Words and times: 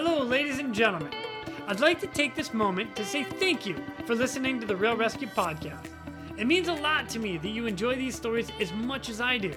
Hello, 0.00 0.22
ladies 0.22 0.60
and 0.60 0.72
gentlemen. 0.72 1.12
I'd 1.66 1.80
like 1.80 1.98
to 2.02 2.06
take 2.06 2.36
this 2.36 2.54
moment 2.54 2.94
to 2.94 3.04
say 3.04 3.24
thank 3.24 3.66
you 3.66 3.74
for 4.06 4.14
listening 4.14 4.60
to 4.60 4.66
the 4.68 4.76
Real 4.76 4.96
ResQ 4.96 5.34
Podcast. 5.34 5.88
It 6.36 6.46
means 6.46 6.68
a 6.68 6.72
lot 6.72 7.08
to 7.08 7.18
me 7.18 7.36
that 7.36 7.48
you 7.48 7.66
enjoy 7.66 7.96
these 7.96 8.14
stories 8.14 8.48
as 8.60 8.72
much 8.72 9.08
as 9.08 9.20
I 9.20 9.38
do. 9.38 9.52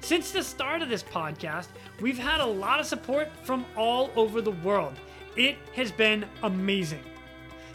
Since 0.00 0.30
the 0.30 0.42
start 0.42 0.80
of 0.80 0.88
this 0.88 1.02
podcast, 1.02 1.66
we've 2.00 2.16
had 2.16 2.40
a 2.40 2.46
lot 2.46 2.80
of 2.80 2.86
support 2.86 3.28
from 3.42 3.66
all 3.76 4.10
over 4.16 4.40
the 4.40 4.52
world. 4.52 4.94
It 5.36 5.58
has 5.74 5.92
been 5.92 6.24
amazing. 6.42 7.04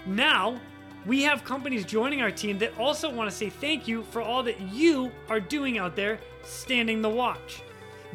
Now, 0.08 0.60
we 1.06 1.22
have 1.22 1.44
companies 1.44 1.86
joining 1.86 2.24
our 2.24 2.32
team 2.32 2.58
that 2.58 2.76
also 2.80 3.08
want 3.08 3.30
to 3.30 3.36
say 3.36 3.52
thank 3.52 3.88
you 3.88 4.02
for 4.10 4.24
all 4.24 4.42
that 4.42 4.60
you 4.60 5.12
are 5.30 5.40
doing 5.40 5.78
out 5.78 5.96
there 5.96 6.20
standing 6.42 7.04
the 7.04 7.10
watch. 7.10 7.62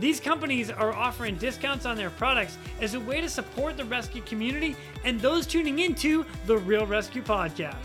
These 0.00 0.20
companies 0.20 0.70
are 0.70 0.92
offering 0.92 1.36
discounts 1.36 1.84
on 1.84 1.96
their 1.96 2.10
products 2.10 2.56
as 2.80 2.94
a 2.94 3.00
way 3.00 3.20
to 3.20 3.28
support 3.28 3.76
the 3.76 3.84
rescue 3.84 4.23
community 4.23 4.77
and 5.04 5.20
those 5.20 5.46
tuning 5.46 5.80
into 5.80 6.24
the 6.46 6.56
Real 6.56 6.86
ResQ 6.86 7.24
Podcast. 7.24 7.77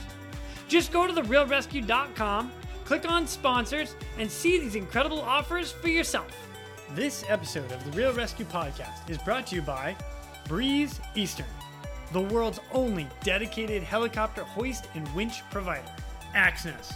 Just 0.67 0.91
go 0.91 1.07
to 1.07 1.13
therealresq.com, 1.13 2.51
click 2.85 3.09
on 3.09 3.25
sponsors, 3.25 3.95
and 4.19 4.29
see 4.29 4.59
these 4.59 4.75
incredible 4.75 5.21
offers 5.21 5.71
for 5.71 5.87
yourself. 5.87 6.27
This 6.93 7.25
episode 7.27 7.71
of 7.71 7.83
the 7.83 7.97
Real 7.97 8.13
ResQ 8.13 8.45
Podcast 8.45 9.09
is 9.09 9.17
brought 9.17 9.47
to 9.47 9.55
you 9.55 9.63
by 9.63 9.95
Breeze 10.47 10.99
Eastern, 11.15 11.47
the 12.11 12.21
world's 12.21 12.59
only 12.71 13.07
dedicated 13.23 13.81
helicopter 13.81 14.43
hoist 14.43 14.87
and 14.93 15.07
winch 15.15 15.41
provider. 15.49 15.89
Axnes, 16.35 16.93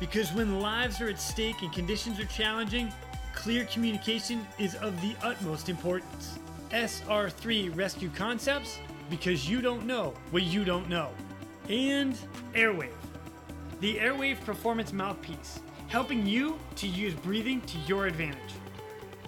because 0.00 0.32
when 0.32 0.60
lives 0.60 1.00
are 1.00 1.08
at 1.08 1.18
stake 1.18 1.62
and 1.62 1.72
conditions 1.72 2.20
are 2.20 2.26
challenging, 2.26 2.92
clear 3.38 3.64
communication 3.66 4.44
is 4.58 4.74
of 4.74 5.00
the 5.00 5.14
utmost 5.22 5.68
importance. 5.68 6.40
SR3 6.70 7.74
Rescue 7.76 8.10
Concepts, 8.10 8.80
because 9.08 9.48
you 9.48 9.60
don't 9.60 9.86
know 9.86 10.12
what 10.32 10.42
you 10.42 10.64
don't 10.64 10.88
know. 10.88 11.10
And 11.68 12.18
Airwave, 12.54 12.90
the 13.78 13.94
Airwave 13.94 14.44
Performance 14.44 14.92
Mouthpiece, 14.92 15.60
helping 15.86 16.26
you 16.26 16.58
to 16.74 16.88
use 16.88 17.14
breathing 17.14 17.60
to 17.60 17.78
your 17.86 18.06
advantage. 18.06 18.54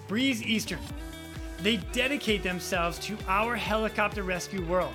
Breeze 0.09 0.43
Eastern, 0.43 0.79
they 1.61 1.77
dedicate 1.93 2.43
themselves 2.43 2.99
to 2.99 3.17
our 3.29 3.55
helicopter 3.55 4.23
rescue 4.23 4.65
world. 4.65 4.93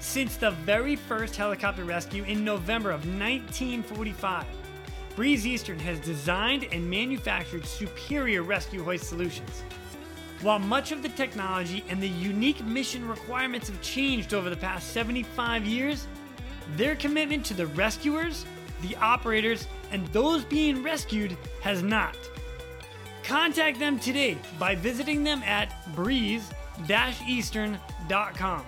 Since 0.00 0.36
the 0.36 0.50
very 0.50 0.96
first 0.96 1.36
helicopter 1.36 1.84
rescue 1.84 2.24
in 2.24 2.44
November 2.44 2.90
of 2.90 3.06
1945, 3.06 4.44
Breeze 5.14 5.46
Eastern 5.46 5.78
has 5.80 6.00
designed 6.00 6.66
and 6.72 6.88
manufactured 6.88 7.66
superior 7.66 8.42
rescue 8.42 8.82
hoist 8.82 9.04
solutions. 9.04 9.62
While 10.40 10.58
much 10.58 10.90
of 10.90 11.02
the 11.02 11.10
technology 11.10 11.84
and 11.88 12.02
the 12.02 12.08
unique 12.08 12.64
mission 12.64 13.06
requirements 13.06 13.68
have 13.68 13.80
changed 13.82 14.32
over 14.34 14.50
the 14.50 14.56
past 14.56 14.92
75 14.92 15.64
years, 15.66 16.08
their 16.76 16.96
commitment 16.96 17.44
to 17.46 17.54
the 17.54 17.68
rescuers, 17.68 18.44
the 18.80 18.96
operators, 18.96 19.68
and 19.90 20.04
those 20.08 20.44
being 20.44 20.82
rescued 20.82 21.36
has 21.60 21.80
not. 21.82 22.16
Contact 23.22 23.78
them 23.78 24.00
today 24.00 24.36
by 24.58 24.74
visiting 24.74 25.22
them 25.22 25.42
at 25.44 25.94
breeze-eastern.com. 25.94 28.64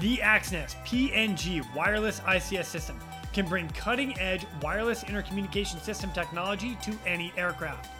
The 0.00 0.18
Axnes 0.18 0.76
PNG 0.84 1.74
wireless 1.74 2.20
ICS 2.20 2.66
system 2.66 3.00
can 3.36 3.46
bring 3.46 3.68
cutting 3.68 4.18
edge 4.18 4.46
wireless 4.62 5.04
intercommunication 5.04 5.78
system 5.82 6.10
technology 6.12 6.74
to 6.80 6.98
any 7.04 7.30
aircraft. 7.36 7.90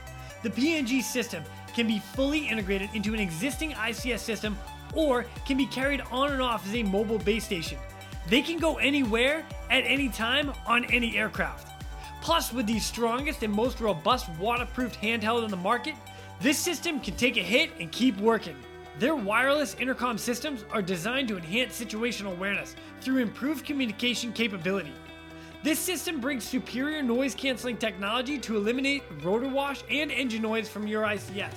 The 0.42 0.48
PNG 0.48 1.02
system 1.02 1.44
can 1.74 1.86
be 1.86 1.98
fully 1.98 2.48
integrated 2.48 2.88
into 2.94 3.12
an 3.12 3.20
existing 3.20 3.72
ICS 3.72 4.20
system 4.20 4.56
or 4.94 5.26
can 5.44 5.58
be 5.58 5.66
carried 5.66 6.00
on 6.10 6.32
and 6.32 6.40
off 6.40 6.66
as 6.66 6.74
a 6.74 6.82
mobile 6.84 7.18
base 7.18 7.44
station. 7.44 7.78
They 8.30 8.40
can 8.40 8.58
go 8.58 8.78
anywhere 8.78 9.44
at 9.70 9.84
any 9.84 10.08
time 10.08 10.54
on 10.66 10.86
any 10.86 11.18
aircraft. 11.18 11.68
Plus, 12.22 12.50
with 12.50 12.66
the 12.66 12.78
strongest 12.78 13.42
and 13.42 13.52
most 13.52 13.78
robust 13.78 14.30
waterproofed 14.40 14.98
handheld 15.02 15.44
on 15.44 15.50
the 15.50 15.56
market, 15.58 15.96
this 16.40 16.58
system 16.58 16.98
can 16.98 17.14
take 17.14 17.36
a 17.36 17.42
hit 17.42 17.72
and 17.78 17.92
keep 17.92 18.16
working. 18.20 18.56
Their 18.98 19.14
wireless 19.14 19.76
intercom 19.78 20.16
systems 20.16 20.64
are 20.72 20.80
designed 20.80 21.28
to 21.28 21.36
enhance 21.36 21.78
situational 21.78 22.32
awareness 22.32 22.74
through 23.02 23.18
improved 23.18 23.66
communication 23.66 24.32
capability. 24.32 24.94
This 25.62 25.78
system 25.78 26.20
brings 26.20 26.44
superior 26.44 27.02
noise 27.02 27.34
canceling 27.34 27.76
technology 27.76 28.38
to 28.38 28.56
eliminate 28.56 29.02
rotor 29.22 29.48
wash 29.48 29.82
and 29.90 30.12
engine 30.12 30.42
noise 30.42 30.68
from 30.68 30.86
your 30.86 31.02
ICS. 31.02 31.54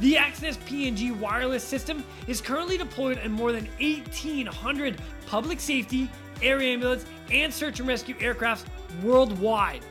The 0.00 0.14
Axnes 0.14 0.56
PNG 0.66 1.16
wireless 1.16 1.62
system 1.62 2.04
is 2.26 2.40
currently 2.40 2.76
deployed 2.76 3.18
in 3.18 3.30
more 3.30 3.52
than 3.52 3.68
1,800 3.80 5.00
public 5.26 5.60
safety, 5.60 6.10
air 6.42 6.60
ambulance, 6.60 7.06
and 7.30 7.54
search 7.54 7.78
and 7.78 7.88
rescue 7.88 8.16
aircrafts 8.16 8.64
worldwide. 9.02 9.84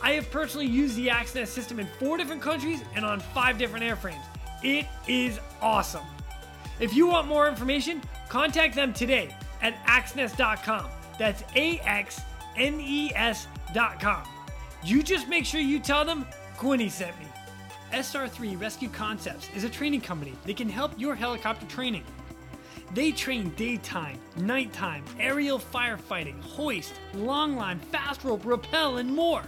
I 0.00 0.12
have 0.12 0.30
personally 0.30 0.66
used 0.66 0.94
the 0.94 1.08
Axnes 1.08 1.48
system 1.48 1.80
in 1.80 1.88
four 1.98 2.16
different 2.16 2.40
countries 2.40 2.82
and 2.94 3.04
on 3.04 3.18
five 3.18 3.58
different 3.58 3.84
airframes. 3.84 4.22
It 4.62 4.86
is 5.08 5.40
awesome. 5.60 6.04
If 6.78 6.94
you 6.94 7.08
want 7.08 7.26
more 7.26 7.48
information, 7.48 8.00
contact 8.28 8.76
them 8.76 8.92
today 8.92 9.34
at 9.60 9.74
axnes.com. 9.86 10.88
That's 11.18 11.42
A 11.54 11.78
X 11.80 12.20
N 12.56 12.80
E 12.80 13.12
S.com. 13.14 14.22
You 14.84 15.02
just 15.02 15.28
make 15.28 15.44
sure 15.44 15.60
you 15.60 15.80
tell 15.80 16.04
them 16.04 16.26
Quinny 16.56 16.88
sent 16.88 17.18
me. 17.18 17.26
SR3 17.92 18.60
Rescue 18.60 18.88
Concepts 18.88 19.48
is 19.54 19.64
a 19.64 19.68
training 19.68 20.02
company 20.02 20.34
that 20.44 20.56
can 20.56 20.68
help 20.68 20.92
your 20.96 21.14
helicopter 21.14 21.66
training. 21.66 22.04
They 22.94 23.12
train 23.12 23.50
daytime, 23.50 24.18
nighttime, 24.36 25.04
aerial 25.18 25.58
firefighting, 25.58 26.40
hoist, 26.42 26.94
long 27.14 27.56
line, 27.56 27.78
fast 27.78 28.24
rope, 28.24 28.44
rappel, 28.44 28.98
and 28.98 29.14
more. 29.14 29.42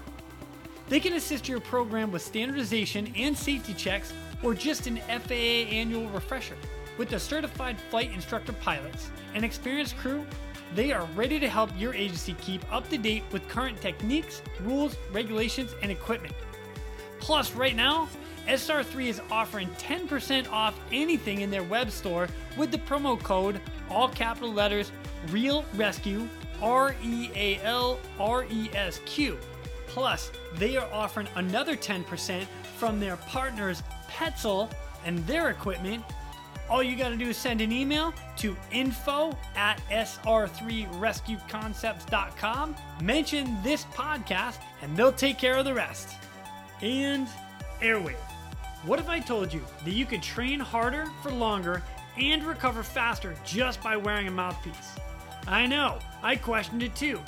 They 0.88 1.00
can 1.00 1.14
assist 1.14 1.48
your 1.48 1.60
program 1.60 2.10
with 2.10 2.22
standardization 2.22 3.12
and 3.16 3.36
safety 3.36 3.74
checks 3.74 4.12
or 4.42 4.54
just 4.54 4.86
an 4.86 4.98
FAA 5.08 5.70
annual 5.70 6.08
refresher. 6.08 6.56
With 6.98 7.10
the 7.10 7.20
certified 7.20 7.78
flight 7.90 8.12
instructor 8.12 8.52
pilots 8.52 9.10
and 9.34 9.44
experienced 9.44 9.96
crew, 9.98 10.26
they 10.74 10.92
are 10.92 11.04
ready 11.16 11.40
to 11.40 11.48
help 11.48 11.70
your 11.76 11.94
agency 11.94 12.34
keep 12.40 12.60
up 12.72 12.88
to 12.90 12.98
date 12.98 13.24
with 13.32 13.48
current 13.48 13.80
techniques, 13.80 14.42
rules, 14.62 14.96
regulations, 15.12 15.74
and 15.82 15.90
equipment. 15.90 16.34
Plus, 17.18 17.52
right 17.54 17.76
now, 17.76 18.08
SR3 18.46 19.06
is 19.06 19.20
offering 19.30 19.68
10% 19.78 20.50
off 20.50 20.78
anything 20.90 21.42
in 21.42 21.50
their 21.50 21.62
web 21.62 21.90
store 21.90 22.28
with 22.56 22.70
the 22.70 22.78
promo 22.78 23.20
code, 23.22 23.60
all 23.88 24.08
capital 24.08 24.52
letters, 24.52 24.90
Real 25.28 25.64
Rescue, 25.74 26.28
R 26.62 26.94
E 27.02 27.30
A 27.34 27.60
L 27.62 27.98
R 28.18 28.44
E 28.50 28.70
S 28.74 29.00
Q. 29.04 29.38
Plus, 29.86 30.30
they 30.54 30.76
are 30.76 30.88
offering 30.92 31.28
another 31.34 31.76
10% 31.76 32.46
from 32.76 33.00
their 33.00 33.16
partners 33.16 33.82
Petzl 34.08 34.70
and 35.04 35.18
their 35.26 35.50
equipment. 35.50 36.04
All 36.70 36.82
you 36.84 36.96
got 36.96 37.08
to 37.08 37.16
do 37.16 37.30
is 37.30 37.36
send 37.36 37.60
an 37.60 37.72
email 37.72 38.14
to 38.36 38.56
info 38.70 39.36
at 39.56 39.82
sr3rescueconcepts.com, 39.90 42.76
mention 43.02 43.60
this 43.64 43.84
podcast, 43.86 44.58
and 44.80 44.96
they'll 44.96 45.10
take 45.12 45.36
care 45.36 45.56
of 45.56 45.64
the 45.64 45.74
rest. 45.74 46.14
And 46.80 47.26
Airwave. 47.80 48.14
What 48.84 49.00
if 49.00 49.08
I 49.08 49.18
told 49.18 49.52
you 49.52 49.64
that 49.84 49.92
you 49.92 50.06
could 50.06 50.22
train 50.22 50.60
harder 50.60 51.06
for 51.22 51.32
longer 51.32 51.82
and 52.16 52.44
recover 52.44 52.84
faster 52.84 53.34
just 53.44 53.82
by 53.82 53.96
wearing 53.96 54.28
a 54.28 54.30
mouthpiece? 54.30 54.94
I 55.48 55.66
know, 55.66 55.98
I 56.22 56.36
questioned 56.36 56.84
it 56.84 56.94
too. 56.94 57.20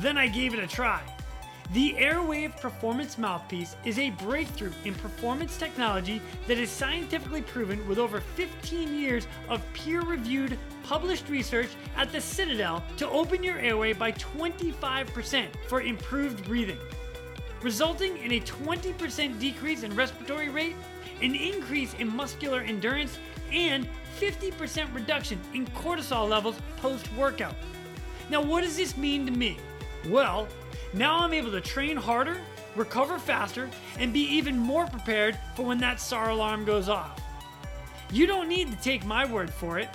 Then 0.00 0.16
I 0.16 0.28
gave 0.28 0.54
it 0.54 0.60
a 0.60 0.66
try. 0.66 1.02
The 1.72 1.94
Airwave 1.98 2.58
Performance 2.60 3.18
Mouthpiece 3.18 3.76
is 3.84 3.98
a 3.98 4.10
breakthrough 4.10 4.72
in 4.84 4.94
performance 4.94 5.58
technology 5.58 6.22
that 6.46 6.56
is 6.56 6.70
scientifically 6.70 7.42
proven 7.42 7.86
with 7.86 7.98
over 7.98 8.20
15 8.20 8.98
years 8.98 9.26
of 9.50 9.62
peer 9.74 10.00
reviewed, 10.00 10.58
published 10.82 11.28
research 11.28 11.68
at 11.96 12.10
the 12.10 12.20
Citadel 12.20 12.82
to 12.96 13.08
open 13.10 13.42
your 13.42 13.58
airway 13.58 13.92
by 13.92 14.12
25% 14.12 15.48
for 15.68 15.82
improved 15.82 16.44
breathing 16.44 16.78
resulting 17.62 18.16
in 18.18 18.32
a 18.32 18.40
20% 18.40 19.38
decrease 19.38 19.82
in 19.82 19.94
respiratory 19.94 20.48
rate, 20.48 20.76
an 21.22 21.34
increase 21.34 21.94
in 21.94 22.14
muscular 22.14 22.60
endurance, 22.60 23.18
and 23.52 23.88
50% 24.20 24.94
reduction 24.94 25.40
in 25.54 25.66
cortisol 25.68 26.28
levels 26.28 26.56
post 26.78 27.12
workout. 27.14 27.54
Now, 28.30 28.42
what 28.42 28.62
does 28.62 28.76
this 28.76 28.96
mean 28.96 29.26
to 29.26 29.32
me? 29.32 29.56
Well, 30.08 30.48
now 30.94 31.18
I'm 31.18 31.32
able 31.32 31.50
to 31.52 31.60
train 31.60 31.96
harder, 31.96 32.40
recover 32.76 33.18
faster, 33.18 33.68
and 33.98 34.12
be 34.12 34.20
even 34.20 34.58
more 34.58 34.86
prepared 34.86 35.38
for 35.54 35.64
when 35.64 35.78
that 35.78 36.00
SAR 36.00 36.30
alarm 36.30 36.64
goes 36.64 36.88
off. 36.88 37.20
You 38.10 38.26
don't 38.26 38.48
need 38.48 38.70
to 38.70 38.76
take 38.78 39.04
my 39.04 39.30
word 39.30 39.52
for 39.52 39.78
it. 39.78 39.88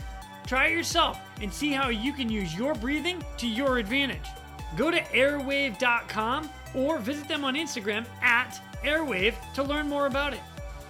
Try 0.45 0.67
it 0.67 0.73
yourself 0.73 1.19
and 1.41 1.51
see 1.51 1.71
how 1.71 1.89
you 1.89 2.13
can 2.13 2.29
use 2.29 2.55
your 2.55 2.75
breathing 2.75 3.23
to 3.37 3.47
your 3.47 3.77
advantage. 3.77 4.27
Go 4.75 4.91
to 4.91 4.99
airwave.com 4.99 6.49
or 6.75 6.99
visit 6.99 7.27
them 7.27 7.43
on 7.43 7.55
Instagram 7.55 8.05
at 8.21 8.59
Airwave 8.83 9.35
to 9.53 9.63
learn 9.63 9.87
more 9.87 10.07
about 10.07 10.33
it. 10.33 10.41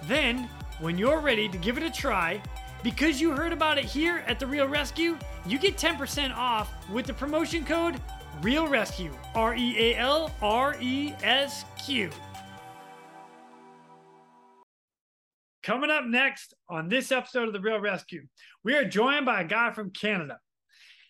Then, 0.06 0.48
when 0.80 0.98
you're 0.98 1.20
ready 1.20 1.48
to 1.48 1.58
give 1.58 1.78
it 1.78 1.84
a 1.84 1.90
try, 1.90 2.42
Because 2.84 3.18
you 3.18 3.30
heard 3.30 3.54
about 3.54 3.78
it 3.78 3.86
here 3.86 4.22
at 4.26 4.38
The 4.38 4.46
Real 4.46 4.68
ResQ, 4.68 5.18
you 5.46 5.58
get 5.58 5.78
10% 5.78 6.36
off 6.36 6.70
with 6.90 7.06
the 7.06 7.14
promotion 7.14 7.64
code 7.64 7.98
Real 8.42 8.66
Rescue. 8.66 9.12
R 9.34 9.54
E 9.54 9.76
A 9.78 9.96
L 9.96 10.30
R 10.42 10.76
E 10.80 11.14
S 11.22 11.64
Q. 11.84 12.10
Coming 15.62 15.90
up 15.90 16.04
next 16.04 16.52
on 16.68 16.88
this 16.88 17.10
episode 17.10 17.48
of 17.48 17.54
The 17.54 17.60
Real 17.60 17.80
ResQ, 17.80 18.20
we 18.64 18.74
are 18.74 18.84
joined 18.84 19.24
by 19.24 19.40
a 19.40 19.46
guy 19.46 19.72
from 19.72 19.90
Canada. 19.90 20.38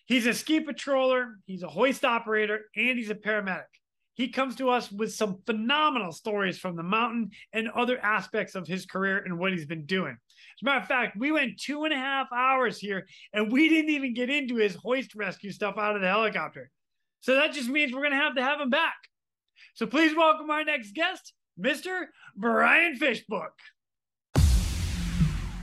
He's 0.05 0.27
a 0.27 0.33
ski 0.33 0.61
patroller, 0.63 1.33
he's 1.45 1.63
a 1.63 1.67
hoist 1.67 2.05
operator, 2.05 2.61
and 2.75 2.97
he's 2.97 3.09
a 3.09 3.15
paramedic. 3.15 3.63
He 4.13 4.29
comes 4.29 4.55
to 4.55 4.69
us 4.69 4.89
with 4.89 5.13
some 5.13 5.41
phenomenal 5.45 6.13
stories 6.13 6.57
from 6.57 6.77
the 6.77 6.83
mountain 6.83 7.31
and 7.51 7.69
other 7.69 7.99
aspects 7.99 8.55
of 8.55 8.65
his 8.65 8.85
career 8.85 9.17
and 9.25 9.37
what 9.37 9.51
he's 9.51 9.65
been 9.65 9.85
doing. 9.85 10.13
As 10.13 10.61
a 10.61 10.65
matter 10.65 10.79
of 10.79 10.87
fact, 10.87 11.17
we 11.17 11.33
went 11.33 11.59
two 11.59 11.83
and 11.83 11.93
a 11.93 11.97
half 11.97 12.27
hours 12.33 12.77
here 12.79 13.07
and 13.33 13.51
we 13.51 13.67
didn't 13.67 13.91
even 13.91 14.13
get 14.13 14.29
into 14.29 14.55
his 14.55 14.75
hoist 14.75 15.15
rescue 15.15 15.51
stuff 15.51 15.77
out 15.77 15.95
of 15.95 16.01
the 16.01 16.07
helicopter. 16.07 16.71
So 17.25 17.33
that 17.33 17.53
just 17.53 17.69
means 17.69 17.91
we're 17.91 18.01
going 18.01 18.11
to 18.11 18.17
have 18.17 18.35
to 18.35 18.43
have 18.43 18.61
him 18.61 18.69
back. 18.69 18.93
So 19.73 19.87
please 19.87 20.15
welcome 20.15 20.51
our 20.51 20.63
next 20.63 20.93
guest, 20.93 21.33
Mr. 21.59 22.03
Brian 22.35 22.97
Fishbook. 22.97 23.53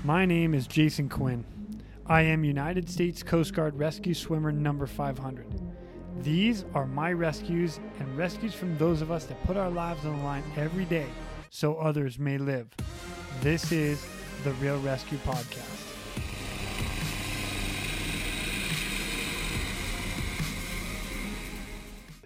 My 0.02 0.26
name 0.26 0.54
is 0.54 0.66
Jason 0.66 1.08
Quinn. 1.08 1.44
I 2.04 2.22
am 2.22 2.42
United 2.42 2.90
States 2.90 3.22
Coast 3.22 3.54
Guard 3.54 3.78
Rescue 3.78 4.12
Swimmer 4.12 4.50
number 4.50 4.88
500. 4.88 5.46
These 6.18 6.64
are 6.74 6.84
my 6.84 7.12
rescues 7.12 7.78
and 8.00 8.18
rescues 8.18 8.54
from 8.54 8.76
those 8.76 9.00
of 9.00 9.12
us 9.12 9.26
that 9.26 9.40
put 9.44 9.56
our 9.56 9.70
lives 9.70 10.04
on 10.04 10.18
the 10.18 10.24
line 10.24 10.42
every 10.56 10.86
day 10.86 11.06
so 11.50 11.76
others 11.76 12.18
may 12.18 12.38
live. 12.38 12.70
This 13.40 13.70
is 13.70 14.04
the 14.42 14.50
Real 14.54 14.80
ResQ 14.80 15.16
Podcast. 15.18 15.81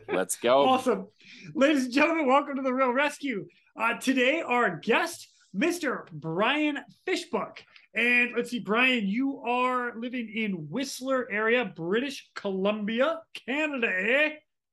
Let's 0.08 0.36
go. 0.36 0.68
Awesome. 0.68 1.08
Ladies 1.54 1.84
and 1.84 1.92
gentlemen, 1.92 2.26
welcome 2.26 2.56
to 2.56 2.62
the 2.62 2.72
Real 2.72 2.88
ResQ. 2.92 3.44
Uh, 3.78 3.94
today, 3.98 4.40
our 4.40 4.76
guest, 4.76 5.28
Mr. 5.56 6.10
Brian 6.12 6.78
Fishbook. 7.04 7.62
And 7.94 8.32
let's 8.36 8.50
see, 8.50 8.60
Brian, 8.60 9.06
you 9.06 9.40
are 9.46 9.98
living 9.98 10.30
in 10.34 10.68
Whistler 10.70 11.30
area, 11.30 11.64
British 11.64 12.28
Columbia, 12.34 13.20
Canada, 13.46 13.88
eh? 13.88 14.30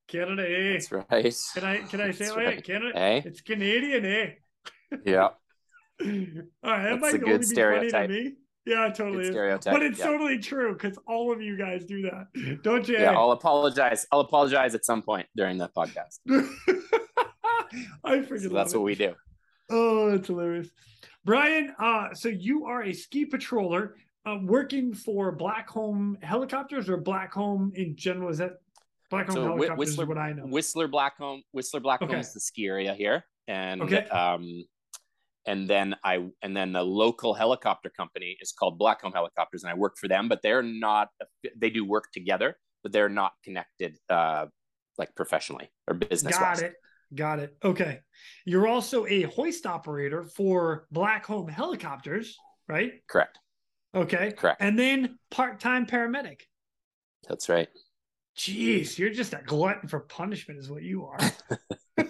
Canada, 0.07 0.43
eh? 0.43 0.73
That's 0.73 0.91
right. 0.91 1.35
Can 1.53 1.63
I 1.63 1.77
can 1.77 2.01
I 2.01 2.11
say 2.11 2.25
it 2.25 2.35
right? 2.35 2.63
Canada, 2.63 2.97
eh? 2.97 3.21
It's 3.25 3.41
Canadian, 3.41 4.05
eh? 4.05 4.29
Yeah. 5.05 5.21
All 6.01 6.09
right, 6.09 6.33
that 6.33 6.53
That's 6.63 7.01
might 7.01 7.13
a 7.13 7.17
only 7.17 7.19
good 7.19 7.41
be 7.41 7.45
stereotype. 7.47 7.91
funny 7.91 8.07
to 8.07 8.23
me. 8.29 8.35
Yeah, 8.65 8.89
totally 8.89 9.25
stereotype. 9.25 9.73
But 9.73 9.83
it's 9.83 9.99
yeah. 9.99 10.05
totally 10.05 10.37
true 10.39 10.73
because 10.73 10.97
all 11.07 11.31
of 11.33 11.41
you 11.41 11.57
guys 11.57 11.85
do 11.85 12.01
that, 12.03 12.61
don't 12.63 12.87
you? 12.87 12.97
yeah, 12.97 13.11
I'll 13.11 13.31
apologize. 13.31 14.07
I'll 14.11 14.21
apologize 14.21 14.73
at 14.73 14.85
some 14.85 15.01
point 15.01 15.27
during 15.35 15.57
the 15.57 15.69
podcast. 15.69 16.19
I 18.03 18.19
freaking 18.19 18.43
So 18.43 18.49
that's 18.49 18.73
it. 18.73 18.77
what 18.77 18.83
we 18.85 18.95
do. 18.95 19.13
Oh, 19.69 20.11
that's 20.11 20.27
hilarious. 20.27 20.69
Brian, 21.25 21.73
uh, 21.79 22.13
so 22.13 22.29
you 22.29 22.65
are 22.65 22.83
a 22.83 22.93
ski 22.93 23.25
patroller 23.25 23.91
uh, 24.25 24.37
working 24.43 24.93
for 24.93 25.35
Blackcomb 25.35 26.21
Helicopters 26.23 26.89
or 26.89 26.97
Blackcomb 26.97 27.73
in 27.75 27.95
general? 27.95 28.29
Is 28.29 28.37
that 28.39 28.57
Blackcomb 29.11 29.33
So 29.33 29.43
Helicopters 29.43 29.77
Whistler, 29.77 30.03
is 30.03 30.07
what 30.07 30.17
I 30.17 30.33
know. 30.33 30.43
Whistler 30.43 30.87
Blackcomb, 30.87 31.41
Whistler 31.51 31.79
Blackcomb 31.79 32.03
Okay. 32.09 32.19
is 32.19 32.33
the 32.33 32.39
ski 32.39 32.67
area 32.67 32.93
here, 32.93 33.25
and 33.47 33.81
Okay. 33.81 34.05
um, 34.09 34.63
and 35.45 35.67
then 35.69 35.95
I 36.03 36.25
and 36.41 36.55
then 36.55 36.73
the 36.73 36.83
local 36.83 37.33
helicopter 37.33 37.89
company 37.89 38.37
is 38.41 38.51
called 38.51 38.79
Blackcomb 38.79 39.13
Helicopters, 39.13 39.63
and 39.63 39.71
I 39.71 39.75
work 39.75 39.97
for 39.97 40.07
them, 40.07 40.27
but 40.27 40.41
they're 40.41 40.63
not. 40.63 41.09
They 41.55 41.69
do 41.69 41.85
work 41.85 42.05
together, 42.13 42.57
but 42.81 42.91
they're 42.91 43.09
not 43.09 43.33
connected, 43.43 43.97
uh, 44.09 44.47
like 44.97 45.15
professionally 45.15 45.71
or 45.87 45.95
business. 45.95 46.37
Got 46.37 46.61
it. 46.61 46.75
Got 47.13 47.39
it. 47.39 47.55
Okay. 47.63 47.99
You're 48.45 48.67
also 48.67 49.05
a 49.05 49.23
hoist 49.23 49.65
operator 49.65 50.23
for 50.23 50.87
Blackcomb 50.93 51.49
Helicopters, 51.49 52.37
right? 52.67 52.93
Correct. 53.07 53.37
Okay. 53.93 54.31
Correct. 54.31 54.61
And 54.61 54.79
then 54.79 55.19
part 55.29 55.59
time 55.59 55.85
paramedic. 55.85 56.41
That's 57.27 57.49
right. 57.49 57.67
Jeez, 58.35 58.97
you're 58.97 59.11
just 59.11 59.33
a 59.33 59.41
glutton 59.45 59.87
for 59.87 59.99
punishment, 59.99 60.59
is 60.59 60.69
what 60.69 60.81
you 60.81 61.05
are. 61.05 61.19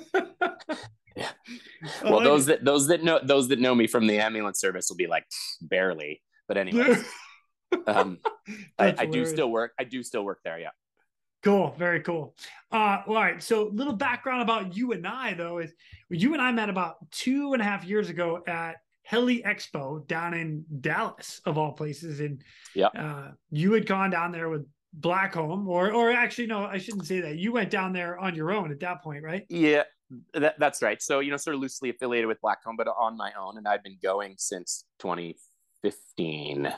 Yeah. 1.15 1.29
Well, 2.03 2.15
like 2.15 2.23
those 2.23 2.47
it. 2.47 2.59
that 2.59 2.65
those 2.65 2.87
that 2.87 3.03
know 3.03 3.19
those 3.23 3.49
that 3.49 3.59
know 3.59 3.75
me 3.75 3.87
from 3.87 4.07
the 4.07 4.19
ambulance 4.19 4.59
service 4.59 4.89
will 4.89 4.97
be 4.97 5.07
like 5.07 5.25
barely. 5.61 6.21
But 6.47 6.57
anyway, 6.57 6.97
um, 7.87 8.19
I, 8.79 8.95
I 8.97 9.05
do 9.05 9.25
still 9.25 9.49
work. 9.49 9.73
I 9.79 9.83
do 9.83 10.03
still 10.03 10.23
work 10.23 10.39
there. 10.43 10.59
Yeah. 10.59 10.69
Cool, 11.43 11.75
very 11.77 11.99
cool. 11.99 12.35
Uh, 12.71 13.01
all 13.05 13.15
right. 13.15 13.43
So, 13.43 13.69
little 13.73 13.93
background 13.93 14.41
about 14.41 14.77
you 14.77 14.93
and 14.93 15.05
I, 15.05 15.33
though, 15.33 15.57
is 15.57 15.73
you 16.09 16.31
and 16.33 16.41
I 16.41 16.53
met 16.53 16.69
about 16.69 16.95
two 17.11 17.51
and 17.51 17.61
a 17.61 17.65
half 17.65 17.83
years 17.83 18.09
ago 18.09 18.41
at 18.47 18.77
Heli 19.03 19.43
Expo 19.43 20.07
down 20.07 20.33
in 20.33 20.63
Dallas, 20.79 21.41
of 21.45 21.57
all 21.57 21.73
places. 21.73 22.21
And 22.21 22.41
Yep. 22.75 22.91
uh, 22.97 23.27
you 23.51 23.73
had 23.73 23.85
gone 23.85 24.09
down 24.09 24.31
there 24.31 24.47
with 24.47 24.65
Blackcomb, 24.97 25.67
or 25.67 25.91
or 25.91 26.11
actually, 26.11 26.47
no, 26.47 26.65
I 26.65 26.77
shouldn't 26.77 27.07
say 27.07 27.19
that. 27.21 27.37
You 27.37 27.51
went 27.51 27.69
down 27.71 27.91
there 27.91 28.17
on 28.17 28.35
your 28.35 28.51
own 28.53 28.71
at 28.71 28.79
that 28.79 29.03
point, 29.03 29.23
right? 29.23 29.43
Yeah, 29.49 29.83
that, 30.33 30.55
that's 30.59 30.81
right. 30.81 31.01
So 31.01 31.19
you 31.19 31.31
know, 31.31 31.37
sort 31.37 31.55
of 31.55 31.61
loosely 31.61 31.89
affiliated 31.89 32.27
with 32.27 32.39
Blackcomb, 32.41 32.77
but 32.77 32.87
on 32.87 33.17
my 33.17 33.31
own, 33.39 33.57
and 33.57 33.67
I've 33.67 33.83
been 33.83 33.97
going 34.01 34.35
since 34.37 34.85
2015 34.99 36.73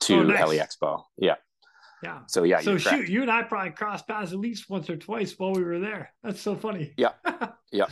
to 0.00 0.14
Oh, 0.14 0.22
nice. 0.22 0.48
Expo. 0.76 1.02
Yeah. 1.16 1.34
Yeah. 2.02 2.20
So 2.26 2.42
yeah. 2.44 2.60
so 2.60 2.76
shoot, 2.76 2.90
correct. 2.90 3.08
you 3.08 3.22
and 3.22 3.30
I 3.30 3.42
probably 3.42 3.70
crossed 3.70 4.06
paths 4.06 4.32
at 4.32 4.38
least 4.38 4.68
once 4.68 4.90
or 4.90 4.96
twice 4.96 5.34
while 5.38 5.52
we 5.54 5.64
were 5.64 5.80
there. 5.80 6.12
That's 6.22 6.40
so 6.40 6.54
funny. 6.56 6.92
Yeah. 6.96 7.10
Yeah. 7.72 7.86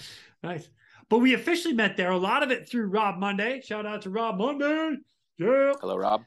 nice. 0.44 0.68
But 1.08 1.18
we 1.18 1.34
officially 1.34 1.74
met 1.74 1.96
there. 1.96 2.12
A 2.12 2.16
lot 2.16 2.44
of 2.44 2.52
it 2.52 2.68
through 2.68 2.86
Rob 2.86 3.18
Monday. 3.18 3.60
Shout 3.62 3.84
out 3.84 4.02
to 4.02 4.10
Rob 4.10 4.38
Monday. 4.38 4.96
Yeah. 5.38 5.72
Hello, 5.80 5.96
Rob. 5.96 6.22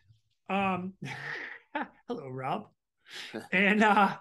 Um, 0.49 0.93
hello, 2.09 2.27
Rob. 2.27 2.67
and 3.53 3.81
uh, 3.81 4.13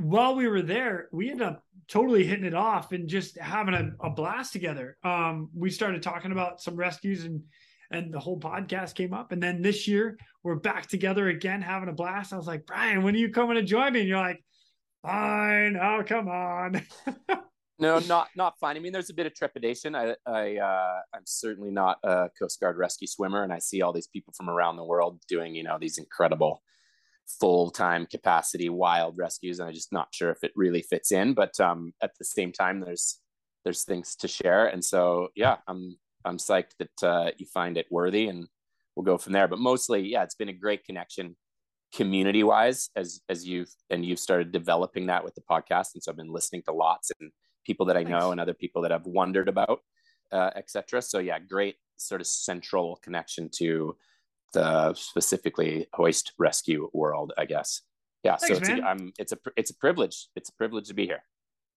while 0.00 0.34
we 0.34 0.48
were 0.48 0.62
there, 0.62 1.08
we 1.12 1.30
ended 1.30 1.46
up 1.46 1.62
totally 1.88 2.24
hitting 2.24 2.44
it 2.44 2.54
off 2.54 2.92
and 2.92 3.08
just 3.08 3.38
having 3.38 3.74
a, 3.74 4.06
a 4.06 4.10
blast 4.10 4.52
together. 4.52 4.96
Um, 5.04 5.50
we 5.54 5.70
started 5.70 6.02
talking 6.02 6.32
about 6.32 6.60
some 6.60 6.76
rescues 6.76 7.24
and 7.24 7.42
and 7.92 8.14
the 8.14 8.20
whole 8.20 8.38
podcast 8.38 8.94
came 8.94 9.12
up. 9.12 9.32
And 9.32 9.42
then 9.42 9.62
this 9.62 9.88
year 9.88 10.16
we're 10.44 10.54
back 10.54 10.86
together 10.86 11.28
again, 11.28 11.60
having 11.60 11.88
a 11.88 11.92
blast. 11.92 12.32
I 12.32 12.36
was 12.36 12.46
like, 12.46 12.64
Brian, 12.64 13.02
when 13.02 13.16
are 13.16 13.18
you 13.18 13.30
coming 13.30 13.56
to 13.56 13.64
join 13.64 13.92
me? 13.92 14.00
And 14.00 14.08
you're 14.08 14.18
like, 14.18 14.44
fine, 15.02 15.76
oh 15.76 16.04
come 16.06 16.28
on. 16.28 16.82
No, 17.80 17.98
not 18.00 18.28
not 18.36 18.58
fine. 18.60 18.76
I 18.76 18.80
mean, 18.80 18.92
there's 18.92 19.08
a 19.08 19.14
bit 19.14 19.24
of 19.24 19.34
trepidation. 19.34 19.94
I, 19.94 20.14
I 20.26 20.58
uh, 20.58 21.00
I'm 21.14 21.22
certainly 21.24 21.70
not 21.70 21.98
a 22.04 22.28
Coast 22.38 22.60
Guard 22.60 22.76
rescue 22.76 23.08
swimmer, 23.08 23.42
and 23.42 23.50
I 23.50 23.58
see 23.58 23.80
all 23.80 23.94
these 23.94 24.06
people 24.06 24.34
from 24.36 24.50
around 24.50 24.76
the 24.76 24.84
world 24.84 25.18
doing, 25.28 25.54
you 25.54 25.62
know, 25.62 25.78
these 25.80 25.96
incredible 25.96 26.62
full 27.38 27.70
time 27.70 28.06
capacity 28.06 28.68
wild 28.68 29.16
rescues, 29.16 29.58
and 29.58 29.68
I'm 29.68 29.74
just 29.74 29.92
not 29.92 30.08
sure 30.12 30.30
if 30.30 30.42
it 30.42 30.52
really 30.56 30.82
fits 30.82 31.12
in. 31.12 31.34
But 31.34 31.58
um, 31.60 31.92
at 32.02 32.12
the 32.18 32.24
same 32.24 32.52
time, 32.52 32.80
there's 32.80 33.20
there's 33.64 33.84
things 33.84 34.16
to 34.16 34.28
share, 34.28 34.66
and 34.66 34.84
so 34.84 35.28
yeah, 35.34 35.56
I'm 35.66 35.98
I'm 36.24 36.38
psyched 36.38 36.76
that 36.78 37.06
uh, 37.06 37.30
you 37.38 37.46
find 37.46 37.76
it 37.76 37.86
worthy, 37.90 38.28
and 38.28 38.48
we'll 38.94 39.04
go 39.04 39.18
from 39.18 39.32
there. 39.32 39.48
But 39.48 39.58
mostly, 39.58 40.00
yeah, 40.00 40.22
it's 40.22 40.34
been 40.34 40.48
a 40.48 40.54
great 40.54 40.84
connection 40.84 41.36
community 41.92 42.44
wise 42.44 42.88
as 42.94 43.20
as 43.28 43.44
you've 43.44 43.74
and 43.90 44.06
you've 44.06 44.20
started 44.20 44.52
developing 44.52 45.06
that 45.06 45.24
with 45.24 45.34
the 45.34 45.40
podcast 45.40 45.88
and 45.92 46.00
so 46.00 46.12
i've 46.12 46.16
been 46.16 46.32
listening 46.32 46.62
to 46.62 46.72
lots 46.72 47.10
and 47.18 47.32
people 47.64 47.86
that 47.86 47.96
I 47.96 48.02
know 48.02 48.18
Nice. 48.18 48.32
and 48.32 48.40
other 48.40 48.54
people 48.54 48.82
that 48.82 48.92
I've 48.92 49.06
wondered 49.06 49.48
about, 49.48 49.80
uh, 50.32 50.50
etc. 50.56 51.02
So 51.02 51.18
yeah, 51.18 51.38
great 51.38 51.76
sort 51.96 52.20
of 52.20 52.26
central 52.26 52.96
connection 53.02 53.48
to 53.56 53.96
the 54.52 54.94
specifically 54.94 55.86
hoist 55.92 56.32
rescue 56.38 56.90
world, 56.92 57.32
I 57.38 57.44
guess. 57.46 57.82
Yeah, 58.24 58.36
Thanks, 58.36 58.48
so 58.48 58.60
it's 58.60 58.68
a. 58.68 58.84
I'm, 58.86 59.12
it's 59.18 59.32
a 59.32 59.38
it's 59.56 59.70
a 59.70 59.74
privilege. 59.76 60.28
It's 60.36 60.50
a 60.50 60.52
privilege 60.54 60.88
to 60.88 60.94
be 60.94 61.06
here. 61.06 61.22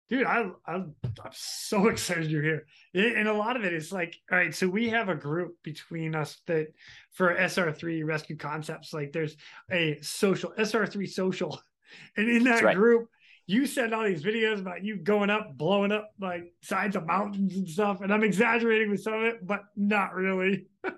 dude 0.10 0.25
I, 0.27 0.50
I 0.68 0.74
i'm 0.74 0.96
so 1.32 1.88
excited 1.94 2.30
you're 2.30 2.44
here 2.44 2.65
And- 2.94 3.18
and 3.20 3.27
a 3.30 3.34
lot 3.34 3.56
of 3.56 3.63
it 3.63 3.74
is 3.74 3.92
like 3.94 4.13
all 4.30 4.38
right 4.38 4.53
so 4.53 4.68
we 4.68 4.89
have 4.89 5.08
a 5.10 5.15
group 5.15 5.56
between 5.63 6.13
us 6.15 6.42
that 6.48 6.68
for 7.13 7.34
sr3 7.36 8.03
rescue 8.06 8.36
concepts 8.36 8.92
like 8.94 9.13
there's 9.13 9.38
a 9.72 9.98
social 10.01 10.51
sr3 10.60 11.10
social 11.10 11.62
and 12.18 12.27
in 12.30 12.44
that 12.44 12.63
right. 12.63 12.75
group 12.75 13.08
you 13.46 13.66
send 13.66 13.94
all 13.94 14.04
these 14.06 14.24
videos 14.24 14.60
about 14.60 14.84
you 14.84 14.96
going 14.98 15.30
up 15.30 15.58
blowing 15.58 15.92
up 15.92 16.12
like 16.20 16.54
sides 16.62 16.96
of 16.96 17.06
mountains 17.06 17.56
and 17.56 17.68
stuff 17.68 18.02
and 18.02 18.14
i'm 18.14 18.24
exaggerating 18.24 18.90
with 18.90 19.02
some 19.02 19.14
of 19.14 19.24
it 19.24 19.46
but 19.46 19.62
not 19.76 20.14
really 20.14 20.68
and 20.84 20.94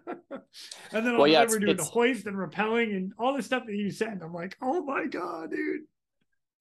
then 0.92 1.14
Well, 1.14 1.22
all 1.22 1.28
yeah, 1.28 1.46
we're 1.48 1.60
doing 1.60 1.72
it's- 1.74 1.90
hoist 1.90 2.26
and 2.28 2.38
rappelling 2.38 2.96
and 2.96 3.14
all 3.18 3.36
the 3.36 3.44
stuff 3.44 3.66
that 3.66 3.76
you 3.76 3.90
send 3.92 4.22
i'm 4.22 4.34
like 4.34 4.56
oh 4.62 4.84
my 4.84 5.06
god 5.08 5.52
dude 5.52 5.82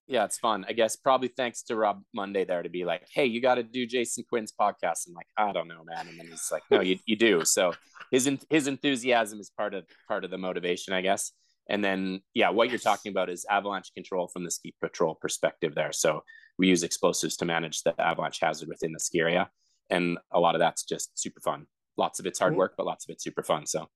yeah, 0.06 0.24
it's 0.26 0.36
fun. 0.36 0.66
I 0.68 0.74
guess 0.74 0.96
probably 0.96 1.28
thanks 1.28 1.62
to 1.62 1.76
Rob 1.76 2.02
Monday 2.14 2.44
there 2.44 2.62
to 2.62 2.68
be 2.68 2.84
like, 2.84 3.06
hey, 3.14 3.24
you 3.24 3.40
got 3.40 3.54
to 3.54 3.62
do 3.62 3.86
Jason 3.86 4.22
Quinn's 4.28 4.52
podcast. 4.52 5.08
I'm 5.08 5.14
like, 5.14 5.26
I 5.34 5.50
don't 5.50 5.66
know, 5.66 5.82
man. 5.82 6.06
And 6.08 6.20
then 6.20 6.26
he's 6.26 6.50
like, 6.52 6.62
no, 6.70 6.82
you, 6.82 6.98
you 7.06 7.16
do. 7.16 7.42
So 7.46 7.72
his 8.10 8.28
his 8.50 8.66
enthusiasm 8.66 9.40
is 9.40 9.50
part 9.56 9.72
of 9.72 9.86
part 10.06 10.24
of 10.26 10.30
the 10.30 10.36
motivation, 10.36 10.92
I 10.92 11.00
guess. 11.00 11.32
And 11.68 11.84
then 11.84 12.20
yeah, 12.34 12.50
what 12.50 12.70
you're 12.70 12.78
talking 12.78 13.10
about 13.10 13.30
is 13.30 13.46
avalanche 13.48 13.92
control 13.94 14.28
from 14.28 14.44
the 14.44 14.50
ski 14.50 14.74
patrol 14.80 15.14
perspective 15.14 15.74
there. 15.74 15.92
So 15.92 16.22
we 16.58 16.68
use 16.68 16.82
explosives 16.82 17.36
to 17.38 17.44
manage 17.44 17.82
the 17.82 17.98
avalanche 18.00 18.38
hazard 18.40 18.68
within 18.68 18.92
the 18.92 19.00
ski 19.00 19.20
area, 19.20 19.50
and 19.90 20.18
a 20.30 20.40
lot 20.40 20.54
of 20.54 20.60
that's 20.60 20.84
just 20.84 21.18
super 21.18 21.40
fun. 21.40 21.66
Lots 21.96 22.20
of 22.20 22.26
it's 22.26 22.38
hard 22.38 22.56
work, 22.56 22.74
but 22.76 22.86
lots 22.86 23.04
of 23.06 23.10
it's 23.12 23.24
super 23.24 23.42
fun. 23.42 23.66
So 23.66 23.88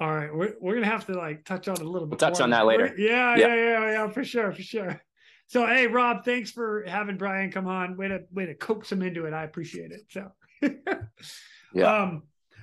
all 0.00 0.14
right, 0.14 0.34
we're, 0.34 0.54
we're 0.60 0.74
gonna 0.74 0.86
have 0.86 1.06
to 1.06 1.12
like 1.12 1.44
touch 1.44 1.68
on 1.68 1.76
a 1.76 1.84
little 1.84 2.08
bit. 2.08 2.20
We'll 2.20 2.30
touch 2.30 2.40
on 2.40 2.50
that 2.50 2.66
later. 2.66 2.94
Yeah, 2.96 3.36
yeah, 3.36 3.54
yeah, 3.54 3.90
yeah, 3.92 4.10
for 4.10 4.24
sure, 4.24 4.52
for 4.52 4.62
sure. 4.62 5.00
So 5.46 5.66
hey, 5.66 5.86
Rob, 5.86 6.24
thanks 6.24 6.50
for 6.50 6.84
having 6.86 7.16
Brian 7.16 7.50
come 7.50 7.66
on. 7.66 7.96
Way 7.96 8.08
to 8.08 8.20
way 8.32 8.46
to 8.46 8.54
coax 8.54 8.90
him 8.90 9.02
into 9.02 9.26
it. 9.26 9.34
I 9.34 9.44
appreciate 9.44 9.92
it. 9.92 10.02
So 10.08 10.32
yeah. 11.74 12.02
Um, 12.02 12.22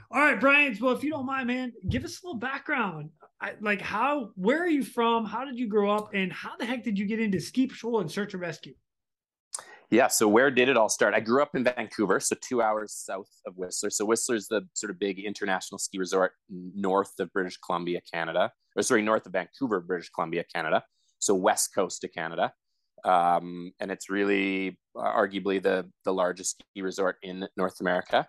all 0.09 0.19
right, 0.19 0.39
Brian. 0.39 0.77
Well, 0.81 0.93
if 0.93 1.03
you 1.03 1.11
don't 1.11 1.25
mind, 1.25 1.47
man, 1.47 1.71
give 1.87 2.03
us 2.03 2.21
a 2.21 2.25
little 2.25 2.39
background. 2.39 3.11
I, 3.41 3.53
like 3.59 3.81
how, 3.81 4.31
where 4.35 4.61
are 4.61 4.69
you 4.69 4.83
from? 4.83 5.25
How 5.25 5.45
did 5.45 5.57
you 5.57 5.67
grow 5.67 5.91
up, 5.91 6.11
and 6.13 6.31
how 6.31 6.55
the 6.57 6.65
heck 6.65 6.83
did 6.83 6.97
you 6.97 7.05
get 7.05 7.19
into 7.19 7.39
ski 7.39 7.67
patrol 7.67 7.99
and 7.99 8.11
search 8.11 8.33
and 8.33 8.41
rescue? 8.41 8.73
Yeah. 9.89 10.07
So 10.07 10.27
where 10.27 10.49
did 10.49 10.69
it 10.69 10.77
all 10.77 10.87
start? 10.87 11.13
I 11.13 11.19
grew 11.19 11.41
up 11.41 11.53
in 11.53 11.65
Vancouver, 11.65 12.21
so 12.21 12.37
two 12.39 12.61
hours 12.61 12.93
south 12.93 13.27
of 13.45 13.57
Whistler. 13.57 13.89
So 13.89 14.05
Whistler's 14.05 14.47
the 14.47 14.61
sort 14.73 14.89
of 14.89 14.99
big 14.99 15.19
international 15.19 15.79
ski 15.79 15.97
resort 15.97 16.31
north 16.49 17.11
of 17.19 17.33
British 17.33 17.57
Columbia, 17.57 17.99
Canada, 18.13 18.51
or 18.77 18.83
sorry, 18.83 19.01
north 19.01 19.25
of 19.25 19.33
Vancouver, 19.33 19.81
British 19.81 20.09
Columbia, 20.09 20.45
Canada. 20.53 20.81
So 21.19 21.35
west 21.35 21.75
coast 21.75 22.03
of 22.05 22.13
Canada 22.13 22.53
um, 23.03 23.71
and 23.79 23.91
it's 23.91 24.09
really 24.09 24.77
arguably 24.95 25.61
the 25.61 25.89
the 26.05 26.13
largest 26.13 26.63
ski 26.71 26.81
resort 26.81 27.17
in 27.23 27.47
North 27.57 27.79
America. 27.81 28.27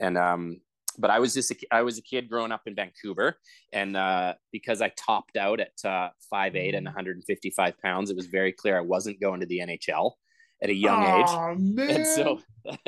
And 0.00 0.16
um, 0.16 0.60
but 0.98 1.10
I 1.10 1.18
was 1.20 1.34
just 1.34 1.50
a, 1.50 1.56
I 1.70 1.82
was 1.82 1.98
a 1.98 2.02
kid 2.02 2.28
growing 2.28 2.52
up 2.52 2.62
in 2.66 2.74
Vancouver, 2.74 3.38
and 3.72 3.96
uh, 3.96 4.34
because 4.52 4.82
I 4.82 4.90
topped 4.90 5.36
out 5.36 5.60
at 5.60 5.84
uh, 5.84 6.10
five 6.28 6.56
eight 6.56 6.74
and 6.74 6.84
155 6.84 7.74
mm. 7.74 7.80
pounds, 7.82 8.10
it 8.10 8.16
was 8.16 8.26
very 8.26 8.52
clear 8.52 8.76
I 8.76 8.82
wasn't 8.82 9.20
going 9.20 9.40
to 9.40 9.46
the 9.46 9.60
NHL 9.60 10.12
at 10.62 10.70
a 10.70 10.74
young 10.74 11.02
age. 11.02 11.58
Man. 11.58 11.90
And 11.90 12.06
so, 12.06 12.40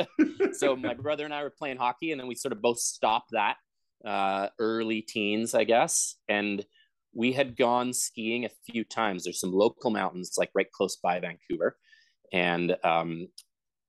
so 0.53 0.77
my 0.77 0.95
brother 0.95 1.25
and 1.25 1.33
I 1.33 1.43
were 1.43 1.55
playing 1.57 1.77
hockey, 1.77 2.13
and 2.13 2.21
then 2.21 2.27
we 2.27 2.35
sort 2.35 2.53
of 2.53 2.61
both 2.61 2.79
stopped 2.79 3.31
that 3.33 3.57
uh, 4.05 4.49
early 4.59 5.03
teens, 5.03 5.55
I 5.55 5.65
guess, 5.65 6.17
and 6.29 6.65
we 7.13 7.33
had 7.33 7.57
gone 7.57 7.93
skiing 7.93 8.45
a 8.45 8.51
few 8.71 8.85
times. 8.85 9.25
There's 9.25 9.41
some 9.41 9.53
local 9.53 9.91
mountains 9.91 10.35
like 10.39 10.51
right 10.55 10.71
close 10.71 10.97
by 10.97 11.21
Vancouver, 11.21 11.77
and 12.33 12.77
um, 12.85 13.29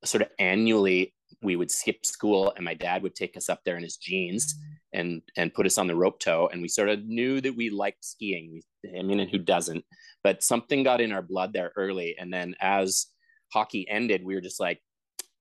sort 0.03 0.21
of 0.21 0.29
annually 0.39 1.13
we 1.41 1.55
would 1.55 1.71
skip 1.71 2.05
school, 2.05 2.53
and 2.55 2.65
my 2.65 2.73
dad 2.73 3.03
would 3.03 3.15
take 3.15 3.37
us 3.37 3.49
up 3.49 3.61
there 3.65 3.77
in 3.77 3.83
his 3.83 3.97
jeans 3.97 4.55
and 4.93 5.21
and 5.37 5.53
put 5.53 5.65
us 5.65 5.77
on 5.77 5.87
the 5.87 5.95
rope 5.95 6.19
tow, 6.19 6.49
and 6.51 6.61
we 6.61 6.67
sort 6.67 6.89
of 6.89 7.05
knew 7.05 7.41
that 7.41 7.55
we 7.55 7.69
liked 7.69 8.05
skiing. 8.05 8.61
I 8.97 9.01
mean, 9.01 9.19
and 9.19 9.29
who 9.29 9.37
doesn't? 9.37 9.85
But 10.23 10.43
something 10.43 10.83
got 10.83 11.01
in 11.01 11.11
our 11.11 11.21
blood 11.21 11.53
there 11.53 11.71
early, 11.75 12.15
and 12.19 12.33
then 12.33 12.55
as 12.61 13.07
hockey 13.53 13.87
ended, 13.89 14.23
we 14.23 14.35
were 14.35 14.41
just 14.41 14.59
like, 14.59 14.79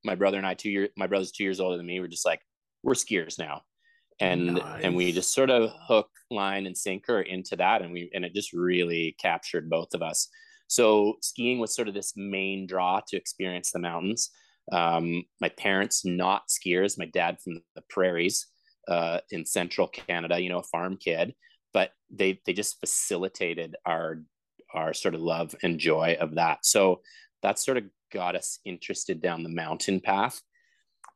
my 0.04 0.14
brother 0.14 0.38
and 0.38 0.46
I, 0.46 0.54
two 0.54 0.70
years, 0.70 0.90
my 0.96 1.06
brother's 1.06 1.32
two 1.32 1.44
years 1.44 1.60
older 1.60 1.76
than 1.76 1.86
me, 1.86 1.94
we 1.94 2.00
we're 2.00 2.08
just 2.08 2.26
like, 2.26 2.40
we're 2.82 2.94
skiers 2.94 3.38
now 3.38 3.62
and 4.20 4.54
nice. 4.54 4.84
and 4.84 4.94
we 4.94 5.12
just 5.12 5.32
sort 5.32 5.50
of 5.50 5.70
hook 5.86 6.10
line 6.30 6.66
and 6.66 6.76
sinker 6.76 7.22
into 7.22 7.56
that 7.56 7.82
and 7.82 7.92
we 7.92 8.10
and 8.14 8.24
it 8.24 8.34
just 8.34 8.52
really 8.52 9.16
captured 9.18 9.68
both 9.68 9.94
of 9.94 10.02
us 10.02 10.28
so 10.68 11.14
skiing 11.22 11.58
was 11.58 11.74
sort 11.74 11.88
of 11.88 11.94
this 11.94 12.12
main 12.16 12.66
draw 12.66 13.00
to 13.08 13.16
experience 13.16 13.72
the 13.72 13.78
mountains 13.78 14.30
um, 14.72 15.24
my 15.40 15.48
parents 15.48 16.04
not 16.04 16.44
skiers. 16.48 16.98
My 16.98 17.06
dad 17.06 17.38
from 17.42 17.60
the 17.74 17.82
prairies 17.88 18.46
uh, 18.88 19.20
in 19.30 19.44
central 19.44 19.86
canada 19.86 20.40
you 20.40 20.48
know 20.48 20.58
a 20.58 20.64
farm 20.64 20.96
kid 20.96 21.34
but 21.72 21.92
they 22.10 22.40
they 22.46 22.52
just 22.52 22.80
facilitated 22.80 23.76
our 23.86 24.22
our 24.74 24.94
sort 24.94 25.14
of 25.14 25.20
love 25.20 25.54
and 25.62 25.78
joy 25.78 26.16
of 26.20 26.36
that. 26.36 26.64
So 26.64 27.00
that 27.42 27.58
sort 27.58 27.76
of 27.76 27.84
got 28.12 28.36
us 28.36 28.60
interested 28.64 29.20
down 29.20 29.42
the 29.42 29.48
mountain 29.48 30.00
path. 30.00 30.40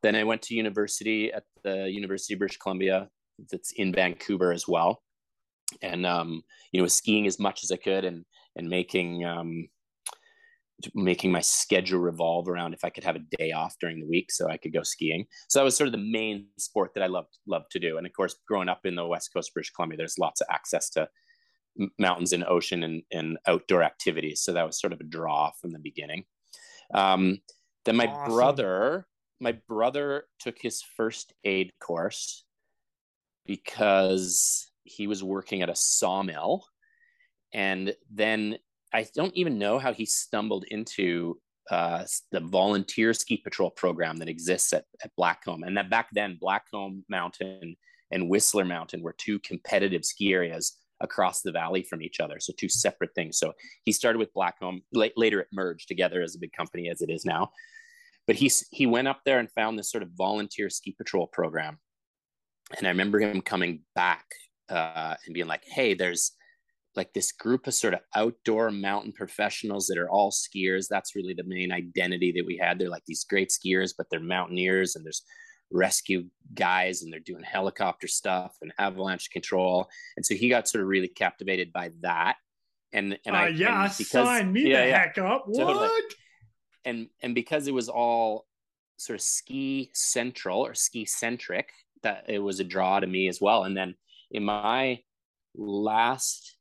Then 0.01 0.15
I 0.15 0.23
went 0.23 0.41
to 0.43 0.55
university 0.55 1.31
at 1.31 1.43
the 1.63 1.89
University 1.89 2.33
of 2.33 2.39
British 2.39 2.57
Columbia, 2.57 3.09
that's 3.51 3.71
in 3.71 3.93
Vancouver 3.93 4.51
as 4.51 4.67
well, 4.67 5.01
and 5.81 6.05
um, 6.05 6.41
you 6.71 6.81
know, 6.81 6.87
skiing 6.87 7.27
as 7.27 7.39
much 7.39 7.63
as 7.63 7.71
I 7.71 7.77
could, 7.77 8.05
and 8.05 8.25
and 8.55 8.69
making 8.69 9.25
um, 9.25 9.67
making 10.93 11.31
my 11.31 11.39
schedule 11.39 11.99
revolve 11.99 12.49
around 12.49 12.73
if 12.73 12.83
I 12.83 12.89
could 12.89 13.03
have 13.03 13.15
a 13.15 13.37
day 13.37 13.51
off 13.51 13.75
during 13.79 13.99
the 13.99 14.07
week 14.07 14.31
so 14.31 14.49
I 14.49 14.57
could 14.57 14.73
go 14.73 14.83
skiing. 14.83 15.25
So 15.47 15.59
that 15.59 15.63
was 15.63 15.75
sort 15.75 15.87
of 15.87 15.93
the 15.93 15.97
main 15.97 16.47
sport 16.57 16.93
that 16.93 17.03
I 17.03 17.07
loved 17.07 17.37
loved 17.47 17.71
to 17.71 17.79
do. 17.79 17.97
And 17.97 18.05
of 18.05 18.13
course, 18.13 18.35
growing 18.47 18.69
up 18.69 18.85
in 18.85 18.95
the 18.95 19.05
West 19.05 19.31
Coast 19.33 19.53
British 19.53 19.71
Columbia, 19.71 19.97
there's 19.97 20.19
lots 20.19 20.41
of 20.41 20.47
access 20.49 20.89
to 20.91 21.07
mountains 21.99 22.33
and 22.33 22.43
ocean 22.45 22.83
and, 22.83 23.03
and 23.11 23.37
outdoor 23.47 23.83
activities. 23.83 24.41
So 24.41 24.53
that 24.53 24.65
was 24.65 24.79
sort 24.79 24.93
of 24.93 24.99
a 24.99 25.05
draw 25.05 25.51
from 25.61 25.71
the 25.71 25.79
beginning. 25.79 26.25
Um, 26.93 27.39
then 27.85 27.95
my 27.95 28.07
awesome. 28.07 28.33
brother 28.33 29.07
my 29.39 29.53
brother 29.67 30.25
took 30.39 30.57
his 30.61 30.81
first 30.81 31.33
aid 31.43 31.71
course 31.79 32.45
because 33.45 34.71
he 34.83 35.07
was 35.07 35.23
working 35.23 35.61
at 35.61 35.69
a 35.69 35.75
sawmill 35.75 36.65
and 37.53 37.95
then 38.11 38.57
i 38.95 39.05
don't 39.15 39.35
even 39.35 39.57
know 39.57 39.77
how 39.79 39.93
he 39.93 40.05
stumbled 40.05 40.65
into 40.69 41.39
uh, 41.71 42.03
the 42.31 42.41
volunteer 42.41 43.11
ski 43.11 43.37
patrol 43.37 43.71
program 43.71 44.17
that 44.17 44.29
exists 44.29 44.71
at, 44.71 44.85
at 45.03 45.11
blackcomb 45.19 45.65
and 45.65 45.75
that 45.75 45.89
back 45.89 46.09
then 46.13 46.37
blackcomb 46.41 47.01
mountain 47.09 47.75
and 48.11 48.29
whistler 48.29 48.65
mountain 48.65 49.01
were 49.01 49.15
two 49.17 49.39
competitive 49.39 50.05
ski 50.05 50.31
areas 50.33 50.77
across 51.01 51.41
the 51.41 51.51
valley 51.51 51.83
from 51.83 52.01
each 52.01 52.19
other. 52.19 52.39
So 52.39 52.53
two 52.57 52.69
separate 52.69 53.13
things. 53.15 53.37
So 53.37 53.53
he 53.83 53.91
started 53.91 54.19
with 54.19 54.33
blackcomb 54.33 54.81
later 54.93 55.39
it 55.39 55.47
merged 55.51 55.87
together 55.87 56.21
as 56.21 56.35
a 56.35 56.39
big 56.39 56.53
company 56.53 56.89
as 56.89 57.01
it 57.01 57.09
is 57.09 57.25
now. 57.25 57.51
But 58.27 58.37
he 58.37 58.51
he 58.71 58.85
went 58.85 59.07
up 59.07 59.21
there 59.25 59.39
and 59.39 59.51
found 59.51 59.77
this 59.77 59.91
sort 59.91 60.03
of 60.03 60.09
volunteer 60.17 60.69
ski 60.69 60.95
patrol 60.97 61.27
program. 61.27 61.79
And 62.77 62.87
i 62.87 62.89
remember 62.89 63.19
him 63.19 63.41
coming 63.41 63.81
back 63.93 64.25
uh, 64.69 65.15
and 65.25 65.33
being 65.33 65.47
like 65.47 65.63
hey 65.67 65.93
there's 65.93 66.31
like 66.95 67.13
this 67.13 67.31
group 67.31 67.67
of 67.67 67.73
sort 67.73 67.93
of 67.93 67.99
outdoor 68.15 68.71
mountain 68.71 69.11
professionals 69.11 69.87
that 69.87 69.97
are 69.97 70.09
all 70.09 70.31
skiers. 70.31 70.85
That's 70.89 71.15
really 71.15 71.33
the 71.33 71.43
main 71.43 71.71
identity 71.71 72.33
that 72.35 72.45
we 72.45 72.57
had. 72.57 72.79
They're 72.79 72.89
like 72.89 73.05
these 73.05 73.25
great 73.25 73.49
skiers 73.49 73.93
but 73.97 74.07
they're 74.09 74.19
mountaineers 74.19 74.95
and 74.95 75.05
there's 75.05 75.23
rescue 75.71 76.25
guys 76.53 77.01
and 77.01 77.11
they're 77.11 77.19
doing 77.19 77.43
helicopter 77.43 78.07
stuff 78.07 78.55
and 78.61 78.71
avalanche 78.77 79.29
control. 79.31 79.87
And 80.15 80.25
so 80.25 80.35
he 80.35 80.49
got 80.49 80.67
sort 80.67 80.83
of 80.83 80.87
really 80.87 81.09
captivated 81.09 81.73
by 81.73 81.91
that. 82.01 82.35
And 82.93 83.17
and 83.25 83.35
uh, 83.35 83.39
I 83.39 83.47
yeah 83.49 83.83
and 83.83 83.97
because, 83.97 84.27
sign 84.27 84.53
me 84.53 84.69
yeah, 84.69 84.81
the 84.81 84.87
yeah, 84.87 84.97
heck 84.99 85.17
up. 85.17 85.43
What? 85.47 85.65
Totally 85.65 85.89
and 86.85 87.07
and 87.21 87.35
because 87.35 87.67
it 87.67 87.73
was 87.73 87.89
all 87.89 88.45
sort 88.97 89.15
of 89.15 89.21
ski 89.21 89.89
central 89.93 90.61
or 90.61 90.73
ski 90.73 91.05
centric 91.05 91.69
that 92.03 92.25
it 92.29 92.39
was 92.39 92.59
a 92.59 92.63
draw 92.63 92.99
to 92.99 93.07
me 93.07 93.27
as 93.27 93.41
well. 93.41 93.63
And 93.63 93.75
then 93.75 93.95
in 94.31 94.43
my 94.43 94.99
last 95.55 96.54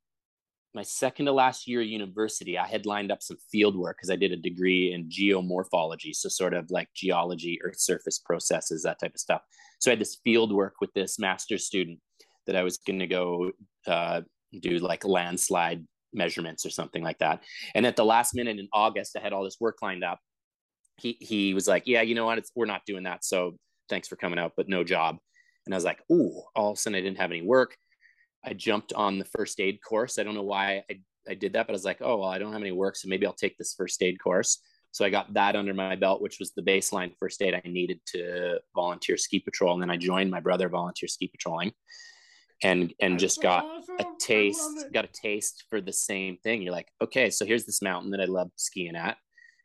my 0.75 0.83
second 0.83 1.27
to 1.27 1.33
last 1.33 1.67
year 1.69 1.81
at 1.81 1.87
university 1.87 2.59
i 2.59 2.67
had 2.67 2.87
lined 2.87 3.13
up 3.13 3.23
some 3.23 3.37
field 3.51 3.77
work 3.77 3.97
because 3.97 4.11
i 4.11 4.17
did 4.17 4.33
a 4.33 4.37
degree 4.37 4.93
in 4.93 5.09
geomorphology 5.09 6.15
so 6.15 6.29
sort 6.29 6.55
of 6.55 6.71
like 6.71 6.89
geology 6.95 7.59
earth 7.63 7.79
surface 7.79 8.19
processes 8.19 8.83
that 8.83 8.99
type 8.99 9.15
of 9.15 9.21
stuff 9.21 9.43
so 9.81 9.91
i 9.91 9.93
had 9.93 10.01
this 10.01 10.19
field 10.25 10.53
work 10.53 10.75
with 10.81 10.93
this 10.95 11.19
master's 11.19 11.67
student 11.67 11.99
that 12.47 12.57
i 12.57 12.63
was 12.63 12.79
going 12.79 12.99
to 12.99 13.07
go 13.07 13.51
uh, 13.87 14.21
do 14.61 14.79
like 14.79 15.05
landslide 15.05 15.85
measurements 16.15 16.65
or 16.65 16.71
something 16.71 17.03
like 17.03 17.19
that. 17.19 17.43
And 17.75 17.87
at 17.87 17.97
the 17.97 18.05
last 18.05 18.35
minute 18.35 18.59
in 18.59 18.69
August, 18.73 19.17
I 19.17 19.21
had 19.21 19.33
all 19.33 19.45
this 19.45 19.61
work 19.61 19.83
lined 19.83 20.05
up. 20.05 20.21
He 20.97 21.17
he 21.21 21.55
was 21.55 21.67
like, 21.67 21.85
"Yeah, 21.87 22.03
you 22.03 22.15
know 22.15 22.25
what? 22.25 22.39
It's, 22.39 22.53
we're 22.55 22.67
not 22.67 22.83
doing 22.87 23.03
that. 23.03 23.25
So 23.25 23.57
thanks 23.89 24.09
for 24.09 24.17
coming 24.17 24.39
out, 24.39 24.53
but 24.57 24.69
no 24.69 24.85
job." 24.85 25.19
And 25.67 25.75
I 25.75 25.77
was 25.77 25.85
like, 25.85 26.01
"Ooh!" 26.11 26.43
All 26.55 26.71
of 26.71 26.79
a 26.79 26.81
sudden, 26.81 26.97
I 26.97 27.01
didn't 27.01 27.19
have 27.19 27.33
any 27.33 27.43
work. 27.43 27.77
I 28.45 28.53
jumped 28.53 28.93
on 28.93 29.19
the 29.19 29.25
first 29.25 29.61
aid 29.61 29.79
course. 29.87 30.19
I 30.19 30.23
don't 30.23 30.35
know 30.35 30.43
why 30.43 30.85
I, 30.91 31.01
I 31.29 31.35
did 31.35 31.55
that, 31.55 31.67
but 31.67 31.73
I 31.73 31.79
was 31.81 31.85
like, 31.85 31.99
"Oh, 32.01 32.19
well, 32.19 32.29
I 32.29 32.39
don't 32.39 32.53
have 32.53 32.61
any 32.61 32.73
work, 32.73 32.97
so 32.97 33.09
maybe 33.09 33.27
I'll 33.27 33.33
take 33.33 33.57
this 33.57 33.75
first 33.75 34.03
aid 34.03 34.19
course." 34.23 34.61
So 34.93 35.05
I 35.05 35.11
got 35.11 35.35
that 35.35 35.57
under 35.57 35.75
my 35.75 35.97
belt, 35.97 36.23
which 36.23 36.39
was 36.39 36.53
the 36.53 36.63
baseline 36.63 37.13
first 37.19 37.43
aid 37.43 37.55
I 37.55 37.63
needed 37.69 38.01
to 38.15 38.61
volunteer 38.77 39.17
ski 39.17 39.41
patrol. 39.41 39.73
And 39.73 39.83
then 39.83 39.91
I 39.91 39.97
joined 39.97 40.31
my 40.31 40.39
brother 40.39 40.69
volunteer 40.69 41.09
ski 41.09 41.27
patrolling 41.27 41.73
and 42.63 42.95
and 43.01 43.19
just 43.19 43.43
got 43.43 43.65
a 43.99 44.05
taste 44.19 44.87
got 44.93 45.05
a 45.05 45.13
taste 45.13 45.65
for 45.69 45.81
the 45.81 45.93
same 45.93 46.37
thing 46.39 46.63
you're 46.63 46.73
like 46.73 46.89
okay 47.03 47.31
so 47.31 47.45
here's 47.45 47.65
this 47.65 47.83
mountain 47.83 48.11
that 48.11 48.21
i 48.21 48.25
love 48.25 48.51
skiing 48.57 48.97
at 48.97 49.17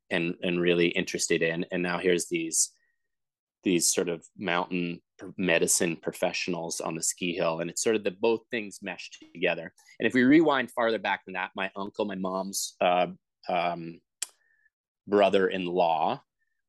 and 0.09 0.35
and 0.41 0.59
really 0.59 0.87
interested 0.87 1.41
in 1.41 1.65
and 1.71 1.83
now 1.83 1.97
here's 1.97 2.27
these 2.27 2.71
these 3.63 3.93
sort 3.93 4.09
of 4.09 4.25
mountain 4.37 5.01
medicine 5.37 5.95
professionals 5.95 6.81
on 6.81 6.95
the 6.95 7.03
ski 7.03 7.33
hill 7.33 7.59
and 7.59 7.69
it's 7.69 7.83
sort 7.83 7.95
of 7.95 8.03
the 8.03 8.11
both 8.11 8.41
things 8.51 8.79
meshed 8.81 9.17
together 9.33 9.71
and 9.99 10.07
if 10.07 10.13
we 10.13 10.23
rewind 10.23 10.71
farther 10.71 10.99
back 10.99 11.25
than 11.25 11.33
that 11.33 11.51
my 11.55 11.69
uncle 11.75 12.05
my 12.05 12.15
mom's 12.15 12.75
uh, 12.81 13.07
um, 13.49 13.99
brother-in-law 15.07 16.21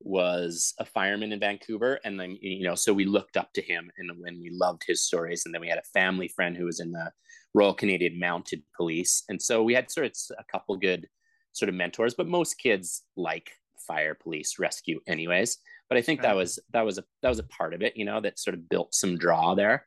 was 0.02 0.75
a 0.78 0.85
fireman 0.85 1.33
in 1.33 1.40
Vancouver. 1.40 2.00
And 2.04 2.19
then, 2.19 2.38
you 2.40 2.64
know, 2.64 2.75
so 2.75 2.92
we 2.92 3.04
looked 3.04 3.37
up 3.37 3.52
to 3.54 3.62
him 3.62 3.90
and 3.99 4.11
when 4.19 4.40
we 4.40 4.50
loved 4.50 4.83
his 4.87 5.04
stories. 5.04 5.42
And 5.45 5.54
then 5.54 5.61
we 5.61 5.69
had 5.69 5.78
a 5.78 5.92
family 5.92 6.28
friend 6.28 6.57
who 6.57 6.64
was 6.64 6.80
in 6.80 6.90
the 6.90 7.12
Royal 7.54 7.75
Canadian 7.75 8.19
Mounted 8.19 8.62
Police. 8.76 9.25
And 9.28 9.40
so 9.40 9.62
we 9.62 9.75
had 9.75 9.90
sort 9.90 10.07
of 10.07 10.12
a 10.38 10.45
couple 10.50 10.76
good 10.76 11.07
sort 11.52 11.69
of 11.69 11.75
mentors, 11.75 12.14
but 12.14 12.28
most 12.28 12.54
kids 12.54 13.02
like 13.16 13.50
fire, 13.87 14.14
police, 14.14 14.58
rescue 14.58 15.00
anyways. 15.06 15.58
But 15.88 15.99
I 15.99 16.02
think 16.02 16.22
that 16.22 16.37
was 16.37 16.58
that 16.72 16.84
was 16.84 16.99
a 16.99 17.04
that 17.22 17.28
was 17.28 17.40
a 17.40 17.44
part 17.44 17.75
of 17.75 17.82
it, 17.82 17.96
you 17.96 18.04
know, 18.04 18.20
that 18.20 18.38
sort 18.38 18.54
of 18.54 18.68
built 18.68 18.94
some 18.94 19.18
draw 19.18 19.54
there. 19.54 19.87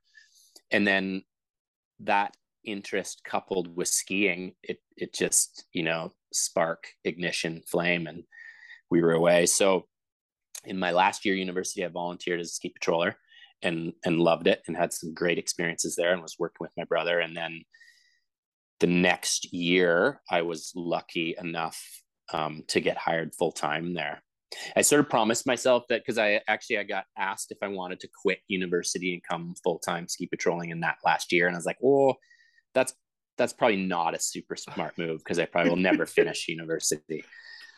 And 0.71 0.85
then 0.85 1.23
that 2.01 2.35
interest 2.65 3.21
coupled 3.23 3.75
with 3.75 3.88
skiing, 3.88 4.53
it 4.63 4.79
it 4.97 5.13
just, 5.13 5.65
you 5.73 5.83
know, 5.83 6.12
spark, 6.33 6.88
ignition, 7.03 7.62
flame, 7.65 8.07
and 8.07 8.23
we 8.89 9.01
were 9.01 9.13
away. 9.13 9.45
So 9.45 9.85
in 10.65 10.77
my 10.77 10.91
last 10.91 11.25
year 11.25 11.35
university, 11.35 11.85
I 11.85 11.88
volunteered 11.88 12.39
as 12.39 12.47
a 12.47 12.53
ski 12.53 12.73
patroller 12.77 13.15
and 13.62 13.93
and 14.05 14.19
loved 14.19 14.47
it 14.47 14.62
and 14.67 14.75
had 14.75 14.93
some 14.93 15.13
great 15.13 15.38
experiences 15.38 15.95
there 15.95 16.13
and 16.13 16.21
was 16.21 16.35
working 16.38 16.59
with 16.59 16.71
my 16.77 16.83
brother. 16.83 17.19
And 17.19 17.35
then 17.35 17.63
the 18.79 18.88
next 18.88 19.53
year, 19.53 20.21
I 20.29 20.41
was 20.41 20.71
lucky 20.75 21.35
enough 21.39 22.02
um, 22.32 22.63
to 22.68 22.80
get 22.80 22.98
hired 22.98 23.34
full 23.36 23.51
time 23.51 23.94
there. 23.94 24.24
I 24.75 24.82
sort 24.82 25.00
of 25.00 25.10
promised 25.10 25.48
myself 25.48 25.84
that 25.89 26.01
because 26.01 26.18
I 26.18 26.42
actually 26.48 26.77
I 26.77 26.84
got 26.84 27.06
asked 27.18 27.51
if 27.51 27.58
I 27.62 27.68
wanted 27.68 28.00
to 28.01 28.10
quit 28.22 28.39
university 28.48 29.13
and 29.13 29.24
come 29.24 29.56
full 29.63 29.80
time 29.80 30.08
ski 30.08 30.27
patrolling 30.27 30.70
in 30.70 30.82
that 30.82 30.98
last 31.03 31.32
year, 31.32 31.48
and 31.48 31.56
I 31.56 31.58
was 31.58 31.65
like, 31.65 31.80
oh, 31.84 32.15
that's 32.74 32.94
that's 33.38 33.53
probably 33.53 33.77
not 33.77 34.13
a 34.13 34.20
super 34.20 34.56
smart 34.56 34.98
move 34.98 35.20
because 35.20 35.39
I 35.39 35.46
probably 35.46 35.72
will 35.72 35.77
never 35.77 36.06
finish 36.06 36.48
university. 36.48 37.24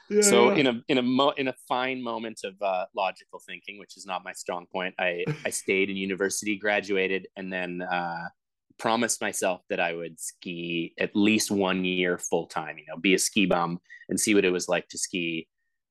Yeah, 0.10 0.22
so 0.22 0.52
yeah. 0.52 0.58
in 0.58 0.68
a 0.68 0.82
in 0.88 0.98
a 0.98 1.02
mo- 1.02 1.34
in 1.38 1.48
a 1.48 1.56
fine 1.68 2.04
moment 2.04 2.42
of 2.44 2.54
uh, 2.62 2.86
logical 2.96 3.42
thinking, 3.48 3.80
which 3.80 3.98
is 3.98 4.06
not 4.06 4.24
my 4.24 4.34
strong 4.34 4.66
point, 4.72 4.94
I 5.00 5.24
I 5.46 5.50
stayed 5.50 5.90
in 5.90 5.98
university, 5.98 6.58
graduated, 6.58 7.28
and 7.36 7.52
then 7.52 7.82
uh, 7.82 8.28
promised 8.78 9.22
myself 9.22 9.62
that 9.70 9.80
I 9.80 9.94
would 9.94 10.20
ski 10.20 10.94
at 11.00 11.16
least 11.16 11.52
one 11.52 11.86
year 11.86 12.18
full 12.18 12.48
time. 12.48 12.78
You 12.78 12.86
know, 12.88 12.98
be 12.98 13.14
a 13.14 13.20
ski 13.20 13.46
bum 13.46 13.80
and 14.10 14.20
see 14.20 14.36
what 14.36 14.46
it 14.46 14.52
was 14.52 14.68
like 14.68 14.88
to 14.90 14.98
ski 14.98 15.48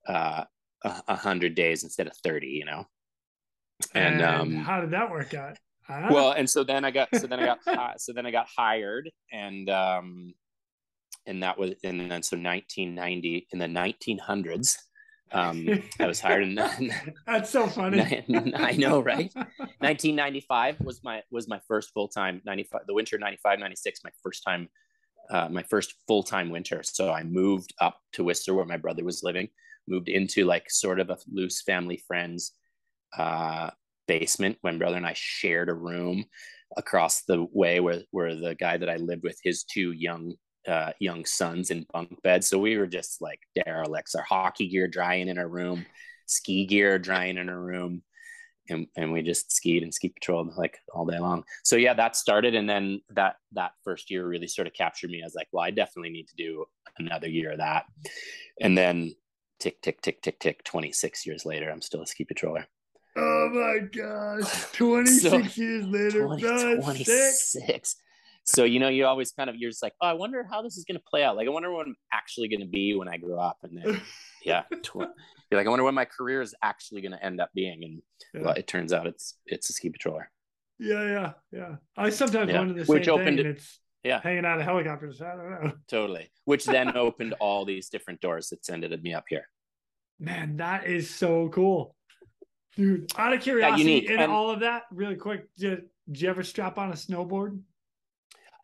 uh, 0.06 0.44
a 0.84 1.16
hundred 1.16 1.54
days 1.54 1.84
instead 1.84 2.06
of 2.06 2.16
thirty. 2.18 2.48
You 2.48 2.64
know, 2.64 2.86
and, 3.94 4.20
and 4.20 4.22
um, 4.22 4.54
how 4.56 4.80
did 4.80 4.90
that 4.90 5.10
work 5.10 5.34
out? 5.34 5.58
Huh? 5.86 6.08
Well, 6.10 6.32
and 6.32 6.48
so 6.48 6.64
then 6.64 6.84
I 6.84 6.90
got 6.90 7.08
so 7.14 7.26
then 7.26 7.40
I 7.40 7.46
got 7.46 7.58
uh, 7.66 7.92
so 7.98 8.12
then 8.12 8.26
I 8.26 8.30
got 8.30 8.46
hired 8.54 9.10
and 9.32 9.68
um 9.68 10.34
and 11.26 11.42
that 11.42 11.58
was 11.58 11.72
and 11.84 12.00
then 12.00 12.22
so 12.22 12.36
1990 12.36 13.48
in 13.52 13.58
the 13.58 13.66
1900s 13.66 14.76
um 15.32 15.66
i 16.00 16.06
was 16.06 16.20
hired 16.20 16.42
in 16.42 16.54
that. 16.54 16.80
that's 17.26 17.50
so 17.50 17.66
funny. 17.66 18.00
i 18.56 18.72
know 18.72 19.00
right? 19.00 19.32
1995 19.34 20.80
was 20.80 21.02
my 21.02 21.22
was 21.30 21.48
my 21.48 21.60
first 21.66 21.92
full-time 21.92 22.40
95 22.44 22.82
the 22.86 22.94
winter 22.94 23.18
95 23.18 23.58
96 23.58 24.00
my 24.04 24.10
first 24.22 24.42
time 24.44 24.68
uh, 25.30 25.48
my 25.48 25.62
first 25.62 25.94
full-time 26.06 26.50
winter. 26.50 26.82
So 26.82 27.12
i 27.12 27.22
moved 27.22 27.74
up 27.80 27.98
to 28.12 28.24
whistler 28.24 28.54
where 28.54 28.66
my 28.66 28.76
brother 28.76 29.04
was 29.04 29.22
living 29.22 29.48
moved 29.88 30.08
into 30.08 30.44
like 30.44 30.70
sort 30.70 31.00
of 31.00 31.10
a 31.10 31.18
loose 31.32 31.62
family 31.62 32.02
friends 32.06 32.52
uh 33.16 33.70
basement. 34.06 34.58
When 34.60 34.78
brother 34.78 34.96
and 34.96 35.06
i 35.06 35.14
shared 35.14 35.68
a 35.68 35.74
room 35.74 36.24
across 36.76 37.22
the 37.22 37.46
way 37.52 37.80
where 37.80 38.02
where 38.10 38.34
the 38.34 38.54
guy 38.54 38.76
that 38.76 38.90
i 38.90 38.96
lived 38.96 39.22
with 39.22 39.38
his 39.42 39.64
two 39.64 39.92
young 39.92 40.34
uh, 40.66 40.92
young 40.98 41.24
sons 41.24 41.70
in 41.70 41.86
bunk 41.92 42.20
beds. 42.22 42.48
So 42.48 42.58
we 42.58 42.76
were 42.76 42.86
just 42.86 43.20
like 43.20 43.40
derelicts. 43.54 44.14
Our 44.14 44.22
hockey 44.22 44.68
gear 44.68 44.88
drying 44.88 45.28
in 45.28 45.38
our 45.38 45.48
room, 45.48 45.86
ski 46.26 46.66
gear 46.66 46.98
drying 46.98 47.38
in 47.38 47.48
our 47.48 47.60
room, 47.60 48.02
and 48.68 48.86
and 48.96 49.12
we 49.12 49.22
just 49.22 49.52
skied 49.52 49.82
and 49.82 49.92
ski 49.92 50.08
patrolled 50.08 50.56
like 50.56 50.78
all 50.94 51.06
day 51.06 51.18
long. 51.18 51.44
So 51.62 51.76
yeah, 51.76 51.94
that 51.94 52.16
started, 52.16 52.54
and 52.54 52.68
then 52.68 53.00
that 53.10 53.36
that 53.52 53.72
first 53.82 54.10
year 54.10 54.26
really 54.26 54.48
sort 54.48 54.66
of 54.66 54.74
captured 54.74 55.10
me. 55.10 55.22
I 55.22 55.26
was 55.26 55.34
like, 55.34 55.48
well, 55.52 55.64
I 55.64 55.70
definitely 55.70 56.10
need 56.10 56.28
to 56.28 56.36
do 56.36 56.64
another 56.98 57.28
year 57.28 57.52
of 57.52 57.58
that, 57.58 57.84
and 58.60 58.76
then 58.76 59.14
tick 59.60 59.80
tick 59.82 60.00
tick 60.00 60.22
tick 60.22 60.38
tick. 60.40 60.64
Twenty 60.64 60.92
six 60.92 61.26
years 61.26 61.44
later, 61.44 61.70
I'm 61.70 61.82
still 61.82 62.02
a 62.02 62.06
ski 62.06 62.24
patroller. 62.24 62.64
Oh 63.16 63.48
my 63.52 63.86
gosh, 63.86 64.64
26 64.72 65.22
so, 65.22 65.36
years 65.60 65.86
later, 65.86 66.26
20, 66.26 66.82
26 66.82 67.56
so 68.44 68.64
you 68.64 68.78
know 68.78 68.88
you 68.88 69.06
always 69.06 69.32
kind 69.32 69.50
of 69.50 69.56
you're 69.56 69.70
just 69.70 69.82
like 69.82 69.94
oh 70.00 70.06
i 70.06 70.12
wonder 70.12 70.46
how 70.48 70.62
this 70.62 70.76
is 70.76 70.84
going 70.84 70.98
to 70.98 71.04
play 71.08 71.24
out. 71.24 71.36
Like 71.36 71.46
i 71.46 71.50
wonder 71.50 71.72
what 71.72 71.86
i'm 71.86 71.96
actually 72.12 72.48
going 72.48 72.60
to 72.60 72.66
be 72.66 72.94
when 72.94 73.08
i 73.08 73.16
grow 73.16 73.38
up 73.38 73.58
and 73.62 73.78
then 73.78 74.00
yeah 74.44 74.62
tw- 74.82 74.96
you're 75.50 75.60
like 75.60 75.66
i 75.66 75.70
wonder 75.70 75.84
what 75.84 75.94
my 75.94 76.04
career 76.04 76.40
is 76.40 76.54
actually 76.62 77.00
going 77.00 77.12
to 77.12 77.24
end 77.24 77.40
up 77.40 77.50
being 77.54 77.82
and 77.84 78.02
yeah. 78.34 78.42
well, 78.42 78.54
it 78.54 78.66
turns 78.66 78.92
out 78.92 79.06
it's 79.06 79.36
it's 79.46 79.70
a 79.70 79.72
ski 79.72 79.90
patroller. 79.90 80.24
Yeah 80.78 81.04
yeah 81.04 81.32
yeah. 81.52 81.76
I 81.96 82.10
sometimes 82.10 82.50
yeah. 82.50 82.58
wonder 82.58 82.74
the 82.74 82.84
Which 82.84 83.06
same 83.06 83.14
opened 83.14 83.38
thing, 83.38 83.46
it's 83.46 83.80
yeah. 84.02 84.20
hanging 84.20 84.44
out 84.44 84.58
of 84.58 84.64
helicopters 84.64 85.22
i 85.22 85.34
don't 85.34 85.50
know. 85.50 85.72
Totally. 85.88 86.30
Which 86.44 86.64
then 86.64 86.96
opened 86.96 87.34
all 87.40 87.64
these 87.64 87.88
different 87.88 88.20
doors 88.20 88.48
that's 88.50 88.68
ended 88.68 89.02
me 89.02 89.14
up 89.14 89.24
here. 89.28 89.48
Man 90.18 90.56
that 90.58 90.86
is 90.86 91.08
so 91.08 91.48
cool. 91.48 91.94
Dude 92.76 93.12
out 93.16 93.32
of 93.32 93.40
curiosity 93.40 94.08
in 94.08 94.18
and, 94.18 94.32
all 94.32 94.50
of 94.50 94.60
that 94.60 94.82
really 94.90 95.16
quick 95.16 95.46
did, 95.56 95.82
did 96.08 96.20
you 96.20 96.28
ever 96.28 96.42
strap 96.42 96.76
on 96.76 96.90
a 96.90 96.94
snowboard 96.94 97.60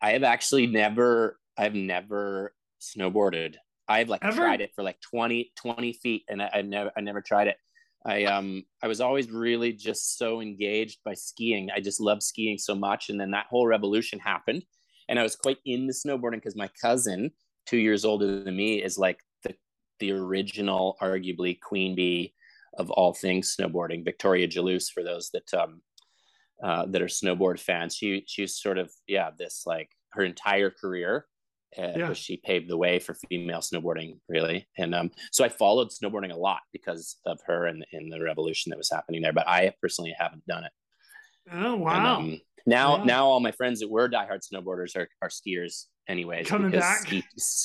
I 0.01 0.11
have 0.11 0.23
actually 0.23 0.67
never, 0.67 1.39
I've 1.57 1.75
never 1.75 2.53
snowboarded. 2.81 3.55
I've 3.87 4.09
like 4.09 4.23
Ever? 4.23 4.37
tried 4.37 4.61
it 4.61 4.71
for 4.75 4.83
like 4.83 4.99
20, 5.01 5.51
20 5.55 5.93
feet 5.93 6.23
and 6.29 6.41
I, 6.41 6.49
I 6.55 6.61
never, 6.61 6.91
I 6.97 7.01
never 7.01 7.21
tried 7.21 7.47
it. 7.47 7.57
I, 8.03 8.23
um, 8.23 8.63
I 8.81 8.87
was 8.87 8.99
always 8.99 9.29
really 9.29 9.73
just 9.73 10.17
so 10.17 10.41
engaged 10.41 10.99
by 11.05 11.13
skiing. 11.13 11.69
I 11.75 11.81
just 11.81 11.99
love 11.99 12.23
skiing 12.23 12.57
so 12.57 12.73
much. 12.73 13.09
And 13.09 13.19
then 13.19 13.31
that 13.31 13.45
whole 13.49 13.67
revolution 13.67 14.17
happened 14.17 14.63
and 15.07 15.19
I 15.19 15.23
was 15.23 15.35
quite 15.35 15.57
into 15.65 15.93
snowboarding 15.93 16.35
because 16.35 16.55
my 16.55 16.69
cousin, 16.81 17.31
two 17.67 17.77
years 17.77 18.05
older 18.05 18.43
than 18.43 18.55
me, 18.55 18.81
is 18.81 18.97
like 18.97 19.19
the, 19.43 19.53
the 19.99 20.13
original, 20.13 20.97
arguably 21.01 21.59
queen 21.59 21.95
bee 21.95 22.33
of 22.77 22.89
all 22.91 23.13
things 23.13 23.55
snowboarding, 23.55 24.05
Victoria 24.05 24.47
Jealouse, 24.47 24.89
for 24.89 25.03
those 25.03 25.29
that 25.31 25.53
um, 25.53 25.81
uh, 26.63 26.85
that 26.87 27.01
are 27.01 27.07
snowboard 27.07 27.59
fans. 27.59 27.95
She 27.95 28.23
she's 28.27 28.55
sort 28.55 28.77
of 28.77 28.91
yeah 29.07 29.31
this 29.37 29.63
like 29.65 29.89
her 30.11 30.23
entire 30.23 30.69
career. 30.69 31.25
Uh, 31.77 31.93
yeah. 31.95 32.13
She 32.13 32.35
paved 32.35 32.69
the 32.69 32.77
way 32.77 32.99
for 32.99 33.13
female 33.13 33.59
snowboarding, 33.59 34.19
really, 34.27 34.67
and 34.77 34.93
um, 34.93 35.11
so 35.31 35.45
I 35.45 35.49
followed 35.49 35.89
snowboarding 35.89 36.33
a 36.33 36.37
lot 36.37 36.59
because 36.73 37.17
of 37.25 37.39
her 37.47 37.67
and, 37.67 37.85
and 37.93 38.11
the 38.11 38.21
revolution 38.21 38.71
that 38.71 38.77
was 38.77 38.91
happening 38.91 39.21
there. 39.21 39.31
But 39.31 39.47
I 39.47 39.73
personally 39.81 40.13
haven't 40.17 40.45
done 40.47 40.65
it. 40.65 40.71
Oh 41.49 41.75
wow! 41.77 41.95
And, 41.95 42.33
um, 42.33 42.41
now, 42.65 42.97
wow. 42.97 43.03
now 43.03 43.25
all 43.25 43.39
my 43.39 43.51
friends 43.51 43.79
that 43.79 43.89
were 43.89 44.09
diehard 44.09 44.41
snowboarders 44.41 44.95
are, 44.95 45.07
are 45.21 45.29
skiers, 45.29 45.85
anyways. 46.07 46.47
Coming 46.47 46.71
back, 46.71 46.99
ski, 46.99 47.23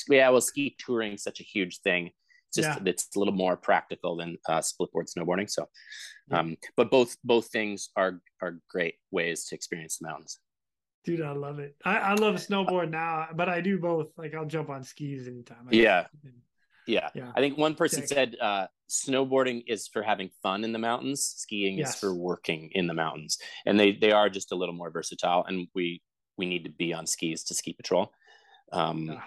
yeah. 0.08 0.28
Well, 0.30 0.40
ski 0.40 0.76
touring 0.78 1.18
such 1.18 1.40
a 1.40 1.44
huge 1.44 1.80
thing. 1.80 2.10
It's 2.48 2.56
just 2.56 2.80
yeah. 2.80 2.90
it's 2.90 3.08
a 3.16 3.18
little 3.18 3.34
more 3.34 3.56
practical 3.56 4.16
than 4.16 4.38
uh, 4.48 4.60
splitboard 4.60 5.06
snowboarding. 5.16 5.50
So, 5.50 5.68
um, 6.30 6.56
but 6.76 6.90
both 6.90 7.16
both 7.24 7.46
things 7.48 7.90
are 7.96 8.20
are 8.40 8.58
great 8.68 8.94
ways 9.10 9.46
to 9.46 9.54
experience 9.54 9.98
the 9.98 10.08
mountains. 10.08 10.38
Dude, 11.04 11.22
I 11.22 11.32
love 11.32 11.60
it. 11.60 11.76
I, 11.84 11.98
I 11.98 12.14
love 12.14 12.34
snowboard 12.34 12.90
now, 12.90 13.28
but 13.34 13.48
I 13.48 13.60
do 13.60 13.78
both. 13.78 14.08
Like 14.18 14.34
I'll 14.34 14.44
jump 14.44 14.70
on 14.70 14.82
skis 14.82 15.28
anytime. 15.28 15.68
yeah. 15.70 16.06
yeah. 16.88 17.10
Yeah. 17.14 17.32
I 17.34 17.40
think 17.40 17.58
one 17.58 17.74
person 17.74 18.00
okay. 18.00 18.14
said 18.14 18.36
uh, 18.40 18.66
snowboarding 18.88 19.64
is 19.68 19.88
for 19.88 20.02
having 20.02 20.30
fun 20.42 20.64
in 20.64 20.72
the 20.72 20.78
mountains. 20.78 21.34
Skiing 21.36 21.78
yes. 21.78 21.94
is 21.94 22.00
for 22.00 22.14
working 22.14 22.70
in 22.72 22.86
the 22.88 22.94
mountains. 22.94 23.38
And 23.66 23.78
they 23.78 23.92
they 23.92 24.12
are 24.12 24.28
just 24.28 24.52
a 24.52 24.56
little 24.56 24.74
more 24.74 24.90
versatile. 24.90 25.44
And 25.46 25.68
we 25.74 26.02
we 26.36 26.46
need 26.46 26.64
to 26.64 26.70
be 26.70 26.92
on 26.92 27.06
skis 27.06 27.44
to 27.44 27.54
ski 27.54 27.72
patrol. 27.72 28.12
Um, 28.72 29.06
yeah 29.06 29.20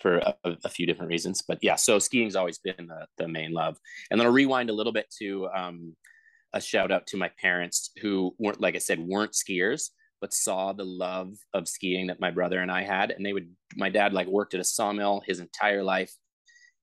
for 0.00 0.18
a, 0.18 0.34
a, 0.64 0.68
few 0.68 0.86
different 0.86 1.10
reasons. 1.10 1.42
But 1.46 1.58
yeah, 1.62 1.76
so 1.76 1.98
skiing's 1.98 2.36
always 2.36 2.58
been 2.58 2.86
the, 2.86 3.06
the 3.18 3.28
main 3.28 3.52
love. 3.52 3.76
And 4.10 4.18
then 4.18 4.26
I'll 4.26 4.32
rewind 4.32 4.70
a 4.70 4.74
little 4.74 4.92
bit 4.92 5.06
to 5.18 5.48
um, 5.54 5.94
a 6.52 6.60
shout 6.60 6.90
out 6.90 7.06
to 7.08 7.16
my 7.16 7.30
parents 7.40 7.90
who 8.00 8.34
weren't, 8.38 8.60
like 8.60 8.74
I 8.74 8.78
said, 8.78 8.98
weren't 8.98 9.32
skiers, 9.32 9.90
but 10.20 10.32
saw 10.32 10.72
the 10.72 10.84
love 10.84 11.34
of 11.54 11.68
skiing 11.68 12.06
that 12.06 12.20
my 12.20 12.30
brother 12.30 12.60
and 12.60 12.70
I 12.70 12.82
had. 12.82 13.10
And 13.10 13.24
they 13.24 13.32
would, 13.32 13.50
my 13.76 13.90
dad 13.90 14.12
like 14.12 14.26
worked 14.26 14.54
at 14.54 14.60
a 14.60 14.64
sawmill 14.64 15.22
his 15.26 15.40
entire 15.40 15.82
life. 15.82 16.12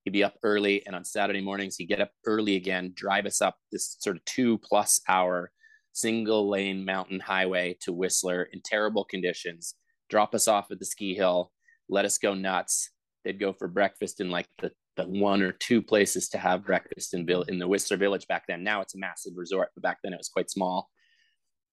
He'd 0.03 0.11
be 0.11 0.23
up 0.23 0.35
early, 0.43 0.85
and 0.85 0.95
on 0.95 1.03
Saturday 1.03 1.41
mornings, 1.41 1.77
he'd 1.77 1.87
get 1.87 1.99
up 1.99 2.11
early 2.27 2.55
again, 2.55 2.93
drive 2.95 3.25
us 3.25 3.41
up 3.41 3.55
this 3.71 3.97
sort 3.99 4.17
of 4.17 4.25
two 4.25 4.59
plus 4.59 5.01
hour 5.09 5.51
single 5.93 6.47
lane 6.49 6.85
mountain 6.85 7.19
highway 7.19 7.75
to 7.81 7.93
Whistler 7.93 8.43
in 8.51 8.61
terrible 8.63 9.05
conditions, 9.05 9.75
drop 10.09 10.35
us 10.35 10.47
off 10.47 10.69
at 10.69 10.77
the 10.77 10.85
ski 10.85 11.15
hill, 11.15 11.51
let 11.89 12.05
us 12.05 12.17
go 12.17 12.33
nuts. 12.33 12.89
They'd 13.23 13.39
go 13.39 13.53
for 13.53 13.67
breakfast 13.67 14.21
in 14.21 14.29
like 14.29 14.47
the, 14.59 14.71
the 14.97 15.05
one 15.05 15.41
or 15.41 15.51
two 15.51 15.81
places 15.81 16.29
to 16.29 16.37
have 16.37 16.65
breakfast 16.65 17.13
in, 17.13 17.27
in 17.47 17.59
the 17.59 17.67
Whistler 17.67 17.97
Village 17.97 18.27
back 18.27 18.45
then. 18.47 18.63
Now 18.63 18.81
it's 18.81 18.95
a 18.95 18.99
massive 18.99 19.33
resort, 19.35 19.69
but 19.75 19.83
back 19.83 19.99
then 20.03 20.13
it 20.13 20.17
was 20.17 20.29
quite 20.29 20.49
small. 20.49 20.89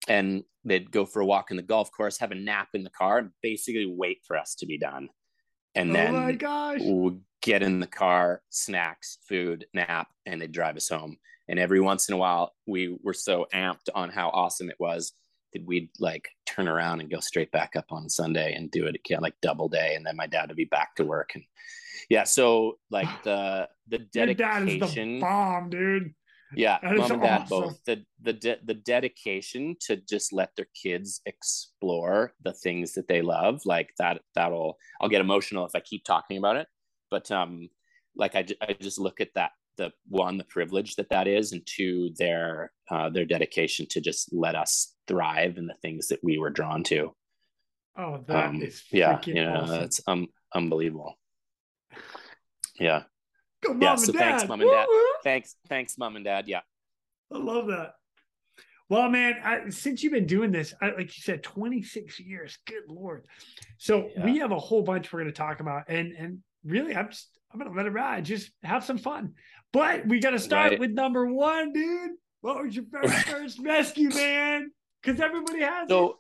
And 0.07 0.45
they'd 0.65 0.91
go 0.91 1.05
for 1.05 1.21
a 1.21 1.27
walk 1.27 1.51
in 1.51 1.57
the 1.57 1.63
golf 1.63 1.91
course, 1.91 2.19
have 2.19 2.33
a 2.33 2.37
nap 2.37 2.69
in 2.75 2.85
the 2.85 2.91
car, 2.91 3.19
and 3.19 3.31
basically 3.43 3.87
wait 3.87 4.19
for 4.27 4.37
us 4.37 4.55
to 4.57 4.67
be 4.67 4.79
done. 4.79 5.09
and 5.75 5.91
oh 5.91 5.93
then 5.95 6.15
my 6.15 6.33
gosh. 6.33 6.81
we'll 6.83 7.21
get 7.43 7.63
in 7.63 7.81
the 7.81 7.87
car, 7.87 8.43
snacks, 8.51 9.19
food, 9.29 9.67
nap, 9.75 10.09
and 10.27 10.41
they'd 10.41 10.53
drive 10.53 10.77
us 10.77 10.89
home. 10.89 11.17
And 11.49 11.59
every 11.59 11.81
once 11.81 12.09
in 12.09 12.15
a 12.15 12.19
while, 12.19 12.53
we 12.67 12.97
were 13.03 13.15
so 13.15 13.47
amped 13.55 13.89
on 13.95 14.11
how 14.11 14.29
awesome 14.31 14.71
it 14.71 14.77
was 14.79 15.13
that 15.53 15.65
we'd 15.65 15.91
like 15.99 16.29
turn 16.47 16.69
around 16.69 17.01
and 17.01 17.11
go 17.11 17.21
straight 17.21 17.51
back 17.53 17.77
up 17.77 17.87
on 17.91 18.09
Sunday 18.09 18.55
and 18.55 18.71
do 18.71 18.87
it 18.87 18.95
again, 18.95 19.21
like 19.21 19.35
double 19.43 19.69
day. 19.69 19.95
And 19.95 20.05
then 20.05 20.17
my 20.17 20.27
dad 20.27 20.49
would 20.49 20.57
be 20.57 20.65
back 20.65 20.95
to 20.97 21.05
work. 21.05 21.31
And 21.35 21.45
yeah, 22.11 22.25
so 22.25 22.79
like 22.91 23.09
the 23.25 23.69
the 23.89 23.99
dedication, 23.99 24.39
Your 24.39 24.49
dad 24.49 24.69
is 24.69 24.95
the 24.95 25.21
bomb, 25.21 25.71
dude. 25.71 26.15
yeah, 26.55 26.79
mom 26.83 27.11
and 27.11 27.23
dad 27.23 27.43
awesome. 27.43 27.49
both 27.49 27.85
the 27.85 28.05
the 28.23 28.33
de- 28.33 28.61
the 28.65 28.75
dedication 28.75 29.77
to 29.81 29.97
just 29.97 30.33
let 30.33 30.51
their 30.57 30.69
kids 30.81 31.21
explore 31.27 32.33
the 32.43 32.53
things 32.53 32.93
that 32.95 33.09
they 33.09 33.23
love, 33.23 33.61
like 33.65 33.91
that. 33.99 34.21
That'll 34.35 34.79
I'll 35.01 35.09
get 35.09 35.21
emotional 35.21 35.67
if 35.67 35.73
I 35.75 35.81
keep 35.81 36.05
talking 36.05 36.39
about 36.39 36.57
it, 36.57 36.69
but 37.11 37.31
um, 37.31 37.69
like 38.17 38.35
I, 38.35 38.47
I 38.61 38.75
just 38.75 38.99
look 38.99 39.21
at 39.21 39.35
that 39.35 39.53
the 39.79 39.91
one 40.09 40.37
the 40.37 40.45
privilege 40.45 40.97
that 40.97 41.09
that 41.09 41.27
is 41.27 41.53
and 41.53 41.65
two 41.65 42.11
their 42.19 42.71
uh, 42.91 43.09
their 43.09 43.25
dedication 43.25 43.87
to 43.89 44.01
just 44.01 44.31
let 44.33 44.55
us 44.55 44.95
thrive 45.07 45.57
in 45.57 45.67
the 45.67 45.75
things 45.81 46.09
that 46.09 46.19
we 46.23 46.37
were 46.37 46.51
drawn 46.51 46.83
to 46.85 47.15
Oh, 47.97 48.23
that 48.27 48.49
um 48.51 48.63
is 48.63 48.83
yeah 48.93 49.19
you 49.25 49.35
know 49.45 49.61
awesome. 49.63 49.83
it's 49.83 50.01
um 50.07 50.27
unbelievable 50.55 51.19
yeah 52.79 53.05
Go 53.63 53.71
mom 53.73 53.83
yeah, 53.83 53.91
and 53.93 54.01
so 54.01 54.13
dad. 54.13 54.19
thanks, 54.19 54.49
mom 54.49 54.61
and 54.61 54.71
dad. 54.71 54.87
Woo-woo. 54.89 55.05
thanks 55.25 55.57
thanks 55.69 55.97
mom 55.99 56.17
and 56.17 56.25
dad 56.25 56.47
yeah 56.49 56.61
I 57.33 57.39
love 57.39 57.67
that. 57.69 57.95
Well, 58.89 59.11
man, 59.11 59.35
I, 59.45 59.69
since 59.69 60.03
you've 60.03 60.15
been 60.15 60.27
doing 60.27 60.51
this, 60.51 60.73
I, 60.81 60.93
like 60.93 61.15
you 61.15 61.23
said, 61.23 61.43
26 61.43 62.19
years. 62.21 62.57
Good 62.67 62.85
lord. 62.89 63.27
So 63.77 64.09
Yeah. 64.17 64.25
we 64.25 64.39
have 64.39 64.51
a 64.51 64.59
whole 64.59 64.81
bunch 64.81 65.13
we're 65.13 65.21
going 65.21 65.31
to 65.31 65.37
talk 65.37 65.61
about, 65.61 65.91
and 65.91 66.15
and 66.17 66.39
really, 66.65 66.97
I'm 66.97 67.11
just 67.11 67.29
I'm 67.53 67.59
going 67.61 67.71
to 67.71 67.77
let 67.77 67.85
it 67.85 67.91
ride. 67.91 68.25
Just 68.25 68.51
have 68.63 68.83
some 68.85 68.97
fun. 68.97 69.35
But 69.73 70.07
we 70.07 70.21
got 70.21 70.31
to 70.31 70.39
start 70.39 70.71
Right. 70.73 70.81
with 70.81 70.91
number 70.93 71.27
one, 71.27 71.73
dude. 71.73 72.13
What 72.41 72.63
was 72.63 72.75
your 72.75 72.85
very 72.91 73.09
first 73.09 73.59
rescue, 73.59 74.09
man? 74.11 74.71
Because 75.03 75.21
everybody 75.21 75.61
has 75.61 75.85
it. 75.85 75.91
so 75.91 76.19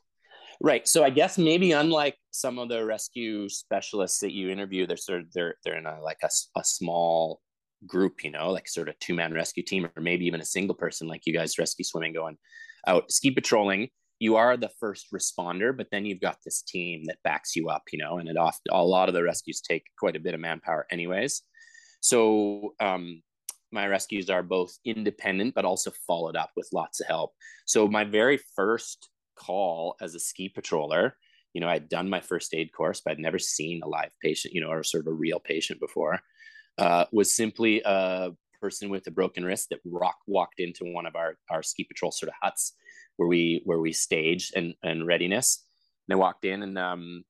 right 0.60 0.88
so 0.88 1.04
i 1.04 1.10
guess 1.10 1.38
maybe 1.38 1.70
unlike 1.70 2.16
some 2.32 2.58
of 2.58 2.68
the 2.68 2.84
rescue 2.84 3.48
specialists 3.48 4.18
that 4.18 4.32
you 4.32 4.50
interview 4.50 4.88
they're 4.88 4.96
sort 4.96 5.20
of 5.20 5.32
they're 5.32 5.54
they're 5.64 5.78
in 5.78 5.86
a 5.86 6.00
like 6.02 6.16
a, 6.24 6.28
a 6.56 6.64
small 6.64 7.40
group 7.86 8.24
you 8.24 8.30
know 8.32 8.50
like 8.50 8.66
sort 8.68 8.88
of 8.88 8.98
two-man 8.98 9.32
rescue 9.32 9.62
team 9.62 9.88
or 9.96 10.02
maybe 10.02 10.26
even 10.26 10.40
a 10.40 10.44
single 10.44 10.74
person 10.74 11.06
like 11.06 11.22
you 11.26 11.32
guys 11.32 11.58
rescue 11.60 11.84
swimming 11.84 12.12
going 12.12 12.36
out 12.88 13.08
ski 13.08 13.30
patrolling 13.30 13.88
you 14.18 14.34
are 14.34 14.56
the 14.56 14.70
first 14.80 15.06
responder 15.14 15.76
but 15.76 15.86
then 15.92 16.04
you've 16.04 16.20
got 16.20 16.38
this 16.44 16.60
team 16.62 17.04
that 17.06 17.18
backs 17.22 17.54
you 17.54 17.68
up 17.68 17.82
you 17.92 17.98
know 18.00 18.18
and 18.18 18.28
it 18.28 18.36
often 18.36 18.62
a 18.72 18.84
lot 18.84 19.08
of 19.08 19.14
the 19.14 19.22
rescues 19.22 19.60
take 19.60 19.84
quite 19.96 20.16
a 20.16 20.20
bit 20.20 20.34
of 20.34 20.40
manpower 20.40 20.86
anyways 20.90 21.42
so 22.00 22.74
um 22.80 23.22
my 23.72 23.86
rescues 23.86 24.30
are 24.30 24.42
both 24.42 24.76
independent 24.84 25.54
but 25.54 25.64
also 25.64 25.90
followed 26.06 26.36
up 26.36 26.50
with 26.56 26.68
lots 26.72 27.00
of 27.00 27.06
help. 27.06 27.32
So 27.66 27.86
my 27.88 28.04
very 28.04 28.38
first 28.56 29.08
call 29.36 29.96
as 30.00 30.14
a 30.14 30.20
ski 30.20 30.52
patroller 30.54 31.12
you 31.54 31.60
know 31.60 31.68
i'd 31.68 31.88
done 31.88 32.08
my 32.08 32.20
first 32.20 32.54
aid 32.54 32.72
course 32.72 33.00
but 33.00 33.12
i'd 33.12 33.18
never 33.18 33.38
seen 33.38 33.80
a 33.82 33.88
live 33.88 34.10
patient 34.22 34.52
you 34.52 34.60
know 34.60 34.68
or 34.68 34.82
sort 34.82 35.02
of 35.06 35.12
a 35.12 35.16
real 35.16 35.40
patient 35.40 35.80
before 35.80 36.20
uh, 36.78 37.04
was 37.10 37.34
simply 37.34 37.82
a 37.84 38.30
person 38.60 38.88
with 38.88 39.06
a 39.08 39.10
broken 39.10 39.44
wrist 39.44 39.68
that 39.70 39.80
rock 39.84 40.16
walked 40.26 40.60
into 40.60 40.84
one 40.84 41.06
of 41.06 41.16
our 41.16 41.36
our 41.50 41.62
ski 41.62 41.84
patrol 41.84 42.12
sort 42.12 42.28
of 42.28 42.34
huts 42.40 42.74
where 43.16 43.28
we 43.28 43.62
where 43.64 43.80
we 43.80 43.92
staged 43.92 44.52
and 44.56 44.74
and 44.82 45.06
readiness. 45.06 45.64
And 46.08 46.14
i 46.14 46.18
walked 46.18 46.44
in 46.44 46.62
and 46.62 46.78
um 46.78 47.24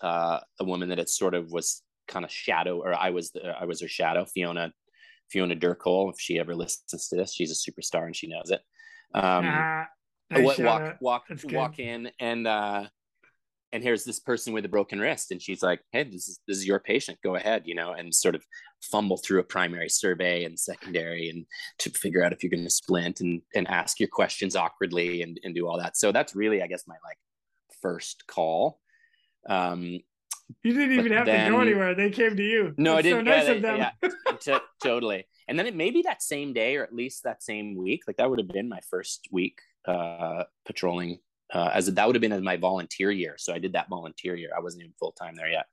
uh 0.00 0.40
a 0.58 0.64
woman 0.64 0.88
that 0.90 0.98
had 0.98 1.08
sort 1.08 1.34
of 1.34 1.50
was 1.50 1.82
kind 2.08 2.24
of 2.24 2.30
shadow 2.30 2.80
or 2.80 2.94
i 2.94 3.10
was 3.10 3.30
the, 3.30 3.46
i 3.48 3.64
was 3.64 3.80
her 3.80 3.88
shadow 3.88 4.24
fiona 4.24 4.72
fiona 5.30 5.54
durkole 5.56 6.10
if 6.12 6.18
she 6.18 6.38
ever 6.38 6.54
listens 6.54 7.08
to 7.08 7.16
this 7.16 7.32
she's 7.32 7.50
a 7.50 7.70
superstar 7.70 8.06
and 8.06 8.16
she 8.16 8.26
knows 8.26 8.50
it 8.50 8.60
um 9.14 9.44
Ah, 9.46 9.86
nice 10.30 10.58
walk 10.58 10.80
out. 10.82 11.02
walk 11.02 11.24
That's 11.28 11.42
good. 11.44 11.52
walk 11.56 11.78
in 11.78 12.10
and 12.20 12.46
uh 12.46 12.86
and 13.72 13.84
here's 13.84 14.02
this 14.04 14.18
person 14.18 14.52
with 14.52 14.64
a 14.64 14.68
broken 14.68 14.98
wrist 14.98 15.30
and 15.30 15.40
she's 15.40 15.62
like 15.62 15.80
hey 15.92 16.02
this 16.04 16.28
is 16.28 16.40
this 16.48 16.56
is 16.58 16.66
your 16.66 16.80
patient 16.80 17.18
go 17.22 17.36
ahead 17.36 17.62
you 17.66 17.74
know 17.74 17.92
and 17.92 18.12
sort 18.14 18.34
of 18.34 18.42
fumble 18.82 19.16
through 19.16 19.38
a 19.40 19.44
primary 19.44 19.88
survey 19.88 20.44
and 20.44 20.58
secondary 20.58 21.28
and 21.28 21.46
to 21.78 21.90
figure 21.90 22.24
out 22.24 22.32
if 22.32 22.42
you're 22.42 22.50
going 22.50 22.64
to 22.64 22.70
splint 22.70 23.20
and 23.20 23.42
and 23.54 23.68
ask 23.68 24.00
your 24.00 24.08
questions 24.08 24.56
awkwardly 24.56 25.22
and 25.22 25.38
and 25.44 25.54
do 25.54 25.68
all 25.68 25.78
that 25.78 25.96
so 25.96 26.10
that's 26.12 26.34
really 26.34 26.62
i 26.62 26.66
guess 26.66 26.84
my 26.88 26.96
like 27.04 27.18
first 27.80 28.26
call 28.26 28.80
um 29.48 29.98
You 30.62 30.72
didn't 30.72 30.92
even 30.92 31.08
but 31.08 31.26
have 31.26 31.26
to 31.26 31.50
go 31.50 31.60
anywhere. 31.60 31.94
They 31.94 32.10
came 32.10 32.36
to 32.36 32.42
you. 32.42 32.74
no, 32.76 32.96
I 32.96 33.02
didn't. 33.02 33.26
So 33.26 33.30
nice 33.30 33.46
yeah, 33.46 33.52
of 33.52 33.62
them. 33.62 33.76
yeah, 33.76 33.90
to- 34.40 34.62
totally. 34.82 35.26
And 35.48 35.58
then 35.58 35.66
it 35.66 35.74
maybe 35.74 36.02
that 36.02 36.22
same 36.22 36.52
day, 36.52 36.76
or 36.76 36.84
at 36.84 36.94
least 36.94 37.24
that 37.24 37.42
same 37.42 37.76
week, 37.76 38.02
like 38.06 38.16
that 38.16 38.28
would 38.28 38.38
have 38.38 38.48
been 38.48 38.68
my 38.68 38.80
first 38.88 39.28
week 39.30 39.58
uh, 39.86 40.44
patrolling. 40.64 41.18
Uh, 41.52 41.70
as 41.74 41.92
that 41.92 42.06
would 42.06 42.14
have 42.14 42.20
been 42.20 42.32
as 42.32 42.42
my 42.42 42.56
volunteer 42.56 43.10
year, 43.10 43.34
so 43.36 43.52
I 43.52 43.58
did 43.58 43.72
that 43.72 43.88
volunteer 43.88 44.36
year. 44.36 44.50
I 44.56 44.60
wasn't 44.60 44.82
even 44.82 44.94
full 44.98 45.12
time 45.12 45.34
there 45.34 45.48
yet. 45.50 45.66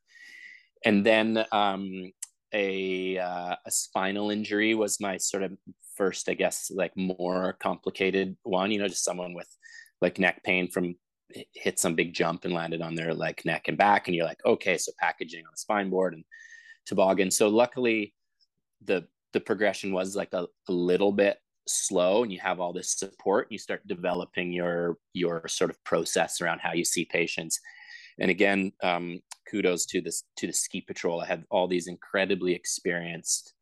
And 0.84 1.06
then 1.06 1.46
um, 1.52 2.12
a 2.54 3.18
uh, 3.20 3.56
a 3.66 3.72
spinal 3.72 4.32
injury 4.32 4.74
was 4.74 5.00
my 5.00 5.18
sort 5.18 5.44
of 5.44 5.56
first, 5.96 6.30
I 6.30 6.34
guess, 6.34 6.72
like 6.74 6.96
more 6.96 7.58
complicated 7.60 8.38
one. 8.44 8.72
You 8.72 8.80
know, 8.80 8.88
just 8.88 9.04
someone 9.04 9.34
with 9.34 9.50
like 10.02 10.20
neck 10.20 10.44
pain 10.44 10.70
from 10.70 10.96
hit 11.54 11.80
some 11.80 11.96
big 11.96 12.14
jump 12.14 12.46
and 12.46 12.54
landed 12.54 12.82
on 12.82 12.96
their 12.96 13.14
like 13.14 13.44
neck 13.46 13.68
and 13.68 13.78
back 13.78 14.08
and 14.08 14.16
you're 14.16 14.26
like 14.26 14.40
okay 14.46 14.78
so 14.78 14.92
packaging 14.98 15.46
on 15.46 15.54
a 15.54 15.58
spine 15.58 15.90
board 15.90 16.14
and 16.14 16.24
toboggan. 16.86 17.32
So 17.32 17.48
luckily 17.48 18.14
the 18.84 19.06
the 19.34 19.42
progression 19.42 19.92
was 19.92 20.16
like 20.16 20.34
a, 20.34 20.48
a 20.70 20.72
little 20.72 21.12
bit 21.12 21.38
slow 21.68 22.24
and 22.24 22.32
you 22.32 22.40
have 22.40 22.62
all 22.62 22.72
this 22.72 22.98
support 22.98 23.52
you 23.52 23.58
start 23.58 23.86
developing 23.88 24.54
your 24.54 24.98
your 25.14 25.46
sort 25.50 25.70
of 25.70 25.84
process 25.84 26.40
around 26.40 26.60
how 26.60 26.74
you 26.74 26.86
see 26.86 27.06
patients. 27.06 27.60
And 28.20 28.32
again 28.32 28.72
um, 28.82 29.20
kudos 29.50 29.86
to 29.88 30.02
this 30.02 30.24
to 30.38 30.48
the 30.48 30.54
ski 30.54 30.82
patrol. 30.82 31.22
I 31.22 31.26
had 31.26 31.44
all 31.50 31.68
these 31.68 31.88
incredibly 31.88 32.54
experienced 32.54 33.54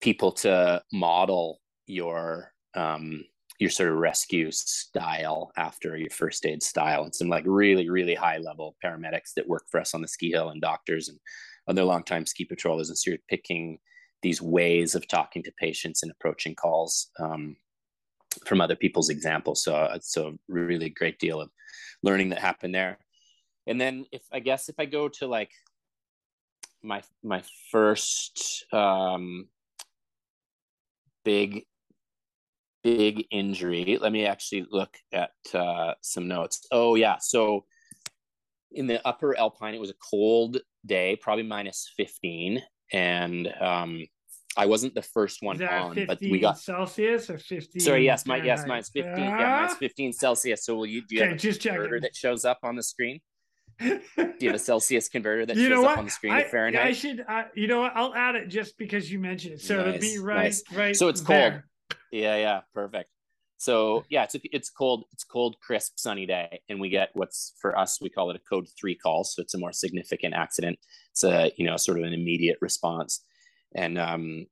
people 0.00 0.32
to 0.32 0.82
model 0.92 1.60
your 1.86 2.52
um, 2.74 3.24
your 3.62 3.70
sort 3.70 3.90
of 3.90 3.96
rescue 3.96 4.50
style 4.50 5.52
after 5.56 5.96
your 5.96 6.10
first 6.10 6.44
aid 6.44 6.62
style 6.62 7.04
and 7.04 7.14
some 7.14 7.28
like 7.28 7.44
really 7.46 7.88
really 7.88 8.14
high 8.14 8.38
level 8.38 8.76
paramedics 8.84 9.32
that 9.34 9.48
work 9.48 9.64
for 9.70 9.80
us 9.80 9.94
on 9.94 10.02
the 10.02 10.08
ski 10.08 10.30
hill 10.30 10.50
and 10.50 10.60
doctors 10.60 11.08
and 11.08 11.18
other 11.68 11.84
longtime 11.84 12.26
ski 12.26 12.44
patrollers 12.44 12.88
and 12.88 12.98
so 12.98 13.10
you're 13.10 13.18
picking 13.28 13.78
these 14.22 14.42
ways 14.42 14.94
of 14.94 15.06
talking 15.08 15.42
to 15.42 15.52
patients 15.58 16.02
and 16.02 16.12
approaching 16.12 16.54
calls 16.54 17.10
um, 17.18 17.56
from 18.46 18.60
other 18.60 18.76
people's 18.76 19.10
examples 19.10 19.62
so 19.62 19.88
it's 19.94 20.16
a 20.16 20.32
really 20.48 20.90
great 20.90 21.18
deal 21.18 21.40
of 21.40 21.48
learning 22.02 22.30
that 22.30 22.38
happened 22.38 22.74
there. 22.74 22.98
And 23.66 23.80
then 23.80 24.06
if 24.10 24.22
i 24.32 24.40
guess 24.40 24.68
if 24.68 24.74
i 24.80 24.86
go 24.86 25.08
to 25.08 25.26
like 25.28 25.52
my 26.82 27.00
my 27.22 27.42
first 27.70 28.66
um 28.72 29.46
big 31.24 31.64
big 32.82 33.26
injury. 33.30 33.98
Let 34.00 34.12
me 34.12 34.26
actually 34.26 34.66
look 34.70 34.96
at 35.12 35.30
uh, 35.54 35.94
some 36.00 36.28
notes. 36.28 36.66
Oh 36.70 36.94
yeah, 36.94 37.16
so 37.20 37.64
in 38.70 38.86
the 38.86 39.06
upper 39.06 39.36
Alpine, 39.38 39.74
it 39.74 39.80
was 39.80 39.90
a 39.90 39.94
cold 40.10 40.58
day, 40.84 41.16
probably 41.16 41.44
minus 41.44 41.92
fifteen, 41.96 42.62
and 42.92 43.52
um, 43.60 44.02
I 44.56 44.66
wasn't 44.66 44.94
the 44.94 45.02
first 45.02 45.42
one 45.42 45.62
on, 45.62 45.94
15 45.94 46.06
but 46.06 46.18
we 46.20 46.38
got. 46.38 46.58
Celsius 46.58 47.30
or 47.30 47.38
15. 47.38 47.80
Sorry, 47.80 48.04
yes, 48.04 48.26
my 48.26 48.36
yes, 48.36 48.60
Fahrenheit? 48.60 48.90
fifteen. 48.92 49.26
Ah? 49.26 49.38
Yeah, 49.38 49.60
mine's 49.62 49.78
fifteen 49.78 50.12
Celsius. 50.12 50.64
So 50.64 50.74
will 50.74 50.86
you 50.86 51.02
do 51.06 51.16
you 51.16 51.22
Okay, 51.22 51.30
have 51.30 51.38
a 51.38 51.40
just 51.40 51.62
converter 51.62 52.00
that 52.00 52.14
shows 52.14 52.44
up 52.44 52.58
on 52.62 52.76
the 52.76 52.82
screen? 52.82 53.20
Do 53.80 54.00
you 54.38 54.48
have 54.48 54.54
a 54.54 54.58
Celsius 54.58 55.08
converter 55.08 55.46
that 55.46 55.56
you 55.56 55.68
shows 55.68 55.84
up 55.84 55.98
on 55.98 56.04
the 56.04 56.10
screen 56.10 56.34
I, 56.34 56.44
Fahrenheit? 56.44 56.86
I 56.86 56.92
should. 56.92 57.24
Uh, 57.26 57.44
you 57.54 57.66
know 57.66 57.80
what? 57.80 57.92
I'll 57.96 58.14
add 58.14 58.36
it 58.36 58.48
just 58.48 58.76
because 58.76 59.10
you 59.10 59.18
mentioned 59.18 59.54
it. 59.54 59.60
So 59.62 59.80
it'll 59.80 59.98
be 60.00 60.18
right, 60.18 60.44
nice. 60.44 60.62
right. 60.72 60.94
So 60.94 61.08
it's 61.08 61.20
cold. 61.20 61.54
Yeah, 62.10 62.36
yeah, 62.36 62.60
perfect. 62.74 63.10
So 63.58 64.04
yeah, 64.10 64.24
it's 64.24 64.36
it's 64.52 64.70
cold, 64.70 65.04
it's 65.12 65.24
cold, 65.24 65.56
crisp, 65.60 65.92
sunny 65.96 66.26
day, 66.26 66.60
and 66.68 66.80
we 66.80 66.88
get 66.88 67.10
what's 67.14 67.54
for 67.60 67.78
us 67.78 68.00
we 68.00 68.10
call 68.10 68.30
it 68.30 68.36
a 68.36 68.40
code 68.40 68.66
three 68.78 68.96
call. 68.96 69.24
So 69.24 69.40
it's 69.40 69.54
a 69.54 69.58
more 69.58 69.72
significant 69.72 70.34
accident. 70.34 70.78
It's 71.12 71.22
a 71.24 71.52
you 71.56 71.66
know 71.66 71.76
sort 71.76 71.98
of 71.98 72.04
an 72.04 72.12
immediate 72.12 72.58
response, 72.60 73.24
and 73.74 73.98
um, 73.98 74.46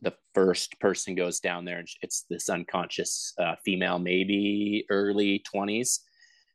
the 0.00 0.14
first 0.34 0.78
person 0.78 1.16
goes 1.16 1.40
down 1.40 1.64
there, 1.64 1.78
and 1.78 1.88
it's 2.02 2.24
this 2.30 2.48
unconscious 2.48 3.34
uh, 3.38 3.56
female, 3.64 3.98
maybe 3.98 4.86
early 4.90 5.40
twenties. 5.40 6.00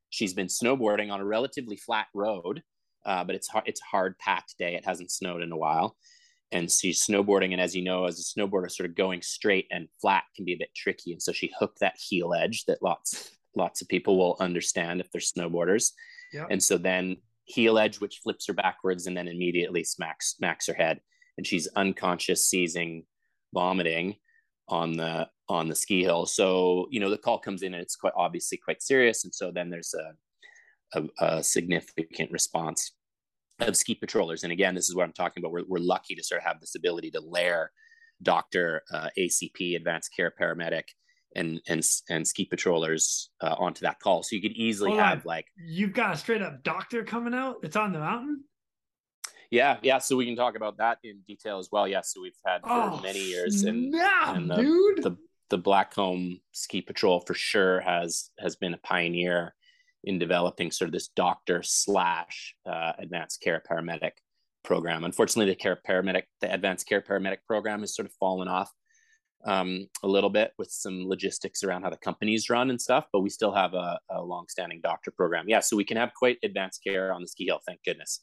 She's 0.09 0.33
been 0.33 0.47
snowboarding 0.47 1.11
on 1.11 1.19
a 1.19 1.25
relatively 1.25 1.75
flat 1.75 2.07
road, 2.13 2.63
uh, 3.05 3.25
but 3.25 3.35
it's 3.35 3.49
hard, 3.49 3.65
it's 3.67 3.81
a 3.81 3.89
hard 3.91 4.17
packed 4.17 4.55
day. 4.57 4.75
It 4.75 4.85
hasn't 4.85 5.11
snowed 5.11 5.41
in 5.43 5.51
a 5.51 5.57
while 5.57 5.97
and 6.51 6.71
she's 6.71 7.05
snowboarding 7.05 7.51
and 7.51 7.61
as 7.61 7.75
you 7.75 7.83
know 7.83 8.05
as 8.05 8.19
a 8.19 8.39
snowboarder 8.39 8.71
sort 8.71 8.89
of 8.89 8.95
going 8.95 9.21
straight 9.21 9.67
and 9.71 9.87
flat 9.99 10.23
can 10.35 10.45
be 10.45 10.53
a 10.53 10.57
bit 10.57 10.73
tricky 10.75 11.11
and 11.11 11.21
so 11.21 11.31
she 11.31 11.51
hooked 11.59 11.79
that 11.79 11.97
heel 11.97 12.33
edge 12.33 12.63
that 12.65 12.81
lots 12.81 13.31
lots 13.55 13.81
of 13.81 13.87
people 13.87 14.17
will 14.17 14.37
understand 14.39 15.01
if 15.01 15.11
they're 15.11 15.21
snowboarders 15.21 15.91
Yep. 16.33 16.47
and 16.51 16.61
so 16.61 16.77
then 16.77 17.17
heel 17.47 17.79
edge, 17.79 17.99
which 17.99 18.19
flips 18.23 18.45
her 18.47 18.53
backwards 18.53 19.07
and 19.07 19.17
then 19.17 19.27
immediately 19.27 19.83
smacks 19.83 20.35
smacks 20.35 20.67
her 20.67 20.73
head, 20.73 20.99
and 21.37 21.47
she's 21.47 21.67
unconscious, 21.75 22.47
seizing, 22.47 23.05
vomiting 23.53 24.15
on 24.69 24.97
the 24.97 25.27
on 25.49 25.69
the 25.69 25.75
ski 25.75 26.03
hill. 26.03 26.25
So 26.25 26.87
you 26.91 26.99
know 26.99 27.09
the 27.09 27.17
call 27.17 27.39
comes 27.39 27.63
in 27.63 27.73
and 27.73 27.81
it's 27.81 27.95
quite 27.95 28.13
obviously 28.15 28.57
quite 28.57 28.81
serious, 28.83 29.23
and 29.23 29.33
so 29.33 29.51
then 29.51 29.69
there's 29.69 29.95
a, 29.95 30.99
a, 30.99 31.25
a 31.25 31.43
significant 31.43 32.31
response 32.31 32.91
of 33.59 33.75
ski 33.75 33.95
patrollers. 33.95 34.43
And 34.43 34.51
again, 34.51 34.75
this 34.75 34.89
is 34.89 34.95
what 34.95 35.03
I'm 35.03 35.13
talking 35.13 35.41
about. 35.41 35.51
We're, 35.51 35.65
we're 35.67 35.79
lucky 35.79 36.15
to 36.15 36.23
sort 36.23 36.41
of 36.41 36.45
have 36.45 36.59
this 36.59 36.75
ability 36.75 37.11
to 37.11 37.21
layer 37.21 37.71
doctor, 38.21 38.83
uh, 38.91 39.09
ACP, 39.17 39.75
advanced 39.75 40.11
care 40.15 40.33
paramedic, 40.39 40.83
and 41.35 41.61
and 41.67 41.83
and 42.09 42.27
ski 42.27 42.45
patrollers 42.45 43.29
uh, 43.41 43.55
onto 43.57 43.81
that 43.81 43.99
call. 43.99 44.23
So 44.23 44.35
you 44.35 44.41
could 44.41 44.53
easily 44.53 44.91
Hold 44.91 45.01
have 45.01 45.17
on. 45.19 45.23
like 45.25 45.45
you've 45.55 45.93
got 45.93 46.13
a 46.13 46.17
straight 46.17 46.41
up 46.41 46.63
doctor 46.63 47.03
coming 47.03 47.33
out. 47.33 47.57
It's 47.63 47.75
on 47.75 47.93
the 47.93 47.99
mountain. 47.99 48.43
Yeah, 49.49 49.77
yeah. 49.81 49.99
So 49.99 50.17
we 50.17 50.25
can 50.25 50.35
talk 50.35 50.55
about 50.55 50.77
that 50.77 50.97
in 51.03 51.21
detail 51.27 51.59
as 51.59 51.69
well. 51.71 51.87
Yes, 51.87 51.93
yeah, 51.93 52.01
so 52.01 52.21
we've 52.21 52.33
had 52.45 52.61
for 52.61 52.69
oh, 52.69 52.99
many 53.01 53.23
years, 53.23 53.63
and, 53.63 53.93
and 53.95 54.49
the, 54.51 54.55
dude. 54.55 55.03
the 55.03 55.17
the 55.49 55.59
Blackcomb 55.59 56.41
Ski 56.51 56.81
Patrol 56.81 57.21
for 57.21 57.33
sure 57.33 57.79
has 57.81 58.31
has 58.39 58.55
been 58.55 58.73
a 58.73 58.77
pioneer 58.79 59.53
in 60.07 60.17
developing 60.17 60.71
sort 60.71 60.87
of 60.87 60.93
this 60.93 61.09
doctor 61.09 61.61
slash 61.61 62.55
uh, 62.65 62.93
advanced 62.97 63.41
care 63.41 63.61
paramedic 63.69 64.13
program. 64.63 65.03
Unfortunately, 65.03 65.51
the 65.51 65.55
care 65.55 65.79
paramedic, 65.87 66.23
the 66.39 66.51
advanced 66.51 66.87
care 66.87 67.01
paramedic 67.01 67.39
program 67.45 67.81
has 67.81 67.93
sort 67.93 68.05
of 68.05 68.13
fallen 68.17 68.47
off 68.47 68.71
um, 69.45 69.87
a 70.03 70.07
little 70.07 70.29
bit 70.29 70.51
with 70.57 70.69
some 70.71 71.07
logistics 71.07 71.61
around 71.61 71.83
how 71.83 71.89
the 71.89 71.97
companies 71.97 72.49
run 72.49 72.69
and 72.69 72.81
stuff, 72.81 73.05
but 73.11 73.19
we 73.19 73.29
still 73.29 73.53
have 73.53 73.73
a, 73.73 73.99
a 74.09 74.21
long-standing 74.21 74.79
doctor 74.81 75.11
program. 75.11 75.45
Yeah, 75.49 75.59
so 75.59 75.75
we 75.75 75.85
can 75.85 75.97
have 75.97 76.11
quite 76.17 76.37
advanced 76.41 76.81
care 76.85 77.13
on 77.13 77.21
the 77.21 77.27
ski 77.27 77.45
hill, 77.45 77.59
thank 77.67 77.83
goodness. 77.83 78.21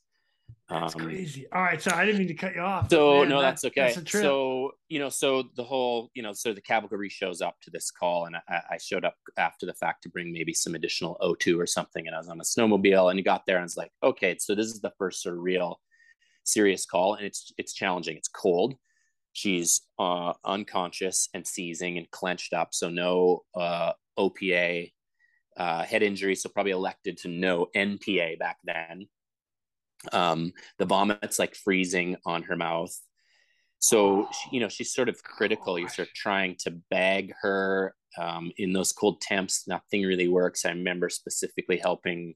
That's 0.68 0.94
um, 0.94 1.02
crazy. 1.02 1.46
All 1.52 1.62
right, 1.62 1.80
so 1.80 1.90
I 1.94 2.06
didn't 2.06 2.20
mean 2.20 2.28
to 2.28 2.34
cut 2.34 2.54
you 2.54 2.62
off. 2.62 2.88
So 2.88 3.20
man, 3.20 3.28
no, 3.28 3.42
that's, 3.42 3.62
that's 3.62 3.72
okay. 3.72 3.92
That's 3.94 4.10
so 4.10 4.72
you 4.88 4.98
know, 4.98 5.10
so 5.10 5.44
the 5.56 5.64
whole, 5.64 6.10
you 6.14 6.22
know, 6.22 6.32
so 6.32 6.54
the 6.54 6.60
cavalry 6.62 7.10
shows 7.10 7.42
up 7.42 7.56
to 7.62 7.70
this 7.70 7.90
call, 7.90 8.24
and 8.26 8.36
I, 8.36 8.60
I, 8.70 8.78
showed 8.78 9.04
up 9.04 9.16
after 9.36 9.66
the 9.66 9.74
fact 9.74 10.02
to 10.04 10.08
bring 10.08 10.32
maybe 10.32 10.54
some 10.54 10.74
additional 10.74 11.18
O2 11.20 11.58
or 11.58 11.66
something, 11.66 12.06
and 12.06 12.14
I 12.14 12.18
was 12.18 12.28
on 12.28 12.40
a 12.40 12.44
snowmobile, 12.44 13.10
and 13.10 13.18
he 13.18 13.22
got 13.22 13.44
there 13.46 13.56
and 13.56 13.64
was 13.64 13.76
like, 13.76 13.92
okay, 14.02 14.36
so 14.38 14.54
this 14.54 14.68
is 14.68 14.80
the 14.80 14.92
first 14.96 15.22
sort 15.22 15.36
of 15.36 15.42
real 15.42 15.80
serious 16.44 16.86
call, 16.86 17.14
and 17.14 17.26
it's 17.26 17.52
it's 17.58 17.74
challenging. 17.74 18.16
It's 18.16 18.28
cold. 18.28 18.74
She's 19.34 19.82
uh, 19.98 20.32
unconscious 20.44 21.28
and 21.34 21.46
seizing 21.46 21.98
and 21.98 22.10
clenched 22.10 22.54
up, 22.54 22.72
so 22.72 22.88
no 22.88 23.42
uh, 23.54 23.92
OPA, 24.18 24.92
uh, 25.58 25.82
head 25.82 26.02
injury, 26.02 26.36
so 26.36 26.48
probably 26.48 26.72
elected 26.72 27.18
to 27.18 27.28
no 27.28 27.66
NPA 27.76 28.38
back 28.38 28.58
then. 28.64 29.08
Um, 30.12 30.52
the 30.78 30.86
vomit's 30.86 31.38
like 31.38 31.54
freezing 31.54 32.16
on 32.24 32.42
her 32.44 32.56
mouth. 32.56 32.94
So, 33.78 34.28
you 34.50 34.60
know, 34.60 34.68
she's 34.68 34.94
sort 34.94 35.08
of 35.08 35.22
critical. 35.22 35.78
You're 35.78 35.88
sort 35.88 36.08
of 36.08 36.14
trying 36.14 36.56
to 36.60 36.70
bag 36.90 37.32
her 37.42 37.94
um, 38.18 38.50
in 38.56 38.72
those 38.72 38.92
cold 38.92 39.20
temps. 39.20 39.64
Nothing 39.66 40.04
really 40.04 40.28
works. 40.28 40.64
I 40.64 40.70
remember 40.70 41.10
specifically 41.10 41.76
helping 41.76 42.34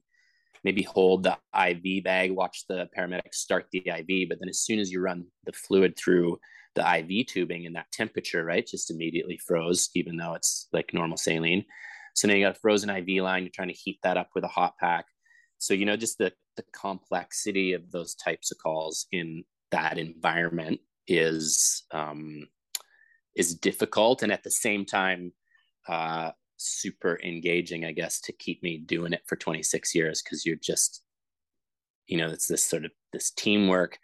maybe 0.63 0.83
hold 0.83 1.23
the 1.23 1.37
IV 1.57 2.03
bag, 2.03 2.31
watch 2.31 2.65
the 2.67 2.87
paramedics 2.97 3.35
start 3.35 3.65
the 3.71 3.79
IV. 3.79 4.29
But 4.29 4.39
then 4.39 4.49
as 4.49 4.59
soon 4.61 4.79
as 4.79 4.91
you 4.91 5.01
run 5.01 5.25
the 5.45 5.53
fluid 5.53 5.97
through 5.97 6.39
the 6.75 6.97
IV 6.99 7.27
tubing 7.27 7.65
and 7.65 7.75
that 7.75 7.91
temperature, 7.91 8.43
right, 8.43 8.65
just 8.65 8.91
immediately 8.91 9.37
froze, 9.37 9.89
even 9.95 10.17
though 10.17 10.33
it's 10.33 10.67
like 10.71 10.93
normal 10.93 11.17
saline. 11.17 11.65
So 12.15 12.27
now 12.27 12.35
you 12.35 12.45
got 12.45 12.57
a 12.57 12.59
frozen 12.59 12.89
IV 12.89 13.23
line, 13.23 13.43
you're 13.43 13.51
trying 13.53 13.69
to 13.69 13.73
heat 13.73 13.99
that 14.03 14.17
up 14.17 14.29
with 14.35 14.43
a 14.43 14.49
hot 14.49 14.73
pack. 14.79 15.05
So, 15.59 15.73
you 15.73 15.85
know, 15.85 15.95
just 15.95 16.17
the, 16.17 16.33
the 16.57 16.63
complexity 16.73 17.73
of 17.73 17.91
those 17.91 18.15
types 18.15 18.51
of 18.51 18.57
calls 18.57 19.05
in 19.11 19.43
that 19.71 19.97
environment 19.97 20.79
is 21.07 21.83
um, 21.91 22.47
is 23.35 23.55
difficult 23.55 24.23
and 24.23 24.31
at 24.31 24.43
the 24.43 24.51
same 24.51 24.85
time 24.85 25.31
uh, 25.87 26.31
super 26.57 27.19
engaging, 27.23 27.85
I 27.85 27.91
guess, 27.91 28.19
to 28.21 28.33
keep 28.33 28.63
me 28.63 28.77
doing 28.77 29.13
it 29.13 29.21
for 29.25 29.35
26 29.35 29.93
years 29.95 30.21
because 30.21 30.45
you're 30.45 30.55
just, 30.55 31.03
you 32.07 32.17
know, 32.17 32.29
it's 32.29 32.47
this 32.47 32.65
sort 32.65 32.85
of 32.85 32.91
this 33.13 33.31
teamwork 33.31 33.99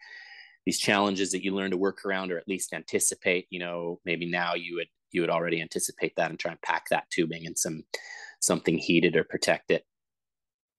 these 0.66 0.80
challenges 0.80 1.32
that 1.32 1.44
you 1.44 1.54
learn 1.54 1.72
to 1.72 1.78
work 1.78 2.06
around 2.06 2.32
or 2.32 2.38
at 2.38 2.48
least 2.48 2.74
anticipate 2.74 3.48
you 3.50 3.60
know 3.60 4.00
maybe 4.04 4.26
now 4.26 4.54
you 4.56 4.76
would 4.76 4.88
you 5.12 5.22
would 5.22 5.30
already 5.30 5.62
anticipate 5.62 6.16
that 6.16 6.30
and 6.30 6.40
try 6.40 6.52
and 6.52 6.62
pack 6.62 6.86
that 6.90 7.10
tubing 7.12 7.46
in 7.46 7.56
some 7.56 7.84
something 8.42 8.78
heated 8.78 9.16
or 9.16 9.24
protect 9.24 9.72
it 9.72 9.86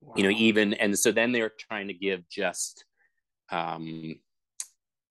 wow. 0.00 0.14
you 0.16 0.22
know 0.22 0.30
even 0.30 0.74
and 0.74 0.98
so 0.98 1.12
then 1.12 1.32
they're 1.32 1.52
trying 1.58 1.88
to 1.88 1.94
give 1.94 2.28
just 2.28 2.84
um 3.50 4.16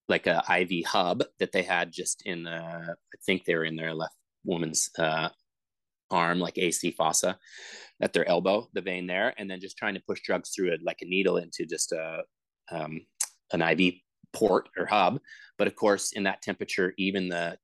like 0.07 0.27
a 0.27 0.43
iv 0.59 0.85
hub 0.85 1.23
that 1.39 1.51
they 1.51 1.63
had 1.63 1.91
just 1.91 2.21
in 2.25 2.43
the 2.43 2.51
i 2.51 3.17
think 3.25 3.45
they 3.45 3.55
were 3.55 3.65
in 3.65 3.75
their 3.75 3.93
left 3.93 4.15
woman's 4.43 4.89
uh 4.99 5.29
arm 6.11 6.39
like 6.39 6.57
ac 6.57 6.91
fossa 6.91 7.37
at 8.01 8.13
their 8.13 8.27
elbow 8.29 8.67
the 8.73 8.81
vein 8.81 9.07
there 9.07 9.33
and 9.37 9.49
then 9.49 9.59
just 9.59 9.77
trying 9.77 9.95
to 9.95 10.03
push 10.07 10.21
drugs 10.21 10.51
through 10.55 10.71
it 10.71 10.81
like 10.83 10.97
a 11.01 11.05
needle 11.05 11.37
into 11.37 11.65
just 11.65 11.91
a 11.91 12.21
um, 12.71 13.01
an 13.51 13.61
iv 13.61 13.93
port 14.33 14.69
or 14.77 14.85
hub. 14.85 15.19
But 15.57 15.67
of 15.67 15.75
course, 15.75 16.11
in 16.11 16.23
that 16.23 16.41
temperature, 16.41 16.93
even 16.97 17.29
the 17.29 17.57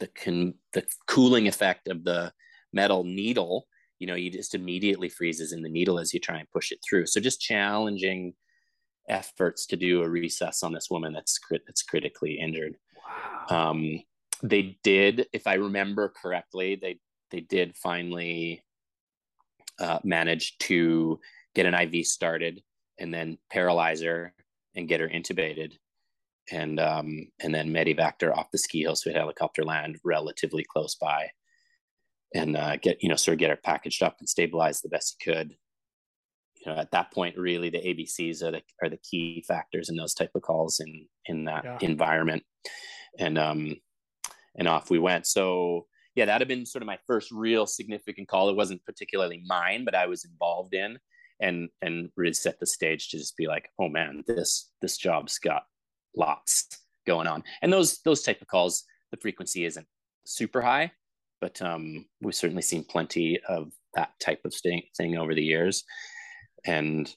the 0.00 0.08
con- 0.08 0.54
the 0.72 0.84
cooling 1.06 1.48
effect 1.48 1.88
of 1.88 2.04
the 2.04 2.32
metal 2.72 3.04
needle, 3.04 3.66
you 3.98 4.06
know, 4.06 4.14
you 4.14 4.30
just 4.30 4.54
immediately 4.54 5.08
freezes 5.08 5.52
in 5.52 5.62
the 5.62 5.68
needle 5.68 5.98
as 5.98 6.12
you 6.12 6.20
try 6.20 6.38
and 6.38 6.50
push 6.50 6.72
it 6.72 6.80
through. 6.88 7.06
So 7.06 7.20
just 7.20 7.40
challenging 7.40 8.34
efforts 9.08 9.66
to 9.66 9.76
do 9.76 10.02
a 10.02 10.08
resus 10.08 10.62
on 10.62 10.72
this 10.72 10.88
woman 10.90 11.12
that's 11.12 11.38
crit- 11.38 11.64
that's 11.66 11.82
critically 11.82 12.38
injured. 12.40 12.76
Wow. 13.50 13.70
Um, 13.70 14.02
they 14.42 14.78
did, 14.82 15.26
if 15.32 15.46
I 15.46 15.54
remember 15.54 16.12
correctly, 16.20 16.76
they 16.80 16.98
they 17.30 17.40
did 17.40 17.76
finally 17.76 18.62
uh, 19.78 19.98
manage 20.04 20.56
to 20.58 21.18
get 21.54 21.66
an 21.66 21.74
IV 21.74 22.06
started 22.06 22.62
and 22.98 23.12
then 23.12 23.38
paralyze 23.50 24.02
her 24.02 24.34
and 24.76 24.88
get 24.88 25.00
her 25.00 25.08
intubated 25.08 25.72
and 26.52 26.78
um, 26.78 27.26
and 27.40 27.54
then 27.54 27.70
medevaced 27.70 28.22
her 28.22 28.36
off 28.36 28.50
the 28.50 28.58
ski 28.58 28.82
hill 28.82 28.94
so 28.94 29.08
we 29.08 29.14
had 29.14 29.20
helicopter 29.20 29.64
land 29.64 29.98
relatively 30.04 30.64
close 30.64 30.94
by 30.94 31.28
and 32.34 32.56
uh, 32.56 32.76
get 32.76 33.02
you 33.02 33.08
know 33.08 33.16
sort 33.16 33.34
of 33.34 33.38
get 33.38 33.50
it 33.50 33.62
packaged 33.62 34.02
up 34.02 34.16
and 34.18 34.28
stabilized 34.28 34.82
the 34.82 34.88
best 34.88 35.16
you 35.18 35.32
could 35.32 35.54
you 36.56 36.72
know 36.72 36.78
at 36.78 36.90
that 36.90 37.12
point 37.12 37.36
really 37.38 37.70
the 37.70 37.78
abcs 37.78 38.42
are 38.42 38.52
the, 38.52 38.62
are 38.82 38.88
the 38.88 38.98
key 38.98 39.44
factors 39.46 39.88
in 39.88 39.96
those 39.96 40.14
type 40.14 40.30
of 40.34 40.42
calls 40.42 40.80
in 40.80 41.06
in 41.26 41.44
that 41.44 41.64
yeah. 41.64 41.78
environment 41.80 42.42
and 43.18 43.38
um 43.38 43.76
and 44.56 44.68
off 44.68 44.90
we 44.90 44.98
went 44.98 45.26
so 45.26 45.86
yeah 46.14 46.24
that 46.24 46.40
had 46.40 46.48
been 46.48 46.66
sort 46.66 46.82
of 46.82 46.86
my 46.86 46.98
first 47.06 47.30
real 47.30 47.66
significant 47.66 48.28
call 48.28 48.48
it 48.48 48.56
wasn't 48.56 48.84
particularly 48.84 49.42
mine 49.46 49.84
but 49.84 49.94
i 49.94 50.06
was 50.06 50.24
involved 50.24 50.74
in 50.74 50.98
and 51.40 51.68
and 51.82 52.10
really 52.16 52.32
set 52.32 52.58
the 52.60 52.66
stage 52.66 53.08
to 53.08 53.18
just 53.18 53.36
be 53.36 53.46
like 53.46 53.68
oh 53.80 53.88
man 53.88 54.22
this 54.26 54.70
this 54.80 54.96
job's 54.96 55.38
got 55.38 55.64
lots 56.16 56.68
going 57.06 57.26
on. 57.26 57.44
And 57.62 57.72
those 57.72 58.00
those 58.04 58.22
type 58.22 58.40
of 58.40 58.48
calls, 58.48 58.84
the 59.10 59.16
frequency 59.16 59.64
isn't 59.64 59.86
super 60.24 60.60
high, 60.60 60.92
but 61.40 61.60
um, 61.62 62.06
we've 62.20 62.34
certainly 62.34 62.62
seen 62.62 62.84
plenty 62.84 63.38
of 63.48 63.72
that 63.94 64.10
type 64.20 64.40
of 64.44 64.54
thing 64.54 65.16
over 65.16 65.34
the 65.34 65.42
years. 65.42 65.84
And 66.66 67.12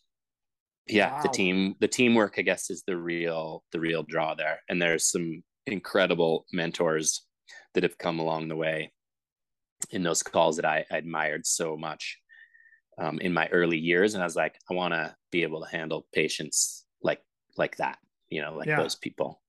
yeah, 0.87 1.13
wow. 1.13 1.21
the 1.23 1.29
team 1.29 1.75
the 1.79 1.87
teamwork, 1.87 2.35
I 2.37 2.41
guess, 2.41 2.69
is 2.69 2.83
the 2.85 2.97
real 2.97 3.63
the 3.71 3.79
real 3.79 4.03
draw 4.03 4.35
there. 4.35 4.59
And 4.69 4.81
there's 4.81 5.09
some 5.09 5.43
incredible 5.65 6.45
mentors 6.53 7.25
that 7.73 7.83
have 7.83 7.97
come 7.97 8.19
along 8.19 8.47
the 8.47 8.55
way 8.55 8.91
in 9.91 10.03
those 10.03 10.23
calls 10.23 10.55
that 10.55 10.65
I, 10.65 10.85
I 10.91 10.97
admired 10.97 11.45
so 11.45 11.77
much 11.77 12.17
um, 12.97 13.19
in 13.19 13.33
my 13.33 13.47
early 13.47 13.77
years. 13.77 14.13
And 14.13 14.23
I 14.23 14.25
was 14.25 14.35
like, 14.35 14.55
I 14.69 14.73
want 14.73 14.93
to 14.93 15.15
be 15.31 15.43
able 15.43 15.63
to 15.63 15.69
handle 15.69 16.07
patients 16.13 16.85
like 17.01 17.21
like 17.57 17.77
that 17.77 17.97
you 18.29 18.41
know, 18.41 18.55
like 18.55 18.67
yeah. 18.67 18.77
those 18.77 18.95
people. 18.95 19.41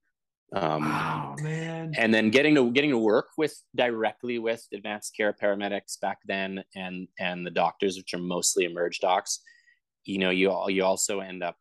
Um, 0.53 0.89
wow, 0.89 1.37
man. 1.41 1.93
And 1.97 2.13
then 2.13 2.31
getting 2.31 2.55
to 2.55 2.71
getting 2.71 2.91
to 2.91 2.99
work 2.99 3.29
with 3.37 3.55
directly 3.77 4.39
with 4.39 4.67
advanced 4.73 5.15
care 5.17 5.35
paramedics 5.35 6.01
back 6.01 6.19
then, 6.25 6.65
and 6.75 7.09
and 7.19 7.47
the 7.47 7.51
doctors, 7.51 7.97
which 7.97 8.15
are 8.15 8.19
mostly 8.19 8.65
emerge 8.65 9.01
docs. 9.01 9.41
You 10.05 10.19
know, 10.19 10.31
you 10.31 10.51
all 10.51 10.71
you 10.71 10.85
also 10.85 11.21
end 11.21 11.43
up, 11.43 11.57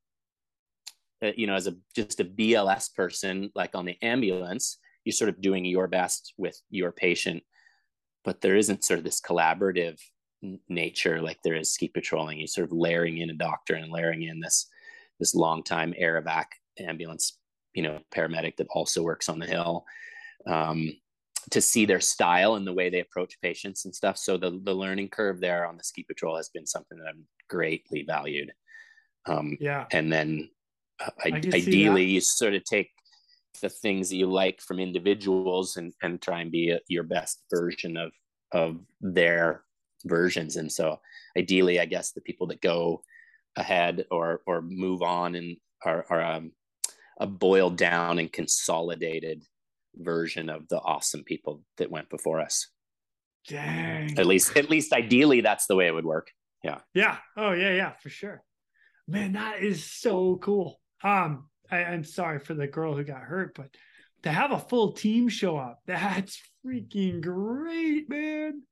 uh, 1.22 1.32
you 1.36 1.48
know, 1.48 1.56
as 1.56 1.68
a 1.68 1.76
just 1.96 2.22
a 2.22 2.26
BLS 2.26 2.94
person, 2.96 3.52
like 3.56 3.76
on 3.76 3.86
the 3.86 3.98
ambulance, 4.02 4.78
you're 5.04 5.14
sort 5.14 5.30
of 5.30 5.42
doing 5.42 5.66
your 5.66 5.88
best 5.88 6.34
with 6.38 6.60
your 6.70 6.92
patient, 6.94 7.44
but 8.24 8.40
there 8.40 8.56
isn't 8.56 8.86
sort 8.86 9.00
of 9.00 9.04
this 9.04 9.20
collaborative 9.22 10.00
nature 10.70 11.22
like 11.22 11.40
there 11.44 11.56
is 11.56 11.74
ski 11.74 11.88
patrolling. 11.90 12.40
You 12.40 12.48
sort 12.48 12.66
of 12.66 12.72
layering 12.72 13.18
in 13.18 13.30
a 13.30 13.34
doctor 13.34 13.76
and 13.76 13.92
layering 13.92 14.24
in 14.24 14.40
this 14.40 14.68
this 15.20 15.36
long 15.36 15.64
time 15.64 15.94
air 15.98 16.22
evac 16.22 16.46
ambulance, 16.80 17.38
you 17.78 17.84
know, 17.84 18.00
paramedic 18.12 18.56
that 18.58 18.68
also 18.72 19.04
works 19.04 19.30
on 19.30 19.38
the 19.38 19.46
hill, 19.46 19.86
um, 20.48 20.92
to 21.52 21.62
see 21.62 21.86
their 21.86 22.02
style 22.02 22.56
and 22.56 22.66
the 22.66 22.74
way 22.74 22.90
they 22.90 23.02
approach 23.02 23.40
patients 23.40 23.86
and 23.86 23.94
stuff. 23.94 24.18
So 24.18 24.36
the 24.36 24.60
the 24.64 24.74
learning 24.74 25.10
curve 25.10 25.40
there 25.40 25.68
on 25.68 25.78
the 25.78 25.84
ski 25.84 26.04
patrol 26.04 26.36
has 26.38 26.50
been 26.50 26.66
something 26.66 26.98
that 26.98 27.08
I've 27.08 27.24
greatly 27.48 28.02
valued. 28.02 28.52
Um, 29.28 29.58
yeah. 29.62 29.86
And 29.92 30.12
then 30.12 30.50
uh, 31.00 31.12
ideally, 31.54 32.06
you 32.06 32.20
sort 32.20 32.56
of 32.56 32.64
take 32.64 32.90
the 33.62 33.70
things 33.70 34.10
that 34.10 34.16
you 34.16 34.26
like 34.26 34.60
from 34.60 34.80
individuals 34.80 35.78
and 35.78 35.94
and 36.02 36.20
try 36.20 36.42
and 36.42 36.52
be 36.52 36.72
a, 36.72 36.80
your 36.88 37.04
best 37.04 37.44
version 37.54 37.96
of 37.96 38.12
of 38.54 38.80
their 39.02 39.64
versions. 40.06 40.56
And 40.56 40.72
so, 40.72 41.00
ideally, 41.38 41.80
I 41.80 41.86
guess 41.86 42.12
the 42.12 42.22
people 42.22 42.48
that 42.48 42.62
go 42.62 43.04
ahead 43.56 44.06
or 44.10 44.42
or 44.48 44.64
move 44.64 45.04
on 45.04 45.36
and 45.36 45.58
are, 45.86 46.06
are 46.10 46.24
um, 46.24 46.52
a 47.20 47.28
boiled 47.28 47.78
down 47.78 48.20
and 48.20 48.32
consolidated 48.32 49.44
version 49.96 50.50
of 50.50 50.68
the 50.68 50.80
awesome 50.80 51.24
people 51.24 51.64
that 51.78 51.92
went 51.92 52.10
before 52.10 52.40
us. 52.40 52.68
Dang. 53.48 54.18
At 54.20 54.26
least, 54.26 54.56
at 54.58 54.70
least 54.70 54.94
ideally, 54.94 55.42
that's 55.42 55.68
the 55.68 55.76
way 55.76 55.88
it 55.88 55.94
would 55.94 56.06
work. 56.06 56.32
Yeah. 56.64 56.80
Yeah. 56.94 57.18
Oh 57.36 57.52
yeah, 57.52 57.74
yeah, 57.74 57.94
for 58.02 58.10
sure. 58.10 58.44
Man, 59.08 59.34
that 59.34 59.62
is 59.62 59.86
so 59.86 60.38
cool. 60.38 60.80
Um, 61.04 61.50
I, 61.72 61.86
I'm 61.86 62.04
sorry 62.04 62.40
for 62.40 62.54
the 62.54 62.68
girl 62.68 62.96
who 62.96 63.04
got 63.04 63.22
hurt, 63.22 63.56
but 63.56 63.70
to 64.24 64.32
have 64.32 64.52
a 64.52 64.60
full 64.60 64.94
team 64.94 65.30
show 65.30 65.58
up, 65.58 65.80
that's 65.86 66.42
freaking 66.66 67.22
great, 67.22 68.10
man. 68.10 68.64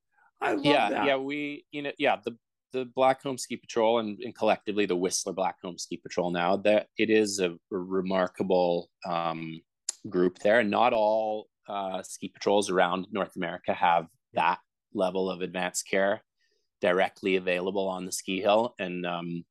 I 0.42 0.54
love 0.54 0.66
yeah, 0.66 0.90
that. 0.90 1.06
Yeah, 1.06 1.18
we, 1.18 1.66
you 1.72 1.84
know, 1.84 1.92
yeah, 1.98 2.18
the 2.24 2.38
the 2.76 2.86
Blackcomb 2.86 3.40
Ski 3.40 3.56
Patrol 3.56 4.00
and, 4.00 4.20
and 4.20 4.36
collectively 4.36 4.86
the 4.86 4.96
Whistler 4.96 5.34
Blackcomb 5.34 5.80
Ski 5.80 5.96
Patrol 5.96 6.30
now 6.30 6.58
that 6.58 6.88
it 6.98 7.10
is 7.10 7.40
a, 7.40 7.52
a 7.52 7.58
remarkable 7.72 8.90
um, 9.08 9.62
group 10.10 10.40
there. 10.40 10.60
And 10.60 10.70
not 10.70 10.92
all 10.92 11.48
uh, 11.70 12.04
ski 12.04 12.28
patrols 12.28 12.70
around 12.70 13.08
North 13.12 13.38
America 13.38 13.74
have 13.74 14.08
that 14.34 14.60
level 14.94 15.32
of 15.32 15.42
advanced 15.42 15.88
care 15.88 16.22
directly 16.82 17.38
available 17.38 17.88
on 17.88 18.06
the 18.06 18.12
ski 18.12 18.42
hill. 18.42 18.76
And 18.78 19.06
um, 19.06 19.46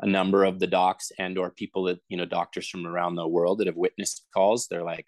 a 0.00 0.06
number 0.06 0.42
of 0.44 0.58
the 0.58 0.66
docs 0.66 1.12
and 1.16 1.38
or 1.38 1.50
people 1.50 1.84
that, 1.84 2.00
you 2.08 2.16
know, 2.16 2.26
doctors 2.26 2.68
from 2.68 2.86
around 2.86 3.14
the 3.14 3.28
world 3.28 3.58
that 3.58 3.68
have 3.68 3.76
witnessed 3.76 4.26
calls, 4.34 4.66
they're 4.66 4.82
like, 4.82 5.06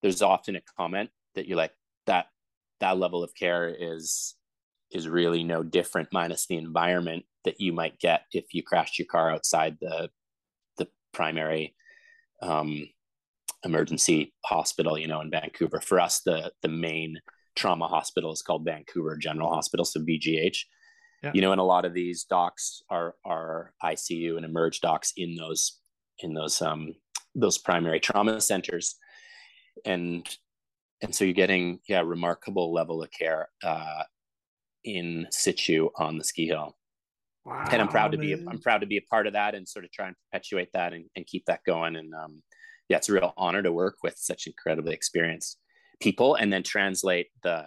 there's 0.00 0.22
often 0.22 0.56
a 0.56 0.62
comment 0.78 1.10
that 1.34 1.46
you're 1.46 1.58
like, 1.58 1.74
that 2.06 2.26
that 2.80 2.98
level 2.98 3.22
of 3.22 3.34
care 3.34 3.68
is 3.68 4.34
is 4.92 5.08
really 5.08 5.42
no 5.42 5.62
different 5.62 6.08
minus 6.12 6.46
the 6.46 6.56
environment 6.56 7.24
that 7.44 7.60
you 7.60 7.72
might 7.72 7.98
get 7.98 8.22
if 8.32 8.52
you 8.52 8.62
crashed 8.62 8.98
your 8.98 9.06
car 9.06 9.30
outside 9.30 9.76
the 9.80 10.10
the 10.78 10.88
primary 11.12 11.74
um, 12.42 12.88
emergency 13.64 14.34
hospital 14.44 14.98
you 14.98 15.06
know 15.08 15.20
in 15.20 15.30
vancouver. 15.30 15.80
For 15.80 16.00
us 16.00 16.20
the 16.24 16.52
the 16.62 16.68
main 16.68 17.18
trauma 17.54 17.86
hospital 17.86 18.32
is 18.32 18.42
called 18.42 18.64
vancouver 18.64 19.16
general 19.18 19.52
hospital 19.52 19.84
so 19.84 20.00
vgh 20.00 20.56
yeah. 21.22 21.30
you 21.34 21.42
know 21.42 21.52
and 21.52 21.60
a 21.60 21.64
lot 21.64 21.84
of 21.84 21.92
these 21.92 22.24
docs 22.24 22.82
are 22.88 23.14
are 23.26 23.74
icu 23.84 24.36
and 24.36 24.46
emerge 24.46 24.80
docs 24.80 25.12
in 25.18 25.34
those 25.36 25.80
in 26.20 26.32
those 26.32 26.62
um 26.62 26.94
those 27.34 27.58
primary 27.58 28.00
trauma 28.00 28.40
centers. 28.40 28.96
And 29.84 30.28
and 31.00 31.14
so 31.14 31.24
you're 31.24 31.34
getting 31.34 31.80
yeah 31.88 32.02
remarkable 32.04 32.72
level 32.72 33.02
of 33.02 33.10
care 33.10 33.48
uh, 33.62 34.02
in 34.84 35.26
situ 35.30 35.88
on 35.96 36.18
the 36.18 36.24
ski 36.24 36.46
hill. 36.46 36.76
Wow, 37.44 37.64
and 37.70 37.82
I'm 37.82 37.88
proud 37.88 38.12
to 38.12 38.18
be 38.18 38.34
I'm 38.34 38.60
proud 38.60 38.78
to 38.78 38.86
be 38.86 38.98
a 38.98 39.02
part 39.10 39.26
of 39.26 39.32
that 39.32 39.54
and 39.54 39.68
sort 39.68 39.84
of 39.84 39.90
try 39.90 40.06
and 40.06 40.16
perpetuate 40.30 40.68
that 40.74 40.92
and, 40.92 41.06
and 41.16 41.26
keep 41.26 41.44
that 41.46 41.64
going. 41.66 41.96
And 41.96 42.12
um, 42.14 42.42
yeah, 42.88 42.98
it's 42.98 43.08
a 43.08 43.12
real 43.12 43.34
honor 43.36 43.62
to 43.62 43.72
work 43.72 43.96
with 44.02 44.14
such 44.16 44.46
incredibly 44.46 44.94
experienced 44.94 45.58
people 46.00 46.36
and 46.36 46.52
then 46.52 46.62
translate 46.62 47.28
the 47.42 47.66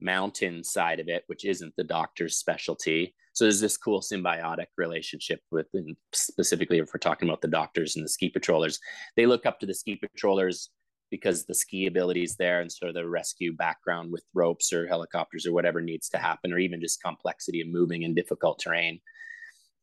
mountain 0.00 0.64
side 0.64 1.00
of 1.00 1.08
it, 1.08 1.22
which 1.26 1.44
isn't 1.44 1.74
the 1.76 1.84
doctor's 1.84 2.36
specialty. 2.36 3.14
So 3.34 3.44
there's 3.44 3.60
this 3.60 3.76
cool 3.76 4.00
symbiotic 4.00 4.66
relationship 4.76 5.40
with, 5.50 5.66
and 5.72 5.96
specifically 6.12 6.78
if 6.78 6.88
we're 6.92 6.98
talking 6.98 7.28
about 7.28 7.40
the 7.40 7.48
doctors 7.48 7.96
and 7.96 8.04
the 8.04 8.08
ski 8.08 8.28
patrollers, 8.28 8.78
they 9.16 9.26
look 9.26 9.46
up 9.46 9.58
to 9.60 9.66
the 9.66 9.74
ski 9.74 9.96
patrollers 9.96 10.70
because 11.12 11.44
the 11.44 11.54
ski 11.54 11.86
ability 11.86 12.22
is 12.22 12.36
there 12.36 12.62
and 12.62 12.72
sort 12.72 12.88
of 12.88 12.94
the 12.94 13.06
rescue 13.06 13.52
background 13.52 14.10
with 14.10 14.24
ropes 14.32 14.72
or 14.72 14.86
helicopters 14.86 15.46
or 15.46 15.52
whatever 15.52 15.82
needs 15.82 16.08
to 16.08 16.16
happen, 16.16 16.52
or 16.52 16.58
even 16.58 16.80
just 16.80 17.02
complexity 17.02 17.60
of 17.60 17.68
moving 17.68 18.02
in 18.02 18.14
difficult 18.14 18.58
terrain. 18.58 18.98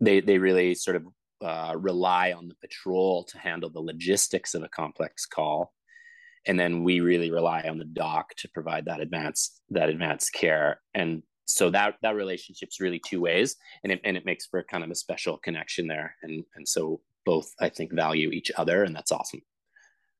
They 0.01 0.19
they 0.21 0.39
really 0.39 0.73
sort 0.73 0.97
of 0.97 1.05
uh, 1.41 1.75
rely 1.77 2.33
on 2.33 2.47
the 2.49 2.55
patrol 2.55 3.23
to 3.25 3.37
handle 3.37 3.69
the 3.69 3.79
logistics 3.79 4.55
of 4.55 4.63
a 4.63 4.69
complex 4.69 5.27
call, 5.27 5.71
and 6.47 6.59
then 6.59 6.83
we 6.83 6.99
really 6.99 7.29
rely 7.29 7.61
on 7.61 7.77
the 7.77 7.85
doc 7.85 8.33
to 8.37 8.49
provide 8.49 8.85
that 8.85 8.99
advanced 8.99 9.61
that 9.69 9.89
advanced 9.89 10.33
care. 10.33 10.81
And 10.95 11.21
so 11.45 11.69
that 11.69 11.95
that 12.01 12.15
relationship's 12.15 12.79
really 12.79 13.01
two 13.05 13.21
ways, 13.21 13.55
and 13.83 13.93
it 13.93 14.01
and 14.03 14.17
it 14.17 14.25
makes 14.25 14.47
for 14.47 14.63
kind 14.63 14.83
of 14.83 14.89
a 14.89 14.95
special 14.95 15.37
connection 15.37 15.87
there. 15.87 16.15
And 16.23 16.43
and 16.55 16.67
so 16.67 17.01
both 17.23 17.53
I 17.61 17.69
think 17.69 17.93
value 17.93 18.31
each 18.31 18.51
other, 18.57 18.83
and 18.83 18.95
that's 18.95 19.11
awesome. 19.11 19.41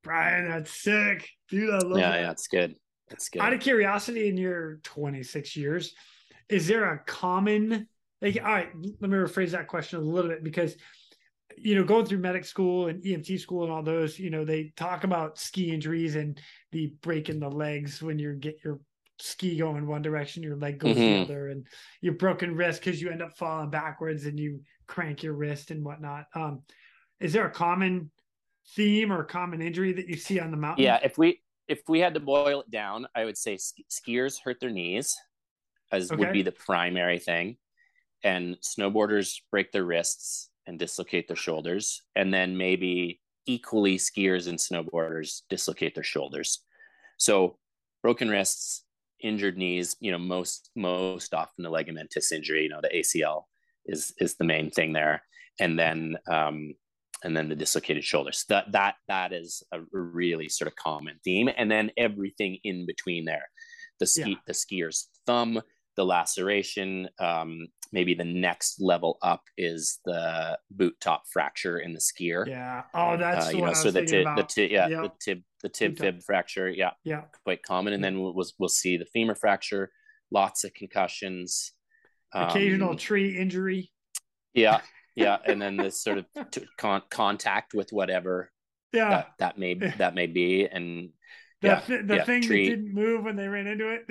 Brian, 0.10 0.50
that's 0.50 0.72
sick. 0.72 1.30
Dude, 1.50 1.69
I 1.69 1.78
love 1.78 2.00
yeah, 2.00 2.10
that. 2.10 2.22
Yeah, 2.22 2.32
it's 2.32 2.48
good. 2.48 2.76
It's 3.12 3.30
good. 3.30 3.43
Out 3.43 3.54
of 3.54 3.60
curiosity, 3.60 4.28
in 4.28 4.38
your 4.38 4.80
26 4.82 5.56
years, 5.56 5.93
is 6.50 6.67
there 6.67 6.91
a 6.91 6.98
common 6.98 7.88
like 8.19 8.39
all 8.43 8.52
right, 8.52 8.69
let 9.00 9.10
me 9.12 9.17
rephrase 9.17 9.52
that 9.52 9.67
question 9.67 10.00
a 10.00 10.02
little 10.02 10.32
bit 10.32 10.43
because 10.43 10.76
you 11.58 11.76
know, 11.76 11.84
going 11.84 12.08
through 12.08 12.17
medic 12.17 12.43
school 12.43 12.88
and 12.88 13.04
EMT 13.04 13.39
school 13.39 13.63
and 13.63 13.72
all 13.72 13.84
those, 13.84 14.17
you 14.17 14.32
know, 14.32 14.43
they 14.43 14.72
talk 14.76 15.04
about 15.04 15.38
ski 15.38 15.72
injuries 15.72 16.15
and 16.15 16.41
the 16.72 16.88
breaking 17.02 17.39
the 17.39 17.50
legs 17.50 18.02
when 18.02 18.17
you 18.17 18.34
get 18.34 18.56
your 18.63 18.80
ski 19.19 19.58
going 19.58 19.86
one 19.86 20.02
direction, 20.02 20.41
your 20.41 20.56
leg 20.56 20.80
goes 20.80 20.95
mm-hmm. 20.95 21.02
the 21.02 21.22
other, 21.22 21.50
and 21.50 21.67
your 22.02 22.13
broken 22.13 22.56
wrist 22.56 22.82
because 22.82 23.00
you 23.00 23.12
end 23.12 23.22
up 23.22 23.38
falling 23.38 23.69
backwards 23.69 24.26
and 24.26 24.39
you 24.39 24.62
crank 24.88 25.22
your 25.22 25.34
wrist 25.34 25.69
and 25.69 25.86
whatnot. 25.86 26.26
Um, 26.34 26.63
is 27.19 27.32
there 27.34 27.45
a 27.45 27.52
common 27.52 28.10
theme 28.75 29.12
or 29.12 29.23
common 29.23 29.62
injury 29.62 29.93
that 29.93 30.08
you 30.08 30.15
see 30.15 30.39
on 30.39 30.51
the 30.51 30.58
mountain? 30.58 30.84
Yeah, 30.84 30.99
if 31.03 31.17
we 31.17 31.41
if 31.67 31.82
we 31.88 31.99
had 31.99 32.15
to 32.15 32.19
boil 32.19 32.62
it 32.62 32.71
down, 32.71 33.08
I 33.15 33.25
would 33.25 33.38
say 33.38 33.58
skiers 33.91 34.39
hurt 34.43 34.60
their 34.60 34.71
knees, 34.71 35.15
as 35.91 36.12
okay. 36.12 36.19
would 36.19 36.34
be 36.34 36.41
the 36.41 36.51
primary 36.51 37.19
thing, 37.19 37.58
and 38.23 38.58
snowboarders 38.62 39.41
break 39.51 39.71
their 39.71 39.86
wrists 39.86 40.49
and 40.65 40.79
dislocate 40.79 41.27
their 41.27 41.36
shoulders, 41.36 42.01
and 42.15 42.34
then 42.34 42.58
maybe 42.58 43.21
equally 43.45 43.97
skiers 43.97 44.47
and 44.47 44.58
snowboarders 44.58 45.41
dislocate 45.49 45.95
their 45.95 46.03
shoulders. 46.03 46.63
So 47.17 47.58
broken 48.01 48.29
wrists, 48.29 48.84
injured 49.21 49.58
knees, 49.58 49.95
you 49.99 50.12
know, 50.12 50.19
most 50.19 50.69
most 50.75 51.34
often 51.34 51.63
the 51.63 51.71
ligamentous 51.71 52.32
injury, 52.32 52.63
you 52.63 52.69
know, 52.69 52.82
the 52.82 52.89
ACL 52.89 53.43
is 53.86 54.13
is 54.19 54.36
the 54.36 54.45
main 54.45 54.71
thing 54.71 54.93
there, 54.93 55.21
and 55.60 55.77
then 55.77 56.17
um, 56.27 56.75
and 57.23 57.36
then 57.36 57.49
the 57.49 57.55
dislocated 57.55 58.03
shoulders. 58.03 58.45
That 58.49 58.71
that 58.71 58.95
that 59.08 59.34
is 59.34 59.63
a 59.71 59.79
really 59.91 60.49
sort 60.49 60.67
of 60.67 60.75
common 60.75 61.19
theme, 61.23 61.49
and 61.55 61.69
then 61.69 61.91
everything 61.97 62.58
in 62.63 62.86
between 62.86 63.25
there, 63.25 63.49
the 63.99 64.08
ski 64.08 64.32
yeah. 64.32 64.36
the 64.47 64.53
skier's 64.53 65.10
thumb, 65.25 65.62
the 65.95 66.05
laceration. 66.05 67.10
Um, 67.19 67.67
maybe 67.91 68.13
the 68.13 68.25
next 68.25 68.79
level 68.79 69.17
up 69.21 69.41
is 69.58 69.99
the 70.05 70.58
boot 70.71 70.95
top 71.01 71.23
fracture 71.32 71.79
in 71.79 71.93
the 71.93 71.99
skier. 71.99 72.47
Yeah. 72.47 72.84
Oh, 72.93 73.17
that's 73.17 73.47
uh, 73.47 73.51
you 73.51 73.65
know 73.65 73.73
so 73.73 73.91
the 73.91 74.05
tib, 74.05 74.27
the 74.36 74.43
tib, 74.43 74.71
yeah 74.71 74.88
yep. 74.88 75.03
the 75.03 75.12
tib 75.19 75.43
the 75.62 75.69
tib 75.69 75.97
fib 75.97 76.23
fracture. 76.23 76.69
Yeah. 76.69 76.91
Yeah. 77.03 77.23
Quite 77.43 77.63
common, 77.63 77.93
and 77.93 78.03
then 78.03 78.21
we'll 78.21 78.45
we'll 78.58 78.69
see 78.69 78.97
the 78.97 79.08
femur 79.13 79.36
fracture. 79.36 79.91
Lots 80.32 80.63
of 80.63 80.73
concussions. 80.73 81.73
Occasional 82.34 82.91
um, 82.91 82.97
tree 82.97 83.36
injury. 83.38 83.91
Yeah 84.53 84.82
yeah 85.19 85.38
and 85.45 85.62
then 85.62 85.77
this 85.77 86.01
sort 86.01 86.17
of 86.17 86.25
t- 86.51 86.65
con- 86.77 87.01
contact 87.10 87.73
with 87.73 87.91
whatever 87.91 88.51
yeah 88.93 89.10
that, 89.10 89.27
that 89.39 89.58
may 89.58 89.73
eh. 89.79 89.91
that 89.97 90.15
may 90.15 90.27
be 90.27 90.65
and 90.65 91.10
the, 91.62 91.67
yeah, 91.67 91.79
th- 91.82 92.05
the 92.05 92.15
yeah, 92.15 92.23
thing 92.23 92.41
tree. 92.41 92.69
that 92.69 92.75
didn't 92.75 92.93
move 92.93 93.23
when 93.23 93.36
they 93.36 93.47
ran 93.47 93.67
into 93.67 93.89
it 93.89 94.10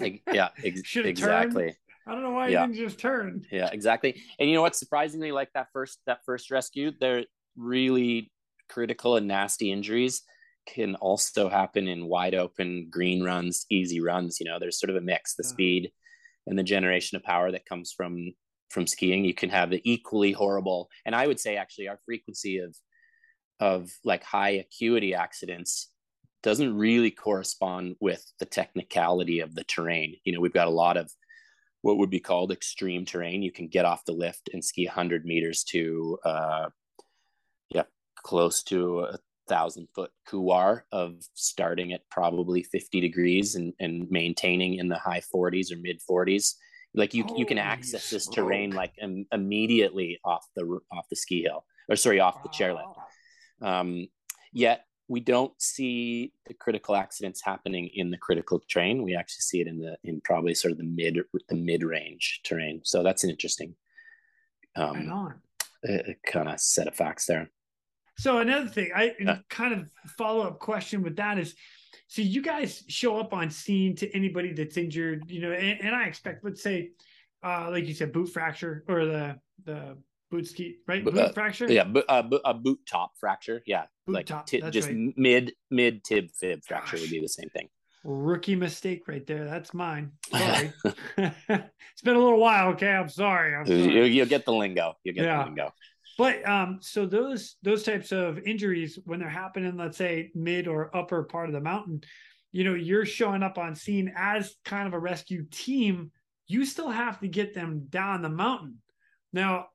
like, 0.00 0.22
yeah 0.32 0.48
ex- 0.64 0.96
exactly 0.96 1.64
turned. 1.64 1.76
i 2.06 2.12
don't 2.12 2.22
know 2.22 2.30
why 2.30 2.48
yeah. 2.48 2.62
you 2.62 2.72
didn't 2.72 2.88
just 2.88 2.98
turn 2.98 3.44
yeah 3.52 3.68
exactly 3.72 4.20
and 4.38 4.48
you 4.48 4.54
know 4.54 4.62
what 4.62 4.76
surprisingly 4.76 5.32
like 5.32 5.50
that 5.54 5.68
first 5.72 5.98
that 6.06 6.20
first 6.24 6.50
rescue 6.50 6.90
they're 7.00 7.24
really 7.56 8.32
critical 8.68 9.16
and 9.16 9.28
nasty 9.28 9.70
injuries 9.70 10.22
can 10.66 10.94
also 10.96 11.48
happen 11.48 11.88
in 11.88 12.06
wide 12.06 12.34
open 12.34 12.86
green 12.90 13.22
runs 13.22 13.66
easy 13.70 14.00
runs 14.00 14.38
you 14.40 14.46
know 14.46 14.58
there's 14.58 14.78
sort 14.78 14.90
of 14.90 14.96
a 14.96 15.00
mix 15.00 15.34
the 15.34 15.42
yeah. 15.44 15.50
speed 15.50 15.92
and 16.46 16.58
the 16.58 16.62
generation 16.62 17.16
of 17.16 17.22
power 17.22 17.50
that 17.50 17.66
comes 17.66 17.92
from 17.92 18.32
from 18.70 18.86
skiing 18.86 19.24
you 19.24 19.34
can 19.34 19.50
have 19.50 19.70
the 19.70 19.80
equally 19.84 20.32
horrible. 20.32 20.88
And 21.04 21.14
i 21.14 21.26
would 21.26 21.40
say 21.40 21.56
actually 21.56 21.88
our 21.88 21.98
frequency 22.04 22.58
of 22.58 22.74
of 23.58 23.90
like 24.04 24.24
high 24.24 24.50
acuity 24.50 25.14
accidents 25.14 25.90
doesn't 26.42 26.78
really 26.78 27.10
correspond 27.10 27.96
with 28.00 28.24
the 28.38 28.46
technicality 28.46 29.40
of 29.40 29.54
the 29.54 29.64
terrain. 29.64 30.16
You 30.24 30.32
know 30.32 30.40
we've 30.40 30.52
got 30.52 30.68
a 30.68 30.70
lot 30.84 30.96
of 30.96 31.10
what 31.82 31.98
would 31.98 32.10
be 32.10 32.20
called 32.20 32.52
extreme 32.52 33.04
terrain. 33.04 33.42
You 33.42 33.52
can 33.52 33.68
get 33.68 33.84
off 33.84 34.04
the 34.04 34.12
lift 34.12 34.50
and 34.52 34.64
ski 34.64 34.86
100 34.86 35.24
meters 35.24 35.64
to 35.64 36.18
uh 36.24 36.68
yeah 37.70 37.84
close 38.22 38.62
to 38.64 39.00
a 39.00 39.18
thousand 39.48 39.88
foot 39.94 40.12
couloir 40.28 40.84
of 40.92 41.16
starting 41.34 41.92
at 41.92 42.08
probably 42.08 42.62
50 42.62 43.00
degrees 43.00 43.56
and, 43.56 43.72
and 43.80 44.08
maintaining 44.08 44.74
in 44.74 44.88
the 44.88 44.98
high 44.98 45.20
40s 45.34 45.72
or 45.72 45.76
mid 45.76 46.00
40s 46.08 46.54
Like 46.94 47.14
you 47.14 47.24
you 47.36 47.46
can 47.46 47.58
access 47.58 48.10
this 48.10 48.26
terrain 48.26 48.72
like 48.72 48.92
Im- 49.00 49.26
immediately 49.32 50.18
off 50.24 50.46
the 50.56 50.80
off 50.90 51.08
the 51.08 51.16
ski 51.16 51.42
hill 51.42 51.64
or 51.88 51.96
sorry 51.96 52.20
off 52.20 52.42
the 52.42 52.48
chairlift. 52.48 52.94
Um, 53.62 54.08
yet 54.52 54.86
we 55.06 55.20
don't 55.20 55.52
see 55.60 56.32
the 56.46 56.54
critical 56.54 56.94
accidents 56.94 57.42
happening 57.44 57.90
in 57.94 58.10
the 58.10 58.16
critical 58.18 58.60
terrain. 58.68 59.02
We 59.02 59.16
actually 59.16 59.42
see 59.42 59.60
it 59.60 59.66
in 59.66 59.78
the 59.78 59.96
in 60.04 60.20
probably 60.20 60.54
sort 60.54 60.72
of 60.72 60.78
the 60.78 60.84
mid 60.84 61.18
the 61.48 61.56
mid 61.56 61.82
range 61.82 62.40
terrain. 62.44 62.80
So 62.84 63.02
that's 63.02 63.24
an 63.24 63.30
interesting 63.30 63.74
um, 64.76 65.34
kind 66.26 66.48
of 66.48 66.60
set 66.60 66.86
of 66.86 66.94
facts 66.94 67.26
there. 67.26 67.50
So 68.18 68.38
another 68.38 68.68
thing, 68.68 68.90
I 68.94 69.14
uh, 69.26 69.36
kind 69.48 69.72
of 69.72 69.88
follow 70.18 70.46
up 70.46 70.58
question 70.58 71.02
with 71.02 71.16
that 71.16 71.38
is, 71.38 71.54
so 72.08 72.22
you 72.22 72.42
guys 72.42 72.84
show 72.88 73.18
up 73.18 73.32
on 73.32 73.50
scene 73.50 73.94
to 73.96 74.10
anybody 74.14 74.52
that's 74.52 74.76
injured, 74.76 75.30
you 75.30 75.40
know, 75.40 75.52
and, 75.52 75.80
and 75.80 75.94
I 75.94 76.04
expect, 76.04 76.44
let's 76.44 76.62
say, 76.62 76.90
uh, 77.42 77.68
like 77.70 77.86
you 77.86 77.94
said, 77.94 78.12
boot 78.12 78.28
fracture 78.28 78.84
or 78.88 79.06
the 79.06 79.38
the 79.64 79.96
boot 80.30 80.46
ski, 80.46 80.76
right? 80.86 81.04
Boot 81.04 81.16
uh, 81.16 81.32
fracture. 81.32 81.70
Yeah, 81.70 81.90
uh, 82.08 82.28
a 82.44 82.54
boot 82.54 82.80
top 82.86 83.12
fracture. 83.18 83.62
Yeah, 83.66 83.84
boot 84.06 84.14
like 84.14 84.26
top, 84.26 84.46
t- 84.46 84.62
just 84.70 84.88
right. 84.88 85.12
mid 85.16 85.52
mid 85.70 86.04
tib 86.04 86.30
fib 86.32 86.64
fracture 86.64 86.96
Gosh. 86.96 87.02
would 87.02 87.10
be 87.10 87.20
the 87.20 87.28
same 87.28 87.48
thing. 87.50 87.68
Rookie 88.02 88.56
mistake 88.56 89.06
right 89.08 89.26
there. 89.26 89.44
That's 89.44 89.74
mine. 89.74 90.12
Sorry. 90.30 90.72
it's 91.18 92.02
been 92.02 92.16
a 92.16 92.18
little 92.18 92.40
while. 92.40 92.68
Okay, 92.70 92.90
I'm 92.90 93.10
sorry. 93.10 93.54
I'm 93.54 93.66
sorry. 93.66 94.14
You, 94.14 94.22
will 94.22 94.28
get 94.28 94.46
the 94.46 94.52
lingo. 94.52 94.94
You'll 95.04 95.14
get 95.14 95.24
yeah. 95.24 95.38
the 95.38 95.44
lingo. 95.44 95.72
But 96.20 96.46
um, 96.46 96.80
so 96.82 97.06
those 97.06 97.56
those 97.62 97.82
types 97.82 98.12
of 98.12 98.40
injuries 98.40 98.98
when 99.06 99.20
they're 99.20 99.30
happening, 99.30 99.78
let's 99.78 99.96
say 99.96 100.30
mid 100.34 100.68
or 100.68 100.94
upper 100.94 101.22
part 101.22 101.48
of 101.48 101.54
the 101.54 101.62
mountain, 101.62 102.02
you 102.52 102.62
know, 102.62 102.74
you're 102.74 103.06
showing 103.06 103.42
up 103.42 103.56
on 103.56 103.74
scene 103.74 104.12
as 104.14 104.54
kind 104.66 104.86
of 104.86 104.92
a 104.92 104.98
rescue 104.98 105.46
team. 105.50 106.10
You 106.46 106.66
still 106.66 106.90
have 106.90 107.20
to 107.20 107.26
get 107.26 107.54
them 107.54 107.86
down 107.88 108.20
the 108.20 108.28
mountain. 108.28 108.82
Now, 109.32 109.68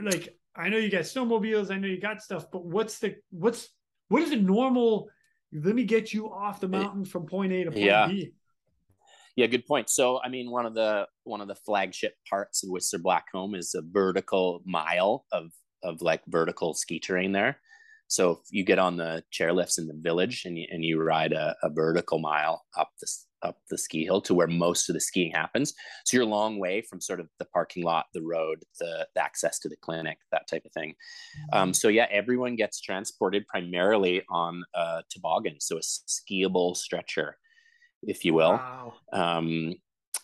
like 0.00 0.36
I 0.56 0.68
know 0.68 0.78
you 0.78 0.90
got 0.90 1.02
snowmobiles, 1.02 1.70
I 1.70 1.78
know 1.78 1.86
you 1.86 2.00
got 2.00 2.22
stuff, 2.22 2.46
but 2.50 2.64
what's 2.64 2.98
the 2.98 3.14
what's 3.30 3.68
what 4.08 4.20
is 4.20 4.32
a 4.32 4.36
normal? 4.36 5.08
Let 5.52 5.76
me 5.76 5.84
get 5.84 6.12
you 6.12 6.26
off 6.28 6.58
the 6.58 6.66
mountain 6.66 7.04
from 7.04 7.26
point 7.26 7.52
A 7.52 7.62
to 7.62 7.70
point 7.70 7.84
yeah. 7.84 8.08
B. 8.08 8.32
Yeah, 9.36 9.46
good 9.46 9.64
point. 9.64 9.88
So, 9.90 10.20
I 10.20 10.28
mean, 10.28 10.50
one 10.50 10.66
of 10.66 10.74
the 10.74 11.06
one 11.22 11.40
of 11.40 11.46
the 11.46 11.54
flagship 11.54 12.14
parts 12.28 12.64
of 12.64 12.70
Whistler 12.70 12.98
Blackcomb 12.98 13.56
is 13.56 13.76
a 13.76 13.82
vertical 13.82 14.60
mile 14.64 15.24
of 15.30 15.52
of 15.84 16.02
like 16.02 16.22
vertical 16.26 16.74
ski 16.74 16.98
terrain 16.98 17.32
there. 17.32 17.58
So 18.08 18.32
if 18.32 18.38
you 18.50 18.64
get 18.64 18.78
on 18.78 18.96
the 18.96 19.22
chairlifts 19.32 19.78
in 19.78 19.86
the 19.86 19.94
village 19.94 20.44
and 20.44 20.58
you, 20.58 20.66
and 20.70 20.84
you 20.84 21.00
ride 21.00 21.32
a, 21.32 21.56
a 21.62 21.70
vertical 21.70 22.18
mile 22.18 22.64
up 22.76 22.90
the 23.00 23.08
up 23.42 23.58
the 23.68 23.78
ski 23.78 24.04
hill 24.04 24.22
to 24.22 24.34
where 24.34 24.46
most 24.46 24.88
of 24.88 24.94
the 24.94 25.00
skiing 25.00 25.30
happens. 25.30 25.74
So 26.04 26.16
you're 26.16 26.26
a 26.26 26.28
long 26.30 26.58
way 26.58 26.80
from 26.80 27.00
sort 27.00 27.20
of 27.20 27.28
the 27.38 27.44
parking 27.46 27.84
lot, 27.84 28.06
the 28.14 28.22
road, 28.22 28.62
the, 28.80 29.06
the 29.14 29.22
access 29.22 29.58
to 29.60 29.68
the 29.68 29.76
clinic, 29.76 30.18
that 30.32 30.48
type 30.48 30.64
of 30.64 30.72
thing. 30.72 30.90
Mm-hmm. 30.92 31.58
Um, 31.58 31.74
so 31.74 31.88
yeah, 31.88 32.06
everyone 32.10 32.56
gets 32.56 32.80
transported 32.80 33.46
primarily 33.46 34.22
on 34.30 34.64
a 34.74 35.02
toboggan, 35.10 35.60
so 35.60 35.76
a 35.76 35.80
skiable 35.80 36.74
stretcher, 36.74 37.36
if 38.02 38.24
you 38.24 38.32
will. 38.32 38.52
Wow. 38.52 38.94
Um, 39.12 39.74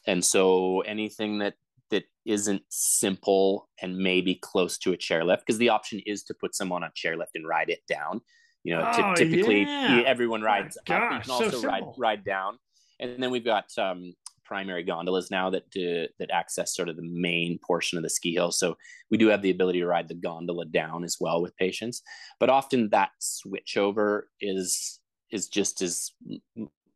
and 0.07 0.25
so 0.25 0.81
anything 0.81 1.39
that 1.41 1.55
that 1.91 2.05
isn't 2.25 2.63
simple 2.69 3.69
and 3.83 3.97
maybe 3.97 4.37
close 4.37 4.79
to 4.79 4.93
a 4.93 4.97
chairlift, 4.97 5.41
because 5.41 5.59
the 5.59 5.69
option 5.69 6.01
is 6.07 6.23
to 6.25 6.35
put 6.35 6.55
someone 6.55 6.83
on 6.83 6.91
a 6.91 7.09
chairlift 7.09 7.35
and 7.35 7.47
ride 7.47 7.71
it 7.71 7.81
down. 7.89 8.21
You 8.65 8.77
know, 8.77 8.93
oh, 8.93 9.15
t- 9.15 9.25
typically 9.25 9.63
yeah. 9.63 10.03
everyone 10.07 10.43
rides 10.43 10.77
oh, 10.89 10.95
up. 10.95 11.13
You 11.13 11.21
can 11.21 11.31
also 11.31 11.61
so 11.61 11.67
ride 11.67 11.85
ride 11.97 12.25
down 12.25 12.59
and 13.01 13.21
then 13.21 13.31
we've 13.31 13.45
got 13.45 13.67
um, 13.79 14.13
primary 14.45 14.85
gondolas 14.85 15.31
now 15.31 15.51
that 15.51 15.69
do, 15.71 16.07
that 16.19 16.31
access 16.31 16.75
sort 16.75 16.89
of 16.89 16.97
the 16.97 17.09
main 17.11 17.59
portion 17.67 17.99
of 17.99 18.05
the 18.05 18.11
ski 18.11 18.35
hill. 18.35 18.53
So 18.53 18.77
we 19.11 19.19
do 19.19 19.29
have 19.29 19.43
the 19.43 19.51
ability 19.51 19.81
to 19.81 19.87
ride 19.87 20.09
the 20.09 20.15
gondola 20.15 20.67
down 20.67 21.03
as 21.03 21.17
well 21.19 21.43
with 21.43 21.57
patients, 21.57 22.03
but 22.39 22.51
often 22.51 22.91
that 22.91 23.11
switchover 23.21 24.23
is 24.41 25.01
is 25.33 25.49
just 25.49 25.81
as 25.81 26.11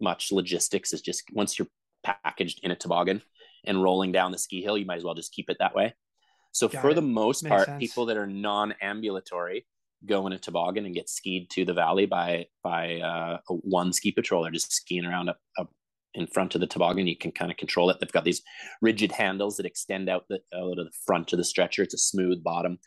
much 0.01 0.33
logistics 0.33 0.93
as 0.93 1.01
just 1.01 1.23
once 1.33 1.57
you're 1.59 1.69
packaged 2.03 2.61
in 2.65 2.73
a 2.73 2.77
toboggan 2.77 3.23
and 3.67 3.83
rolling 3.83 4.12
down 4.12 4.33
the 4.33 4.39
ski 4.39 4.62
hill, 4.62 4.79
you 4.79 4.87
might 4.87 4.99
as 4.99 5.05
well 5.05 5.15
just 5.15 5.33
keep 5.33 5.51
it 5.51 5.57
that 5.61 5.75
way. 5.75 5.95
So 6.53 6.69
Got 6.69 6.83
for 6.83 6.91
it. 6.91 6.95
the 6.95 7.03
most 7.03 7.43
Makes 7.43 7.51
part, 7.51 7.67
sense. 7.67 7.81
people 7.81 8.07
that 8.07 8.17
are 8.17 8.27
non-ambulatory 8.27 9.67
go 10.07 10.27
in 10.27 10.33
a 10.33 10.39
toboggan 10.39 10.85
and 10.85 10.95
get 10.95 11.09
skied 11.09 11.49
to 11.51 11.65
the 11.65 11.73
valley 11.73 12.07
by 12.07 12.47
by 12.62 13.01
uh, 13.01 13.39
one 13.49 13.93
ski 13.93 14.12
patrol. 14.12 14.49
just 14.51 14.73
skiing 14.73 15.05
around 15.05 15.29
up, 15.31 15.39
up 15.59 15.71
in 16.15 16.27
front 16.27 16.55
of 16.55 16.61
the 16.61 16.67
toboggan. 16.67 17.07
You 17.07 17.17
can 17.17 17.33
kind 17.33 17.51
of 17.51 17.57
control 17.57 17.91
it. 17.91 17.99
They've 18.01 18.12
got 18.12 18.25
these 18.25 18.43
rigid 18.81 19.12
handles 19.12 19.57
that 19.57 19.67
extend 19.67 20.09
out 20.09 20.27
the 20.29 20.41
out 20.55 20.79
of 20.79 20.85
the 20.87 20.93
front 21.07 21.33
of 21.33 21.39
the 21.39 21.45
stretcher. 21.45 21.83
It's 21.83 21.95
a 21.95 21.99
smooth 21.99 22.43
bottom 22.45 22.79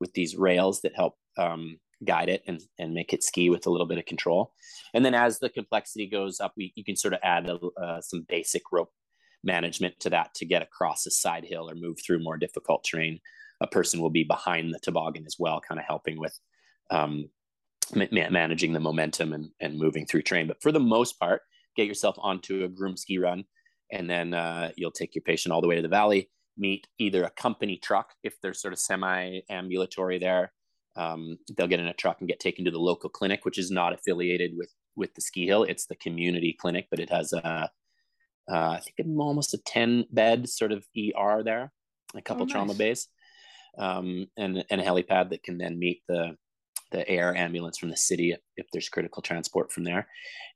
with 0.00 0.12
these 0.12 0.36
rails 0.36 0.82
that 0.82 0.94
help 0.94 1.14
um, 1.38 1.78
guide 2.04 2.28
it 2.28 2.42
and, 2.46 2.60
and 2.78 2.92
make 2.92 3.12
it 3.12 3.22
ski 3.22 3.48
with 3.50 3.66
a 3.66 3.70
little 3.70 3.86
bit 3.86 3.98
of 3.98 4.04
control. 4.04 4.52
And 4.94 5.04
then 5.04 5.14
as 5.14 5.38
the 5.38 5.48
complexity 5.48 6.06
goes 6.06 6.38
up, 6.40 6.52
we, 6.56 6.72
you 6.76 6.84
can 6.84 6.96
sort 6.96 7.14
of 7.14 7.20
add 7.22 7.48
a, 7.48 7.58
uh, 7.82 8.00
some 8.00 8.26
basic 8.28 8.62
rope 8.70 8.92
management 9.44 9.98
to 10.00 10.10
that 10.10 10.34
to 10.34 10.44
get 10.44 10.62
across 10.62 11.06
a 11.06 11.10
side 11.10 11.44
hill 11.44 11.70
or 11.70 11.74
move 11.74 11.96
through 12.04 12.22
more 12.22 12.36
difficult 12.36 12.84
terrain. 12.84 13.20
A 13.60 13.66
person 13.66 14.00
will 14.00 14.10
be 14.10 14.24
behind 14.24 14.74
the 14.74 14.80
toboggan 14.80 15.24
as 15.26 15.36
well, 15.38 15.60
kind 15.66 15.78
of 15.78 15.86
helping 15.86 16.18
with 16.18 16.38
um, 16.90 17.30
ma- 17.94 18.06
managing 18.10 18.72
the 18.72 18.80
momentum 18.80 19.32
and, 19.32 19.50
and 19.60 19.78
moving 19.78 20.06
through 20.06 20.22
terrain. 20.22 20.46
But 20.46 20.60
for 20.60 20.72
the 20.72 20.80
most 20.80 21.18
part, 21.18 21.42
get 21.76 21.86
yourself 21.86 22.16
onto 22.18 22.64
a 22.64 22.68
groom 22.68 22.96
ski 22.96 23.18
run, 23.18 23.44
and 23.92 24.10
then 24.10 24.34
uh, 24.34 24.72
you'll 24.76 24.90
take 24.90 25.14
your 25.14 25.22
patient 25.22 25.52
all 25.52 25.60
the 25.60 25.68
way 25.68 25.76
to 25.76 25.82
the 25.82 25.88
valley. 25.88 26.30
Meet 26.58 26.86
either 26.98 27.24
a 27.24 27.30
company 27.30 27.78
truck 27.82 28.14
if 28.22 28.40
they're 28.40 28.54
sort 28.54 28.72
of 28.72 28.78
semi-ambulatory 28.78 30.18
there. 30.18 30.52
Um, 30.96 31.38
they'll 31.56 31.66
get 31.66 31.80
in 31.80 31.86
a 31.86 31.94
truck 31.94 32.16
and 32.20 32.28
get 32.28 32.40
taken 32.40 32.64
to 32.64 32.70
the 32.70 32.78
local 32.78 33.10
clinic, 33.10 33.44
which 33.44 33.58
is 33.58 33.70
not 33.70 33.92
affiliated 33.92 34.52
with 34.56 34.72
with 34.96 35.14
the 35.14 35.20
ski 35.20 35.46
hill. 35.46 35.62
It's 35.62 35.86
the 35.86 35.96
community 35.96 36.56
clinic, 36.58 36.88
but 36.90 37.00
it 37.00 37.10
has 37.10 37.32
a 37.32 37.70
uh, 38.50 38.78
I 38.78 38.80
think 38.80 39.18
almost 39.18 39.54
a 39.54 39.58
10 39.58 40.06
bed 40.10 40.48
sort 40.48 40.72
of 40.72 40.84
ER 40.96 41.42
there, 41.42 41.72
a 42.14 42.22
couple 42.22 42.42
oh, 42.42 42.46
nice. 42.46 42.52
trauma 42.52 42.74
bays, 42.74 43.08
um, 43.78 44.26
and, 44.36 44.64
and 44.70 44.80
a 44.80 44.84
helipad 44.84 45.30
that 45.30 45.42
can 45.42 45.58
then 45.58 45.78
meet 45.78 46.02
the, 46.08 46.36
the 46.92 47.08
air 47.08 47.34
ambulance 47.34 47.78
from 47.78 47.90
the 47.90 47.96
city 47.96 48.32
if, 48.32 48.40
if 48.56 48.66
there's 48.72 48.88
critical 48.88 49.22
transport 49.22 49.72
from 49.72 49.84
there. 49.84 50.06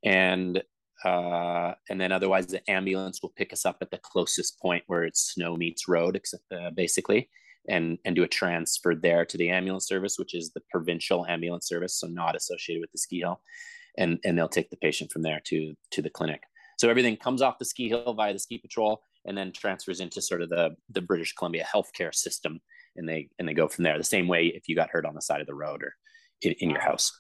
And 0.05 0.63
uh, 1.05 1.73
and 1.89 2.01
then 2.01 2.13
otherwise 2.13 2.47
the 2.47 2.69
ambulance 2.71 3.23
will 3.23 3.33
pick 3.37 3.53
us 3.53 3.65
up 3.65 3.79
at 3.81 3.91
the 3.91 3.99
closest 4.03 4.61
point 4.61 4.85
where 4.87 5.05
it's 5.05 5.33
snow 5.33 5.57
meets 5.57 5.89
road, 5.89 6.15
except, 6.15 6.45
uh, 6.53 6.71
basically, 6.71 7.31
and 7.69 7.99
and 8.05 8.15
do 8.15 8.23
a 8.23 8.29
transfer 8.29 8.95
there 8.95 9.25
to 9.25 9.39
the 9.39 9.49
ambulance 9.49 9.87
service, 9.87 10.19
which 10.19 10.35
is 10.35 10.53
the 10.53 10.63
provincial 10.71 11.27
ambulance 11.27 11.67
service, 11.67 11.99
so 11.99 12.07
not 12.07 12.37
associated 12.37 12.81
with 12.83 12.93
the 12.93 12.99
ski 12.99 13.21
hill, 13.21 13.41
and 13.97 14.19
and 14.25 14.37
they'll 14.37 14.49
take 14.49 14.71
the 14.71 14.77
patient 14.77 15.11
from 15.11 15.23
there 15.23 15.41
to 15.45 15.75
to 15.93 16.03
the 16.03 16.11
clinic. 16.11 16.43
So 16.81 16.89
everything 16.89 17.19
comes 17.19 17.43
off 17.43 17.59
the 17.59 17.67
ski 17.67 17.91
hill 17.91 18.15
via 18.15 18.33
the 18.33 18.39
ski 18.39 18.57
patrol, 18.57 19.03
and 19.27 19.37
then 19.37 19.53
transfers 19.53 20.01
into 20.01 20.23
sort 20.23 20.41
of 20.41 20.49
the 20.49 20.71
the 20.89 21.03
British 21.03 21.35
Columbia 21.35 21.67
healthcare 21.71 22.15
system, 22.15 22.59
and 22.97 23.07
they 23.07 23.29
and 23.39 23.47
they 23.47 23.53
go 23.53 23.69
from 23.69 23.85
there. 23.85 23.99
The 23.99 24.05
same 24.05 24.29
way 24.29 24.47
if 24.47 24.67
you 24.67 24.75
got 24.75 24.89
hurt 24.89 25.05
on 25.05 25.15
the 25.15 25.21
side 25.21 25.43
of 25.43 25.47
the 25.47 25.55
road 25.55 25.83
or 25.83 25.95
in, 26.41 26.53
in 26.61 26.71
your 26.71 26.81
house. 26.81 27.13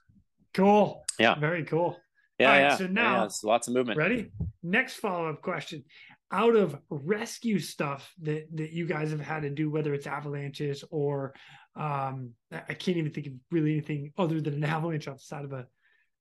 Cool. 0.55 1.05
Yeah. 1.19 1.39
Very 1.39 1.65
cool. 1.65 1.99
Yeah, 2.39 2.49
right, 2.49 2.61
yeah. 2.61 2.77
So 2.79 2.87
now, 2.87 3.25
yeah, 3.25 3.29
lots 3.45 3.69
of 3.69 3.75
movement. 3.75 3.99
Ready? 3.99 4.31
Next 4.63 4.95
follow 4.95 5.29
up 5.29 5.43
question. 5.43 5.85
Out 6.33 6.57
of 6.57 6.79
rescue 6.89 7.59
stuff 7.59 8.11
that 8.23 8.47
that 8.55 8.71
you 8.73 8.87
guys 8.87 9.11
have 9.11 9.21
had 9.21 9.43
to 9.43 9.51
do, 9.51 9.69
whether 9.71 9.93
it's 9.93 10.07
avalanches 10.07 10.85
or 10.91 11.35
um, 11.77 12.31
I 12.51 12.73
can't 12.73 12.97
even 12.97 13.13
think 13.13 13.27
of 13.27 13.35
really 13.51 13.73
anything 13.73 14.15
other 14.17 14.41
than 14.41 14.55
an 14.55 14.65
avalanche 14.77 15.07
off 15.07 15.19
the 15.19 15.25
side 15.25 15.45
of 15.45 15.53
a, 15.53 15.67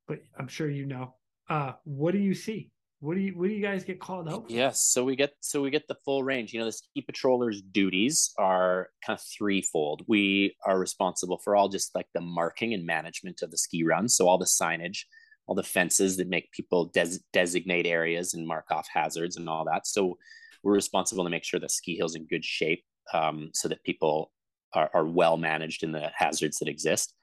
but 0.10 0.20
I'm 0.38 0.50
sure 0.50 0.70
you 0.70 0.86
know. 0.86 1.16
Uh, 1.50 1.72
what 1.86 2.12
do 2.12 2.18
you 2.18 2.34
see? 2.34 2.70
What 3.02 3.16
do 3.16 3.22
you 3.22 3.32
what 3.32 3.48
do 3.48 3.54
you 3.54 3.62
guys 3.62 3.84
get 3.84 4.00
called 4.00 4.28
out? 4.28 4.48
For? 4.48 4.54
Yes, 4.54 4.84
so 4.84 5.04
we 5.06 5.16
get 5.16 5.34
so 5.40 5.62
we 5.62 5.70
get 5.70 5.88
the 5.88 5.98
full 6.04 6.24
range. 6.24 6.54
You 6.54 6.60
know, 6.60 6.66
the 6.66 6.74
ski 6.74 7.02
patrollers' 7.02 7.62
duties 7.62 8.34
are 8.38 8.90
kind 9.06 9.18
of 9.18 9.24
threefold. 9.24 10.04
We 10.08 10.56
are 10.66 10.78
responsible 10.78 11.38
for 11.38 11.56
all 11.56 11.70
just 11.70 11.96
like 11.96 12.08
the 12.14 12.22
marking 12.22 12.74
and 12.74 12.86
management 12.86 13.42
of 13.42 13.52
the 13.52 13.58
ski 13.58 13.84
run, 13.84 14.10
so 14.10 14.28
all 14.28 14.38
the 14.38 14.46
signage 14.46 15.04
all 15.50 15.56
the 15.56 15.64
fences 15.64 16.16
that 16.16 16.30
make 16.30 16.52
people 16.52 16.86
des- 16.94 17.18
designate 17.34 17.88
areas 17.88 18.36
and 18.36 18.46
mark 18.46 18.66
off 18.70 18.88
hazards 18.94 19.36
and 19.36 19.50
all 19.50 19.66
that. 19.66 19.88
So 19.88 20.16
we're 20.62 20.74
responsible 20.74 21.24
to 21.24 21.30
make 21.32 21.44
sure 21.44 21.60
that 21.60 21.72
ski 21.72 21.96
hill's 21.96 22.14
in 22.14 22.28
good 22.28 22.46
shape 22.46 22.86
um, 23.16 23.50
so 23.56 23.68
that 23.68 23.84
people 23.84 24.32
are, 24.76 24.92
are, 24.94 25.08
well 25.08 25.38
managed 25.38 25.82
in 25.82 25.92
the 25.92 26.12
hazards 26.16 26.60
that 26.60 26.68
exist 26.68 27.16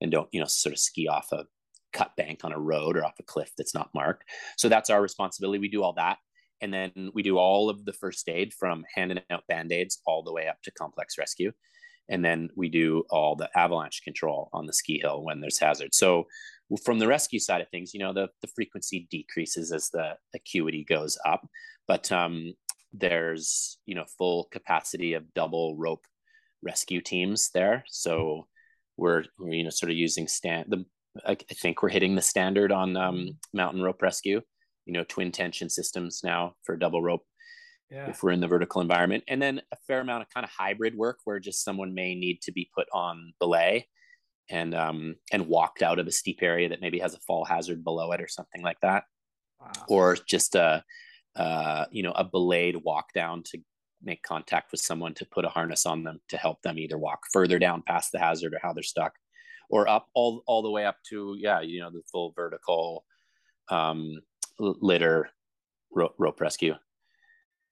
and 0.00 0.12
don't, 0.12 0.28
you 0.30 0.38
know, 0.38 0.46
sort 0.46 0.72
of 0.72 0.78
ski 0.78 1.08
off 1.08 1.32
a 1.32 1.44
cut 1.92 2.16
bank 2.16 2.40
on 2.44 2.52
a 2.52 2.58
road 2.58 2.96
or 2.96 3.04
off 3.04 3.18
a 3.18 3.24
cliff 3.24 3.50
that's 3.56 3.74
not 3.74 3.90
marked. 3.94 4.24
So 4.56 4.68
that's 4.68 4.90
our 4.90 5.02
responsibility. 5.02 5.58
We 5.58 5.68
do 5.68 5.82
all 5.82 5.94
that. 5.94 6.18
And 6.60 6.72
then 6.72 7.10
we 7.12 7.22
do 7.22 7.38
all 7.38 7.70
of 7.70 7.84
the 7.84 7.92
first 7.92 8.28
aid 8.28 8.54
from 8.54 8.84
handing 8.94 9.20
out 9.30 9.44
band 9.48 9.72
aids 9.72 10.00
all 10.06 10.22
the 10.22 10.32
way 10.32 10.46
up 10.48 10.62
to 10.62 10.70
complex 10.70 11.18
rescue 11.18 11.52
and 12.08 12.24
then 12.24 12.50
we 12.56 12.68
do 12.68 13.04
all 13.10 13.36
the 13.36 13.48
avalanche 13.56 14.02
control 14.02 14.48
on 14.52 14.66
the 14.66 14.72
ski 14.72 14.98
hill 15.00 15.22
when 15.22 15.40
there's 15.40 15.58
hazard. 15.58 15.94
So 15.94 16.26
from 16.84 16.98
the 16.98 17.06
rescue 17.06 17.38
side 17.38 17.60
of 17.60 17.68
things, 17.68 17.94
you 17.94 18.00
know, 18.00 18.12
the, 18.12 18.28
the 18.40 18.48
frequency 18.54 19.06
decreases 19.10 19.72
as 19.72 19.90
the 19.90 20.16
acuity 20.34 20.84
goes 20.84 21.18
up, 21.24 21.46
but 21.86 22.10
um, 22.12 22.54
there's 22.92 23.78
you 23.86 23.94
know 23.94 24.04
full 24.18 24.48
capacity 24.50 25.14
of 25.14 25.32
double 25.34 25.76
rope 25.76 26.04
rescue 26.62 27.00
teams 27.00 27.50
there. 27.54 27.84
So 27.88 28.46
we're, 28.96 29.24
you 29.40 29.64
know 29.64 29.70
sort 29.70 29.90
of 29.90 29.96
using 29.96 30.28
stand 30.28 30.66
the 30.68 30.84
I, 31.26 31.32
I 31.32 31.54
think 31.54 31.82
we're 31.82 31.90
hitting 31.90 32.14
the 32.14 32.22
standard 32.22 32.72
on 32.72 32.96
um, 32.96 33.16
mm-hmm. 33.16 33.56
mountain 33.56 33.82
rope 33.82 34.02
rescue. 34.02 34.40
You 34.86 34.92
know, 34.92 35.04
twin 35.08 35.30
tension 35.30 35.70
systems 35.70 36.22
now 36.24 36.54
for 36.64 36.76
double 36.76 37.02
rope. 37.02 37.24
Yeah. 37.90 38.08
If 38.08 38.22
we're 38.22 38.32
in 38.32 38.40
the 38.40 38.48
vertical 38.48 38.80
environment, 38.80 39.22
and 39.28 39.40
then 39.40 39.60
a 39.70 39.76
fair 39.86 40.00
amount 40.00 40.22
of 40.22 40.30
kind 40.30 40.44
of 40.44 40.50
hybrid 40.50 40.96
work 40.96 41.18
where 41.24 41.38
just 41.38 41.62
someone 41.62 41.94
may 41.94 42.14
need 42.14 42.40
to 42.42 42.52
be 42.52 42.70
put 42.74 42.88
on 42.92 43.34
belay 43.38 43.86
and 44.48 44.74
um, 44.74 45.16
and 45.30 45.46
walked 45.46 45.82
out 45.82 45.98
of 45.98 46.06
a 46.06 46.12
steep 46.12 46.38
area 46.42 46.70
that 46.70 46.80
maybe 46.80 46.98
has 46.98 47.14
a 47.14 47.20
fall 47.20 47.44
hazard 47.44 47.84
below 47.84 48.10
it 48.12 48.20
or 48.20 48.28
something 48.28 48.62
like 48.62 48.78
that, 48.80 49.04
wow. 49.60 49.70
or 49.88 50.16
just 50.26 50.54
a 50.54 50.82
uh, 51.36 51.84
you 51.90 52.02
know 52.02 52.12
a 52.12 52.24
belayed 52.24 52.76
walk 52.76 53.12
down 53.14 53.42
to 53.44 53.58
make 54.02 54.22
contact 54.22 54.72
with 54.72 54.80
someone 54.80 55.14
to 55.14 55.26
put 55.26 55.44
a 55.44 55.48
harness 55.48 55.86
on 55.86 56.02
them 56.02 56.18
to 56.28 56.36
help 56.36 56.60
them 56.62 56.78
either 56.78 56.98
walk 56.98 57.20
further 57.32 57.58
down 57.58 57.82
past 57.86 58.10
the 58.10 58.18
hazard 58.18 58.52
or 58.52 58.58
how 58.60 58.72
they're 58.72 58.82
stuck 58.82 59.12
or 59.70 59.88
up 59.88 60.08
all 60.14 60.42
all 60.46 60.62
the 60.62 60.70
way 60.70 60.84
up 60.84 60.96
to 61.08 61.36
yeah 61.38 61.60
you 61.60 61.80
know 61.80 61.90
the 61.90 62.02
full 62.10 62.32
vertical 62.36 63.04
um, 63.68 64.20
litter 64.58 65.28
rope, 65.94 66.14
rope 66.18 66.40
rescue 66.40 66.74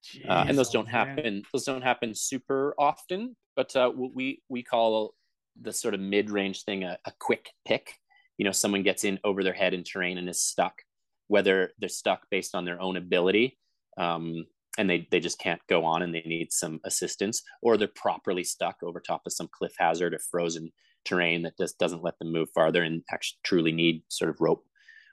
Jeez, 0.05 0.28
uh, 0.28 0.45
and 0.49 0.57
those 0.57 0.70
don't 0.70 0.91
man. 0.91 0.95
happen 0.95 1.43
those 1.53 1.64
don't 1.64 1.82
happen 1.82 2.14
super 2.14 2.74
often 2.78 3.36
but 3.57 3.74
uh, 3.76 3.91
we 3.95 4.43
we 4.49 4.62
call 4.62 5.14
the 5.61 5.72
sort 5.72 5.95
of 5.95 6.01
mid-range 6.01 6.64
thing 6.64 6.84
a, 6.84 6.99
a 7.05 7.12
quick 7.18 7.51
pick 7.66 7.95
you 8.38 8.45
know 8.45 8.53
someone 8.53 8.82
gets 8.82 9.05
in 9.05 9.18
over 9.24 9.45
their 9.45 9.53
head 9.53 9.74
in 9.74 9.84
terrain 9.84 10.18
and 10.18 10.28
is 10.28 10.41
stuck 10.41 10.82
whether 11.28 11.72
they're 11.78 11.88
stuck 11.88 12.26
based 12.30 12.55
on 12.55 12.64
their 12.64 12.80
own 12.80 12.97
ability 12.97 13.59
um, 13.99 14.47
and 14.78 14.88
they, 14.88 15.07
they 15.11 15.20
just 15.20 15.38
can't 15.38 15.61
go 15.68 15.84
on 15.84 16.03
and 16.03 16.14
they 16.14 16.22
need 16.24 16.53
some 16.53 16.80
assistance 16.84 17.43
or 17.61 17.76
they're 17.76 17.88
properly 17.88 18.45
stuck 18.45 18.76
over 18.82 19.01
top 19.01 19.22
of 19.26 19.32
some 19.32 19.49
cliff 19.53 19.74
hazard 19.78 20.14
or 20.14 20.18
frozen 20.18 20.72
terrain 21.05 21.42
that 21.42 21.57
just 21.59 21.78
doesn't 21.78 22.05
let 22.05 22.18
them 22.18 22.32
move 22.32 22.48
farther 22.55 22.82
and 22.82 23.03
actually 23.11 23.38
truly 23.42 23.72
need 23.72 24.03
sort 24.09 24.30
of 24.30 24.40
rope 24.40 24.64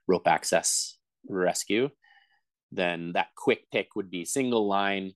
rope 0.07 0.27
access 0.27 0.97
rescue 1.29 1.89
then 2.71 3.13
that 3.13 3.27
quick 3.35 3.69
pick 3.71 3.95
would 3.95 4.09
be 4.09 4.25
single 4.25 4.67
line 4.67 5.13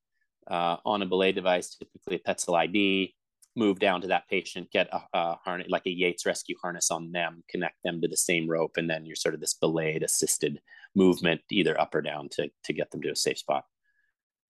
uh, 0.49 0.77
on 0.85 1.01
a 1.01 1.05
belay 1.05 1.31
device 1.31 1.75
typically 1.75 2.15
a 2.15 2.19
Petzl 2.19 2.57
ID 2.57 3.13
move 3.55 3.79
down 3.79 4.01
to 4.01 4.07
that 4.07 4.27
patient 4.29 4.71
get 4.71 4.87
a, 4.93 5.01
a, 5.13 5.35
harness 5.43 5.67
like 5.69 5.85
a 5.85 5.89
yates 5.89 6.25
rescue 6.25 6.55
harness 6.61 6.89
on 6.89 7.11
them 7.11 7.43
connect 7.49 7.75
them 7.83 8.01
to 8.01 8.07
the 8.07 8.17
same 8.17 8.49
rope 8.49 8.77
and 8.77 8.89
then 8.89 9.05
you're 9.05 9.15
sort 9.15 9.35
of 9.35 9.41
this 9.41 9.53
belayed 9.53 10.03
assisted 10.03 10.61
movement 10.95 11.41
either 11.51 11.79
up 11.79 11.93
or 11.93 12.01
down 12.01 12.29
to 12.29 12.49
to 12.63 12.73
get 12.73 12.89
them 12.91 13.01
to 13.01 13.09
a 13.09 13.15
safe 13.15 13.37
spot 13.37 13.65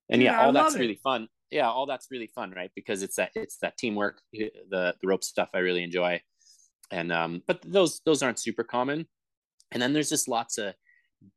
and 0.09 0.21
yeah, 0.21 0.31
yeah 0.31 0.45
all 0.45 0.53
that's 0.53 0.75
it. 0.75 0.79
really 0.79 0.99
fun 1.03 1.27
yeah 1.51 1.69
all 1.69 1.85
that's 1.85 2.07
really 2.09 2.27
fun 2.27 2.51
right? 2.51 2.71
Because 2.75 3.03
it's 3.03 3.15
that 3.17 3.31
it's 3.35 3.57
that 3.57 3.77
teamwork 3.77 4.21
the 4.33 4.51
the 4.71 4.95
rope 5.03 5.23
stuff 5.23 5.49
i 5.53 5.59
really 5.59 5.83
enjoy. 5.83 6.21
And 6.91 7.11
um 7.11 7.43
but 7.47 7.61
those 7.61 8.01
those 8.05 8.23
aren't 8.23 8.39
super 8.39 8.63
common. 8.63 9.07
And 9.71 9.81
then 9.81 9.93
there's 9.93 10.09
just 10.09 10.27
lots 10.27 10.57
of 10.57 10.73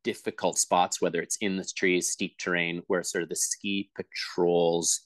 difficult 0.02 0.58
spots 0.58 1.02
whether 1.02 1.20
it's 1.20 1.36
in 1.42 1.56
the 1.56 1.64
trees 1.76 2.10
steep 2.10 2.38
terrain 2.38 2.82
where 2.86 3.02
sort 3.02 3.22
of 3.22 3.28
the 3.28 3.36
ski 3.36 3.90
patrols 3.94 5.00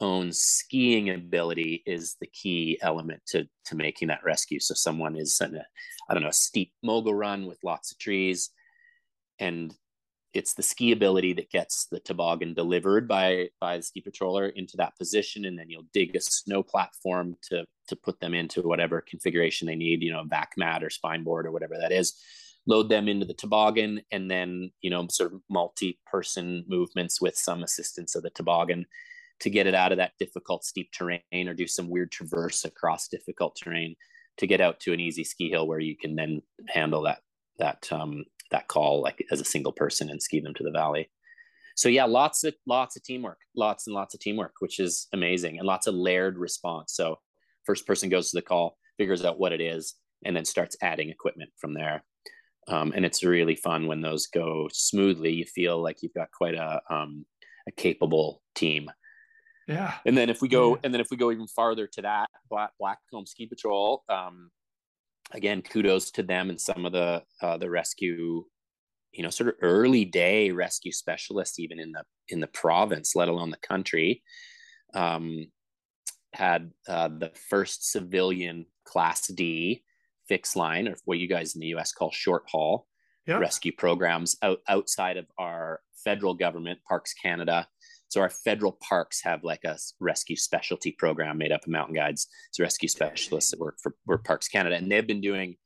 own 0.00 0.32
skiing 0.32 1.10
ability 1.10 1.82
is 1.84 2.16
the 2.20 2.26
key 2.26 2.78
element 2.82 3.20
to 3.26 3.46
to 3.64 3.76
making 3.76 4.08
that 4.08 4.24
rescue. 4.24 4.60
So 4.60 4.74
someone 4.74 5.16
is 5.16 5.40
in 5.40 5.56
a 5.56 5.64
i 6.08 6.14
don't 6.14 6.22
know 6.22 6.28
a 6.30 6.32
steep 6.32 6.72
mogul 6.82 7.14
run 7.14 7.46
with 7.46 7.58
lots 7.64 7.92
of 7.92 7.98
trees. 7.98 8.50
And 9.40 9.74
it's 10.34 10.54
the 10.54 10.62
ski 10.62 10.92
ability 10.92 11.32
that 11.32 11.50
gets 11.50 11.86
the 11.86 12.00
toboggan 12.00 12.54
delivered 12.54 13.08
by 13.08 13.48
by 13.60 13.78
the 13.78 13.82
ski 13.82 14.02
patroller 14.02 14.52
into 14.54 14.76
that 14.76 14.96
position 14.98 15.44
and 15.44 15.58
then 15.58 15.70
you'll 15.70 15.86
dig 15.92 16.14
a 16.14 16.20
snow 16.20 16.62
platform 16.62 17.34
to 17.42 17.64
to 17.88 17.96
put 17.96 18.20
them 18.20 18.34
into 18.34 18.62
whatever 18.62 19.00
configuration 19.00 19.66
they 19.66 19.74
need 19.74 20.02
you 20.02 20.12
know 20.12 20.24
back 20.24 20.52
mat 20.56 20.84
or 20.84 20.90
spine 20.90 21.24
board 21.24 21.46
or 21.46 21.52
whatever 21.52 21.74
that 21.80 21.92
is. 21.92 22.14
Load 22.66 22.90
them 22.90 23.08
into 23.08 23.24
the 23.24 23.34
toboggan 23.34 24.02
and 24.12 24.30
then 24.30 24.70
you 24.80 24.90
know 24.90 25.06
sort 25.10 25.32
of 25.32 25.40
multi-person 25.48 26.64
movements 26.68 27.20
with 27.20 27.36
some 27.36 27.62
assistance 27.62 28.14
of 28.14 28.22
the 28.22 28.30
toboggan 28.30 28.84
to 29.40 29.50
get 29.50 29.66
it 29.66 29.74
out 29.74 29.92
of 29.92 29.98
that 29.98 30.12
difficult 30.18 30.64
steep 30.64 30.90
terrain 30.92 31.22
or 31.32 31.54
do 31.54 31.66
some 31.66 31.88
weird 31.88 32.10
traverse 32.10 32.64
across 32.64 33.08
difficult 33.08 33.56
terrain 33.56 33.94
to 34.36 34.46
get 34.46 34.60
out 34.60 34.80
to 34.80 34.92
an 34.92 35.00
easy 35.00 35.24
ski 35.24 35.48
hill 35.48 35.66
where 35.66 35.78
you 35.78 35.96
can 35.96 36.16
then 36.16 36.42
handle 36.68 37.02
that 37.02 37.20
that 37.58 37.90
um, 37.92 38.24
that 38.50 38.68
call 38.68 39.02
like 39.02 39.24
as 39.30 39.40
a 39.40 39.44
single 39.44 39.72
person 39.72 40.10
and 40.10 40.22
ski 40.22 40.40
them 40.40 40.54
to 40.54 40.64
the 40.64 40.70
valley. 40.70 41.10
So 41.76 41.88
yeah, 41.88 42.06
lots 42.06 42.42
of 42.44 42.54
lots 42.66 42.96
of 42.96 43.04
teamwork, 43.04 43.38
lots 43.54 43.86
and 43.86 43.94
lots 43.94 44.14
of 44.14 44.20
teamwork, 44.20 44.54
which 44.58 44.80
is 44.80 45.06
amazing, 45.12 45.58
and 45.58 45.66
lots 45.66 45.86
of 45.86 45.94
layered 45.94 46.36
response. 46.36 46.94
So 46.94 47.18
first 47.64 47.86
person 47.86 48.08
goes 48.08 48.30
to 48.30 48.38
the 48.38 48.42
call, 48.42 48.76
figures 48.96 49.24
out 49.24 49.38
what 49.38 49.52
it 49.52 49.60
is, 49.60 49.94
and 50.24 50.34
then 50.34 50.44
starts 50.44 50.76
adding 50.82 51.10
equipment 51.10 51.50
from 51.56 51.74
there. 51.74 52.02
Um, 52.66 52.92
and 52.94 53.04
it's 53.04 53.22
really 53.22 53.54
fun 53.54 53.86
when 53.86 54.02
those 54.02 54.26
go 54.26 54.68
smoothly. 54.72 55.32
You 55.32 55.44
feel 55.44 55.80
like 55.80 56.02
you've 56.02 56.14
got 56.14 56.32
quite 56.32 56.54
a 56.54 56.80
um, 56.90 57.24
a 57.68 57.72
capable 57.72 58.42
team. 58.54 58.90
Yeah. 59.68 59.94
And 60.06 60.16
then 60.16 60.30
if 60.30 60.40
we 60.40 60.48
go, 60.48 60.70
yeah. 60.70 60.80
and 60.82 60.94
then 60.94 61.00
if 61.00 61.08
we 61.10 61.16
go 61.16 61.30
even 61.30 61.46
farther 61.46 61.86
to 61.86 62.02
that, 62.02 62.28
Black 62.50 62.72
Blackcomb 62.80 63.28
Ski 63.28 63.46
Patrol, 63.46 64.02
um, 64.08 64.50
again, 65.32 65.62
kudos 65.62 66.10
to 66.12 66.22
them 66.22 66.50
and 66.50 66.60
some 66.60 66.84
of 66.84 66.92
the 66.92 67.22
uh, 67.42 67.56
the 67.56 67.70
rescue, 67.70 68.44
you 69.12 69.22
know, 69.22 69.30
sort 69.30 69.48
of 69.48 69.54
early 69.62 70.04
day 70.04 70.50
rescue 70.50 70.92
specialists, 70.92 71.58
even 71.58 71.78
in 71.78 71.92
the 71.92 72.02
in 72.28 72.40
the 72.40 72.46
province, 72.48 73.14
let 73.14 73.28
alone 73.28 73.50
the 73.50 73.56
country, 73.58 74.22
um, 74.94 75.46
had 76.32 76.70
uh, 76.88 77.08
the 77.08 77.30
first 77.48 77.90
civilian 77.90 78.66
Class 78.84 79.26
D 79.28 79.82
fixed 80.28 80.56
line, 80.56 80.88
or 80.88 80.96
what 81.04 81.18
you 81.18 81.28
guys 81.28 81.54
in 81.54 81.60
the 81.60 81.68
U.S. 81.68 81.92
call 81.92 82.10
short 82.12 82.44
haul 82.50 82.86
yep. 83.26 83.40
rescue 83.40 83.72
programs 83.72 84.36
out, 84.42 84.60
outside 84.68 85.16
of 85.16 85.26
our 85.38 85.80
federal 86.04 86.34
government, 86.34 86.78
Parks 86.88 87.14
Canada, 87.14 87.68
so 88.08 88.20
our 88.20 88.30
federal 88.30 88.72
parks 88.72 89.22
have 89.22 89.44
like 89.44 89.64
a 89.64 89.78
rescue 90.00 90.36
specialty 90.36 90.92
program 90.92 91.38
made 91.38 91.52
up 91.52 91.62
of 91.62 91.68
mountain 91.68 91.94
guides. 91.94 92.26
Rescue 92.58 92.88
specialists 92.88 93.50
that 93.50 93.60
work 93.60 93.76
for, 93.82 93.94
for 94.06 94.18
Parks 94.18 94.48
Canada, 94.48 94.76
and 94.76 94.90
they've 94.90 95.06
been 95.06 95.20
doing 95.20 95.56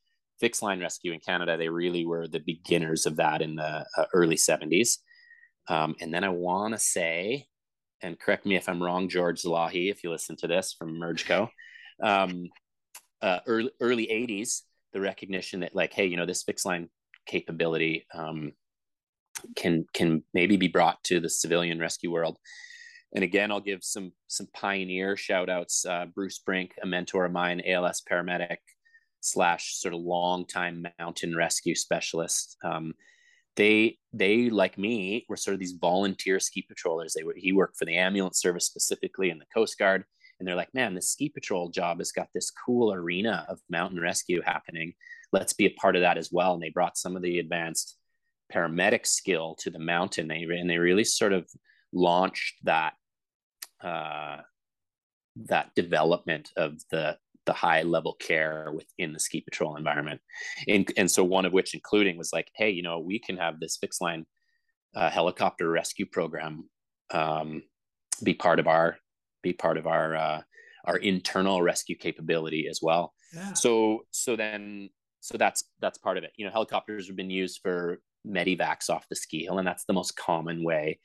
fixed 0.40 0.62
line 0.62 0.80
rescue 0.80 1.12
in 1.12 1.20
Canada. 1.20 1.56
They 1.56 1.68
really 1.68 2.04
were 2.04 2.26
the 2.26 2.40
beginners 2.40 3.06
of 3.06 3.16
that 3.16 3.40
in 3.40 3.54
the 3.54 3.86
uh, 3.96 4.04
early 4.12 4.36
70s. 4.36 4.98
Um, 5.68 5.94
and 6.00 6.12
then 6.12 6.24
I 6.24 6.30
want 6.30 6.74
to 6.74 6.78
say, 6.78 7.46
and 8.02 8.18
correct 8.18 8.44
me 8.44 8.56
if 8.56 8.68
I'm 8.68 8.82
wrong, 8.82 9.08
George 9.08 9.42
Zalahi, 9.42 9.90
if 9.90 10.02
you 10.02 10.10
listen 10.10 10.36
to 10.38 10.48
this 10.48 10.74
from 10.76 10.98
MergeCo, 10.98 11.48
um, 12.02 12.50
uh, 13.22 13.38
early, 13.46 13.70
early 13.80 14.06
80s, 14.08 14.62
the 14.92 15.00
recognition 15.00 15.60
that 15.60 15.76
like, 15.76 15.92
hey, 15.92 16.06
you 16.06 16.16
know, 16.16 16.26
this 16.26 16.42
fixed 16.42 16.66
line 16.66 16.90
capability 17.24 18.04
um, 18.12 18.52
can 19.56 19.86
can 19.92 20.22
maybe 20.34 20.56
be 20.56 20.68
brought 20.68 21.02
to 21.04 21.20
the 21.20 21.28
civilian 21.28 21.78
rescue 21.78 22.10
world. 22.10 22.38
And 23.14 23.24
again, 23.24 23.50
I'll 23.50 23.60
give 23.60 23.84
some 23.84 24.12
some 24.28 24.48
pioneer 24.54 25.16
shout 25.16 25.48
outs. 25.48 25.84
Uh, 25.84 26.06
Bruce 26.06 26.38
Brink, 26.38 26.74
a 26.82 26.86
mentor 26.86 27.26
of 27.26 27.32
mine, 27.32 27.62
ALS 27.66 28.02
paramedic 28.10 28.58
slash 29.20 29.76
sort 29.76 29.94
of 29.94 30.00
long 30.00 30.46
time 30.46 30.86
mountain 30.98 31.36
rescue 31.36 31.74
specialist. 31.74 32.56
Um, 32.64 32.94
they 33.56 33.98
they 34.12 34.50
like 34.50 34.78
me 34.78 35.26
were 35.28 35.36
sort 35.36 35.54
of 35.54 35.60
these 35.60 35.76
volunteer 35.80 36.40
ski 36.40 36.62
patrollers. 36.62 37.12
They 37.14 37.22
were 37.22 37.34
he 37.36 37.52
worked 37.52 37.76
for 37.76 37.84
the 37.84 37.96
ambulance 37.96 38.40
service 38.40 38.66
specifically 38.66 39.30
in 39.30 39.38
the 39.38 39.46
Coast 39.54 39.78
Guard, 39.78 40.04
and 40.38 40.48
they're 40.48 40.56
like, 40.56 40.74
man, 40.74 40.94
this 40.94 41.10
ski 41.10 41.28
patrol 41.28 41.68
job 41.68 41.98
has 41.98 42.12
got 42.12 42.28
this 42.34 42.50
cool 42.50 42.92
arena 42.92 43.46
of 43.48 43.60
mountain 43.68 44.00
rescue 44.00 44.40
happening. 44.42 44.94
Let's 45.32 45.52
be 45.52 45.66
a 45.66 45.70
part 45.70 45.96
of 45.96 46.02
that 46.02 46.18
as 46.18 46.30
well. 46.32 46.54
And 46.54 46.62
they 46.62 46.70
brought 46.70 46.98
some 46.98 47.14
of 47.14 47.22
the 47.22 47.38
advanced 47.38 47.96
paramedic 48.52 49.06
skill 49.06 49.56
to 49.60 49.70
the 49.70 49.78
mountain. 49.78 50.28
They 50.28 50.42
and 50.42 50.68
they 50.68 50.78
really 50.78 51.04
sort 51.04 51.32
of 51.32 51.48
launched 51.92 52.56
that 52.64 52.94
uh, 53.82 54.38
that 55.48 55.74
development 55.74 56.50
of 56.56 56.78
the 56.90 57.16
the 57.46 57.52
high 57.52 57.82
level 57.82 58.14
care 58.14 58.72
within 58.72 59.12
the 59.12 59.18
ski 59.18 59.40
patrol 59.40 59.76
environment. 59.76 60.20
And, 60.68 60.88
and 60.96 61.10
so 61.10 61.24
one 61.24 61.44
of 61.44 61.52
which 61.52 61.74
including 61.74 62.16
was 62.16 62.32
like, 62.32 62.48
hey, 62.54 62.70
you 62.70 62.82
know, 62.82 63.00
we 63.00 63.18
can 63.18 63.36
have 63.36 63.58
this 63.58 63.78
fixed 63.80 64.00
line 64.00 64.26
uh, 64.94 65.10
helicopter 65.10 65.68
rescue 65.68 66.06
program 66.06 66.68
um, 67.12 67.62
be 68.22 68.34
part 68.34 68.60
of 68.60 68.66
our 68.66 68.96
be 69.42 69.52
part 69.52 69.76
of 69.76 69.86
our 69.86 70.14
uh, 70.14 70.42
our 70.84 70.96
internal 70.96 71.62
rescue 71.62 71.96
capability 71.96 72.68
as 72.68 72.80
well. 72.82 73.12
Yeah. 73.34 73.54
So 73.54 74.04
so 74.10 74.36
then 74.36 74.90
so 75.20 75.36
that's 75.38 75.64
that's 75.80 75.98
part 75.98 76.18
of 76.18 76.24
it. 76.24 76.32
You 76.36 76.44
know, 76.44 76.52
helicopters 76.52 77.06
have 77.08 77.16
been 77.16 77.30
used 77.30 77.60
for 77.62 78.00
medivacs 78.26 78.90
off 78.90 79.08
the 79.08 79.16
ski 79.16 79.44
hill, 79.44 79.58
and 79.58 79.66
that's 79.66 79.84
the 79.84 79.92
most 79.92 80.16
common 80.16 80.64
way 80.64 80.98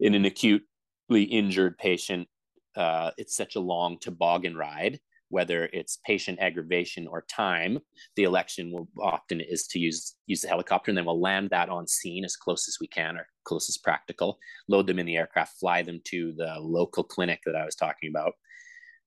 in 0.00 0.14
an 0.14 0.24
acutely 0.24 1.24
injured 1.24 1.78
patient. 1.78 2.28
Uh, 2.76 3.10
it's 3.16 3.36
such 3.36 3.56
a 3.56 3.60
long 3.60 3.98
toboggan 3.98 4.56
ride 4.56 5.00
whether 5.30 5.68
it's 5.72 5.98
patient 6.06 6.38
aggravation 6.40 7.06
or 7.06 7.22
time, 7.22 7.78
the 8.16 8.24
election 8.24 8.72
will 8.72 8.88
often 9.00 9.40
is 9.40 9.66
to 9.66 9.78
use 9.78 10.14
use 10.26 10.40
the 10.40 10.48
helicopter, 10.48 10.90
and 10.90 10.98
then 10.98 11.04
we'll 11.04 11.20
land 11.20 11.50
that 11.50 11.68
on 11.68 11.86
scene 11.86 12.24
as 12.24 12.36
close 12.36 12.68
as 12.68 12.78
we 12.80 12.86
can 12.86 13.16
or 13.16 13.26
close 13.44 13.68
as 13.68 13.76
practical. 13.76 14.38
Load 14.68 14.86
them 14.86 14.98
in 14.98 15.06
the 15.06 15.16
aircraft, 15.16 15.58
fly 15.58 15.82
them 15.82 16.00
to 16.04 16.32
the 16.36 16.56
local 16.58 17.04
clinic 17.04 17.40
that 17.44 17.56
I 17.56 17.64
was 17.64 17.74
talking 17.74 18.10
about. 18.10 18.32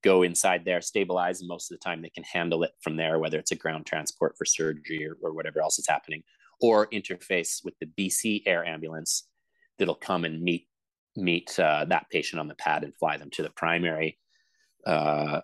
Go 0.03 0.23
inside 0.23 0.65
there, 0.65 0.81
stabilize, 0.81 1.41
and 1.41 1.47
most 1.47 1.71
of 1.71 1.77
the 1.77 1.83
time 1.83 2.01
they 2.01 2.09
can 2.09 2.23
handle 2.23 2.63
it 2.63 2.71
from 2.81 2.97
there, 2.97 3.19
whether 3.19 3.37
it's 3.37 3.51
a 3.51 3.55
ground 3.55 3.85
transport 3.85 4.35
for 4.37 4.45
surgery 4.45 5.05
or, 5.07 5.17
or 5.21 5.33
whatever 5.33 5.61
else 5.61 5.77
is 5.77 5.87
happening, 5.87 6.23
or 6.61 6.87
interface 6.87 7.63
with 7.63 7.73
the 7.79 7.87
BC 7.97 8.43
air 8.45 8.65
ambulance 8.65 9.27
that'll 9.77 9.95
come 9.95 10.25
and 10.25 10.41
meet 10.41 10.67
meet 11.17 11.59
uh, 11.59 11.83
that 11.85 12.05
patient 12.09 12.39
on 12.39 12.47
the 12.47 12.55
pad 12.55 12.83
and 12.83 12.95
fly 12.95 13.17
them 13.17 13.29
to 13.31 13.43
the 13.43 13.49
primary 13.49 14.17
uh, 14.85 15.41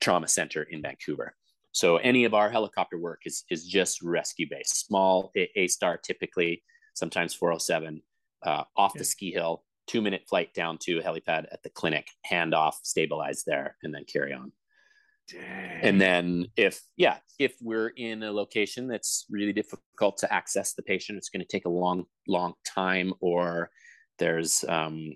trauma 0.00 0.28
center 0.28 0.62
in 0.62 0.80
Vancouver. 0.80 1.34
So 1.72 1.96
any 1.96 2.24
of 2.24 2.34
our 2.34 2.50
helicopter 2.50 2.98
work 2.98 3.22
is 3.24 3.44
is 3.50 3.66
just 3.66 4.02
rescue 4.02 4.46
based, 4.48 4.86
small 4.86 5.32
AStar 5.56 6.00
typically, 6.02 6.62
sometimes 6.94 7.34
407, 7.34 8.02
uh, 8.42 8.64
off 8.76 8.94
the 8.94 9.04
ski 9.04 9.32
hill, 9.32 9.64
two 9.86 10.00
minute 10.00 10.22
flight 10.28 10.52
down 10.54 10.78
to 10.78 10.98
a 10.98 11.02
helipad 11.02 11.46
at 11.52 11.62
the 11.62 11.70
clinic, 11.70 12.08
hand 12.24 12.54
off, 12.54 12.78
stabilize 12.82 13.42
there, 13.46 13.76
and 13.82 13.94
then 13.94 14.04
carry 14.04 14.32
on. 14.32 14.52
And 15.36 16.00
then 16.00 16.46
if 16.56 16.80
yeah, 16.96 17.18
if 17.38 17.54
we're 17.60 17.88
in 17.88 18.22
a 18.22 18.32
location 18.32 18.88
that's 18.88 19.26
really 19.30 19.52
difficult 19.52 20.18
to 20.18 20.32
access 20.32 20.74
the 20.74 20.82
patient, 20.82 21.18
it's 21.18 21.28
going 21.28 21.40
to 21.40 21.46
take 21.46 21.66
a 21.66 21.70
long 21.70 22.04
long 22.26 22.54
time, 22.64 23.12
or 23.20 23.70
there's 24.18 24.64
um, 24.68 25.12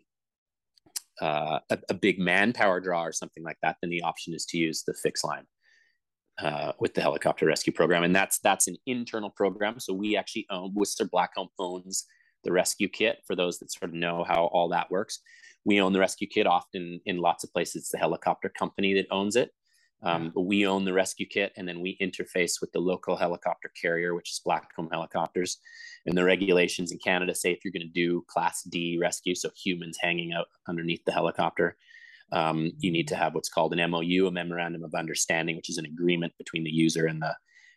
uh, 1.21 1.61
a, 1.71 1.79
a, 1.91 1.95
big 1.95 2.19
manpower 2.19 2.81
draw 2.81 3.05
or 3.05 3.13
something 3.13 3.43
like 3.43 3.59
that, 3.63 3.77
then 3.81 3.91
the 3.91 4.03
option 4.03 4.35
is 4.35 4.45
to 4.47 4.59
use 4.59 4.83
the 4.83 4.95
fixed 4.95 5.25
line 5.25 5.45
uh, 6.41 6.73
with 6.81 6.95
the 6.95 7.01
helicopter 7.01 7.47
rescue 7.47 7.73
program, 7.73 8.03
and 8.03 8.15
that's 8.15 8.39
that's 8.41 8.69
an 8.69 8.77
internal 8.87 9.31
program. 9.31 9.79
So 9.79 9.93
we 9.93 10.17
actually 10.17 10.47
own 10.51 10.73
Whistler 10.75 11.07
Blackcomb 11.07 11.49
owns 11.59 12.05
the 12.45 12.53
rescue 12.53 12.89
kit 12.89 13.19
for 13.27 13.37
those 13.37 13.59
that 13.59 13.71
sort 13.71 13.91
of 13.91 13.95
know 13.95 14.25
how 14.25 14.47
all 14.47 14.69
that 14.71 14.91
works. 14.91 15.21
We 15.65 15.81
own 15.81 15.93
the 15.93 16.01
rescue 16.01 16.27
kit. 16.27 16.47
Often 16.47 17.01
in 17.07 17.19
lots 17.19 17.45
of 17.45 17.53
places, 17.53 17.83
it's 17.83 17.91
the 17.91 17.99
helicopter 17.99 18.49
company 18.49 18.95
that 18.95 19.07
owns 19.11 19.37
it. 19.37 19.51
Um, 20.05 20.33
but 20.35 20.43
we 20.43 20.67
own 20.67 20.85
the 20.85 20.93
rescue 20.93 21.27
kit, 21.27 21.53
and 21.57 21.69
then 21.69 21.81
we 21.81 21.97
interface 22.01 22.61
with 22.61 22.73
the 22.73 22.81
local 22.81 23.17
helicopter 23.17 23.71
carrier, 23.81 24.15
which 24.15 24.31
is 24.31 24.41
Blackcomb 24.45 24.89
Helicopters. 24.91 25.59
And 26.07 26.19
the 26.19 26.25
regulations 26.25 26.91
in 26.91 26.99
Canada 26.99 27.35
say 27.35 27.53
if 27.53 27.65
you're 27.65 27.73
going 27.73 27.87
to 27.87 27.93
do 27.93 28.25
Class 28.27 28.65
D 28.65 28.99
rescue, 29.01 29.37
so 29.37 29.51
humans 29.55 29.99
hanging 30.01 30.33
out 30.33 30.47
underneath 30.69 31.05
the 31.05 31.13
helicopter, 31.13 31.77
um, 32.33 32.73
you 32.79 32.91
need 32.91 33.07
to 33.09 33.17
have 33.17 33.35
what's 33.35 33.49
called 33.49 33.73
an 33.75 33.91
MOU, 33.91 34.27
a 34.27 34.33
memorandum 34.33 34.83
of 34.83 34.95
understanding, 34.95 35.55
which 35.55 35.71
is 35.71 35.79
an 35.79 35.87
agreement 35.87 36.33
between 36.39 36.65
the 36.65 36.71
user 36.71 37.07
and 37.07 37.23
the 37.23 37.37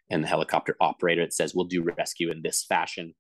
and 0.09 0.23
the 0.23 0.27
helicopter 0.27 0.75
operator. 0.81 1.21
It 1.21 1.33
says 1.33 1.53
we'll 1.53 1.65
do 1.65 1.83
rescue 1.83 2.31
in 2.31 2.41
this 2.41 2.63
fashion 2.63 3.13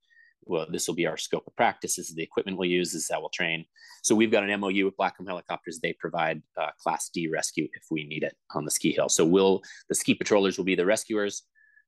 well, 0.43 0.67
this 0.69 0.87
will 0.87 0.95
be 0.95 1.07
our 1.07 1.17
scope 1.17 1.47
of 1.47 1.55
practice. 1.55 1.95
This 1.95 2.09
is 2.09 2.15
the 2.15 2.23
equipment 2.23 2.57
we'll 2.57 2.69
use. 2.69 2.93
This 2.93 3.03
is 3.03 3.09
how 3.11 3.19
we'll 3.19 3.29
train. 3.29 3.65
So 4.03 4.13
we've 4.13 4.31
got 4.31 4.43
an 4.43 4.59
MOU 4.59 4.85
with 4.85 4.97
Blackcomb 4.97 5.27
Helicopters. 5.27 5.79
They 5.79 5.93
provide 5.93 6.41
uh, 6.59 6.69
Class 6.79 7.09
D 7.09 7.27
rescue 7.27 7.67
if 7.73 7.85
we 7.89 8.05
need 8.05 8.23
it 8.23 8.35
on 8.53 8.65
the 8.65 8.71
ski 8.71 8.91
hill. 8.93 9.09
So 9.09 9.25
we'll 9.25 9.61
the 9.89 9.95
ski 9.95 10.13
patrollers 10.13 10.57
will 10.57 10.65
be 10.65 10.75
the 10.75 10.85
rescuers, 10.85 11.43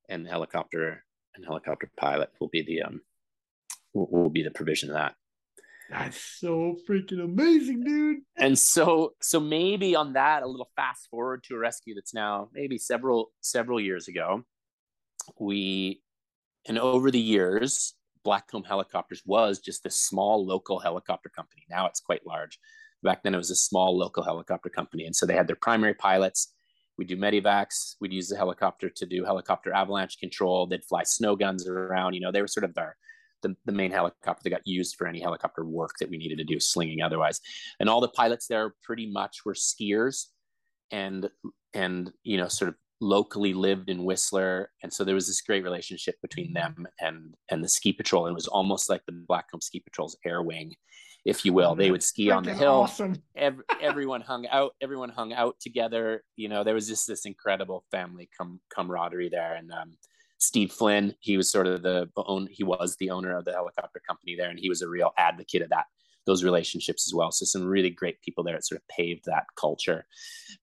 and 0.10 0.26
the 0.26 0.30
helicopter 0.30 1.04
and 1.36 1.46
helicopter 1.46 1.92
pilot 1.98 2.30
will 2.40 2.50
be 2.50 2.64
the 2.64 2.82
um 2.82 3.02
will, 3.94 4.08
will 4.10 4.30
be 4.30 4.44
the 4.44 4.52
provision 4.52 4.90
of 4.90 4.96
that. 4.96 5.16
That's 5.90 6.20
so 6.20 6.76
freaking 6.90 7.24
amazing, 7.24 7.84
dude. 7.84 8.18
And 8.36 8.58
so 8.58 9.14
so 9.22 9.40
maybe 9.40 9.96
on 9.96 10.14
that 10.14 10.44
a 10.44 10.48
little 10.48 10.70
fast 10.76 11.08
forward 11.10 11.44
to 11.46 11.56
a 11.56 11.60
rescue 11.60 11.96
that's 11.96 12.14
now 12.14 12.50
maybe 12.54 12.78
several 12.78 13.32
several 13.42 13.80
years 13.80 14.08
ago. 14.08 14.44
We 15.40 16.02
and 16.68 16.78
over 16.78 17.12
the 17.12 17.20
years 17.20 17.94
Blackcomb 18.28 18.68
Helicopters 18.68 19.24
was 19.26 19.60
just 19.60 19.84
this 19.84 19.98
small 19.98 20.46
local 20.46 20.80
helicopter 20.80 21.30
company. 21.30 21.66
Now 21.70 21.88
it's 21.88 22.02
quite 22.02 22.28
large. 22.28 22.60
Back 23.02 23.24
then 23.24 23.34
it 23.34 23.38
was 23.38 23.52
a 23.52 23.56
small 23.56 23.98
local 23.98 24.24
helicopter 24.24 24.70
company. 24.70 25.06
And 25.06 25.16
so 25.16 25.26
they 25.26 25.36
had 25.36 25.48
their 25.48 25.56
primary 25.56 25.94
pilots. 25.94 26.54
We'd 26.98 27.08
do 27.08 27.16
medivacs. 27.16 27.96
We'd 28.02 28.12
use 28.12 28.28
the 28.28 28.36
helicopter 28.36 28.90
to 28.90 29.06
do 29.06 29.24
helicopter 29.24 29.72
avalanche 29.72 30.20
control. 30.20 30.68
They'd 30.68 30.84
fly 30.84 31.04
snow 31.04 31.38
guns 31.38 31.68
around. 31.68 32.16
You 32.16 32.22
know, 32.22 32.32
they 32.34 32.42
were 32.42 32.48
sort 32.48 32.66
of 32.66 32.78
our, 32.78 32.98
the, 33.44 33.56
the 33.66 33.72
main 33.72 33.92
helicopter 33.92 34.42
that 34.44 34.50
got 34.50 34.66
used 34.66 34.96
for 34.98 35.08
any 35.08 35.22
helicopter 35.22 35.64
work 35.64 35.94
that 36.00 36.10
we 36.10 36.18
needed 36.18 36.40
to 36.40 36.44
do, 36.44 36.60
slinging 36.60 37.02
otherwise. 37.02 37.40
And 37.80 37.88
all 37.88 38.02
the 38.02 38.10
pilots 38.10 38.48
there 38.48 38.74
pretty 38.84 39.10
much 39.10 39.46
were 39.46 39.54
skiers 39.54 40.26
and 40.92 41.30
and 41.74 42.14
you 42.24 42.38
know 42.38 42.48
sort 42.48 42.70
of 42.70 42.76
locally 43.00 43.54
lived 43.54 43.90
in 43.90 44.04
Whistler, 44.04 44.72
and 44.84 44.92
so 44.92 45.04
there 45.04 45.16
was 45.16 45.28
this 45.28 45.42
great 45.42 45.64
relationship 45.64 46.16
between 46.22 46.54
them 46.54 46.88
and 47.00 47.36
and 47.50 47.64
the 47.64 47.70
ski 47.70 47.94
patrol. 47.94 48.26
And 48.26 48.34
it 48.34 48.36
was 48.36 48.48
almost 48.48 48.90
like 48.90 49.02
the 49.06 49.14
Blackcomb 49.14 49.62
Ski 49.62 49.80
Patrol's 49.80 50.18
air 50.26 50.42
wing, 50.42 50.74
if 51.26 51.46
you 51.46 51.54
will. 51.54 51.76
They 51.76 51.92
would 51.92 52.04
ski 52.04 52.32
on 52.32 52.44
the 52.44 52.54
hill. 52.54 52.82
Awesome. 52.82 53.22
Every, 53.36 53.64
everyone 53.82 54.22
hung 54.22 54.48
out. 54.48 54.74
Everyone 54.82 55.10
hung 55.10 55.34
out 55.34 55.56
together. 55.60 56.24
You 56.36 56.50
know, 56.50 56.64
there 56.64 56.74
was 56.74 56.88
just 56.88 57.08
this 57.08 57.26
incredible 57.26 57.86
family 57.92 58.30
com- 58.38 58.62
camaraderie 58.74 59.30
there. 59.30 59.56
And 59.56 59.72
um, 59.72 59.98
Steve 60.40 60.72
Flynn, 60.72 61.16
he 61.20 61.38
was 61.38 61.52
sort 61.52 61.68
of 61.68 61.84
the 61.84 62.10
own. 62.16 62.48
He 62.52 62.64
was 62.64 62.96
the 63.00 63.12
owner 63.12 63.36
of 63.36 63.46
the 63.46 63.54
helicopter 63.54 64.02
company 64.08 64.36
there, 64.36 64.50
and 64.50 64.60
he 64.60 64.70
was 64.70 64.82
a 64.82 64.90
real 64.90 65.12
advocate 65.18 65.62
of 65.62 65.70
that 65.70 65.86
those 66.28 66.44
relationships 66.44 67.08
as 67.08 67.14
well. 67.16 67.32
So 67.32 67.46
some 67.46 67.66
really 67.66 67.90
great 67.90 68.22
people 68.22 68.44
there 68.44 68.56
that 68.56 68.66
sort 68.66 68.82
of 68.82 68.88
paved 68.90 69.26
that 69.26 69.46
culture. 69.56 70.06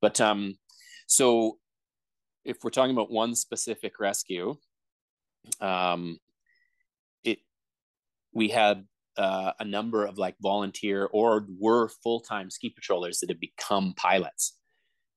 But 0.01 0.21
um, 0.21 0.59
so 1.07 1.59
if 2.45 2.59
we're 2.63 2.71
talking 2.71 2.93
about 2.93 3.11
one 3.11 3.35
specific 3.35 3.99
rescue, 3.99 4.57
um, 5.61 6.19
it 7.25 7.39
we 8.33 8.49
had 8.49 8.85
uh, 9.17 9.53
a 9.59 9.65
number 9.65 10.05
of 10.05 10.19
like 10.19 10.37
volunteer 10.41 11.09
or 11.13 11.47
were 11.59 11.89
full 12.03 12.21
time 12.21 12.51
ski 12.51 12.71
patrollers 12.71 13.21
that 13.21 13.31
have 13.31 13.41
become 13.41 13.95
pilots, 13.97 14.57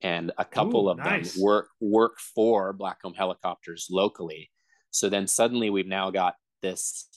and 0.02 0.32
a 0.38 0.46
couple 0.46 0.88
Ooh, 0.88 0.92
of 0.92 0.98
nice. 0.98 1.34
them 1.34 1.44
work 1.44 1.70
work 1.80 2.20
for 2.20 2.74
Blackcomb 2.74 3.16
Helicopters 3.16 3.88
locally. 3.90 4.50
So 4.92 5.10
then 5.10 5.28
suddenly 5.28 5.70
we've 5.70 5.88
now 5.88 6.12
got 6.12 6.36
this 6.62 7.08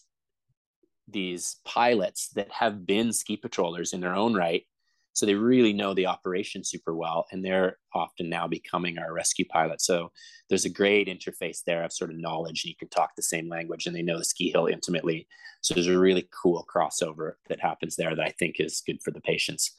these 1.09 1.57
pilots 1.65 2.29
that 2.35 2.51
have 2.53 2.87
been 2.87 3.13
ski 3.13 3.37
patrollers 3.37 3.93
in 3.93 4.01
their 4.01 4.15
own 4.15 4.35
right 4.35 4.65
so 5.13 5.27
they 5.27 5.35
really 5.35 5.73
know 5.73 5.93
the 5.93 6.07
operation 6.07 6.65
super 6.65 6.95
well, 6.95 7.27
and 7.31 7.45
they're 7.45 7.79
often 7.95 8.29
now 8.29 8.47
becoming 8.47 8.99
our 8.99 9.13
rescue 9.13 9.45
pilot. 9.45 9.81
So 9.81 10.13
there's 10.49 10.65
a 10.65 10.71
great 10.71 11.09
interface 11.09 11.59
there 11.67 11.85
of 11.85 11.93
sort 11.93 12.11
of 12.11 12.17
knowledge, 12.17 12.65
and 12.65 12.71
you 12.71 12.77
can 12.77 12.89
talk 12.89 13.11
the 13.17 13.23
same 13.23 13.49
language, 13.49 13.87
and 13.87 13.95
they 13.95 14.03
know 14.03 14.19
the 14.19 14.25
ski 14.25 14.51
hill 14.51 14.67
intimately. 14.67 15.27
So 15.63 15.75
there's 15.75 15.89
a 15.89 15.99
really 15.99 16.29
cool 16.43 16.65
crossover 16.73 17.33
that 17.49 17.61
happens 17.61 17.97
there 17.97 18.15
that 18.15 18.25
I 18.25 18.31
think 18.39 18.57
is 18.61 18.83
good 18.87 19.03
for 19.03 19.11
the 19.11 19.21
patients 19.21 19.77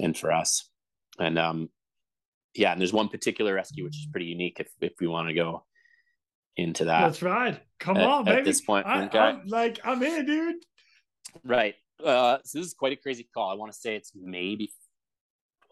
and 0.00 0.16
for 0.16 0.32
us. 0.32 0.68
And 1.18 1.38
um, 1.38 1.70
yeah, 2.54 2.72
and 2.72 2.80
there's 2.80 2.92
one 2.92 3.08
particular 3.08 3.54
rescue 3.54 3.84
which 3.84 3.96
is 3.96 4.08
pretty 4.10 4.26
unique 4.26 4.58
if 4.58 4.68
if 4.80 4.94
we 5.00 5.06
want 5.06 5.28
to 5.28 5.34
go 5.34 5.64
into 6.56 6.86
that. 6.86 7.00
That's 7.00 7.22
right. 7.22 7.60
Come 7.78 7.96
at, 7.96 8.06
on, 8.06 8.24
baby. 8.24 8.38
At 8.38 8.44
this 8.44 8.60
point, 8.60 8.86
I. 8.86 9.08
I'm, 9.12 9.46
like 9.46 9.80
I'm 9.84 10.02
in, 10.02 10.26
dude. 10.26 10.56
Right 11.44 11.74
uh, 12.02 12.38
so 12.44 12.58
this 12.58 12.66
is 12.66 12.74
quite 12.74 12.92
a 12.92 12.96
crazy 12.96 13.28
call. 13.34 13.50
I 13.50 13.54
want 13.54 13.72
to 13.72 13.78
say 13.78 13.96
it's 13.96 14.12
maybe, 14.14 14.72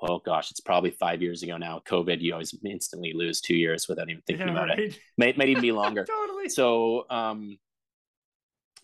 oh 0.00 0.18
gosh, 0.18 0.50
it's 0.50 0.60
probably 0.60 0.90
five 0.90 1.22
years 1.22 1.42
ago 1.42 1.56
now. 1.56 1.80
COVID, 1.86 2.20
you 2.20 2.32
always 2.32 2.54
instantly 2.64 3.12
lose 3.14 3.40
two 3.40 3.56
years 3.56 3.88
without 3.88 4.10
even 4.10 4.22
thinking 4.26 4.46
yeah, 4.46 4.52
about 4.52 4.68
right. 4.68 4.78
it. 4.78 4.98
Might, 5.18 5.36
might 5.38 5.48
even 5.48 5.62
be 5.62 5.72
longer. 5.82 6.04
totally. 6.04 6.48
So, 6.48 7.06
um, 7.10 7.58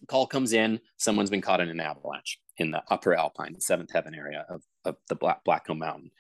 call 0.06 0.26
comes 0.26 0.52
in. 0.52 0.80
Someone's 0.96 1.30
been 1.30 1.40
caught 1.40 1.60
in 1.60 1.68
an 1.68 1.80
avalanche 1.80 2.38
in 2.58 2.70
the 2.70 2.82
Upper 2.88 3.14
Alpine, 3.14 3.52
the 3.52 3.60
Seventh 3.60 3.90
Heaven 3.92 4.14
area 4.14 4.44
of, 4.48 4.62
of 4.84 4.96
the 5.08 5.14
Black 5.14 5.44
Blackcomb 5.44 5.78
Mountain. 5.78 6.10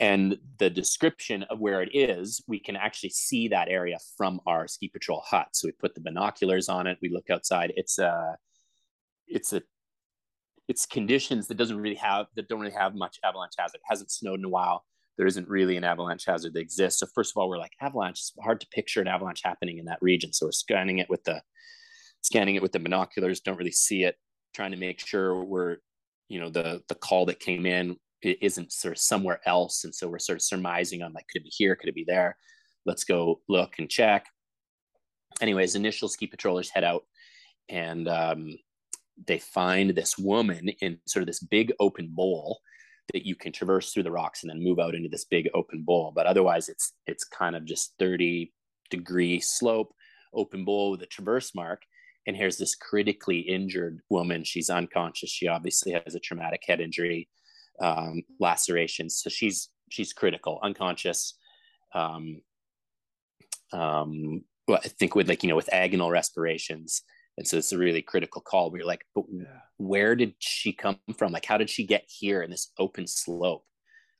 And 0.00 0.38
the 0.58 0.70
description 0.70 1.44
of 1.44 1.60
where 1.60 1.82
it 1.82 1.90
is, 1.94 2.42
we 2.48 2.58
can 2.58 2.76
actually 2.76 3.10
see 3.10 3.48
that 3.48 3.68
area 3.68 3.98
from 4.16 4.40
our 4.46 4.66
ski 4.66 4.88
patrol 4.88 5.22
hut. 5.24 5.48
So 5.52 5.68
we 5.68 5.72
put 5.72 5.94
the 5.94 6.00
binoculars 6.00 6.68
on 6.68 6.86
it. 6.86 6.98
We 7.00 7.08
look 7.08 7.30
outside. 7.30 7.72
It's 7.76 7.98
a, 7.98 8.36
it's 9.28 9.52
a 9.52 9.62
it's 10.72 10.86
conditions 10.86 11.48
that 11.48 11.58
doesn't 11.58 11.76
really 11.76 11.96
have 11.96 12.24
that 12.34 12.48
don't 12.48 12.60
really 12.60 12.72
have 12.72 12.94
much 12.94 13.18
avalanche 13.22 13.52
hazard. 13.58 13.76
It 13.76 13.82
hasn't 13.84 14.10
snowed 14.10 14.38
in 14.38 14.46
a 14.46 14.48
while. 14.48 14.86
There 15.18 15.26
isn't 15.26 15.46
really 15.46 15.76
an 15.76 15.84
avalanche 15.84 16.24
hazard 16.24 16.54
that 16.54 16.60
exists. 16.60 17.00
So 17.00 17.06
first 17.14 17.32
of 17.32 17.36
all, 17.36 17.50
we're 17.50 17.58
like 17.58 17.74
avalanche. 17.82 18.20
It's 18.20 18.32
hard 18.42 18.58
to 18.62 18.66
picture 18.68 19.02
an 19.02 19.06
avalanche 19.06 19.42
happening 19.44 19.76
in 19.76 19.84
that 19.84 20.00
region. 20.00 20.32
So 20.32 20.46
we're 20.46 20.52
scanning 20.52 20.96
it 20.96 21.10
with 21.10 21.24
the 21.24 21.42
scanning 22.22 22.54
it 22.54 22.62
with 22.62 22.72
the 22.72 22.78
binoculars. 22.78 23.40
Don't 23.40 23.58
really 23.58 23.70
see 23.70 24.04
it. 24.04 24.16
Trying 24.54 24.70
to 24.70 24.78
make 24.78 25.06
sure 25.06 25.44
we're, 25.44 25.76
you 26.30 26.40
know, 26.40 26.48
the 26.48 26.82
the 26.88 26.94
call 26.94 27.26
that 27.26 27.38
came 27.38 27.66
in 27.66 27.96
isn't 28.22 28.72
sort 28.72 28.92
of 28.92 28.98
somewhere 28.98 29.40
else. 29.44 29.84
And 29.84 29.94
so 29.94 30.08
we're 30.08 30.20
sort 30.20 30.38
of 30.38 30.42
surmising 30.42 31.02
on 31.02 31.12
like, 31.12 31.26
could 31.28 31.42
it 31.42 31.44
be 31.44 31.52
here? 31.54 31.76
Could 31.76 31.90
it 31.90 31.94
be 31.94 32.06
there? 32.08 32.38
Let's 32.86 33.04
go 33.04 33.42
look 33.46 33.74
and 33.78 33.90
check. 33.90 34.24
Anyways, 35.42 35.74
initial 35.74 36.08
ski 36.08 36.26
patrollers 36.26 36.70
head 36.70 36.84
out 36.84 37.02
and 37.68 38.08
um, 38.08 38.56
they 39.26 39.38
find 39.38 39.90
this 39.90 40.18
woman 40.18 40.68
in 40.80 40.98
sort 41.06 41.22
of 41.22 41.26
this 41.26 41.40
big 41.40 41.72
open 41.80 42.08
bowl 42.08 42.60
that 43.12 43.26
you 43.26 43.34
can 43.34 43.52
traverse 43.52 43.92
through 43.92 44.04
the 44.04 44.10
rocks 44.10 44.42
and 44.42 44.50
then 44.50 44.62
move 44.62 44.78
out 44.78 44.94
into 44.94 45.08
this 45.08 45.24
big 45.24 45.48
open 45.54 45.82
bowl. 45.82 46.12
But 46.14 46.26
otherwise, 46.26 46.68
it's 46.68 46.92
it's 47.06 47.24
kind 47.24 47.56
of 47.56 47.64
just 47.64 47.94
30 47.98 48.52
degree 48.90 49.40
slope, 49.40 49.92
open 50.34 50.64
bowl 50.64 50.92
with 50.92 51.02
a 51.02 51.06
traverse 51.06 51.54
mark. 51.54 51.82
And 52.26 52.36
here's 52.36 52.56
this 52.56 52.76
critically 52.76 53.40
injured 53.40 54.00
woman. 54.08 54.44
She's 54.44 54.70
unconscious. 54.70 55.30
She 55.30 55.48
obviously 55.48 55.92
has 55.92 56.14
a 56.14 56.20
traumatic 56.20 56.62
head 56.66 56.80
injury, 56.80 57.28
um, 57.80 58.22
lacerations. 58.38 59.20
So 59.20 59.30
she's 59.30 59.68
she's 59.90 60.12
critical, 60.12 60.60
unconscious. 60.62 61.34
Um, 61.94 62.42
um, 63.72 64.44
well, 64.68 64.80
I 64.84 64.88
think 64.88 65.14
with 65.14 65.28
like 65.28 65.42
you 65.42 65.48
know 65.48 65.56
with 65.56 65.70
agonal 65.72 66.10
respirations, 66.10 67.02
and 67.38 67.46
so 67.46 67.56
it's 67.56 67.72
a 67.72 67.78
really 67.78 68.02
critical 68.02 68.42
call. 68.42 68.70
Where 68.70 68.80
you're 68.80 68.86
like, 68.86 69.04
but 69.14 69.24
yeah. 69.32 69.44
where 69.78 70.14
did 70.14 70.34
she 70.38 70.72
come 70.72 70.98
from? 71.16 71.32
Like, 71.32 71.46
how 71.46 71.58
did 71.58 71.70
she 71.70 71.86
get 71.86 72.04
here 72.06 72.42
in 72.42 72.50
this 72.50 72.72
open 72.78 73.06
slope? 73.06 73.64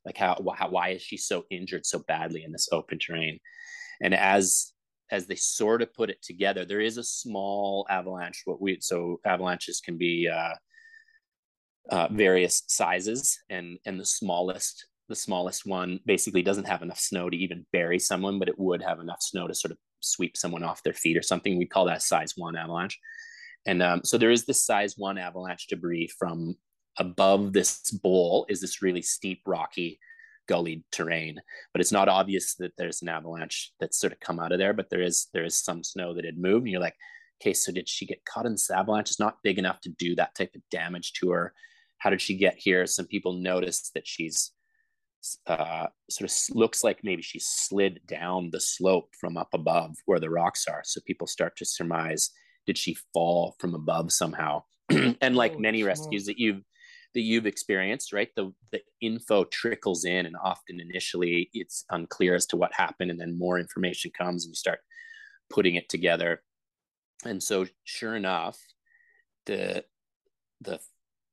Like, 0.04 0.16
how, 0.16 0.42
how 0.56 0.70
why 0.70 0.90
is 0.90 1.02
she 1.02 1.16
so 1.16 1.44
injured 1.50 1.86
so 1.86 2.00
badly 2.08 2.42
in 2.44 2.52
this 2.52 2.68
open 2.72 2.98
terrain? 2.98 3.38
And 4.02 4.14
as 4.14 4.72
as 5.10 5.26
they 5.26 5.36
sort 5.36 5.82
of 5.82 5.92
put 5.92 6.08
it 6.08 6.22
together, 6.22 6.64
there 6.64 6.80
is 6.80 6.96
a 6.96 7.04
small 7.04 7.86
avalanche. 7.90 8.42
What 8.46 8.60
we 8.60 8.78
so 8.80 9.20
avalanches 9.26 9.80
can 9.80 9.98
be 9.98 10.28
uh, 10.28 10.54
uh, 11.90 12.08
various 12.10 12.62
sizes, 12.66 13.38
and 13.50 13.78
and 13.84 14.00
the 14.00 14.06
smallest 14.06 14.86
the 15.08 15.16
smallest 15.16 15.66
one 15.66 16.00
basically 16.06 16.42
doesn't 16.42 16.66
have 16.66 16.80
enough 16.80 16.98
snow 16.98 17.28
to 17.28 17.36
even 17.36 17.66
bury 17.72 17.98
someone, 17.98 18.38
but 18.38 18.48
it 18.48 18.58
would 18.58 18.82
have 18.82 19.00
enough 19.00 19.20
snow 19.20 19.46
to 19.46 19.54
sort 19.54 19.72
of 19.72 19.78
sweep 20.02 20.36
someone 20.36 20.62
off 20.62 20.82
their 20.82 20.92
feet 20.92 21.16
or 21.16 21.22
something. 21.22 21.56
We 21.56 21.66
call 21.66 21.86
that 21.86 22.02
size 22.02 22.34
one 22.36 22.56
avalanche. 22.56 22.98
And 23.66 23.82
um, 23.82 24.00
so 24.04 24.18
there 24.18 24.30
is 24.30 24.44
this 24.44 24.64
size 24.64 24.94
one 24.96 25.18
avalanche 25.18 25.68
debris 25.68 26.08
from 26.18 26.56
above 26.98 27.52
this 27.52 27.90
bowl 27.90 28.46
is 28.48 28.60
this 28.60 28.82
really 28.82 29.02
steep, 29.02 29.42
rocky, 29.46 29.98
gullied 30.48 30.82
terrain. 30.90 31.40
But 31.72 31.80
it's 31.80 31.92
not 31.92 32.08
obvious 32.08 32.54
that 32.56 32.72
there's 32.76 33.02
an 33.02 33.08
avalanche 33.08 33.72
that's 33.80 33.98
sort 33.98 34.12
of 34.12 34.20
come 34.20 34.40
out 34.40 34.52
of 34.52 34.58
there. 34.58 34.72
But 34.72 34.90
there 34.90 35.02
is 35.02 35.28
there 35.32 35.44
is 35.44 35.56
some 35.56 35.84
snow 35.84 36.14
that 36.14 36.24
had 36.24 36.38
moved, 36.38 36.64
and 36.64 36.72
you're 36.72 36.80
like, 36.80 36.96
okay, 37.40 37.52
so 37.52 37.72
did 37.72 37.88
she 37.88 38.06
get 38.06 38.24
caught 38.24 38.46
in 38.46 38.52
this 38.52 38.70
avalanche? 38.70 39.10
It's 39.10 39.20
not 39.20 39.42
big 39.42 39.58
enough 39.58 39.80
to 39.82 39.90
do 39.90 40.14
that 40.16 40.34
type 40.34 40.54
of 40.54 40.62
damage 40.70 41.12
to 41.14 41.30
her. 41.30 41.52
How 41.98 42.10
did 42.10 42.20
she 42.20 42.36
get 42.36 42.56
here? 42.56 42.86
Some 42.86 43.06
people 43.06 43.34
noticed 43.34 43.94
that 43.94 44.06
she's 44.06 44.52
uh, 45.46 45.86
sort 46.10 46.30
of 46.30 46.56
looks 46.56 46.82
like 46.84 47.04
maybe 47.04 47.22
she 47.22 47.38
slid 47.40 48.00
down 48.06 48.50
the 48.50 48.60
slope 48.60 49.10
from 49.20 49.36
up 49.36 49.48
above 49.52 49.96
where 50.06 50.20
the 50.20 50.30
rocks 50.30 50.66
are. 50.68 50.82
So 50.84 51.00
people 51.06 51.26
start 51.26 51.56
to 51.56 51.64
surmise, 51.64 52.30
did 52.66 52.76
she 52.78 52.96
fall 53.12 53.54
from 53.58 53.74
above 53.74 54.12
somehow? 54.12 54.62
and 54.90 55.36
like 55.36 55.54
oh, 55.56 55.60
many 55.60 55.82
rescues 55.82 56.26
that 56.26 56.38
you've 56.38 56.62
that 57.14 57.20
you've 57.20 57.46
experienced, 57.46 58.12
right? 58.12 58.30
The 58.36 58.52
the 58.72 58.80
info 59.00 59.44
trickles 59.44 60.04
in, 60.04 60.26
and 60.26 60.36
often 60.42 60.80
initially 60.80 61.50
it's 61.52 61.84
unclear 61.90 62.34
as 62.34 62.46
to 62.46 62.56
what 62.56 62.72
happened, 62.72 63.10
and 63.10 63.20
then 63.20 63.38
more 63.38 63.58
information 63.58 64.10
comes, 64.16 64.44
and 64.44 64.50
you 64.50 64.56
start 64.56 64.80
putting 65.50 65.74
it 65.74 65.88
together. 65.88 66.42
And 67.24 67.42
so, 67.42 67.66
sure 67.84 68.16
enough, 68.16 68.58
the 69.46 69.84
the 70.60 70.80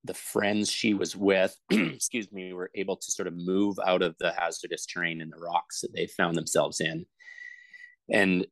the 0.03 0.13
friends 0.13 0.71
she 0.71 0.93
was 0.93 1.15
with, 1.15 1.55
excuse 1.71 2.31
me, 2.31 2.53
were 2.53 2.71
able 2.75 2.95
to 2.95 3.11
sort 3.11 3.27
of 3.27 3.35
move 3.35 3.77
out 3.85 4.01
of 4.01 4.15
the 4.19 4.31
hazardous 4.37 4.85
terrain 4.85 5.21
and 5.21 5.31
the 5.31 5.41
rocks 5.41 5.81
that 5.81 5.93
they 5.93 6.07
found 6.07 6.35
themselves 6.35 6.79
in, 6.79 7.05
and 8.11 8.45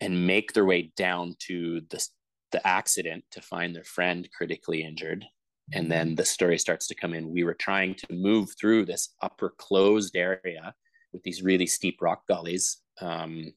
and 0.00 0.26
make 0.26 0.52
their 0.52 0.64
way 0.64 0.92
down 0.96 1.34
to 1.40 1.80
the 1.90 2.06
the 2.52 2.66
accident 2.66 3.24
to 3.32 3.40
find 3.40 3.74
their 3.74 3.84
friend 3.84 4.28
critically 4.36 4.82
injured. 4.82 5.24
And 5.72 5.90
then 5.90 6.14
the 6.14 6.24
story 6.24 6.58
starts 6.58 6.86
to 6.86 6.94
come 6.94 7.12
in. 7.12 7.32
We 7.32 7.42
were 7.42 7.54
trying 7.54 7.96
to 7.96 8.12
move 8.12 8.50
through 8.58 8.84
this 8.84 9.14
upper 9.20 9.52
closed 9.58 10.16
area 10.16 10.72
with 11.12 11.24
these 11.24 11.42
really 11.42 11.66
steep 11.66 12.00
rock 12.00 12.22
gullies, 12.28 12.78
um, 13.00 13.52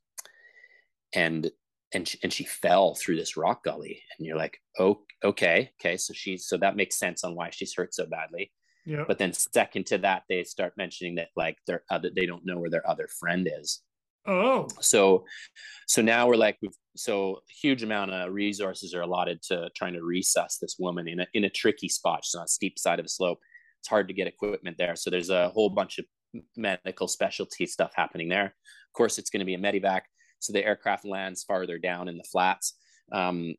and 1.14 1.52
and 1.94 2.08
she, 2.08 2.20
and 2.24 2.32
she 2.32 2.44
fell 2.44 2.96
through 2.96 3.16
this 3.16 3.36
rock 3.38 3.64
gully 3.64 4.02
and 4.18 4.28
you're 4.28 4.38
like 4.38 4.60
oh 4.80 5.00
okay 5.24 5.72
okay 5.80 5.98
so 5.98 6.14
she's 6.14 6.48
so 6.48 6.58
that 6.58 6.76
makes 6.76 6.98
sense 6.98 7.24
on 7.24 7.36
why 7.36 7.50
she's 7.52 7.74
hurt 7.76 7.94
so 7.94 8.06
badly. 8.06 8.52
Yeah. 8.86 9.04
But 9.08 9.18
then 9.18 9.34
second 9.34 9.86
to 9.88 9.98
that 10.00 10.24
they 10.30 10.44
start 10.44 10.74
mentioning 10.78 11.16
that 11.16 11.30
like 11.36 11.58
their 11.68 11.84
other 11.92 12.10
they 12.16 12.26
don't 12.26 12.46
know 12.46 12.60
where 12.60 12.70
their 12.70 12.88
other 12.90 13.08
friend 13.20 13.50
is. 13.60 13.82
Oh. 14.28 14.68
So 14.82 15.26
so 15.88 16.02
now 16.02 16.28
we're 16.28 16.36
like 16.36 16.58
so 16.96 17.36
a 17.38 17.54
huge 17.62 17.84
amount 17.84 18.12
of 18.12 18.34
resources 18.34 18.94
are 18.94 19.02
allotted 19.02 19.42
to 19.44 19.70
trying 19.76 19.94
to 19.94 20.02
resus 20.02 20.60
this 20.60 20.76
woman 20.80 21.08
in 21.08 21.22
a 21.22 21.28
in 21.34 21.44
a 21.44 21.50
tricky 21.50 21.90
spot. 21.90 22.24
She's 22.24 22.36
on 22.36 22.46
a 22.46 22.48
steep 22.48 22.78
side 22.80 23.00
of 23.00 23.06
a 23.06 23.10
slope. 23.10 23.40
It's 23.80 23.90
hard 23.90 24.08
to 24.08 24.14
get 24.14 24.28
equipment 24.28 24.78
there. 24.78 24.96
So 24.96 25.10
there's 25.10 25.30
a 25.30 25.50
whole 25.50 25.70
bunch 25.70 26.00
of 26.00 26.06
medical 26.58 27.08
specialty 27.08 27.66
stuff 27.66 27.92
happening 27.96 28.30
there. 28.30 28.46
Of 28.46 28.94
course 28.94 29.18
it's 29.18 29.30
going 29.30 29.40
to 29.40 29.46
be 29.46 29.56
a 29.56 29.60
medevac 29.60 30.02
so 30.40 30.54
the 30.54 30.66
aircraft 30.66 31.06
lands 31.06 31.44
farther 31.44 31.78
down 31.78 32.08
in 32.08 32.18
the 32.18 32.24
flats. 32.24 32.74
Um, 33.12 33.56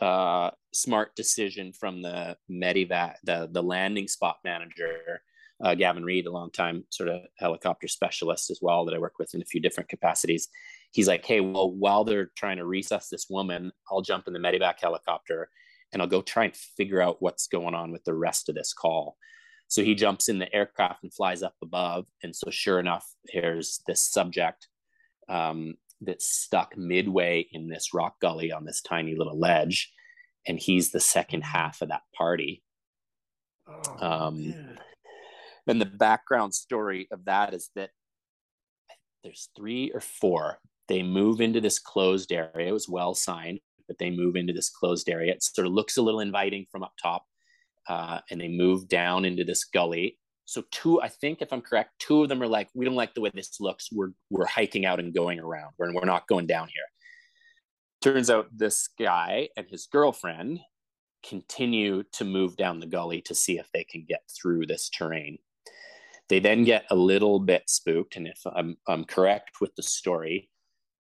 uh, 0.00 0.50
smart 0.72 1.16
decision 1.16 1.72
from 1.72 2.02
the 2.02 2.36
Medivac, 2.50 3.14
the 3.24 3.48
the 3.50 3.62
landing 3.62 4.08
spot 4.08 4.38
manager, 4.44 5.22
uh, 5.62 5.74
Gavin 5.74 6.04
Reed, 6.04 6.26
a 6.26 6.30
long 6.30 6.50
time 6.50 6.84
sort 6.90 7.08
of 7.08 7.22
helicopter 7.38 7.88
specialist 7.88 8.50
as 8.50 8.60
well 8.60 8.84
that 8.84 8.94
I 8.94 8.98
work 8.98 9.18
with 9.18 9.34
in 9.34 9.42
a 9.42 9.46
few 9.46 9.60
different 9.60 9.88
capacities. 9.88 10.48
He's 10.92 11.08
like, 11.08 11.24
hey, 11.24 11.40
well, 11.40 11.72
while 11.72 12.04
they're 12.04 12.30
trying 12.36 12.58
to 12.58 12.64
resus 12.64 13.08
this 13.08 13.26
woman, 13.28 13.72
I'll 13.90 14.02
jump 14.02 14.26
in 14.26 14.32
the 14.32 14.38
Medivac 14.38 14.80
helicopter 14.80 15.48
and 15.92 16.02
I'll 16.02 16.08
go 16.08 16.22
try 16.22 16.44
and 16.44 16.56
figure 16.56 17.00
out 17.00 17.20
what's 17.20 17.46
going 17.46 17.74
on 17.74 17.90
with 17.92 18.04
the 18.04 18.14
rest 18.14 18.48
of 18.48 18.54
this 18.54 18.72
call. 18.72 19.16
So 19.68 19.82
he 19.82 19.94
jumps 19.94 20.28
in 20.28 20.38
the 20.38 20.54
aircraft 20.54 21.02
and 21.02 21.12
flies 21.12 21.42
up 21.42 21.54
above. 21.62 22.06
And 22.22 22.34
so, 22.34 22.50
sure 22.50 22.80
enough, 22.80 23.06
here's 23.28 23.82
this 23.86 24.02
subject 24.02 24.68
um, 25.28 25.74
that's 26.00 26.26
stuck 26.26 26.76
midway 26.76 27.46
in 27.52 27.68
this 27.68 27.92
rock 27.92 28.20
gully 28.20 28.52
on 28.52 28.64
this 28.64 28.80
tiny 28.80 29.14
little 29.16 29.38
ledge, 29.38 29.92
and 30.46 30.58
he's 30.58 30.90
the 30.90 31.00
second 31.00 31.42
half 31.42 31.82
of 31.82 31.88
that 31.88 32.02
party. 32.16 32.62
Oh, 33.68 34.06
um, 34.06 34.54
and 35.66 35.80
the 35.80 35.86
background 35.86 36.54
story 36.54 37.08
of 37.12 37.24
that 37.26 37.52
is 37.52 37.70
that 37.74 37.90
there's 39.22 39.50
three 39.56 39.90
or 39.92 40.00
four. 40.00 40.58
They 40.88 41.02
move 41.02 41.40
into 41.40 41.60
this 41.60 41.78
closed 41.78 42.32
area. 42.32 42.68
It 42.68 42.72
was 42.72 42.88
well 42.88 43.14
signed, 43.14 43.60
but 43.86 43.98
they 43.98 44.10
move 44.10 44.36
into 44.36 44.54
this 44.54 44.70
closed 44.70 45.10
area. 45.10 45.32
It 45.32 45.42
sort 45.42 45.66
of 45.66 45.72
looks 45.74 45.98
a 45.98 46.02
little 46.02 46.20
inviting 46.20 46.66
from 46.70 46.82
up 46.82 46.92
top. 47.02 47.24
Uh, 47.88 48.20
and 48.30 48.40
they 48.40 48.48
move 48.48 48.86
down 48.88 49.24
into 49.24 49.44
this 49.44 49.64
gully 49.64 50.18
so 50.48 50.64
two, 50.70 50.98
I 51.02 51.08
think 51.08 51.42
if 51.42 51.52
I'm 51.52 51.60
correct, 51.60 51.98
two 51.98 52.22
of 52.22 52.30
them 52.30 52.42
are 52.42 52.46
like, 52.46 52.70
we 52.72 52.86
don't 52.86 52.94
like 52.94 53.12
the 53.12 53.20
way 53.20 53.30
this 53.34 53.60
looks. 53.60 53.92
We're 53.92 54.12
we're 54.30 54.46
hiking 54.46 54.86
out 54.86 54.98
and 54.98 55.12
going 55.12 55.38
around. 55.38 55.74
We're 55.76 55.92
we're 55.92 56.06
not 56.06 56.26
going 56.26 56.46
down 56.46 56.68
here. 56.68 56.84
Turns 58.00 58.30
out 58.30 58.48
this 58.50 58.88
guy 58.98 59.50
and 59.58 59.66
his 59.68 59.84
girlfriend 59.84 60.60
continue 61.22 62.02
to 62.12 62.24
move 62.24 62.56
down 62.56 62.80
the 62.80 62.86
gully 62.86 63.20
to 63.22 63.34
see 63.34 63.58
if 63.58 63.68
they 63.74 63.84
can 63.84 64.06
get 64.08 64.22
through 64.30 64.64
this 64.64 64.88
terrain. 64.88 65.36
They 66.30 66.38
then 66.40 66.64
get 66.64 66.86
a 66.88 66.96
little 66.96 67.40
bit 67.40 67.68
spooked, 67.68 68.16
and 68.16 68.26
if 68.26 68.40
I'm 68.46 68.78
I'm 68.86 69.04
correct 69.04 69.60
with 69.60 69.74
the 69.74 69.82
story, 69.82 70.48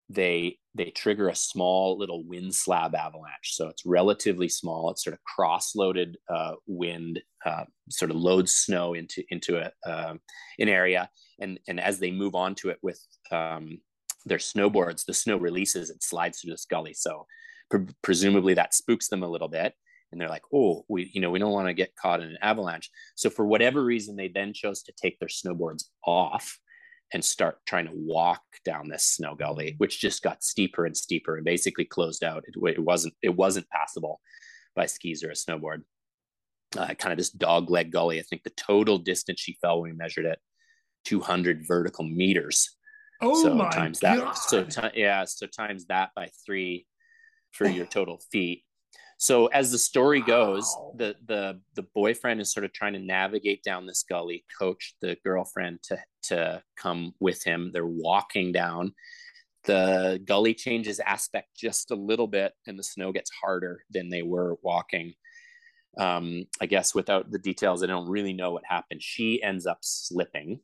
they 0.09 0.59
they 0.77 0.91
trigger 0.91 1.29
a 1.29 1.35
small 1.35 1.97
little 1.99 2.22
wind 2.24 2.55
slab 2.55 2.95
avalanche. 2.95 3.55
So 3.55 3.68
it's 3.68 3.87
relatively 3.87 4.49
small. 4.49 4.91
It's 4.91 5.03
sort 5.03 5.14
of 5.14 5.22
cross-loaded 5.24 6.18
uh, 6.29 6.53
wind, 6.66 7.22
uh, 7.45 7.64
sort 7.89 8.11
of 8.11 8.16
loads 8.18 8.55
snow 8.55 8.95
into 8.95 9.24
into 9.31 9.59
a, 9.59 9.72
uh, 9.89 10.14
an 10.59 10.68
area, 10.68 11.09
and 11.41 11.59
and 11.66 11.81
as 11.81 11.99
they 11.99 12.11
move 12.11 12.35
onto 12.35 12.68
it 12.68 12.79
with 12.83 13.01
um, 13.31 13.79
their 14.27 14.39
snowboards, 14.39 15.05
the 15.07 15.14
snow 15.14 15.39
releases 15.39 15.89
and 15.91 16.03
slides 16.03 16.41
through 16.41 16.53
this 16.53 16.66
gully. 16.66 16.93
So 16.93 17.27
pre- 17.70 17.87
presumably 18.03 18.55
that 18.55 18.74
spooks 18.74 19.09
them 19.09 19.22
a 19.22 19.29
little 19.29 19.49
bit, 19.49 19.72
and 20.12 20.20
they're 20.20 20.29
like, 20.29 20.45
"Oh, 20.53 20.85
we 20.89 21.11
you 21.14 21.22
know 21.22 21.31
we 21.31 21.39
don't 21.39 21.53
want 21.53 21.68
to 21.68 21.74
get 21.74 21.97
caught 21.97 22.20
in 22.20 22.29
an 22.29 22.39
avalanche." 22.43 22.91
So 23.14 23.31
for 23.31 23.47
whatever 23.47 23.83
reason, 23.83 24.14
they 24.14 24.29
then 24.29 24.53
chose 24.53 24.83
to 24.83 24.93
take 25.01 25.18
their 25.20 25.29
snowboards 25.29 25.85
off 26.05 26.59
and 27.13 27.25
start 27.25 27.59
trying 27.67 27.87
to 27.87 27.93
walk 27.95 28.43
down 28.65 28.89
this 28.89 29.05
snow 29.05 29.35
gully, 29.35 29.75
which 29.79 30.01
just 30.01 30.23
got 30.23 30.43
steeper 30.43 30.87
and 30.87 30.97
steeper 30.97 31.37
and 31.37 31.45
basically 31.45 31.85
closed 31.85 32.25
out. 32.25 32.45
It, 32.49 32.55
it 32.77 32.83
wasn't 32.83 33.15
it 33.23 33.35
wasn't 33.35 33.69
passable 33.71 34.21
by 34.75 34.87
skis 34.87 35.23
or 35.23 35.31
a 35.31 35.35
snowboard. 35.35 35.83
Uh, 36.77 36.95
kind 36.95 37.13
of 37.13 37.19
this 37.19 37.31
dog 37.31 37.71
leg 37.71 37.93
gully. 37.93 38.19
I 38.19 38.23
think 38.23 38.43
the 38.43 38.51
total 38.51 38.99
distance 38.99 39.41
she 39.41 39.57
fell 39.63 39.81
when 39.81 39.93
we 39.93 39.97
measured 39.97 40.27
it, 40.27 40.39
200 41.05 41.65
vertical 41.67 42.05
meters. 42.05 42.77
Oh 43.23 43.41
so 43.43 43.55
my 43.55 43.71
times 43.71 44.01
God. 44.01 44.19
that. 44.19 44.37
So 44.37 44.65
t- 44.65 45.01
yeah, 45.01 45.25
so 45.25 45.47
times 45.47 45.87
that 45.87 46.11
by 46.15 46.31
three 46.45 46.87
for 47.53 47.67
your 47.67 47.87
total 47.97 48.21
feet. 48.31 48.65
So 49.19 49.47
as 49.47 49.71
the 49.73 49.79
story 49.79 50.21
goes, 50.21 50.64
wow. 50.77 50.93
the 50.97 51.17
the 51.27 51.61
the 51.75 51.87
boyfriend 51.95 52.41
is 52.41 52.53
sort 52.53 52.64
of 52.64 52.73
trying 52.73 52.93
to 52.95 52.99
navigate 52.99 53.62
down 53.62 53.87
this 53.87 54.05
gully, 54.09 54.45
coach 54.59 54.95
the 55.01 55.17
girlfriend 55.25 55.83
to 55.85 55.99
to 56.25 56.62
come 56.77 57.14
with 57.21 57.43
him. 57.45 57.71
They're 57.73 57.87
walking 57.87 58.53
down. 58.53 58.93
The 59.64 60.21
gully 60.25 60.55
changes 60.55 61.01
aspect 61.01 61.49
just 61.57 61.91
a 61.91 61.97
little 61.97 62.29
bit, 62.29 62.53
and 62.67 62.79
the 62.79 62.85
snow 62.85 63.11
gets 63.11 63.31
harder 63.43 63.83
than 63.91 64.11
they 64.11 64.23
were 64.23 64.59
walking. 64.62 65.14
um, 65.99 66.45
I 66.61 66.67
guess 66.67 66.95
without 66.95 67.31
the 67.31 67.39
details, 67.39 67.83
I 67.83 67.87
don't 67.87 68.09
really 68.09 68.33
know 68.33 68.53
what 68.53 68.64
happened. 68.69 69.03
She 69.03 69.43
ends 69.43 69.67
up 69.67 69.79
slipping. 69.83 70.61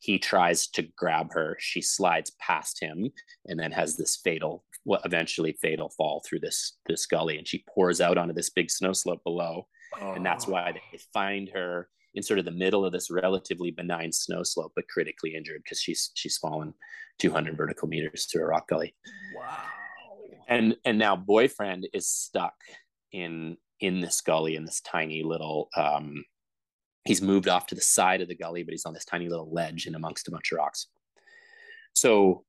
He 0.00 0.18
tries 0.18 0.66
to 0.68 0.82
grab 0.96 1.32
her. 1.32 1.56
She 1.60 1.80
slides 1.80 2.32
past 2.40 2.80
him 2.80 3.10
and 3.46 3.58
then 3.58 3.72
has 3.72 3.96
this 3.96 4.16
fatal, 4.16 4.64
well, 4.84 5.00
eventually 5.04 5.56
fatal 5.60 5.88
fall 5.90 6.22
through 6.26 6.40
this 6.40 6.76
this 6.86 7.06
gully, 7.06 7.38
and 7.38 7.46
she 7.46 7.64
pours 7.72 8.00
out 8.00 8.18
onto 8.18 8.34
this 8.34 8.50
big 8.50 8.70
snow 8.70 8.92
slope 8.92 9.22
below, 9.24 9.66
oh. 10.00 10.12
and 10.12 10.24
that's 10.24 10.46
why 10.46 10.72
they 10.72 10.98
find 11.12 11.50
her 11.50 11.88
in 12.14 12.22
sort 12.22 12.38
of 12.38 12.44
the 12.44 12.50
middle 12.50 12.84
of 12.84 12.92
this 12.92 13.10
relatively 13.10 13.70
benign 13.70 14.12
snow 14.12 14.42
slope, 14.42 14.72
but 14.76 14.88
critically 14.88 15.34
injured 15.34 15.62
because 15.64 15.80
she's 15.80 16.10
she's 16.14 16.38
fallen 16.38 16.74
200 17.18 17.56
vertical 17.56 17.88
meters 17.88 18.26
through 18.26 18.42
a 18.42 18.46
rock 18.46 18.68
gully. 18.68 18.94
Wow. 19.36 19.56
And 20.48 20.76
and 20.84 20.98
now 20.98 21.16
boyfriend 21.16 21.88
is 21.92 22.08
stuck 22.08 22.54
in 23.12 23.56
in 23.80 24.00
this 24.00 24.20
gully 24.20 24.56
in 24.56 24.64
this 24.64 24.80
tiny 24.80 25.22
little 25.22 25.68
um, 25.76 26.24
he's 27.04 27.22
moved 27.22 27.48
off 27.48 27.66
to 27.66 27.74
the 27.74 27.80
side 27.80 28.20
of 28.20 28.28
the 28.28 28.34
gully 28.34 28.62
but 28.62 28.72
he's 28.72 28.86
on 28.86 28.94
this 28.94 29.04
tiny 29.04 29.28
little 29.28 29.52
ledge 29.52 29.86
in 29.86 29.94
amongst 29.94 30.28
a 30.28 30.30
bunch 30.30 30.52
of 30.52 30.58
rocks 30.58 30.88
so 31.94 32.44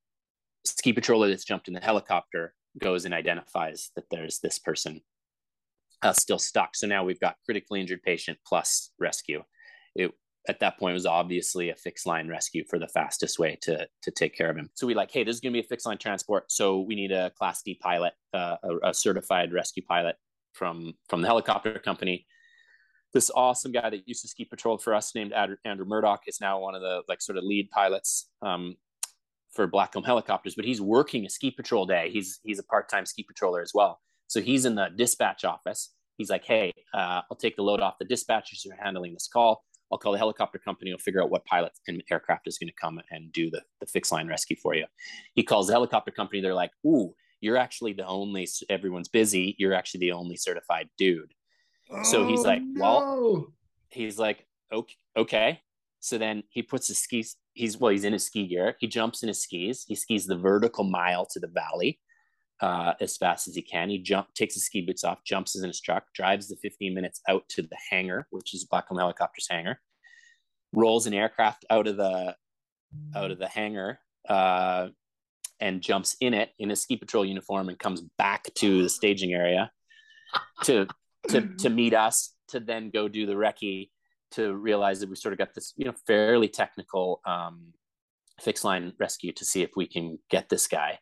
ski 0.66 0.94
patroller 0.94 1.30
that's 1.30 1.46
jumped 1.46 1.68
in 1.68 1.74
the 1.74 1.82
helicopter 1.82 2.54
goes 2.80 3.06
and 3.06 3.14
identifies 3.14 3.92
that 3.96 4.06
there's 4.12 4.40
this 4.40 4.60
person 4.60 5.02
uh, 6.02 6.14
still 6.14 6.40
stuck 6.40 6.76
so 6.76 6.86
now 6.88 7.04
we've 7.04 7.20
got 7.20 7.36
critically 7.46 7.80
injured 7.80 8.04
patient 8.04 8.38
plus 8.46 8.92
rescue 9.00 9.42
it 9.96 10.12
at 10.48 10.60
that 10.60 10.78
point 10.78 10.94
was 10.94 11.06
obviously 11.06 11.70
a 11.70 11.76
fixed 11.76 12.06
line 12.06 12.28
rescue 12.28 12.64
for 12.70 12.80
the 12.80 12.88
fastest 12.88 13.40
way 13.40 13.58
to 13.62 13.88
to 14.02 14.12
take 14.12 14.36
care 14.36 14.50
of 14.50 14.58
him. 14.58 14.70
So 14.74 14.88
we 14.88 14.94
like, 14.94 15.12
hey, 15.12 15.24
this 15.24 15.36
is 15.36 15.42
going 15.42 15.54
to 15.54 15.60
be 15.60 15.66
a 15.66 15.68
fixed 15.68 15.86
line 15.86 15.98
transport, 15.98 16.52
so 16.52 16.82
we 16.82 16.96
need 16.96 17.12
a 17.12 17.32
Class 17.32 17.62
D 17.64 17.78
pilot, 17.82 18.14
uh, 18.34 18.58
a, 18.64 18.90
a, 18.90 18.94
certified 18.94 19.54
rescue 19.54 19.84
pilot 19.84 20.16
from 20.54 20.94
from 21.10 21.22
the 21.22 21.28
helicopter 21.28 21.80
company. 21.80 22.26
This 23.14 23.32
awesome 23.34 23.72
guy 23.72 23.90
that 23.90 24.08
used 24.08 24.22
to 24.24 24.28
ski 24.28 24.46
patrol 24.46 24.78
for 24.78 24.94
us, 24.94 25.16
named 25.16 25.34
Andrew 25.34 25.86
Murdoch, 25.86 26.24
is 26.28 26.42
now 26.42 26.60
one 26.60 26.76
of 26.76 26.82
the 26.82 27.02
like 27.08 27.22
sort 27.22 27.38
of 27.38 27.44
lead 27.44 27.70
pilots 27.72 28.30
um, 28.42 28.76
for 29.56 29.68
Blackcomb 29.68 30.06
helicopters. 30.06 30.56
But 30.56 30.66
he's 30.66 30.82
working 30.82 31.26
a 31.26 31.30
ski 31.30 31.52
patrol 31.52 31.86
day. 31.86 32.10
He's 32.12 32.40
he's 32.44 32.60
a 32.60 32.64
part 32.64 32.90
time 32.90 33.06
ski 33.06 33.26
patroller 33.26 33.62
as 33.62 33.72
well. 33.74 34.02
So 34.28 34.42
he's 34.42 34.66
in 34.66 34.76
the 34.76 34.90
dispatch 34.96 35.46
office. 35.46 35.94
He's 36.18 36.30
like, 36.30 36.46
hey, 36.46 36.72
uh, 36.94 37.22
I'll 37.30 37.38
take 37.38 37.56
the 37.56 37.64
load 37.64 37.82
off 37.82 37.96
the 38.00 38.06
dispatchers 38.06 38.64
who 38.64 38.72
are 38.72 38.78
handling 38.82 39.14
this 39.14 39.28
call. 39.32 39.64
I'll 39.92 39.98
call 39.98 40.14
the 40.14 40.18
helicopter 40.18 40.58
company. 40.58 40.92
I'll 40.92 40.98
figure 40.98 41.22
out 41.22 41.30
what 41.30 41.46
pilot 41.46 41.74
and 41.88 42.02
aircraft 42.10 42.48
is 42.48 42.58
going 42.58 42.70
to 42.70 42.74
come 42.74 43.00
and 43.12 43.32
do 43.32 43.52
the, 43.52 43.62
the 43.80 43.86
fixed 43.86 44.12
line 44.12 44.28
rescue 44.28 44.56
for 44.56 44.74
you. 44.74 44.86
He 45.36 45.44
calls 45.44 45.68
the 45.68 45.74
helicopter 45.74 46.10
company. 46.10 46.42
They're 46.42 46.56
like, 46.56 46.72
ooh, 46.86 47.14
you're 47.46 47.58
actually 47.58 47.94
the 47.94 48.06
only 48.08 48.48
everyone's 48.70 49.08
busy 49.08 49.56
you're 49.60 49.74
actually 49.74 50.00
the 50.00 50.12
only 50.12 50.36
certified 50.36 50.90
dude 50.98 51.32
oh, 51.92 52.04
so 52.04 52.28
he's 52.28 52.42
like 52.42 52.62
no. 52.64 52.82
well 52.82 53.48
he's 53.90 54.18
like 54.18 54.46
okay 54.74 54.96
okay 55.16 55.62
so 56.06 56.20
then 56.20 56.44
he 56.50 56.62
puts 56.62 56.88
his 56.88 57.00
skis 57.00 57.36
he's 57.54 57.80
well 57.80 57.92
he's 57.92 58.04
in 58.04 58.14
his 58.14 58.28
ski 58.28 58.46
gear. 58.46 58.76
He 58.80 58.86
jumps 58.86 59.24
in 59.24 59.28
his 59.28 59.42
skis. 59.42 59.86
He 59.88 59.96
skis 59.96 60.28
the 60.28 60.38
vertical 60.38 60.84
mile 60.84 61.26
to 61.32 61.40
the 61.40 61.48
valley 61.48 62.00
uh, 62.62 62.94
as 63.02 63.18
fast 63.18 63.48
as 63.48 63.56
he 63.56 63.64
can. 63.64 63.90
He 63.90 63.98
jump 63.98 64.28
takes 64.36 64.54
his 64.54 64.66
ski 64.66 64.82
boots 64.82 65.04
off 65.04 65.24
jumps 65.26 65.56
in 65.56 65.68
his 65.68 65.82
truck 65.82 66.04
drives 66.14 66.48
the 66.48 66.58
15 66.58 66.94
minutes 66.94 67.22
out 67.28 67.50
to 67.50 67.64
the 67.64 67.78
hangar 67.90 68.28
which 68.30 68.54
is 68.54 68.68
Blackcomb 68.72 69.00
helicopters 69.00 69.48
hangar 69.50 69.82
rolls 70.74 71.08
an 71.08 71.16
aircraft 71.16 71.66
out 71.72 71.88
of 71.88 71.98
the 71.98 72.36
out 73.16 73.32
of 73.32 73.40
the 73.40 73.48
hangar 73.48 74.00
uh, 74.30 74.90
and 75.60 75.82
jumps 75.82 76.16
in 76.22 76.36
it 76.36 76.52
in 76.60 76.70
a 76.70 76.76
ski 76.76 76.98
patrol 76.98 77.26
uniform 77.26 77.68
and 77.68 77.80
comes 77.80 78.02
back 78.20 78.44
to 78.54 78.84
the 78.84 78.90
staging 78.90 79.34
area 79.34 79.72
to 80.66 80.86
to 81.30 81.50
to 81.58 81.70
meet 81.72 81.96
us 81.96 82.36
to 82.50 82.60
then 82.60 82.92
go 82.92 83.08
do 83.08 83.26
the 83.26 83.34
recce 83.34 83.90
to 84.32 84.54
realize 84.56 85.00
that 85.00 85.10
we 85.10 85.16
sort 85.16 85.34
of 85.34 85.38
got 85.38 85.54
this 85.54 85.74
you 85.78 85.86
know 85.86 85.94
fairly 86.08 86.48
technical 86.48 87.22
um, 87.26 87.74
fixed 88.42 88.64
line 88.64 88.94
rescue 89.00 89.32
to 89.32 89.46
see 89.46 89.62
if 89.62 89.72
we 89.76 89.88
can 89.88 90.18
get 90.30 90.50
this 90.50 90.68
guy 90.68 91.00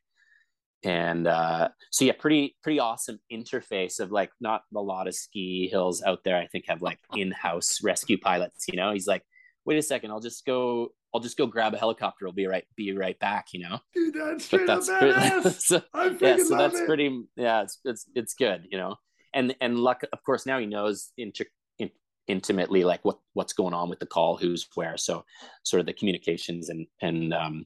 and 0.83 1.27
uh, 1.27 1.69
so 1.91 2.05
yeah 2.05 2.13
pretty 2.17 2.55
pretty 2.61 2.79
awesome 2.79 3.19
interface 3.31 3.99
of 3.99 4.11
like 4.11 4.31
not 4.41 4.63
a 4.75 4.81
lot 4.81 5.07
of 5.07 5.15
ski 5.15 5.67
hills 5.69 6.03
out 6.03 6.19
there 6.23 6.37
i 6.37 6.47
think 6.47 6.65
have 6.67 6.81
like 6.81 6.99
in-house 7.15 7.79
rescue 7.83 8.17
pilots 8.17 8.65
you 8.67 8.75
know 8.75 8.91
he's 8.91 9.07
like 9.07 9.23
wait 9.65 9.77
a 9.77 9.81
second 9.81 10.11
i'll 10.11 10.19
just 10.19 10.45
go 10.45 10.89
I'll 11.13 11.21
just 11.21 11.37
go 11.37 11.45
grab 11.45 11.73
a 11.73 11.77
helicopter. 11.77 12.27
I'll 12.27 12.33
be 12.33 12.47
right 12.47 12.65
be 12.75 12.91
right 12.93 13.17
back. 13.19 13.47
You 13.53 13.61
know, 13.61 13.79
dude, 13.93 14.15
that's 14.15 14.47
but 14.47 14.65
that's 14.65 14.89
pretty, 14.89 15.49
so, 15.59 15.81
yeah, 16.19 16.37
so 16.37 16.57
that's 16.57 16.79
it. 16.79 16.87
pretty. 16.87 17.23
Yeah, 17.35 17.61
it's 17.61 17.79
it's 17.85 18.05
it's 18.15 18.33
good. 18.33 18.65
You 18.71 18.79
know, 18.79 18.95
and 19.33 19.55
and 19.61 19.77
luck. 19.77 20.01
Of 20.11 20.23
course, 20.23 20.45
now 20.45 20.57
he 20.57 20.65
knows 20.65 21.11
inter, 21.17 21.45
in, 21.45 21.49
intimately 22.27 22.83
like 22.83 23.03
what 23.03 23.19
what's 23.33 23.53
going 23.53 23.73
on 23.73 23.89
with 23.89 23.99
the 23.99 24.05
call, 24.05 24.37
who's 24.37 24.67
where. 24.75 24.97
So 24.97 25.25
sort 25.63 25.79
of 25.79 25.85
the 25.85 25.93
communications 25.93 26.69
and 26.69 26.87
and 27.01 27.33
um, 27.33 27.65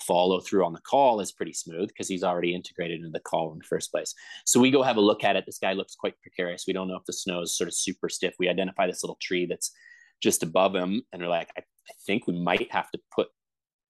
follow 0.00 0.40
through 0.40 0.64
on 0.64 0.72
the 0.72 0.80
call 0.80 1.20
is 1.20 1.32
pretty 1.32 1.52
smooth 1.52 1.88
because 1.88 2.08
he's 2.08 2.24
already 2.24 2.54
integrated 2.54 2.98
into 2.98 3.10
the 3.10 3.20
call 3.20 3.52
in 3.52 3.58
the 3.58 3.64
first 3.64 3.90
place. 3.90 4.14
So 4.44 4.60
we 4.60 4.70
go 4.70 4.82
have 4.82 4.96
a 4.96 5.00
look 5.00 5.24
at 5.24 5.36
it. 5.36 5.46
This 5.46 5.58
guy 5.58 5.72
looks 5.72 5.94
quite 5.94 6.20
precarious. 6.20 6.64
We 6.66 6.72
don't 6.72 6.88
know 6.88 6.96
if 6.96 7.06
the 7.06 7.12
snow 7.12 7.42
is 7.42 7.56
sort 7.56 7.68
of 7.68 7.74
super 7.74 8.08
stiff. 8.08 8.34
We 8.38 8.48
identify 8.48 8.86
this 8.86 9.02
little 9.02 9.18
tree 9.20 9.46
that's 9.46 9.72
just 10.22 10.42
above 10.42 10.74
him, 10.74 11.02
and 11.12 11.22
we're 11.22 11.28
like, 11.28 11.50
I 11.56 11.62
I 11.88 11.94
think 12.06 12.26
we 12.26 12.38
might 12.38 12.70
have 12.72 12.90
to 12.90 13.00
put 13.14 13.28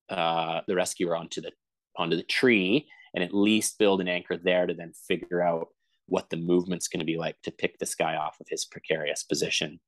uh, 0.09 0.61
the 0.67 0.75
rescuer 0.75 1.15
onto 1.15 1.41
the 1.41 1.51
onto 1.95 2.15
the 2.15 2.23
tree 2.23 2.87
and 3.13 3.23
at 3.23 3.33
least 3.33 3.79
build 3.79 4.01
an 4.01 4.07
anchor 4.07 4.37
there 4.37 4.67
to 4.67 4.73
then 4.73 4.93
figure 5.07 5.41
out 5.41 5.69
what 6.05 6.29
the 6.29 6.37
movement's 6.37 6.87
going 6.87 6.99
to 6.99 7.05
be 7.05 7.17
like 7.17 7.35
to 7.41 7.51
pick 7.51 7.79
this 7.79 7.95
guy 7.95 8.15
off 8.15 8.39
of 8.39 8.47
his 8.49 8.65
precarious 8.65 9.23
position. 9.23 9.79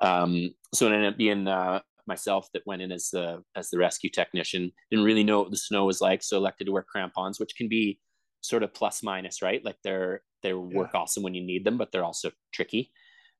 Um, 0.00 0.50
so 0.74 0.86
it 0.86 0.92
ended 0.92 1.12
up 1.12 1.18
being 1.18 1.48
uh, 1.48 1.80
myself 2.06 2.48
that 2.52 2.66
went 2.66 2.82
in 2.82 2.92
as 2.92 3.10
the 3.10 3.42
as 3.54 3.70
the 3.70 3.78
rescue 3.78 4.10
technician. 4.10 4.72
Didn't 4.90 5.04
really 5.04 5.24
know 5.24 5.40
what 5.42 5.50
the 5.50 5.56
snow 5.56 5.84
was 5.84 6.00
like, 6.00 6.22
so 6.22 6.36
elected 6.36 6.66
to 6.66 6.72
wear 6.72 6.84
crampons, 6.88 7.38
which 7.38 7.56
can 7.56 7.68
be 7.68 7.98
sort 8.40 8.62
of 8.62 8.74
plus 8.74 9.02
minus, 9.02 9.42
right? 9.42 9.64
Like 9.64 9.76
they're 9.84 10.22
they 10.42 10.54
work 10.54 10.90
yeah. 10.94 11.00
awesome 11.00 11.22
when 11.22 11.34
you 11.34 11.44
need 11.44 11.64
them, 11.64 11.78
but 11.78 11.90
they're 11.92 12.04
also 12.04 12.30
tricky. 12.52 12.92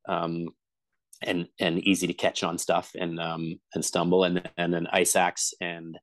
Um, 0.09 0.49
and 1.23 1.49
and 1.59 1.81
easy 1.81 2.07
to 2.07 2.13
catch 2.13 2.45
on 2.45 2.59
stuff 2.59 2.93
and 2.97 3.19
um 3.19 3.59
and 3.75 3.85
stumble 3.85 4.25
and 4.25 4.49
and 4.57 4.75
an 4.75 4.87
ice 4.93 5.17
axe 5.17 5.53
and 5.61 5.99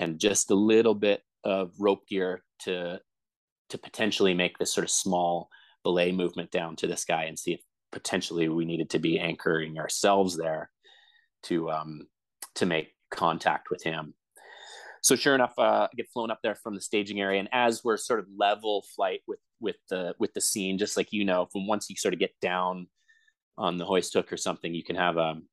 and 0.00 0.18
just 0.18 0.50
a 0.50 0.54
little 0.54 0.94
bit 0.94 1.22
of 1.44 1.72
rope 1.78 2.06
gear 2.08 2.42
to 2.60 3.00
to 3.68 3.78
potentially 3.78 4.34
make 4.34 4.58
this 4.58 4.72
sort 4.72 4.84
of 4.84 4.90
small 4.90 5.48
belay 5.84 6.10
movement 6.10 6.50
down 6.50 6.74
to 6.76 6.86
this 6.86 7.04
guy 7.04 7.24
and 7.24 7.38
see 7.38 7.52
if 7.52 7.60
potentially 7.92 8.48
we 8.48 8.64
needed 8.64 8.90
to 8.90 8.98
be 8.98 9.18
anchoring 9.18 9.78
ourselves 9.78 10.36
there 10.36 10.70
to 11.42 11.70
um 11.70 12.06
to 12.54 12.66
make 12.66 12.94
contact 13.10 13.70
with 13.70 13.82
him 13.82 14.14
so 15.02 15.16
sure 15.16 15.34
enough 15.34 15.54
uh, 15.58 15.86
i 15.90 15.96
get 15.96 16.10
flown 16.12 16.30
up 16.30 16.40
there 16.42 16.54
from 16.56 16.74
the 16.74 16.80
staging 16.80 17.20
area 17.20 17.38
and 17.38 17.48
as 17.52 17.82
we're 17.82 17.96
sort 17.96 18.20
of 18.20 18.26
level 18.36 18.84
flight 18.94 19.20
with 19.26 19.38
with 19.60 19.76
the 19.88 20.14
with 20.18 20.32
the 20.34 20.40
scene 20.40 20.76
just 20.78 20.96
like 20.96 21.12
you 21.12 21.24
know 21.24 21.46
from 21.50 21.66
once 21.66 21.88
you 21.88 21.96
sort 21.96 22.14
of 22.14 22.20
get 22.20 22.34
down 22.40 22.86
on 23.58 23.76
the 23.76 23.84
hoist 23.84 24.14
hook 24.14 24.32
or 24.32 24.36
something, 24.36 24.72
you 24.72 24.84
can 24.84 24.96
have 24.96 25.18
um, 25.18 25.48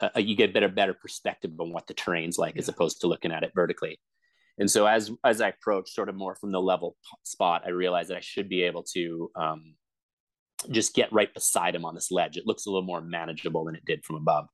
a, 0.00 0.10
a 0.16 0.22
you 0.22 0.34
get 0.34 0.52
better 0.52 0.68
better 0.68 0.92
perspective 0.92 1.52
on 1.58 1.72
what 1.72 1.86
the 1.86 1.94
terrain's 1.94 2.36
like 2.36 2.56
yeah. 2.56 2.60
as 2.60 2.68
opposed 2.68 3.00
to 3.00 3.06
looking 3.06 3.32
at 3.32 3.44
it 3.44 3.52
vertically. 3.54 3.98
And 4.58 4.70
so 4.70 4.86
as 4.86 5.10
as 5.24 5.40
I 5.40 5.48
approach 5.48 5.90
sort 5.90 6.08
of 6.08 6.16
more 6.16 6.34
from 6.34 6.50
the 6.50 6.60
level 6.60 6.96
spot, 7.22 7.62
I 7.64 7.70
realized 7.70 8.10
that 8.10 8.18
I 8.18 8.20
should 8.20 8.48
be 8.48 8.64
able 8.64 8.82
to 8.94 9.30
um, 9.36 9.74
just 10.70 10.94
get 10.94 11.12
right 11.12 11.32
beside 11.32 11.74
him 11.74 11.84
on 11.84 11.94
this 11.94 12.10
ledge. 12.10 12.36
It 12.36 12.46
looks 12.46 12.66
a 12.66 12.70
little 12.70 12.86
more 12.86 13.00
manageable 13.00 13.64
than 13.64 13.74
it 13.74 13.84
did 13.84 14.04
from 14.04 14.16
above. 14.16 14.48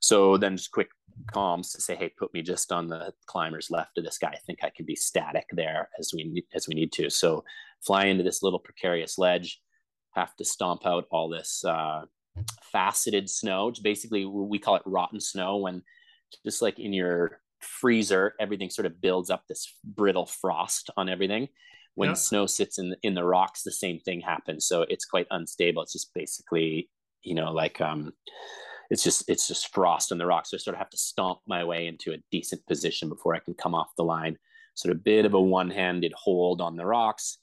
So 0.00 0.36
then 0.36 0.56
just 0.56 0.70
quick 0.70 0.88
comms 1.32 1.72
to 1.72 1.80
say, 1.80 1.96
hey, 1.96 2.12
put 2.18 2.32
me 2.34 2.42
just 2.42 2.70
on 2.70 2.88
the 2.88 3.12
climbers 3.26 3.70
left 3.70 3.98
of 3.98 4.04
this 4.04 4.18
guy. 4.18 4.28
I 4.28 4.38
think 4.46 4.60
I 4.62 4.70
can 4.74 4.84
be 4.84 4.96
static 4.96 5.46
there 5.52 5.88
as 5.98 6.12
we 6.14 6.44
as 6.54 6.68
we 6.68 6.74
need 6.74 6.92
to. 6.92 7.10
So 7.10 7.44
fly 7.84 8.06
into 8.06 8.22
this 8.22 8.42
little 8.42 8.58
precarious 8.58 9.18
ledge 9.18 9.60
have 10.12 10.34
to 10.36 10.44
stomp 10.44 10.86
out 10.86 11.04
all 11.10 11.28
this 11.28 11.64
uh, 11.64 12.02
faceted 12.72 13.28
snow. 13.28 13.68
It's 13.68 13.80
basically, 13.80 14.24
we 14.24 14.58
call 14.58 14.76
it 14.76 14.82
rotten 14.86 15.20
snow 15.20 15.58
when 15.58 15.82
just 16.44 16.62
like 16.62 16.78
in 16.78 16.92
your 16.92 17.40
freezer, 17.60 18.34
everything 18.40 18.70
sort 18.70 18.86
of 18.86 19.00
builds 19.00 19.30
up 19.30 19.44
this 19.46 19.74
brittle 19.84 20.26
frost 20.26 20.90
on 20.96 21.08
everything. 21.08 21.48
When 21.96 22.10
yeah. 22.10 22.14
snow 22.14 22.46
sits 22.46 22.78
in 22.78 22.90
the, 22.90 22.96
in 23.02 23.14
the 23.14 23.24
rocks, 23.24 23.62
the 23.62 23.72
same 23.72 23.98
thing 23.98 24.20
happens. 24.20 24.66
So 24.66 24.82
it's 24.82 25.04
quite 25.04 25.26
unstable. 25.30 25.82
It's 25.82 25.92
just 25.92 26.14
basically, 26.14 26.88
you 27.22 27.34
know, 27.34 27.52
like 27.52 27.80
um, 27.80 28.12
it's 28.90 29.02
just 29.02 29.28
it's 29.28 29.48
just 29.48 29.74
frost 29.74 30.12
on 30.12 30.18
the 30.18 30.26
rocks. 30.26 30.50
So 30.50 30.56
I 30.56 30.60
sort 30.60 30.74
of 30.74 30.78
have 30.78 30.90
to 30.90 30.98
stomp 30.98 31.40
my 31.46 31.64
way 31.64 31.88
into 31.88 32.12
a 32.12 32.22
decent 32.30 32.64
position 32.66 33.08
before 33.08 33.34
I 33.34 33.40
can 33.40 33.54
come 33.54 33.74
off 33.74 33.96
the 33.96 34.04
line. 34.04 34.38
Sort 34.74 34.94
of 34.94 35.02
bit 35.02 35.24
of 35.24 35.34
a 35.34 35.40
one-handed 35.40 36.12
hold 36.12 36.60
on 36.60 36.76
the 36.76 36.86
rocks 36.86 37.38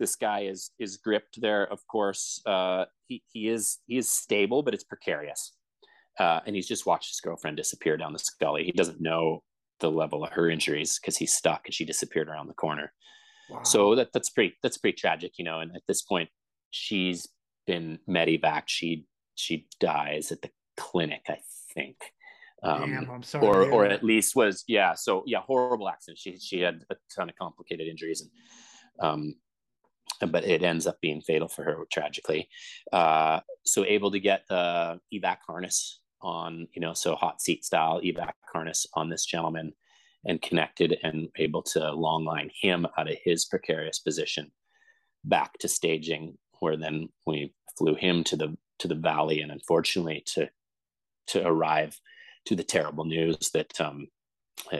this 0.00 0.16
guy 0.16 0.40
is 0.40 0.70
is 0.80 0.96
gripped 0.96 1.40
there. 1.40 1.70
Of 1.70 1.86
course, 1.86 2.42
uh, 2.46 2.86
he 3.06 3.22
he 3.32 3.48
is 3.48 3.78
he 3.86 3.98
is 3.98 4.08
stable, 4.08 4.64
but 4.64 4.74
it's 4.74 4.82
precarious, 4.82 5.52
uh, 6.18 6.40
and 6.44 6.56
he's 6.56 6.66
just 6.66 6.86
watched 6.86 7.10
his 7.10 7.20
girlfriend 7.20 7.56
disappear 7.58 7.96
down 7.96 8.12
the 8.12 8.30
gully. 8.40 8.64
He 8.64 8.72
doesn't 8.72 9.00
know 9.00 9.44
the 9.78 9.90
level 9.90 10.24
of 10.24 10.32
her 10.32 10.50
injuries 10.50 10.98
because 10.98 11.16
he's 11.16 11.32
stuck 11.32 11.66
and 11.66 11.74
she 11.74 11.84
disappeared 11.84 12.28
around 12.28 12.48
the 12.48 12.54
corner. 12.54 12.92
Wow. 13.50 13.62
So 13.62 13.94
that 13.96 14.12
that's 14.12 14.30
pretty 14.30 14.56
that's 14.62 14.78
pretty 14.78 14.96
tragic, 14.96 15.32
you 15.38 15.44
know. 15.44 15.60
And 15.60 15.74
at 15.74 15.82
this 15.86 16.02
point, 16.02 16.28
she's 16.70 17.28
been 17.66 17.98
medevac. 18.08 18.64
She 18.66 19.06
she 19.34 19.66
dies 19.80 20.32
at 20.32 20.42
the 20.42 20.50
clinic, 20.76 21.22
I 21.28 21.38
think. 21.74 21.96
Um, 22.62 22.90
Damn, 22.90 23.10
I'm 23.10 23.22
sorry. 23.22 23.46
Or 23.46 23.70
or 23.70 23.86
at 23.86 24.04
least 24.04 24.36
was 24.36 24.64
yeah. 24.68 24.94
So 24.94 25.24
yeah, 25.26 25.40
horrible 25.40 25.88
accident. 25.88 26.18
She 26.18 26.38
she 26.38 26.60
had 26.60 26.82
a 26.90 26.96
ton 27.14 27.28
of 27.28 27.36
complicated 27.36 27.88
injuries 27.88 28.20
and 28.20 28.30
um, 29.00 29.34
but 30.28 30.44
it 30.44 30.62
ends 30.62 30.86
up 30.86 31.00
being 31.00 31.20
fatal 31.22 31.48
for 31.48 31.64
her 31.64 31.86
tragically. 31.90 32.48
Uh, 32.92 33.40
so 33.64 33.84
able 33.84 34.10
to 34.10 34.20
get 34.20 34.44
the 34.48 35.00
evac 35.14 35.38
harness 35.46 36.00
on, 36.20 36.68
you 36.74 36.80
know, 36.80 36.92
so 36.92 37.14
hot 37.14 37.40
seat 37.40 37.64
style 37.64 38.00
evac 38.02 38.32
harness 38.52 38.86
on 38.94 39.08
this 39.08 39.24
gentleman 39.24 39.72
and 40.24 40.42
connected 40.42 40.98
and 41.02 41.28
able 41.36 41.62
to 41.62 41.78
longline 41.78 42.50
him 42.60 42.86
out 42.98 43.10
of 43.10 43.16
his 43.24 43.44
precarious 43.44 43.98
position 43.98 44.50
back 45.24 45.58
to 45.58 45.68
staging 45.68 46.36
where 46.60 46.76
then 46.76 47.08
we 47.26 47.54
flew 47.76 47.94
him 47.94 48.24
to 48.24 48.36
the 48.36 48.56
to 48.78 48.88
the 48.88 48.94
valley. 48.94 49.40
And 49.40 49.52
unfortunately 49.52 50.22
to 50.34 50.48
to 51.28 51.46
arrive 51.46 51.98
to 52.46 52.54
the 52.54 52.64
terrible 52.64 53.04
news 53.04 53.50
that 53.54 53.80
um 53.80 54.08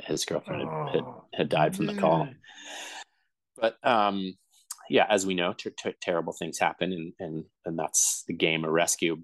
his 0.05 0.25
girlfriend 0.25 0.69
had, 0.69 0.95
had, 0.95 1.05
had 1.35 1.49
died 1.49 1.77
from 1.77 1.87
the 1.87 1.95
call. 1.95 2.29
But 3.57 3.77
um 3.83 4.35
yeah, 4.91 5.07
as 5.09 5.25
we 5.25 5.35
know, 5.35 5.53
ter- 5.53 5.71
ter- 5.71 5.95
terrible 6.03 6.33
things 6.33 6.59
happen, 6.59 6.93
and 6.93 7.13
and 7.21 7.45
and 7.65 7.79
that's 7.79 8.25
the 8.27 8.35
game 8.35 8.65
of 8.65 8.73
rescue. 8.73 9.19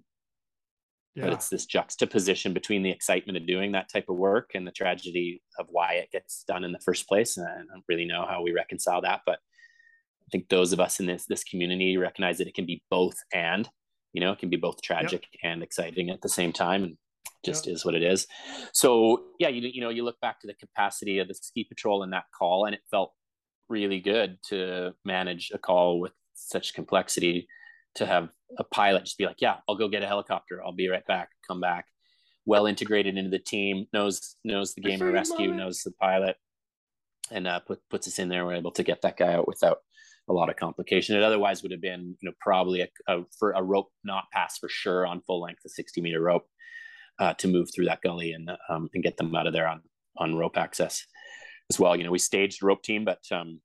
Yeah. 1.17 1.25
But 1.25 1.33
it's 1.33 1.49
this 1.49 1.65
juxtaposition 1.67 2.53
between 2.53 2.83
the 2.83 2.91
excitement 2.91 3.39
of 3.39 3.47
doing 3.47 3.73
that 3.73 3.89
type 3.91 4.05
of 4.09 4.17
work 4.17 4.51
and 4.55 4.67
the 4.67 4.71
tragedy 4.71 5.43
of 5.59 5.67
why 5.71 5.95
it 5.95 6.13
gets 6.13 6.45
done 6.47 6.63
in 6.63 6.73
the 6.73 6.79
first 6.79 7.09
place. 7.09 7.39
And 7.39 7.49
I 7.49 7.57
don't 7.57 7.85
really 7.89 8.05
know 8.05 8.27
how 8.29 8.43
we 8.43 8.53
reconcile 8.53 9.01
that, 9.01 9.23
but 9.25 9.39
I 9.39 10.29
think 10.31 10.49
those 10.49 10.73
of 10.73 10.81
us 10.81 11.01
in 11.01 11.07
this 11.07 11.25
this 11.25 11.43
community 11.43 11.97
recognize 11.97 12.39
that 12.39 12.49
it 12.49 12.55
can 12.55 12.67
be 12.67 12.83
both 12.91 13.17
and. 13.33 13.69
You 14.13 14.21
know, 14.21 14.33
it 14.33 14.39
can 14.39 14.49
be 14.49 14.57
both 14.57 14.81
tragic 14.81 15.27
yep. 15.35 15.53
and 15.53 15.63
exciting 15.63 16.09
at 16.09 16.23
the 16.23 16.29
same 16.31 16.51
time, 16.51 16.83
and 16.85 16.97
just 17.45 17.67
yep. 17.67 17.75
is 17.75 17.85
what 17.85 17.95
it 17.95 18.03
is. 18.03 18.27
So 18.73 19.25
yeah, 19.39 19.49
you 19.49 19.69
you 19.73 19.83
know, 19.83 19.91
you 19.91 20.05
look 20.05 20.19
back 20.21 20.41
to 20.41 20.47
the 20.47 20.55
capacity 20.55 21.19
of 21.19 21.29
the 21.29 21.35
ski 21.35 21.65
patrol 21.65 22.03
in 22.03 22.11
that 22.11 22.25
call, 22.37 22.65
and 22.65 22.75
it 22.75 22.81
felt 22.91 23.13
really 23.69 24.01
good 24.01 24.39
to 24.49 24.95
manage 25.05 25.51
a 25.53 25.59
call 25.59 26.01
with 26.01 26.13
such 26.35 26.73
complexity 26.73 27.47
to 27.97 28.07
have 28.07 28.29
a 28.59 28.65
pilot 28.65 29.05
just 29.05 29.19
be 29.19 29.27
like 29.27 29.41
yeah 29.41 29.57
i'll 29.69 29.77
go 29.77 29.89
get 29.89 30.03
a 30.03 30.07
helicopter. 30.07 30.63
I'll 30.65 30.73
be 30.73 30.89
right 30.89 31.07
back. 31.07 31.31
Come 31.47 31.61
back. 31.61 31.87
Well 32.45 32.67
integrated 32.67 33.17
into 33.17 33.31
the 33.31 33.39
team 33.39 33.87
knows 33.93 34.37
knows 34.45 34.75
the 34.75 34.83
game 34.83 35.03
of 35.03 35.13
rescue 35.13 35.53
knows 35.53 35.83
the 35.83 35.93
pilot 35.93 36.37
and 37.31 37.49
uh, 37.49 37.61
put, 37.61 37.81
puts 37.91 38.07
us 38.07 38.19
in 38.19 38.29
there. 38.29 38.45
We're 38.47 38.55
able 38.55 38.71
to 38.73 38.85
get 38.85 39.03
that 39.03 39.17
guy 39.17 39.35
out 39.35 39.49
without 39.49 39.79
a 40.29 40.33
lot 40.33 40.49
of 40.49 40.57
complication. 40.57 41.17
It 41.17 41.23
otherwise 41.23 41.63
would 41.63 41.73
have 41.73 41.81
been 41.81 42.17
you 42.21 42.29
know 42.29 42.35
probably 42.41 42.83
a, 42.83 42.89
a 43.09 43.25
for 43.39 43.53
a 43.53 43.63
rope 43.63 43.91
not 44.05 44.31
pass 44.33 44.59
for 44.59 44.69
sure 44.69 45.07
on 45.07 45.23
full 45.23 45.41
length 45.41 45.63
a 45.65 45.69
60 45.69 46.01
meter 46.01 46.21
rope 46.21 46.47
uh, 47.19 47.35
to 47.35 47.49
move 47.49 47.69
through 47.75 47.87
that 47.87 48.03
gully 48.03 48.33
and 48.33 48.51
um, 48.69 48.89
and 48.95 49.03
get 49.03 49.17
them 49.17 49.35
out 49.35 49.47
of 49.47 49.53
there 49.53 49.69
on 49.69 49.83
on 50.19 50.37
rope 50.37 50.57
access 50.57 51.05
as 51.71 51.79
well. 51.79 51.97
You 51.97 52.05
know, 52.05 52.11
we 52.11 52.19
staged 52.19 52.63
rope 52.63 52.83
team, 52.83 53.05
but 53.05 53.21
um, 53.31 53.61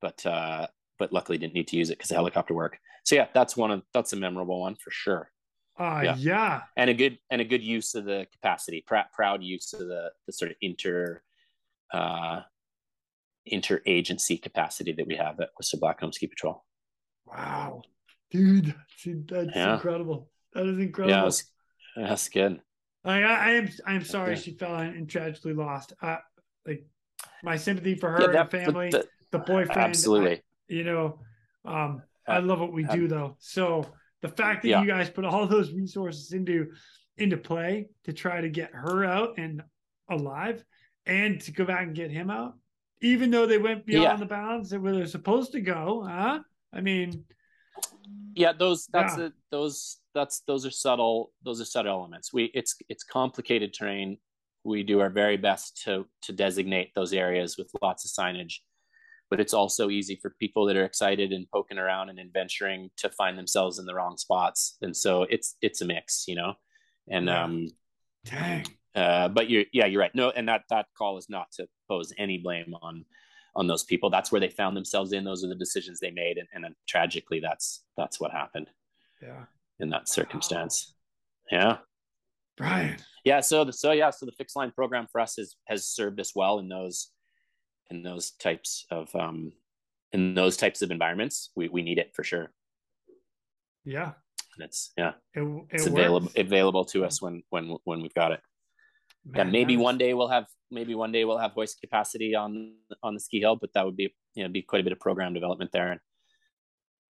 but 0.00 0.24
uh, 0.24 0.66
but 0.98 1.12
luckily 1.12 1.38
didn't 1.38 1.54
need 1.54 1.68
to 1.68 1.76
use 1.76 1.90
it 1.90 1.98
because 1.98 2.08
the 2.08 2.14
helicopter 2.14 2.54
work. 2.54 2.78
So 3.04 3.16
yeah, 3.16 3.26
that's 3.34 3.56
one 3.56 3.70
of 3.70 3.82
that's 3.92 4.12
a 4.12 4.16
memorable 4.16 4.60
one 4.60 4.76
for 4.76 4.90
sure. 4.90 5.30
Uh, 5.78 6.02
yeah. 6.04 6.14
yeah, 6.18 6.60
and 6.76 6.90
a 6.90 6.94
good 6.94 7.18
and 7.30 7.40
a 7.40 7.44
good 7.44 7.62
use 7.62 7.94
of 7.94 8.04
the 8.04 8.26
capacity, 8.32 8.84
pr- 8.86 9.08
proud 9.12 9.42
use 9.42 9.72
of 9.72 9.80
the 9.80 10.10
the 10.26 10.32
sort 10.32 10.50
of 10.50 10.56
inter 10.60 11.22
uh, 11.92 12.40
interagency 13.50 14.40
capacity 14.40 14.92
that 14.92 15.06
we 15.06 15.16
have 15.16 15.40
at 15.40 15.50
Whistler 15.56 15.80
Blackcomb 15.80 16.12
Ski 16.12 16.26
Patrol. 16.26 16.64
Wow, 17.26 17.82
dude, 18.30 18.74
that's 19.04 19.56
yeah. 19.56 19.74
incredible. 19.74 20.28
That 20.52 20.66
is 20.66 20.78
incredible. 20.78 21.16
Yeah, 21.16 21.22
that's, 21.22 21.44
that's 21.96 22.28
good. 22.28 22.60
I, 23.04 23.22
I 23.22 23.50
am 23.52 23.68
I'm 23.86 24.04
sorry 24.04 24.36
she 24.36 24.52
fell 24.52 24.76
and 24.76 25.08
tragically 25.08 25.54
lost. 25.54 25.92
Uh, 26.00 26.18
like 26.66 26.84
my 27.42 27.56
sympathy 27.56 27.94
for 27.94 28.10
her 28.10 28.20
yeah, 28.20 28.26
that, 28.44 28.54
and 28.54 28.64
family, 28.64 28.90
the, 28.90 29.06
the, 29.30 29.38
boyfriend. 29.38 29.80
Absolutely. 29.80 30.36
I, 30.36 30.42
you 30.68 30.84
know, 30.84 31.18
um, 31.64 32.02
I 32.26 32.36
uh, 32.36 32.42
love 32.42 32.60
what 32.60 32.72
we 32.72 32.84
uh, 32.84 32.94
do 32.94 33.08
though. 33.08 33.36
So 33.38 33.86
the 34.20 34.28
fact 34.28 34.62
that 34.62 34.68
yeah. 34.68 34.80
you 34.80 34.86
guys 34.86 35.10
put 35.10 35.24
all 35.24 35.46
those 35.48 35.72
resources 35.72 36.32
into 36.32 36.68
into 37.18 37.36
play 37.36 37.88
to 38.04 38.12
try 38.12 38.40
to 38.40 38.48
get 38.48 38.70
her 38.72 39.04
out 39.04 39.38
and 39.38 39.62
alive 40.10 40.64
and 41.06 41.40
to 41.42 41.52
go 41.52 41.64
back 41.64 41.82
and 41.82 41.94
get 41.94 42.10
him 42.10 42.30
out, 42.30 42.54
even 43.00 43.30
though 43.30 43.46
they 43.46 43.58
went 43.58 43.84
beyond 43.84 44.04
yeah. 44.04 44.16
the 44.16 44.26
bounds 44.26 44.70
that 44.70 44.80
where 44.80 44.94
they're 44.94 45.06
supposed 45.06 45.52
to 45.52 45.60
go, 45.60 46.06
huh? 46.08 46.40
I 46.72 46.80
mean, 46.80 47.24
yeah, 48.34 48.52
those 48.52 48.86
that's 48.92 49.18
yeah. 49.18 49.26
A, 49.26 49.30
those 49.50 49.98
that's 50.14 50.40
those 50.46 50.64
are 50.64 50.70
subtle 50.70 51.32
those 51.44 51.60
are 51.60 51.66
subtle 51.66 51.92
elements. 51.92 52.32
We 52.32 52.50
it's 52.54 52.76
it's 52.88 53.04
complicated 53.04 53.74
terrain 53.74 54.18
we 54.64 54.82
do 54.82 55.00
our 55.00 55.10
very 55.10 55.36
best 55.36 55.82
to 55.84 56.06
to 56.22 56.32
designate 56.32 56.94
those 56.94 57.12
areas 57.12 57.58
with 57.58 57.70
lots 57.82 58.04
of 58.04 58.10
signage 58.10 58.60
but 59.32 59.40
it's 59.40 59.54
also 59.54 59.88
easy 59.88 60.18
for 60.20 60.36
people 60.38 60.66
that 60.66 60.76
are 60.76 60.84
excited 60.84 61.32
and 61.32 61.50
poking 61.50 61.78
around 61.78 62.10
and 62.10 62.20
adventuring 62.20 62.90
to 62.98 63.08
find 63.08 63.38
themselves 63.38 63.78
in 63.78 63.86
the 63.86 63.94
wrong 63.94 64.18
spots 64.18 64.76
and 64.82 64.94
so 64.94 65.22
it's 65.30 65.56
it's 65.62 65.80
a 65.80 65.86
mix 65.86 66.26
you 66.28 66.34
know 66.34 66.52
and 67.08 67.30
um 67.30 67.66
dang 68.26 68.62
uh 68.94 69.28
but 69.28 69.48
you're 69.48 69.64
yeah 69.72 69.86
you're 69.86 70.02
right 70.02 70.14
no 70.14 70.28
and 70.28 70.46
that 70.46 70.64
that 70.68 70.84
call 70.98 71.16
is 71.16 71.30
not 71.30 71.50
to 71.50 71.66
pose 71.88 72.12
any 72.18 72.36
blame 72.36 72.74
on 72.82 73.06
on 73.56 73.66
those 73.66 73.84
people 73.84 74.10
that's 74.10 74.30
where 74.30 74.40
they 74.40 74.50
found 74.50 74.76
themselves 74.76 75.14
in 75.14 75.24
those 75.24 75.42
are 75.42 75.48
the 75.48 75.54
decisions 75.54 75.98
they 75.98 76.10
made 76.10 76.36
and, 76.36 76.46
and 76.52 76.74
tragically 76.86 77.40
that's 77.40 77.84
that's 77.96 78.20
what 78.20 78.32
happened 78.32 78.68
yeah 79.22 79.44
in 79.80 79.88
that 79.88 80.10
circumstance 80.10 80.92
wow. 81.50 81.58
yeah 81.58 81.76
Brian. 82.58 82.96
Yeah. 83.24 83.40
So 83.40 83.64
the, 83.64 83.72
so 83.72 83.92
yeah. 83.92 84.10
So 84.10 84.26
the 84.26 84.32
fixed 84.32 84.56
line 84.56 84.72
program 84.72 85.06
for 85.10 85.20
us 85.20 85.36
has 85.36 85.56
has 85.66 85.86
served 85.86 86.20
us 86.20 86.32
well 86.34 86.58
in 86.58 86.68
those 86.68 87.10
in 87.90 88.02
those 88.02 88.32
types 88.32 88.86
of 88.90 89.14
um 89.14 89.52
in 90.12 90.34
those 90.34 90.56
types 90.56 90.82
of 90.82 90.90
environments. 90.90 91.50
We 91.56 91.68
we 91.68 91.82
need 91.82 91.98
it 91.98 92.12
for 92.14 92.24
sure. 92.24 92.52
Yeah. 93.84 94.12
And 94.56 94.64
it's 94.64 94.92
yeah. 94.96 95.12
It, 95.34 95.42
it 95.42 95.64
it's 95.70 95.86
available 95.86 96.30
available 96.36 96.84
to 96.86 97.04
us 97.04 97.20
when 97.22 97.42
when 97.50 97.76
when 97.84 98.02
we've 98.02 98.14
got 98.14 98.32
it. 98.32 98.40
Man, 99.24 99.46
yeah, 99.46 99.52
maybe 99.52 99.76
one 99.76 99.98
day 99.98 100.14
we'll 100.14 100.28
have 100.28 100.46
maybe 100.70 100.94
one 100.94 101.12
day 101.12 101.24
we'll 101.24 101.38
have 101.38 101.52
hoist 101.52 101.80
capacity 101.80 102.34
on 102.34 102.74
on 103.02 103.14
the 103.14 103.20
ski 103.20 103.40
hill, 103.40 103.56
but 103.56 103.70
that 103.74 103.84
would 103.84 103.96
be 103.96 104.14
you 104.34 104.42
know 104.42 104.48
be 104.48 104.62
quite 104.62 104.80
a 104.80 104.84
bit 104.84 104.92
of 104.92 105.00
program 105.00 105.32
development 105.32 105.70
there. 105.72 105.92
And 105.92 106.00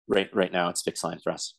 right 0.08 0.30
right 0.34 0.52
now 0.52 0.70
it's 0.70 0.82
fixed 0.82 1.04
line 1.04 1.20
for 1.20 1.32
us. 1.32 1.56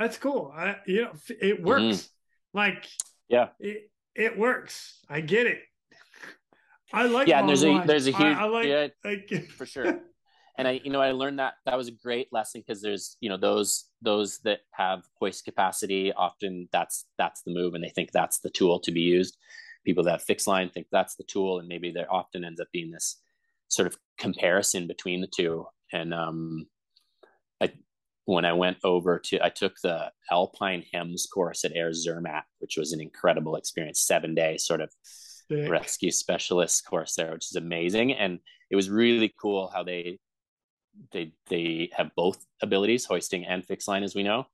That's 0.00 0.16
cool. 0.16 0.50
I, 0.56 0.76
you 0.86 1.02
know, 1.02 1.12
it 1.28 1.62
works. 1.62 1.82
Mm-hmm. 1.82 2.58
Like, 2.58 2.88
yeah, 3.28 3.48
it, 3.60 3.90
it 4.14 4.38
works. 4.38 4.98
I 5.10 5.20
get 5.20 5.46
it. 5.46 5.60
I 6.92 7.06
like. 7.06 7.28
Yeah, 7.28 7.40
and 7.40 7.48
there's 7.48 7.64
a 7.64 7.82
there's 7.86 8.06
a 8.06 8.12
huge 8.12 8.36
I, 8.36 8.42
I 8.42 8.44
like, 8.46 8.66
yeah, 8.66 8.86
like... 9.04 9.50
for 9.50 9.66
sure. 9.66 10.00
And 10.58 10.68
I, 10.68 10.80
you 10.84 10.90
know, 10.90 11.00
I 11.00 11.12
learned 11.12 11.38
that 11.38 11.54
that 11.64 11.78
was 11.78 11.88
a 11.88 11.92
great 11.92 12.28
lesson 12.32 12.60
because 12.60 12.82
there's, 12.82 13.16
you 13.20 13.30
know, 13.30 13.38
those 13.38 13.86
those 14.02 14.40
that 14.40 14.60
have 14.72 15.04
hoist 15.18 15.46
capacity 15.46 16.12
often 16.12 16.68
that's 16.70 17.06
that's 17.16 17.42
the 17.42 17.52
move, 17.52 17.74
and 17.74 17.82
they 17.82 17.88
think 17.88 18.10
that's 18.12 18.40
the 18.40 18.50
tool 18.50 18.78
to 18.80 18.92
be 18.92 19.00
used. 19.00 19.38
People 19.86 20.04
that 20.04 20.10
have 20.10 20.22
fixed 20.22 20.46
line 20.46 20.68
think 20.68 20.88
that's 20.92 21.16
the 21.16 21.24
tool, 21.24 21.60
and 21.60 21.68
maybe 21.68 21.90
there 21.90 22.12
often 22.12 22.44
ends 22.44 22.60
up 22.60 22.68
being 22.72 22.90
this 22.90 23.22
sort 23.68 23.86
of 23.86 23.96
comparison 24.18 24.86
between 24.86 25.22
the 25.22 25.30
two. 25.34 25.66
And 25.92 26.12
um, 26.12 26.66
I 27.60 27.72
when 28.26 28.44
I 28.44 28.52
went 28.52 28.76
over 28.84 29.18
to, 29.18 29.42
I 29.42 29.48
took 29.48 29.76
the 29.82 30.12
Alpine 30.30 30.84
HEMS 30.92 31.26
course 31.32 31.64
at 31.64 31.72
Air 31.74 31.92
Zermatt, 31.92 32.44
which 32.58 32.76
was 32.76 32.92
an 32.92 33.00
incredible 33.00 33.56
experience, 33.56 34.02
seven 34.02 34.34
day 34.34 34.58
sort 34.58 34.82
of 34.82 34.90
Sick. 35.50 35.68
rescue 35.70 36.10
specialist 36.10 36.84
course 36.86 37.14
there, 37.16 37.32
which 37.32 37.46
is 37.46 37.56
amazing. 37.56 38.12
And 38.12 38.38
it 38.70 38.76
was 38.76 38.88
really 38.88 39.34
cool 39.40 39.68
how 39.74 39.82
they, 39.82 40.18
they, 41.12 41.32
they 41.48 41.90
have 41.96 42.10
both 42.16 42.44
abilities, 42.62 43.04
hoisting 43.04 43.44
and 43.46 43.64
fixed 43.64 43.88
line, 43.88 44.04
as 44.04 44.14
we 44.14 44.22
know. 44.22 44.46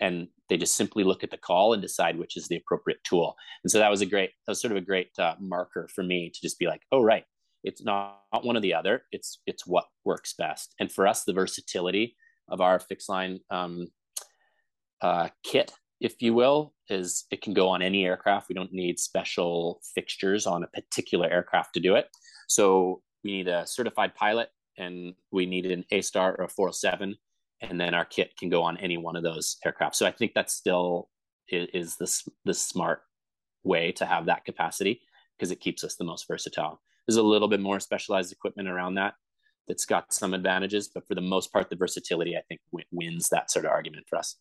And 0.00 0.28
they 0.48 0.56
just 0.56 0.76
simply 0.76 1.04
look 1.04 1.22
at 1.22 1.30
the 1.30 1.36
call 1.36 1.72
and 1.72 1.82
decide 1.82 2.18
which 2.18 2.36
is 2.36 2.48
the 2.48 2.56
appropriate 2.56 3.04
tool. 3.04 3.36
And 3.62 3.70
so 3.70 3.78
that 3.78 3.90
was 3.90 4.00
a 4.00 4.06
great, 4.06 4.30
that 4.46 4.50
was 4.50 4.60
sort 4.60 4.72
of 4.72 4.78
a 4.78 4.82
great 4.84 5.10
uh, 5.18 5.34
marker 5.38 5.88
for 5.94 6.02
me 6.02 6.30
to 6.30 6.40
just 6.40 6.58
be 6.58 6.66
like, 6.66 6.82
oh, 6.90 7.02
right. 7.02 7.24
It's 7.62 7.84
not, 7.84 8.22
not 8.32 8.44
one 8.44 8.56
or 8.56 8.60
the 8.60 8.74
other. 8.74 9.02
It's, 9.12 9.40
it's 9.46 9.66
what 9.66 9.84
works 10.04 10.32
best. 10.32 10.74
And 10.80 10.90
for 10.90 11.06
us, 11.06 11.24
the 11.24 11.34
versatility 11.34 12.16
of 12.48 12.62
our 12.62 12.80
fixed 12.80 13.10
line 13.10 13.40
um, 13.50 13.88
uh, 15.02 15.28
kit, 15.44 15.72
if 16.00 16.22
you 16.22 16.34
will, 16.34 16.74
is 16.88 17.24
it 17.30 17.42
can 17.42 17.52
go 17.52 17.68
on 17.68 17.82
any 17.82 18.04
aircraft. 18.04 18.48
We 18.48 18.54
don't 18.54 18.72
need 18.72 18.98
special 18.98 19.80
fixtures 19.94 20.46
on 20.46 20.64
a 20.64 20.68
particular 20.68 21.28
aircraft 21.28 21.74
to 21.74 21.80
do 21.80 21.94
it. 21.94 22.08
So 22.48 23.02
we 23.22 23.32
need 23.32 23.48
a 23.48 23.66
certified 23.66 24.14
pilot 24.14 24.48
and 24.78 25.14
we 25.30 25.46
need 25.46 25.66
an 25.66 25.84
AStar 25.92 26.38
or 26.38 26.44
a 26.44 26.48
407. 26.48 27.16
And 27.60 27.78
then 27.78 27.92
our 27.92 28.06
kit 28.06 28.32
can 28.38 28.48
go 28.48 28.62
on 28.62 28.78
any 28.78 28.96
one 28.96 29.16
of 29.16 29.22
those 29.22 29.58
aircraft. 29.64 29.94
So 29.96 30.06
I 30.06 30.12
think 30.12 30.32
that 30.34 30.50
still 30.50 31.10
is, 31.48 31.68
is 31.74 31.96
the, 31.96 32.32
the 32.46 32.54
smart 32.54 33.02
way 33.62 33.92
to 33.92 34.06
have 34.06 34.26
that 34.26 34.46
capacity 34.46 35.02
because 35.36 35.50
it 35.50 35.60
keeps 35.60 35.84
us 35.84 35.96
the 35.96 36.04
most 36.04 36.26
versatile. 36.26 36.80
There's 37.06 37.18
a 37.18 37.22
little 37.22 37.48
bit 37.48 37.60
more 37.60 37.78
specialized 37.78 38.32
equipment 38.32 38.68
around 38.68 38.94
that 38.94 39.14
that's 39.68 39.84
got 39.84 40.12
some 40.14 40.32
advantages, 40.32 40.88
but 40.88 41.06
for 41.06 41.14
the 41.14 41.20
most 41.20 41.52
part, 41.52 41.68
the 41.68 41.76
versatility 41.76 42.36
I 42.36 42.42
think 42.48 42.60
wins 42.90 43.28
that 43.28 43.50
sort 43.50 43.66
of 43.66 43.70
argument 43.70 44.06
for 44.08 44.18
us. 44.18 44.36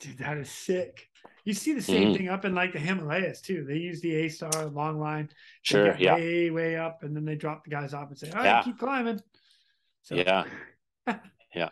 Dude, 0.00 0.18
that 0.18 0.38
is 0.38 0.50
sick. 0.50 1.08
You 1.44 1.54
see 1.54 1.72
the 1.72 1.82
same 1.82 2.12
mm. 2.12 2.16
thing 2.16 2.28
up 2.28 2.44
in 2.44 2.54
like 2.54 2.72
the 2.72 2.78
Himalayas 2.78 3.40
too. 3.40 3.64
They 3.64 3.76
use 3.76 4.00
the 4.00 4.12
AStar 4.12 4.72
long 4.72 5.00
line. 5.00 5.30
Sure. 5.62 5.96
Yeah. 5.98 6.14
Way, 6.14 6.50
way 6.50 6.76
up, 6.76 7.02
and 7.02 7.16
then 7.16 7.24
they 7.24 7.36
drop 7.36 7.64
the 7.64 7.70
guys 7.70 7.94
off 7.94 8.08
and 8.10 8.18
say, 8.18 8.30
"All 8.30 8.36
right, 8.36 8.44
yeah. 8.44 8.62
keep 8.62 8.78
climbing." 8.78 9.20
So, 10.02 10.14
yeah. 10.14 10.44
yeah. 11.54 11.70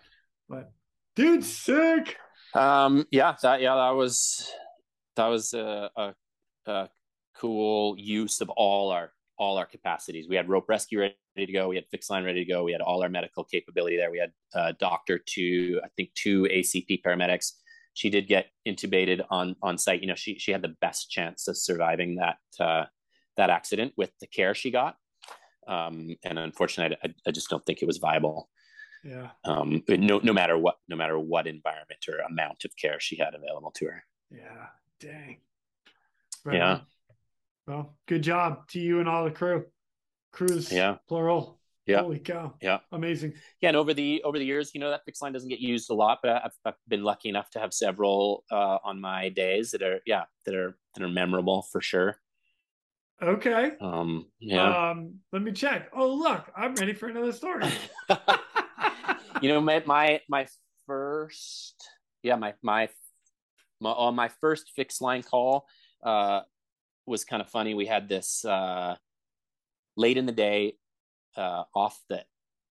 But 0.49 0.73
dude, 1.15 1.45
sick. 1.45 2.17
Um. 2.55 3.07
Yeah. 3.11 3.35
That. 3.43 3.61
Yeah. 3.61 3.75
That 3.75 3.91
was. 3.91 4.51
That 5.17 5.27
was 5.27 5.55
a, 5.55 5.91
a, 5.97 6.15
a 6.67 6.89
cool 7.39 7.97
use 7.99 8.41
of 8.41 8.51
all 8.51 8.91
our 8.91 9.13
all 9.39 9.59
our 9.59 9.67
capacities. 9.67 10.27
We 10.29 10.37
had 10.37 10.49
rope 10.49 10.69
rescue 10.69 11.01
ready 11.01 11.17
to 11.37 11.53
go. 11.53 11.69
We 11.69 11.77
had 11.77 11.87
fixed 11.91 12.11
line 12.11 12.25
ready 12.25 12.45
to 12.45 12.51
go. 12.51 12.65
We 12.65 12.73
had 12.73 12.81
all 12.81 13.03
our 13.03 13.09
medical 13.09 13.45
capability 13.45 13.97
there. 13.97 14.11
We 14.11 14.19
had 14.19 14.33
a 14.55 14.73
doctor 14.73 15.19
to 15.19 15.81
I 15.85 15.89
think 15.97 16.15
two 16.15 16.45
ACP 16.45 17.03
paramedics 17.03 17.53
she 17.97 18.11
did 18.11 18.29
get 18.29 18.49
intubated 18.69 19.25
on 19.31 19.57
on 19.63 19.79
site. 19.79 20.03
You 20.03 20.07
know, 20.07 20.15
she 20.15 20.39
she 20.39 20.53
had 20.53 20.61
the 20.61 20.77
best 20.83 21.11
chance 21.11 21.49
of 21.49 21.57
surviving 21.57 22.17
that 22.17 22.37
uh, 22.61 22.85
that 23.39 23.49
accident 23.49 23.95
with 23.97 24.11
the 24.21 24.27
care 24.27 24.55
she 24.55 24.71
got. 24.71 24.97
Um, 25.67 26.15
and 26.23 26.39
unfortunately, 26.39 26.97
I, 27.03 27.13
I, 27.27 27.33
just 27.33 27.49
don't 27.49 27.65
think 27.67 27.83
it 27.83 27.87
was 27.87 27.97
viable. 27.97 28.49
Yeah. 29.03 29.31
Um, 29.45 29.83
no, 29.89 30.21
no 30.23 30.33
matter 30.33 30.57
what, 30.57 30.77
no 30.89 30.95
matter 30.95 31.19
what 31.19 31.49
environment 31.49 32.05
or 32.09 32.19
amount 32.19 32.65
of 32.65 32.71
care 32.81 33.01
she 33.01 33.17
had 33.17 33.35
available 33.35 33.73
to 33.73 33.87
her. 33.87 34.05
Yeah. 34.31 34.67
Dang. 35.01 35.39
Right 36.45 36.57
yeah. 36.57 36.71
On. 36.71 36.83
Well, 37.67 37.97
good 38.07 38.23
job 38.23 38.69
to 38.69 38.79
you 38.79 39.01
and 39.01 39.09
all 39.09 39.25
the 39.25 39.33
crew. 39.33 39.65
Crews. 40.31 40.71
Yeah. 40.71 40.99
Plural. 41.09 41.59
Yeah. 41.87 42.01
Holy 42.01 42.19
cow. 42.19 42.55
Yeah. 42.61 42.79
Amazing. 42.91 43.35
Yeah. 43.61 43.69
And 43.69 43.77
over 43.77 43.95
the 43.95 44.23
over 44.25 44.39
the 44.39 44.45
years, 44.45 44.73
you 44.75 44.81
know, 44.81 44.91
that 44.91 45.05
fixed 45.05 45.23
line 45.23 45.33
doesn't 45.33 45.49
get 45.49 45.61
used 45.61 45.89
a 45.89 45.95
lot, 45.95 46.19
but 46.23 46.45
I've, 46.45 46.53
I've 46.65 46.75
been 46.89 47.05
lucky 47.05 47.29
enough 47.29 47.49
to 47.51 47.61
have 47.61 47.73
several 47.73 48.45
uh, 48.51 48.79
on 48.83 49.01
my 49.01 49.29
days 49.29 49.71
that 49.71 49.83
are 49.83 50.01
yeah 50.05 50.25
that 50.45 50.55
are 50.55 50.77
that 50.95 51.05
are 51.05 51.09
memorable 51.09 51.63
for 51.71 51.81
sure. 51.81 52.17
Okay. 53.23 53.73
Um. 53.81 54.27
Yeah. 54.41 54.91
Um. 54.91 55.21
Let 55.33 55.43
me 55.43 55.53
check. 55.53 55.89
Oh, 55.95 56.13
look, 56.13 56.51
I'm 56.57 56.75
ready 56.75 56.93
for 56.93 57.09
another 57.09 57.33
story. 57.33 57.65
you 59.41 59.49
know, 59.49 59.61
my 59.61 59.83
my 59.87 60.21
my 60.29 60.47
first 60.87 61.89
yeah 62.23 62.37
my 62.37 62.55
my, 62.63 62.89
my 63.81 63.91
on 63.91 64.15
my 64.15 64.29
first 64.41 64.73
fixed 64.75 65.03
line 65.03 65.23
call 65.23 65.67
uh 66.03 66.41
was 67.07 67.25
kind 67.25 67.41
of 67.41 67.49
funny. 67.49 67.75
We 67.75 67.87
had 67.87 68.09
this 68.09 68.45
uh 68.45 68.97
late 69.97 70.17
in 70.17 70.27
the 70.27 70.33
day 70.33 70.75
uh, 71.37 71.65
off 71.75 72.01
the 72.09 72.23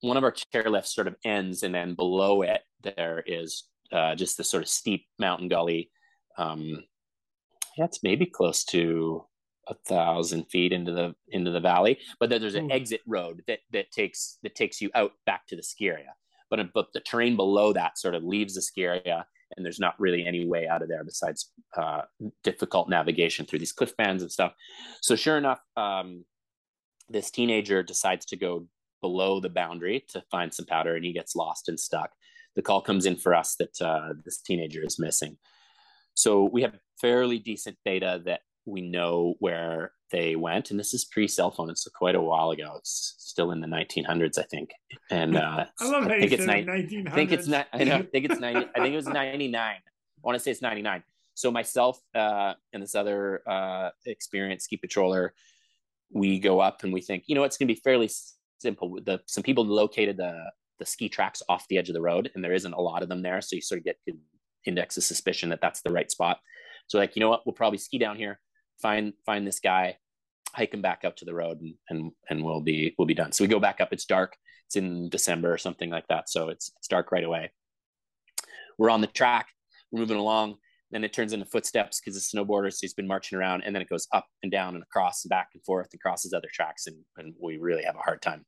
one 0.01 0.18
of 0.18 0.24
our 0.24 0.34
chairlifts 0.53 0.88
sort 0.93 1.07
of 1.07 1.16
ends, 1.24 1.63
and 1.63 1.74
then 1.74 1.95
below 1.95 2.41
it 2.41 2.61
there 2.84 3.24
is 3.26 3.63
uh, 3.91 4.16
just 4.16 4.38
this 4.38 4.49
sort 4.49 4.63
of 4.63 4.70
steep 4.70 5.05
mountain 5.20 5.47
gully. 5.47 5.89
Um, 6.38 6.84
that's 7.78 8.03
maybe 8.03 8.26
close 8.26 8.63
to 8.66 9.26
a 9.68 9.76
thousand 9.88 10.45
feet 10.45 10.72
into 10.72 10.91
the 10.91 11.16
into 11.30 11.51
the 11.51 11.59
valley, 11.59 11.99
but 12.20 12.30
then 12.30 12.41
there's 12.41 12.55
an 12.55 12.72
exit 12.72 13.01
road 13.07 13.41
that 13.47 13.59
that 13.72 13.91
takes 13.91 14.38
that 14.43 14.55
takes 14.55 14.82
you 14.82 14.89
out 14.95 15.11
back 15.26 15.47
to 15.47 15.55
the 15.55 15.63
ski 15.63 15.88
area. 15.88 16.13
But 16.49 16.72
but 16.74 16.88
the 16.93 16.99
terrain 16.99 17.36
below 17.36 17.74
that 17.74 17.97
sort 17.97 18.16
of 18.16 18.24
leaves 18.24 18.55
the 18.55 18.61
ski 18.61 18.84
area, 18.84 19.26
and 19.55 19.66
there's 19.66 19.80
not 19.80 19.99
really 19.99 20.26
any 20.26 20.45
way 20.45 20.68
out 20.68 20.82
of 20.82 20.89
there 20.89 21.03
besides 21.03 21.51
uh, 21.76 22.01
difficult 22.43 22.89
navigation 22.89 23.45
through 23.45 23.59
these 23.59 23.72
cliff 23.72 23.95
bands 23.97 24.22
and 24.22 24.32
stuff. 24.32 24.53
So 25.01 25.16
sure 25.16 25.38
enough, 25.38 25.59
um, 25.76 26.26
this 27.09 27.31
teenager 27.31 27.83
decides 27.83 28.25
to 28.27 28.37
go 28.37 28.67
below 29.01 29.39
the 29.39 29.49
boundary 29.49 30.03
to 30.09 30.23
find 30.31 30.53
some 30.53 30.65
powder 30.65 30.95
and 30.95 31.05
he 31.05 31.13
gets 31.13 31.35
lost 31.35 31.69
and 31.69 31.79
stuck. 31.79 32.11
The 32.55 32.61
call 32.61 32.81
comes 32.81 33.05
in 33.05 33.17
for 33.17 33.35
us 33.35 33.55
that 33.55 33.81
uh, 33.81 34.13
this 34.23 34.41
teenager 34.41 34.83
is 34.83 34.97
missing. 34.97 35.37
So 36.13 36.45
we 36.45 36.61
have 36.61 36.79
fairly 36.99 37.37
decent 37.37 37.77
data 37.85 38.21
that 38.25 38.41
we 38.65 38.81
know 38.81 39.35
where 39.39 39.91
they 40.11 40.35
went. 40.35 40.71
And 40.71 40.79
this 40.79 40.93
is 40.93 41.05
pre 41.05 41.27
cell 41.27 41.51
phone. 41.51 41.69
It's 41.69 41.87
quite 41.93 42.15
a 42.15 42.21
while 42.21 42.51
ago. 42.51 42.75
It's 42.77 43.15
still 43.17 43.51
in 43.51 43.61
the 43.61 43.67
1900s, 43.67 44.39
I 44.39 44.43
think. 44.43 44.71
And 45.11 45.35
uh, 45.45 45.65
I 45.79 45.85
love 45.87 46.07
I 46.07 46.19
think 46.19 46.31
it's 46.31 46.45
ni- 46.45 46.63
1900s. 46.63 47.07
I 47.07 47.11
think 47.11 47.31
it's 47.31 47.47
not, 47.47 47.67
I 47.73 47.83
know, 47.83 47.95
I 47.95 48.03
think 48.03 48.25
it's 48.25 48.39
90, 48.39 48.69
I 48.75 48.79
think 48.79 48.93
it 48.93 48.95
was 48.95 49.07
99. 49.07 49.59
I 49.61 49.81
want 50.23 50.35
to 50.35 50.39
say 50.39 50.51
it's 50.51 50.61
99. 50.61 51.03
So 51.35 51.51
myself 51.51 51.99
uh, 52.15 52.53
and 52.71 52.81
this 52.81 52.95
other 52.95 53.41
uh, 53.47 53.89
experienced 54.05 54.65
ski 54.65 54.79
patroller, 54.83 55.31
we 56.11 56.39
go 56.39 56.59
up 56.59 56.83
and 56.83 56.93
we 56.93 57.01
think, 57.01 57.23
you 57.27 57.35
know, 57.35 57.43
it's 57.43 57.57
going 57.57 57.67
to 57.67 57.73
be 57.73 57.79
fairly 57.81 58.09
simple. 58.59 58.99
The 59.03 59.21
some 59.25 59.43
people 59.43 59.65
located 59.65 60.17
the 60.17 60.51
the 60.79 60.85
ski 60.85 61.07
tracks 61.07 61.41
off 61.47 61.67
the 61.69 61.77
edge 61.77 61.89
of 61.89 61.95
the 61.95 62.01
road, 62.01 62.31
and 62.35 62.43
there 62.43 62.53
isn't 62.53 62.73
a 62.73 62.81
lot 62.81 63.03
of 63.03 63.09
them 63.09 63.21
there, 63.21 63.41
so 63.41 63.55
you 63.55 63.61
sort 63.61 63.79
of 63.79 63.85
get 63.85 63.97
good 64.05 64.19
index 64.65 64.97
of 64.97 65.03
suspicion 65.03 65.49
that 65.49 65.61
that's 65.61 65.81
the 65.81 65.91
right 65.91 66.09
spot. 66.11 66.39
So 66.87 66.97
like, 66.97 67.15
you 67.15 67.19
know 67.19 67.29
what, 67.29 67.45
we'll 67.45 67.53
probably 67.53 67.77
ski 67.77 67.97
down 67.97 68.17
here, 68.17 68.39
find 68.81 69.13
find 69.25 69.47
this 69.47 69.59
guy, 69.59 69.97
hike 70.53 70.73
him 70.73 70.81
back 70.81 71.03
up 71.05 71.15
to 71.17 71.25
the 71.25 71.33
road, 71.33 71.61
and 71.61 71.75
and 71.89 72.11
and 72.29 72.43
we'll 72.43 72.61
be 72.61 72.93
we'll 72.97 73.07
be 73.07 73.13
done. 73.13 73.31
So 73.31 73.43
we 73.43 73.47
go 73.47 73.59
back 73.59 73.81
up. 73.81 73.93
It's 73.93 74.05
dark. 74.05 74.35
It's 74.67 74.75
in 74.75 75.09
December 75.09 75.53
or 75.53 75.57
something 75.57 75.89
like 75.89 76.07
that, 76.07 76.29
so 76.29 76.49
it's 76.49 76.71
it's 76.77 76.87
dark 76.87 77.11
right 77.11 77.23
away. 77.23 77.51
We're 78.77 78.89
on 78.89 79.01
the 79.01 79.07
track. 79.07 79.47
We're 79.91 80.01
moving 80.01 80.17
along 80.17 80.57
then 80.95 81.03
it 81.03 81.11
turns 81.11 81.33
into 81.33 81.45
footsteps 81.45 81.99
because 81.99 82.15
the 82.15 82.37
snowboarder, 82.37 82.71
so 82.71 82.77
he's 82.79 82.93
been 82.93 83.05
marching 83.05 83.37
around, 83.37 83.63
and 83.63 83.75
then 83.75 83.81
it 83.81 83.89
goes 83.89 84.07
up 84.13 84.25
and 84.43 84.51
down 84.51 84.75
and 84.75 84.83
across 84.83 85.25
and 85.25 85.29
back 85.29 85.49
and 85.53 85.61
forth 85.65 85.89
and 85.91 86.01
crosses 86.01 86.31
other 86.31 86.47
tracks, 86.53 86.87
and, 86.87 86.95
and 87.17 87.33
we 87.37 87.57
really 87.57 87.83
have 87.83 87.97
a 87.97 87.99
hard 87.99 88.21
time 88.21 88.45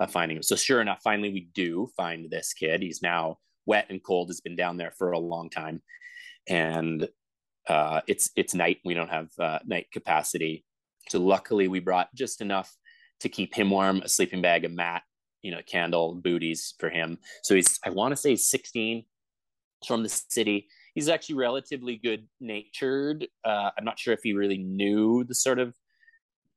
uh, 0.00 0.06
finding 0.06 0.38
him. 0.38 0.42
So 0.42 0.56
sure 0.56 0.80
enough, 0.80 1.00
finally 1.04 1.30
we 1.30 1.48
do 1.54 1.90
find 1.94 2.30
this 2.30 2.54
kid. 2.54 2.80
He's 2.80 3.02
now 3.02 3.36
wet 3.66 3.88
and 3.90 4.02
cold. 4.02 4.30
Has 4.30 4.40
been 4.40 4.56
down 4.56 4.78
there 4.78 4.94
for 4.96 5.12
a 5.12 5.18
long 5.18 5.50
time, 5.50 5.82
and 6.48 7.06
uh, 7.68 8.00
it's 8.06 8.30
it's 8.36 8.54
night. 8.54 8.78
We 8.86 8.94
don't 8.94 9.10
have 9.10 9.28
uh, 9.38 9.58
night 9.66 9.88
capacity, 9.92 10.64
so 11.10 11.20
luckily 11.20 11.68
we 11.68 11.80
brought 11.80 12.08
just 12.14 12.40
enough 12.40 12.74
to 13.20 13.28
keep 13.28 13.54
him 13.54 13.68
warm: 13.68 14.00
a 14.00 14.08
sleeping 14.08 14.40
bag, 14.40 14.64
a 14.64 14.70
mat, 14.70 15.02
you 15.42 15.50
know, 15.50 15.60
candle, 15.66 16.14
booties 16.14 16.72
for 16.78 16.88
him. 16.88 17.18
So 17.42 17.54
he's 17.54 17.78
I 17.84 17.90
want 17.90 18.12
to 18.12 18.16
say 18.16 18.30
he's 18.30 18.48
16 18.48 19.04
from 19.86 20.02
the 20.02 20.08
city 20.08 20.68
he's 20.94 21.08
actually 21.08 21.36
relatively 21.36 21.96
good 21.96 22.26
natured. 22.40 23.26
Uh, 23.44 23.70
I'm 23.76 23.84
not 23.84 23.98
sure 23.98 24.14
if 24.14 24.20
he 24.22 24.32
really 24.32 24.58
knew 24.58 25.24
the 25.24 25.34
sort 25.34 25.58
of 25.58 25.74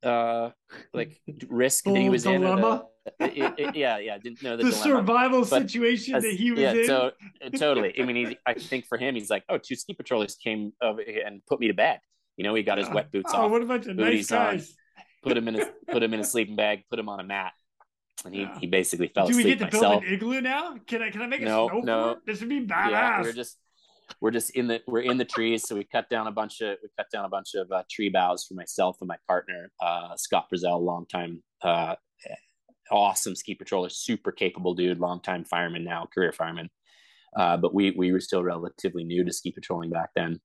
uh 0.02 0.50
like 0.92 1.18
risk 1.48 1.84
that 1.84 1.96
he 1.96 2.10
was 2.10 2.24
dilemma. 2.24 2.84
in. 3.20 3.28
The, 3.34 3.38
it, 3.38 3.54
it, 3.58 3.76
yeah, 3.76 3.98
yeah, 3.98 4.18
didn't 4.18 4.42
know 4.42 4.56
the, 4.56 4.64
the 4.64 4.70
dilemma. 4.70 4.84
survival 4.84 5.40
but 5.40 5.62
situation 5.62 6.16
as, 6.16 6.24
that 6.24 6.34
he 6.34 6.50
was 6.50 6.60
yeah, 6.60 6.72
in. 6.72 6.86
So, 6.86 7.12
totally. 7.56 7.98
I 8.00 8.04
mean, 8.04 8.16
he, 8.16 8.38
I 8.44 8.54
think 8.54 8.86
for 8.86 8.98
him, 8.98 9.14
he's 9.14 9.30
like, 9.30 9.44
oh, 9.48 9.58
two 9.58 9.76
ski 9.76 9.94
patrollers 9.94 10.34
came 10.34 10.72
over 10.82 11.00
and 11.00 11.40
put 11.46 11.60
me 11.60 11.68
to 11.68 11.74
bed. 11.74 12.00
You 12.36 12.44
know, 12.44 12.54
he 12.54 12.62
got 12.62 12.78
his 12.78 12.90
wet 12.90 13.12
boots 13.12 13.32
oh, 13.34 13.42
off. 13.42 13.50
What 13.50 13.62
a 13.62 13.66
bunch 13.66 13.86
of 13.86 13.96
nice 13.96 14.28
guys. 14.28 14.70
On, 14.70 14.76
put 15.22 15.36
him 15.36 15.48
in 15.48 15.60
a 15.60 15.66
put 15.92 16.02
him 16.02 16.14
in 16.14 16.20
a 16.20 16.24
sleeping 16.24 16.56
bag, 16.56 16.82
put 16.90 16.98
him 16.98 17.08
on 17.08 17.20
a 17.20 17.24
mat, 17.24 17.52
and 18.24 18.34
he, 18.34 18.42
yeah. 18.42 18.58
he 18.58 18.66
basically 18.66 19.08
fell 19.08 19.26
Do 19.26 19.30
asleep. 19.30 19.44
Do 19.44 19.50
we 19.50 19.56
get 19.56 19.70
to 19.70 19.76
myself. 19.76 20.02
build 20.02 20.04
an 20.04 20.14
igloo 20.14 20.40
now? 20.40 20.76
Can 20.86 21.02
I 21.02 21.10
can 21.10 21.22
I 21.22 21.26
make 21.26 21.40
a 21.40 21.44
no, 21.44 21.68
snowboard? 21.68 21.84
No, 21.84 22.16
this 22.26 22.40
would 22.40 22.48
be 22.48 22.66
badass. 22.66 22.90
Yeah, 22.90 23.22
we're 23.22 23.32
just 23.32 23.56
we're 24.20 24.30
just 24.30 24.50
in 24.50 24.66
the 24.66 24.80
we're 24.86 25.00
in 25.00 25.18
the 25.18 25.24
trees. 25.24 25.66
So 25.66 25.74
we 25.74 25.84
cut 25.84 26.08
down 26.08 26.26
a 26.26 26.32
bunch 26.32 26.60
of 26.60 26.76
we 26.82 26.88
cut 26.96 27.06
down 27.12 27.24
a 27.24 27.28
bunch 27.28 27.54
of 27.54 27.70
uh, 27.70 27.82
tree 27.90 28.08
boughs 28.08 28.44
for 28.44 28.54
myself 28.54 28.98
and 29.00 29.08
my 29.08 29.16
partner 29.26 29.70
uh, 29.80 30.16
scott 30.16 30.46
Brazell, 30.52 30.80
long 30.80 31.06
time 31.06 31.42
uh, 31.62 31.94
awesome 32.90 33.34
ski 33.34 33.56
patroller 33.56 33.90
super 33.90 34.30
capable 34.30 34.74
dude 34.74 35.00
long 35.00 35.20
time 35.20 35.44
fireman 35.44 35.84
now 35.84 36.06
career 36.12 36.32
fireman. 36.32 36.70
Uh, 37.36 37.56
but 37.56 37.74
we 37.74 37.90
we 37.92 38.12
were 38.12 38.20
still 38.20 38.42
relatively 38.42 39.04
new 39.04 39.24
to 39.24 39.32
ski 39.32 39.50
patrolling 39.50 39.90
back 39.90 40.10
then. 40.14 40.40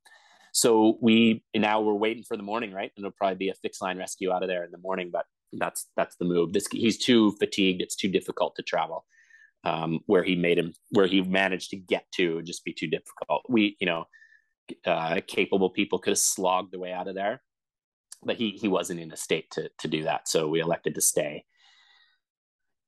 So 0.54 0.98
we 1.02 1.44
now 1.56 1.82
we're 1.82 1.94
waiting 1.94 2.24
for 2.24 2.36
the 2.36 2.44
morning 2.44 2.74
right? 2.74 2.92
And 2.96 3.06
it'll 3.06 3.16
probably 3.18 3.38
be 3.38 3.50
a 3.50 3.54
fixed 3.56 3.82
line 3.82 3.98
rescue 3.98 4.32
out 4.32 4.44
of 4.44 4.50
there 4.50 4.64
in 4.64 4.72
the 4.72 4.78
morning 4.78 5.10
but 5.12 5.26
that's 5.54 5.88
that's 5.98 6.16
the 6.16 6.26
move. 6.26 6.54
This 6.54 6.68
he's 6.72 6.98
too 6.98 7.36
fatigued. 7.40 7.82
It's 7.82 7.96
too 7.96 8.08
difficult 8.10 8.56
to 8.56 8.64
travel 8.64 9.06
um, 9.64 10.00
where 10.06 10.24
he 10.24 10.36
made 10.36 10.58
him 10.58 10.74
where 10.92 11.08
he 11.08 11.22
managed 11.22 11.70
to 11.72 11.78
get 11.78 12.06
to 12.14 12.36
would 12.36 12.46
just 12.46 12.66
be 12.66 12.74
too 12.74 12.88
difficult. 12.88 13.44
We, 13.48 13.78
you 13.80 13.88
know, 13.88 14.06
uh, 14.86 15.22
capable 15.28 15.70
people 15.70 16.00
could 16.00 16.12
have 16.12 16.20
slogged 16.20 16.72
the 16.72 16.80
way 16.80 16.92
out 16.92 17.08
of 17.08 17.16
there, 17.16 17.42
but 18.24 18.38
he 18.38 18.52
he 18.52 18.68
wasn't 18.68 19.00
in 19.00 19.12
a 19.12 19.18
state 19.18 19.50
to 19.52 19.70
to 19.80 19.88
do 19.88 20.04
that. 20.04 20.28
So 20.28 20.48
we 20.48 20.60
elected 20.60 20.96
to 20.96 21.02
stay. 21.02 21.46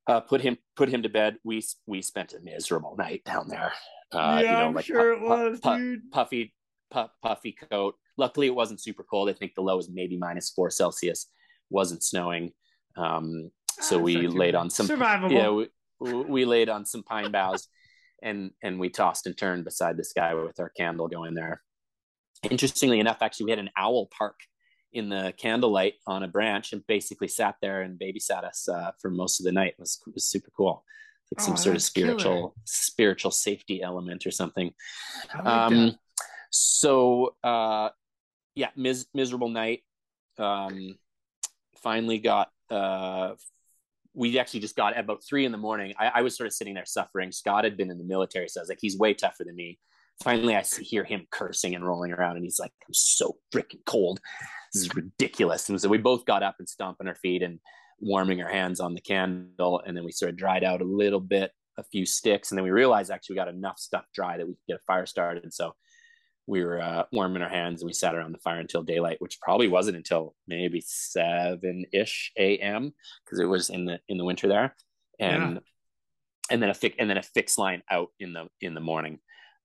Uh, 0.06 0.20
put 0.20 0.41
him 0.41 0.58
put 0.76 0.90
him 0.90 1.04
to 1.04 1.10
bed. 1.10 1.38
We 1.44 1.64
we 1.86 2.02
spent 2.02 2.34
a 2.34 2.40
miserable 2.41 2.95
night 2.98 3.24
down 3.26 3.48
there. 3.48 3.74
Uh, 4.12 4.40
yeah, 4.44 4.52
you 4.52 4.58
know, 4.58 4.68
I'm 4.68 4.74
like 4.74 4.86
sure 4.86 5.16
pu- 5.16 5.24
it 5.24 5.28
was, 5.28 5.60
pu- 5.60 5.78
dude. 5.78 6.12
Puffy 6.12 6.54
pu- 6.91 7.10
puffy 7.22 7.56
coat. 7.72 7.95
Luckily, 8.18 8.48
it 8.48 8.56
wasn't 8.56 8.82
super 8.82 9.04
cold. 9.04 9.30
I 9.30 9.34
think 9.34 9.56
the 9.56 9.62
low 9.62 9.78
was 9.78 9.90
maybe 9.90 10.18
minus 10.18 10.52
four 10.52 10.70
Celsius. 10.70 11.28
wasn't 11.70 12.04
snowing. 12.04 12.52
Um, 12.95 13.52
so 13.80 13.98
ah, 13.98 14.02
we 14.02 14.28
laid 14.28 14.56
on 14.56 14.70
some 14.70 14.88
survivable. 14.88 15.32
Yeah, 15.32 15.50
we, 15.50 15.68
we 15.99 16.45
laid 16.45 16.70
on 16.70 16.86
some 16.86 17.03
pine 17.03 17.32
boughs 17.32 17.68
and 18.22 18.52
and 18.61 18.80
we 18.80 18.90
tossed 18.90 19.26
and 19.28 19.38
turned 19.38 19.64
beside 19.65 19.98
this 19.98 20.14
guy 20.14 20.34
with 20.34 20.60
our 20.60 20.70
candle 20.70 21.07
going 21.07 21.34
there 21.34 21.61
interestingly 22.49 22.99
enough 22.99 23.18
actually 23.22 23.45
we 23.45 23.52
had 23.52 23.60
an 23.60 23.70
owl 23.78 24.07
park 24.18 24.40
in 24.91 25.10
the 25.10 25.34
candlelight 25.38 25.94
on 26.07 26.24
a 26.24 26.28
branch 26.28 26.72
and 26.74 26.86
basically 26.88 27.28
sat 27.28 27.56
there 27.61 27.82
and 27.82 27.99
babysat 27.99 28.44
us 28.44 28.68
uh, 28.70 28.91
for 29.02 29.10
most 29.10 29.40
of 29.40 29.45
the 29.45 29.52
night 29.52 29.74
it 29.78 29.80
was, 29.80 29.99
it 30.07 30.14
was 30.14 30.26
super 30.26 30.52
cool 30.56 30.84
like 31.32 31.41
some 31.41 31.53
Oh, 31.53 31.57
sort 31.57 31.76
of 31.76 31.82
that's 31.82 31.90
killer. 31.90 32.07
spiritual 32.20 32.56
spiritual 32.65 33.32
safety 33.32 33.82
element 33.82 34.26
or 34.28 34.32
something. 34.32 34.72
Like 35.34 35.45
Um, 35.48 35.98
so 36.52 37.36
uh, 37.44 37.90
yeah, 38.53 38.70
mis- 38.76 39.07
miserable 39.15 39.49
night. 39.49 39.82
Um, 40.38 40.99
finally 41.82 42.20
got. 42.20 42.52
Uh, 42.70 43.34
we 44.14 44.38
actually 44.38 44.60
just 44.60 44.76
got 44.76 44.94
at 44.94 45.03
about 45.03 45.23
three 45.23 45.45
in 45.45 45.52
the 45.52 45.57
morning. 45.57 45.94
I, 45.99 46.11
I 46.15 46.22
was 46.22 46.38
sort 46.38 46.48
of 46.48 46.53
sitting 46.53 46.73
there 46.73 46.85
suffering. 46.85 47.31
Scott 47.31 47.64
had 47.64 47.77
been 47.77 47.90
in 47.90 47.98
the 47.98 48.03
military, 48.03 48.48
so 48.48 48.60
I 48.60 48.64
was 48.64 48.69
like, 48.69 48.80
he's 48.81 48.98
way 48.98 49.14
tougher 49.14 49.44
than 49.44 49.56
me. 49.56 49.80
Finally, 50.23 50.56
I 50.56 50.64
hear 50.81 51.03
him 51.03 51.26
cursing 51.31 51.73
and 51.73 51.85
rolling 51.85 52.11
around, 52.11 52.35
and 52.35 52.45
he's 52.45 52.60
like, 52.60 52.72
"I'm 52.88 52.94
so 52.94 53.38
freaking 53.52 53.84
cold. 53.85 54.19
This 54.72 54.84
is 54.84 54.95
ridiculous." 54.95 55.68
And 55.69 55.81
so 55.81 55.90
we 55.90 55.98
both 55.98 56.26
got 56.26 56.44
up 56.44 56.56
and 56.60 56.69
stomping 56.69 57.07
our 57.07 57.15
feet 57.15 57.41
and 57.41 57.60
warming 57.99 58.41
our 58.41 58.49
hands 58.49 58.80
on 58.80 58.94
the 58.94 59.02
candle, 59.02 59.81
and 59.85 59.98
then 59.98 60.03
we 60.03 60.11
sort 60.11 60.30
of 60.30 60.38
dried 60.38 60.64
out 60.64 60.81
a 60.81 60.85
little 60.85 61.19
bit, 61.19 61.52
a 61.80 61.84
few 61.84 62.06
sticks, 62.06 62.52
and 62.52 62.57
then 62.57 62.64
we 62.64 62.69
realized 62.69 63.10
actually 63.10 63.34
we 63.34 63.38
got 63.38 63.48
enough 63.48 63.80
stuff 63.80 64.06
dry 64.14 64.38
that 64.38 64.45
we 64.45 64.53
could 64.53 64.68
get 64.68 64.80
a 64.80 64.85
fire 64.85 65.07
started. 65.07 65.52
So 65.52 65.73
we 66.48 66.64
were 66.64 66.82
uh, 66.82 67.03
warming 67.11 67.41
our 67.41 67.49
hands 67.49 67.82
and 67.82 67.88
we 67.88 67.94
sat 67.94 68.15
around 68.15 68.34
the 68.34 68.40
fire 68.40 68.60
until 68.60 68.84
daylight, 68.84 69.22
which 69.22 69.40
probably 69.41 69.68
wasn't 69.68 69.98
until 69.98 70.36
maybe 70.48 70.82
seven 70.86 71.86
ish 71.94 72.32
a.m. 72.38 72.94
because 73.24 73.40
it 73.40 73.45
was 73.45 73.70
in 73.70 73.86
the 73.86 73.99
in 74.10 74.18
the 74.18 74.26
winter 74.26 74.48
there, 74.48 74.76
and 75.20 75.56
Yeah. 75.56 75.60
and 76.49 76.61
then 76.61 76.70
a 76.70 76.74
fix 76.74 76.95
and 76.99 77.10
then 77.10 77.18
a 77.18 77.24
fixed 77.24 77.57
line 77.57 77.82
out 77.90 78.10
in 78.20 78.34
the 78.34 78.48
in 78.61 78.74
the 78.74 78.82
morning, 78.82 79.20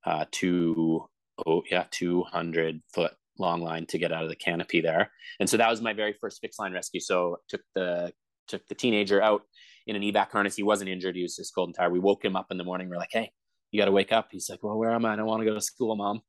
uh, 0.07 0.25
to 0.33 1.09
oh 1.47 1.63
yeah, 1.71 1.85
two 1.91 2.23
hundred 2.23 2.81
foot 2.95 3.13
long 3.39 3.61
line 3.61 3.87
to 3.87 3.99
get 3.99 4.13
out 4.13 4.25
of 4.25 4.29
the 4.29 4.37
canopy 4.37 4.81
there, 4.81 5.11
and 5.41 5.49
so 5.49 5.57
that 5.57 5.71
was 5.71 5.81
my 5.81 5.93
very 5.93 6.13
first 6.21 6.41
fixed 6.41 6.61
line 6.61 6.73
rescue. 6.73 7.01
So 7.01 7.39
took 7.49 7.63
the 7.75 8.13
took 8.47 8.67
the 8.69 8.75
teenager 8.75 9.21
out 9.21 9.43
in 9.87 9.97
an 9.97 10.03
evac 10.03 10.31
harness. 10.31 10.57
He 10.57 10.63
wasn't 10.63 10.91
injured. 10.91 11.17
He 11.17 11.23
was 11.23 11.37
just 11.37 11.55
cold 11.55 11.69
and 11.69 11.75
tired. 11.75 11.93
We 11.93 11.99
woke 11.99 12.25
him 12.25 12.37
up 12.37 12.47
in 12.51 12.57
the 12.59 12.65
morning. 12.65 12.89
We're 12.89 12.97
like, 12.97 13.11
hey, 13.13 13.31
you 13.71 13.81
got 13.81 13.87
to 13.87 13.93
wake 13.93 14.13
up. 14.13 14.29
He's 14.31 14.49
like, 14.49 14.63
well, 14.63 14.79
where 14.79 14.91
am 14.91 15.05
I? 15.05 15.13
I 15.13 15.17
don't 15.17 15.27
want 15.27 15.41
to 15.41 15.47
go 15.47 15.55
to 15.55 15.61
school, 15.61 15.95
mom. 15.97 16.23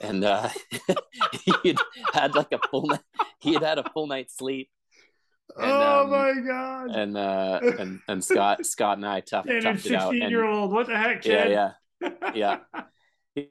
And 0.00 0.24
uh, 0.24 0.48
he 1.44 1.52
had 1.64 1.76
had 2.12 2.34
like 2.34 2.52
a 2.52 2.58
full 2.70 2.86
night. 2.86 3.00
He 3.40 3.54
had 3.54 3.62
had 3.62 3.78
a 3.78 3.90
full 3.90 4.06
night's 4.06 4.36
sleep. 4.36 4.70
And, 5.56 5.70
oh 5.70 6.02
um, 6.02 6.10
my 6.10 6.34
god. 6.46 6.90
And 6.90 7.16
uh, 7.16 7.60
and 7.78 8.00
and 8.08 8.24
Scott 8.24 8.64
Scott 8.64 8.98
and 8.98 9.06
I 9.06 9.20
tough, 9.20 9.46
and 9.46 9.62
toughed 9.62 9.86
it 9.86 9.94
out. 9.94 10.10
16 10.10 10.30
year 10.30 10.44
old. 10.44 10.72
What 10.72 10.86
the 10.86 10.96
heck, 10.96 11.24
yeah, 11.24 11.42
kid? 11.42 11.52
yeah, 11.52 12.30
yeah. 12.34 12.56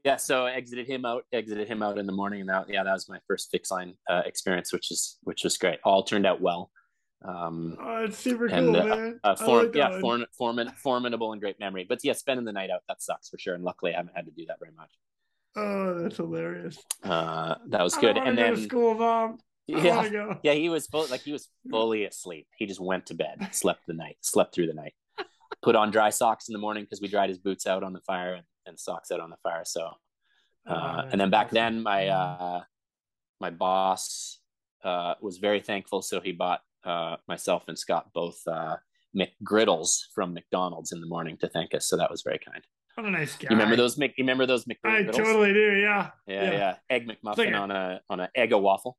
yeah. 0.05 0.15
So 0.17 0.45
I 0.45 0.53
exited 0.53 0.87
him 0.87 1.05
out. 1.05 1.25
Exited 1.33 1.67
him 1.67 1.83
out 1.83 1.97
in 1.97 2.05
the 2.05 2.13
morning, 2.13 2.41
and 2.41 2.49
that 2.49 2.69
yeah, 2.69 2.83
that 2.83 2.93
was 2.93 3.09
my 3.09 3.19
first 3.27 3.49
fix 3.51 3.71
line 3.71 3.95
uh, 4.09 4.21
experience, 4.25 4.71
which 4.71 4.91
is 4.91 5.17
which 5.23 5.43
was 5.43 5.57
great. 5.57 5.79
All 5.83 6.03
turned 6.03 6.25
out 6.25 6.41
well. 6.41 6.71
Um, 7.21 7.75
Oh, 7.81 8.05
it's 8.05 8.17
super 8.17 8.47
cool, 8.47 8.57
And, 8.57 8.75
uh, 8.77 8.85
man. 8.85 9.19
uh, 9.25 9.35
form, 9.35 9.65
like 9.65 9.75
yeah, 9.75 9.99
form, 9.99 10.25
form, 10.37 10.57
formidable 10.77 11.33
and 11.33 11.41
great 11.41 11.59
memory. 11.59 11.85
But 11.87 11.99
yeah, 12.01 12.13
spending 12.13 12.45
the 12.45 12.53
night 12.53 12.69
out 12.69 12.81
that 12.87 13.01
sucks 13.01 13.27
for 13.27 13.37
sure. 13.37 13.55
And 13.55 13.63
luckily, 13.65 13.93
I 13.93 13.97
haven't 13.97 14.15
had 14.15 14.25
to 14.25 14.31
do 14.31 14.45
that 14.47 14.57
very 14.59 14.71
much. 14.71 14.89
Oh, 15.55 16.01
that's 16.01 16.17
hilarious. 16.17 16.77
Uh, 17.03 17.55
that 17.67 17.83
was 17.83 17.95
good. 17.95 18.17
And 18.17 18.37
then 18.37 18.55
school, 18.57 18.93
mom. 18.95 19.39
I 19.73 20.07
yeah, 20.07 20.33
yeah, 20.41 20.53
he 20.53 20.69
was 20.69 20.87
full, 20.87 21.05
like 21.11 21.21
he 21.21 21.31
was 21.31 21.47
fully 21.69 22.05
asleep. 22.05 22.47
He 22.57 22.65
just 22.65 22.79
went 22.79 23.05
to 23.07 23.13
bed, 23.13 23.49
slept 23.51 23.81
the 23.87 23.93
night, 23.93 24.17
slept 24.21 24.55
through 24.55 24.67
the 24.67 24.73
night. 24.73 24.93
Put 25.61 25.75
on 25.75 25.91
dry 25.91 26.09
socks 26.09 26.47
in 26.47 26.53
the 26.53 26.59
morning 26.59 26.83
because 26.85 27.01
we 27.01 27.07
dried 27.07 27.29
his 27.29 27.37
boots 27.37 27.67
out 27.67 27.83
on 27.83 27.93
the 27.93 27.99
fire 28.01 28.33
and, 28.33 28.45
and 28.65 28.79
socks 28.79 29.11
out 29.11 29.19
on 29.19 29.29
the 29.29 29.35
fire. 29.43 29.63
So, 29.65 29.85
uh, 30.67 31.03
Oh, 31.03 31.09
and 31.11 31.19
then 31.21 31.29
back 31.29 31.47
that's 31.47 31.53
then, 31.53 31.83
my 31.83 32.07
uh, 32.07 32.61
my 33.39 33.49
boss 33.49 34.39
uh, 34.83 35.15
was 35.21 35.37
very 35.37 35.59
thankful, 35.59 36.01
so 36.01 36.19
he 36.19 36.31
bought 36.31 36.61
uh, 36.83 37.17
myself 37.27 37.63
and 37.67 37.77
Scott 37.77 38.07
both 38.13 38.39
uh, 38.47 38.77
McGriddles 39.15 40.03
from 40.15 40.33
McDonald's 40.33 40.91
in 40.91 41.01
the 41.01 41.07
morning 41.07 41.37
to 41.37 41.47
thank 41.49 41.73
us. 41.73 41.87
So 41.87 41.97
that 41.97 42.09
was 42.09 42.21
very 42.21 42.39
kind. 42.39 42.63
What 42.99 43.07
a 43.07 43.11
nice 43.11 43.37
guy. 43.37 43.47
You 43.49 43.55
remember 43.55 43.77
those? 43.77 43.97
Mc, 43.97 44.13
you 44.17 44.23
remember 44.23 44.45
those 44.45 44.65
I 44.83 45.03
totally 45.03 45.53
do. 45.53 45.73
Yeah. 45.77 46.09
Yeah, 46.27 46.43
yeah. 46.43 46.51
yeah, 46.51 46.75
Egg 46.89 47.07
McMuffin 47.07 47.37
like 47.37 47.49
a- 47.49 47.53
on 47.53 47.71
a 47.71 48.01
on 48.09 48.19
a 48.19 48.29
egg 48.35 48.53
waffle. 48.53 48.97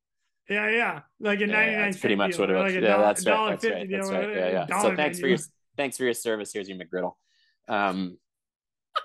Yeah, 0.48 0.70
yeah. 0.70 1.01
Like 1.20 1.39
a 1.40 1.47
Yeah, 1.47 1.55
99 1.55 1.82
that's 1.82 2.01
pretty 2.01 2.14
much 2.16 2.39
what 2.39 2.51
it 2.51 2.55
was. 2.55 2.72
Like 2.72 2.82
yeah, 2.82 2.89
dollar- 2.89 3.05
that's 3.05 3.27
right. 3.27 3.51
That's 3.51 3.64
right. 3.64 3.90
That's 3.90 4.10
right. 4.10 4.36
Yeah, 4.36 4.66
yeah. 4.68 4.81
So 4.81 4.97
thanks 4.97 5.20
for 5.20 5.27
your 5.28 5.39
thanks 5.77 5.98
for 5.98 6.05
your 6.05 6.14
service. 6.14 6.51
Here's 6.52 6.68
your 6.68 6.78
McGriddle. 6.78 7.12
Um, 7.68 8.16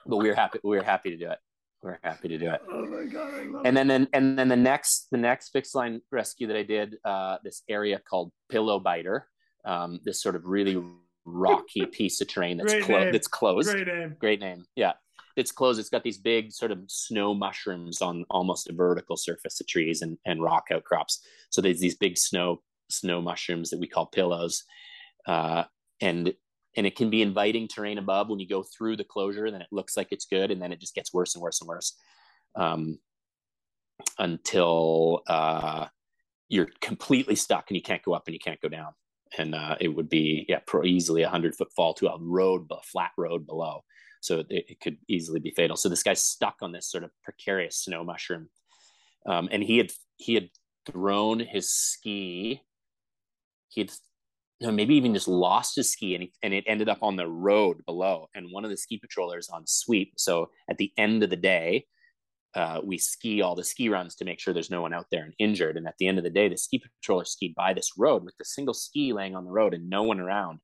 but 0.06 0.18
we 0.18 0.30
were 0.30 0.36
happy. 0.36 0.60
We 0.64 0.78
were 0.78 0.84
happy 0.84 1.12
to 1.12 1.18
do 1.18 1.30
it. 1.30 1.40
We 1.84 1.90
were 1.92 2.00
happy 2.02 2.30
to 2.30 2.38
do 2.38 2.50
it. 2.52 2.62
Oh 2.72 2.86
my 2.86 3.04
god, 3.04 3.34
I 3.34 3.44
love 3.44 3.62
And 3.66 3.76
then, 3.76 3.88
then 3.88 4.08
and 4.14 4.40
then 4.40 4.48
the 4.48 4.56
next 4.56 5.08
the 5.12 5.18
next 5.18 5.50
fixed 5.50 5.76
line 5.76 6.02
rescue 6.10 6.48
that 6.48 6.58
I 6.58 6.64
did, 6.64 6.96
uh, 7.04 7.38
this 7.44 7.64
area 7.70 8.00
called 8.00 8.32
Pillow 8.50 8.80
Biter, 8.80 9.28
um, 9.66 10.00
this 10.06 10.22
sort 10.24 10.36
of 10.36 10.46
really 10.46 10.82
rocky 11.26 11.86
piece 11.92 12.22
of 12.22 12.28
terrain 12.28 12.58
that's 12.58 12.86
closed. 12.86 13.14
That's 13.14 13.28
closed. 13.28 13.72
Great 13.72 13.88
name. 13.88 14.16
Great 14.20 14.40
name. 14.40 14.66
Yeah. 14.76 14.94
It's 15.36 15.52
closed. 15.52 15.80
It's 15.80 15.90
got 15.90 16.04
these 16.04 16.18
big 16.18 16.54
sort 16.54 16.72
of 16.72 16.80
snow 16.88 17.34
mushrooms 17.34 18.02
on 18.02 18.26
almost 18.30 18.70
a 18.70 18.74
vertical 18.74 19.18
surface 19.18 19.60
of 19.60 19.68
trees 19.68 20.02
and, 20.02 20.18
and 20.26 20.42
rock 20.42 20.68
outcrops. 20.72 21.22
So 21.50 21.62
there's 21.62 21.82
these 21.82 21.96
big 21.96 22.18
snow 22.18 22.62
snow 22.90 23.22
mushrooms 23.22 23.72
that 23.72 23.80
we 23.80 23.88
call 23.88 24.06
pillows. 24.06 24.64
Uh, 25.28 25.64
and 26.02 26.34
and 26.78 26.86
it 26.86 26.96
can 26.96 27.10
be 27.10 27.22
inviting 27.22 27.68
terrain 27.68 27.98
above 27.98 28.30
when 28.30 28.40
you 28.40 28.48
go 28.48 28.64
through 28.64 28.98
the 28.98 29.04
closure, 29.04 29.50
then 29.50 29.62
it 29.62 29.68
looks 29.72 29.96
like 29.96 30.10
it's 30.12 30.26
good, 30.26 30.52
and 30.52 30.62
then 30.62 30.72
it 30.72 30.80
just 30.80 30.94
gets 30.94 31.14
worse 31.14 31.36
and 31.36 31.42
worse 31.42 31.62
and 31.62 31.68
worse. 31.70 31.96
Um, 32.56 33.00
until 34.20 35.24
uh, 35.28 35.88
you're 36.50 36.68
completely 36.82 37.36
stuck 37.36 37.70
and 37.70 37.78
you 37.78 37.82
can't 37.82 38.04
go 38.04 38.14
up 38.14 38.24
and 38.28 38.34
you 38.34 38.40
can't 38.40 38.60
go 38.60 38.68
down. 38.68 38.94
And 39.38 39.56
uh, 39.56 39.76
it 39.80 39.90
would 39.90 40.10
be 40.10 40.46
yeah, 40.48 40.60
pro- 40.66 40.84
easily 40.84 41.24
a 41.24 41.30
hundred 41.30 41.56
foot 41.56 41.72
fall 41.76 41.94
to 41.96 42.08
a 42.08 42.18
road, 42.20 42.68
a 42.72 42.82
flat 42.84 43.12
road 43.18 43.46
below. 43.46 43.84
So 44.22 44.40
it, 44.40 44.48
it 44.50 44.80
could 44.80 44.98
easily 45.08 45.40
be 45.40 45.52
fatal. 45.52 45.76
So 45.76 45.90
this 45.90 46.04
guy's 46.04 46.24
stuck 46.24 46.56
on 46.62 46.72
this 46.72 46.90
sort 46.90 47.04
of 47.04 47.12
precarious 47.24 47.78
snow 47.78 48.04
mushroom, 48.04 48.50
um, 49.28 49.50
and 49.52 49.64
he 49.64 49.78
had 49.78 49.92
he 50.18 50.34
had 50.34 50.50
thrown 50.86 51.40
his 51.40 51.72
ski. 51.72 52.62
He 53.70 53.82
had 53.82 53.92
maybe 54.74 54.96
even 54.96 55.14
just 55.14 55.28
lost 55.28 55.76
his 55.76 55.92
ski, 55.92 56.16
and 56.16 56.24
he, 56.24 56.34
and 56.42 56.54
it 56.54 56.64
ended 56.68 56.90
up 56.90 57.00
on 57.02 57.16
the 57.16 57.28
road 57.28 57.86
below. 57.86 58.30
And 58.34 58.52
one 58.52 58.64
of 58.64 58.72
the 58.72 58.78
ski 58.78 58.98
patrollers 58.98 59.50
on 59.50 59.68
sweep. 59.68 60.14
So 60.18 60.50
at 60.70 60.78
the 60.78 60.92
end 60.98 61.24
of 61.24 61.30
the 61.30 61.36
day, 61.36 61.86
uh, 62.56 62.82
we 62.84 62.98
ski 62.98 63.42
all 63.42 63.56
the 63.56 63.64
ski 63.64 63.90
runs 63.90 64.16
to 64.16 64.26
make 64.26 64.40
sure 64.40 64.54
there's 64.54 64.72
no 64.72 64.82
one 64.82 64.94
out 64.94 65.08
there 65.12 65.24
and 65.24 65.34
injured. 65.40 65.78
And 65.78 65.88
at 65.88 65.96
the 66.00 66.08
end 66.08 66.18
of 66.18 66.24
the 66.24 66.30
day, 66.30 66.48
the 66.48 66.58
ski 66.58 66.82
patroller 66.82 67.28
skied 67.28 67.56
by 67.56 67.74
this 67.74 67.92
road 67.98 68.24
with 68.24 68.36
the 68.38 68.46
single 68.46 68.74
ski 68.74 69.14
laying 69.14 69.36
on 69.36 69.46
the 69.46 69.52
road 69.52 69.74
and 69.74 69.90
no 69.90 70.04
one 70.04 70.20
around. 70.20 70.60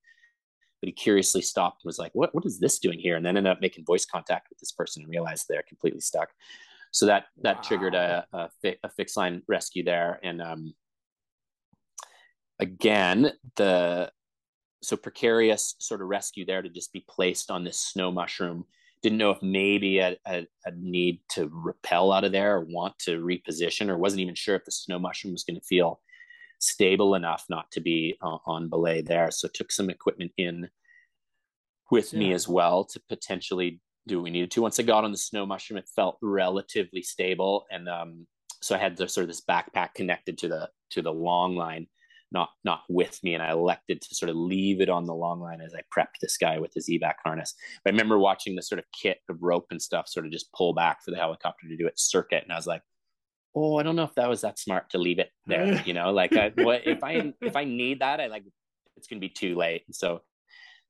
But 0.81 0.88
he 0.88 0.93
curiously 0.93 1.41
stopped 1.41 1.84
and 1.84 1.89
was 1.89 1.99
like, 1.99 2.11
"What? 2.13 2.34
What 2.34 2.45
is 2.45 2.59
this 2.59 2.80
doing 2.80 2.99
here?" 2.99 3.15
And 3.15 3.26
then 3.26 3.38
ended 3.38 3.51
up 3.51 3.61
making 3.61 3.85
voice 3.85 4.05
contact 4.05 4.47
with 4.49 4.59
this 4.59 4.72
person 4.72 5.03
and 5.03 5.11
realized 5.11 5.45
they're 5.47 5.63
completely 5.68 6.01
stuck. 6.01 6.30
So 6.91 7.05
that 7.05 7.26
that 7.43 7.57
Wow. 7.57 7.61
triggered 7.61 7.95
a, 7.95 8.26
a, 8.34 8.49
fi- 8.61 8.80
a 8.84 8.89
fixed 8.89 9.15
line 9.15 9.43
rescue 9.47 9.84
there. 9.84 10.19
And 10.23 10.41
um, 10.41 10.73
again, 12.59 13.34
the 13.57 14.11
so 14.81 14.97
precarious 14.97 15.76
sort 15.80 16.01
of 16.01 16.07
rescue 16.07 16.45
there 16.45 16.61
to 16.61 16.69
just 16.69 16.91
be 16.91 17.05
placed 17.07 17.51
on 17.51 17.63
this 17.63 17.80
snow 17.80 18.11
mushroom 18.11 18.65
didn't 19.02 19.18
know 19.18 19.32
if 19.32 19.41
maybe 19.41 19.99
a, 19.99 20.15
a, 20.28 20.48
a, 20.65 20.72
need 20.78 21.19
to 21.30 21.49
rappel 21.52 22.11
out 22.11 22.23
of 22.23 22.32
there 22.32 22.57
or 22.57 22.65
want 22.65 22.98
to 22.99 23.19
reposition 23.19 23.90
or 23.90 23.98
wasn't 23.98 24.22
even 24.22 24.36
sure 24.36 24.56
if 24.56 24.65
the 24.65 24.72
snow 24.72 24.99
mushroom 24.99 25.34
was 25.34 25.44
going 25.44 25.60
to 25.60 25.65
feel 25.65 25.99
stable 26.60 27.15
enough 27.15 27.45
not 27.49 27.72
to 27.72 27.80
be 27.80 28.15
uh, 28.22 28.38
on 28.45 28.69
belay 28.69 29.02
there. 29.02 29.32
So 29.32 29.48
took 29.48 29.72
some 29.72 29.90
equipment 29.90 30.32
in 30.38 30.69
with 31.90 32.14
me 32.14 32.32
as 32.32 32.48
well 32.48 32.86
to 32.86 33.02
potentially 33.10 33.82
do 34.07 34.18
what 34.18 34.23
we 34.23 34.30
needed 34.32 34.52
to. 34.52 34.61
Once 34.61 34.80
i 34.80 34.84
got 34.84 35.03
on 35.03 35.11
the 35.11 35.18
snow 35.18 35.45
mushroom 35.45 35.78
it 35.78 35.90
felt 35.95 36.18
relatively 36.22 37.02
stable 37.02 37.65
and 37.69 37.90
um, 37.90 38.26
so 38.61 38.76
i 38.76 38.78
had 38.78 38.95
the 38.95 39.07
sort 39.07 39.23
of 39.23 39.28
this 39.28 39.41
backpack 39.41 39.94
connected 39.94 40.38
to 40.38 40.48
the 40.48 40.69
to 40.91 41.02
the 41.02 41.11
long 41.11 41.56
line 41.56 41.88
not 42.31 42.49
not 42.63 42.81
with 42.89 43.19
me 43.23 43.33
and 43.33 43.43
i 43.43 43.51
elected 43.51 44.01
to 44.01 44.15
sort 44.15 44.29
of 44.29 44.35
leave 44.35 44.81
it 44.81 44.89
on 44.89 45.05
the 45.05 45.13
long 45.13 45.39
line 45.41 45.61
as 45.61 45.73
i 45.73 45.81
prepped 45.95 46.19
this 46.21 46.37
guy 46.37 46.57
with 46.59 46.73
his 46.73 46.89
evac 46.89 47.15
harness. 47.23 47.53
But 47.83 47.91
i 47.91 47.93
remember 47.93 48.17
watching 48.17 48.55
the 48.55 48.61
sort 48.61 48.79
of 48.79 48.85
kit 48.99 49.19
of 49.29 49.37
rope 49.41 49.67
and 49.71 49.81
stuff 49.81 50.07
sort 50.07 50.25
of 50.25 50.31
just 50.31 50.51
pull 50.53 50.73
back 50.73 51.03
for 51.03 51.11
the 51.11 51.17
helicopter 51.17 51.67
to 51.67 51.77
do 51.77 51.87
its 51.87 52.09
circuit 52.09 52.43
and 52.43 52.51
i 52.51 52.55
was 52.55 52.67
like 52.67 52.81
oh 53.55 53.77
i 53.77 53.83
don't 53.83 53.95
know 53.95 54.03
if 54.03 54.15
that 54.15 54.29
was 54.29 54.41
that 54.41 54.59
smart 54.59 54.89
to 54.89 54.97
leave 54.97 55.19
it 55.19 55.29
there 55.45 55.81
you 55.85 55.93
know? 55.93 56.11
Like 56.11 56.35
I, 56.35 56.51
what 56.55 56.87
if 56.87 57.03
i 57.03 57.33
if 57.41 57.55
i 57.55 57.63
need 57.63 57.99
that 57.99 58.21
i 58.21 58.27
like 58.27 58.43
it's 58.97 59.07
going 59.07 59.19
to 59.19 59.27
be 59.27 59.33
too 59.33 59.55
late. 59.55 59.83
So 59.91 60.21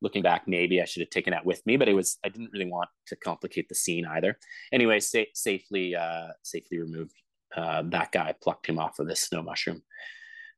looking 0.01 0.23
back 0.23 0.47
maybe 0.47 0.81
i 0.81 0.85
should 0.85 1.01
have 1.01 1.11
taken 1.11 1.31
that 1.31 1.45
with 1.45 1.63
me 1.65 1.77
but 1.77 1.87
it 1.87 1.93
was 1.93 2.17
i 2.25 2.29
didn't 2.29 2.49
really 2.51 2.69
want 2.69 2.89
to 3.07 3.15
complicate 3.15 3.69
the 3.69 3.75
scene 3.75 4.05
either. 4.05 4.37
Anyway 4.71 4.99
sa- 4.99 5.31
safely 5.33 5.95
uh 5.95 6.27
safely 6.43 6.79
removed 6.79 7.13
uh 7.55 7.83
that 7.85 8.11
guy 8.11 8.33
plucked 8.41 8.67
him 8.67 8.79
off 8.79 8.99
of 8.99 9.07
this 9.07 9.21
snow 9.21 9.41
mushroom. 9.41 9.81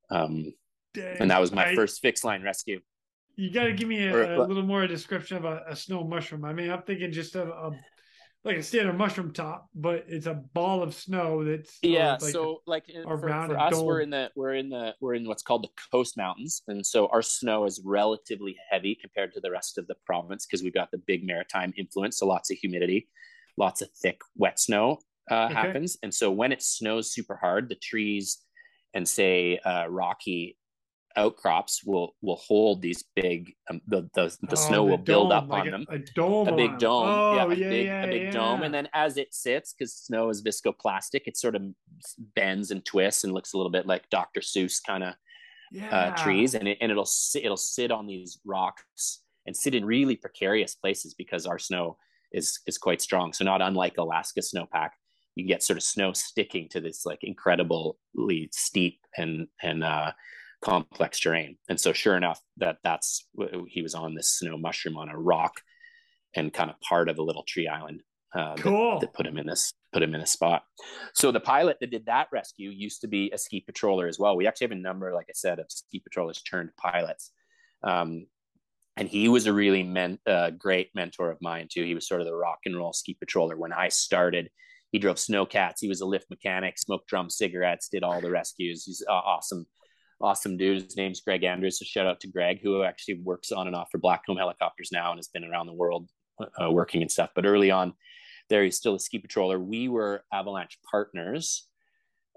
Um 0.09 0.53
Dang. 0.93 1.17
and 1.19 1.31
that 1.31 1.41
was 1.41 1.51
my 1.51 1.69
I- 1.69 1.75
first 1.75 2.01
fixed 2.01 2.23
line 2.23 2.43
rescue. 2.43 2.79
You 3.35 3.51
got 3.51 3.63
to 3.63 3.73
give 3.73 3.87
me 3.87 4.05
a, 4.05 4.15
Or- 4.15 4.33
a 4.35 4.47
little 4.47 4.63
more 4.63 4.85
description 4.85 5.37
of 5.37 5.45
a, 5.45 5.63
a 5.67 5.75
snow 5.75 6.03
mushroom. 6.03 6.45
I 6.45 6.53
mean, 6.53 6.69
I'm 6.69 6.83
thinking 6.83 7.11
just 7.11 7.35
of 7.35 7.47
a, 7.47 7.71
like 8.43 8.57
a 8.57 8.63
standard 8.63 8.97
mushroom 8.97 9.31
top, 9.31 9.69
but 9.73 10.05
it's 10.07 10.25
a 10.25 10.33
ball 10.33 10.83
of 10.83 10.93
snow 10.93 11.43
that's 11.43 11.77
yeah. 11.81 12.17
Like 12.21 12.31
so 12.31 12.61
like 12.67 12.89
in, 12.89 13.03
for, 13.03 13.17
for 13.17 13.57
us, 13.57 13.71
dome. 13.71 13.85
we're 13.85 14.01
in 14.01 14.09
the 14.09 14.31
we're 14.35 14.55
in 14.55 14.69
the 14.69 14.93
we're 14.99 15.13
in 15.13 15.27
what's 15.27 15.43
called 15.43 15.63
the 15.63 15.69
coast 15.91 16.17
mountains, 16.17 16.61
and 16.67 16.85
so 16.85 17.07
our 17.07 17.21
snow 17.21 17.65
is 17.65 17.81
relatively 17.83 18.55
heavy 18.69 18.95
compared 18.95 19.33
to 19.33 19.39
the 19.39 19.49
rest 19.49 19.77
of 19.77 19.87
the 19.87 19.95
province 20.05 20.45
because 20.45 20.61
we've 20.61 20.73
got 20.73 20.91
the 20.91 20.97
big 20.99 21.25
maritime 21.25 21.73
influence, 21.77 22.17
so 22.17 22.27
lots 22.27 22.51
of 22.51 22.57
humidity, 22.57 23.07
lots 23.57 23.81
of 23.81 23.89
thick 24.01 24.19
wet 24.35 24.59
snow 24.59 24.99
uh, 25.31 25.45
okay. 25.45 25.53
happens, 25.53 25.97
and 26.03 26.13
so 26.13 26.29
when 26.29 26.51
it 26.51 26.61
snows 26.61 27.13
super 27.13 27.37
hard, 27.37 27.69
the 27.69 27.75
trees 27.75 28.39
and 28.93 29.07
say 29.07 29.57
uh, 29.59 29.87
rocky 29.87 30.57
outcrops 31.15 31.83
will 31.83 32.15
will 32.21 32.37
hold 32.37 32.81
these 32.81 33.03
big 33.15 33.53
um, 33.69 33.81
the 33.87 34.09
the, 34.13 34.35
the 34.41 34.51
oh, 34.51 34.55
snow 34.55 34.77
the 34.77 34.91
will 34.91 34.97
dome, 34.97 35.03
build 35.05 35.31
up 35.31 35.47
like 35.47 35.61
on 35.61 35.67
a, 35.67 35.71
them. 35.71 35.85
a 35.89 35.99
dome 35.99 36.47
a 36.47 36.55
big 36.55 36.77
dome. 36.77 37.07
Oh, 37.07 37.35
yeah, 37.35 37.45
a 37.45 37.55
yeah, 37.55 37.69
big, 37.69 37.85
yeah, 37.85 38.03
a 38.03 38.07
big 38.07 38.31
dome. 38.31 38.63
and 38.63 38.73
then 38.73 38.87
as 38.93 39.17
it 39.17 39.33
sits 39.33 39.73
because 39.73 39.93
snow 39.93 40.29
is 40.29 40.43
viscoplastic 40.43 41.21
it 41.25 41.37
sort 41.37 41.55
of 41.55 41.63
bends 42.35 42.71
and 42.71 42.83
twists 42.85 43.23
and 43.23 43.33
looks 43.33 43.53
a 43.53 43.57
little 43.57 43.71
bit 43.71 43.85
like 43.85 44.09
dr 44.09 44.39
seuss 44.41 44.79
kind 44.85 45.03
of 45.03 45.13
uh, 45.91 46.11
trees. 46.11 46.55
And, 46.55 46.67
it, 46.67 46.77
and 46.81 46.91
it'll 46.91 47.05
sit 47.05 47.43
it'll 47.43 47.57
sit 47.57 47.91
on 47.91 48.07
these 48.07 48.39
rocks 48.45 49.21
and 49.45 49.55
sit 49.55 49.75
in 49.75 49.85
really 49.85 50.15
precarious 50.15 50.75
places 50.75 51.13
because 51.13 51.45
our 51.45 51.59
snow 51.59 51.97
is 52.31 52.59
is 52.67 52.77
quite 52.77 53.01
strong. 53.01 53.33
So 53.33 53.43
not 53.43 53.61
unlike 53.61 53.97
alaska 53.97 54.41
snowpack 54.41 54.89
you 55.35 55.47
get 55.47 55.63
sort 55.63 55.77
of 55.77 55.83
snow 55.83 56.13
sticking 56.13 56.69
to 56.69 56.79
this 56.79 57.05
like 57.05 57.23
incredibly 57.23 58.49
steep 58.51 58.99
and 59.17 59.47
and 59.61 59.83
uh 59.83 60.11
complex 60.63 61.19
terrain. 61.19 61.57
And 61.69 61.79
so, 61.79 61.93
sure 61.93 62.15
enough, 62.15 62.39
that 62.57 62.77
that's 62.83 63.27
he 63.67 63.81
was 63.81 63.93
on 63.93 64.15
this 64.15 64.29
snow 64.29 64.57
mushroom 64.57 64.97
on 64.97 65.09
a 65.09 65.17
rock 65.17 65.61
and 66.35 66.53
kind 66.53 66.69
of 66.69 66.79
part 66.81 67.09
of 67.09 67.17
a 67.17 67.23
little 67.23 67.43
tree 67.43 67.67
island. 67.67 68.01
Uh, 68.33 68.55
cool. 68.55 68.99
That, 68.99 69.07
that, 69.07 69.13
put 69.13 69.27
him 69.27 69.37
in 69.37 69.45
this 69.45 69.73
put 69.91 70.01
him 70.01 70.15
in 70.15 70.21
a 70.21 70.25
spot. 70.25 70.63
So 71.13 71.31
the 71.31 71.39
pilot 71.39 71.77
that 71.81 71.91
did 71.91 72.07
that 72.07 72.29
rescue 72.31 72.71
used 72.71 73.01
to 73.01 73.07
be 73.07 73.29
a 73.31 73.37
ski 73.37 73.63
patroller 73.69 74.09
as 74.09 74.17
well. 74.17 74.35
We 74.35 74.47
actually 74.47 74.65
have 74.65 74.71
a 74.71 74.81
number, 74.81 75.13
like 75.13 75.27
I 75.29 75.33
said, 75.35 75.59
of 75.59 75.67
ski 75.69 75.99
patrollers 75.99 76.41
turned 76.41 76.71
pilots. 76.77 77.31
Um, 77.83 78.25
and 78.97 79.07
he 79.07 79.29
was 79.29 79.45
a 79.45 79.53
really 79.53 79.83
men, 79.83 80.17
uh, 80.25 80.51
great 80.51 80.89
mentor 80.95 81.29
of 81.29 81.37
mine 81.41 81.67
too. 81.71 81.83
He 81.83 81.93
was 81.93 82.07
sort 82.07 82.21
of 82.21 82.27
the 82.27 82.33
rock 82.33 82.59
and 82.65 82.75
roll 82.75 82.93
ski 82.93 83.15
patroller 83.23 83.55
when 83.55 83.73
I 83.73 83.89
started. 83.89 84.49
He 84.91 84.99
drove 84.99 85.17
snowcats. 85.17 85.79
He 85.79 85.87
was 85.87 86.01
a 86.01 86.05
lift 86.05 86.29
mechanic, 86.29 86.79
smoked 86.79 87.07
drum 87.07 87.29
cigarettes, 87.29 87.89
did 87.89 88.03
all 88.03 88.21
the 88.21 88.31
rescues. 88.31 88.85
He's 88.85 89.03
uh, 89.07 89.11
awesome 89.11 89.67
awesome 90.21 90.57
dude. 90.57 90.83
His 90.83 90.97
name's 90.97 91.21
Greg 91.21 91.43
Andrews. 91.43 91.79
So 91.79 91.85
shout 91.85 92.07
out 92.07 92.19
to 92.21 92.27
Greg, 92.27 92.59
who 92.61 92.83
actually 92.83 93.19
works 93.23 93.51
on 93.51 93.67
and 93.67 93.75
off 93.75 93.89
for 93.91 93.99
Blackcomb 93.99 94.37
Helicopters 94.37 94.89
now 94.91 95.11
and 95.11 95.17
has 95.17 95.27
been 95.27 95.43
around 95.43 95.67
the 95.67 95.73
world 95.73 96.09
uh, 96.61 96.71
working 96.71 97.01
and 97.01 97.11
stuff. 97.11 97.31
But 97.35 97.45
early 97.45 97.71
on, 97.71 97.93
there 98.49 98.63
he's 98.63 98.77
still 98.77 98.95
a 98.95 98.99
ski 98.99 99.19
patroller. 99.19 99.63
We 99.63 99.87
were 99.87 100.23
Avalanche 100.31 100.77
partners 100.89 101.67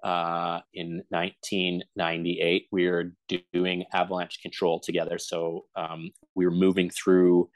uh, 0.02 0.60
in 0.74 1.02
1998. 1.08 2.66
We 2.70 2.88
were 2.88 3.12
doing 3.52 3.84
avalanche 3.92 4.40
control 4.40 4.80
together. 4.80 5.18
So 5.18 5.64
um, 5.74 6.10
we 6.34 6.44
were 6.44 6.52
moving 6.52 6.90
through 6.90 7.50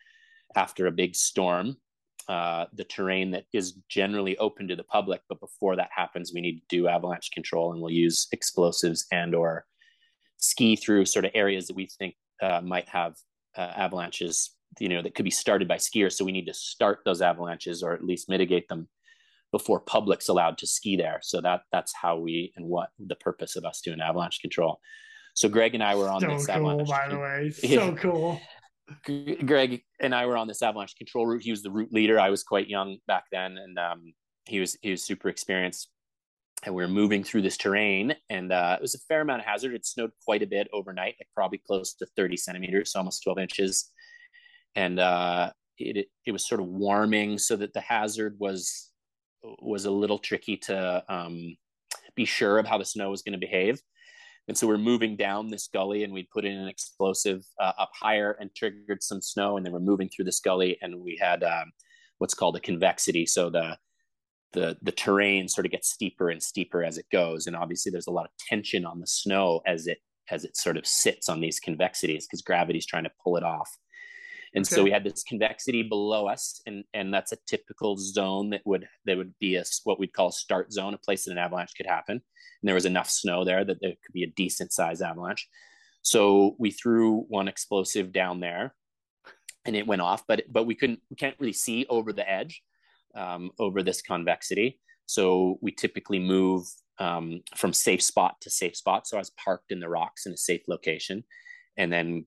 after 0.56 0.86
a 0.86 0.92
big 0.92 1.14
storm. 1.14 1.76
Uh, 2.28 2.66
the 2.74 2.84
terrain 2.84 3.30
that 3.32 3.44
is 3.52 3.72
generally 3.88 4.36
open 4.38 4.68
to 4.68 4.76
the 4.76 4.84
public, 4.84 5.20
but 5.28 5.40
before 5.40 5.74
that 5.74 5.88
happens, 5.94 6.32
we 6.32 6.40
need 6.40 6.60
to 6.60 6.62
do 6.68 6.86
avalanche 6.86 7.30
control, 7.32 7.72
and 7.72 7.80
we'll 7.80 7.90
use 7.90 8.28
explosives 8.30 9.06
and 9.10 9.34
or 9.34 9.64
ski 10.40 10.76
through 10.76 11.04
sort 11.04 11.24
of 11.24 11.30
areas 11.34 11.66
that 11.66 11.76
we 11.76 11.86
think 11.86 12.14
uh, 12.42 12.60
might 12.62 12.88
have 12.88 13.14
uh, 13.56 13.60
avalanches, 13.60 14.50
you 14.78 14.88
know, 14.88 15.02
that 15.02 15.14
could 15.14 15.24
be 15.24 15.30
started 15.30 15.68
by 15.68 15.76
skiers. 15.76 16.12
So 16.12 16.24
we 16.24 16.32
need 16.32 16.46
to 16.46 16.54
start 16.54 17.00
those 17.04 17.22
avalanches 17.22 17.82
or 17.82 17.92
at 17.92 18.04
least 18.04 18.28
mitigate 18.28 18.68
them 18.68 18.88
before 19.52 19.80
public's 19.80 20.28
allowed 20.28 20.58
to 20.58 20.66
ski 20.66 20.96
there. 20.96 21.20
So 21.22 21.40
that 21.40 21.62
that's 21.72 21.92
how 21.94 22.18
we 22.18 22.52
and 22.56 22.66
what 22.66 22.90
the 22.98 23.16
purpose 23.16 23.56
of 23.56 23.64
us 23.64 23.80
doing 23.80 24.00
avalanche 24.00 24.40
control. 24.40 24.80
So 25.34 25.48
Greg 25.48 25.74
and 25.74 25.82
I 25.82 25.94
were 25.94 26.08
on 26.08 26.20
so 26.20 26.28
this 26.28 26.46
cool, 26.46 26.54
avalanche. 26.54 26.88
By 26.88 27.08
the 27.08 27.18
way, 27.18 27.50
so 27.50 27.94
cool. 27.96 28.40
Greg 29.04 29.82
and 30.00 30.14
I 30.14 30.26
were 30.26 30.36
on 30.36 30.48
this 30.48 30.62
avalanche 30.62 30.96
control 30.96 31.26
route. 31.26 31.42
He 31.42 31.50
was 31.50 31.62
the 31.62 31.70
route 31.70 31.92
leader. 31.92 32.18
I 32.18 32.30
was 32.30 32.42
quite 32.42 32.68
young 32.68 32.98
back 33.06 33.24
then, 33.30 33.56
and 33.56 33.78
um, 33.78 34.12
he 34.46 34.60
was 34.60 34.76
he 34.82 34.90
was 34.90 35.04
super 35.04 35.28
experienced 35.28 35.88
and 36.64 36.74
we 36.74 36.82
were 36.82 36.88
moving 36.88 37.24
through 37.24 37.42
this 37.42 37.56
terrain 37.56 38.14
and 38.28 38.52
uh, 38.52 38.76
it 38.78 38.82
was 38.82 38.94
a 38.94 39.00
fair 39.08 39.22
amount 39.22 39.40
of 39.40 39.46
hazard. 39.46 39.74
It 39.74 39.86
snowed 39.86 40.10
quite 40.24 40.42
a 40.42 40.46
bit 40.46 40.68
overnight 40.72 41.14
like 41.18 41.28
probably 41.34 41.58
close 41.66 41.94
to 41.94 42.06
30 42.16 42.36
centimeters 42.36 42.94
almost 42.94 43.22
12 43.22 43.38
inches. 43.38 43.90
And 44.74 44.98
uh, 44.98 45.52
it, 45.78 45.96
it, 45.96 46.06
it 46.26 46.32
was 46.32 46.46
sort 46.46 46.60
of 46.60 46.66
warming 46.66 47.38
so 47.38 47.56
that 47.56 47.72
the 47.72 47.80
hazard 47.80 48.36
was 48.38 48.90
was 49.42 49.86
a 49.86 49.90
little 49.90 50.18
tricky 50.18 50.58
to 50.58 51.02
um, 51.08 51.56
be 52.14 52.26
sure 52.26 52.58
of 52.58 52.66
how 52.66 52.76
the 52.76 52.84
snow 52.84 53.10
was 53.10 53.22
going 53.22 53.32
to 53.32 53.38
behave. 53.38 53.80
And 54.48 54.58
so 54.58 54.66
we're 54.66 54.76
moving 54.76 55.16
down 55.16 55.48
this 55.48 55.68
gully 55.72 56.04
and 56.04 56.12
we 56.12 56.28
put 56.32 56.44
in 56.44 56.56
an 56.56 56.68
explosive 56.68 57.42
uh, 57.58 57.72
up 57.78 57.90
higher 57.94 58.36
and 58.40 58.54
triggered 58.54 59.02
some 59.02 59.22
snow 59.22 59.56
and 59.56 59.64
then 59.64 59.72
we're 59.72 59.80
moving 59.80 60.10
through 60.10 60.26
this 60.26 60.40
gully 60.40 60.76
and 60.82 61.00
we 61.00 61.16
had 61.20 61.42
um, 61.42 61.72
what's 62.18 62.34
called 62.34 62.56
a 62.56 62.60
convexity. 62.60 63.24
So 63.24 63.48
the 63.48 63.78
the 64.52 64.76
the 64.82 64.92
terrain 64.92 65.48
sort 65.48 65.66
of 65.66 65.72
gets 65.72 65.90
steeper 65.90 66.30
and 66.30 66.42
steeper 66.42 66.82
as 66.82 66.98
it 66.98 67.06
goes. 67.12 67.46
And 67.46 67.56
obviously 67.56 67.90
there's 67.90 68.06
a 68.06 68.12
lot 68.12 68.26
of 68.26 68.30
tension 68.48 68.84
on 68.84 69.00
the 69.00 69.06
snow 69.06 69.60
as 69.66 69.86
it 69.86 69.98
as 70.30 70.44
it 70.44 70.56
sort 70.56 70.76
of 70.76 70.86
sits 70.86 71.28
on 71.28 71.40
these 71.40 71.60
convexities 71.60 72.26
because 72.26 72.42
gravity's 72.42 72.86
trying 72.86 73.04
to 73.04 73.12
pull 73.22 73.36
it 73.36 73.42
off. 73.42 73.70
And 74.54 74.66
okay. 74.66 74.74
so 74.74 74.82
we 74.82 74.90
had 74.90 75.04
this 75.04 75.22
convexity 75.22 75.82
below 75.82 76.26
us 76.26 76.60
and 76.66 76.84
and 76.92 77.14
that's 77.14 77.32
a 77.32 77.38
typical 77.46 77.96
zone 77.96 78.50
that 78.50 78.62
would 78.64 78.88
that 79.06 79.16
would 79.16 79.34
be 79.38 79.56
a 79.56 79.64
what 79.84 80.00
we'd 80.00 80.12
call 80.12 80.28
a 80.28 80.32
start 80.32 80.72
zone 80.72 80.94
a 80.94 80.98
place 80.98 81.24
that 81.24 81.32
an 81.32 81.38
avalanche 81.38 81.74
could 81.76 81.86
happen. 81.86 82.16
And 82.16 82.68
there 82.68 82.74
was 82.74 82.86
enough 82.86 83.08
snow 83.08 83.44
there 83.44 83.64
that 83.64 83.78
there 83.80 83.90
could 83.90 84.12
be 84.12 84.24
a 84.24 84.32
decent 84.36 84.72
size 84.72 85.00
avalanche. 85.00 85.48
So 86.02 86.56
we 86.58 86.70
threw 86.70 87.26
one 87.28 87.46
explosive 87.46 88.12
down 88.12 88.40
there 88.40 88.74
and 89.64 89.76
it 89.76 89.86
went 89.86 90.02
off 90.02 90.24
but 90.26 90.42
but 90.50 90.64
we 90.64 90.74
couldn't 90.74 91.00
we 91.10 91.16
can't 91.16 91.36
really 91.38 91.52
see 91.52 91.86
over 91.88 92.12
the 92.12 92.28
edge 92.28 92.62
um, 93.14 93.50
over 93.58 93.82
this 93.82 94.02
convexity. 94.02 94.78
So 95.06 95.58
we 95.60 95.72
typically 95.72 96.18
move 96.18 96.66
um, 96.98 97.42
from 97.56 97.72
safe 97.72 98.02
spot 98.02 98.36
to 98.42 98.50
safe 98.50 98.76
spot. 98.76 99.06
So 99.06 99.16
I 99.16 99.20
was 99.20 99.30
parked 99.30 99.72
in 99.72 99.80
the 99.80 99.88
rocks 99.88 100.26
in 100.26 100.32
a 100.32 100.36
safe 100.36 100.62
location. 100.68 101.24
And 101.76 101.92
then 101.92 102.26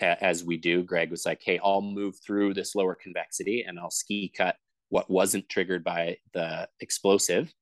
as 0.00 0.42
we 0.42 0.56
do, 0.56 0.82
Greg 0.82 1.10
was 1.10 1.26
like, 1.26 1.42
hey, 1.44 1.60
I'll 1.62 1.82
move 1.82 2.16
through 2.24 2.54
this 2.54 2.74
lower 2.74 2.94
convexity 2.94 3.64
and 3.66 3.78
I'll 3.78 3.90
ski 3.90 4.32
cut 4.36 4.56
what 4.88 5.10
wasn't 5.10 5.48
triggered 5.48 5.84
by 5.84 6.16
the 6.32 6.68
explosive. 6.80 7.52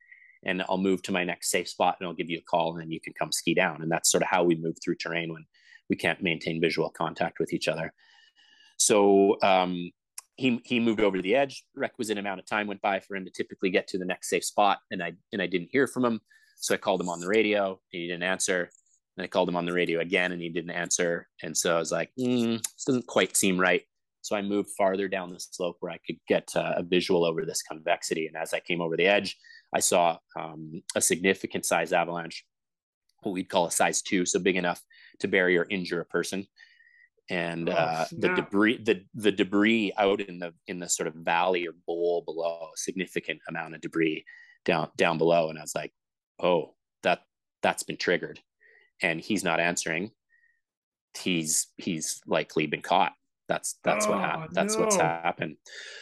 And 0.44 0.62
I'll 0.69 0.78
move 0.78 1.03
to 1.03 1.12
my 1.12 1.24
next 1.24 1.51
safe 1.51 1.69
spot 1.69 1.97
and 2.01 2.07
I'll 2.07 2.15
give 2.15 2.31
you 2.31 2.39
a 2.39 2.51
call 2.51 2.73
and 2.73 2.81
then 2.81 2.90
you 2.90 3.01
can 3.01 3.12
come 3.12 3.32
ski 3.32 3.55
down. 3.55 3.82
And 3.82 3.90
that's 3.90 4.11
sort 4.11 4.23
of 4.23 4.28
how 4.28 4.43
we 4.44 4.57
move 4.57 4.77
through 4.82 4.97
terrain 4.97 5.32
when 5.32 5.44
we 5.89 5.97
can't 5.97 6.23
maintain 6.23 6.61
visual 6.61 6.90
contact 6.90 7.39
with 7.39 7.53
each 7.53 7.69
other. 7.69 7.93
So 8.78 9.36
um, 9.43 9.90
he 10.36 10.60
he 10.64 10.80
moved 10.80 11.00
over 11.00 11.16
to 11.16 11.22
the 11.22 11.34
edge. 11.34 11.64
Requisite 11.74 12.18
amount 12.18 12.40
of 12.40 12.46
time 12.46 12.66
went 12.66 12.80
by 12.80 13.00
for 13.00 13.16
him 13.16 13.24
to 13.24 13.30
typically 13.30 13.70
get 13.70 13.88
to 13.88 13.98
the 13.98 14.04
next 14.04 14.28
safe 14.28 14.44
spot, 14.44 14.78
and 14.90 15.02
I 15.02 15.12
and 15.32 15.42
I 15.42 15.46
didn't 15.46 15.70
hear 15.70 15.86
from 15.86 16.04
him. 16.04 16.20
So 16.56 16.74
I 16.74 16.78
called 16.78 17.00
him 17.00 17.09
on 17.09 17.20
the 17.20 17.28
radio. 17.28 17.70
and 17.70 17.78
He 17.90 18.06
didn't 18.06 18.22
answer. 18.22 18.70
And 19.16 19.24
I 19.24 19.26
called 19.26 19.48
him 19.48 19.56
on 19.56 19.66
the 19.66 19.72
radio 19.72 20.00
again, 20.00 20.32
and 20.32 20.40
he 20.40 20.48
didn't 20.48 20.70
answer. 20.70 21.28
And 21.42 21.54
so 21.56 21.76
I 21.76 21.78
was 21.78 21.92
like, 21.92 22.10
mm, 22.18 22.62
"This 22.62 22.84
doesn't 22.84 23.06
quite 23.06 23.36
seem 23.36 23.60
right." 23.60 23.82
So 24.22 24.36
I 24.36 24.42
moved 24.42 24.70
farther 24.78 25.09
down 25.09 25.32
the 25.32 25.40
slope 25.40 25.76
where 25.80 25.92
I 25.92 25.98
could 26.06 26.16
get 26.28 26.48
uh, 26.54 26.74
a 26.76 26.82
visual 26.82 27.24
over 27.24 27.44
this 27.44 27.62
convexity. 27.62 28.28
And 28.28 28.36
as 28.36 28.54
I 28.54 28.60
came 28.60 28.80
over 28.80 28.96
the 28.96 29.06
edge, 29.06 29.36
I 29.74 29.80
saw 29.80 30.18
um, 30.38 30.82
a 30.94 31.00
significant 31.00 31.66
size 31.66 31.92
avalanche, 31.92 32.46
what 33.22 33.32
we'd 33.32 33.48
call 33.48 33.66
a 33.66 33.70
size 33.70 34.00
two, 34.00 34.24
so 34.24 34.38
big 34.38 34.56
enough 34.56 34.80
to 35.18 35.28
bury 35.28 35.59
or 35.59 35.66
injure 35.68 36.00
a 36.00 36.06
person 36.06 36.46
and 37.31 37.69
oh, 37.69 37.73
uh, 37.73 38.05
the 38.12 38.28
debris 38.28 38.82
the 38.82 39.05
the 39.15 39.32
debris 39.32 39.93
out 39.97 40.20
in 40.20 40.39
the 40.39 40.53
in 40.66 40.78
the 40.78 40.89
sort 40.89 41.07
of 41.07 41.15
valley 41.15 41.66
or 41.66 41.73
bowl 41.86 42.23
below 42.24 42.69
significant 42.77 43.40
amount 43.49 43.74
of 43.74 43.81
debris 43.81 44.24
down 44.65 44.89
down 44.97 45.19
below. 45.19 45.49
And 45.49 45.59
i 45.59 45.62
was 45.62 45.74
like 45.74 45.93
oh 46.43 46.74
that 47.03 47.20
that's 47.62 47.82
been 47.82 47.97
triggered. 47.97 48.40
And 49.03 49.20
he's 49.20 49.44
not 49.44 49.61
answering. 49.61 50.11
He's 51.19 51.69
he's 51.77 52.20
likely 52.27 52.66
been 52.66 52.82
caught. 52.82 53.12
That's 53.49 53.78
that's 53.85 54.07
oh, 54.07 54.11
what 54.11 54.20
happened 54.20 54.51
that's 54.55 54.77
no. 54.77 54.82
what's 54.82 54.97
happened. 54.97 55.57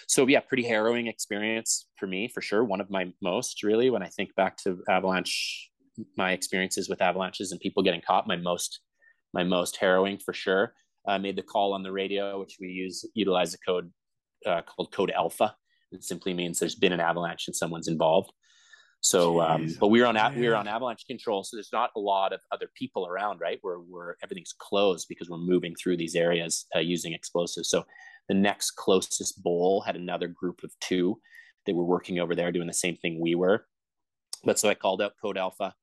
So 0.08 0.26
yeah 0.26 0.40
pretty 0.40 0.64
harrowing 0.64 1.06
experience 1.06 1.86
for 1.96 2.06
me 2.06 2.28
for 2.28 2.40
sure. 2.40 2.64
One 2.64 2.80
of 2.80 2.90
my 2.90 3.12
most 3.20 3.62
really 3.62 3.90
when 3.90 4.02
i 4.02 4.08
think 4.08 4.34
back 4.36 4.56
to 4.58 4.82
avalanche 4.88 5.70
my 6.16 6.32
experiences 6.32 6.88
with 6.88 7.02
avalanches 7.02 7.52
and 7.52 7.60
people 7.60 7.82
getting 7.82 8.00
caught 8.00 8.26
my 8.26 8.36
most 8.36 8.80
my 9.34 9.44
most 9.44 9.76
harrowing 9.76 10.18
for 10.18 10.32
sure 10.32 10.74
uh, 11.06 11.18
made 11.18 11.36
the 11.36 11.42
call 11.42 11.72
on 11.72 11.82
the 11.82 11.92
radio, 11.92 12.38
which 12.40 12.58
we 12.60 12.68
use 12.68 13.04
utilize 13.14 13.54
a 13.54 13.58
code 13.58 13.90
uh, 14.46 14.62
called 14.62 14.92
code 14.92 15.10
alpha. 15.10 15.54
It 15.92 16.04
simply 16.04 16.34
means 16.34 16.58
there's 16.58 16.74
been 16.74 16.92
an 16.92 17.00
avalanche 17.00 17.48
and 17.48 17.56
someone's 17.56 17.88
involved. 17.88 18.32
So, 19.02 19.40
um, 19.40 19.74
but 19.80 19.88
we're 19.88 20.04
on 20.04 20.16
we 20.38 20.46
were 20.46 20.56
on 20.56 20.68
avalanche 20.68 21.06
control, 21.06 21.42
so 21.42 21.56
there's 21.56 21.72
not 21.72 21.90
a 21.96 22.00
lot 22.00 22.34
of 22.34 22.40
other 22.52 22.68
people 22.74 23.06
around, 23.06 23.40
right? 23.40 23.58
Where 23.62 23.78
where 23.78 24.16
everything's 24.22 24.52
closed 24.52 25.06
because 25.08 25.30
we're 25.30 25.38
moving 25.38 25.74
through 25.74 25.96
these 25.96 26.14
areas 26.14 26.66
uh, 26.76 26.80
using 26.80 27.14
explosives. 27.14 27.70
So, 27.70 27.84
the 28.28 28.34
next 28.34 28.72
closest 28.72 29.42
bowl 29.42 29.80
had 29.80 29.96
another 29.96 30.28
group 30.28 30.62
of 30.62 30.72
two, 30.80 31.18
that 31.66 31.74
were 31.74 31.84
working 31.84 32.18
over 32.18 32.34
there 32.34 32.52
doing 32.52 32.66
the 32.66 32.72
same 32.72 32.96
thing 32.96 33.20
we 33.20 33.34
were. 33.34 33.66
But 34.44 34.58
so 34.58 34.68
I 34.68 34.74
called 34.74 35.02
out 35.02 35.12
Code 35.20 35.38
Alpha 35.38 35.74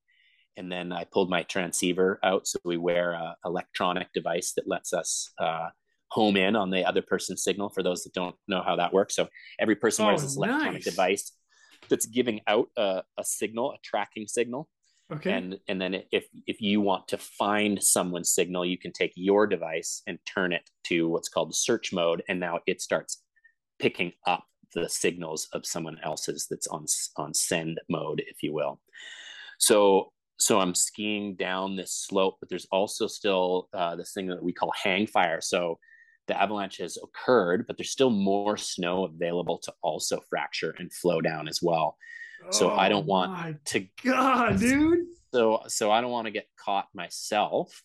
and 0.57 0.71
then 0.71 0.91
I 0.91 1.05
pulled 1.05 1.29
my 1.29 1.43
transceiver 1.43 2.19
out. 2.23 2.47
So 2.47 2.59
we 2.65 2.77
wear 2.77 3.11
a 3.11 3.35
electronic 3.45 4.11
device 4.13 4.53
that 4.55 4.67
lets 4.67 4.93
us 4.93 5.29
uh, 5.39 5.69
home 6.09 6.37
in 6.37 6.55
on 6.55 6.69
the 6.69 6.83
other 6.83 7.01
person's 7.01 7.43
signal 7.43 7.69
for 7.69 7.83
those 7.83 8.03
that 8.03 8.13
don't 8.13 8.35
know 8.47 8.61
how 8.61 8.75
that 8.75 8.93
works. 8.93 9.15
So 9.15 9.27
every 9.59 9.75
person 9.75 10.05
oh, 10.05 10.09
wears 10.09 10.23
this 10.23 10.37
nice. 10.37 10.49
electronic 10.49 10.83
device 10.83 11.31
that's 11.89 12.05
giving 12.05 12.41
out 12.47 12.69
a, 12.77 13.03
a 13.17 13.23
signal, 13.23 13.71
a 13.71 13.77
tracking 13.83 14.27
signal. 14.27 14.67
Okay. 15.13 15.31
And 15.31 15.57
and 15.69 15.79
then 15.79 16.03
if 16.11 16.27
if 16.47 16.59
you 16.59 16.81
want 16.81 17.07
to 17.09 17.17
find 17.17 17.81
someone's 17.81 18.31
signal, 18.31 18.65
you 18.65 18.77
can 18.77 18.91
take 18.91 19.13
your 19.15 19.47
device 19.47 20.01
and 20.05 20.19
turn 20.25 20.51
it 20.51 20.69
to 20.85 21.07
what's 21.07 21.29
called 21.29 21.55
search 21.55 21.93
mode, 21.93 22.23
and 22.27 22.41
now 22.41 22.59
it 22.67 22.81
starts 22.81 23.23
picking 23.79 24.11
up 24.25 24.43
the 24.73 24.89
signals 24.89 25.47
of 25.53 25.65
someone 25.65 25.97
else's 26.03 26.47
that's 26.49 26.67
on 26.67 26.85
on 27.15 27.33
send 27.33 27.79
mode, 27.87 28.21
if 28.27 28.43
you 28.43 28.53
will. 28.53 28.81
So 29.59 30.11
so 30.37 30.59
I'm 30.59 30.75
skiing 30.75 31.35
down 31.35 31.75
this 31.75 31.91
slope, 31.91 32.37
but 32.39 32.49
there's 32.49 32.67
also 32.71 33.07
still 33.07 33.69
uh, 33.73 33.95
this 33.95 34.13
thing 34.13 34.27
that 34.27 34.43
we 34.43 34.53
call 34.53 34.71
hang 34.81 35.07
fire. 35.07 35.41
So 35.41 35.79
the 36.27 36.39
avalanche 36.39 36.77
has 36.77 36.97
occurred, 37.01 37.65
but 37.67 37.77
there's 37.77 37.91
still 37.91 38.11
more 38.11 38.55
snow 38.57 39.05
available 39.05 39.57
to 39.59 39.73
also 39.81 40.21
fracture 40.29 40.75
and 40.77 40.93
flow 40.93 41.21
down 41.21 41.47
as 41.47 41.61
well. 41.61 41.97
So 42.51 42.71
oh 42.71 42.75
I 42.75 42.87
don't 42.87 43.07
want 43.07 43.65
to 43.65 43.87
God, 44.03 44.59
dude. 44.59 45.05
So 45.33 45.63
so 45.67 45.91
I 45.91 46.01
don't 46.01 46.11
want 46.11 46.25
to 46.25 46.31
get 46.31 46.47
caught 46.63 46.87
myself. 46.93 47.81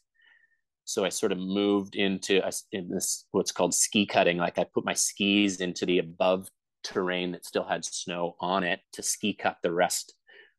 So 0.85 1.05
I 1.05 1.09
sort 1.09 1.33
of 1.33 1.39
moved 1.39 1.95
into 1.95 2.43
in 2.73 2.91
this 2.91 3.25
what's 3.31 3.53
called 3.53 3.75
ski 3.75 4.05
cutting. 4.05 4.37
Like 4.37 4.59
I 4.59 4.65
put 4.65 4.85
my 4.85 4.95
skis 4.95 5.61
into 5.61 5.87
the 5.87 5.99
above 6.01 6.49
terrain 6.85 7.33
that 7.33 7.47
still 7.47 7.65
had 7.65 7.85
snow 7.85 8.37
on 8.41 8.63
it 8.65 8.81
to 8.93 9.03
ski 9.03 9.33
cut 9.33 9.57
the 9.63 9.73
rest 9.73 10.15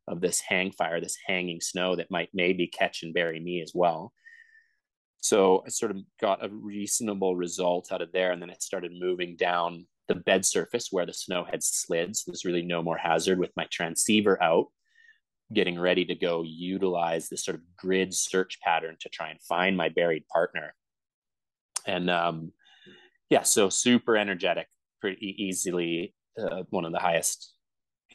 of 0.08 0.22
this 0.22 0.42
hang 0.42 0.72
fire, 0.72 1.00
this 1.00 1.18
hanging 1.26 1.62
snow 1.62 1.96
that 1.96 2.12
might 2.12 2.30
maybe 2.34 2.68
catch 2.68 3.04
and 3.04 3.14
bury 3.14 3.40
me 3.40 3.62
as 3.62 3.72
well. 3.74 4.14
So 5.22 5.64
I 5.66 5.70
sort 5.70 5.92
of 5.92 5.98
got 6.20 6.44
a 6.44 6.50
reasonable 6.50 7.36
result 7.36 7.92
out 7.92 8.02
of 8.02 8.12
there. 8.12 8.32
And 8.32 8.42
then 8.42 8.50
it 8.50 8.62
started 8.62 8.92
moving 8.94 9.38
down 9.38 9.86
the 10.10 10.16
bed 10.16 10.46
surface 10.46 10.90
where 10.92 11.06
the 11.06 11.14
snow 11.14 11.46
had 11.50 11.64
slid. 11.64 12.16
So 12.16 12.24
there's 12.28 12.44
really 12.44 12.62
no 12.62 12.84
more 12.84 12.98
hazard 12.98 13.40
with 13.40 13.52
my 13.56 13.66
transceiver 13.72 14.42
out, 14.44 14.68
getting 15.54 15.80
ready 15.80 16.04
to 16.06 16.16
go 16.16 16.44
utilize 16.44 17.30
this 17.30 17.46
sort 17.46 17.56
of 17.56 17.62
grid 17.78 18.14
search 18.14 18.60
pattern 18.60 18.98
to 19.00 19.10
try 19.10 19.30
and 19.30 19.42
find 19.42 19.78
my 19.78 19.88
buried 19.88 20.28
partner. 20.28 20.76
And 21.88 22.10
um, 22.10 22.52
yeah, 23.30 23.44
so 23.44 23.70
super 23.70 24.18
energetic, 24.18 24.68
pretty 25.00 25.36
easily 25.42 26.14
uh, 26.38 26.64
one 26.70 26.84
of 26.84 26.92
the 26.92 27.00
highest 27.00 27.53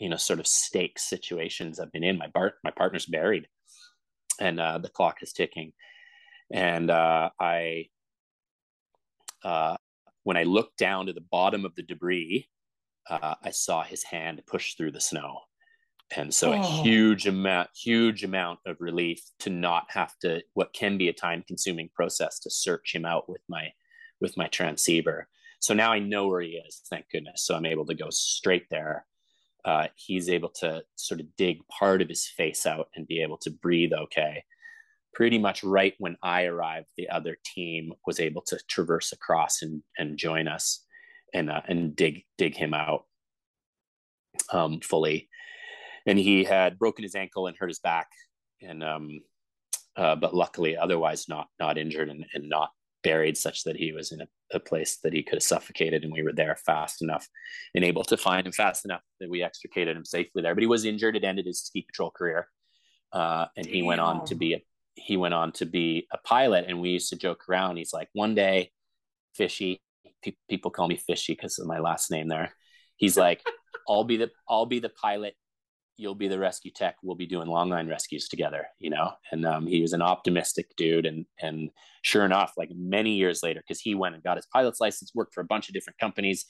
you 0.01 0.09
know 0.09 0.17
sort 0.17 0.41
of 0.41 0.47
stakes 0.47 1.09
situations 1.09 1.81
I've 1.81 1.93
been 1.93 2.05
in. 2.05 2.19
My 2.19 2.29
bar- 2.29 2.55
my 2.65 2.71
partner's 2.71 3.07
buried, 3.07 3.49
and 4.41 4.61
uh, 4.61 4.79
the 4.79 4.89
clock 4.89 5.23
is 5.23 5.33
ticking. 5.33 5.73
And 6.53 6.91
uh, 6.91 7.31
I, 7.39 7.89
uh, 9.45 9.77
when 10.23 10.39
I 10.39 10.45
looked 10.45 10.79
down 10.79 11.07
to 11.07 11.13
the 11.13 11.25
bottom 11.31 11.65
of 11.65 11.75
the 11.75 11.83
debris, 11.83 12.49
uh, 13.11 13.35
I 13.43 13.51
saw 13.51 13.83
his 13.83 14.03
hand 14.03 14.43
push 14.47 14.75
through 14.75 14.93
the 14.93 15.01
snow, 15.01 15.41
and 16.17 16.33
so 16.33 16.53
oh. 16.53 16.61
a 16.61 16.63
huge 16.83 17.27
amount, 17.27 17.71
huge 17.77 18.25
amount 18.25 18.61
of 18.67 18.77
relief 18.81 19.21
to 19.41 19.51
not 19.51 19.87
have 19.91 20.19
to 20.21 20.43
what 20.55 20.73
can 20.73 20.97
be 20.97 21.09
a 21.09 21.13
time-consuming 21.13 21.91
process 21.95 22.39
to 22.41 22.51
search 22.51 22.95
him 22.95 23.05
out 23.05 23.29
with 23.29 23.43
my 23.49 23.73
with 24.21 24.37
my 24.37 24.49
transceiver. 24.49 25.29
So 25.61 25.75
now 25.75 25.93
I 25.93 25.99
know 25.99 26.29
where 26.29 26.41
he 26.41 26.51
is, 26.51 26.83
thank 26.89 27.07
goodness. 27.11 27.45
So 27.45 27.57
I'm 27.57 27.67
able 27.67 27.87
to 27.87 27.95
go 27.95 28.11
straight 28.11 28.67
there 28.71 29.07
uh, 29.69 29.87
he's 29.97 30.31
able 30.31 30.49
to 30.49 30.83
sort 30.97 31.21
of 31.21 31.27
dig 31.37 31.59
part 31.69 32.01
of 32.01 32.09
his 32.09 32.27
face 32.27 32.65
out 32.65 32.89
and 32.97 33.07
be 33.07 33.21
able 33.21 33.37
to 33.37 33.51
breathe 33.51 33.93
okay. 33.93 34.43
Pretty 35.13 35.37
much 35.37 35.63
right 35.63 35.93
when 35.99 36.17
I 36.23 36.45
arrived, 36.45 36.87
the 36.97 37.11
other 37.11 37.37
team 37.45 37.93
was 38.07 38.19
able 38.19 38.41
to 38.47 38.59
traverse 38.67 39.13
across 39.13 39.61
and, 39.61 39.83
and 39.99 40.17
join 40.17 40.49
us 40.49 40.87
and 41.35 41.51
uh, 41.51 41.61
and 41.69 41.95
dig 41.95 42.25
dig 42.39 42.57
him 42.57 42.73
out 42.73 43.05
um, 44.51 44.81
fully. 44.81 45.29
And 46.07 46.19
he 46.19 46.45
had 46.45 46.79
broken 46.79 47.03
his 47.03 47.15
ankle 47.15 47.47
and 47.47 47.55
hurt 47.59 47.69
his 47.69 47.81
back, 47.81 48.07
and 48.63 48.83
um, 48.83 49.21
uh, 49.97 50.17
but 50.17 50.35
luckily 50.35 50.79
otherwise 50.79 51.29
not 51.29 51.49
not 51.61 51.77
injured 51.77 52.09
and, 52.09 52.25
and 52.33 52.49
not 52.49 52.71
buried 53.03 53.37
such 53.37 53.65
that 53.65 53.77
he 53.77 53.93
was 53.93 54.13
in 54.13 54.23
a, 54.23 54.29
a, 54.53 54.61
place 54.61 54.99
that 55.03 55.13
he 55.13 55.23
could 55.23 55.37
have 55.37 55.43
suffocated 55.43 56.05
and 56.05 56.13
we 56.13 56.23
were 56.23 56.33
there 56.33 56.57
fast 56.67 57.03
enough 57.03 57.29
and 57.75 57.85
able 57.85 58.05
to 58.05 58.17
find 58.17 58.47
him 58.47 58.53
fast 58.53 58.85
enough 58.85 59.03
that 59.21 59.31
we 59.31 59.43
extricated 59.43 59.97
him 59.97 60.05
safely 60.05 60.43
there. 60.43 60.55
But 60.55 60.63
he 60.63 60.69
was 60.69 60.85
injured. 60.85 61.17
It 61.17 61.25
ended 61.25 61.47
his 61.47 61.61
ski 61.61 61.83
patrol 61.83 62.11
career 62.11 62.49
uh, 63.13 63.47
and 63.57 63.67
he 63.67 63.83
went 63.83 64.01
on 64.01 64.25
to 64.27 64.35
be 64.35 64.55
a 64.55 64.63
he 64.95 65.17
went 65.17 65.33
on 65.33 65.53
to 65.53 65.65
be 65.65 66.09
a 66.13 66.19
pilot. 66.19 66.65
And 66.67 66.81
we 66.81 66.91
used 66.91 67.11
to 67.11 67.17
joke 67.17 67.49
around. 67.49 67.77
He's 67.77 67.93
like 67.93 68.09
one 68.13 68.35
day 68.35 68.73
fishy 69.35 69.81
pe- 70.25 70.37
people 70.51 70.73
call 70.73 70.89
me 70.89 70.97
fishy 70.97 71.35
because 71.35 71.59
of 71.59 71.67
my 71.67 71.79
last 71.79 72.11
name 72.11 72.29
there. 72.29 72.53
He's 72.97 73.17
like 73.17 73.43
i'll 73.89 74.05
be 74.05 74.17
the 74.17 74.31
i'll 74.49 74.67
be 74.67 74.81
the 74.81 74.89
pilot 74.89 75.35
you'll 75.99 76.15
be 76.15 76.29
the 76.29 76.39
rescue 76.39 76.71
tech. 76.71 76.97
We'll 77.03 77.17
be 77.17 77.27
doing 77.27 77.49
long 77.49 77.69
line 77.69 77.89
rescues 77.89 78.29
together, 78.29 78.67
you 78.79 78.89
know. 78.89 79.13
And 79.33 79.45
um, 79.45 79.67
he 79.67 79.83
was 79.83 79.93
an 79.93 80.01
optimistic 80.01 80.69
dude, 80.77 81.05
and 81.05 81.27
and 81.41 81.71
sure 82.03 82.25
enough, 82.25 82.53
like 82.57 82.71
many 82.75 83.15
years 83.15 83.43
later, 83.43 83.61
because 83.61 83.81
he 83.81 83.95
went 83.95 84.15
and 84.15 84.25
got 84.25 84.37
his 84.39 84.47
pilot's 84.47 84.81
license, 84.81 85.13
worked 85.15 85.35
for 85.35 85.43
a 85.43 85.47
bunch 85.47 85.69
of 85.69 85.75
different 85.75 85.99
companies, 85.99 86.47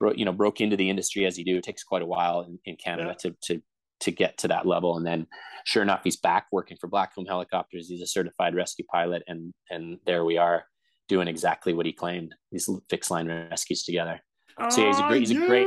bro- 0.00 0.14
you 0.14 0.24
know, 0.24 0.32
broke 0.32 0.60
into 0.60 0.76
the 0.76 0.90
industry 0.90 1.26
as 1.26 1.38
you 1.38 1.44
do. 1.44 1.58
It 1.58 1.62
takes 1.62 1.84
quite 1.84 2.02
a 2.02 2.06
while 2.06 2.40
in, 2.40 2.58
in 2.64 2.76
Canada 2.76 3.14
yeah. 3.22 3.30
to 3.30 3.36
to 3.54 3.62
to 4.00 4.10
get 4.10 4.38
to 4.38 4.48
that 4.48 4.66
level, 4.66 4.96
and 4.96 5.06
then 5.06 5.26
sure 5.64 5.82
enough, 5.82 6.00
he's 6.02 6.16
back 6.16 6.46
working 6.50 6.78
for 6.80 6.88
Blackcomb 6.88 7.28
Helicopters. 7.28 7.88
He's 7.88 8.02
a 8.02 8.06
certified 8.06 8.54
rescue 8.54 8.86
pilot, 8.90 9.22
and 9.26 9.52
and 9.68 9.98
there 10.06 10.24
we 10.24 10.38
are 10.38 10.64
doing 11.08 11.28
exactly 11.28 11.74
what 11.74 11.86
he 11.86 11.92
claimed. 11.92 12.34
These 12.52 12.70
fixed 12.88 13.10
line 13.10 13.28
rescues 13.28 13.82
together. 13.82 14.20
So 14.68 14.80
yeah, 14.80 14.86
he's 14.88 14.98
a 14.98 15.02
great, 15.08 15.20
he's 15.20 15.30
a 15.30 15.46
great, 15.46 15.66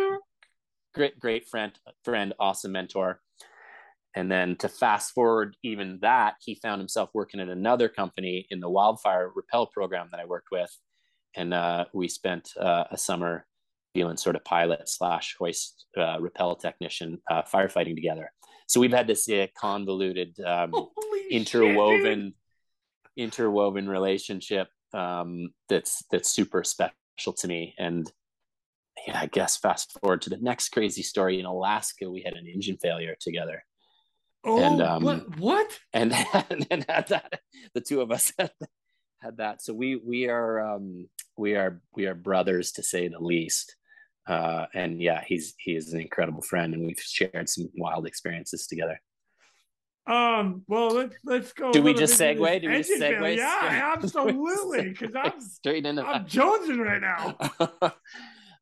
great, 0.94 1.20
great 1.20 1.48
friend, 1.48 1.72
friend, 2.04 2.34
awesome 2.40 2.72
mentor. 2.72 3.22
And 4.16 4.32
then 4.32 4.56
to 4.58 4.70
fast 4.70 5.14
forward 5.14 5.58
even 5.64 6.00
that, 6.02 6.36
he 6.40 6.56
found 6.56 6.80
himself 6.80 7.10
working 7.14 7.40
at 7.40 7.50
another 7.50 7.90
company 7.90 8.46
in 8.50 8.60
the 8.60 8.70
wildfire 8.70 9.32
rappel 9.36 9.68
program 9.68 10.10
that 10.12 10.20
I 10.20 10.26
worked 10.26 10.50
with. 10.52 10.70
And 11.36 11.54
uh, 11.54 11.86
we 11.94 12.08
spent 12.08 12.52
uh, 12.60 12.84
a 12.92 12.98
summer 12.98 13.48
feeling 13.96 14.18
sort 14.18 14.36
of 14.36 14.44
pilot 14.44 14.88
slash 14.88 15.36
hoist 15.40 15.86
uh, 15.98 16.18
rappel 16.20 16.56
technician 16.56 17.22
uh, 17.30 17.42
firefighting 17.42 17.96
together. 17.96 18.32
So 18.68 18.80
we've 18.80 18.92
had 18.94 19.08
this 19.08 19.28
uh, 19.30 19.48
convoluted, 19.58 20.40
um, 20.46 20.74
interwoven, 21.32 22.34
shit, 23.18 23.24
interwoven 23.26 23.88
relationship 23.90 24.68
um, 24.94 25.50
that's 25.70 26.04
that's 26.12 26.30
super 26.30 26.64
special 26.64 27.34
to 27.38 27.48
me. 27.48 27.74
And 27.78 28.12
yeah, 29.08 29.20
I 29.20 29.26
guess 29.28 29.58
fast 29.58 29.98
forward 30.00 30.22
to 30.24 30.30
the 30.30 30.38
next 30.38 30.70
crazy 30.70 31.04
story 31.04 31.40
in 31.40 31.46
Alaska, 31.46 32.10
we 32.10 32.22
had 32.22 32.36
an 32.36 32.48
engine 32.48 32.78
failure 32.78 33.16
together. 33.20 33.64
Oh, 34.46 34.62
and, 34.62 34.82
um, 34.82 35.04
what? 35.04 35.38
What? 35.38 35.80
And, 35.94 36.14
and 36.50 36.66
then 36.70 36.86
had 36.88 37.08
that, 37.10 37.40
the 37.74 37.82
two 37.82 38.02
of 38.02 38.12
us 38.12 38.34
had, 38.40 38.52
had 39.22 39.38
that. 39.38 39.62
So 39.62 39.74
we 39.74 39.96
we 39.96 40.28
are 40.30 40.76
um, 40.76 41.08
we 41.38 41.56
are 41.56 41.82
we 41.96 42.06
are 42.06 42.16
brothers 42.16 42.74
to 42.74 42.84
say 42.84 43.08
the 43.08 43.20
least. 43.20 43.76
Uh, 44.28 44.66
and 44.74 45.02
yeah, 45.02 45.24
he's 45.26 45.54
he 45.58 45.76
is 45.76 45.94
an 45.94 46.00
incredible 46.00 46.42
friend, 46.42 46.74
and 46.74 46.86
we've 46.86 47.00
shared 47.00 47.50
some 47.50 47.70
wild 47.76 48.06
experiences 48.06 48.68
together. 48.68 49.00
Um. 50.06 50.64
Well, 50.68 50.94
let's 50.94 51.16
let's 51.24 51.54
go. 51.54 51.72
Do 51.72 51.82
we 51.82 51.94
just 51.94 52.20
segue? 52.20 52.62
Do 52.62 52.70
we 52.70 52.78
just 52.78 52.92
segue? 52.92 53.38
Yeah, 53.38 53.94
absolutely. 53.98 54.90
Because 54.90 55.16
I'm 55.16 55.40
straight 55.40 55.86
into. 55.86 56.06
I'm 56.06 56.26
jonesing 56.26 56.80
right 56.80 57.02
now. 57.02 57.94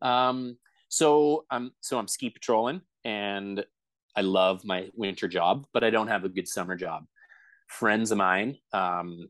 Um, 0.01 0.57
so 0.89 1.45
I'm 1.49 1.71
so 1.81 1.97
I'm 1.97 2.07
ski 2.07 2.29
patrolling 2.29 2.81
and 3.05 3.63
I 4.15 4.21
love 4.21 4.65
my 4.65 4.89
winter 4.93 5.27
job, 5.27 5.65
but 5.73 5.83
I 5.83 5.89
don't 5.89 6.09
have 6.09 6.25
a 6.25 6.29
good 6.29 6.47
summer 6.47 6.75
job. 6.75 7.05
Friends 7.67 8.11
of 8.11 8.17
mine, 8.17 8.57
um, 8.73 9.29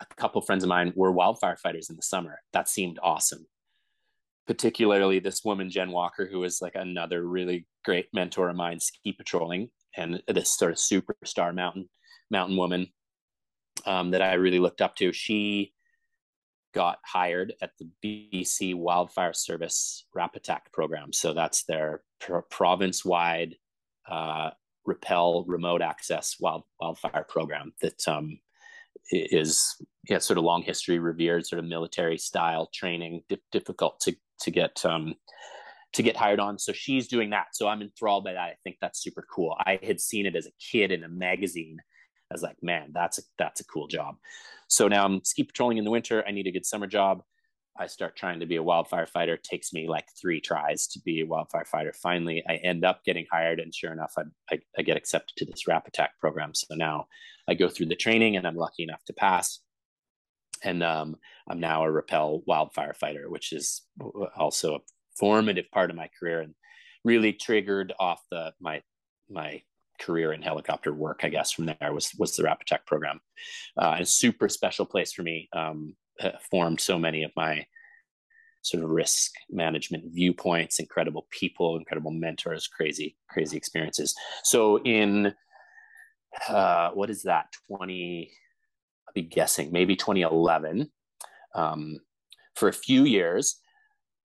a 0.00 0.14
couple 0.16 0.40
friends 0.40 0.64
of 0.64 0.68
mine 0.68 0.92
were 0.96 1.12
wildfire 1.12 1.56
fighters 1.56 1.90
in 1.90 1.96
the 1.96 2.02
summer. 2.02 2.40
That 2.52 2.68
seemed 2.68 2.98
awesome. 3.02 3.46
Particularly 4.46 5.18
this 5.18 5.44
woman, 5.44 5.70
Jen 5.70 5.90
Walker, 5.90 6.26
who 6.26 6.40
was 6.40 6.62
like 6.62 6.74
another 6.74 7.22
really 7.22 7.66
great 7.84 8.06
mentor 8.12 8.48
of 8.48 8.56
mine, 8.56 8.80
ski 8.80 9.12
patrolling, 9.12 9.68
and 9.96 10.22
this 10.26 10.56
sort 10.56 10.72
of 10.72 10.78
superstar 10.78 11.54
mountain 11.54 11.88
mountain 12.30 12.56
woman 12.56 12.86
um, 13.84 14.10
that 14.12 14.22
I 14.22 14.34
really 14.34 14.58
looked 14.58 14.80
up 14.80 14.96
to. 14.96 15.12
She 15.12 15.74
got 16.72 16.98
hired 17.04 17.54
at 17.62 17.70
the 17.78 17.88
BC 18.04 18.74
Wildfire 18.74 19.32
Service 19.32 20.06
Rapattack 20.16 20.72
program. 20.72 21.12
So 21.12 21.34
that's 21.34 21.64
their 21.64 22.02
pro- 22.20 22.42
province 22.42 23.04
wide 23.04 23.56
uh, 24.08 24.50
repel 24.84 25.44
remote 25.46 25.82
access 25.82 26.36
wild, 26.40 26.64
wildfire 26.80 27.24
program 27.28 27.72
that 27.82 28.06
um, 28.08 28.38
is 29.10 29.76
yeah, 30.08 30.18
sort 30.18 30.38
of 30.38 30.44
long 30.44 30.62
history, 30.62 30.98
revered, 30.98 31.46
sort 31.46 31.60
of 31.60 31.66
military 31.66 32.18
style 32.18 32.68
training, 32.72 33.22
di- 33.28 33.38
difficult 33.52 34.00
to, 34.00 34.14
to 34.40 34.50
get 34.50 34.84
um, 34.84 35.14
to 35.92 36.02
get 36.02 36.16
hired 36.16 36.40
on. 36.40 36.58
So 36.58 36.72
she's 36.72 37.06
doing 37.06 37.30
that. 37.30 37.48
So 37.52 37.68
I'm 37.68 37.82
enthralled 37.82 38.24
by 38.24 38.32
that. 38.32 38.40
I 38.40 38.56
think 38.64 38.76
that's 38.80 39.02
super 39.02 39.26
cool. 39.30 39.56
I 39.60 39.78
had 39.82 40.00
seen 40.00 40.26
it 40.26 40.34
as 40.34 40.46
a 40.46 40.52
kid 40.58 40.90
in 40.90 41.04
a 41.04 41.08
magazine. 41.08 41.78
I 42.32 42.34
was 42.34 42.42
like, 42.42 42.62
man, 42.62 42.92
that's 42.94 43.18
a 43.18 43.22
that's 43.38 43.60
a 43.60 43.64
cool 43.64 43.88
job. 43.88 44.16
So 44.68 44.88
now 44.88 45.04
I'm 45.04 45.22
ski 45.22 45.44
patrolling 45.44 45.76
in 45.76 45.84
the 45.84 45.90
winter. 45.90 46.24
I 46.26 46.30
need 46.30 46.46
a 46.46 46.52
good 46.52 46.64
summer 46.64 46.86
job. 46.86 47.22
I 47.78 47.86
start 47.86 48.16
trying 48.16 48.40
to 48.40 48.46
be 48.46 48.56
a 48.56 48.62
wildfire 48.62 49.06
fighter. 49.06 49.34
It 49.34 49.44
takes 49.44 49.72
me 49.72 49.88
like 49.88 50.06
three 50.20 50.40
tries 50.40 50.86
to 50.88 51.00
be 51.00 51.20
a 51.20 51.26
wildfire 51.26 51.66
fighter. 51.66 51.92
Finally, 51.92 52.42
I 52.48 52.56
end 52.56 52.84
up 52.84 53.04
getting 53.04 53.26
hired, 53.30 53.60
and 53.60 53.74
sure 53.74 53.92
enough, 53.92 54.14
I, 54.16 54.22
I, 54.50 54.60
I 54.78 54.82
get 54.82 54.96
accepted 54.96 55.36
to 55.36 55.44
this 55.44 55.66
RAP 55.66 55.86
Attack 55.86 56.18
program. 56.18 56.54
So 56.54 56.74
now 56.74 57.06
I 57.48 57.54
go 57.54 57.68
through 57.68 57.86
the 57.86 57.96
training, 57.96 58.36
and 58.36 58.46
I'm 58.46 58.56
lucky 58.56 58.82
enough 58.82 59.04
to 59.06 59.12
pass. 59.12 59.60
And 60.64 60.82
um, 60.82 61.16
I'm 61.48 61.60
now 61.60 61.84
a 61.84 61.90
rappel 61.90 62.42
wildfire 62.46 62.94
fighter, 62.94 63.28
which 63.28 63.52
is 63.52 63.82
also 64.36 64.76
a 64.76 64.80
formative 65.18 65.70
part 65.70 65.90
of 65.90 65.96
my 65.96 66.08
career 66.18 66.40
and 66.40 66.54
really 67.04 67.32
triggered 67.32 67.92
off 67.98 68.22
the 68.30 68.52
my 68.60 68.80
my 69.28 69.62
career 70.02 70.32
in 70.32 70.42
helicopter 70.42 70.92
work. 70.92 71.20
I 71.22 71.28
guess 71.28 71.52
from 71.52 71.66
there 71.66 71.92
was 71.92 72.12
was 72.18 72.36
the 72.36 72.44
RAP 72.44 72.62
Attack 72.62 72.86
program, 72.86 73.20
uh, 73.76 73.96
a 74.00 74.06
super 74.06 74.48
special 74.48 74.86
place 74.86 75.12
for 75.12 75.22
me. 75.22 75.48
Um, 75.52 75.94
formed 76.50 76.80
so 76.80 76.98
many 76.98 77.24
of 77.24 77.32
my 77.36 77.66
sort 78.62 78.84
of 78.84 78.90
risk 78.90 79.32
management 79.50 80.04
viewpoints, 80.12 80.78
incredible 80.78 81.26
people, 81.30 81.76
incredible 81.76 82.12
mentors, 82.12 82.68
crazy, 82.68 83.16
crazy 83.28 83.56
experiences. 83.56 84.14
So 84.44 84.80
in 84.82 85.34
uh, 86.48 86.90
what 86.90 87.10
is 87.10 87.22
that? 87.22 87.46
20, 87.68 88.30
I'll 89.06 89.12
be 89.12 89.22
guessing, 89.22 89.72
maybe 89.72 89.96
2011. 89.96 90.90
Um, 91.54 91.98
for 92.54 92.68
a 92.68 92.72
few 92.72 93.04
years, 93.04 93.58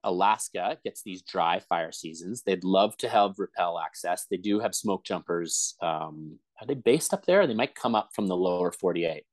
Alaska 0.03 0.78
gets 0.84 1.03
these 1.03 1.22
dry 1.22 1.60
fire 1.60 1.91
seasons. 1.91 2.44
They'd 2.44 2.64
love 2.64 2.95
to 2.98 3.10
have 3.10 3.36
rappel 3.38 3.80
access. 3.80 4.26
They 4.30 4.38
do 4.38 4.60
have 4.60 4.76
smoke 4.76 5.03
jumpers. 5.03 5.76
Um, 5.82 6.40
are 6.61 6.68
they 6.68 6.76
based 6.76 7.14
up 7.14 7.26
there? 7.26 7.48
They 7.48 7.53
might 7.53 7.76
come 7.76 7.95
up 7.95 8.10
from 8.14 8.28
the 8.28 8.36
lower 8.38 8.72
48 8.72 9.24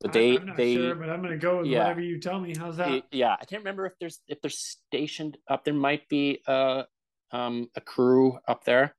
but 0.00 0.12
they 0.12 0.36
I'm 0.36 0.46
not 0.46 0.56
they 0.56 0.74
sure, 0.74 0.94
but 0.96 1.08
I'm 1.08 1.22
gonna 1.22 1.36
go 1.36 1.58
with 1.58 1.66
yeah. 1.66 1.78
whatever 1.78 2.00
you 2.00 2.18
tell 2.18 2.40
me. 2.40 2.52
How's 2.58 2.76
that? 2.78 3.04
yeah 3.12 3.36
i 3.40 3.44
can't 3.44 3.60
remember 3.60 3.86
if 3.86 3.92
there's 4.00 4.20
if 4.28 4.40
they're 4.40 4.50
stationed 4.50 5.38
up 5.48 5.64
there 5.64 5.72
might 5.72 6.08
be 6.08 6.40
a 6.46 6.84
um 7.32 7.68
a 7.76 7.80
crew 7.80 8.38
up 8.48 8.64
there 8.64 8.94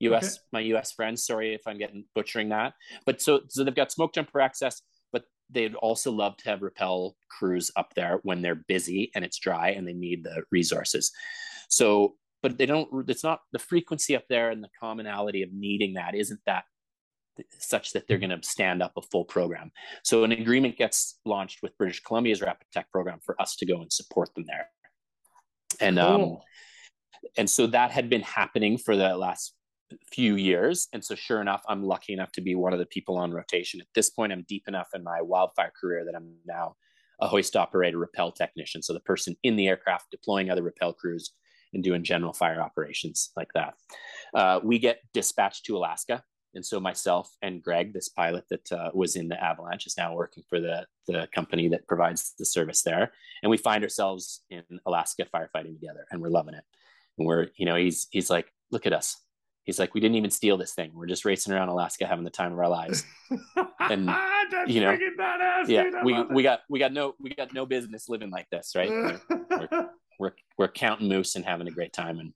us 0.00 0.38
Okay. 0.38 0.42
my 0.52 0.62
us 0.62 0.92
friends 0.92 1.24
sorry 1.24 1.54
if 1.54 1.62
i'm 1.66 1.76
getting 1.78 2.04
butchering 2.14 2.48
that 2.48 2.72
but 3.04 3.20
so 3.20 3.40
so 3.48 3.62
they've 3.62 3.74
got 3.74 3.92
smoke 3.92 4.14
jumper 4.14 4.40
access 4.40 4.80
they'd 5.50 5.74
also 5.76 6.10
love 6.10 6.36
to 6.36 6.48
have 6.48 6.62
rappel 6.62 7.16
crews 7.30 7.70
up 7.76 7.92
there 7.94 8.20
when 8.22 8.42
they're 8.42 8.54
busy 8.54 9.10
and 9.14 9.24
it's 9.24 9.38
dry 9.38 9.70
and 9.70 9.86
they 9.86 9.92
need 9.92 10.24
the 10.24 10.42
resources 10.50 11.10
so 11.68 12.14
but 12.42 12.58
they 12.58 12.66
don't 12.66 12.88
it's 13.08 13.24
not 13.24 13.40
the 13.52 13.58
frequency 13.58 14.14
up 14.14 14.24
there 14.28 14.50
and 14.50 14.62
the 14.62 14.68
commonality 14.80 15.42
of 15.42 15.52
needing 15.52 15.94
that 15.94 16.14
isn't 16.14 16.40
that 16.46 16.64
such 17.58 17.92
that 17.92 18.06
they're 18.06 18.18
going 18.18 18.30
to 18.30 18.42
stand 18.42 18.82
up 18.82 18.92
a 18.96 19.02
full 19.02 19.24
program. 19.24 19.70
So 20.02 20.24
an 20.24 20.32
agreement 20.32 20.76
gets 20.76 21.18
launched 21.24 21.62
with 21.62 21.76
British 21.78 22.00
Columbia's 22.00 22.40
Rapattack 22.40 22.84
program 22.92 23.18
for 23.24 23.40
us 23.40 23.56
to 23.56 23.66
go 23.66 23.80
and 23.80 23.92
support 23.92 24.34
them 24.34 24.44
there. 24.46 24.68
And 25.80 25.98
um, 25.98 26.38
and 27.36 27.48
so 27.48 27.66
that 27.68 27.90
had 27.90 28.08
been 28.08 28.22
happening 28.22 28.78
for 28.78 28.96
the 28.96 29.16
last 29.16 29.54
few 30.12 30.36
years. 30.36 30.88
And 30.92 31.04
so 31.04 31.14
sure 31.14 31.40
enough, 31.40 31.62
I'm 31.68 31.82
lucky 31.82 32.12
enough 32.12 32.32
to 32.32 32.40
be 32.40 32.54
one 32.54 32.72
of 32.72 32.78
the 32.78 32.86
people 32.86 33.16
on 33.16 33.32
rotation. 33.32 33.80
At 33.80 33.86
this 33.94 34.10
point, 34.10 34.32
I'm 34.32 34.44
deep 34.48 34.64
enough 34.68 34.88
in 34.94 35.02
my 35.02 35.20
wildfire 35.20 35.72
career 35.78 36.04
that 36.04 36.16
I'm 36.16 36.34
now 36.46 36.76
a 37.20 37.28
hoist 37.28 37.56
operator 37.56 37.98
rappel 37.98 38.32
technician. 38.32 38.82
So 38.82 38.92
the 38.92 39.00
person 39.00 39.36
in 39.42 39.56
the 39.56 39.68
aircraft 39.68 40.10
deploying 40.10 40.50
other 40.50 40.62
rappel 40.62 40.92
crews 40.92 41.32
and 41.74 41.82
doing 41.82 42.04
general 42.04 42.32
fire 42.32 42.62
operations 42.62 43.30
like 43.36 43.52
that. 43.54 43.74
Uh, 44.34 44.60
we 44.62 44.78
get 44.78 45.00
dispatched 45.12 45.66
to 45.66 45.76
Alaska 45.76 46.22
and 46.54 46.64
so 46.64 46.80
myself 46.80 47.36
and 47.42 47.62
Greg, 47.62 47.92
this 47.92 48.08
pilot 48.08 48.44
that 48.50 48.72
uh, 48.72 48.90
was 48.94 49.16
in 49.16 49.28
the 49.28 49.42
Avalanche, 49.42 49.86
is 49.86 49.96
now 49.96 50.14
working 50.14 50.42
for 50.48 50.60
the 50.60 50.86
the 51.06 51.28
company 51.34 51.68
that 51.68 51.86
provides 51.86 52.34
the 52.38 52.44
service 52.44 52.82
there. 52.82 53.12
And 53.42 53.50
we 53.50 53.56
find 53.56 53.84
ourselves 53.84 54.42
in 54.50 54.64
Alaska 54.86 55.26
firefighting 55.32 55.78
together, 55.78 56.06
and 56.10 56.20
we're 56.20 56.30
loving 56.30 56.54
it. 56.54 56.64
And 57.18 57.26
we're, 57.26 57.48
you 57.56 57.66
know, 57.66 57.76
he's 57.76 58.08
he's 58.10 58.30
like, 58.30 58.52
look 58.70 58.86
at 58.86 58.92
us. 58.92 59.16
He's 59.68 59.78
like, 59.78 59.92
we 59.92 60.00
didn't 60.00 60.16
even 60.16 60.30
steal 60.30 60.56
this 60.56 60.72
thing. 60.72 60.92
We're 60.94 61.04
just 61.04 61.26
racing 61.26 61.52
around 61.52 61.68
Alaska, 61.68 62.06
having 62.06 62.24
the 62.24 62.30
time 62.30 62.54
of 62.54 62.58
our 62.58 62.70
lives. 62.70 63.04
and, 63.78 64.08
you 64.66 64.80
know, 64.80 64.96
badass, 64.96 65.68
yeah, 65.68 65.82
dude. 65.82 66.04
We 66.04 66.22
we 66.22 66.42
got 66.42 66.60
we 66.70 66.78
got 66.78 66.94
no 66.94 67.14
we 67.20 67.34
got 67.34 67.52
no 67.52 67.66
business 67.66 68.08
living 68.08 68.30
like 68.30 68.48
this, 68.50 68.72
right? 68.74 68.88
We're, 68.88 69.20
we're 70.18 70.32
we're 70.56 70.68
counting 70.68 71.06
moose 71.06 71.36
and 71.36 71.44
having 71.44 71.68
a 71.68 71.70
great 71.70 71.92
time 71.92 72.18
and 72.18 72.32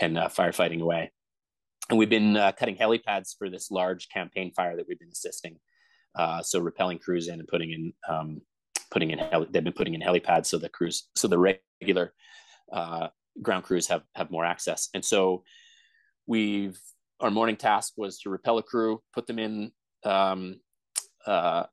and 0.00 0.16
uh, 0.16 0.28
firefighting 0.28 0.80
away. 0.80 1.10
And 1.90 1.98
we've 1.98 2.08
been 2.08 2.36
uh, 2.36 2.52
cutting 2.52 2.76
helipads 2.76 3.36
for 3.36 3.50
this 3.50 3.72
large 3.72 4.08
campaign 4.08 4.52
fire 4.54 4.76
that 4.76 4.86
we've 4.86 5.00
been 5.00 5.10
assisting. 5.10 5.58
Uh, 6.16 6.44
so 6.44 6.60
rappelling 6.62 7.00
crews 7.00 7.26
in 7.26 7.40
and 7.40 7.48
putting 7.48 7.72
in 7.72 7.92
um, 8.08 8.40
putting 8.92 9.10
in 9.10 9.18
heli- 9.18 9.48
they've 9.50 9.64
been 9.64 9.72
putting 9.72 9.94
in 9.94 10.00
helipads 10.00 10.46
so 10.46 10.58
the 10.58 10.68
crews 10.68 11.08
so 11.16 11.26
the 11.26 11.58
regular 11.80 12.14
uh, 12.72 13.08
ground 13.42 13.64
crews 13.64 13.88
have 13.88 14.04
have 14.14 14.30
more 14.30 14.44
access. 14.44 14.90
And 14.94 15.04
so 15.04 15.42
we've 16.26 16.78
our 17.20 17.30
morning 17.30 17.56
task 17.56 17.92
was 17.96 18.18
to 18.18 18.30
rappel 18.30 18.58
a 18.58 18.62
crew, 18.62 19.00
put 19.14 19.26
them 19.26 19.38
in 19.38 19.70
um, 20.04 20.60
uh, 21.26 21.64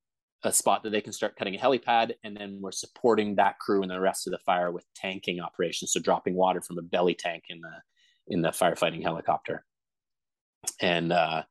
a 0.43 0.53
spot 0.53 0.83
that 0.83 0.91
they 0.91 1.01
can 1.01 1.11
start 1.11 1.35
cutting 1.35 1.55
a 1.55 1.57
helipad, 1.57 2.13
and 2.23 2.37
then 2.37 2.59
we're 2.61 2.71
supporting 2.71 3.35
that 3.35 3.59
crew 3.59 3.81
and 3.81 3.91
the 3.91 3.99
rest 3.99 4.27
of 4.27 4.31
the 4.31 4.39
fire 4.45 4.71
with 4.71 4.85
tanking 4.95 5.39
operations, 5.39 5.91
so 5.91 5.99
dropping 5.99 6.35
water 6.35 6.61
from 6.61 6.77
a 6.77 6.83
belly 6.83 7.15
tank 7.15 7.45
in 7.49 7.59
the 7.61 7.71
in 8.27 8.41
the 8.41 8.49
firefighting 8.49 9.01
helicopter. 9.01 9.65
And 10.79 11.11
uh, 11.11 11.43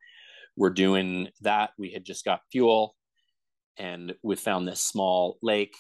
we're 0.56 0.70
doing 0.70 1.28
that. 1.40 1.70
We 1.76 1.90
had 1.90 2.04
just 2.04 2.24
got 2.24 2.42
fuel, 2.52 2.94
and 3.76 4.14
we 4.22 4.36
found 4.36 4.66
this 4.66 4.80
small 4.80 5.38
lake 5.42 5.74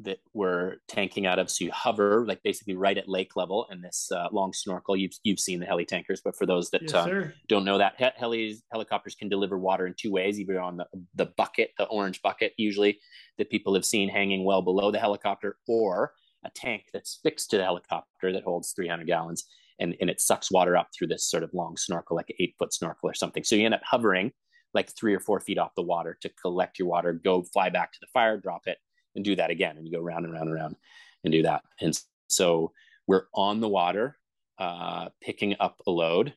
that 0.00 0.18
we're 0.34 0.76
tanking 0.88 1.26
out 1.26 1.38
of. 1.38 1.50
So 1.50 1.64
you 1.64 1.72
hover, 1.72 2.26
like 2.26 2.42
basically 2.42 2.74
right 2.74 2.96
at 2.98 3.08
lake 3.08 3.36
level, 3.36 3.66
and 3.70 3.82
this 3.82 4.10
uh, 4.14 4.28
long 4.32 4.52
snorkel. 4.52 4.96
You've 4.96 5.14
you've 5.22 5.40
seen 5.40 5.60
the 5.60 5.66
heli 5.66 5.84
tankers, 5.84 6.20
but 6.24 6.36
for 6.36 6.46
those 6.46 6.70
that 6.70 6.82
yes, 6.82 6.94
um, 6.94 7.32
don't 7.48 7.64
know 7.64 7.78
that 7.78 7.94
he- 7.98 8.04
helis 8.20 8.58
helicopters 8.72 9.14
can 9.14 9.28
deliver 9.28 9.58
water 9.58 9.86
in 9.86 9.94
two 9.96 10.12
ways 10.12 10.38
either 10.38 10.60
on 10.60 10.76
the, 10.76 10.86
the 11.14 11.26
bucket 11.36 11.70
the 11.78 11.84
orange 11.84 12.20
bucket 12.22 12.52
usually 12.56 12.98
that 13.38 13.50
people 13.50 13.74
have 13.74 13.84
seen 13.84 14.08
hanging 14.08 14.44
well 14.44 14.62
below 14.62 14.90
the 14.90 14.98
helicopter 14.98 15.56
or 15.68 16.12
a 16.44 16.50
tank 16.50 16.84
that's 16.92 17.18
fixed 17.22 17.50
to 17.50 17.56
the 17.56 17.64
helicopter 17.64 18.32
that 18.32 18.44
holds 18.44 18.72
300 18.72 19.06
gallons 19.06 19.44
and, 19.78 19.94
and 20.00 20.08
it 20.08 20.20
sucks 20.20 20.50
water 20.50 20.76
up 20.76 20.88
through 20.96 21.08
this 21.08 21.28
sort 21.28 21.42
of 21.42 21.52
long 21.52 21.76
snorkel 21.76 22.16
like 22.16 22.30
an 22.30 22.36
eight 22.38 22.54
foot 22.58 22.72
snorkel 22.72 23.08
or 23.08 23.14
something 23.14 23.42
so 23.42 23.54
you 23.54 23.64
end 23.64 23.74
up 23.74 23.82
hovering 23.84 24.30
like 24.74 24.90
three 24.90 25.14
or 25.14 25.20
four 25.20 25.40
feet 25.40 25.58
off 25.58 25.74
the 25.76 25.82
water 25.82 26.16
to 26.20 26.28
collect 26.40 26.78
your 26.78 26.88
water 26.88 27.12
go 27.12 27.42
fly 27.42 27.68
back 27.68 27.92
to 27.92 27.98
the 28.00 28.06
fire 28.12 28.38
drop 28.38 28.62
it 28.66 28.78
and 29.16 29.24
do 29.24 29.34
that 29.34 29.50
again 29.50 29.76
and 29.76 29.86
you 29.86 29.92
go 29.92 30.00
round 30.00 30.24
and 30.24 30.32
round 30.32 30.48
and 30.48 30.54
round 30.54 30.76
and 31.24 31.32
do 31.32 31.42
that 31.42 31.62
and 31.80 31.98
so 32.28 32.72
we're 33.06 33.24
on 33.34 33.60
the 33.60 33.68
water 33.68 34.16
uh, 34.58 35.08
picking 35.20 35.56
up 35.60 35.80
a 35.86 35.90
load 35.90 36.34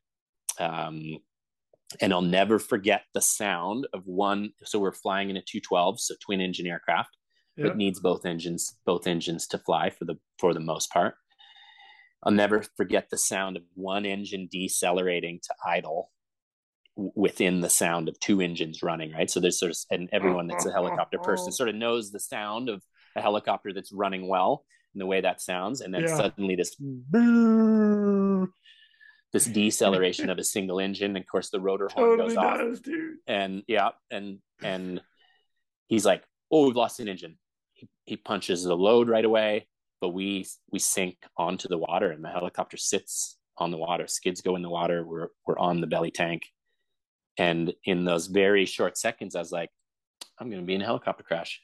um, 0.59 1.19
and 2.01 2.13
I'll 2.13 2.21
never 2.21 2.59
forget 2.59 3.03
the 3.13 3.21
sound 3.21 3.87
of 3.93 4.05
one. 4.05 4.51
So 4.63 4.79
we're 4.79 4.91
flying 4.91 5.29
in 5.29 5.37
a 5.37 5.41
212, 5.41 5.99
so 5.99 6.15
twin 6.21 6.41
engine 6.41 6.67
aircraft, 6.67 7.15
Yep. 7.57 7.67
but 7.67 7.77
needs 7.77 7.99
both 7.99 8.25
engines, 8.25 8.75
both 8.85 9.07
engines 9.07 9.47
to 9.47 9.57
fly 9.57 9.89
for 9.89 10.05
the 10.05 10.15
for 10.37 10.53
the 10.53 10.59
most 10.59 10.91
part. 10.91 11.15
I'll 12.23 12.31
never 12.31 12.63
forget 12.77 13.09
the 13.09 13.17
sound 13.17 13.57
of 13.57 13.63
one 13.73 14.05
engine 14.05 14.47
decelerating 14.51 15.39
to 15.43 15.53
idle 15.65 16.11
within 17.15 17.61
the 17.61 17.69
sound 17.69 18.09
of 18.09 18.19
two 18.19 18.41
engines 18.41 18.83
running. 18.83 19.11
Right, 19.13 19.29
so 19.29 19.39
there's 19.39 19.59
sort 19.59 19.71
of 19.71 19.77
and 19.91 20.09
everyone 20.11 20.47
that's 20.47 20.65
a 20.65 20.69
mm-hmm, 20.69 20.75
helicopter 20.75 21.17
person 21.19 21.47
mm-hmm. 21.47 21.53
sort 21.53 21.69
of 21.69 21.75
knows 21.75 22.11
the 22.11 22.19
sound 22.19 22.69
of 22.69 22.83
a 23.15 23.21
helicopter 23.21 23.73
that's 23.73 23.91
running 23.91 24.27
well 24.27 24.65
and 24.93 25.01
the 25.01 25.05
way 25.05 25.21
that 25.21 25.41
sounds, 25.41 25.81
and 25.81 25.93
then 25.93 26.03
Yeah. 26.03 26.17
suddenly 26.17 26.55
this 26.55 26.75
this 29.31 29.45
deceleration 29.45 30.29
of 30.29 30.39
a 30.39 30.43
single 30.43 30.79
engine. 30.79 31.15
And 31.15 31.23
of 31.23 31.27
course, 31.27 31.49
the 31.49 31.59
rotor 31.59 31.89
horn 31.93 32.17
Totally 32.17 32.35
goes 32.35 32.37
off, 32.37 32.81
dude. 32.81 33.17
and 33.27 33.63
yeah, 33.67 33.89
and 34.11 34.39
and 34.61 35.01
he's 35.87 36.05
like, 36.05 36.23
"Oh, 36.51 36.65
we've 36.65 36.75
lost 36.75 36.99
an 36.99 37.07
engine." 37.07 37.37
He, 37.73 37.87
he 38.05 38.17
punches 38.17 38.63
the 38.63 38.75
load 38.75 39.07
right 39.07 39.25
away, 39.25 39.67
but 40.01 40.09
we 40.09 40.45
we 40.71 40.79
sink 40.79 41.17
onto 41.37 41.67
the 41.67 41.77
water, 41.77 42.11
and 42.11 42.23
the 42.23 42.29
helicopter 42.29 42.77
sits 42.77 43.37
on 43.57 43.71
the 43.71 43.77
water. 43.77 44.07
Skids 44.07 44.41
go 44.41 44.55
in 44.55 44.61
the 44.61 44.69
water. 44.69 45.05
We're 45.05 45.29
we're 45.45 45.59
on 45.59 45.81
the 45.81 45.87
belly 45.87 46.11
tank, 46.11 46.43
and 47.39 47.73
in 47.85 48.03
those 48.03 48.27
very 48.27 48.65
short 48.65 48.97
seconds, 48.97 49.35
I 49.35 49.39
was 49.39 49.51
like, 49.51 49.71
"I'm 50.37 50.49
going 50.49 50.61
to 50.61 50.67
be 50.67 50.75
in 50.75 50.81
a 50.81 50.85
helicopter 50.85 51.23
crash." 51.23 51.61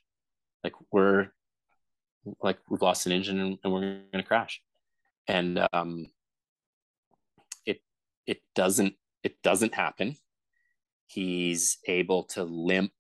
Like 0.63 0.73
we're 0.91 1.27
like 2.41 2.57
we've 2.69 2.81
lost 2.81 3.05
an 3.05 3.11
engine 3.11 3.39
and, 3.39 3.57
and 3.63 3.73
we're 3.73 3.81
going 3.81 4.01
to 4.13 4.23
crash, 4.23 4.61
and 5.27 5.67
um, 5.73 6.07
it 7.65 7.81
it 8.25 8.41
doesn't 8.55 8.95
it 9.21 9.41
doesn't 9.43 9.75
happen. 9.75 10.15
He's 11.07 11.77
able 11.87 12.23
to 12.35 12.43
limp 12.45 12.93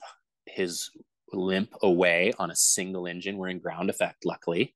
his 0.45 0.91
limp 1.31 1.73
away 1.81 2.33
on 2.37 2.51
a 2.51 2.55
single 2.55 3.07
engine. 3.07 3.37
We're 3.37 3.49
in 3.49 3.59
ground 3.59 3.89
effect, 3.89 4.25
luckily. 4.25 4.75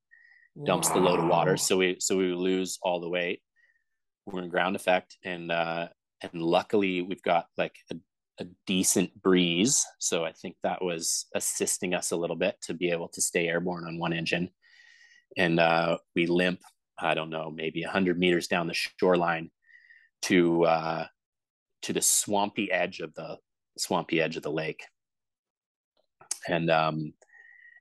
Dumps 0.66 0.90
the 0.90 1.00
load 1.00 1.20
of 1.20 1.30
water, 1.30 1.58
so 1.58 1.78
we 1.78 1.98
so 2.00 2.18
we 2.18 2.34
lose 2.34 2.80
all 2.82 3.00
the 3.00 3.10
weight. 3.10 3.42
we're 4.26 4.42
in 4.42 4.50
ground 4.50 4.76
effect, 4.76 5.18
and 5.24 5.52
uh, 5.52 5.90
and 6.22 6.42
luckily 6.42 7.02
we've 7.02 7.22
got 7.22 7.48
like 7.58 7.76
a, 7.92 7.96
a 8.40 8.48
decent 8.66 9.22
breeze, 9.22 9.86
so 10.00 10.26
I 10.26 10.32
think 10.32 10.56
that 10.64 10.84
was 10.84 11.26
assisting 11.36 11.94
us 11.94 12.12
a 12.12 12.18
little 12.18 12.36
bit 12.36 12.56
to 12.64 12.74
be 12.74 12.92
able 12.92 13.10
to 13.10 13.22
stay 13.22 13.48
airborne 13.48 13.86
on 13.86 14.00
one 14.00 14.14
engine, 14.14 14.50
and 15.38 15.60
uh, 15.60 15.98
we 16.16 16.26
limp. 16.28 16.60
I 17.02 17.14
don't 17.14 17.30
know, 17.30 17.50
maybe 17.50 17.84
100 17.84 18.20
meters 18.20 18.48
down 18.48 18.68
the 18.68 18.74
shoreline 18.74 19.52
to 20.24 20.66
uh, 20.66 21.06
to 21.84 21.94
the 21.94 22.02
swampy 22.02 22.72
edge 22.72 23.00
of 23.00 23.14
the 23.14 23.38
swampy 23.78 24.22
edge 24.22 24.36
of 24.36 24.44
the 24.44 24.52
lake, 24.52 24.84
and 26.48 26.70
um, 26.70 27.14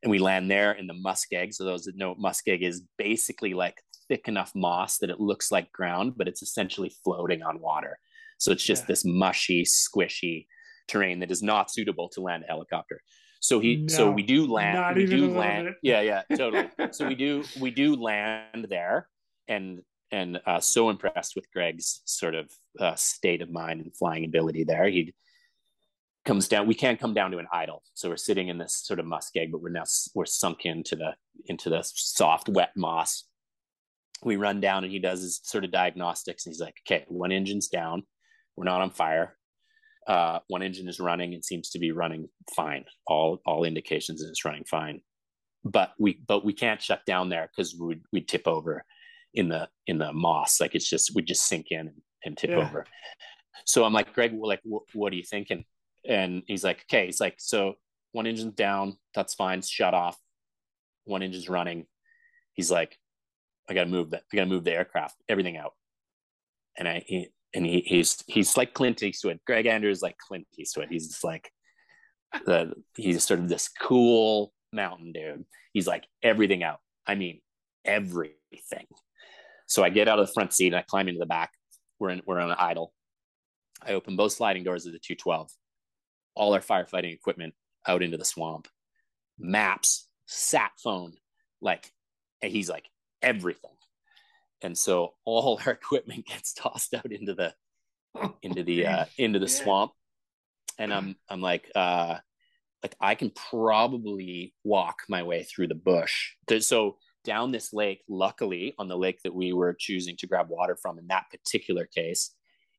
and 0.02 0.10
we 0.10 0.18
land 0.18 0.50
there 0.50 0.72
in 0.72 0.86
the 0.86 0.94
muskeg. 0.94 1.54
So 1.54 1.64
those 1.64 1.84
that 1.84 1.96
know 1.96 2.14
muskeg 2.14 2.62
is 2.62 2.82
basically 2.96 3.54
like 3.54 3.82
thick 4.08 4.28
enough 4.28 4.52
moss 4.54 4.98
that 4.98 5.10
it 5.10 5.20
looks 5.20 5.52
like 5.52 5.72
ground, 5.72 6.14
but 6.16 6.28
it's 6.28 6.42
essentially 6.42 6.92
floating 7.04 7.42
on 7.42 7.60
water. 7.60 7.98
So 8.38 8.52
it's 8.52 8.64
just 8.64 8.82
yeah. 8.82 8.86
this 8.88 9.04
mushy, 9.04 9.64
squishy 9.64 10.46
terrain 10.86 11.20
that 11.20 11.30
is 11.30 11.42
not 11.42 11.70
suitable 11.70 12.08
to 12.10 12.20
land 12.20 12.44
a 12.44 12.46
helicopter. 12.46 13.02
So 13.40 13.60
he, 13.60 13.76
no, 13.76 13.88
so 13.88 14.10
we 14.10 14.22
do 14.22 14.46
land. 14.46 14.96
We 14.96 15.06
do 15.06 15.30
land. 15.30 15.74
Yeah, 15.82 16.00
yeah, 16.00 16.22
totally. 16.36 16.68
so 16.90 17.06
we 17.06 17.14
do, 17.14 17.44
we 17.60 17.70
do 17.70 17.94
land 17.94 18.66
there, 18.68 19.08
and 19.46 19.80
and 20.10 20.40
uh, 20.46 20.60
so 20.60 20.90
impressed 20.90 21.36
with 21.36 21.50
Greg's 21.52 22.00
sort 22.04 22.34
of 22.34 22.50
uh, 22.80 22.94
state 22.94 23.42
of 23.42 23.50
mind 23.50 23.82
and 23.82 23.96
flying 23.96 24.24
ability 24.24 24.64
there. 24.64 24.88
He 24.88 25.14
comes 26.24 26.48
down. 26.48 26.66
We 26.66 26.74
can't 26.74 26.98
come 26.98 27.14
down 27.14 27.30
to 27.30 27.38
an 27.38 27.46
idle, 27.52 27.82
so 27.94 28.08
we're 28.08 28.16
sitting 28.16 28.48
in 28.48 28.58
this 28.58 28.74
sort 28.74 28.98
of 28.98 29.06
muskeg, 29.06 29.52
but 29.52 29.62
we're 29.62 29.70
now 29.70 29.84
we're 30.14 30.26
sunk 30.26 30.64
into 30.64 30.96
the 30.96 31.14
into 31.46 31.70
the 31.70 31.82
soft, 31.82 32.48
wet 32.48 32.70
moss. 32.76 33.24
We 34.24 34.36
run 34.36 34.60
down, 34.60 34.82
and 34.82 34.92
he 34.92 34.98
does 34.98 35.20
his 35.20 35.40
sort 35.44 35.64
of 35.64 35.70
diagnostics, 35.70 36.44
and 36.44 36.52
he's 36.52 36.60
like, 36.60 36.74
"Okay, 36.86 37.04
one 37.08 37.30
engine's 37.30 37.68
down. 37.68 38.02
We're 38.58 38.64
not 38.64 38.82
on 38.82 38.90
fire. 38.90 39.36
Uh, 40.06 40.40
one 40.48 40.62
engine 40.62 40.88
is 40.88 41.00
running 41.00 41.34
and 41.34 41.44
seems 41.44 41.70
to 41.70 41.78
be 41.78 41.92
running 41.92 42.28
fine. 42.56 42.84
All 43.06 43.40
all 43.46 43.64
indications 43.64 44.20
is 44.20 44.30
it's 44.30 44.44
running 44.44 44.64
fine, 44.64 45.00
but 45.64 45.92
we 45.98 46.20
but 46.26 46.44
we 46.44 46.52
can't 46.52 46.82
shut 46.82 47.04
down 47.06 47.28
there 47.28 47.48
because 47.54 47.74
we 47.78 48.00
we 48.12 48.20
tip 48.20 48.46
over." 48.46 48.84
in 49.34 49.48
the 49.48 49.68
in 49.86 49.98
the 49.98 50.12
moss. 50.12 50.60
Like 50.60 50.74
it's 50.74 50.88
just 50.88 51.14
we 51.14 51.22
just 51.22 51.46
sink 51.46 51.66
in 51.70 51.80
and, 51.80 52.02
and 52.24 52.36
tip 52.36 52.50
yeah. 52.50 52.56
over. 52.56 52.86
So 53.64 53.84
I'm 53.84 53.92
like, 53.92 54.14
Greg, 54.14 54.32
like, 54.40 54.60
what 54.64 55.12
are 55.12 55.16
you 55.16 55.24
thinking? 55.24 55.64
And 56.08 56.42
he's 56.46 56.64
like, 56.64 56.84
okay. 56.88 57.06
He's 57.06 57.20
like, 57.20 57.34
so 57.38 57.74
one 58.12 58.26
engine's 58.26 58.54
down. 58.54 58.96
That's 59.14 59.34
fine. 59.34 59.62
Shut 59.62 59.94
off. 59.94 60.16
One 61.04 61.22
engine's 61.22 61.48
running. 61.48 61.86
He's 62.54 62.70
like, 62.70 62.96
I 63.68 63.74
gotta 63.74 63.90
move 63.90 64.10
that. 64.10 64.22
I 64.32 64.36
gotta 64.36 64.48
move 64.48 64.64
the 64.64 64.72
aircraft, 64.72 65.16
everything 65.28 65.56
out. 65.56 65.72
And 66.78 66.88
I 66.88 67.04
he, 67.06 67.28
and 67.54 67.64
he, 67.64 67.82
he's 67.86 68.22
he's 68.26 68.56
like 68.56 68.74
Clint 68.74 69.02
Eastwood. 69.02 69.40
Greg 69.46 69.66
Andrews 69.66 70.02
like 70.02 70.16
Clint 70.18 70.46
Eastwood. 70.58 70.88
He's 70.90 71.08
just 71.08 71.24
like 71.24 71.50
the 72.46 72.72
he's 72.96 73.24
sort 73.24 73.40
of 73.40 73.48
this 73.48 73.68
cool 73.68 74.52
mountain 74.72 75.12
dude. 75.12 75.44
He's 75.72 75.86
like 75.86 76.06
everything 76.22 76.62
out. 76.62 76.80
I 77.06 77.14
mean 77.14 77.40
everything. 77.84 78.86
So 79.66 79.82
I 79.82 79.90
get 79.90 80.08
out 80.08 80.18
of 80.18 80.26
the 80.26 80.32
front 80.32 80.52
seat 80.52 80.68
and 80.68 80.76
I 80.76 80.82
climb 80.82 81.08
into 81.08 81.20
the 81.20 81.26
back. 81.26 81.50
We're 81.98 82.10
in 82.10 82.22
we're 82.26 82.40
on 82.40 82.50
an 82.50 82.56
idle. 82.58 82.92
I 83.82 83.92
open 83.92 84.16
both 84.16 84.32
sliding 84.32 84.64
doors 84.64 84.86
of 84.86 84.92
the 84.92 84.98
212. 84.98 85.50
All 86.34 86.54
our 86.54 86.60
firefighting 86.60 87.12
equipment 87.12 87.54
out 87.86 88.02
into 88.02 88.16
the 88.16 88.24
swamp. 88.24 88.68
Maps, 89.38 90.08
sat 90.26 90.72
phone, 90.82 91.14
like 91.60 91.90
he's 92.42 92.68
like 92.68 92.88
everything. 93.22 93.70
And 94.62 94.76
so 94.76 95.14
all 95.24 95.60
our 95.64 95.72
equipment 95.82 96.26
gets 96.26 96.52
tossed 96.52 96.94
out 96.94 97.10
into 97.10 97.34
the 97.34 97.54
into 98.42 98.62
the 98.62 98.86
uh 98.86 99.04
into 99.16 99.38
the 99.38 99.48
swamp. 99.48 99.92
And 100.78 100.92
I'm 100.92 101.16
I'm 101.28 101.40
like 101.40 101.70
uh 101.74 102.18
like 102.82 102.94
I 103.00 103.14
can 103.14 103.30
probably 103.30 104.54
walk 104.64 105.02
my 105.08 105.22
way 105.22 105.42
through 105.42 105.68
the 105.68 105.74
bush. 105.74 106.34
So 106.60 106.96
down 107.24 107.52
this 107.52 107.72
lake, 107.72 108.02
luckily, 108.08 108.74
on 108.78 108.88
the 108.88 108.96
lake 108.96 109.20
that 109.24 109.34
we 109.34 109.52
were 109.52 109.76
choosing 109.78 110.16
to 110.18 110.26
grab 110.26 110.48
water 110.48 110.76
from 110.80 110.98
in 110.98 111.06
that 111.08 111.24
particular 111.30 111.86
case, 111.86 112.34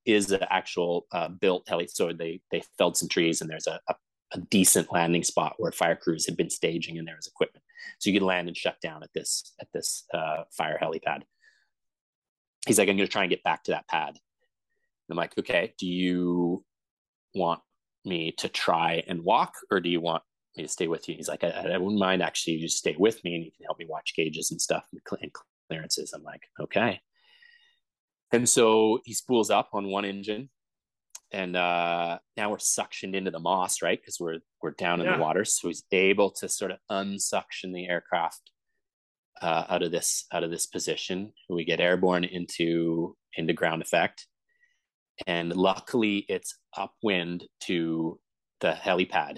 is 0.06 0.32
an 0.32 0.44
actual 0.50 1.06
uh, 1.12 1.28
built 1.28 1.68
heli. 1.68 1.88
So 1.88 2.14
they 2.14 2.42
they 2.52 2.64
felled 2.78 2.98
some 2.98 3.10
trees, 3.10 3.42
and 3.42 3.50
there's 3.50 3.68
a, 3.68 3.80
a, 3.88 3.96
a, 4.34 4.40
decent 4.50 4.92
landing 4.92 5.24
spot 5.24 5.56
where 5.58 5.72
fire 5.72 5.96
crews 5.96 6.26
had 6.26 6.38
been 6.38 6.50
staging, 6.50 6.98
and 6.98 7.08
there 7.08 7.16
was 7.16 7.28
equipment, 7.28 7.64
so 8.00 8.10
you 8.10 8.20
could 8.20 8.26
land 8.26 8.48
and 8.48 8.58
shut 8.58 8.80
down 8.82 9.04
at 9.04 9.14
this 9.14 9.54
at 9.60 9.68
this 9.74 10.06
uh, 10.14 10.44
fire 10.52 10.80
helipad. 10.82 11.24
He's 12.68 12.78
like, 12.78 12.90
I'm 12.90 12.98
going 12.98 13.08
to 13.08 13.12
try 13.12 13.24
and 13.24 13.30
get 13.30 13.44
back 13.44 13.64
to 13.64 13.72
that 13.72 13.88
pad. 13.88 14.10
And 14.10 14.18
I'm 15.12 15.18
like, 15.18 15.38
okay, 15.38 15.74
do 15.80 15.88
you 15.88 16.64
want 17.34 17.62
me 18.06 18.32
to 18.38 18.50
try 18.50 19.04
and 19.08 19.24
walk, 19.24 19.54
or 19.72 19.80
do 19.80 19.90
you 19.90 20.02
want 20.02 20.24
me 20.58 20.64
to 20.64 20.70
stay 20.70 20.88
with 20.88 21.08
you. 21.08 21.16
He's 21.16 21.28
like, 21.28 21.44
I, 21.44 21.50
I 21.50 21.78
wouldn't 21.78 22.00
mind 22.00 22.22
actually 22.22 22.54
you 22.54 22.62
just 22.62 22.78
stay 22.78 22.96
with 22.98 23.24
me 23.24 23.36
and 23.36 23.46
you 23.46 23.52
can 23.52 23.66
help 23.66 23.80
me 23.80 23.86
watch 23.88 24.14
gauges 24.16 24.52
and 24.52 24.62
stuff 24.62 24.84
and, 24.92 25.02
and 25.22 25.32
clearances. 25.70 26.14
I'm 26.14 26.24
like, 26.24 26.44
okay. 26.60 27.02
And 28.32 28.48
so 28.48 29.00
he 29.06 29.14
spools 29.14 29.50
up 29.50 29.70
on 29.74 29.88
one 29.88 30.06
engine 30.06 30.50
and 31.32 31.56
uh, 31.56 32.20
now 32.38 32.50
we're 32.50 32.58
suctioned 32.58 33.14
into 33.14 33.32
the 33.32 33.40
moss, 33.40 33.82
right? 33.82 34.00
Because 34.00 34.20
we're 34.20 34.40
we're 34.62 34.72
down 34.72 35.00
in 35.00 35.06
yeah. 35.06 35.18
the 35.18 35.22
water. 35.22 35.46
So 35.46 35.68
he's 35.68 35.84
able 35.92 36.32
to 36.32 36.50
sort 36.50 36.72
of 36.72 36.78
unsuction 36.90 37.72
the 37.72 37.88
aircraft 37.88 38.52
uh, 39.42 39.66
out 39.70 39.84
of 39.84 39.92
this 39.92 40.26
out 40.34 40.44
of 40.44 40.52
this 40.52 40.68
position. 40.68 41.32
We 41.50 41.66
get 41.66 41.80
airborne 41.80 42.24
into 42.24 43.16
into 43.36 43.54
ground 43.54 43.82
effect, 43.82 44.28
and 45.28 45.56
luckily 45.56 46.26
it's 46.28 46.58
upwind 46.78 47.46
to 47.66 48.20
the 48.60 48.72
helipad, 48.72 49.38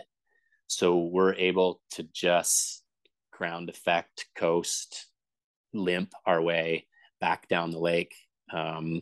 so 0.67 0.97
we're 0.97 1.35
able 1.35 1.81
to 1.91 2.07
just 2.13 2.83
ground 3.31 3.69
effect, 3.69 4.25
coast, 4.35 5.07
limp 5.73 6.13
our 6.25 6.41
way 6.41 6.87
back 7.19 7.47
down 7.47 7.71
the 7.71 7.79
lake. 7.79 8.13
Um, 8.53 9.01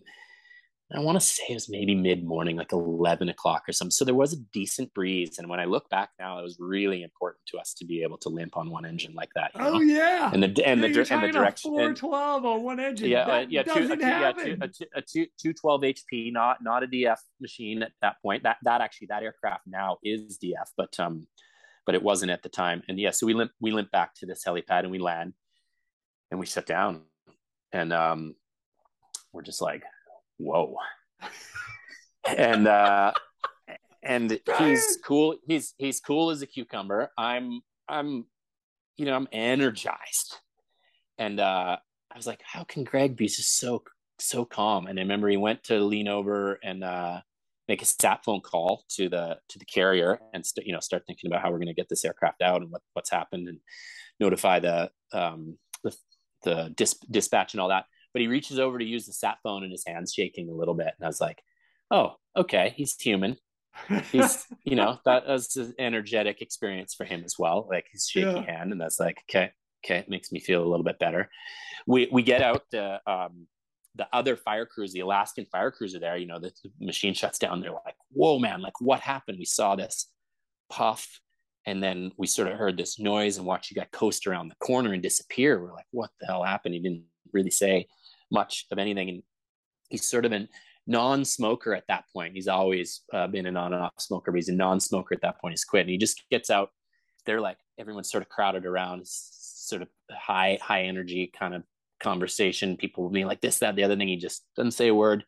I 0.91 0.99
want 1.02 1.20
to 1.20 1.26
say 1.26 1.44
it 1.49 1.53
was 1.53 1.70
maybe 1.70 1.94
mid 1.94 2.24
morning, 2.24 2.56
like 2.56 2.72
11 2.72 3.30
o'clock 3.30 3.64
or 3.68 3.74
something. 3.74 3.91
So 3.91 4.06
there 4.06 4.16
was 4.16 4.34
a 4.34 4.38
decent 4.52 4.91
breeze. 4.95 5.38
And 5.38 5.48
when 5.48 5.60
I 5.60 5.66
look 5.66 5.88
back 5.90 6.10
now, 6.20 6.40
it 6.40 6.44
was 6.44 6.57
really 6.60 7.03
important 7.03 7.45
to 7.49 7.60
us 7.60 7.76
to 7.76 7.86
be 7.86 8.02
able 8.02 8.18
to 8.20 8.30
limp 8.30 8.57
on 8.57 8.72
one 8.72 8.86
engine 8.86 9.14
like 9.14 9.30
that. 9.36 9.52
oh, 9.56 9.74
know? 9.74 9.80
yeah. 9.82 10.32
And 10.34 10.41
the, 10.41 10.48
and 10.66 10.82
yeah, 10.82 10.88
the, 10.88 11.14
and 11.14 11.24
the 11.24 11.32
direction. 11.32 11.70
412 11.70 12.45
on 12.45 12.64
one 12.64 12.80
engine. 12.80 13.10
Yeah. 13.10 13.20
Uh, 13.20 13.45
yeah. 13.48 13.61
Two, 13.61 13.72
a, 13.72 13.95
two, 13.95 13.99
yeah 13.99 14.32
two, 14.32 14.57
a, 14.61 14.68
two, 14.68 14.86
a 14.95 15.02
two, 15.02 15.28
212 15.40 15.82
HP, 15.82 16.34
not, 16.34 16.64
not 16.64 16.84
a 16.84 16.88
DF 16.88 17.18
machine 17.40 17.84
at 17.84 17.91
that 18.02 18.16
point. 18.24 18.41
That, 18.41 18.57
that 18.64 18.82
actually, 18.82 19.07
that 19.07 19.22
aircraft 19.22 19.68
now 19.68 19.98
is 20.03 20.40
DF, 20.44 20.70
but, 20.76 20.99
um, 20.99 21.28
but 21.86 21.94
it 21.95 22.02
wasn't 22.02 22.32
at 22.32 22.41
the 22.41 22.49
time. 22.49 22.82
And 22.88 22.99
yeah, 22.99 23.11
so 23.11 23.26
we 23.26 23.34
limp 23.34 23.52
we 23.60 23.72
limp 23.72 23.90
back 23.91 24.14
to 24.16 24.28
this 24.28 24.44
helipad 24.45 24.82
and 24.82 24.91
we 24.91 24.99
land 24.99 25.34
and 26.30 26.40
we 26.40 26.45
sit 26.45 26.68
down 26.68 27.02
and 27.72 27.91
um, 27.91 28.36
we're 29.34 29.41
just 29.41 29.61
like, 29.61 29.84
whoa. 30.40 30.76
and 32.26 32.68
uh, 32.68 33.14
and 34.02 34.40
he's 34.57 34.98
cool. 35.03 35.36
He's 35.45 35.74
he's 35.78 35.99
cool 35.99 36.32
as 36.32 36.41
a 36.41 36.48
cucumber. 36.48 37.11
I'm 37.18 37.61
I'm 37.88 38.26
you 38.98 39.06
know 39.06 39.16
I'm 39.16 39.28
energized, 39.32 40.38
and 41.18 41.40
uh, 41.40 41.78
I 42.11 42.18
was 42.18 42.28
like, 42.28 42.41
how 42.44 42.64
can 42.64 42.84
Greg 42.84 43.16
be 43.16 43.28
just 43.28 43.57
so 43.57 43.84
so 44.20 44.45
calm? 44.45 44.88
And 44.88 44.99
I 44.99 45.02
remember 45.03 45.30
he 45.30 45.38
went 45.38 45.64
to 45.66 45.80
lean 45.80 46.07
over 46.07 46.60
and 46.64 46.84
uh, 46.84 47.22
make 47.68 47.82
a 47.82 47.86
sat 47.86 48.24
phone 48.24 48.41
call 48.41 48.84
to 48.90 49.10
the 49.10 49.38
to 49.49 49.60
the 49.60 49.66
carrier 49.66 50.20
and 50.34 50.45
st- 50.45 50.66
you 50.66 50.74
know 50.74 50.80
start 50.80 51.03
thinking 51.06 51.30
about 51.30 51.41
how 51.41 51.52
we're 51.52 51.60
going 51.60 51.68
to 51.68 51.74
get 51.74 51.90
this 51.90 52.03
aircraft 52.06 52.41
out 52.41 52.61
and 52.61 52.72
what, 52.72 52.82
what's 52.94 53.11
happened 53.11 53.48
and 53.48 53.60
notify 54.20 54.60
the 54.60 54.90
um, 55.14 55.57
the, 55.84 55.95
the 56.44 56.74
dis- 56.76 56.99
dispatch 57.11 57.53
and 57.53 57.61
all 57.61 57.70
that. 57.70 57.86
But 58.14 58.22
he 58.22 58.27
reaches 58.27 58.60
over 58.60 58.80
to 58.80 58.86
use 58.86 59.06
the 59.06 59.14
sat 59.14 59.38
phone 59.44 59.64
and 59.64 59.72
his 59.72 59.86
hands 59.86 60.14
shaking 60.14 60.49
a 60.49 60.56
little 60.56 60.73
bit, 60.73 60.94
and 60.98 61.06
I 61.06 61.07
was 61.07 61.22
like, 61.22 61.41
"Oh, 61.91 62.15
okay, 62.36 62.73
he's 62.76 62.99
human. 62.99 63.38
He's 64.11 64.45
you 64.64 64.76
know 64.76 64.99
that 65.06 65.27
was 65.27 65.56
an 65.56 65.73
energetic 65.80 66.41
experience 66.41 66.94
for 66.94 67.06
him 67.06 67.23
as 67.23 67.36
well, 67.38 67.68
like 67.69 67.86
his 67.91 68.07
shaky 68.07 68.27
yeah. 68.27 68.57
hand, 68.57 68.72
and 68.72 68.81
that's 68.81 68.99
like 68.99 69.22
okay, 69.30 69.52
okay, 69.86 69.98
it 69.99 70.10
makes 70.10 70.31
me 70.31 70.40
feel 70.40 70.64
a 70.64 70.69
little 70.69 70.84
bit 70.84 70.99
better. 70.99 71.30
We 71.86 72.10
we 72.11 72.23
get 72.23 72.41
out 72.41 72.64
the 72.72 72.99
um, 73.06 73.48
the 73.95 74.07
other 74.14 74.36
fire 74.36 74.65
crews, 74.65 74.94
the 74.94 75.02
Alaskan 75.02 75.45
fire 75.45 75.72
crews 75.72 75.95
are 75.95 75.99
there, 75.99 76.18
you 76.18 76.26
know, 76.26 76.40
the, 76.40 76.52
the 76.64 76.86
machine 76.86 77.14
shuts 77.14 77.40
down. 77.40 77.60
They're 77.60 77.72
like, 77.72 77.95
whoa, 78.11 78.40
man, 78.40 78.61
like 78.61 78.80
what 78.80 79.02
happened? 79.02 79.40
We 79.40 79.45
saw 79.45 79.76
this 79.76 80.07
puff 80.69 81.19
and 81.65 81.84
then 81.84 82.11
we 82.18 82.27
sort 82.27 82.48
of 82.48 82.57
heard 82.57 82.77
this 82.77 82.99
noise 82.99 83.38
and 83.38 83.45
watched 83.45 83.72
you 83.72 83.76
guy 83.76 83.88
coast 83.91 84.26
around 84.26 84.48
the 84.48 84.56
corner 84.56 84.94
and 84.94 85.03
disappear. 85.03 85.61
We're 85.61 85.73
like, 85.73 85.88
what 85.91 86.11
the 86.19 86.27
hell 86.27 86.44
happened? 86.44 86.76
He 86.76 86.80
didn't 86.80 87.03
really 87.34 87.52
say 87.52 87.88
much 88.32 88.66
of 88.72 88.78
anything. 88.78 89.10
And 89.10 89.24
he's 89.90 90.08
sort 90.08 90.26
of 90.26 90.32
a 90.32 90.48
non-smoker 90.88 91.74
at 91.74 91.88
that 91.88 92.06
point. 92.14 92.36
He's 92.36 92.48
always 92.48 93.02
uh, 93.14 93.28
been 93.28 93.46
a 93.46 93.52
non 93.52 93.74
off 93.74 93.94
smoker, 94.00 94.32
but 94.32 94.38
he's 94.38 94.50
a 94.50 94.54
non-smoker 94.54 95.14
at 95.14 95.22
that 95.22 95.40
point. 95.40 95.54
He's 95.54 95.64
quit 95.64 95.82
and 95.82 95.90
he 95.90 95.98
just 95.98 96.24
gets 96.30 96.50
out. 96.50 96.72
They're 97.26 97.42
like, 97.42 97.58
everyone's 97.78 98.12
sort 98.12 98.24
of 98.24 98.30
crowded 98.30 98.66
around, 98.66 99.04
sort 99.06 99.82
of 99.82 99.88
high, 100.12 100.58
high 100.62 100.84
energy 100.84 101.32
kind 101.38 101.54
of 101.54 101.64
conversation, 102.00 102.78
people 102.78 103.10
being 103.10 103.28
like 103.28 103.42
this, 103.42 103.60
that, 103.60 103.76
the 103.76 103.84
other 103.84 103.96
thing. 103.96 104.08
He 104.08 104.18
just 104.18 104.46
doesn't 104.56 104.72
say 104.72 104.88
a 104.88 104.96
word. 104.96 105.24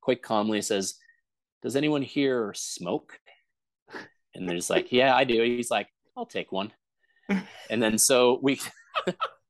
Quite 0.00 0.22
calmly 0.22 0.60
says, 0.62 0.96
"Does 1.62 1.76
anyone 1.76 2.02
here 2.02 2.52
smoke?" 2.54 3.18
And 4.34 4.48
they're 4.48 4.56
just 4.56 4.70
like, 4.70 4.92
"Yeah, 4.92 5.14
I 5.14 5.24
do." 5.24 5.42
He's 5.42 5.70
like, 5.70 5.88
"I'll 6.16 6.26
take 6.26 6.52
one." 6.52 6.72
And 7.70 7.82
then 7.82 7.98
so 7.98 8.38
we. 8.42 8.60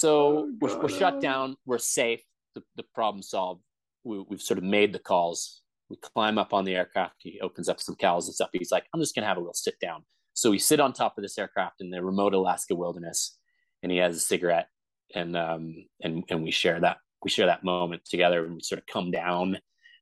so 0.00 0.38
oh, 0.38 0.52
we're, 0.62 0.80
we're 0.80 0.88
shut 0.88 1.20
down. 1.20 1.56
We're 1.66 1.76
safe. 1.76 2.22
The, 2.54 2.62
the 2.76 2.84
problem 2.94 3.22
solved. 3.22 3.60
We, 4.02 4.24
we've 4.30 4.40
sort 4.40 4.56
of 4.56 4.64
made 4.64 4.94
the 4.94 4.98
calls. 4.98 5.60
We 5.90 5.96
climb 5.96 6.38
up 6.38 6.54
on 6.54 6.64
the 6.64 6.74
aircraft. 6.74 7.16
He 7.18 7.38
opens 7.42 7.68
up 7.68 7.80
some 7.80 7.96
cowls 7.96 8.26
and 8.26 8.34
stuff. 8.34 8.48
He's 8.54 8.72
like, 8.72 8.86
I'm 8.94 9.00
just 9.00 9.14
gonna 9.14 9.26
have 9.26 9.36
a 9.36 9.40
little 9.40 9.52
sit 9.52 9.78
down. 9.78 10.04
So 10.32 10.50
we 10.50 10.58
sit 10.58 10.80
on 10.80 10.94
top 10.94 11.18
of 11.18 11.22
this 11.22 11.36
aircraft 11.36 11.82
in 11.82 11.90
the 11.90 12.02
remote 12.02 12.32
Alaska 12.32 12.74
wilderness, 12.74 13.36
and 13.82 13.92
he 13.92 13.98
has 13.98 14.16
a 14.16 14.20
cigarette, 14.20 14.68
and 15.14 15.36
um, 15.36 15.74
and 16.00 16.24
and 16.30 16.42
we 16.42 16.50
share 16.50 16.80
that 16.80 16.96
we 17.22 17.28
share 17.28 17.46
that 17.46 17.62
moment 17.62 18.06
together, 18.06 18.46
and 18.46 18.54
we 18.54 18.60
sort 18.62 18.78
of 18.78 18.86
come 18.86 19.10
down 19.10 19.58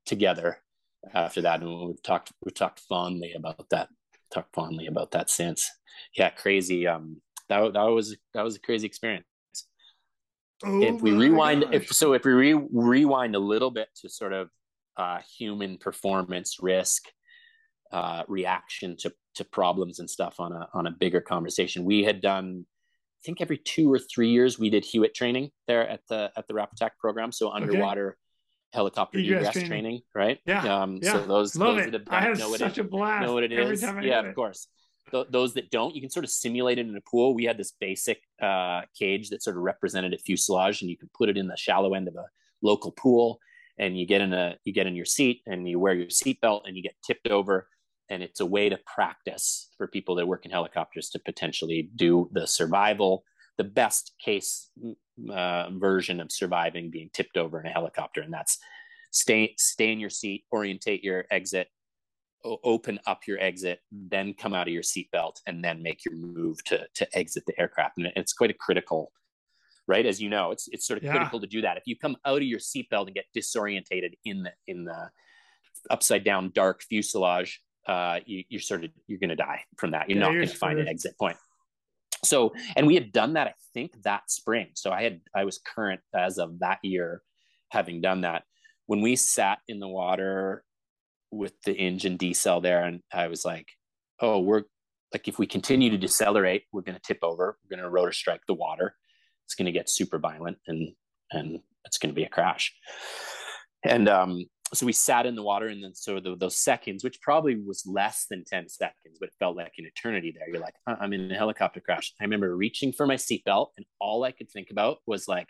together 0.06 0.58
after 1.12 1.40
that, 1.40 1.60
and 1.60 1.88
we've 1.88 2.02
talked 2.04 2.30
we've 2.44 2.54
talked 2.54 2.78
fondly 2.88 3.32
about 3.32 3.68
that, 3.70 3.88
talked 4.32 4.54
fondly 4.54 4.86
about 4.86 5.10
that 5.10 5.28
since. 5.28 5.68
Yeah, 6.16 6.30
crazy. 6.30 6.86
Um, 6.86 7.20
that 7.48 7.72
that 7.72 7.82
was 7.82 8.16
that 8.34 8.44
was 8.44 8.54
a 8.54 8.60
crazy 8.60 8.86
experience. 8.86 9.26
Oh 10.64 10.82
if 10.82 11.00
we 11.00 11.12
rewind, 11.12 11.62
gosh. 11.62 11.74
if 11.74 11.92
so, 11.92 12.14
if 12.14 12.24
we 12.24 12.32
re- 12.32 12.66
rewind 12.72 13.36
a 13.36 13.38
little 13.38 13.70
bit 13.70 13.88
to 14.00 14.08
sort 14.08 14.32
of 14.32 14.50
uh, 14.96 15.20
human 15.38 15.78
performance 15.78 16.56
risk 16.60 17.04
uh, 17.92 18.24
reaction 18.28 18.96
to 18.98 19.12
to 19.36 19.44
problems 19.44 20.00
and 20.00 20.10
stuff 20.10 20.40
on 20.40 20.52
a 20.52 20.68
on 20.74 20.86
a 20.86 20.90
bigger 20.90 21.20
conversation. 21.20 21.84
We 21.84 22.02
had 22.02 22.20
done, 22.20 22.66
I 22.66 23.20
think 23.24 23.40
every 23.40 23.58
two 23.58 23.92
or 23.92 23.98
three 23.98 24.30
years 24.30 24.58
we 24.58 24.68
did 24.68 24.84
HUET 24.84 25.14
training 25.14 25.50
there 25.68 25.88
at 25.88 26.00
the 26.08 26.32
at 26.36 26.48
the 26.48 26.54
Rapattack 26.54 26.90
program. 26.98 27.30
So 27.32 27.50
underwater 27.50 28.08
okay. 28.08 28.16
helicopter 28.72 29.18
egress, 29.18 29.52
training. 29.52 29.68
training. 29.68 30.00
right? 30.14 30.38
Yeah. 30.44 30.82
Um, 30.82 30.98
yeah. 31.00 31.12
So 31.12 31.26
those, 31.26 31.56
Love 31.56 31.76
those 31.76 31.86
it. 31.86 31.92
that 31.92 31.98
have 32.00 32.04
done 32.04 32.14
I 32.14 32.20
have 32.22 32.38
know 32.38 32.56
such 32.56 32.78
it, 32.78 32.80
a 32.80 32.84
blast 32.84 33.26
know 33.26 33.32
what 33.32 33.44
it 33.44 33.52
is. 33.52 33.82
yeah, 33.82 34.20
of 34.20 34.34
course. 34.34 34.66
Th- 35.10 35.26
those 35.30 35.54
that 35.54 35.70
don't, 35.70 35.94
you 35.94 36.00
can 36.00 36.10
sort 36.10 36.24
of 36.24 36.30
simulate 36.30 36.78
it 36.78 36.86
in 36.86 36.96
a 36.96 37.00
pool. 37.00 37.34
We 37.34 37.44
had 37.44 37.58
this 37.58 37.72
basic 37.80 38.20
uh, 38.42 38.82
cage 38.98 39.30
that 39.30 39.42
sort 39.42 39.56
of 39.56 39.62
represented 39.62 40.14
a 40.14 40.18
fuselage, 40.18 40.82
and 40.82 40.90
you 40.90 40.96
can 40.96 41.10
put 41.16 41.28
it 41.28 41.36
in 41.36 41.48
the 41.48 41.56
shallow 41.56 41.94
end 41.94 42.08
of 42.08 42.14
a 42.16 42.26
local 42.62 42.92
pool 42.92 43.40
and 43.78 43.98
you 43.98 44.06
get 44.06 44.20
in 44.20 44.32
a 44.32 44.56
you 44.64 44.72
get 44.72 44.86
in 44.86 44.94
your 44.94 45.04
seat 45.04 45.42
and 45.46 45.68
you 45.68 45.78
wear 45.78 45.94
your 45.94 46.06
seatbelt 46.06 46.62
and 46.66 46.76
you 46.76 46.82
get 46.82 46.94
tipped 47.04 47.28
over 47.28 47.68
and 48.10 48.22
it's 48.22 48.40
a 48.40 48.46
way 48.46 48.68
to 48.68 48.78
practice 48.86 49.68
for 49.76 49.86
people 49.86 50.14
that 50.14 50.26
work 50.26 50.44
in 50.44 50.50
helicopters 50.50 51.10
to 51.10 51.18
potentially 51.20 51.90
do 51.96 52.28
the 52.32 52.46
survival 52.46 53.24
the 53.56 53.64
best 53.64 54.12
case 54.22 54.70
uh, 55.32 55.68
version 55.72 56.20
of 56.20 56.30
surviving 56.30 56.90
being 56.90 57.10
tipped 57.12 57.36
over 57.36 57.60
in 57.60 57.66
a 57.66 57.72
helicopter 57.72 58.20
and 58.20 58.32
that's 58.32 58.58
stay 59.10 59.54
stay 59.56 59.92
in 59.92 60.00
your 60.00 60.10
seat 60.10 60.44
orientate 60.52 61.02
your 61.02 61.24
exit 61.30 61.68
open 62.44 63.00
up 63.06 63.26
your 63.26 63.38
exit 63.40 63.80
then 63.90 64.32
come 64.32 64.54
out 64.54 64.68
of 64.68 64.72
your 64.72 64.82
seatbelt 64.82 65.36
and 65.46 65.62
then 65.62 65.82
make 65.82 66.04
your 66.04 66.14
move 66.14 66.62
to 66.64 66.86
to 66.94 67.18
exit 67.18 67.42
the 67.46 67.60
aircraft 67.60 67.98
and 67.98 68.10
it's 68.14 68.32
quite 68.32 68.50
a 68.50 68.54
critical 68.54 69.10
right? 69.88 70.06
As 70.06 70.20
you 70.20 70.28
know, 70.28 70.52
it's 70.52 70.68
it's 70.68 70.86
sort 70.86 70.98
of 70.98 71.04
yeah. 71.04 71.12
critical 71.12 71.40
to 71.40 71.46
do 71.48 71.62
that. 71.62 71.76
If 71.78 71.84
you 71.86 71.96
come 71.96 72.16
out 72.24 72.36
of 72.36 72.44
your 72.44 72.60
seatbelt 72.60 73.06
and 73.06 73.14
get 73.14 73.24
disorientated 73.36 74.12
in 74.24 74.44
the 74.44 74.52
in 74.68 74.84
the 74.84 75.10
upside 75.90 76.22
down 76.22 76.52
dark 76.54 76.82
fuselage, 76.82 77.60
uh, 77.88 78.20
you, 78.26 78.44
are 78.54 78.60
sort 78.60 78.84
of 78.84 78.90
you're 79.08 79.18
going 79.18 79.30
to 79.30 79.36
die 79.36 79.64
from 79.78 79.92
that. 79.92 80.08
You're 80.08 80.18
yeah, 80.18 80.26
not 80.26 80.34
going 80.34 80.46
to 80.48 80.54
find 80.54 80.78
an 80.78 80.86
exit 80.86 81.18
point. 81.18 81.38
So, 82.24 82.52
and 82.76 82.86
we 82.86 82.94
had 82.94 83.12
done 83.12 83.34
that, 83.34 83.48
I 83.48 83.54
think, 83.74 84.02
that 84.02 84.30
spring. 84.30 84.68
So 84.74 84.92
I 84.92 85.02
had 85.02 85.20
I 85.34 85.44
was 85.44 85.58
current 85.58 86.00
as 86.14 86.38
of 86.38 86.60
that 86.60 86.78
year, 86.82 87.22
having 87.70 88.00
done 88.00 88.20
that. 88.20 88.44
When 88.86 89.00
we 89.00 89.16
sat 89.16 89.58
in 89.68 89.80
the 89.80 89.88
water 89.88 90.64
with 91.30 91.54
the 91.64 91.74
engine 91.74 92.18
decel 92.18 92.62
there, 92.62 92.84
and 92.84 93.00
I 93.12 93.28
was 93.28 93.44
like, 93.44 93.68
"Oh, 94.20 94.40
we're 94.40 94.64
like 95.12 95.28
if 95.28 95.38
we 95.38 95.46
continue 95.46 95.90
to 95.90 95.98
decelerate, 95.98 96.64
we're 96.72 96.82
going 96.82 96.96
to 96.96 97.02
tip 97.02 97.18
over. 97.22 97.58
We're 97.62 97.76
going 97.76 97.84
to 97.84 97.90
rotor 97.90 98.12
strike 98.12 98.42
the 98.46 98.54
water." 98.54 98.94
it's 99.48 99.54
going 99.54 99.66
to 99.66 99.72
get 99.72 99.88
super 99.88 100.18
violent 100.18 100.58
and 100.66 100.92
and 101.32 101.60
it's 101.86 101.96
going 101.96 102.10
to 102.10 102.14
be 102.14 102.24
a 102.24 102.28
crash. 102.28 102.74
And 103.82 104.08
um, 104.08 104.44
so 104.74 104.84
we 104.84 104.92
sat 104.92 105.24
in 105.24 105.34
the 105.34 105.42
water 105.42 105.68
and 105.68 105.82
then 105.82 105.94
so 105.94 106.20
the, 106.20 106.36
those 106.36 106.56
seconds 106.56 107.02
which 107.02 107.18
probably 107.22 107.56
was 107.56 107.84
less 107.86 108.26
than 108.28 108.44
10 108.44 108.68
seconds 108.68 109.16
but 109.18 109.28
it 109.30 109.34
felt 109.38 109.56
like 109.56 109.72
an 109.78 109.86
eternity 109.86 110.34
there. 110.36 110.48
You're 110.50 110.60
like 110.60 110.74
i'm 110.86 111.14
in 111.14 111.32
a 111.32 111.34
helicopter 111.34 111.80
crash. 111.80 112.12
I 112.20 112.24
remember 112.24 112.54
reaching 112.54 112.92
for 112.92 113.06
my 113.06 113.14
seatbelt 113.14 113.68
and 113.78 113.86
all 113.98 114.24
i 114.24 114.32
could 114.32 114.50
think 114.50 114.68
about 114.70 114.98
was 115.06 115.26
like 115.26 115.48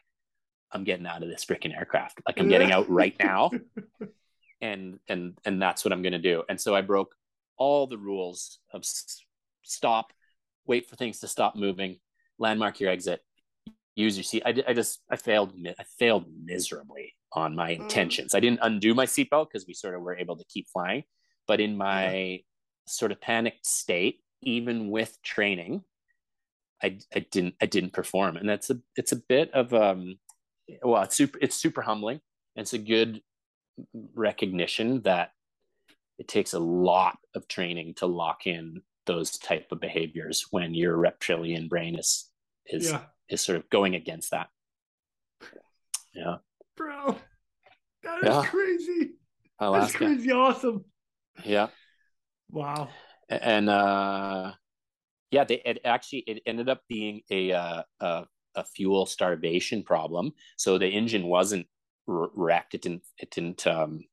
i'm 0.70 0.84
getting 0.84 1.06
out 1.06 1.24
of 1.24 1.28
this 1.28 1.44
freaking 1.44 1.76
aircraft. 1.76 2.20
Like 2.28 2.38
i'm 2.38 2.48
getting 2.48 2.70
out 2.70 2.88
right 2.88 3.16
now 3.20 3.50
and 4.60 4.98
and 5.08 5.38
and 5.44 5.60
that's 5.60 5.84
what 5.84 5.92
i'm 5.92 6.02
going 6.02 6.12
to 6.12 6.18
do 6.18 6.42
and 6.48 6.60
so 6.60 6.74
i 6.74 6.80
broke 6.80 7.14
all 7.56 7.86
the 7.86 7.98
rules 7.98 8.58
of 8.72 8.84
stop 9.62 10.12
wait 10.66 10.88
for 10.88 10.96
things 10.96 11.20
to 11.20 11.28
stop 11.28 11.56
moving 11.56 11.98
landmark 12.38 12.80
your 12.80 12.90
exit 12.90 13.20
use 13.98 14.16
your 14.16 14.24
seat. 14.24 14.42
I, 14.46 14.54
I 14.66 14.72
just 14.72 15.00
I 15.10 15.16
failed 15.16 15.52
I 15.78 15.84
failed 15.98 16.26
miserably 16.42 17.14
on 17.32 17.54
my 17.54 17.72
mm. 17.72 17.80
intentions. 17.80 18.34
I 18.34 18.40
didn't 18.40 18.60
undo 18.62 18.94
my 18.94 19.06
seatbelt 19.06 19.48
because 19.52 19.66
we 19.66 19.74
sort 19.74 19.94
of 19.94 20.02
were 20.02 20.16
able 20.16 20.36
to 20.36 20.44
keep 20.48 20.68
flying, 20.68 21.02
but 21.46 21.60
in 21.60 21.76
my 21.76 22.14
yeah. 22.14 22.38
sort 22.86 23.12
of 23.12 23.20
panicked 23.20 23.66
state, 23.66 24.20
even 24.40 24.90
with 24.90 25.18
training, 25.22 25.82
I 26.82 26.98
I 27.14 27.26
didn't 27.30 27.56
I 27.60 27.66
didn't 27.66 27.92
perform, 27.92 28.36
and 28.36 28.48
that's 28.48 28.70
a 28.70 28.78
it's 28.96 29.12
a 29.12 29.16
bit 29.28 29.52
of 29.52 29.74
um 29.74 30.18
well 30.82 31.02
it's 31.02 31.16
super 31.16 31.38
it's 31.42 31.56
super 31.56 31.82
humbling. 31.82 32.20
It's 32.54 32.72
a 32.72 32.78
good 32.78 33.20
recognition 34.14 35.02
that 35.02 35.30
it 36.18 36.28
takes 36.28 36.52
a 36.52 36.58
lot 36.58 37.18
of 37.34 37.46
training 37.48 37.94
to 37.94 38.06
lock 38.06 38.46
in 38.46 38.82
those 39.06 39.38
type 39.38 39.68
of 39.72 39.80
behaviors 39.80 40.46
when 40.50 40.74
your 40.74 40.96
reptilian 40.96 41.68
brain 41.68 41.98
is 41.98 42.30
is 42.66 42.90
yeah 42.90 43.02
is 43.28 43.40
sort 43.40 43.58
of 43.58 43.68
going 43.70 43.94
against 43.94 44.30
that. 44.30 44.48
Yeah. 46.14 46.36
Bro, 46.76 47.18
that 48.02 48.18
is 48.18 48.28
yeah. 48.28 48.44
crazy. 48.46 49.10
That's 49.60 49.92
crazy 49.94 50.32
awesome. 50.32 50.84
Yeah. 51.44 51.68
Wow. 52.50 52.88
And 53.28 53.68
uh 53.68 54.52
yeah, 55.30 55.44
they 55.44 55.60
it 55.64 55.80
actually 55.84 56.20
it 56.20 56.42
ended 56.46 56.68
up 56.68 56.80
being 56.88 57.20
a 57.30 57.52
uh, 57.52 57.82
a, 58.00 58.24
a 58.54 58.64
fuel 58.64 59.04
starvation 59.04 59.82
problem. 59.82 60.32
So 60.56 60.78
the 60.78 60.88
engine 60.88 61.26
wasn't 61.26 61.66
wrecked. 62.08 62.74
It 62.74 62.82
didn't 62.82 63.02
it 63.18 63.30
didn't 63.30 63.66
um 63.66 64.04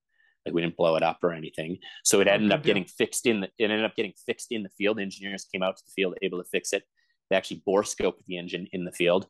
like 0.46 0.54
we 0.54 0.62
didn't 0.62 0.78
blow 0.78 0.96
it 0.96 1.04
up 1.04 1.20
or 1.24 1.34
anything. 1.34 1.80
So 2.04 2.22
it 2.22 2.28
ended 2.28 2.52
up 2.52 2.64
getting 2.64 2.86
fixed 2.86 3.26
in 3.26 3.42
the 3.42 3.48
it 3.58 3.72
ended 3.72 3.86
up 3.86 3.96
getting 3.96 4.14
fixed 4.26 4.52
in 4.52 4.64
the 4.64 4.70
field. 4.78 5.00
Engineers 5.00 5.46
came 5.52 5.64
out 5.64 5.78
to 5.78 5.84
the 5.86 5.92
field 5.96 6.16
able 6.22 6.38
to 6.38 6.50
fix 6.50 6.74
it. 6.74 6.84
They 7.30 7.36
actually 7.36 7.64
bore 7.66 7.84
scope 7.84 8.20
the 8.28 8.38
engine 8.38 8.68
in 8.72 8.86
the 8.86 8.92
field. 8.92 9.28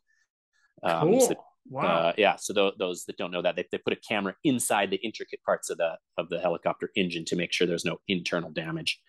Um, 0.82 1.08
cool. 1.08 1.20
So, 1.20 1.34
wow. 1.70 1.86
Uh, 1.86 2.12
yeah. 2.18 2.36
So 2.36 2.52
th- 2.52 2.74
those 2.78 3.04
that 3.06 3.16
don't 3.16 3.30
know 3.30 3.40
that, 3.40 3.56
they, 3.56 3.64
they 3.72 3.78
put 3.78 3.94
a 3.94 3.96
camera 3.96 4.34
inside 4.44 4.90
the 4.90 4.98
intricate 4.98 5.42
parts 5.42 5.70
of 5.70 5.78
the 5.78 5.96
of 6.18 6.28
the 6.28 6.38
helicopter 6.38 6.90
engine 6.94 7.24
to 7.26 7.36
make 7.36 7.52
sure 7.52 7.66
there's 7.66 7.86
no 7.86 7.96
internal 8.08 8.50
damage, 8.50 9.00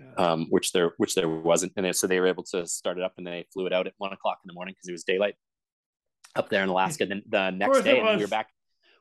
yeah. 0.00 0.32
um, 0.32 0.46
which 0.50 0.72
there 0.72 0.94
which 0.96 1.14
there 1.14 1.28
wasn't. 1.28 1.72
And 1.76 1.86
then, 1.86 1.92
so 1.92 2.08
they 2.08 2.18
were 2.18 2.26
able 2.26 2.42
to 2.44 2.66
start 2.66 2.98
it 2.98 3.04
up, 3.04 3.14
and 3.18 3.26
they 3.26 3.46
flew 3.52 3.66
it 3.66 3.72
out 3.72 3.86
at 3.86 3.94
one 3.98 4.12
o'clock 4.12 4.38
in 4.42 4.48
the 4.48 4.54
morning 4.54 4.74
because 4.74 4.88
it 4.88 4.92
was 4.92 5.04
daylight 5.04 5.36
up 6.34 6.48
there 6.48 6.64
in 6.64 6.68
Alaska. 6.68 7.06
Then 7.06 7.22
the 7.28 7.50
next 7.50 7.82
day, 7.82 8.00
and 8.00 8.18
we 8.18 8.24
were 8.24 8.28
back. 8.28 8.48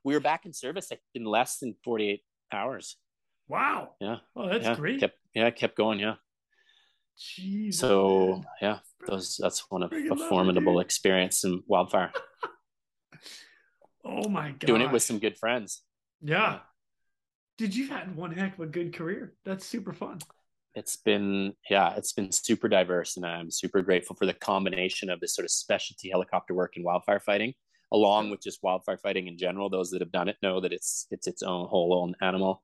We 0.04 0.14
were 0.14 0.20
back 0.20 0.46
in 0.46 0.54
service 0.54 0.88
like, 0.92 1.02
in 1.16 1.24
less 1.24 1.60
than 1.60 1.76
forty 1.84 2.10
eight 2.10 2.22
hours. 2.52 2.98
Wow. 3.48 3.92
Yeah. 4.00 4.18
Oh, 4.36 4.48
that's 4.48 4.66
yeah. 4.66 4.76
great. 4.76 5.00
Kept, 5.00 5.18
yeah, 5.34 5.50
kept 5.50 5.76
going. 5.76 6.00
Yeah. 6.00 6.16
Jeez. 7.18 7.76
So 7.76 8.28
man. 8.28 8.46
yeah, 8.62 8.80
those 9.08 9.38
that's 9.42 9.70
one 9.70 9.84
of 9.84 9.92
a 9.94 10.16
formidable 10.30 10.80
it, 10.80 10.84
experience 10.86 11.44
in 11.44 11.62
wildfire. 11.68 12.12
oh 14.06 14.28
my 14.30 14.50
god. 14.50 14.60
Doing 14.60 14.82
it 14.82 14.92
with 14.92 15.04
some 15.04 15.20
good 15.20 15.38
friends. 15.38 15.84
Yeah. 16.22 16.36
yeah. 16.36 16.60
Did 17.58 17.76
you 17.76 17.88
had 17.88 18.16
one 18.16 18.32
heck 18.32 18.56
of 18.56 18.62
a 18.62 18.66
good 18.66 18.94
career? 18.94 19.36
That's 19.46 19.66
super 19.66 19.94
fun. 19.94 20.20
It's 20.74 20.96
been 20.96 21.54
yeah, 21.70 21.94
it's 21.96 22.14
been 22.14 22.32
super 22.32 22.68
diverse 22.68 23.16
and 23.16 23.26
I'm 23.26 23.52
super 23.52 23.84
grateful 23.84 24.16
for 24.16 24.26
the 24.26 24.34
combination 24.34 25.12
of 25.12 25.20
this 25.20 25.36
sort 25.36 25.46
of 25.46 25.52
specialty 25.52 26.10
helicopter 26.10 26.56
work 26.56 26.74
and 26.76 26.84
wildfire 26.84 27.20
fighting 27.20 27.54
along 27.94 28.30
with 28.30 28.42
just 28.42 28.64
wildfire 28.64 28.98
fighting 28.98 29.28
in 29.28 29.38
general. 29.38 29.70
Those 29.70 29.92
that 29.92 30.02
have 30.02 30.12
done 30.12 30.28
it 30.28 30.38
know 30.42 30.60
that 30.60 30.74
it's 30.74 31.08
it's 31.12 31.28
its 31.28 31.44
own 31.44 31.68
whole 31.68 31.94
own 31.94 32.16
animal 32.22 32.62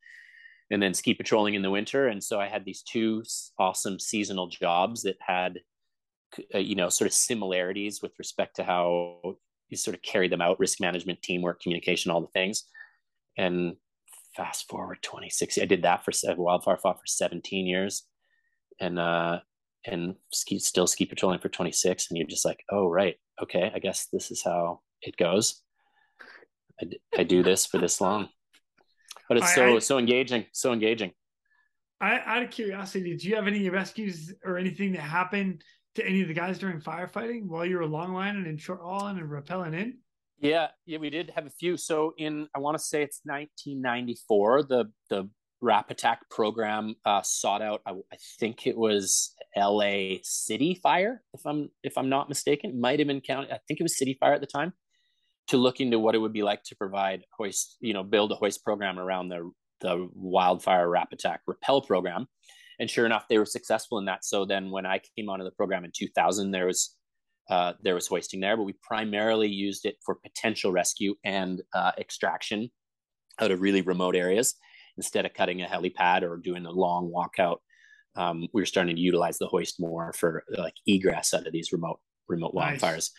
and 0.71 0.81
then 0.81 0.93
ski 0.93 1.13
patrolling 1.13 1.55
in 1.55 1.61
the 1.61 1.71
winter. 1.71 2.07
And 2.07 2.23
so 2.23 2.39
I 2.39 2.47
had 2.47 2.65
these 2.65 2.83
two 2.83 3.23
awesome 3.57 3.99
seasonal 3.99 4.47
jobs 4.47 5.03
that 5.03 5.17
had, 5.19 5.59
uh, 6.53 6.59
you 6.59 6.75
know, 6.75 6.89
sort 6.89 7.07
of 7.07 7.13
similarities 7.13 8.01
with 8.01 8.11
respect 8.19 8.55
to 8.57 8.63
how 8.63 9.37
you 9.69 9.77
sort 9.77 9.95
of 9.95 10.01
carry 10.01 10.27
them 10.27 10.41
out, 10.41 10.59
risk 10.59 10.79
management, 10.79 11.21
teamwork, 11.21 11.61
communication, 11.61 12.11
all 12.11 12.21
the 12.21 12.27
things. 12.27 12.65
And 13.37 13.77
fast 14.35 14.67
forward 14.69 14.99
26, 15.01 15.57
I 15.59 15.65
did 15.65 15.83
that 15.83 16.05
for 16.05 16.11
wildfire 16.37 16.77
fought 16.77 16.99
for 16.99 17.07
17 17.07 17.65
years 17.65 18.03
and, 18.79 18.99
uh, 18.99 19.39
and 19.85 20.15
ski, 20.31 20.59
still 20.59 20.87
ski 20.87 21.05
patrolling 21.05 21.39
for 21.39 21.49
26. 21.49 22.07
And 22.09 22.17
you're 22.17 22.27
just 22.27 22.45
like, 22.45 22.63
oh, 22.69 22.87
right. 22.87 23.15
okay, 23.41 23.71
I 23.73 23.79
guess 23.79 24.07
this 24.11 24.29
is 24.29 24.43
how 24.43 24.81
it 25.01 25.17
goes. 25.17 25.61
I, 26.81 26.87
I 27.17 27.23
do 27.23 27.43
this 27.43 27.65
for 27.65 27.77
this 27.77 27.99
long, 27.99 28.29
but 29.27 29.37
it's 29.37 29.53
so 29.53 29.75
I, 29.75 29.79
so 29.79 29.97
engaging, 29.97 30.45
so 30.53 30.73
engaging. 30.73 31.11
I, 32.01 32.19
out 32.25 32.43
of 32.43 32.49
curiosity, 32.49 33.11
did 33.11 33.23
you 33.23 33.35
have 33.35 33.47
any 33.47 33.69
rescues 33.69 34.33
or 34.45 34.57
anything 34.57 34.93
that 34.93 35.01
happened 35.01 35.63
to 35.95 36.05
any 36.05 36.21
of 36.21 36.27
the 36.27 36.33
guys 36.33 36.57
during 36.57 36.79
firefighting 36.79 37.47
while 37.47 37.65
you 37.65 37.77
were 37.77 37.85
long 37.85 38.13
lining 38.13 38.45
and 38.45 38.59
short 38.59 38.79
hauling 38.81 39.17
and 39.17 39.29
rappelling 39.29 39.73
in? 39.73 39.97
Yeah, 40.39 40.67
yeah, 40.85 40.99
we 40.99 41.09
did 41.09 41.31
have 41.35 41.45
a 41.45 41.49
few. 41.49 41.75
So 41.75 42.13
in 42.17 42.47
I 42.55 42.59
want 42.59 42.77
to 42.77 42.83
say 42.83 43.03
it's 43.03 43.21
1994, 43.25 44.63
the 44.63 44.85
the 45.09 45.29
Rapattack 45.61 46.17
program 46.31 46.95
uh, 47.05 47.21
sought 47.21 47.61
out. 47.61 47.81
I, 47.85 47.91
I, 47.91 48.17
think 48.39 48.65
it 48.65 48.77
was 48.77 49.35
L.A. 49.55 50.21
City 50.23 50.79
Fire, 50.81 51.21
if 51.33 51.45
I'm 51.45 51.69
if 51.83 51.97
I'm 51.97 52.07
not 52.07 52.29
mistaken. 52.29 52.79
Might 52.79 52.99
have 52.99 53.09
been 53.09 53.19
county. 53.19 53.51
I 53.51 53.59
think 53.67 53.81
it 53.81 53.83
was 53.83 53.97
City 53.97 54.15
Fire 54.17 54.33
at 54.33 54.39
the 54.39 54.47
time, 54.47 54.71
to 55.49 55.57
look 55.57 55.79
into 55.79 55.99
what 55.99 56.15
it 56.15 56.19
would 56.19 56.33
be 56.33 56.43
like 56.43 56.63
to 56.63 56.75
provide 56.75 57.23
hoist, 57.37 57.77
you 57.81 57.93
know, 57.93 58.03
build 58.03 58.31
a 58.31 58.35
hoist 58.35 58.63
program 58.63 58.99
around 58.99 59.29
the 59.29 59.51
the 59.81 60.09
wildfire 60.13 60.87
Rapattack 60.87 61.39
rappel 61.47 61.81
program. 61.81 62.27
And 62.79 62.89
sure 62.89 63.05
enough, 63.05 63.27
they 63.29 63.37
were 63.37 63.45
successful 63.45 63.97
in 63.97 64.05
that. 64.05 64.23
So 64.23 64.45
then, 64.45 64.71
when 64.71 64.85
I 64.85 65.01
came 65.15 65.29
onto 65.29 65.43
the 65.43 65.51
program 65.51 65.85
in 65.85 65.91
2000, 65.93 66.51
there 66.51 66.67
was 66.67 66.95
uh, 67.49 67.73
there 67.81 67.95
was 67.95 68.07
hoisting 68.07 68.39
there, 68.39 68.55
but 68.55 68.63
we 68.63 68.75
primarily 68.81 69.47
used 69.47 69.85
it 69.85 69.97
for 70.05 70.15
potential 70.15 70.71
rescue 70.71 71.15
and 71.23 71.61
uh, 71.73 71.91
extraction 71.97 72.69
out 73.39 73.51
of 73.51 73.61
really 73.61 73.81
remote 73.81 74.15
areas 74.15 74.55
instead 74.97 75.25
of 75.25 75.33
cutting 75.33 75.61
a 75.61 75.65
helipad 75.65 76.21
or 76.21 76.37
doing 76.37 76.65
a 76.65 76.71
long 76.71 77.11
walkout. 77.11 77.57
Um, 78.15 78.47
we 78.53 78.61
were 78.61 78.67
starting 78.67 78.95
to 78.95 79.01
utilize 79.01 79.37
the 79.39 79.47
hoist 79.47 79.79
more 79.79 80.13
for 80.13 80.43
like 80.57 80.75
egress 80.85 81.33
out 81.33 81.47
of 81.47 81.53
these 81.53 81.71
remote 81.71 81.99
remote 82.27 82.53
nice. 82.53 82.81
wildfires. 82.81 83.09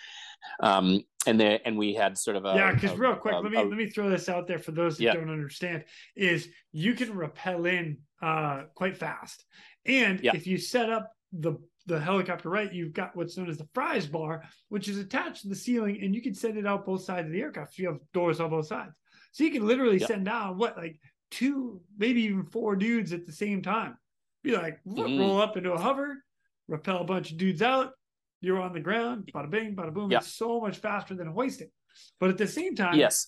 Um, 0.61 1.05
and 1.27 1.39
then 1.39 1.61
and 1.65 1.77
we 1.77 1.95
had 1.95 2.17
sort 2.17 2.37
of 2.37 2.45
a 2.45 2.55
yeah. 2.55 2.73
Because 2.73 2.97
real 2.99 3.15
quick, 3.15 3.35
a, 3.35 3.41
let 3.41 3.53
me 3.53 3.59
a, 3.59 3.63
let 3.63 3.77
me 3.77 3.89
throw 3.89 4.09
this 4.09 4.29
out 4.29 4.47
there 4.47 4.59
for 4.59 4.73
those 4.73 4.97
that 4.97 5.05
yeah. 5.05 5.15
don't 5.15 5.31
understand: 5.31 5.85
is 6.17 6.49
you 6.73 6.95
can 6.95 7.15
rappel 7.15 7.67
in 7.67 7.99
uh, 8.23 8.63
quite 8.75 8.97
fast, 8.97 9.45
and 9.85 10.21
yeah. 10.21 10.33
if 10.35 10.47
you 10.47 10.59
set 10.59 10.91
up 10.91 11.13
the 11.33 11.55
the 11.87 12.01
helicopter 12.01 12.49
right, 12.49 12.73
you've 12.73 12.93
got 12.93 13.15
what's 13.17 13.37
known 13.37 13.51
as 13.51 13.59
the 13.59 13.69
fries 13.75 14.07
bar, 14.07 14.45
which 14.69 14.89
is 14.89 14.99
attached 14.99 15.43
to 15.43 15.49
the 15.49 15.55
ceiling, 15.55 16.01
and 16.03 16.15
you 16.15 16.23
can 16.23 16.35
send 16.35 16.57
it 16.57 16.67
out 16.67 16.87
both 16.87 17.03
sides 17.03 17.27
of 17.27 17.33
the 17.33 17.41
aircraft. 17.41 17.75
So 17.75 17.83
you 17.83 17.89
have 17.89 17.99
doors 18.15 18.41
on 18.41 18.51
both 18.51 18.67
sides, 18.67 18.93
so 19.33 19.45
you 19.45 19.51
can 19.51 19.67
literally 19.67 19.99
send 19.99 20.25
down 20.25 20.57
what 20.57 20.77
like 20.77 20.99
two, 21.31 21.81
maybe 21.99 22.23
even 22.23 22.45
four 22.45 22.77
dudes 22.77 23.13
at 23.13 23.27
the 23.27 23.33
same 23.33 23.63
time. 23.63 23.97
Be 24.43 24.57
like, 24.57 24.81
mm-hmm. 24.87 25.19
roll 25.19 25.41
up 25.41 25.57
into 25.57 25.73
a 25.73 25.79
hover, 25.79 26.25
rappel 26.67 27.03
a 27.03 27.05
bunch 27.05 27.31
of 27.31 27.37
dudes 27.37 27.61
out. 27.61 27.93
You're 28.41 28.61
on 28.61 28.73
the 28.73 28.81
ground, 28.81 29.31
bada 29.35 29.51
bing, 29.51 29.77
bada 29.77 29.93
boom. 29.93 30.11
It's 30.13 30.35
so 30.35 30.61
much 30.61 30.79
faster 30.79 31.15
than 31.15 31.27
hoisting. 31.29 31.71
But 32.19 32.31
at 32.31 32.39
the 32.39 32.47
same 32.47 32.75
time, 32.75 32.97
yes, 32.97 33.27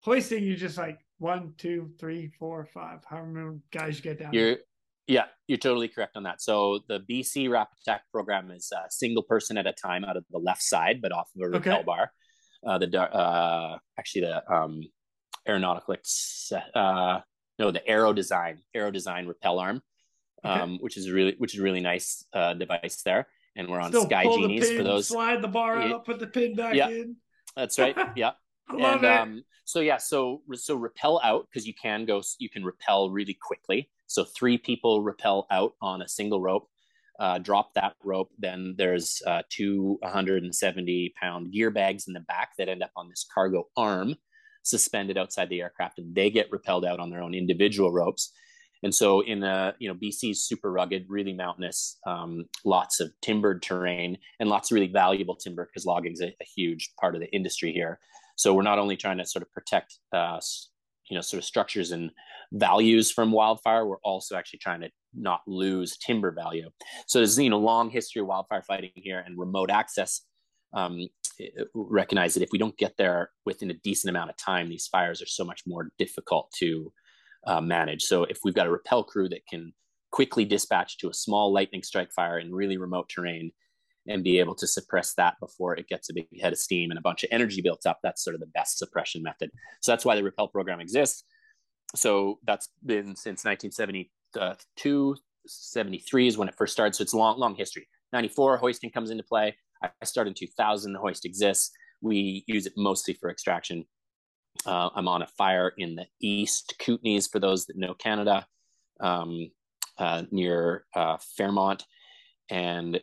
hoisting, 0.00 0.44
you're 0.44 0.56
just 0.56 0.78
like 0.78 0.98
one, 1.18 1.54
two, 1.58 1.90
three, 1.98 2.30
four, 2.38 2.66
five, 2.72 3.00
however 3.04 3.26
many 3.26 3.58
guys 3.70 3.96
you 3.96 4.02
get 4.02 4.18
down. 4.18 4.32
You're, 4.32 4.56
yeah, 5.06 5.24
you're 5.46 5.58
totally 5.58 5.88
correct 5.88 6.16
on 6.16 6.22
that. 6.22 6.40
So 6.40 6.80
the 6.88 7.00
BC 7.00 7.50
Rap 7.50 7.68
Attack 7.82 8.02
program 8.12 8.50
is 8.50 8.72
a 8.72 8.90
single 8.90 9.22
person 9.22 9.58
at 9.58 9.66
a 9.66 9.72
time 9.72 10.04
out 10.04 10.16
of 10.16 10.24
the 10.30 10.38
left 10.38 10.62
side, 10.62 11.00
but 11.02 11.12
off 11.12 11.28
of 11.36 11.42
a 11.46 11.50
rappel 11.50 11.74
okay. 11.74 11.82
bar. 11.82 12.10
Uh, 12.66 12.78
the 12.78 13.00
uh, 13.00 13.78
actually 13.98 14.22
the 14.22 14.52
um, 14.52 14.80
aeronautical 15.48 15.94
uh, 16.74 17.20
no 17.58 17.70
the 17.70 17.86
aero 17.86 18.12
design 18.12 18.58
aero 18.74 18.90
design 18.90 19.28
rappel 19.28 19.60
arm 19.60 19.80
okay. 20.44 20.60
um, 20.60 20.78
which 20.80 20.96
is 20.96 21.08
really 21.08 21.34
which 21.38 21.54
is 21.54 21.60
really 21.60 21.80
nice 21.80 22.24
uh, 22.32 22.54
device 22.54 23.02
there 23.04 23.28
and 23.58 23.68
we're 23.68 23.80
on 23.80 23.90
Still 23.90 24.04
sky 24.04 24.24
genies 24.24 24.68
pin, 24.68 24.78
for 24.78 24.84
those. 24.84 25.08
slide 25.08 25.42
the 25.42 25.48
bar 25.48 25.76
out 25.82 26.06
put 26.06 26.18
the 26.18 26.26
pin 26.26 26.54
back 26.54 26.74
yeah, 26.74 26.88
in. 26.88 27.16
That's 27.54 27.78
right. 27.78 27.96
Yeah. 28.16 28.32
And. 28.70 29.04
Um, 29.04 29.44
so 29.64 29.80
yeah 29.80 29.98
so 29.98 30.40
so 30.54 30.76
rappel 30.76 31.20
out 31.22 31.46
because 31.50 31.66
you 31.66 31.74
can 31.74 32.06
go 32.06 32.22
you 32.38 32.48
can 32.48 32.64
rappel 32.64 33.10
really 33.10 33.34
quickly. 33.34 33.90
So 34.06 34.24
three 34.24 34.56
people 34.56 35.02
rappel 35.02 35.46
out 35.50 35.74
on 35.82 36.00
a 36.00 36.08
single 36.08 36.40
rope. 36.40 36.68
Uh, 37.18 37.36
drop 37.36 37.74
that 37.74 37.96
rope 38.04 38.30
then 38.38 38.76
there's 38.78 39.20
uh, 39.26 39.42
two 39.50 39.98
170 40.02 41.12
pound 41.20 41.50
gear 41.52 41.68
bags 41.70 42.06
in 42.06 42.14
the 42.14 42.20
back 42.20 42.50
that 42.56 42.68
end 42.68 42.80
up 42.80 42.92
on 42.96 43.08
this 43.08 43.26
cargo 43.34 43.66
arm 43.76 44.14
suspended 44.62 45.18
outside 45.18 45.48
the 45.48 45.60
aircraft 45.60 45.98
and 45.98 46.14
they 46.14 46.30
get 46.30 46.50
rappelled 46.52 46.86
out 46.86 47.00
on 47.00 47.10
their 47.10 47.22
own 47.22 47.34
individual 47.34 47.90
ropes. 47.90 48.32
And 48.82 48.94
so 48.94 49.20
in 49.20 49.42
a, 49.42 49.74
you 49.78 49.88
know, 49.88 49.94
BC's 49.94 50.42
super 50.42 50.70
rugged, 50.70 51.06
really 51.08 51.32
mountainous, 51.32 51.98
um, 52.06 52.44
lots 52.64 53.00
of 53.00 53.12
timbered 53.22 53.62
terrain 53.62 54.18
and 54.40 54.48
lots 54.48 54.70
of 54.70 54.74
really 54.76 54.88
valuable 54.88 55.34
timber 55.34 55.66
because 55.66 55.86
logging 55.86 56.12
is 56.12 56.20
a, 56.20 56.28
a, 56.28 56.44
huge 56.56 56.92
part 57.00 57.14
of 57.14 57.20
the 57.20 57.30
industry 57.34 57.72
here. 57.72 57.98
So 58.36 58.54
we're 58.54 58.62
not 58.62 58.78
only 58.78 58.96
trying 58.96 59.18
to 59.18 59.26
sort 59.26 59.42
of 59.42 59.50
protect, 59.50 59.98
uh, 60.12 60.40
you 61.10 61.16
know, 61.16 61.20
sort 61.20 61.38
of 61.38 61.44
structures 61.44 61.90
and 61.90 62.10
values 62.52 63.10
from 63.10 63.32
wildfire, 63.32 63.86
we're 63.86 63.96
also 64.04 64.36
actually 64.36 64.60
trying 64.60 64.80
to 64.82 64.90
not 65.14 65.40
lose 65.46 65.96
timber 65.96 66.30
value. 66.30 66.70
So 67.06 67.18
there's, 67.18 67.38
you 67.38 67.50
know, 67.50 67.58
long 67.58 67.90
history 67.90 68.20
of 68.20 68.28
wildfire 68.28 68.62
fighting 68.62 68.90
here 68.94 69.22
and 69.26 69.38
remote 69.38 69.70
access 69.70 70.22
um, 70.74 71.08
recognize 71.74 72.34
that 72.34 72.42
if 72.42 72.50
we 72.52 72.58
don't 72.58 72.76
get 72.76 72.96
there 72.96 73.30
within 73.44 73.70
a 73.70 73.74
decent 73.74 74.10
amount 74.10 74.30
of 74.30 74.36
time, 74.36 74.68
these 74.68 74.86
fires 74.86 75.22
are 75.22 75.26
so 75.26 75.44
much 75.44 75.62
more 75.66 75.90
difficult 75.98 76.52
to 76.58 76.92
uh, 77.46 77.60
manage. 77.60 78.02
So 78.02 78.24
if 78.24 78.38
we've 78.44 78.54
got 78.54 78.66
a 78.66 78.70
rappel 78.70 79.04
crew 79.04 79.28
that 79.28 79.46
can 79.48 79.72
quickly 80.10 80.44
dispatch 80.44 80.98
to 80.98 81.08
a 81.08 81.14
small 81.14 81.52
lightning 81.52 81.82
strike 81.82 82.12
fire 82.12 82.38
in 82.38 82.54
really 82.54 82.78
remote 82.78 83.08
terrain 83.08 83.52
and 84.06 84.24
be 84.24 84.38
able 84.38 84.54
to 84.54 84.66
suppress 84.66 85.14
that 85.14 85.34
before 85.38 85.76
it 85.76 85.88
gets 85.88 86.08
a 86.08 86.14
big 86.14 86.26
head 86.40 86.52
of 86.52 86.58
steam 86.58 86.90
and 86.90 86.98
a 86.98 87.02
bunch 87.02 87.24
of 87.24 87.28
energy 87.30 87.60
built 87.60 87.84
up, 87.86 87.98
that's 88.02 88.24
sort 88.24 88.34
of 88.34 88.40
the 88.40 88.46
best 88.46 88.78
suppression 88.78 89.22
method. 89.22 89.50
So 89.82 89.92
that's 89.92 90.04
why 90.04 90.16
the 90.16 90.24
rappel 90.24 90.48
program 90.48 90.80
exists. 90.80 91.24
So 91.94 92.38
that's 92.46 92.68
been 92.84 93.16
since 93.16 93.44
1972, 93.44 95.16
73 95.46 96.26
is 96.26 96.38
when 96.38 96.48
it 96.48 96.54
first 96.56 96.72
started. 96.72 96.94
So 96.94 97.02
it's 97.02 97.14
long, 97.14 97.38
long 97.38 97.54
history. 97.54 97.86
94, 98.12 98.56
hoisting 98.56 98.90
comes 98.90 99.10
into 99.10 99.22
play. 99.22 99.56
I 99.82 99.90
started 100.04 100.30
in 100.30 100.34
2000. 100.34 100.92
The 100.92 100.98
hoist 100.98 101.24
exists. 101.24 101.70
We 102.00 102.44
use 102.46 102.66
it 102.66 102.72
mostly 102.76 103.14
for 103.14 103.30
extraction. 103.30 103.84
Uh, 104.66 104.90
I'm 104.94 105.08
on 105.08 105.22
a 105.22 105.26
fire 105.26 105.72
in 105.78 105.94
the 105.94 106.06
East 106.20 106.74
Kootenays, 106.80 107.30
for 107.30 107.38
those 107.38 107.66
that 107.66 107.76
know 107.76 107.94
Canada, 107.94 108.46
um, 109.00 109.50
uh, 109.98 110.24
near 110.30 110.84
uh, 110.94 111.16
Fairmont. 111.36 111.84
And 112.50 113.00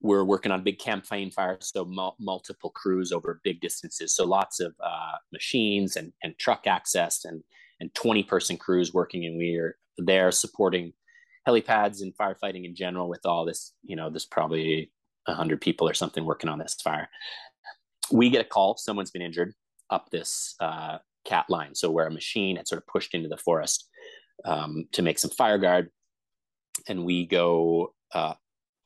we're 0.00 0.24
working 0.24 0.52
on 0.52 0.62
big 0.62 0.78
campaign 0.78 1.30
fires, 1.30 1.70
so 1.74 1.84
mul- 1.84 2.16
multiple 2.20 2.70
crews 2.70 3.12
over 3.12 3.40
big 3.42 3.60
distances. 3.60 4.14
So 4.14 4.24
lots 4.24 4.60
of 4.60 4.74
uh, 4.84 5.16
machines 5.32 5.96
and, 5.96 6.12
and 6.22 6.38
truck 6.38 6.66
access 6.66 7.24
and, 7.24 7.42
and 7.80 7.94
20 7.94 8.22
person 8.24 8.56
crews 8.56 8.92
working. 8.92 9.24
And 9.24 9.38
we're 9.38 9.78
there 9.98 10.30
supporting 10.30 10.92
helipads 11.48 12.02
and 12.02 12.16
firefighting 12.16 12.64
in 12.64 12.74
general 12.74 13.08
with 13.08 13.24
all 13.24 13.44
this, 13.44 13.72
you 13.82 13.96
know, 13.96 14.10
there's 14.10 14.26
probably 14.26 14.92
100 15.24 15.60
people 15.60 15.88
or 15.88 15.94
something 15.94 16.24
working 16.24 16.50
on 16.50 16.58
this 16.58 16.74
fire. 16.74 17.08
We 18.12 18.30
get 18.30 18.44
a 18.44 18.48
call, 18.48 18.76
someone's 18.76 19.10
been 19.10 19.22
injured 19.22 19.54
up 19.90 20.10
this 20.10 20.54
uh, 20.60 20.98
cat 21.24 21.46
line. 21.48 21.74
So, 21.74 21.90
where 21.90 22.06
a 22.06 22.10
machine 22.10 22.56
had 22.56 22.68
sort 22.68 22.80
of 22.82 22.86
pushed 22.86 23.14
into 23.14 23.28
the 23.28 23.36
forest 23.36 23.88
um, 24.44 24.84
to 24.92 25.02
make 25.02 25.18
some 25.18 25.30
fire 25.30 25.58
guard. 25.58 25.90
And 26.88 27.04
we 27.04 27.26
go, 27.26 27.94
uh, 28.14 28.34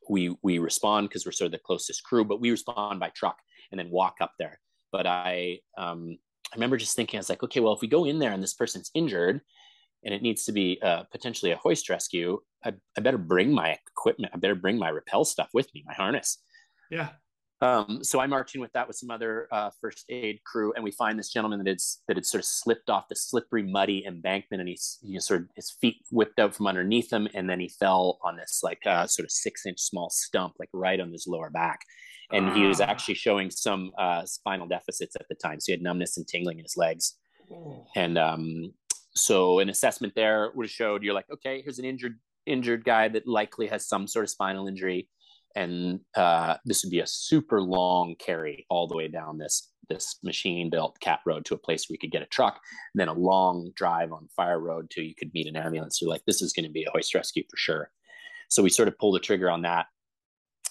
we, 0.09 0.36
we 0.43 0.59
respond 0.59 1.09
because 1.09 1.27
we're 1.27 1.32
sort 1.32 1.47
of 1.47 1.52
the 1.52 1.59
closest 1.64 2.05
crew, 2.05 2.24
but 2.24 2.40
we 2.40 2.51
respond 2.51 3.01
by 3.01 3.10
truck 3.10 3.36
and 3.70 3.78
then 3.78 3.90
walk 3.90 4.16
up 4.20 4.32
there. 4.39 4.59
But 4.93 5.06
I, 5.06 5.60
um, 5.77 6.18
I 6.52 6.56
remember 6.56 6.77
just 6.77 6.97
thinking, 6.97 7.18
I 7.18 7.20
was 7.20 7.28
like, 7.28 7.43
okay, 7.43 7.60
well, 7.60 7.74
if 7.74 7.81
we 7.81 7.89
go 7.89 8.05
in 8.05 8.18
there 8.18 8.32
and 8.32 8.43
this 8.43 8.55
person's 8.55 8.90
injured 8.94 9.40
and 10.05 10.14
it 10.14 10.22
needs 10.22 10.44
to 10.44 10.52
be 10.52 10.81
uh, 10.82 11.05
potentially 11.12 11.52
a 11.52 11.56
hoist 11.56 11.89
rescue, 11.89 12.40
I, 12.64 12.74
I 12.97 13.01
better 13.01 13.18
bring 13.18 13.52
my 13.52 13.77
equipment. 13.97 14.32
I 14.35 14.39
better 14.39 14.55
bring 14.55 14.78
my 14.78 14.90
rappel 14.90 15.24
stuff 15.24 15.51
with 15.55 15.72
me, 15.74 15.85
my 15.86 15.94
harness. 15.94 16.39
Yeah. 16.90 17.10
Um, 17.62 18.03
so 18.03 18.20
I 18.20 18.27
march 18.27 18.55
in 18.55 18.61
with 18.61 18.73
that 18.73 18.89
with 18.89 18.97
some 18.97 19.11
other 19.11 19.47
uh, 19.53 19.70
first 19.81 20.07
aid 20.09 20.41
crew, 20.45 20.73
and 20.74 20.82
we 20.82 20.91
find 20.91 21.19
this 21.19 21.31
gentleman 21.31 21.59
that 21.59 21.69
had 21.69 21.78
that 22.09 22.16
had 22.16 22.24
sort 22.24 22.41
of 22.41 22.47
slipped 22.47 22.89
off 22.89 23.09
the 23.09 23.16
slippery, 23.16 23.62
muddy 23.62 24.05
embankment, 24.07 24.61
and 24.61 24.69
he's 24.69 24.99
you 25.03 25.15
know, 25.15 25.20
sort 25.20 25.43
of 25.43 25.49
his 25.57 25.70
feet 25.70 25.97
whipped 26.11 26.39
out 26.39 26.55
from 26.55 26.66
underneath 26.66 27.12
him, 27.12 27.28
and 27.35 27.51
then 27.51 27.61
he 27.61 27.69
fell 27.69 28.19
on 28.24 28.37
this 28.37 28.61
like 28.62 28.81
uh, 28.87 29.07
sort 29.07 29.24
of 29.24 29.31
six 29.31 29.66
inch 29.66 29.78
small 29.78 30.09
stump, 30.09 30.55
like 30.59 30.70
right 30.73 31.01
on 31.01 31.12
his 31.12 31.27
lower 31.27 31.51
back, 31.51 31.81
and 32.32 32.57
he 32.57 32.65
was 32.65 32.81
ah. 32.81 32.85
actually 32.85 33.15
showing 33.15 33.51
some 33.51 33.93
uh, 33.99 34.24
spinal 34.24 34.66
deficits 34.66 35.15
at 35.16 35.27
the 35.28 35.35
time, 35.35 35.61
so 35.61 35.66
he 35.66 35.73
had 35.73 35.82
numbness 35.82 36.16
and 36.16 36.27
tingling 36.27 36.59
in 36.59 36.65
his 36.65 36.78
legs, 36.78 37.19
oh. 37.53 37.85
and 37.95 38.16
um, 38.16 38.73
so 39.15 39.59
an 39.59 39.69
assessment 39.69 40.15
there 40.15 40.51
would 40.55 40.65
have 40.65 40.70
showed 40.70 41.03
you're 41.03 41.15
like, 41.15 41.31
okay, 41.31 41.61
here's 41.62 41.78
an 41.78 41.85
injured 41.85 42.19
injured 42.47 42.85
guy 42.85 43.07
that 43.09 43.27
likely 43.27 43.66
has 43.66 43.87
some 43.87 44.07
sort 44.07 44.24
of 44.24 44.31
spinal 44.31 44.66
injury, 44.66 45.09
and 45.56 46.01
uh, 46.16 46.56
this 46.64 46.85
would 46.85 46.90
be 46.90 47.01
a 47.01 47.06
super 47.06 47.60
long 47.60 48.14
carry 48.18 48.66
all 48.70 48.86
the 48.86 48.97
way 48.97 49.09
down 49.09 49.39
this 49.39 49.70
this 49.89 50.16
machine 50.22 50.70
built 50.70 51.01
cat 51.01 51.18
road 51.27 51.44
to 51.44 51.55
a 51.55 51.59
place 51.59 51.89
where 51.89 51.94
you 51.94 51.98
could 51.98 52.12
get 52.12 52.22
a 52.22 52.27
truck, 52.27 52.60
and 52.94 53.01
then 53.01 53.09
a 53.09 53.12
long 53.12 53.72
drive 53.74 54.12
on 54.12 54.28
fire 54.35 54.60
road 54.60 54.89
to 54.90 55.02
you 55.02 55.14
could 55.18 55.35
meet 55.35 55.48
an 55.48 55.56
ambulance. 55.56 56.01
You're 56.01 56.10
like, 56.10 56.24
this 56.27 56.40
is 56.40 56.52
going 56.52 56.64
to 56.64 56.72
be 56.72 56.85
a 56.85 56.90
hoist 56.93 57.14
rescue 57.14 57.43
for 57.51 57.56
sure. 57.56 57.90
So 58.48 58.62
we 58.62 58.70
sort 58.70 58.89
of 58.89 58.98
pull 58.98 59.12
the 59.12 59.20
trigger 59.20 59.51
on 59.51 59.62
that 59.62 59.86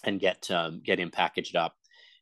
and 0.04 0.20
get 0.20 0.50
um, 0.50 0.82
get 0.84 1.00
him 1.00 1.12
packaged 1.12 1.56
up 1.56 1.76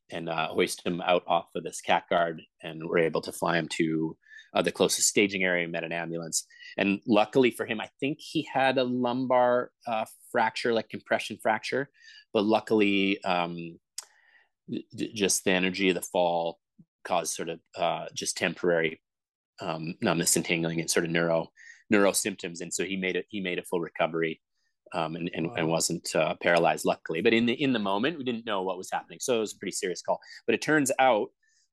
and 0.09 0.29
uh, 0.29 0.47
hoist 0.47 0.85
him 0.85 1.01
out 1.01 1.23
off 1.27 1.47
of 1.55 1.63
this 1.63 1.81
cat 1.81 2.03
guard, 2.09 2.41
and 2.63 2.81
we're 2.83 2.99
able 2.99 3.21
to 3.21 3.31
fly 3.31 3.57
him 3.57 3.67
to 3.77 4.17
uh, 4.53 4.61
the 4.61 4.71
closest 4.71 5.07
staging 5.07 5.43
area. 5.43 5.67
Met 5.67 5.83
an 5.83 5.91
ambulance, 5.91 6.45
and 6.77 6.99
luckily 7.07 7.51
for 7.51 7.65
him, 7.65 7.79
I 7.79 7.89
think 7.99 8.17
he 8.19 8.47
had 8.51 8.77
a 8.77 8.83
lumbar 8.83 9.71
uh, 9.85 10.05
fracture, 10.31 10.73
like 10.73 10.89
compression 10.89 11.37
fracture, 11.41 11.89
but 12.33 12.43
luckily, 12.43 13.21
um, 13.23 13.79
just 14.95 15.43
the 15.43 15.51
energy 15.51 15.89
of 15.89 15.95
the 15.95 16.01
fall 16.01 16.59
caused 17.03 17.33
sort 17.33 17.49
of 17.49 17.59
uh, 17.77 18.05
just 18.13 18.37
temporary 18.37 19.01
um, 19.61 19.95
numbness 20.01 20.35
and 20.35 20.45
tingling 20.45 20.79
and 20.79 20.89
sort 20.89 21.05
of 21.05 21.11
neuro 21.11 21.47
neuro 21.89 22.11
symptoms, 22.11 22.61
and 22.61 22.73
so 22.73 22.83
he 22.83 22.97
made 22.97 23.15
it. 23.15 23.25
He 23.29 23.39
made 23.39 23.59
a 23.59 23.63
full 23.63 23.79
recovery 23.79 24.41
um, 24.93 25.15
and, 25.15 25.29
and, 25.33 25.47
wow. 25.47 25.53
and, 25.57 25.67
wasn't 25.67 26.15
uh, 26.15 26.35
paralyzed, 26.41 26.85
luckily. 26.85 27.21
But 27.21 27.33
in 27.33 27.45
the 27.45 27.53
in 27.53 27.73
the 27.73 27.79
moment, 27.79 28.17
we 28.17 28.23
didn't 28.23 28.45
know 28.45 28.61
what 28.63 28.77
was 28.77 28.91
happening, 28.91 29.19
so 29.21 29.37
it 29.37 29.39
was 29.39 29.53
a 29.53 29.57
pretty 29.57 29.73
serious 29.73 30.01
call. 30.01 30.19
But 30.45 30.55
it 30.55 30.61
turns 30.61 30.91
out 30.99 31.29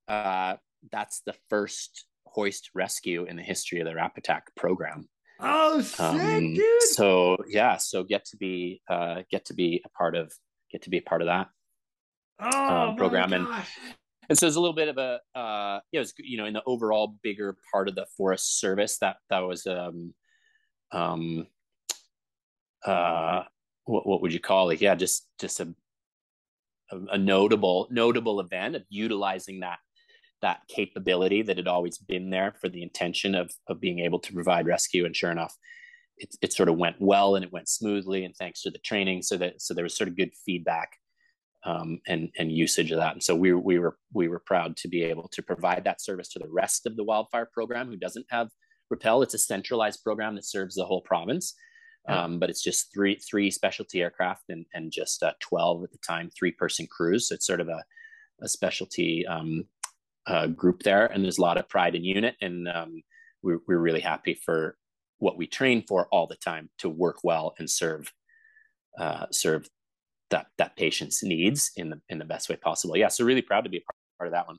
uh, 0.09 0.57
that's 0.91 1.23
the 1.27 1.35
first 1.49 2.07
hoist 2.27 2.71
rescue 2.75 3.25
in 3.25 3.37
the 3.37 3.43
history 3.43 3.81
of 3.81 3.87
the 3.87 3.95
Rapattack 3.95 4.43
program. 4.57 5.09
Oh, 5.41 5.81
sick, 5.81 6.01
um, 6.01 6.55
dude! 6.55 6.83
So 6.83 7.37
yeah, 7.49 7.77
so 7.77 8.05
get 8.05 8.25
to 8.27 8.37
be 8.37 8.81
uh, 8.89 9.23
get 9.31 9.45
to 9.47 9.55
be 9.55 9.83
a 9.85 9.89
part 9.91 10.15
of 10.15 10.33
get 10.71 10.83
to 10.83 10.91
be 10.91 10.99
a 10.99 11.03
part 11.03 11.23
of 11.23 11.27
that 11.27 11.49
oh, 12.41 12.89
um, 12.91 12.97
program, 12.97 13.33
and 13.33 13.47
and 14.29 14.39
so 14.39 14.47
it's 14.47 14.57
a 14.57 14.61
little 14.61 14.75
bit 14.75 14.89
of 14.89 14.99
a 14.99 15.21
uh, 15.39 15.81
it 15.93 15.99
was 15.99 16.15
you 16.19 16.37
know 16.37 16.47
in 16.47 16.55
the 16.55 16.63
overall 16.67 17.17
bigger 17.23 17.57
part 17.73 17.89
of 17.89 17.95
the 17.95 18.07
Forest 18.17 18.61
Service 18.61 18.99
that 18.99 19.17
that 19.31 19.41
was 19.41 19.67
um 19.67 20.15
um 20.93 21.47
uh, 22.85 23.45
what, 23.85 24.07
what 24.07 24.23
would 24.23 24.33
you 24.33 24.41
call 24.41 24.71
it? 24.71 24.81
Yeah, 24.81 24.95
just 24.95 25.27
just 25.39 25.61
a, 25.61 25.75
a, 26.91 26.99
a 27.13 27.19
notable 27.19 27.89
notable 27.91 28.41
event 28.41 28.77
of 28.77 28.85
utilizing 28.89 29.61
that 29.61 29.79
that 30.45 30.61
capability 30.69 31.41
that 31.41 31.57
had 31.57 31.67
always 31.67 31.97
been 31.97 32.29
there 32.29 32.55
for 32.61 32.69
the 32.69 32.83
intention 32.83 33.35
of 33.35 33.51
of 33.67 33.81
being 33.81 34.01
able 34.01 34.19
to 34.21 34.33
provide 34.35 34.67
rescue. 34.67 35.07
And 35.07 35.17
sure 35.17 35.31
enough, 35.31 35.57
it, 36.19 36.37
it 36.43 36.53
sort 36.53 36.69
of 36.69 36.77
went 36.77 36.97
well 37.01 37.35
and 37.35 37.45
it 37.45 37.53
went 37.53 37.71
smoothly. 37.71 38.27
And 38.27 38.37
thanks 38.37 38.61
to 38.63 38.71
the 38.71 38.79
training, 38.79 39.23
so 39.23 39.39
that 39.39 39.63
so 39.63 39.73
there 39.73 39.85
was 39.85 39.97
sort 39.97 40.09
of 40.09 40.19
good 40.19 40.33
feedback 40.45 40.91
um, 41.65 41.99
and 42.07 42.29
and 42.39 42.53
usage 42.53 42.93
of 42.93 42.99
that. 42.99 43.15
And 43.15 43.23
so 43.23 43.35
we 43.35 43.55
we 43.55 43.79
were 43.79 43.97
we 44.13 44.29
were 44.29 44.43
proud 44.45 44.77
to 44.79 44.89
be 44.89 45.03
able 45.03 45.29
to 45.29 45.43
provide 45.43 45.85
that 45.85 46.03
service 46.03 46.29
to 46.33 46.39
the 46.39 46.51
rest 46.51 46.85
of 46.85 46.97
the 46.97 47.05
wildfire 47.05 47.49
program 47.53 47.89
who 47.89 47.97
doesn't 47.97 48.27
have 48.29 48.49
Rappel. 48.91 49.23
It's 49.23 49.35
a 49.35 49.39
centralized 49.39 50.05
program 50.05 50.35
that 50.35 50.45
serves 50.45 50.75
the 50.75 50.85
whole 50.85 51.01
province. 51.01 51.55
Um, 52.07 52.39
but 52.39 52.51
it's 52.51 52.63
just 52.63 52.93
three 52.93 53.17
three 53.17 53.51
specialty 53.51 54.03
aircraft 54.03 54.51
and 54.51 54.67
and 54.75 54.93
just 54.93 55.23
uh, 55.23 55.33
12 55.41 55.85
at 55.85 55.91
the 55.91 55.99
time 56.07 56.29
three 56.29 56.53
person 56.53 56.87
crews 56.87 57.29
so 57.29 57.35
it's 57.35 57.47
sort 57.47 57.63
of 57.63 57.69
a, 57.69 57.83
a 58.43 58.49
specialty 58.49 59.27
um, 59.27 59.65
uh, 60.27 60.47
group 60.47 60.83
there 60.83 61.07
and 61.07 61.23
there's 61.23 61.39
a 61.39 61.43
lot 61.43 61.59
of 61.59 61.69
pride 61.69 61.95
in 61.95 62.05
unit 62.05 62.35
and 62.41 62.69
um, 62.69 63.03
we're, 63.43 63.61
we're 63.69 63.79
really 63.79 64.01
happy 64.01 64.35
for 64.45 64.77
what 65.19 65.37
we 65.37 65.47
train 65.47 65.85
for 65.87 66.07
all 66.11 66.27
the 66.27 66.37
time 66.37 66.69
to 66.79 66.89
work 66.89 67.19
well 67.23 67.55
and 67.59 67.69
serve 67.69 68.11
uh, 68.99 69.27
serve 69.31 69.69
that 70.31 70.47
that 70.59 70.77
patient's 70.77 71.23
needs 71.23 71.71
in 71.77 71.91
the 71.91 72.01
in 72.09 72.19
the 72.19 72.25
best 72.25 72.49
way 72.49 72.57
possible 72.57 72.97
yeah 72.97 73.09
so 73.09 73.25
really 73.25 73.43
proud 73.43 73.65
to 73.65 73.71
be 73.71 73.79
a 73.79 73.83
part 74.19 74.29
of 74.29 74.33
that 74.33 74.47
one 74.47 74.57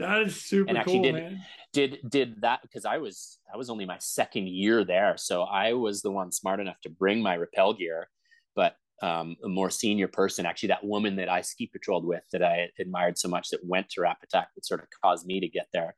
that 0.00 0.22
is 0.22 0.40
super 0.40 0.68
and 0.68 0.78
actually 0.78 0.94
cool, 0.94 1.02
did, 1.02 1.14
man. 1.14 1.40
Did 1.72 1.98
did 2.08 2.40
that 2.40 2.62
because 2.62 2.84
I 2.86 2.96
was 2.96 3.38
that 3.50 3.58
was 3.58 3.68
only 3.68 3.84
my 3.84 3.98
second 3.98 4.48
year 4.48 4.82
there, 4.82 5.14
so 5.18 5.42
I 5.42 5.74
was 5.74 6.00
the 6.00 6.10
one 6.10 6.32
smart 6.32 6.58
enough 6.58 6.80
to 6.82 6.90
bring 6.90 7.22
my 7.22 7.36
rappel 7.36 7.74
gear, 7.74 8.08
but 8.56 8.74
um, 9.02 9.36
a 9.44 9.48
more 9.48 9.70
senior 9.70 10.08
person, 10.08 10.46
actually 10.46 10.68
that 10.68 10.84
woman 10.84 11.16
that 11.16 11.28
I 11.28 11.40
ski 11.40 11.66
patrolled 11.66 12.04
with 12.04 12.22
that 12.32 12.42
I 12.42 12.68
admired 12.78 13.18
so 13.18 13.28
much 13.28 13.50
that 13.50 13.64
went 13.64 13.88
to 13.90 14.00
Rapattack 14.00 14.46
that 14.54 14.66
sort 14.66 14.80
of 14.80 14.88
caused 15.02 15.26
me 15.26 15.40
to 15.40 15.48
get 15.48 15.68
there. 15.72 15.94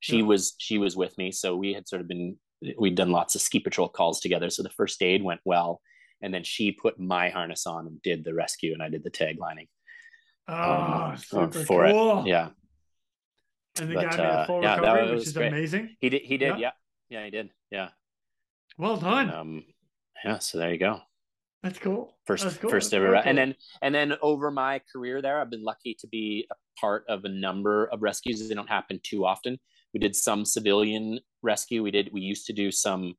She 0.00 0.18
yeah. 0.18 0.24
was 0.24 0.54
she 0.58 0.78
was 0.78 0.96
with 0.96 1.16
me, 1.16 1.32
so 1.32 1.56
we 1.56 1.72
had 1.72 1.88
sort 1.88 2.00
of 2.00 2.08
been 2.08 2.36
we'd 2.78 2.94
done 2.94 3.10
lots 3.10 3.34
of 3.34 3.40
ski 3.40 3.60
patrol 3.60 3.88
calls 3.88 4.20
together. 4.20 4.50
So 4.50 4.62
the 4.62 4.70
first 4.70 5.02
aid 5.02 5.22
went 5.22 5.40
well, 5.44 5.80
and 6.20 6.32
then 6.32 6.44
she 6.44 6.72
put 6.72 6.98
my 6.98 7.30
harness 7.30 7.66
on 7.66 7.86
and 7.86 8.02
did 8.02 8.24
the 8.24 8.34
rescue, 8.34 8.72
and 8.72 8.82
I 8.82 8.88
did 8.88 9.04
the 9.04 9.10
tag 9.10 9.38
lining. 9.38 9.68
Oh, 10.48 11.14
um, 11.32 11.50
for 11.50 11.86
cool. 11.86 12.20
it, 12.20 12.26
yeah. 12.26 12.48
And 13.80 13.90
the 13.90 13.94
but, 13.94 14.10
guy 14.10 14.16
made 14.16 14.24
a 14.24 14.28
uh, 14.28 14.46
full 14.46 14.62
yeah, 14.62 14.76
recovery, 14.76 15.14
which 15.14 15.26
is 15.26 15.32
great. 15.32 15.52
amazing. 15.52 15.96
He 16.00 16.10
did. 16.10 16.22
He 16.22 16.36
did. 16.36 16.58
Yeah. 16.58 16.70
yeah. 17.08 17.18
yeah. 17.18 17.24
he 17.24 17.30
did. 17.30 17.50
Yeah. 17.70 17.88
Well 18.76 18.96
done. 18.96 19.32
Um, 19.32 19.64
yeah. 20.24 20.38
So 20.38 20.58
there 20.58 20.72
you 20.72 20.78
go. 20.78 21.00
That's 21.62 21.78
cool. 21.78 22.16
First, 22.26 22.44
That's 22.44 22.56
cool. 22.56 22.70
first 22.70 22.92
ever, 22.92 23.12
cool. 23.12 23.22
and 23.24 23.38
then, 23.38 23.54
and 23.82 23.94
then 23.94 24.14
over 24.20 24.50
my 24.50 24.80
career 24.92 25.22
there, 25.22 25.40
I've 25.40 25.50
been 25.50 25.62
lucky 25.62 25.96
to 26.00 26.08
be 26.08 26.46
a 26.50 26.54
part 26.80 27.04
of 27.08 27.24
a 27.24 27.28
number 27.28 27.86
of 27.86 28.02
rescues. 28.02 28.48
They 28.48 28.54
don't 28.54 28.68
happen 28.68 28.98
too 29.04 29.24
often. 29.24 29.58
We 29.94 30.00
did 30.00 30.16
some 30.16 30.44
civilian 30.44 31.20
rescue. 31.42 31.82
We 31.82 31.92
did. 31.92 32.10
We 32.12 32.20
used 32.20 32.46
to 32.46 32.52
do 32.52 32.72
some 32.72 33.14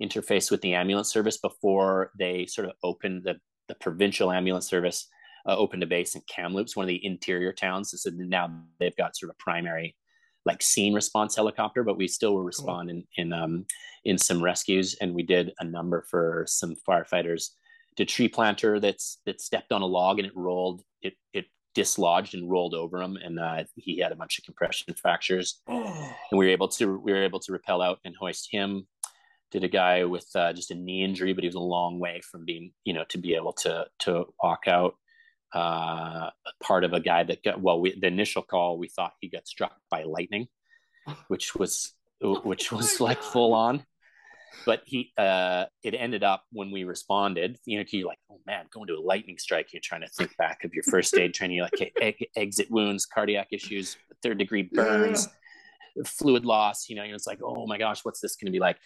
interface 0.00 0.50
with 0.50 0.60
the 0.60 0.74
ambulance 0.74 1.12
service 1.12 1.38
before 1.38 2.12
they 2.16 2.46
sort 2.46 2.68
of 2.68 2.74
opened 2.84 3.24
the 3.24 3.40
the 3.68 3.74
provincial 3.74 4.32
ambulance 4.32 4.66
service 4.66 5.08
uh, 5.46 5.56
opened 5.56 5.82
a 5.82 5.86
base 5.86 6.14
in 6.14 6.22
Kamloops, 6.28 6.76
one 6.76 6.84
of 6.84 6.88
the 6.88 7.04
interior 7.04 7.52
towns. 7.52 7.94
So 7.96 8.10
now 8.14 8.62
they've 8.78 8.96
got 8.96 9.16
sort 9.16 9.30
of 9.30 9.38
primary 9.38 9.94
like 10.44 10.62
scene 10.62 10.94
response 10.94 11.36
helicopter, 11.36 11.82
but 11.82 11.98
we 11.98 12.08
still 12.08 12.34
will 12.34 12.44
respond 12.44 12.88
cool. 12.88 13.02
in 13.16 13.32
in 13.32 13.32
um, 13.32 13.66
in 14.04 14.18
some 14.18 14.42
rescues, 14.42 14.94
and 15.00 15.14
we 15.14 15.22
did 15.22 15.52
a 15.58 15.64
number 15.64 16.04
for 16.10 16.44
some 16.46 16.74
firefighters. 16.88 17.50
Did 17.98 18.08
tree 18.08 18.28
planter 18.28 18.78
that's 18.78 19.18
that 19.26 19.40
stepped 19.40 19.72
on 19.72 19.82
a 19.82 19.86
log 19.86 20.20
and 20.20 20.26
it 20.26 20.36
rolled, 20.36 20.82
it 21.02 21.14
it 21.32 21.46
dislodged 21.74 22.32
and 22.34 22.48
rolled 22.48 22.72
over 22.72 23.02
him, 23.02 23.16
and 23.16 23.40
uh, 23.40 23.64
he 23.74 23.98
had 23.98 24.12
a 24.12 24.14
bunch 24.14 24.38
of 24.38 24.44
compression 24.44 24.94
fractures. 24.94 25.60
Oh. 25.68 26.12
And 26.30 26.38
we 26.38 26.46
were 26.46 26.52
able 26.52 26.68
to 26.68 26.96
we 26.96 27.12
were 27.12 27.24
able 27.24 27.40
to 27.40 27.52
rappel 27.52 27.82
out 27.82 27.98
and 28.04 28.14
hoist 28.14 28.48
him. 28.52 28.86
Did 29.50 29.64
a 29.64 29.68
guy 29.68 30.04
with 30.04 30.28
uh, 30.36 30.52
just 30.52 30.70
a 30.70 30.76
knee 30.76 31.02
injury, 31.02 31.32
but 31.32 31.42
he 31.42 31.48
was 31.48 31.56
a 31.56 31.72
long 31.76 31.98
way 31.98 32.20
from 32.20 32.44
being 32.44 32.70
you 32.84 32.94
know 32.94 33.04
to 33.08 33.18
be 33.18 33.34
able 33.34 33.52
to 33.64 33.86
to 34.00 34.26
walk 34.40 34.68
out 34.68 34.94
uh, 35.52 36.30
part 36.62 36.84
of 36.84 36.92
a 36.92 37.00
guy 37.00 37.24
that 37.24 37.42
got 37.42 37.60
well. 37.60 37.80
We, 37.80 37.98
the 37.98 38.06
initial 38.06 38.42
call, 38.42 38.78
we 38.78 38.86
thought 38.86 39.14
he 39.20 39.28
got 39.28 39.48
struck 39.48 39.74
by 39.90 40.04
lightning, 40.04 40.46
which 41.26 41.56
was 41.56 41.94
which 42.20 42.70
was 42.70 43.00
oh 43.00 43.04
like 43.04 43.20
God. 43.20 43.32
full 43.32 43.54
on. 43.54 43.84
But 44.66 44.82
he, 44.84 45.12
uh, 45.16 45.66
it 45.82 45.94
ended 45.94 46.22
up 46.22 46.44
when 46.52 46.70
we 46.70 46.84
responded. 46.84 47.58
You 47.64 47.78
know, 47.78 47.84
you're 47.90 48.06
like, 48.06 48.18
oh 48.30 48.40
man, 48.46 48.66
going 48.72 48.86
to 48.88 48.94
a 48.94 49.00
lightning 49.00 49.38
strike. 49.38 49.72
You're 49.72 49.82
trying 49.82 50.02
to 50.02 50.08
think 50.08 50.36
back 50.36 50.64
of 50.64 50.74
your 50.74 50.84
first 50.84 51.16
aid 51.16 51.34
training. 51.34 51.56
You're 51.56 51.68
like, 51.72 51.92
hey, 51.98 52.28
exit 52.36 52.68
wounds, 52.70 53.06
cardiac 53.06 53.48
issues, 53.50 53.96
third 54.22 54.38
degree 54.38 54.62
burns. 54.72 55.26
Yeah. 55.26 55.32
fluid 56.04 56.44
loss 56.44 56.88
you 56.88 56.94
know 56.94 57.02
it's 57.02 57.26
like 57.26 57.40
oh 57.42 57.66
my 57.66 57.76
gosh 57.76 58.04
what's 58.04 58.20
this 58.20 58.36
going 58.36 58.46
to 58.46 58.52
be 58.52 58.60
like 58.60 58.76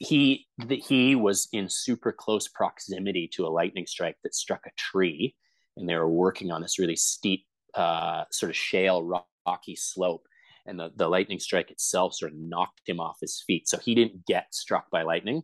he 0.00 0.46
the, 0.66 0.76
he 0.76 1.14
was 1.14 1.48
in 1.52 1.68
super 1.68 2.10
close 2.10 2.48
proximity 2.48 3.28
to 3.34 3.46
a 3.46 3.48
lightning 3.48 3.86
strike 3.86 4.16
that 4.24 4.34
struck 4.34 4.66
a 4.66 4.70
tree 4.76 5.36
and 5.76 5.88
they 5.88 5.94
were 5.94 6.08
working 6.08 6.50
on 6.50 6.62
this 6.62 6.78
really 6.78 6.96
steep 6.96 7.44
uh, 7.74 8.24
sort 8.32 8.50
of 8.50 8.56
shale 8.56 9.22
rocky 9.46 9.76
slope 9.76 10.26
and 10.66 10.78
the, 10.78 10.90
the 10.96 11.08
lightning 11.08 11.38
strike 11.38 11.70
itself 11.70 12.14
sort 12.14 12.32
of 12.32 12.38
knocked 12.38 12.80
him 12.86 13.00
off 13.00 13.18
his 13.20 13.42
feet 13.46 13.68
so 13.68 13.78
he 13.78 13.94
didn't 13.94 14.26
get 14.26 14.46
struck 14.54 14.90
by 14.90 15.02
lightning 15.02 15.42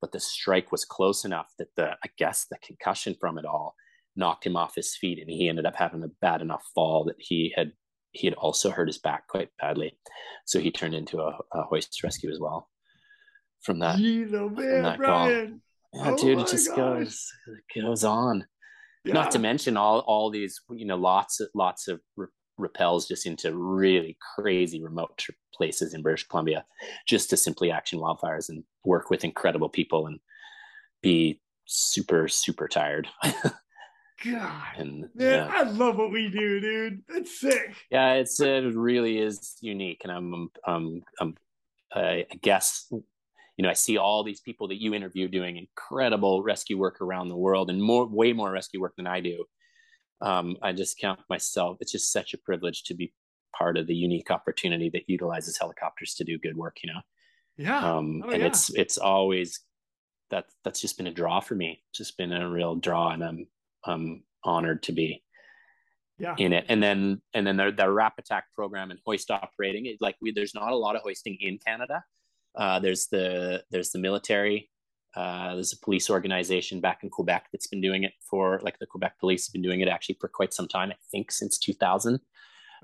but 0.00 0.12
the 0.12 0.20
strike 0.20 0.70
was 0.70 0.84
close 0.84 1.24
enough 1.24 1.52
that 1.58 1.68
the 1.76 1.90
i 2.04 2.08
guess 2.18 2.46
the 2.50 2.58
concussion 2.58 3.14
from 3.20 3.38
it 3.38 3.44
all 3.44 3.74
knocked 4.16 4.46
him 4.46 4.56
off 4.56 4.74
his 4.74 4.96
feet 4.96 5.18
and 5.18 5.30
he 5.30 5.48
ended 5.48 5.66
up 5.66 5.76
having 5.76 6.02
a 6.02 6.08
bad 6.20 6.40
enough 6.42 6.64
fall 6.74 7.04
that 7.04 7.16
he 7.18 7.52
had 7.56 7.72
he 8.12 8.26
had 8.26 8.34
also 8.34 8.70
hurt 8.70 8.88
his 8.88 8.98
back 8.98 9.26
quite 9.28 9.48
badly 9.60 9.96
so 10.44 10.58
he 10.58 10.70
turned 10.70 10.94
into 10.94 11.20
a, 11.20 11.38
a 11.52 11.62
hoist 11.62 12.02
rescue 12.02 12.30
as 12.30 12.40
well 12.40 12.68
from 13.62 13.80
that, 13.80 13.96
Jeez, 13.98 14.32
oh 14.34 14.48
man, 14.48 14.82
that 14.84 14.98
Brian. 14.98 15.60
Yeah, 15.92 16.10
oh 16.10 16.16
dude, 16.16 16.38
it 16.38 16.46
just 16.46 16.68
gosh. 16.68 16.76
goes 16.76 17.32
it 17.74 17.82
goes 17.82 18.04
on 18.04 18.46
yeah. 19.04 19.14
not 19.14 19.30
to 19.32 19.38
mention 19.38 19.76
all 19.76 20.00
all 20.00 20.30
these 20.30 20.60
you 20.70 20.84
know 20.84 20.96
lots 20.96 21.40
of 21.40 21.48
lots 21.54 21.88
of 21.88 22.00
rappels 22.58 23.08
just 23.08 23.26
into 23.26 23.56
really 23.56 24.16
crazy 24.34 24.82
remote 24.82 25.24
places 25.54 25.94
in 25.94 26.02
British 26.02 26.26
Columbia 26.26 26.64
just 27.06 27.30
to 27.30 27.36
simply 27.36 27.70
action 27.70 27.98
wildfires 27.98 28.48
and 28.48 28.64
work 28.84 29.10
with 29.10 29.24
incredible 29.24 29.68
people 29.68 30.06
and 30.06 30.20
be 31.02 31.40
super 31.66 32.28
super 32.28 32.66
tired 32.66 33.08
God, 34.24 34.62
and 34.76 35.00
man, 35.14 35.48
yeah. 35.48 35.50
I 35.50 35.62
love 35.62 35.96
what 35.96 36.10
we 36.10 36.28
do, 36.28 36.60
dude. 36.60 37.02
It's 37.08 37.40
sick. 37.40 37.76
Yeah, 37.90 38.14
it's 38.14 38.40
it 38.40 38.74
really 38.74 39.18
is 39.18 39.56
unique, 39.60 40.00
and 40.02 40.12
I'm 40.12 40.50
um 40.66 41.02
I'm 41.20 41.34
I 41.94 42.26
guess 42.42 42.90
you 43.58 43.64
know, 43.64 43.70
I 43.70 43.74
see 43.74 43.98
all 43.98 44.22
these 44.22 44.40
people 44.40 44.68
that 44.68 44.80
you 44.80 44.94
interview 44.94 45.26
doing 45.26 45.56
incredible 45.56 46.44
rescue 46.44 46.78
work 46.78 47.00
around 47.00 47.28
the 47.28 47.36
world 47.36 47.70
and 47.70 47.82
more, 47.82 48.06
way 48.06 48.32
more 48.32 48.52
rescue 48.52 48.80
work 48.80 48.94
than 48.96 49.08
I 49.08 49.20
do. 49.20 49.44
Um, 50.20 50.56
I 50.62 50.72
just 50.72 50.98
count 50.98 51.20
myself. 51.28 51.78
It's 51.80 51.92
just 51.92 52.12
such 52.12 52.34
a 52.34 52.38
privilege 52.38 52.82
to 52.84 52.94
be 52.94 53.12
part 53.56 53.76
of 53.76 53.86
the 53.86 53.94
unique 53.94 54.30
opportunity 54.30 54.90
that 54.90 55.08
utilizes 55.08 55.58
helicopters 55.58 56.14
to 56.14 56.24
do 56.24 56.38
good 56.38 56.56
work. 56.56 56.78
You 56.82 56.92
know. 56.92 57.00
Yeah. 57.56 57.78
Um, 57.78 58.22
oh, 58.24 58.30
and 58.30 58.40
yeah. 58.40 58.48
it's 58.48 58.70
it's 58.74 58.98
always 58.98 59.60
that 60.30 60.46
that's 60.64 60.80
just 60.80 60.96
been 60.96 61.06
a 61.06 61.12
draw 61.12 61.40
for 61.40 61.54
me. 61.54 61.82
It's 61.90 61.98
just 61.98 62.16
been 62.16 62.32
a 62.32 62.48
real 62.48 62.76
draw, 62.76 63.10
and 63.10 63.24
I'm 63.24 63.46
I'm 63.84 64.22
honored 64.44 64.82
to 64.84 64.92
be 64.92 65.22
yeah. 66.18 66.34
in 66.38 66.52
it. 66.52 66.66
And 66.68 66.82
then 66.82 67.20
and 67.34 67.46
then 67.46 67.56
their 67.56 67.72
their 67.72 67.90
Rapattack 67.90 68.42
program 68.54 68.90
and 68.90 69.00
hoist 69.04 69.30
operating. 69.30 69.86
It, 69.86 69.98
like 70.00 70.16
we 70.20 70.32
there's 70.32 70.54
not 70.54 70.72
a 70.72 70.76
lot 70.76 70.96
of 70.96 71.02
hoisting 71.02 71.36
in 71.40 71.58
Canada. 71.58 72.04
Uh, 72.56 72.78
there's 72.80 73.06
the 73.06 73.62
there's 73.70 73.90
the 73.90 73.98
military. 73.98 74.70
Uh, 75.16 75.54
there's 75.54 75.72
a 75.72 75.78
police 75.78 76.10
organization 76.10 76.80
back 76.80 77.02
in 77.02 77.10
Quebec 77.10 77.46
that's 77.50 77.66
been 77.66 77.80
doing 77.80 78.04
it 78.04 78.12
for 78.20 78.60
like 78.62 78.78
the 78.78 78.86
Quebec 78.86 79.18
police 79.18 79.46
have 79.46 79.52
been 79.52 79.62
doing 79.62 79.80
it 79.80 79.88
actually 79.88 80.16
for 80.20 80.28
quite 80.28 80.52
some 80.52 80.68
time. 80.68 80.90
I 80.90 80.96
think 81.10 81.32
since 81.32 81.58
2000. 81.58 82.20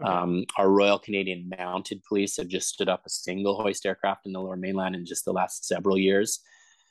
Okay. 0.00 0.10
Um, 0.10 0.44
our 0.58 0.70
Royal 0.70 0.98
Canadian 0.98 1.50
Mounted 1.56 2.02
Police 2.02 2.36
have 2.38 2.48
just 2.48 2.68
stood 2.68 2.88
up 2.88 3.02
a 3.06 3.10
single 3.10 3.62
hoist 3.62 3.86
aircraft 3.86 4.26
in 4.26 4.32
the 4.32 4.40
Lower 4.40 4.56
Mainland 4.56 4.96
in 4.96 5.06
just 5.06 5.24
the 5.24 5.32
last 5.32 5.64
several 5.64 5.96
years. 5.96 6.40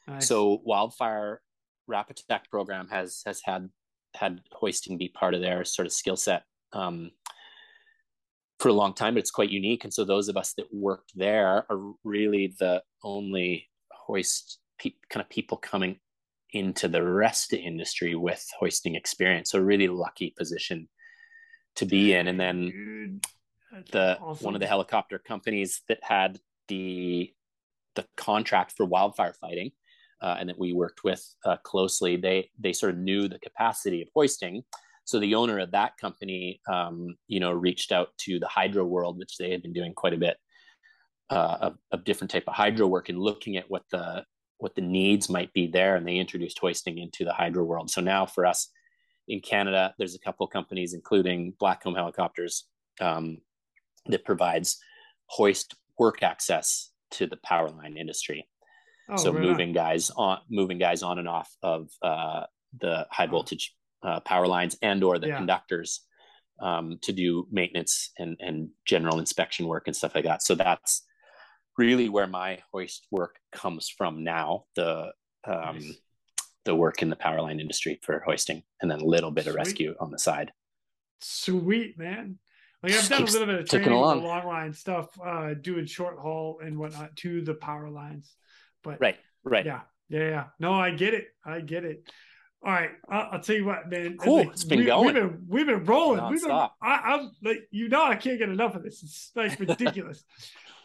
Nice. 0.08 0.28
So 0.28 0.62
wildfire 0.64 1.42
Rapattack 1.90 2.50
program 2.50 2.88
has 2.90 3.22
has 3.26 3.42
had 3.44 3.70
had 4.16 4.42
hoisting 4.52 4.98
be 4.98 5.10
part 5.10 5.34
of 5.34 5.42
their 5.42 5.66
sort 5.66 5.86
of 5.86 5.92
skill 5.92 6.16
set 6.16 6.44
um, 6.72 7.12
for 8.60 8.70
a 8.70 8.74
long 8.74 8.94
time, 8.94 9.16
but 9.16 9.20
it's 9.20 9.32
quite 9.32 9.50
unique. 9.50 9.84
And 9.84 9.94
so 9.94 10.06
those 10.06 10.30
of 10.30 10.38
us 10.38 10.54
that 10.54 10.74
worked 10.74 11.12
there 11.16 11.66
are 11.70 11.94
really 12.04 12.54
the 12.60 12.84
only 13.04 13.70
hoist 13.92 14.60
pe- 14.80 14.92
kind 15.10 15.24
of 15.24 15.30
people 15.30 15.58
coming 15.58 16.00
into 16.52 16.88
the 16.88 17.04
rest 17.04 17.52
of 17.52 17.60
the 17.60 17.66
industry 17.66 18.16
with 18.16 18.46
hoisting 18.60 18.96
experience. 18.96 19.52
So 19.52 19.60
really 19.60 19.88
lucky 19.88 20.34
position 20.38 20.88
to 21.76 21.86
be 21.86 22.14
in. 22.14 22.28
And 22.28 22.40
then 22.40 23.22
the 23.92 24.18
awesome. 24.20 24.46
one 24.46 24.54
of 24.56 24.62
the 24.62 24.68
helicopter 24.68 25.20
companies 25.20 25.82
that 25.88 26.00
had 26.02 26.40
the 26.68 27.34
the 27.96 28.06
contract 28.18 28.74
for 28.76 28.86
wildfire 28.86 29.36
fighting 29.40 29.72
uh, 30.22 30.38
and 30.40 30.50
that 30.50 30.58
we 30.58 30.74
worked 30.74 31.04
with 31.04 31.24
uh, 31.46 31.58
closely, 31.58 32.16
they 32.16 32.50
they 32.60 32.74
sort 32.74 32.94
of 32.94 33.00
knew 33.00 33.28
the 33.28 33.40
capacity 33.40 34.02
of 34.02 34.08
hoisting. 34.16 34.64
So 35.06 35.20
the 35.20 35.36
owner 35.36 35.60
of 35.60 35.72
that 35.72 35.98
company, 35.98 36.62
um, 36.72 37.18
you 37.28 37.42
know, 37.42 37.52
reached 37.52 37.92
out 37.92 38.10
to 38.20 38.40
the 38.40 38.48
hydro 38.48 38.86
world, 38.86 39.20
which 39.20 39.38
they 39.38 39.52
had 39.52 39.62
been 39.62 39.74
doing 39.74 39.94
quite 39.94 40.14
a 40.14 40.18
bit 40.18 40.38
uh, 41.30 41.58
of, 41.60 41.78
of 41.92 42.06
different 42.06 42.32
type 42.32 42.46
of 42.48 42.54
hydro 42.54 42.88
work 42.88 43.10
and 43.10 43.20
looking 43.20 43.58
at 43.58 43.70
what 43.70 43.84
the 43.92 44.24
what 44.64 44.76
the 44.76 44.82
needs 44.82 45.30
might 45.30 45.52
be 45.52 45.68
there, 45.68 45.98
and 45.98 46.08
they 46.08 46.16
introduced 46.16 46.58
hoisting 46.58 46.98
into 46.98 47.26
the 47.26 47.34
hydro 47.34 47.66
world. 47.66 47.92
So 47.92 48.00
now 48.00 48.26
for 48.26 48.46
us 48.46 48.70
in 49.28 49.42
Canada, 49.42 49.94
there's 49.98 50.16
a 50.16 50.20
couple 50.20 50.48
companies, 50.48 50.94
including 50.94 51.54
Blackcomb 51.62 51.98
Helicopters, 51.98 52.64
um, 53.02 53.40
that 54.06 54.24
provides 54.24 54.80
hoist 55.26 55.76
work 56.00 56.24
access 56.24 56.92
to 57.12 57.28
the 57.28 57.36
power 57.44 57.70
line 57.70 57.98
industry. 57.98 58.48
Oh, 59.10 59.18
so 59.18 59.34
right 59.34 59.42
moving 59.42 59.74
guys 59.74 60.10
on 60.16 60.40
moving 60.50 60.78
guys 60.78 61.04
on 61.04 61.20
and 61.20 61.28
off 61.28 61.54
of 61.62 61.90
uh, 62.02 62.44
the 62.80 63.06
high 63.12 63.28
voltage 63.28 63.76
uh, 64.02 64.22
power 64.22 64.48
lines 64.48 64.78
and 64.82 65.04
or 65.04 65.20
the 65.20 65.28
yeah. 65.28 65.38
conductors 65.38 66.06
um, 66.62 67.00
to 67.02 67.12
do 67.12 67.48
maintenance 67.52 68.12
and, 68.18 68.38
and 68.40 68.70
general 68.86 69.20
inspection 69.20 69.68
work 69.68 69.88
and 69.88 69.96
stuff 69.96 70.16
like 70.16 70.24
that. 70.24 70.42
So 70.42 70.56
that's 70.56 71.04
really 71.78 72.10
where 72.10 72.28
my 72.28 72.60
hoist 72.72 73.08
work 73.12 73.38
comes 73.52 73.90
from 73.90 74.24
now. 74.24 74.66
The 74.76 75.12
um, 75.46 75.80
nice. 75.80 75.94
the 76.66 76.76
work 76.76 77.02
in 77.02 77.10
the 77.10 77.16
power 77.16 77.42
line 77.42 77.60
industry 77.60 78.00
for 78.02 78.22
hoisting, 78.26 78.64
and 78.82 78.90
then 78.90 79.02
a 79.02 79.06
little 79.06 79.32
bit 79.32 79.46
Sweet. 79.46 79.50
of 79.52 79.56
rescue 79.56 79.96
on 80.00 80.12
the 80.12 80.20
side. 80.20 80.52
Sweet 81.22 81.98
man. 81.98 82.40
Like 82.82 82.94
I've 82.94 83.08
done 83.08 83.24
a 83.24 83.26
little 83.26 83.48
bit 83.48 83.60
of 83.62 83.70
training 83.70 83.90
for 83.90 84.16
long 84.16 84.46
line 84.46 84.74
stuff, 84.74 85.08
uh, 85.24 85.54
doing 85.54 85.86
short 85.86 86.20
haul 86.20 86.60
and 86.62 86.78
whatnot 86.78 87.16
to 87.18 87.42
the 87.42 87.54
power 87.54 87.90
lines. 87.90 88.36
But 88.84 89.00
right, 89.00 89.16
right, 89.46 89.66
yeah, 89.66 89.82
yeah, 90.10 90.30
yeah. 90.30 90.44
No, 90.60 90.74
I 90.74 90.92
get 90.92 91.14
it. 91.14 91.28
I 91.46 91.62
get 91.62 91.86
it. 91.86 92.10
All 92.66 92.72
right, 92.72 92.92
I'll, 93.10 93.30
I'll 93.34 93.40
tell 93.40 93.56
you 93.56 93.66
what, 93.66 93.90
man. 93.90 94.18
Cool. 94.18 94.40
Like, 94.40 94.50
it's 94.50 94.66
been 94.66 94.80
we, 94.80 94.86
going. 94.86 95.06
We've 95.06 95.14
been, 95.14 95.46
we've 95.48 95.66
been 95.66 95.86
rolling. 95.86 96.30
We've 96.30 96.42
been, 96.42 96.52
I, 96.52 96.70
I'm 96.82 97.32
like, 97.42 97.68
you 97.72 97.88
know, 97.88 98.04
I 98.04 98.16
can't 98.16 98.38
get 98.38 98.50
enough 98.50 98.76
of 98.76 98.84
this. 98.84 99.02
It's 99.02 99.32
like 99.36 99.60
ridiculous. 99.60 100.24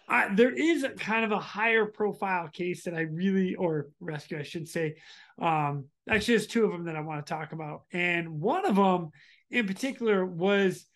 I, 0.09 0.35
there 0.35 0.53
is 0.53 0.85
a 0.85 0.91
kind 0.91 1.25
of 1.25 1.33
a 1.33 1.39
higher 1.39 1.87
profile 1.87 2.49
case 2.49 2.85
that 2.85 2.95
I 2.95 3.03
really, 3.03 3.55
or 3.55 3.89
rescue, 4.01 4.39
I 4.39 4.43
should 4.43 4.69
say. 4.69 4.97
Um, 5.41 5.87
actually, 6.09 6.35
there's 6.35 6.47
two 6.47 6.65
of 6.65 6.73
them 6.73 6.85
that 6.87 6.97
I 6.97 7.01
want 7.01 7.25
to 7.25 7.33
talk 7.33 7.53
about, 7.53 7.83
and 7.93 8.41
one 8.41 8.65
of 8.65 8.77
them 8.77 9.11
in 9.51 9.67
particular 9.67 10.25
was 10.25 10.87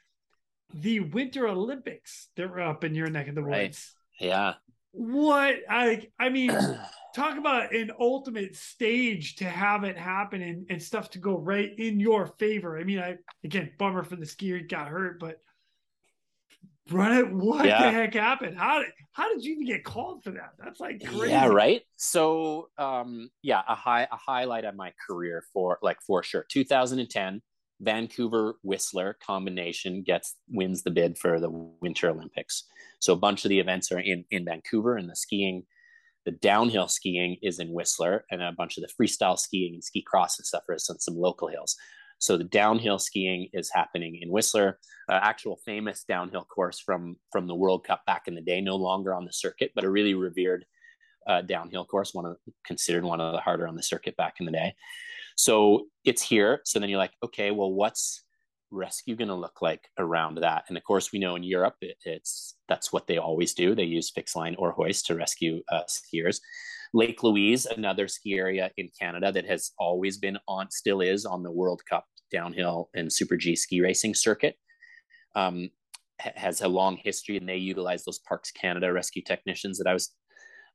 the 0.75 1.01
Winter 1.01 1.47
Olympics 1.47 2.29
that 2.37 2.51
were 2.51 2.61
up 2.61 2.85
in 2.85 2.95
your 2.95 3.11
neck 3.11 3.29
of 3.29 3.35
the 3.35 3.43
woods. 3.43 3.95
Right. 4.21 4.29
Yeah, 4.29 4.55
what 4.93 5.57
I 5.69 6.09
I 6.19 6.29
mean, 6.29 6.51
talk 7.15 7.39
about 7.39 7.75
an 7.75 7.91
ultimate 7.99 8.55
stage 8.55 9.37
to 9.37 9.45
have 9.45 9.85
it 9.85 9.99
happen 9.99 10.43
and, 10.43 10.67
and 10.71 10.83
stuff 10.83 11.11
to 11.11 11.19
go 11.19 11.39
right 11.39 11.71
in 11.79 11.99
your 11.99 12.27
favor. 12.39 12.79
I 12.79 12.85
mean, 12.85 12.99
I 12.99 13.17
again 13.43 13.73
bummer 13.79 14.05
for 14.05 14.17
the 14.17 14.27
skier 14.27 14.69
got 14.69 14.89
hurt, 14.89 15.19
but 15.19 15.39
it. 16.87 17.33
What 17.33 17.65
yeah. 17.65 17.83
the 17.83 17.91
heck 17.91 18.15
happened? 18.15 18.59
How 18.59 18.81
did 18.81 18.91
how 19.13 19.33
did 19.33 19.45
you 19.45 19.55
even 19.55 19.67
get 19.67 19.85
called 19.85 20.25
for 20.25 20.31
that? 20.33 20.53
That's 20.59 20.81
like 20.81 21.05
crazy. 21.05 21.31
Yeah, 21.31 21.47
right. 21.47 21.83
So 21.97 22.69
um 22.79 23.31
yeah, 23.43 23.63
a 23.69 23.75
high 23.75 24.03
a 24.11 24.17
highlight 24.17 24.65
of 24.65 24.75
my 24.75 24.93
career 25.07 25.45
for 25.53 25.79
like 25.83 25.99
for 26.07 26.23
sure. 26.23 26.45
2010 26.51 27.43
Vancouver 27.83 28.55
Whistler 28.63 29.17
combination 29.25 30.03
gets 30.03 30.37
wins 30.49 30.83
the 30.83 30.91
bid 30.91 31.19
for 31.19 31.41
the 31.41 31.51
Winter 31.51 32.09
Olympics. 32.09 32.65
So 33.01 33.13
a 33.13 33.17
bunch 33.17 33.45
of 33.45 33.49
the 33.49 33.59
events 33.59 33.91
are 33.93 33.99
in 33.99 34.25
in 34.31 34.45
Vancouver, 34.45 34.97
and 34.97 35.11
the 35.11 35.17
skiing, 35.17 35.65
the 36.25 36.31
downhill 36.31 36.89
skiing 36.89 37.37
is 37.43 37.59
in 37.59 37.73
Whistler, 37.73 38.25
and 38.31 38.41
a 38.41 38.53
bunch 38.53 38.79
of 38.79 38.85
the 38.85 39.05
freestyle 39.05 39.39
skiing 39.39 39.75
and 39.75 39.85
ski 39.85 40.03
cross 40.03 40.39
and 40.39 40.47
stuff 40.47 40.63
is 40.69 40.89
on 40.89 41.01
some 41.01 41.17
local 41.17 41.49
hills. 41.49 41.77
So 42.23 42.37
the 42.37 42.45
downhill 42.45 43.01
skiing 43.01 43.49
is 43.53 43.69
happening 43.75 44.21
in 44.23 44.31
Whistler, 44.31 44.79
actual 45.11 45.59
famous 45.67 46.05
downhill 46.05 46.45
course 46.45 46.79
from 46.79 47.17
from 47.33 47.49
the 47.49 47.55
World 47.55 47.85
Cup 47.85 48.03
back 48.07 48.29
in 48.29 48.37
the 48.37 48.41
day, 48.41 48.61
no 48.61 48.77
longer 48.77 49.13
on 49.13 49.25
the 49.25 49.33
circuit, 49.33 49.73
but 49.75 49.83
a 49.83 49.91
really 49.91 50.15
revered 50.15 50.65
uh, 51.27 51.43
downhill 51.43 51.85
course, 51.85 52.15
one 52.15 52.25
of 52.25 52.37
considered 52.65 53.03
one 53.03 53.21
of 53.21 53.33
the 53.33 53.41
harder 53.41 53.67
on 53.67 53.75
the 53.75 53.83
circuit 53.83 54.17
back 54.17 54.35
in 54.39 54.47
the 54.47 54.53
day. 54.53 54.73
So 55.37 55.87
it's 56.05 56.23
here. 56.23 56.61
So 56.65 56.79
then 56.79 56.89
you're 56.89 56.99
like, 56.99 57.15
okay, 57.25 57.51
well, 57.51 57.73
what's 57.73 58.23
rescue 58.71 59.17
going 59.17 59.27
to 59.27 59.35
look 59.35 59.61
like 59.61 59.89
around 59.99 60.37
that? 60.37 60.67
And 60.69 60.77
of 60.77 60.85
course, 60.85 61.11
we 61.11 61.19
know 61.19 61.35
in 61.35 61.43
Europe, 61.43 61.75
it, 61.81 61.97
it's 62.05 62.55
that's 62.69 62.93
what 62.93 63.09
they 63.09 63.19
always 63.19 63.53
do. 63.53 63.75
They 63.75 63.83
use 63.83 64.11
fixed 64.11 64.37
line 64.37 64.55
or 64.61 64.71
hoist 64.71 65.07
to 65.07 65.17
rescue 65.17 65.61
uh, 65.73 65.83
skiers. 65.89 66.39
Lake 66.95 67.23
Louise, 67.23 67.67
another 67.67 68.07
ski 68.07 68.35
area 68.35 68.71
in 68.77 68.91
Canada 69.01 69.33
that 69.33 69.47
has 69.47 69.73
always 69.79 70.19
been 70.19 70.39
on, 70.47 70.71
still 70.71 71.01
is 71.01 71.25
on 71.25 71.43
the 71.43 71.51
World 71.51 71.83
Cup 71.89 72.05
downhill 72.33 72.91
and 72.95 73.13
Super 73.13 73.37
G 73.37 73.55
ski 73.55 73.81
racing 73.81 74.15
circuit. 74.15 74.57
Um, 75.35 75.71
has 76.19 76.61
a 76.61 76.69
long 76.69 76.97
history 76.97 77.37
and 77.37 77.49
they 77.49 77.57
utilize 77.57 78.05
those 78.05 78.21
Parks 78.21 78.51
Canada 78.53 78.93
rescue 78.93 79.23
technicians 79.23 79.79
that 79.79 79.89
I 79.89 79.93
was 79.93 80.15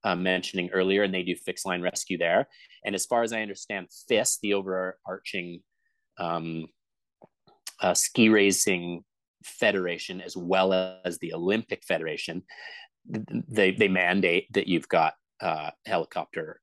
uh, 0.03 0.15
mentioning 0.15 0.69
earlier, 0.71 1.03
and 1.03 1.13
they 1.13 1.23
do 1.23 1.35
fixed 1.35 1.65
line 1.65 1.81
rescue 1.81 2.17
there. 2.17 2.47
And 2.85 2.95
as 2.95 3.05
far 3.05 3.23
as 3.23 3.33
I 3.33 3.41
understand, 3.41 3.87
FIS, 4.07 4.39
the 4.41 4.53
overarching 4.53 5.61
um, 6.19 6.67
uh, 7.81 7.93
ski 7.93 8.29
racing 8.29 9.03
federation, 9.43 10.21
as 10.21 10.35
well 10.35 10.73
as 10.73 11.17
the 11.19 11.33
Olympic 11.33 11.83
Federation, 11.83 12.43
they 13.07 13.71
they 13.71 13.87
mandate 13.87 14.47
that 14.53 14.67
you've 14.67 14.87
got 14.89 15.13
uh, 15.41 15.71
helicopter 15.85 16.61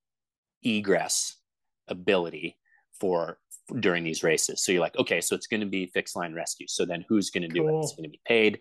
egress 0.62 1.36
ability 1.88 2.56
for 3.00 3.38
during 3.80 4.04
these 4.04 4.22
races. 4.22 4.64
So 4.64 4.72
you're 4.72 4.80
like, 4.80 4.98
okay, 4.98 5.20
so 5.20 5.34
it's 5.34 5.46
going 5.46 5.60
to 5.60 5.66
be 5.66 5.86
fixed 5.86 6.16
line 6.16 6.34
rescue. 6.34 6.66
So 6.68 6.84
then 6.84 7.04
who's 7.08 7.30
going 7.30 7.42
to 7.42 7.48
do 7.48 7.62
cool. 7.62 7.80
it? 7.80 7.82
It's 7.84 7.94
going 7.94 8.04
to 8.04 8.10
be 8.10 8.20
paid. 8.26 8.58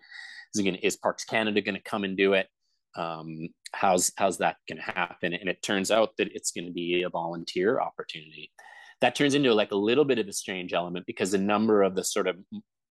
Is 0.54 0.60
it 0.60 0.64
going 0.64 0.76
to, 0.76 0.86
is 0.86 0.96
Parks 0.96 1.24
Canada 1.24 1.60
going 1.60 1.74
to 1.74 1.82
come 1.82 2.04
and 2.04 2.16
do 2.16 2.32
it? 2.34 2.48
um, 2.96 3.48
how's 3.72 4.12
how's 4.16 4.38
that 4.38 4.56
going 4.68 4.78
to 4.78 4.84
happen 4.84 5.34
and 5.34 5.48
it 5.48 5.62
turns 5.62 5.90
out 5.90 6.10
that 6.18 6.28
it's 6.32 6.52
going 6.52 6.66
to 6.66 6.72
be 6.72 7.02
a 7.02 7.10
volunteer 7.10 7.80
opportunity 7.80 8.50
that 9.00 9.14
turns 9.14 9.34
into 9.34 9.52
like 9.52 9.72
a 9.72 9.76
little 9.76 10.04
bit 10.04 10.18
of 10.18 10.28
a 10.28 10.32
strange 10.32 10.72
element 10.72 11.04
because 11.06 11.34
a 11.34 11.38
number 11.38 11.82
of 11.82 11.96
the 11.96 12.04
sort 12.04 12.28
of 12.28 12.36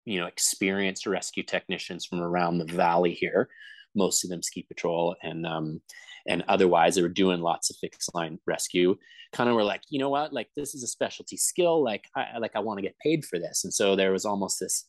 you 0.04 0.18
know 0.18 0.26
experienced 0.26 1.06
rescue 1.06 1.44
technicians 1.44 2.04
from 2.04 2.20
around 2.20 2.58
the 2.58 2.72
valley 2.72 3.12
here 3.12 3.48
most 3.94 4.24
of 4.24 4.30
them 4.30 4.42
ski 4.42 4.64
patrol 4.66 5.14
and 5.22 5.46
um, 5.46 5.80
and 6.26 6.44
otherwise 6.48 6.94
they 6.94 7.02
were 7.02 7.08
doing 7.08 7.40
lots 7.40 7.70
of 7.70 7.76
fixed 7.76 8.14
line 8.14 8.38
rescue. 8.46 8.96
Kind 9.32 9.48
of 9.48 9.56
were 9.56 9.64
like 9.64 9.82
you 9.88 9.98
know 9.98 10.10
what? 10.10 10.32
Like 10.32 10.48
this 10.56 10.74
is 10.74 10.82
a 10.82 10.88
specialty 10.88 11.36
skill. 11.36 11.82
Like 11.82 12.04
i 12.16 12.38
like 12.38 12.52
i 12.54 12.60
want 12.60 12.78
to 12.78 12.82
get 12.82 12.98
paid 12.98 13.24
for 13.24 13.38
this. 13.38 13.64
And 13.64 13.72
so 13.72 13.96
there 13.96 14.12
was 14.12 14.24
almost 14.24 14.60
this 14.60 14.86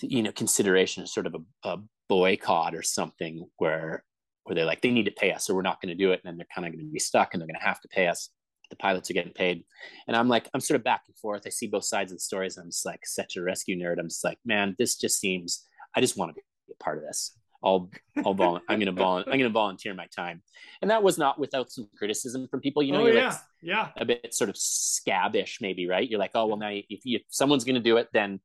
you 0.00 0.22
know 0.22 0.32
consideration 0.32 1.02
of 1.02 1.08
sort 1.08 1.26
of 1.26 1.34
a, 1.34 1.68
a 1.68 1.76
boycott 2.08 2.74
or 2.74 2.82
something 2.82 3.46
where 3.58 4.04
where 4.44 4.54
they're 4.54 4.64
like 4.64 4.80
they 4.80 4.90
need 4.90 5.04
to 5.04 5.12
pay 5.12 5.30
us 5.30 5.46
so 5.46 5.54
we're 5.54 5.62
not 5.62 5.80
going 5.80 5.96
to 5.96 6.04
do 6.04 6.12
it. 6.12 6.20
And 6.24 6.30
then 6.30 6.36
they're 6.36 6.54
kind 6.54 6.66
of 6.66 6.72
going 6.72 6.86
to 6.86 6.92
be 6.92 6.98
stuck 6.98 7.32
and 7.32 7.40
they're 7.40 7.46
going 7.46 7.60
to 7.60 7.66
have 7.66 7.80
to 7.82 7.88
pay 7.88 8.08
us. 8.08 8.30
The 8.70 8.76
pilots 8.76 9.10
are 9.10 9.14
getting 9.14 9.32
paid. 9.32 9.64
And 10.08 10.16
i'm 10.16 10.28
like 10.28 10.48
i'm 10.54 10.60
sort 10.60 10.80
of 10.80 10.84
back 10.84 11.02
and 11.06 11.16
forth. 11.16 11.42
I 11.46 11.50
see 11.50 11.66
both 11.66 11.84
sides 11.84 12.12
of 12.12 12.16
the 12.16 12.22
stories. 12.22 12.56
I'm 12.56 12.70
just 12.70 12.86
like 12.86 13.00
such 13.04 13.36
a 13.36 13.42
rescue 13.42 13.76
nerd. 13.78 13.98
I'm 13.98 14.08
just 14.08 14.24
like 14.24 14.38
man 14.44 14.74
this 14.78 14.96
just 14.96 15.20
seems 15.20 15.64
i 15.94 16.00
just 16.00 16.16
want 16.16 16.30
to 16.30 16.34
be 16.34 16.42
a 16.72 16.82
part 16.82 16.98
of 16.98 17.04
this 17.04 17.36
i'll 17.64 17.90
i'll 18.24 18.34
vol- 18.34 18.60
i'm 18.68 18.78
going 18.78 18.86
to 18.86 19.00
vol- 19.00 19.24
i'm 19.26 19.38
to 19.38 19.48
volunteer 19.48 19.94
my 19.94 20.06
time. 20.14 20.42
And 20.80 20.90
that 20.90 21.02
was 21.02 21.18
not 21.18 21.38
without 21.38 21.70
some 21.70 21.88
criticism 21.96 22.48
from 22.48 22.60
people. 22.60 22.82
You 22.82 22.92
know 22.92 23.02
oh, 23.02 23.06
you're 23.06 23.14
yeah 23.14 23.28
like, 23.28 23.38
yeah. 23.62 23.88
A 23.96 24.04
bit 24.04 24.34
sort 24.34 24.50
of 24.50 24.56
scabbish 24.56 25.58
maybe 25.60 25.86
right? 25.86 26.08
You're 26.08 26.18
like 26.18 26.32
oh 26.34 26.46
well 26.46 26.56
now 26.56 26.70
if, 26.70 27.04
you, 27.04 27.16
if 27.16 27.22
someone's 27.28 27.64
going 27.64 27.76
to 27.76 27.80
do 27.80 27.96
it 27.96 28.08
then 28.12 28.40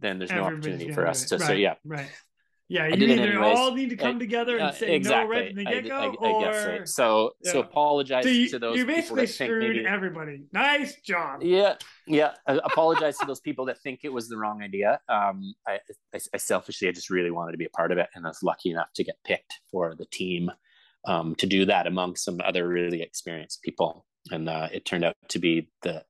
then 0.00 0.18
there's 0.18 0.30
no 0.30 0.44
opportunity 0.44 0.90
for 0.92 1.06
us 1.06 1.26
to. 1.26 1.38
So 1.38 1.52
yeah, 1.52 1.74
Right. 1.84 2.08
Yeah, 2.70 2.86
you 2.86 3.04
either 3.04 3.22
anyways. 3.22 3.58
all 3.58 3.74
need 3.74 3.90
to 3.90 3.96
come 3.96 4.20
together 4.20 4.56
and 4.56 4.66
uh, 4.66 4.72
say 4.72 4.94
exactly. 4.94 5.34
no 5.34 5.40
right 5.40 5.48
from 5.48 5.56
the 5.56 5.64
get 5.64 5.88
go, 5.88 6.14
or 6.20 6.86
so. 6.86 7.32
So, 7.42 7.50
so 7.50 7.58
apologize 7.58 8.22
so 8.22 8.30
you, 8.30 8.48
to 8.48 8.58
those 8.60 8.78
you 8.78 8.86
basically 8.86 9.26
screwed 9.26 9.74
maybe. 9.74 9.86
everybody. 9.88 10.42
Nice 10.52 10.94
job. 11.00 11.42
Yeah, 11.42 11.74
yeah. 12.06 12.34
I 12.46 12.60
apologize 12.62 13.18
to 13.18 13.26
those 13.26 13.40
people 13.40 13.64
that 13.64 13.82
think 13.82 14.00
it 14.04 14.12
was 14.12 14.28
the 14.28 14.36
wrong 14.36 14.62
idea. 14.62 15.00
Um, 15.08 15.52
I, 15.66 15.80
I, 16.14 16.20
I 16.32 16.36
selfishly, 16.36 16.86
I 16.86 16.92
just 16.92 17.10
really 17.10 17.32
wanted 17.32 17.50
to 17.52 17.58
be 17.58 17.64
a 17.64 17.70
part 17.70 17.90
of 17.90 17.98
it, 17.98 18.06
and 18.14 18.24
I 18.24 18.28
was 18.28 18.40
lucky 18.44 18.70
enough 18.70 18.92
to 18.94 19.02
get 19.02 19.16
picked 19.24 19.52
for 19.72 19.96
the 19.96 20.06
team 20.06 20.48
um, 21.08 21.34
to 21.36 21.48
do 21.48 21.64
that 21.64 21.88
among 21.88 22.14
some 22.14 22.40
other 22.44 22.68
really 22.68 23.02
experienced 23.02 23.62
people, 23.62 24.06
and 24.30 24.48
uh, 24.48 24.68
it 24.72 24.84
turned 24.84 25.04
out 25.04 25.16
to 25.30 25.40
be 25.40 25.68
the 25.82 26.04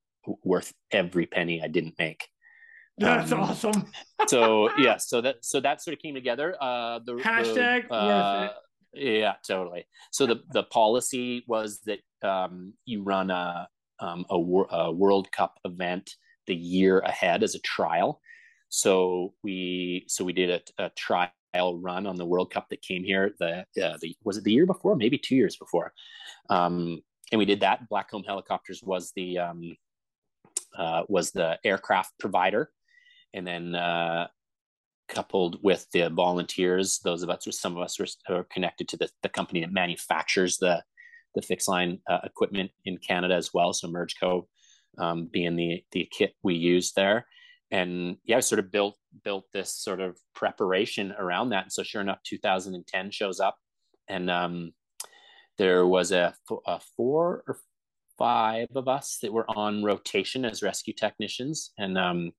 worth 0.45 0.75
every 0.93 1.25
penny 1.25 1.63
I 1.63 1.69
didn't 1.69 1.95
make. 1.99 2.29
That's 2.99 3.33
Um, 3.33 3.41
awesome. 3.41 3.87
so 4.29 4.71
yeah 4.79 4.97
so 4.99 5.21
that 5.21 5.37
so 5.45 5.61
that 5.61 5.83
sort 5.83 5.95
of 5.97 6.03
came 6.03 6.15
together 6.15 6.57
uh 6.61 6.99
the 7.05 7.15
the, 7.15 7.23
Hashtag 7.23 7.83
worth 7.85 7.93
uh, 7.93 8.49
yeah 8.93 9.35
totally. 9.47 9.87
So 10.11 10.27
the 10.27 10.43
the 10.53 10.65
policy 10.65 11.45
was 11.47 11.81
that 11.87 12.01
um 12.23 12.75
you 12.85 13.03
run 13.03 13.31
a 13.31 13.69
um 14.01 14.25
a, 14.31 14.35
a 14.37 14.93
world 14.93 15.31
cup 15.33 15.59
event 15.65 16.11
the 16.47 16.55
year 16.55 16.99
ahead 17.01 17.43
as 17.43 17.55
a 17.55 17.61
trial. 17.61 18.21
So 18.69 19.35
we 19.43 20.05
so 20.09 20.25
we 20.25 20.33
did 20.33 20.51
a, 20.79 20.85
a 20.85 20.91
trial 20.91 21.31
run 21.81 22.07
on 22.07 22.17
the 22.17 22.27
world 22.27 22.53
cup 22.53 22.69
that 22.71 22.83
came 22.83 23.05
here 23.05 23.35
the 23.39 23.61
uh, 23.83 23.97
the 24.01 24.15
was 24.25 24.37
it 24.37 24.45
the 24.45 24.53
year 24.53 24.67
before? 24.67 24.95
Maybe 24.97 25.19
two 25.19 25.37
years 25.37 25.57
before. 25.57 25.93
Um 26.51 27.01
and 27.33 27.39
we 27.39 27.45
did 27.45 27.61
that. 27.61 27.89
Blackcomb 27.89 28.27
helicopters 28.27 28.83
was 28.83 29.13
the 29.15 29.39
um 29.39 29.77
uh, 30.77 31.03
was 31.09 31.31
the 31.33 31.59
aircraft 31.65 32.13
provider 32.19 32.71
and 33.35 33.47
then 33.47 33.75
uh, 33.75 34.29
coupled 35.09 35.59
with 35.63 35.87
the 35.93 36.09
volunteers, 36.09 37.01
those 37.01 37.23
of 37.23 37.31
us, 37.31 37.47
some 37.51 37.77
of 37.77 37.83
us 37.83 37.99
were, 37.99 38.07
were 38.29 38.45
connected 38.45 38.89
to 38.89 38.97
the, 38.97 39.09
the 39.23 39.29
company 39.29 39.61
that 39.61 39.73
manufactures 39.73 40.59
the 40.59 40.83
the 41.35 41.43
fixed 41.43 41.69
line 41.69 42.01
uh, 42.09 42.19
equipment 42.25 42.73
in 42.85 42.99
Canada 42.99 43.35
as 43.35 43.55
well. 43.55 43.73
So 43.73 43.89
Mergeco 43.89 44.47
um, 44.99 45.29
being 45.31 45.57
the 45.57 45.85
the 45.93 46.09
kit 46.11 46.35
we 46.43 46.55
use 46.55 46.93
there, 46.93 47.27
and 47.71 48.17
yeah, 48.25 48.39
I 48.39 48.41
sort 48.41 48.59
of 48.59 48.73
built 48.73 48.97
built 49.25 49.45
this 49.53 49.75
sort 49.75 50.01
of 50.01 50.19
preparation 50.35 51.13
around 51.19 51.51
that. 51.51 51.65
And 51.65 51.73
so 51.73 51.83
sure 51.83 52.01
enough, 52.01 52.23
2010 52.25 53.11
shows 53.11 53.41
up, 53.41 53.59
and 54.09 54.31
um, 54.31 54.73
there 55.59 55.87
was 55.87 56.13
a, 56.13 56.35
a 56.67 56.81
four 56.97 57.45
or 57.47 57.59
five 58.19 58.69
of 58.75 58.89
us 58.89 59.19
that 59.23 59.33
were 59.33 59.49
on 59.51 59.85
rotation 59.85 60.45
as 60.45 60.63
rescue 60.63 60.95
technicians, 60.95 61.73
and 61.79 61.97
um, 61.97 62.33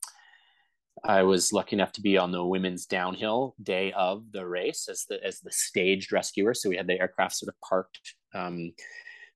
I 1.03 1.23
was 1.23 1.53
lucky 1.53 1.75
enough 1.75 1.91
to 1.93 2.01
be 2.01 2.17
on 2.17 2.31
the 2.31 2.45
women's 2.45 2.85
downhill 2.85 3.55
day 3.63 3.91
of 3.93 4.23
the 4.31 4.45
race 4.45 4.87
as 4.89 5.05
the 5.09 5.23
as 5.23 5.39
the 5.39 5.51
staged 5.51 6.11
rescuer. 6.11 6.53
So 6.53 6.69
we 6.69 6.77
had 6.77 6.87
the 6.87 6.99
aircraft 6.99 7.35
sort 7.35 7.49
of 7.49 7.59
parked 7.67 8.15
um, 8.35 8.73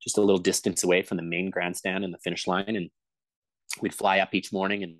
just 0.01 0.17
a 0.17 0.21
little 0.21 0.37
distance 0.37 0.83
away 0.83 1.01
from 1.01 1.17
the 1.17 1.23
main 1.23 1.49
grandstand 1.49 2.03
and 2.03 2.13
the 2.13 2.19
finish 2.19 2.45
line, 2.45 2.75
and 2.75 2.89
we'd 3.81 3.93
fly 3.93 4.19
up 4.19 4.35
each 4.35 4.53
morning 4.53 4.83
and 4.83 4.95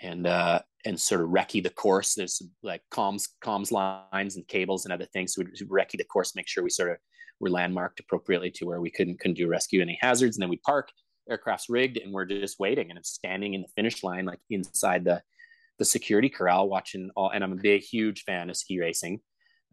and 0.00 0.26
uh, 0.26 0.60
and 0.84 0.98
sort 0.98 1.20
of 1.20 1.28
recce 1.28 1.62
the 1.62 1.70
course. 1.70 2.14
There's 2.14 2.42
like 2.62 2.82
comms 2.90 3.28
comms 3.44 3.70
lines 3.70 4.36
and 4.36 4.48
cables 4.48 4.84
and 4.84 4.92
other 4.92 5.06
things. 5.06 5.34
So 5.34 5.42
we'd 5.42 5.68
recce 5.68 5.98
the 5.98 6.04
course, 6.04 6.34
make 6.34 6.48
sure 6.48 6.64
we 6.64 6.70
sort 6.70 6.90
of 6.90 6.96
were 7.38 7.50
landmarked 7.50 8.00
appropriately 8.00 8.50
to 8.52 8.64
where 8.64 8.80
we 8.80 8.90
couldn't 8.90 9.20
couldn't 9.20 9.36
do 9.36 9.46
rescue 9.46 9.80
any 9.82 9.98
hazards, 10.00 10.36
and 10.36 10.42
then 10.42 10.50
we'd 10.50 10.62
park 10.62 10.90
aircraft's 11.30 11.68
rigged 11.68 11.98
and 11.98 12.12
we're 12.12 12.24
just 12.24 12.58
waiting 12.58 12.90
and 12.90 12.98
I'm 12.98 13.04
standing 13.04 13.54
in 13.54 13.62
the 13.62 13.68
finish 13.76 14.02
line 14.02 14.24
like 14.26 14.40
inside 14.50 15.04
the 15.04 15.22
the 15.82 15.86
security 15.86 16.28
corral 16.28 16.68
watching 16.68 17.10
all 17.16 17.30
and 17.30 17.42
i'm 17.42 17.52
a 17.52 17.56
big 17.70 17.82
huge 17.82 18.22
fan 18.22 18.48
of 18.48 18.56
ski 18.56 18.78
racing. 18.78 19.20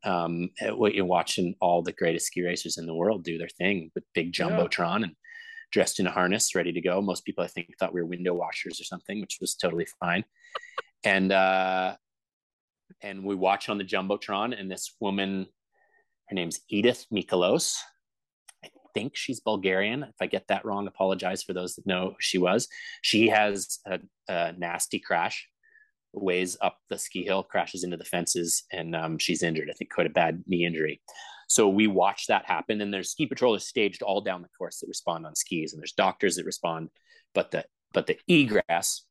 Um 0.03 0.49
you're 0.59 1.05
watching 1.05 1.53
all 1.61 1.83
the 1.83 1.91
greatest 1.91 2.25
ski 2.27 2.41
racers 2.41 2.79
in 2.79 2.87
the 2.87 2.95
world 2.95 3.23
do 3.23 3.37
their 3.37 3.55
thing 3.59 3.91
with 3.93 4.03
big 4.15 4.33
jumbotron 4.33 5.01
yeah. 5.01 5.05
and 5.05 5.15
dressed 5.71 5.99
in 5.99 6.07
a 6.07 6.11
harness 6.11 6.55
ready 6.55 6.71
to 6.73 6.81
go. 6.81 6.99
Most 6.99 7.25
people 7.25 7.43
i 7.43 7.47
think 7.47 7.67
thought 7.77 7.93
we 7.93 8.01
were 8.01 8.07
window 8.07 8.33
washers 8.33 8.81
or 8.81 8.85
something 8.85 9.21
which 9.21 9.37
was 9.39 9.53
totally 9.53 9.87
fine. 9.99 10.23
And 11.03 11.31
uh 11.31 11.95
and 13.03 13.23
we 13.23 13.35
watch 13.35 13.69
on 13.69 13.77
the 13.77 13.89
jumbotron 13.91 14.59
and 14.59 14.71
this 14.71 14.95
woman 14.99 15.45
her 16.29 16.33
name's 16.33 16.59
edith 16.69 17.05
Miklós. 17.13 17.75
i 18.65 18.69
think 18.95 19.15
she's 19.15 19.41
bulgarian. 19.41 20.01
If 20.01 20.19
i 20.21 20.25
get 20.25 20.47
that 20.47 20.65
wrong 20.65 20.87
apologize 20.87 21.43
for 21.43 21.53
those 21.53 21.75
that 21.75 21.85
know 21.85 22.03
who 22.09 22.15
she 22.19 22.39
was. 22.39 22.67
She 23.03 23.27
has 23.27 23.77
a, 23.85 23.99
a 24.27 24.53
nasty 24.53 24.99
crash 25.09 25.47
ways 26.13 26.57
up 26.61 26.77
the 26.89 26.97
ski 26.97 27.23
hill, 27.23 27.43
crashes 27.43 27.83
into 27.83 27.97
the 27.97 28.05
fences, 28.05 28.63
and 28.71 28.95
um, 28.95 29.17
she's 29.17 29.43
injured. 29.43 29.69
I 29.69 29.73
think 29.73 29.91
quite 29.91 30.07
a 30.07 30.11
bad 30.11 30.43
knee 30.47 30.65
injury. 30.65 31.01
So 31.47 31.67
we 31.67 31.87
watch 31.87 32.27
that 32.27 32.45
happen, 32.45 32.81
and 32.81 32.93
there's 32.93 33.11
ski 33.11 33.25
patrollers 33.25 33.67
staged 33.67 34.01
all 34.03 34.21
down 34.21 34.41
the 34.41 34.49
course 34.57 34.79
that 34.79 34.87
respond 34.87 35.25
on 35.25 35.35
skis, 35.35 35.73
and 35.73 35.81
there's 35.81 35.93
doctors 35.93 36.35
that 36.35 36.45
respond. 36.45 36.89
But 37.33 37.51
the 37.51 37.65
but 37.93 38.07
the 38.07 38.17
egress, 38.27 39.05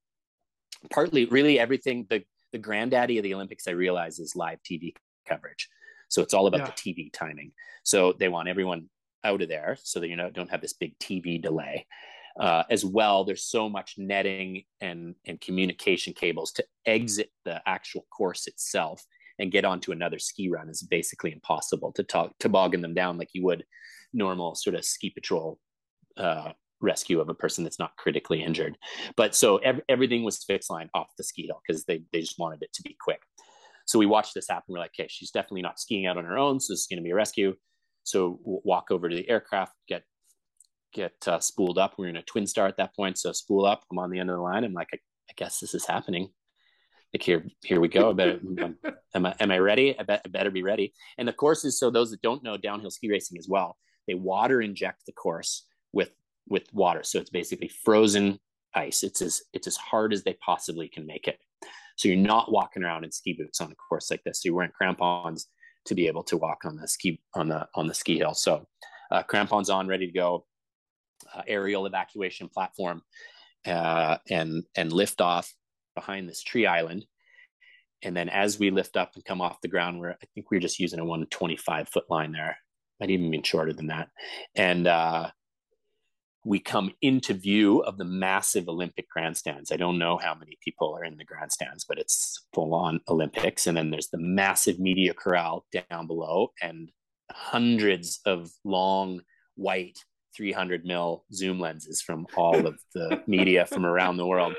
partly 0.91 1.25
really 1.27 1.59
everything. 1.59 2.07
The 2.09 2.25
the 2.53 2.59
granddaddy 2.59 3.19
of 3.19 3.25
the 3.25 3.35
Olympics, 3.35 3.69
I 3.69 3.73
realize, 3.73 4.19
is 4.19 4.37
live 4.37 4.59
TV 4.63 4.95
coverage. 5.29 5.69
So 6.09 6.23
it's 6.23 6.33
all 6.33 6.47
about 6.47 6.61
yeah. 6.61 6.67
the 6.67 6.73
TV 6.73 7.13
timing. 7.13 7.53
So 7.83 8.13
they 8.13 8.29
want 8.29 8.49
everyone 8.49 8.89
out 9.25 9.43
of 9.43 9.49
there 9.49 9.77
so 9.83 10.01
that 10.01 10.09
you 10.09 10.17
know 10.17 10.31
don't 10.31 10.51
have 10.51 10.61
this 10.61 10.73
big 10.73 10.99
TV 10.99 11.41
delay. 11.41 11.87
Uh, 12.39 12.63
as 12.71 12.85
well, 12.85 13.25
there's 13.25 13.45
so 13.45 13.69
much 13.69 13.95
netting 13.99 14.63
and, 14.81 15.15
and 15.27 15.41
communication 15.41 16.13
cables 16.13 16.53
to 16.53 16.65
exit 16.87 17.31
the 17.45 17.61
actual 17.67 18.07
course 18.17 18.47
itself 18.47 19.05
and 19.39 19.53
get 19.53 19.65
onto 19.65 19.93
another 19.93 20.19
ski 20.19 20.49
run 20.49 20.69
is 20.69 20.83
basically 20.83 21.33
impossible 21.33 21.93
to 21.93 22.03
talk 22.03 22.33
toboggan 22.39 22.81
them 22.81 22.95
down 22.95 23.19
like 23.19 23.31
you 23.33 23.45
would 23.45 23.65
normal 24.13 24.55
sort 24.55 24.75
of 24.77 24.85
ski 24.85 25.11
patrol 25.11 25.59
uh, 26.17 26.53
rescue 26.81 27.21
of 27.21 27.29
a 27.29 27.35
person 27.35 27.65
that's 27.65 27.79
not 27.79 27.97
critically 27.97 28.43
injured. 28.43 28.77
But 29.17 29.35
so 29.35 29.59
ev- 29.59 29.83
everything 29.89 30.23
was 30.23 30.43
fixed 30.45 30.71
line 30.71 30.91
off 30.95 31.09
the 31.17 31.25
ski 31.25 31.47
hill 31.47 31.61
because 31.67 31.85
they, 31.85 32.03
they 32.13 32.21
just 32.21 32.39
wanted 32.39 32.63
it 32.63 32.73
to 32.75 32.83
be 32.83 32.97
quick. 33.01 33.21
So 33.87 33.99
we 33.99 34.07
watched 34.07 34.35
this 34.35 34.49
happen. 34.49 34.73
We're 34.73 34.81
like, 34.81 34.93
okay, 34.99 35.09
she's 35.11 35.31
definitely 35.31 35.63
not 35.63 35.81
skiing 35.81 36.07
out 36.07 36.19
on 36.19 36.25
her 36.25 36.39
own. 36.39 36.61
So 36.61 36.73
this 36.73 36.81
is 36.81 36.87
going 36.87 36.99
to 36.99 37.05
be 37.05 37.11
a 37.11 37.17
rescue. 37.17 37.55
So 38.05 38.39
we'll 38.45 38.61
walk 38.65 38.91
over 38.91 39.09
to 39.09 39.17
the 39.17 39.29
aircraft, 39.29 39.73
get 39.89 40.03
get 40.93 41.17
uh, 41.27 41.41
spooled 41.41 41.79
up. 41.79 41.95
We 41.99 42.07
are 42.07 42.11
in 42.11 42.17
a 42.17 42.23
twin 42.23 42.47
star 42.47 42.67
at 42.67 42.77
that 42.77 42.95
point, 42.95 43.19
so 43.19 43.33
spool 43.33 43.67
up. 43.67 43.85
I'm 43.91 43.99
on 43.99 44.11
the 44.11 44.19
end 44.19 44.31
of 44.31 44.37
the 44.37 44.43
line. 44.43 44.65
I'm 44.65 44.73
like, 44.73 44.89
I, 44.93 44.99
I 45.31 45.33
guess 45.37 45.61
this 45.61 45.75
is 45.75 45.87
happening. 45.87 46.31
Like 47.15 47.23
here, 47.23 47.47
here 47.63 47.81
we 47.81 47.89
go. 47.89 48.11
I 48.11 48.13
better, 48.13 48.41
am 49.15 49.27
I 49.27 49.35
am 49.41 49.51
I 49.51 49.59
ready? 49.59 49.99
I 49.99 50.03
bet 50.03 50.23
I 50.25 50.29
better 50.29 50.51
be 50.51 50.63
ready. 50.63 50.93
And 51.17 51.27
the 51.27 51.33
course 51.33 51.65
is 51.65 51.79
so 51.79 51.91
those 51.91 52.11
that 52.11 52.23
don't 52.23 52.43
know 52.43 52.57
downhill 52.57 52.91
ski 52.91 53.09
racing 53.09 53.39
as 53.39 53.49
well, 53.49 53.77
they 54.07 54.15
water 54.15 54.61
inject 54.61 55.07
the 55.07 55.13
course 55.13 55.67
with 55.93 56.11
with 56.49 56.73
water. 56.73 57.03
So 57.03 57.19
it's 57.19 57.31
basically 57.31 57.69
frozen 57.69 58.39
ice. 58.75 59.03
It's 59.03 59.23
as 59.23 59.43
it's 59.53 59.67
as 59.67 59.77
hard 59.77 60.13
as 60.13 60.23
they 60.23 60.35
possibly 60.35 60.89
can 60.89 61.07
make 61.07 61.29
it. 61.29 61.39
So 61.97 62.09
you're 62.09 62.17
not 62.17 62.53
walking 62.53 62.85
around 62.85 63.05
in 63.05 63.11
ski 63.11 63.33
boots 63.33 63.61
on 63.61 63.73
a 63.73 63.75
course 63.75 64.11
like 64.11 64.23
this. 64.25 64.43
So 64.43 64.49
you're 64.49 64.57
wearing 64.57 64.73
crampons 64.73 65.47
to 65.87 65.95
be 65.95 66.07
able 66.07 66.23
to 66.25 66.37
walk 66.37 66.65
on 66.65 66.77
the 66.77 66.87
ski 66.87 67.21
on 67.35 67.49
the 67.49 67.67
on 67.75 67.87
the 67.87 67.95
ski 67.95 68.19
hill. 68.19 68.35
So 68.35 68.67
uh, 69.11 69.23
crampons 69.23 69.71
on, 69.71 69.89
ready 69.89 70.07
to 70.07 70.13
go 70.13 70.45
uh, 71.35 71.43
aerial 71.47 71.87
evacuation 71.87 72.49
platform 72.49 73.03
uh, 73.67 74.19
and 74.31 74.65
and 74.77 74.93
lift 74.93 75.21
off 75.21 75.53
behind 75.95 76.29
this 76.29 76.43
tree 76.43 76.67
island. 76.67 77.05
And 78.03 78.17
then 78.17 78.29
as 78.29 78.59
we 78.59 78.71
lift 78.71 78.97
up 78.97 79.13
and 79.15 79.25
come 79.25 79.41
off 79.41 79.61
the 79.61 79.69
ground, 79.69 79.99
we're 79.99 80.11
I 80.11 80.27
think 80.35 80.51
we 80.51 80.57
are 80.57 80.61
just 80.61 80.79
using 80.79 81.01
a 81.01 81.05
125 81.05 81.89
foot 81.89 82.05
line 82.09 82.33
there. 82.33 82.57
Might 83.01 83.11
even 83.11 83.31
been 83.31 83.43
shorter 83.43 83.73
than 83.73 83.89
that. 83.89 84.09
And 84.55 84.87
uh, 84.87 85.31
we 86.45 86.59
come 86.59 86.93
into 87.03 87.35
view 87.35 87.81
of 87.81 87.99
the 87.99 88.05
massive 88.05 88.69
Olympic 88.69 89.09
grandstands. 89.09 89.71
I 89.71 89.77
don't 89.77 89.99
know 89.99 90.19
how 90.19 90.35
many 90.35 90.57
people 90.65 90.97
are 90.97 91.05
in 91.05 91.17
the 91.17 91.25
grandstands, 91.25 91.85
but 91.89 91.99
it's 91.99 92.47
full 92.55 92.75
on 92.75 93.01
Olympics. 93.09 93.67
And 93.67 93.77
then 93.77 93.91
there's 93.91 94.09
the 94.09 94.19
massive 94.19 94.79
media 94.79 95.15
corral 95.15 95.67
down 95.73 96.07
below 96.07 96.53
and 96.63 96.91
hundreds 97.31 98.21
of 98.25 98.51
long 98.65 99.21
white 99.57 99.99
300 100.39 100.87
mil 100.87 101.25
zoom 101.35 101.59
lenses 101.59 102.01
from 102.01 102.27
all 102.37 102.67
of 102.67 102.79
the 102.95 103.21
media 103.27 103.67
from 103.67 103.85
around 103.85 104.17
the 104.17 104.27
world. 104.27 104.55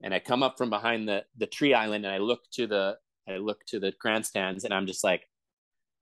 And 0.00 0.14
I 0.14 0.20
come 0.20 0.44
up 0.44 0.56
from 0.56 0.70
behind 0.70 1.08
the 1.08 1.24
the 1.36 1.48
tree 1.48 1.74
island 1.74 2.06
and 2.06 2.14
I 2.14 2.18
look 2.18 2.40
to 2.52 2.68
the 2.68 2.96
I 3.28 3.36
look 3.38 3.66
to 3.66 3.80
the 3.80 3.92
grandstands 4.00 4.64
and 4.64 4.72
I'm 4.72 4.86
just 4.86 5.02
like, 5.02 5.28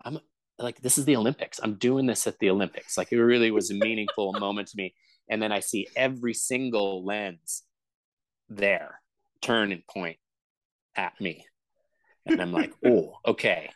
I'm 0.04 0.20
like, 0.58 0.82
this 0.82 0.98
is 0.98 1.06
the 1.06 1.16
Olympics. 1.16 1.58
I'm 1.62 1.76
doing 1.76 2.06
this 2.06 2.26
at 2.26 2.38
the 2.38 2.50
Olympics. 2.50 2.98
Like 2.98 3.10
it 3.10 3.20
really 3.20 3.50
was 3.50 3.70
a 3.70 3.74
meaningful 3.74 4.32
moment 4.38 4.68
to 4.68 4.76
me. 4.76 4.94
And 5.30 5.42
then 5.42 5.50
I 5.50 5.60
see 5.60 5.88
every 5.96 6.34
single 6.34 7.04
lens 7.04 7.62
there 8.50 9.00
turn 9.40 9.72
and 9.72 9.84
point 9.86 10.18
at 10.94 11.18
me. 11.20 11.46
And 12.26 12.40
I'm 12.40 12.52
like, 12.52 12.74
oh, 12.84 13.14
okay. 13.26 13.70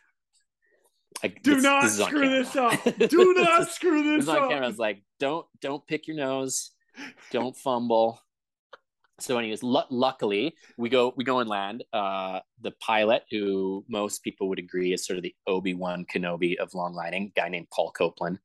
Like, 1.23 1.41
Do 1.43 1.55
this, 1.55 1.63
not 1.63 1.83
this 1.83 1.99
screw 1.99 2.29
this 2.29 2.55
up. 2.55 2.83
Do 3.09 3.33
not 3.35 3.69
screw 3.69 4.03
this, 4.03 4.25
this 4.25 4.35
up. 4.35 4.43
On 4.43 4.49
camera. 4.49 4.65
I 4.65 4.67
was 4.67 4.79
like, 4.79 5.03
don't 5.19 5.45
don't 5.61 5.85
pick 5.85 6.07
your 6.07 6.17
nose, 6.17 6.71
don't 7.31 7.55
fumble, 7.55 8.19
so 9.19 9.37
anyways 9.37 9.63
l- 9.63 9.87
luckily 9.91 10.55
we 10.77 10.89
go 10.89 11.13
we 11.15 11.23
go 11.23 11.39
and 11.39 11.49
land. 11.49 11.83
Uh 11.93 12.39
the 12.61 12.71
pilot 12.79 13.23
who 13.29 13.85
most 13.87 14.23
people 14.23 14.49
would 14.49 14.59
agree 14.59 14.93
is 14.93 15.05
sort 15.05 15.17
of 15.17 15.23
the 15.23 15.35
obi-wan 15.47 16.05
kenobi 16.11 16.57
of 16.57 16.73
long 16.73 16.93
lining 16.93 17.31
guy 17.35 17.47
named 17.49 17.67
paul 17.71 17.91
copeland 17.91 18.39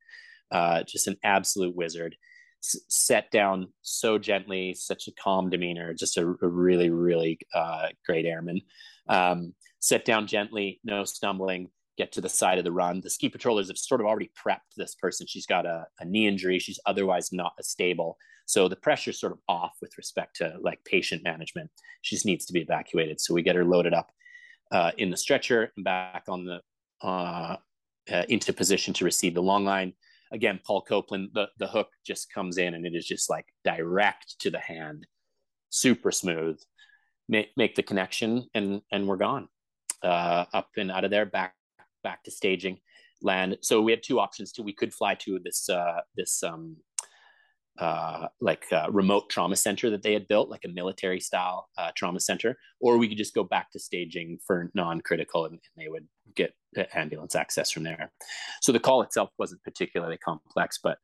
uh 0.50 0.82
just 0.82 1.08
an 1.08 1.16
absolute 1.24 1.74
wizard. 1.74 2.14
S- 2.62 2.80
set 2.88 3.30
down 3.30 3.72
so 3.82 4.18
gently 4.18 4.74
such 4.74 5.08
a 5.08 5.12
calm 5.22 5.48
demeanor 5.48 5.94
just 5.94 6.18
a, 6.18 6.22
a 6.42 6.48
really 6.48 6.90
really 6.90 7.38
uh 7.54 7.88
great 8.04 8.26
airman. 8.26 8.60
Um 9.08 9.54
set 9.80 10.04
down 10.04 10.26
gently 10.26 10.80
no 10.84 11.04
stumbling 11.04 11.70
get 11.96 12.12
to 12.12 12.20
the 12.20 12.28
side 12.28 12.58
of 12.58 12.64
the 12.64 12.72
run 12.72 13.00
the 13.00 13.10
ski 13.10 13.28
patrollers 13.28 13.68
have 13.68 13.78
sort 13.78 14.00
of 14.00 14.06
already 14.06 14.30
prepped 14.44 14.74
this 14.76 14.94
person 14.94 15.26
she's 15.26 15.46
got 15.46 15.66
a, 15.66 15.86
a 16.00 16.04
knee 16.04 16.26
injury 16.26 16.58
she's 16.58 16.80
otherwise 16.86 17.32
not 17.32 17.52
stable 17.62 18.16
so 18.46 18.68
the 18.68 18.76
pressure's 18.76 19.20
sort 19.20 19.32
of 19.32 19.40
off 19.48 19.76
with 19.82 19.98
respect 19.98 20.36
to 20.36 20.56
like 20.60 20.78
patient 20.84 21.22
management. 21.24 21.68
She 22.02 22.14
just 22.14 22.24
needs 22.24 22.46
to 22.46 22.52
be 22.52 22.60
evacuated. 22.60 23.20
So 23.20 23.34
we 23.34 23.42
get 23.42 23.56
her 23.56 23.64
loaded 23.64 23.92
up 23.92 24.10
uh, 24.70 24.92
in 24.96 25.10
the 25.10 25.16
stretcher 25.16 25.72
and 25.76 25.84
back 25.84 26.24
on 26.28 26.44
the 26.44 26.60
uh, 27.06 27.56
uh, 28.10 28.22
into 28.28 28.52
position 28.52 28.94
to 28.94 29.04
receive 29.04 29.34
the 29.34 29.42
long 29.42 29.64
line. 29.64 29.92
Again, 30.32 30.60
Paul 30.64 30.82
Copeland, 30.82 31.30
the, 31.34 31.48
the 31.58 31.66
hook 31.66 31.88
just 32.06 32.32
comes 32.32 32.56
in 32.56 32.74
and 32.74 32.86
it 32.86 32.94
is 32.94 33.06
just 33.06 33.28
like 33.28 33.46
direct 33.64 34.36
to 34.40 34.50
the 34.50 34.58
hand, 34.58 35.06
super 35.70 36.12
smooth. 36.12 36.58
Make, 37.28 37.50
make 37.56 37.74
the 37.74 37.82
connection 37.82 38.46
and 38.54 38.82
and 38.92 39.08
we're 39.08 39.16
gone. 39.16 39.48
Uh, 40.00 40.44
up 40.54 40.68
and 40.76 40.92
out 40.92 41.04
of 41.04 41.10
there, 41.10 41.26
back 41.26 41.54
back 42.06 42.22
to 42.22 42.30
staging, 42.30 42.78
land. 43.20 43.58
So 43.62 43.82
we 43.82 43.92
had 43.92 44.02
two 44.04 44.20
options. 44.20 44.52
Too, 44.52 44.62
we 44.62 44.72
could 44.80 44.94
fly 44.94 45.14
to 45.24 45.40
this 45.44 45.68
uh, 45.68 46.00
this 46.16 46.42
um, 46.42 46.76
uh, 47.78 48.28
like 48.40 48.64
a 48.72 48.90
remote 48.90 49.28
trauma 49.28 49.56
center 49.56 49.90
that 49.90 50.02
they 50.02 50.12
had 50.12 50.28
built, 50.28 50.48
like 50.48 50.64
a 50.64 50.68
military 50.80 51.20
style 51.20 51.68
uh, 51.76 51.90
trauma 51.96 52.20
center, 52.20 52.56
or 52.80 52.96
we 52.96 53.08
could 53.08 53.18
just 53.18 53.34
go 53.34 53.44
back 53.44 53.70
to 53.70 53.78
staging 53.78 54.38
for 54.46 54.70
non-critical, 54.74 55.44
and, 55.44 55.54
and, 55.54 55.76
they 55.76 55.88
would 55.88 56.06
get 56.34 56.54
ambulance 56.94 57.34
access 57.34 57.70
from 57.70 57.82
there. 57.82 58.12
So 58.62 58.72
the 58.72 58.80
call 58.80 59.02
itself 59.02 59.30
wasn't 59.38 59.62
particularly 59.62 60.16
complex, 60.16 60.78
but 60.82 60.98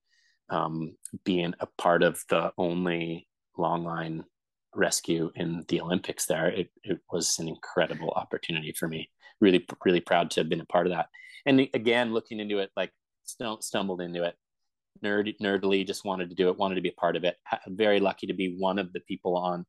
um, 0.49 0.97
being 1.25 1.53
a 1.61 1.69
part 1.79 2.03
of 2.03 2.23
the 2.31 2.53
only 2.57 3.29
long 3.59 3.85
line 3.85 4.25
rescue 4.75 5.31
in 5.35 5.65
the 5.69 5.81
Olympics, 5.81 6.27
there 6.27 6.49
it, 6.49 6.71
it 6.85 7.01
was 7.11 7.39
an 7.39 7.49
incredible 7.49 8.13
opportunity 8.17 8.73
for 8.79 8.89
me. 8.89 9.11
Really, 9.43 9.67
really 9.85 10.01
proud 10.01 10.31
to 10.31 10.41
have 10.41 10.49
been 10.49 10.61
a 10.61 10.67
part 10.67 10.87
of 10.87 10.93
that. 10.93 11.09
And 11.45 11.69
again, 11.75 12.15
looking 12.15 12.41
into 12.41 12.61
it, 12.61 12.71
like 12.77 12.93
stumbled 13.25 14.01
into 14.01 14.25
it 14.25 14.35
nerd 15.05 15.35
nerdily 15.41 15.87
just 15.87 16.05
wanted 16.05 16.29
to 16.29 16.35
do 16.35 16.49
it 16.49 16.59
wanted 16.59 16.75
to 16.77 16.81
be 16.81 16.89
a 16.89 17.01
part 17.01 17.17
of 17.17 17.25
it 17.25 17.37
very 17.69 18.01
lucky 18.01 18.27
to 18.27 18.35
be 18.35 18.57
one 18.59 18.79
of 18.79 18.93
the 18.93 19.01
people 19.01 19.37
on 19.37 19.65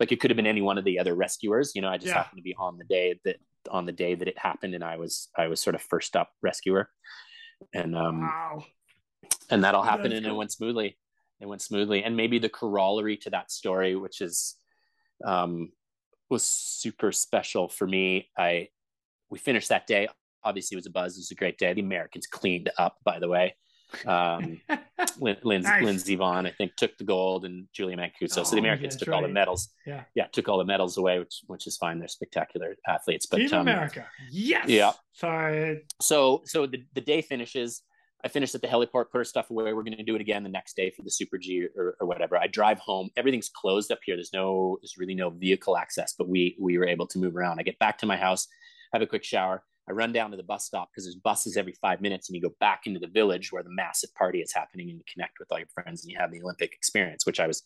like 0.00 0.10
it 0.10 0.20
could 0.20 0.30
have 0.30 0.36
been 0.36 0.46
any 0.46 0.62
one 0.62 0.78
of 0.78 0.84
the 0.84 0.98
other 0.98 1.14
rescuers 1.14 1.72
you 1.74 1.82
know 1.82 1.88
i 1.88 1.96
just 1.96 2.08
yeah. 2.08 2.14
happened 2.14 2.38
to 2.38 2.42
be 2.42 2.54
on 2.58 2.78
the 2.78 2.84
day 2.84 3.18
that 3.24 3.36
on 3.70 3.86
the 3.86 3.92
day 3.92 4.14
that 4.14 4.28
it 4.28 4.38
happened 4.38 4.74
and 4.74 4.84
i 4.84 4.96
was 4.96 5.28
i 5.36 5.46
was 5.46 5.60
sort 5.60 5.74
of 5.74 5.82
first 5.82 6.16
up 6.16 6.30
rescuer 6.42 6.88
and 7.72 7.96
um 7.96 8.22
wow. 8.22 8.64
and 9.50 9.64
that 9.64 9.74
all 9.74 9.82
happened 9.82 10.12
and 10.12 10.24
cool. 10.24 10.34
it 10.34 10.38
went 10.38 10.52
smoothly 10.52 10.98
it 11.40 11.46
went 11.46 11.62
smoothly 11.62 12.02
and 12.02 12.16
maybe 12.16 12.38
the 12.38 12.48
corollary 12.48 13.16
to 13.16 13.30
that 13.30 13.50
story 13.50 13.94
which 13.94 14.20
is 14.20 14.56
um 15.24 15.70
was 16.30 16.44
super 16.44 17.12
special 17.12 17.68
for 17.68 17.86
me 17.86 18.28
i 18.36 18.68
we 19.34 19.38
finished 19.38 19.68
that 19.68 19.86
day 19.86 20.06
obviously 20.44 20.76
it 20.76 20.78
was 20.78 20.86
a 20.86 20.90
buzz 20.90 21.16
it 21.16 21.20
was 21.20 21.30
a 21.32 21.34
great 21.34 21.58
day 21.58 21.72
the 21.74 21.80
americans 21.80 22.26
cleaned 22.26 22.70
up 22.78 22.96
by 23.04 23.18
the 23.18 23.28
way 23.28 23.54
um, 24.06 24.60
Lin- 25.18 25.36
Lindsey, 25.42 25.70
nice. 25.70 25.84
Lindsey 25.84 26.16
Vonn, 26.16 26.46
I 26.46 26.50
think, 26.50 26.76
took 26.76 26.96
the 26.98 27.04
gold, 27.04 27.44
and 27.44 27.66
Julia 27.72 27.96
Mancuso. 27.96 28.38
Oh, 28.38 28.42
so 28.42 28.50
the 28.50 28.56
oh, 28.56 28.58
Americans 28.58 28.96
took 28.96 29.08
right. 29.08 29.16
all 29.16 29.22
the 29.22 29.28
medals. 29.28 29.68
Yeah, 29.86 30.04
yeah, 30.14 30.26
took 30.32 30.48
all 30.48 30.58
the 30.58 30.64
medals 30.64 30.96
away, 30.96 31.18
which 31.18 31.42
which 31.46 31.66
is 31.66 31.76
fine. 31.76 31.98
They're 31.98 32.08
spectacular 32.08 32.76
athletes. 32.86 33.26
But 33.26 33.38
Team 33.38 33.52
um, 33.52 33.60
America, 33.60 34.06
yes. 34.30 34.68
Yeah. 34.68 34.92
Sorry. 35.12 35.82
So 36.00 36.42
so 36.44 36.66
the, 36.66 36.84
the 36.94 37.00
day 37.00 37.22
finishes. 37.22 37.82
I 38.24 38.28
finished 38.28 38.54
at 38.54 38.62
the 38.62 38.68
heliport, 38.68 39.10
put 39.10 39.18
our 39.18 39.24
stuff 39.24 39.50
away. 39.50 39.74
We're 39.74 39.82
going 39.82 39.98
to 39.98 40.02
do 40.02 40.14
it 40.14 40.20
again 40.22 40.42
the 40.44 40.48
next 40.48 40.76
day 40.76 40.88
for 40.88 41.02
the 41.02 41.10
Super 41.10 41.36
G 41.36 41.66
or, 41.76 41.94
or 42.00 42.06
whatever. 42.06 42.38
I 42.38 42.46
drive 42.46 42.78
home. 42.78 43.10
Everything's 43.18 43.50
closed 43.50 43.92
up 43.92 43.98
here. 44.02 44.16
There's 44.16 44.32
no, 44.32 44.78
there's 44.80 44.96
really 44.96 45.14
no 45.14 45.28
vehicle 45.28 45.76
access, 45.76 46.14
but 46.16 46.26
we 46.26 46.56
we 46.58 46.78
were 46.78 46.86
able 46.86 47.06
to 47.08 47.18
move 47.18 47.36
around. 47.36 47.60
I 47.60 47.64
get 47.64 47.78
back 47.78 47.98
to 47.98 48.06
my 48.06 48.16
house, 48.16 48.48
have 48.94 49.02
a 49.02 49.06
quick 49.06 49.24
shower, 49.24 49.62
I 49.88 49.92
run 49.92 50.12
down 50.12 50.30
to 50.30 50.36
the 50.36 50.42
bus 50.42 50.64
stop 50.64 50.88
because 50.90 51.04
there's 51.04 51.16
buses 51.16 51.56
every 51.56 51.74
five 51.80 52.00
minutes, 52.00 52.28
and 52.28 52.36
you 52.36 52.42
go 52.42 52.54
back 52.58 52.86
into 52.86 53.00
the 53.00 53.06
village 53.06 53.52
where 53.52 53.62
the 53.62 53.70
massive 53.70 54.14
party 54.14 54.40
is 54.40 54.52
happening, 54.52 54.88
and 54.88 54.98
you 54.98 55.04
connect 55.12 55.38
with 55.38 55.48
all 55.50 55.58
your 55.58 55.68
friends, 55.74 56.02
and 56.02 56.10
you 56.10 56.18
have 56.18 56.32
the 56.32 56.40
Olympic 56.40 56.72
experience, 56.72 57.26
which 57.26 57.40
I 57.40 57.46
was 57.46 57.62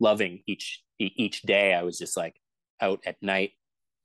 loving 0.00 0.42
each 0.46 0.82
each 0.98 1.42
day. 1.42 1.74
I 1.74 1.82
was 1.82 1.98
just 1.98 2.16
like 2.16 2.36
out 2.80 3.00
at 3.06 3.16
night, 3.22 3.52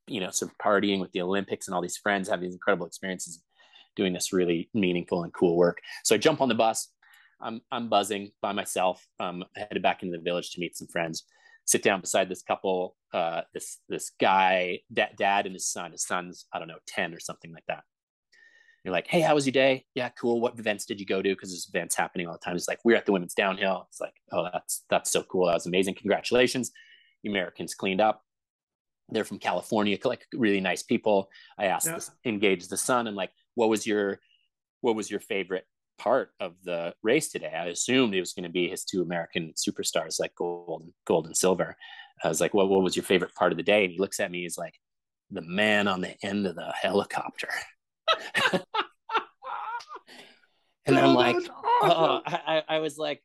you 0.08 0.20
know, 0.20 0.32
sort 0.32 0.52
of 0.52 0.58
partying 0.58 1.02
with 1.02 1.12
the 1.12 1.22
Olympics 1.22 1.68
and 1.68 1.76
all 1.76 1.82
these 1.82 1.98
friends, 1.98 2.30
having 2.30 2.46
these 2.46 2.56
incredible 2.56 2.88
experiences, 2.88 3.42
doing 3.96 4.14
this 4.14 4.32
really 4.32 4.70
meaningful 4.74 5.24
and 5.24 5.34
cool 5.34 5.58
work. 5.58 5.80
So 6.04 6.16
I 6.16 6.20
jump 6.20 6.40
on 6.42 6.50
the 6.50 6.56
bus. 6.56 6.90
I'm 7.42 7.62
I'm 7.72 7.90
buzzing 7.90 8.32
by 8.42 8.54
myself. 8.54 9.06
Um, 9.20 9.44
I 9.56 9.62
headed 9.62 9.84
back 9.84 10.04
into 10.04 10.18
the 10.18 10.24
village 10.24 10.52
to 10.52 10.60
meet 10.60 10.78
some 10.78 10.88
friends 10.88 11.24
sit 11.68 11.84
down 11.84 12.02
beside 12.02 12.30
this 12.30 12.42
couple, 12.42 12.96
uh, 13.14 13.42
this 13.54 13.78
this 13.88 14.12
guy, 14.20 14.80
da- 14.92 15.14
dad 15.16 15.46
and 15.46 15.54
his 15.54 15.68
son. 15.68 15.92
His 15.92 16.04
son's 16.04 16.48
I 16.52 16.60
don't 16.60 16.68
know 16.68 16.80
ten 16.88 17.14
or 17.14 17.20
something 17.20 17.54
like 17.54 17.66
that. 17.68 17.84
You're 18.84 18.94
like, 18.94 19.08
hey, 19.08 19.20
how 19.20 19.36
was 19.36 19.46
your 19.46 19.52
day? 19.52 19.86
Yeah, 19.96 20.10
cool. 20.10 20.40
What 20.40 20.58
events 20.58 20.86
did 20.86 21.00
you 21.00 21.06
go 21.06 21.22
to? 21.22 21.30
Because 21.30 21.50
there's 21.50 21.68
events 21.68 21.96
happening 21.96 22.26
all 22.26 22.34
the 22.34 22.40
time. 22.40 22.56
It's 22.56 22.70
like 22.70 22.80
we're 22.86 22.96
at 22.96 23.06
the 23.06 23.12
women's 23.12 23.34
downhill. 23.34 23.86
It's 23.90 24.00
like, 24.00 24.14
oh, 24.32 24.48
that's 24.52 24.86
that's 24.90 25.12
so 25.12 25.24
cool. 25.24 25.48
That 25.48 25.56
was 25.56 25.66
amazing. 25.66 25.96
Congratulations, 25.96 26.72
the 27.24 27.30
Americans 27.30 27.76
cleaned 27.76 28.02
up. 28.02 28.24
They're 29.10 29.26
from 29.26 29.40
California, 29.40 29.98
like 30.04 30.26
really 30.34 30.62
nice 30.62 30.84
people. 30.84 31.30
I 31.58 31.66
asked, 31.66 31.88
yeah. 31.88 31.96
this, 31.96 32.12
engage 32.26 32.68
the 32.68 32.78
son, 32.78 33.08
and 33.08 33.16
like, 33.16 33.32
what 33.56 33.70
was 33.70 33.86
your 33.86 34.20
what 34.82 34.96
was 34.96 35.12
your 35.12 35.20
favorite 35.20 35.66
part 35.98 36.32
of 36.40 36.56
the 36.64 36.94
race 37.04 37.30
today. 37.30 37.54
I 37.54 37.66
assumed 37.66 38.14
it 38.14 38.20
was 38.20 38.34
going 38.34 38.44
to 38.44 38.50
be 38.50 38.68
his 38.68 38.84
two 38.84 39.02
American 39.02 39.54
superstars, 39.56 40.20
like 40.20 40.36
gold, 40.36 40.88
gold 41.06 41.26
and 41.26 41.36
silver. 41.36 41.76
I 42.24 42.28
was 42.28 42.42
like, 42.42 42.54
well, 42.54 42.68
what 42.68 42.82
was 42.82 42.96
your 42.96 43.04
favorite 43.04 43.36
part 43.36 43.52
of 43.52 43.58
the 43.58 43.64
day? 43.64 43.84
And 43.84 43.94
he 43.94 44.00
looks 44.00 44.20
at 44.20 44.32
me, 44.32 44.42
he's 44.42 44.58
like, 44.58 44.76
the 45.30 45.42
man 45.42 45.88
on 45.88 46.02
the 46.02 46.16
end 46.24 46.48
of 46.48 46.56
the 46.56 46.74
helicopter. 46.82 47.50
and 50.86 50.98
I'm 50.98 51.10
oh, 51.10 51.14
like, 51.14 51.36
oh, 51.36 51.42
oh, 51.50 51.88
awesome. 51.88 51.92
oh, 51.92 52.22
I, 52.26 52.64
I 52.68 52.80
was 52.80 52.98
like, 52.98 53.22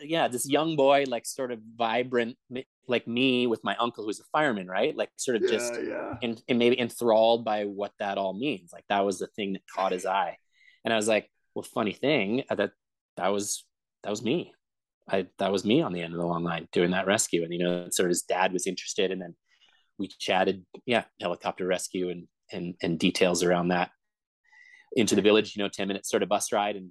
yeah, 0.00 0.28
this 0.28 0.48
young 0.48 0.76
boy, 0.76 1.04
like 1.08 1.26
sort 1.26 1.50
of 1.50 1.58
vibrant, 1.76 2.36
like 2.86 3.06
me 3.06 3.46
with 3.46 3.64
my 3.64 3.76
uncle 3.76 4.04
who's 4.04 4.20
a 4.20 4.24
fireman, 4.32 4.68
right? 4.68 4.96
Like 4.96 5.10
sort 5.16 5.36
of 5.36 5.42
yeah, 5.42 5.48
just 5.50 5.74
yeah. 5.82 6.14
And 6.22 6.40
maybe 6.48 6.78
enthralled 6.78 7.44
by 7.44 7.64
what 7.64 7.92
that 7.98 8.18
all 8.18 8.32
means. 8.32 8.72
Like 8.72 8.84
that 8.88 9.04
was 9.04 9.18
the 9.18 9.26
thing 9.28 9.54
that 9.54 9.62
caught 9.74 9.92
his 9.92 10.06
eye. 10.06 10.36
And 10.84 10.92
I 10.92 10.96
was 10.96 11.08
like, 11.08 11.28
well, 11.54 11.62
funny 11.62 11.92
thing 11.92 12.44
uh, 12.50 12.54
that 12.54 12.72
that 13.16 13.28
was 13.28 13.64
that 14.02 14.10
was 14.10 14.22
me. 14.22 14.52
I 15.08 15.26
that 15.38 15.52
was 15.52 15.64
me 15.64 15.82
on 15.82 15.92
the 15.92 16.02
end 16.02 16.14
of 16.14 16.20
the 16.20 16.26
long 16.26 16.44
line 16.44 16.68
doing 16.72 16.92
that 16.92 17.06
rescue, 17.06 17.44
and 17.44 17.52
you 17.52 17.58
know, 17.58 17.88
sort 17.90 18.06
of 18.06 18.10
his 18.10 18.22
dad 18.22 18.52
was 18.52 18.66
interested, 18.66 19.10
and 19.10 19.20
then 19.20 19.34
we 19.98 20.08
chatted, 20.08 20.64
yeah, 20.86 21.04
helicopter 21.20 21.66
rescue 21.66 22.10
and 22.10 22.28
and 22.52 22.74
and 22.82 22.98
details 22.98 23.42
around 23.42 23.68
that 23.68 23.90
into 24.94 25.14
the 25.14 25.22
village. 25.22 25.56
You 25.56 25.62
know, 25.62 25.68
ten 25.68 25.88
minutes 25.88 26.10
sort 26.10 26.22
of 26.22 26.28
bus 26.28 26.52
ride 26.52 26.76
and 26.76 26.90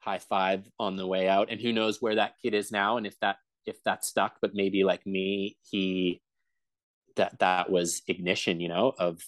high 0.00 0.18
five 0.18 0.64
on 0.78 0.96
the 0.96 1.06
way 1.06 1.28
out, 1.28 1.50
and 1.50 1.60
who 1.60 1.72
knows 1.72 2.00
where 2.00 2.16
that 2.16 2.34
kid 2.42 2.54
is 2.54 2.70
now, 2.70 2.96
and 2.96 3.06
if 3.06 3.18
that 3.20 3.36
if 3.66 3.82
that 3.84 4.04
stuck, 4.04 4.36
but 4.40 4.54
maybe 4.54 4.84
like 4.84 5.06
me, 5.06 5.56
he 5.70 6.20
that 7.16 7.38
that 7.40 7.70
was 7.70 8.02
ignition, 8.08 8.60
you 8.60 8.68
know, 8.68 8.92
of 8.98 9.20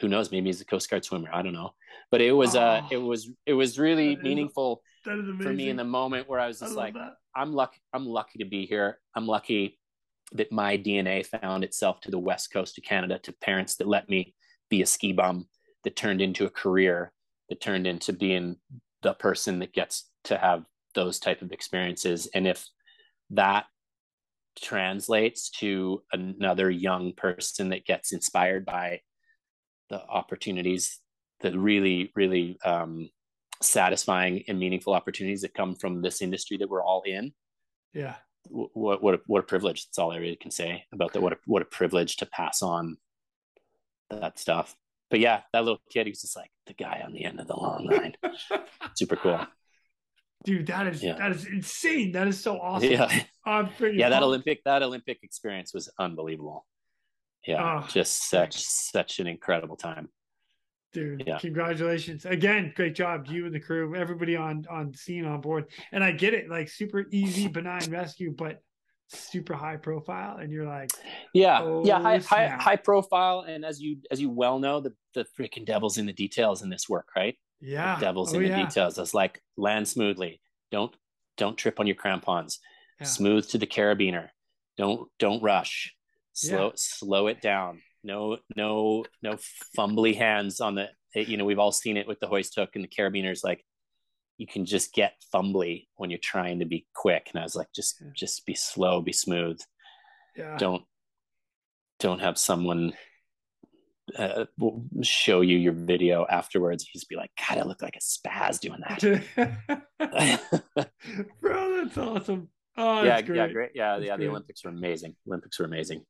who 0.00 0.08
knows? 0.08 0.30
Maybe 0.30 0.46
he's 0.46 0.60
a 0.60 0.64
coast 0.64 0.88
guard 0.90 1.04
swimmer. 1.04 1.30
I 1.32 1.42
don't 1.42 1.52
know. 1.52 1.74
But 2.10 2.20
it 2.20 2.32
was 2.32 2.56
oh, 2.56 2.60
uh 2.60 2.88
it 2.90 2.98
was 2.98 3.30
it 3.46 3.54
was 3.54 3.78
really 3.78 4.16
meaningful 4.16 4.82
for 5.02 5.52
me 5.52 5.68
in 5.68 5.76
the 5.76 5.84
moment 5.84 6.28
where 6.28 6.40
i 6.40 6.48
was 6.48 6.58
just 6.58 6.72
I 6.72 6.74
like 6.74 6.94
that. 6.94 7.14
i'm 7.36 7.52
lucky 7.52 7.80
i'm 7.92 8.06
lucky 8.06 8.40
to 8.40 8.44
be 8.44 8.66
here. 8.66 8.98
I'm 9.14 9.26
lucky 9.26 9.78
that 10.32 10.50
my 10.50 10.76
dna 10.76 11.24
found 11.24 11.62
itself 11.62 12.00
to 12.00 12.10
the 12.10 12.18
west 12.18 12.52
coast 12.52 12.76
of 12.76 12.82
canada 12.82 13.20
to 13.20 13.32
parents 13.32 13.76
that 13.76 13.86
let 13.86 14.08
me 14.08 14.34
be 14.68 14.82
a 14.82 14.86
ski 14.86 15.12
bum 15.12 15.46
that 15.84 15.94
turned 15.94 16.20
into 16.20 16.44
a 16.44 16.50
career 16.50 17.12
that 17.48 17.60
turned 17.60 17.86
into 17.86 18.12
being 18.12 18.56
the 19.02 19.14
person 19.14 19.60
that 19.60 19.72
gets 19.72 20.10
to 20.24 20.36
have 20.36 20.64
those 20.94 21.18
type 21.20 21.42
of 21.42 21.52
experiences. 21.52 22.28
And 22.34 22.46
if 22.46 22.66
that 23.30 23.66
translates 24.60 25.50
to 25.50 26.02
another 26.12 26.70
young 26.70 27.12
person 27.12 27.68
that 27.68 27.84
gets 27.84 28.12
inspired 28.12 28.64
by 28.64 29.00
the 29.90 30.02
opportunities, 30.06 30.98
the 31.40 31.58
really, 31.58 32.12
really 32.16 32.58
um, 32.64 33.08
satisfying 33.62 34.44
and 34.48 34.58
meaningful 34.58 34.94
opportunities 34.94 35.42
that 35.42 35.54
come 35.54 35.74
from 35.74 36.02
this 36.02 36.22
industry 36.22 36.56
that 36.58 36.68
we're 36.68 36.82
all 36.82 37.02
in. 37.06 37.32
Yeah. 37.92 38.16
What 38.48 39.02
what 39.02 39.14
a, 39.14 39.20
what 39.26 39.40
a 39.40 39.46
privilege! 39.46 39.86
That's 39.86 39.98
all 39.98 40.12
I 40.12 40.18
really 40.18 40.36
can 40.36 40.52
say 40.52 40.84
about 40.92 41.12
that. 41.14 41.20
What 41.20 41.32
a, 41.32 41.36
what 41.46 41.62
a 41.62 41.64
privilege 41.64 42.16
to 42.18 42.26
pass 42.26 42.62
on 42.62 42.96
that 44.08 44.38
stuff. 44.38 44.76
But 45.10 45.18
yeah, 45.18 45.40
that 45.52 45.64
little 45.64 45.80
kid, 45.90 46.06
he's 46.06 46.20
just 46.20 46.36
like 46.36 46.50
the 46.66 46.74
guy 46.74 47.02
on 47.04 47.12
the 47.12 47.24
end 47.24 47.40
of 47.40 47.48
the 47.48 47.56
long 47.56 47.86
line. 47.86 48.14
Super 48.96 49.16
cool. 49.16 49.40
dude, 50.44 50.66
that 50.68 50.86
is 50.86 51.02
Yeah. 51.02 51.14
that 51.16 51.32
is 51.32 51.44
insane. 51.46 52.12
That 52.12 52.28
is 52.28 52.40
so 52.40 52.56
awesome. 52.60 52.90
Yeah, 52.90 53.10
yeah. 53.46 54.08
That. 54.10 54.22
Olympic 54.22 54.62
that 54.64 54.82
Olympic 54.84 55.18
experience 55.24 55.74
was 55.74 55.88
unbelievable. 55.98 56.66
Yeah, 57.46 57.82
Oh, 57.84 57.88
just 57.88 58.28
such 58.28 58.56
such 58.64 59.20
an 59.20 59.26
incredible 59.26 59.76
time. 59.76 60.08
dude 60.92 61.22
Yeah. 61.26 61.38
congratulations 61.38 62.24
again 62.24 62.72
great 62.74 62.94
job 62.94 63.26
you 63.28 63.44
and 63.46 63.54
the 63.54 63.60
crew 63.60 63.94
everybody 63.94 64.34
on 64.36 64.64
on 64.70 64.94
scene 64.94 65.26
on 65.26 65.40
board 65.40 65.64
and 65.92 66.02
i 66.02 66.10
get 66.12 66.32
it 66.32 66.48
like 66.48 66.68
super 66.68 67.04
easy 67.10 67.48
benign 67.58 67.90
rescue 67.90 68.32
but 68.36 68.60
super 69.08 69.54
high 69.54 69.76
profile 69.76 70.38
and 70.38 70.50
you're 70.52 70.66
like 70.66 70.90
Yeah, 71.34 71.60
Oh, 71.62 71.84
yeah, 71.84 72.00
high, 72.00 72.18
high 72.18 72.48
high 72.48 72.76
profile, 72.76 73.40
and 73.46 73.64
as 73.64 73.80
you 73.80 73.98
as 74.10 74.20
you 74.20 74.30
well 74.30 74.58
know, 74.58 74.80
the 74.80 74.92
the 75.14 75.24
freaking 75.38 75.64
devil's 75.64 75.96
in 75.98 76.06
the 76.06 76.12
details 76.12 76.62
in 76.62 76.70
this 76.70 76.88
work, 76.88 77.08
right? 77.14 77.36
yeah 77.60 77.94
The 77.96 78.06
devil's 78.06 78.32
oh, 78.34 78.38
in 78.38 78.42
the 78.44 78.48
yeah. 78.48 78.64
details. 78.66 78.98
It's 78.98 79.14
like 79.14 79.40
land 79.56 79.86
smoothly. 79.86 80.40
Don't 80.72 80.92
don't 81.36 81.56
trip 81.56 81.78
on 81.78 81.86
your 81.86 81.94
crampons. 81.96 82.58
Yeah. 83.00 83.06
Smooth 83.06 83.48
to 83.50 83.58
the 83.58 83.66
carabiner. 83.66 84.30
Don't 84.76 85.08
don't 85.20 85.40
rush. 85.42 85.94
Slow 86.36 86.66
Yeah. 86.66 86.72
slow 86.76 87.26
it 87.28 87.40
down. 87.40 87.82
No 88.04 88.38
no 88.54 89.04
no 89.22 89.36
fumbly 89.76 90.16
hands 90.16 90.60
on 90.60 90.74
the. 90.76 90.88
You 91.14 91.36
know 91.36 91.44
we've 91.44 91.58
all 91.58 91.72
seen 91.72 91.96
it 91.96 92.06
with 92.06 92.20
the 92.20 92.26
hoist 92.28 92.54
hook 92.56 92.70
and 92.74 92.84
the 92.84 92.88
carabiners. 92.88 93.42
Like 93.42 93.64
you 94.36 94.46
can 94.46 94.66
just 94.66 94.92
get 94.92 95.14
fumbly 95.34 95.86
when 95.96 96.10
you're 96.10 96.18
trying 96.22 96.58
to 96.58 96.66
be 96.66 96.86
quick. 96.94 97.28
And 97.32 97.40
I 97.40 97.42
was 97.44 97.56
like, 97.56 97.68
just 97.74 98.02
just 98.14 98.44
be 98.46 98.54
slow, 98.54 99.00
be 99.00 99.12
smooth 99.12 99.58
yeah 100.36 100.56
don't 100.58 100.84
don't 101.98 102.20
have 102.20 102.36
someone 102.38 102.92
uh, 104.18 104.44
show 105.02 105.40
you 105.40 105.56
your 105.56 105.72
video 105.72 106.26
afterwards 106.28 106.84
you 106.84 106.90
just 106.92 107.08
be 107.08 107.16
like 107.16 107.30
god 107.48 107.58
i 107.58 107.62
look 107.62 107.82
like 107.82 107.96
a 107.96 108.00
spaz 108.00 108.60
doing 108.60 108.80
that 108.86 109.00
bro 111.40 111.76
that's 111.84 111.98
awesome 111.98 112.48
oh 112.76 113.02
yeah 113.02 113.20
that's 113.20 113.28
yeah 113.28 113.48
great 113.48 113.70
yeah 113.74 113.96
yeah 113.98 114.16
the 114.16 114.28
olympics 114.28 114.62
were 114.62 114.70
amazing 114.70 115.16
olympics 115.26 115.58
were 115.58 115.64
amazing 115.64 116.02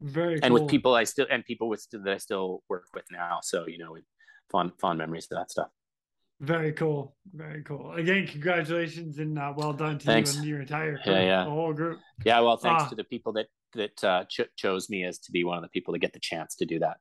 very 0.00 0.34
and 0.34 0.44
cool. 0.44 0.52
with 0.62 0.68
people 0.70 0.94
i 0.94 1.04
still 1.04 1.26
and 1.30 1.44
people 1.44 1.68
with 1.68 1.84
that 1.90 2.06
i 2.08 2.18
still 2.18 2.62
work 2.68 2.84
with 2.94 3.04
now 3.10 3.38
so 3.42 3.66
you 3.66 3.78
know 3.78 3.96
fond 4.50 4.70
fond 4.80 4.98
memories 4.98 5.26
of 5.30 5.36
that 5.38 5.50
stuff 5.50 5.68
very 6.40 6.72
cool 6.72 7.16
very 7.34 7.62
cool 7.64 7.92
again 7.92 8.26
congratulations 8.26 9.18
and 9.18 9.38
uh, 9.38 9.52
well 9.56 9.72
done 9.72 9.98
to 9.98 10.06
Thanks. 10.06 10.34
you 10.34 10.38
and 10.40 10.48
your 10.48 10.60
entire 10.60 10.98
crew, 10.98 11.12
Yeah, 11.12 11.22
yeah. 11.22 11.44
the 11.44 11.50
whole 11.50 11.72
group 11.72 11.98
yeah 12.24 12.38
well 12.40 12.56
thanks 12.56 12.84
Ah. 12.84 12.88
to 12.88 12.94
the 12.94 13.04
people 13.04 13.32
that 13.34 13.46
that 13.74 14.04
uh, 14.04 14.24
ch- 14.24 14.48
chose 14.56 14.88
me 14.88 15.04
as 15.04 15.18
to 15.18 15.32
be 15.32 15.44
one 15.44 15.56
of 15.58 15.62
the 15.62 15.68
people 15.68 15.92
to 15.94 15.98
get 15.98 16.12
the 16.12 16.20
chance 16.20 16.54
to 16.56 16.64
do 16.64 16.78
that 16.78 16.96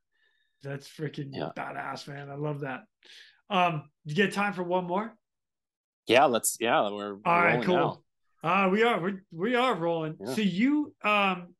That's 0.63 0.87
freaking 0.87 1.29
Yeah. 1.31 1.51
badass, 1.55 2.07
man. 2.09 2.29
I 2.29 2.35
love 2.35 2.61
that. 2.61 2.81
Um, 3.49 3.73
you 4.05 4.15
get 4.15 4.33
time 4.33 4.53
for 4.53 4.63
one 4.63 4.85
more? 4.85 5.15
yeah 6.07 6.25
let's 6.25 6.57
yeah 6.59 6.81
we're, 6.89 7.15
we're 7.15 7.21
All 7.25 7.41
right, 7.41 7.63
cool. 7.63 7.75
now. 8.43 8.49
Uh 8.65 8.69
we 8.69 8.83
are 8.83 8.99
we 8.99 9.11
we 9.31 9.55
are 9.55 9.75
rolling. 9.75 10.15
Yeah. 10.19 10.33
So 10.33 10.41
you 10.41 10.93
um 11.03 11.53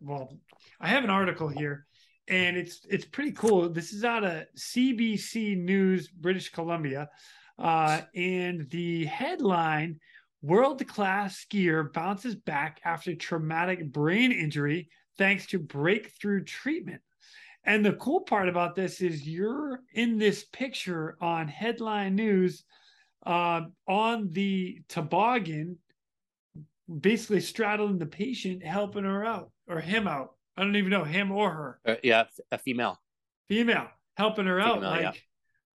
well, 0.00 0.36
I 0.80 0.88
have 0.88 1.04
an 1.04 1.10
article 1.10 1.48
here 1.48 1.86
and 2.28 2.56
it's 2.56 2.84
it's 2.88 3.04
pretty 3.04 3.32
cool. 3.32 3.68
This 3.68 3.92
is 3.92 4.04
out 4.04 4.24
of 4.24 4.44
CBC 4.56 5.58
News, 5.58 6.08
British 6.08 6.50
Columbia. 6.50 7.08
Uh 7.58 8.02
and 8.14 8.68
the 8.70 9.06
headline 9.06 9.98
World 10.42 10.86
class 10.86 11.44
skier 11.44 11.92
bounces 11.92 12.36
back 12.36 12.80
after 12.84 13.14
traumatic 13.14 13.90
brain 13.90 14.30
injury 14.30 14.88
thanks 15.18 15.46
to 15.46 15.58
breakthrough 15.58 16.44
treatment. 16.44 17.00
And 17.64 17.84
the 17.84 17.94
cool 17.94 18.20
part 18.20 18.48
about 18.48 18.76
this 18.76 19.00
is 19.00 19.26
you're 19.26 19.80
in 19.94 20.18
this 20.18 20.44
picture 20.44 21.16
on 21.20 21.48
headline 21.48 22.14
news 22.14 22.62
uh, 23.24 23.62
on 23.88 24.30
the 24.30 24.82
toboggan, 24.88 25.78
basically 27.00 27.40
straddling 27.40 27.98
the 27.98 28.06
patient, 28.06 28.62
helping 28.62 29.04
her 29.04 29.24
out 29.24 29.50
or 29.68 29.80
him 29.80 30.06
out. 30.08 30.34
I 30.56 30.62
don't 30.62 30.76
even 30.76 30.90
know 30.90 31.04
him 31.04 31.32
or 31.32 31.50
her, 31.50 31.80
Uh, 31.86 31.96
yeah 32.02 32.24
a 32.50 32.58
female 32.58 32.98
female, 33.48 33.88
helping 34.16 34.46
her 34.46 34.60
out. 34.60 34.82
Like, 34.82 35.02
yeah. 35.02 35.12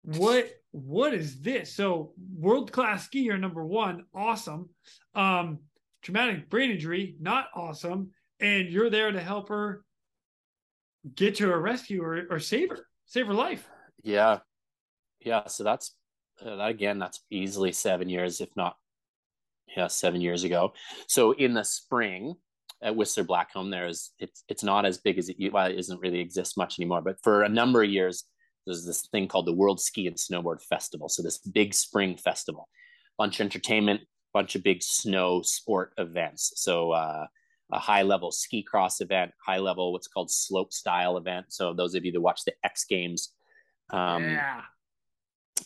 what? 0.04 0.50
What 0.74 1.14
is 1.14 1.42
this? 1.42 1.76
So, 1.76 2.14
world 2.34 2.72
class 2.72 3.10
skier 3.10 3.38
number 3.38 3.66
one, 3.66 4.06
awesome. 4.14 4.70
Um, 5.14 5.60
traumatic 6.02 6.50
brain 6.50 6.72
injury, 6.72 7.18
not 7.20 7.48
awesome. 7.54 8.12
And 8.40 8.70
you're 8.70 8.90
there 8.90 9.12
to 9.12 9.20
help 9.20 9.50
her 9.50 9.84
get 11.16 11.36
to 11.36 11.52
a 11.52 11.58
rescue 11.58 12.02
or, 12.02 12.24
or 12.30 12.40
save 12.40 12.70
her, 12.70 12.88
save 13.06 13.28
her 13.28 13.34
life. 13.34 13.68
Yeah, 14.04 14.40
yeah. 15.20 15.48
So 15.48 15.64
that's 15.66 15.94
uh, 16.44 16.56
that 16.56 16.70
again. 16.70 17.00
That's 17.00 17.20
easily 17.30 17.74
seven 17.74 18.08
years, 18.08 18.40
if 18.40 18.50
not, 18.56 18.78
yeah, 19.76 19.88
seven 19.88 20.22
years 20.22 20.46
ago. 20.46 20.74
So 21.08 21.34
in 21.34 21.54
the 21.54 21.64
spring 21.64 22.36
at 22.82 22.96
Whistler 22.96 23.24
Blackcomb, 23.24 23.72
there's 23.72 24.12
it's 24.20 24.44
it's 24.48 24.64
not 24.64 24.86
as 24.86 24.98
big 24.98 25.18
as 25.18 25.30
it 25.30 25.54
well, 25.54 25.68
it 25.68 25.76
doesn't 25.76 26.00
really 26.00 26.20
exist 26.20 26.58
much 26.58 26.80
anymore. 26.80 27.02
But 27.02 27.18
for 27.24 27.44
a 27.44 27.50
number 27.50 27.84
of 27.84 27.90
years, 27.90 28.24
there's 28.66 28.86
this 28.86 29.08
thing 29.12 29.28
called 29.28 29.48
the 29.48 29.54
World 29.54 29.80
Ski 29.80 30.08
and 30.08 30.16
Snowboard 30.16 30.62
Festival. 30.62 31.10
So 31.10 31.22
this 31.22 31.38
big 31.38 31.74
spring 31.74 32.18
festival, 32.18 32.68
bunch 33.18 33.40
of 33.40 33.46
entertainment, 33.46 34.02
bunch 34.34 34.56
of 34.56 34.64
big 34.64 34.82
snow 34.84 35.42
sport 35.42 35.94
events. 35.98 36.54
So. 36.56 36.92
uh 36.92 37.28
a 37.72 37.80
high 37.80 38.02
level 38.02 38.32
ski 38.32 38.62
cross 38.62 39.02
event, 39.02 39.32
high 39.46 39.58
level 39.58 39.92
what's 39.92 40.08
called 40.08 40.30
slope 40.30 40.74
style 40.74 41.18
event. 41.18 41.48
So 41.50 41.74
those 41.74 41.96
of 41.96 42.06
you 42.06 42.12
that 42.12 42.22
watch 42.22 42.44
the 42.46 42.54
X 42.64 42.86
Games, 42.86 43.34
um, 43.92 44.24
yeah. 44.24 44.62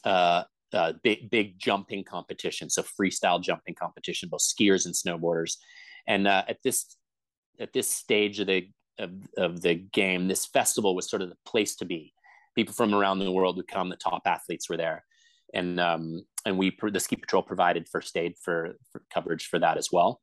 uh, 0.03 0.43
uh, 0.73 0.93
big 1.03 1.29
big 1.29 1.57
jumping 1.59 2.03
competition, 2.03 2.69
so 2.69 2.83
freestyle 2.83 3.41
jumping 3.41 3.75
competition, 3.75 4.29
both 4.29 4.41
skiers 4.41 4.85
and 4.85 4.93
snowboarders. 4.93 5.57
And 6.07 6.27
uh, 6.27 6.43
at 6.47 6.57
this 6.63 6.95
at 7.59 7.73
this 7.73 7.89
stage 7.89 8.39
of 8.39 8.47
the 8.47 8.67
of, 8.97 9.11
of 9.37 9.61
the 9.61 9.75
game, 9.75 10.27
this 10.27 10.45
festival 10.45 10.95
was 10.95 11.09
sort 11.09 11.21
of 11.21 11.29
the 11.29 11.37
place 11.45 11.75
to 11.77 11.85
be. 11.85 12.13
People 12.55 12.73
from 12.73 12.93
around 12.93 13.19
the 13.19 13.31
world 13.31 13.57
would 13.57 13.67
come. 13.67 13.89
The 13.89 13.97
top 13.97 14.21
athletes 14.25 14.69
were 14.69 14.77
there, 14.77 15.03
and 15.53 15.79
um, 15.79 16.23
and 16.45 16.57
we 16.57 16.75
the 16.81 16.99
ski 16.99 17.15
patrol 17.15 17.43
provided 17.43 17.89
first 17.89 18.15
aid 18.15 18.35
for, 18.41 18.75
for 18.91 19.01
coverage 19.13 19.47
for 19.47 19.59
that 19.59 19.77
as 19.77 19.91
well. 19.91 20.21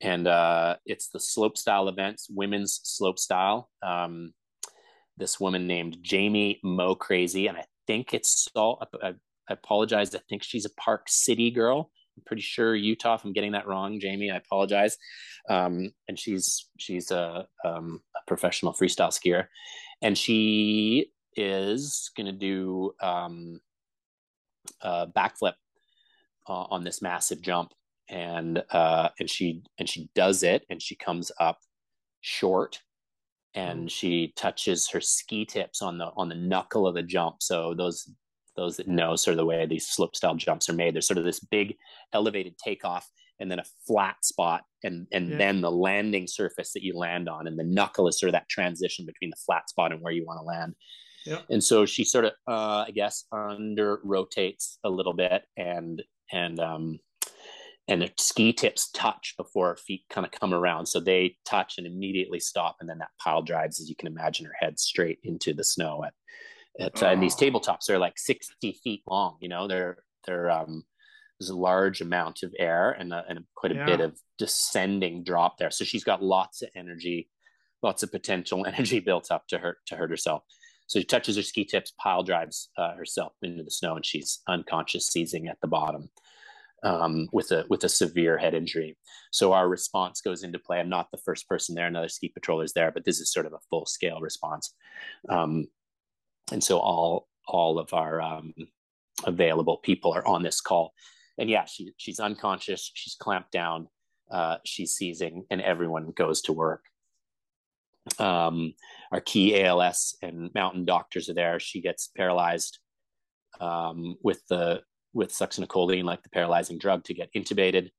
And 0.00 0.28
uh, 0.28 0.76
it's 0.86 1.08
the 1.08 1.20
slope 1.20 1.58
style 1.58 1.88
events, 1.88 2.28
women's 2.30 2.80
slope 2.84 3.18
style. 3.18 3.68
Um, 3.82 4.32
this 5.16 5.40
woman 5.40 5.66
named 5.66 5.98
Jamie 6.00 6.60
Mo 6.62 6.94
Crazy, 6.94 7.48
and 7.48 7.58
I 7.58 7.64
think 7.86 8.14
it's 8.14 8.48
all. 8.54 8.82
I, 9.02 9.08
I 9.08 9.14
apologize. 9.50 10.14
I 10.14 10.20
think 10.28 10.42
she's 10.42 10.64
a 10.64 10.74
Park 10.74 11.06
City 11.08 11.50
girl. 11.50 11.90
I'm 12.18 12.22
pretty 12.26 12.42
sure 12.42 12.74
Utah. 12.74 13.14
If 13.14 13.24
I'm 13.24 13.32
getting 13.32 13.52
that 13.52 13.68
wrong, 13.68 14.00
Jamie, 14.00 14.30
I 14.30 14.36
apologize. 14.36 14.98
Um, 15.48 15.92
and 16.08 16.18
she's 16.18 16.68
she's 16.78 17.10
a, 17.10 17.46
um, 17.64 18.00
a 18.16 18.20
professional 18.26 18.72
freestyle 18.72 19.12
skier, 19.12 19.46
and 20.02 20.18
she 20.18 21.12
is 21.36 22.10
going 22.16 22.26
to 22.26 22.32
do 22.32 22.92
um, 23.00 23.60
a 24.82 25.06
backflip 25.06 25.54
uh, 26.48 26.64
on 26.70 26.82
this 26.82 27.00
massive 27.00 27.40
jump, 27.40 27.72
and 28.08 28.64
uh, 28.72 29.10
and 29.20 29.30
she 29.30 29.62
and 29.78 29.88
she 29.88 30.10
does 30.14 30.42
it, 30.42 30.66
and 30.68 30.82
she 30.82 30.96
comes 30.96 31.30
up 31.38 31.60
short 32.20 32.80
and 33.54 33.90
she 33.90 34.32
touches 34.36 34.90
her 34.90 35.00
ski 35.00 35.44
tips 35.44 35.80
on 35.80 35.98
the 35.98 36.10
on 36.16 36.28
the 36.28 36.34
knuckle 36.34 36.86
of 36.86 36.94
the 36.94 37.02
jump. 37.02 37.36
So 37.40 37.74
those 37.74 38.10
those 38.58 38.76
that 38.76 38.88
know 38.88 39.16
sort 39.16 39.32
of 39.32 39.38
the 39.38 39.46
way 39.46 39.64
these 39.64 39.86
slope 39.88 40.14
style 40.16 40.34
jumps 40.34 40.68
are 40.68 40.74
made, 40.74 40.94
there's 40.94 41.06
sort 41.06 41.18
of 41.18 41.24
this 41.24 41.40
big 41.40 41.76
elevated 42.12 42.54
takeoff 42.58 43.08
and 43.40 43.50
then 43.50 43.60
a 43.60 43.64
flat 43.86 44.16
spot 44.24 44.64
and 44.82 45.06
and 45.12 45.30
Yeah. 45.30 45.38
then 45.38 45.60
the 45.60 45.70
landing 45.70 46.26
surface 46.26 46.72
that 46.72 46.82
you 46.82 46.94
land 46.96 47.28
on 47.28 47.46
and 47.46 47.58
the 47.58 47.64
knuckle 47.64 48.08
is 48.08 48.18
sort 48.18 48.28
of 48.28 48.32
that 48.34 48.48
transition 48.48 49.06
between 49.06 49.30
the 49.30 49.36
flat 49.46 49.70
spot 49.70 49.92
and 49.92 50.02
where 50.02 50.12
you 50.12 50.26
want 50.26 50.40
to 50.40 50.44
land. 50.44 50.74
Yeah. 51.24 51.42
And 51.50 51.62
so 51.62 51.86
she 51.86 52.04
sort 52.04 52.24
of 52.24 52.32
uh 52.48 52.84
I 52.88 52.90
guess 52.94 53.24
under 53.32 54.00
rotates 54.04 54.78
a 54.84 54.90
little 54.90 55.14
bit 55.14 55.44
and 55.56 56.02
and 56.32 56.58
um 56.60 56.98
and 57.90 58.02
the 58.02 58.10
ski 58.18 58.52
tips 58.52 58.90
touch 58.90 59.34
before 59.38 59.68
her 59.68 59.76
feet 59.76 60.02
kind 60.10 60.26
of 60.26 60.30
come 60.32 60.52
around. 60.52 60.84
So 60.86 61.00
they 61.00 61.36
touch 61.46 61.78
and 61.78 61.86
immediately 61.86 62.38
stop. 62.38 62.76
And 62.80 62.88
then 62.88 62.98
that 62.98 63.08
pile 63.18 63.40
drives, 63.40 63.80
as 63.80 63.88
you 63.88 63.96
can 63.96 64.08
imagine, 64.08 64.44
her 64.44 64.52
head 64.60 64.78
straight 64.78 65.18
into 65.24 65.54
the 65.54 65.64
snow. 65.64 66.04
At, 66.04 66.12
at 66.78 67.02
uh, 67.02 67.06
and 67.06 67.22
these 67.22 67.34
Oh. 67.34 67.44
tabletops 67.44 67.88
are 67.90 67.98
like 67.98 68.18
60 68.18 68.72
feet 68.84 69.02
long, 69.06 69.36
you 69.40 69.48
know, 69.48 69.66
they're, 69.68 70.04
they're, 70.26 70.50
um, 70.50 70.84
there's 71.38 71.50
a 71.50 71.56
large 71.56 72.00
amount 72.00 72.42
of 72.42 72.54
air 72.58 72.90
and, 72.92 73.12
uh, 73.12 73.22
and 73.28 73.44
quite 73.54 73.72
a 73.72 73.76
Yeah. 73.76 73.86
bit 73.86 74.00
of 74.00 74.18
descending 74.38 75.22
drop 75.24 75.58
there. 75.58 75.70
So 75.70 75.84
she's 75.84 76.04
got 76.04 76.22
lots 76.22 76.62
of 76.62 76.70
energy, 76.74 77.30
lots 77.82 78.02
of 78.02 78.10
potential 78.10 78.66
energy 78.72 78.98
built 79.00 79.30
up 79.30 79.46
to 79.48 79.58
hurt, 79.58 79.78
to 79.86 79.96
hurt 79.96 80.10
herself. 80.10 80.42
So 80.86 80.98
she 81.00 81.04
touches 81.04 81.36
her 81.36 81.42
ski 81.42 81.64
tips, 81.64 81.92
pile 81.98 82.22
drives 82.22 82.70
uh, 82.78 82.94
herself 82.94 83.34
into 83.42 83.62
the 83.62 83.70
snow, 83.70 83.94
and 83.96 84.06
she's 84.06 84.40
unconscious, 84.48 85.06
seizing 85.06 85.46
at 85.46 85.60
the 85.60 85.68
bottom 85.68 86.08
um, 86.82 87.28
with 87.32 87.50
a 87.50 87.66
with 87.68 87.84
a 87.84 87.88
severe 87.88 88.38
head 88.38 88.54
injury. 88.54 88.96
So 89.30 89.52
our 89.52 89.68
response 89.68 90.20
goes 90.22 90.42
into 90.44 90.58
play. 90.58 90.80
I'm 90.80 90.88
not 90.88 91.10
the 91.10 91.18
first 91.18 91.46
person 91.48 91.74
there; 91.74 91.86
another 91.86 92.08
ski 92.08 92.28
patroller's 92.28 92.72
there, 92.72 92.90
but 92.90 93.04
this 93.04 93.20
is 93.20 93.30
sort 93.30 93.44
of 93.46 93.52
a 93.52 93.58
full 93.68 93.84
scale 93.84 94.20
response. 94.20 94.74
Um, 95.28 95.66
and 96.52 96.62
so 96.62 96.78
all 96.78 97.28
all 97.46 97.78
of 97.78 97.94
our 97.94 98.20
um, 98.20 98.54
available 99.24 99.78
people 99.78 100.12
are 100.12 100.26
on 100.26 100.42
this 100.42 100.60
call, 100.60 100.92
and 101.38 101.48
yeah, 101.48 101.64
she 101.64 101.92
she's 101.96 102.20
unconscious, 102.20 102.90
she's 102.94 103.14
clamped 103.14 103.52
down, 103.52 103.88
uh, 104.30 104.56
she's 104.64 104.92
seizing, 104.92 105.44
and 105.50 105.60
everyone 105.60 106.12
goes 106.12 106.42
to 106.42 106.52
work. 106.52 106.84
Um, 108.18 108.74
our 109.12 109.20
key 109.20 109.62
ALS 109.62 110.16
and 110.22 110.50
mountain 110.54 110.84
doctors 110.84 111.28
are 111.28 111.34
there. 111.34 111.60
She 111.60 111.80
gets 111.80 112.08
paralyzed 112.16 112.78
um, 113.60 114.16
with 114.22 114.46
the 114.48 114.82
with 115.12 115.32
succinylcholine, 115.32 116.04
like 116.04 116.22
the 116.22 116.30
paralyzing 116.30 116.78
drug, 116.78 117.04
to 117.04 117.14
get 117.14 117.32
intubated. 117.34 117.90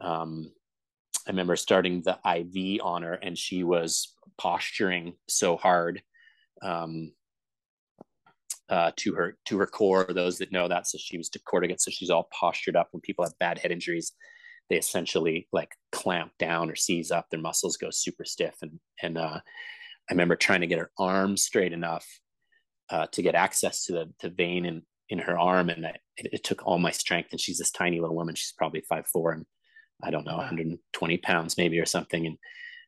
Um, 0.00 0.52
I 1.26 1.30
remember 1.30 1.56
starting 1.56 2.02
the 2.02 2.18
IV 2.24 2.80
on 2.82 3.02
her, 3.02 3.14
and 3.14 3.36
she 3.36 3.64
was 3.64 4.14
posturing 4.38 5.14
so 5.28 5.56
hard 5.56 6.02
um, 6.62 7.12
uh, 8.70 8.92
to 8.96 9.14
her 9.14 9.36
to 9.46 9.58
her 9.58 9.66
core. 9.66 10.06
Those 10.08 10.38
that 10.38 10.52
know 10.52 10.68
that, 10.68 10.86
so 10.86 10.98
she 10.98 11.16
was 11.16 11.30
decorticate, 11.30 11.80
so 11.80 11.90
she's 11.90 12.10
all 12.10 12.28
postured 12.38 12.76
up. 12.76 12.88
When 12.92 13.00
people 13.00 13.24
have 13.24 13.38
bad 13.38 13.58
head 13.58 13.72
injuries, 13.72 14.12
they 14.68 14.76
essentially 14.76 15.48
like 15.52 15.72
clamp 15.92 16.32
down 16.38 16.70
or 16.70 16.76
seize 16.76 17.10
up. 17.10 17.26
Their 17.30 17.40
muscles 17.40 17.76
go 17.76 17.88
super 17.90 18.24
stiff, 18.24 18.56
and 18.62 18.78
and 19.02 19.16
uh, 19.18 19.40
I 19.40 20.12
remember 20.12 20.36
trying 20.36 20.60
to 20.60 20.66
get 20.66 20.78
her 20.78 20.90
arm 20.98 21.36
straight 21.36 21.72
enough 21.72 22.06
uh, 22.90 23.06
to 23.12 23.22
get 23.22 23.34
access 23.34 23.84
to 23.86 23.92
the, 23.92 24.12
the 24.20 24.30
vein 24.30 24.66
in 24.66 24.82
in 25.08 25.18
her 25.20 25.38
arm, 25.38 25.70
and 25.70 25.86
I, 25.86 25.96
it, 26.18 26.34
it, 26.34 26.44
took 26.44 26.66
all 26.66 26.78
my 26.78 26.90
strength. 26.90 27.30
And 27.30 27.40
she's 27.40 27.56
this 27.58 27.70
tiny 27.70 28.00
little 28.00 28.16
woman; 28.16 28.34
she's 28.34 28.52
probably 28.52 28.82
five 28.82 29.06
four, 29.06 29.32
and 29.32 29.46
I 30.02 30.10
don't 30.10 30.26
know, 30.26 30.36
120 30.36 31.16
pounds 31.18 31.56
maybe 31.56 31.78
or 31.78 31.86
something, 31.86 32.26
and. 32.26 32.36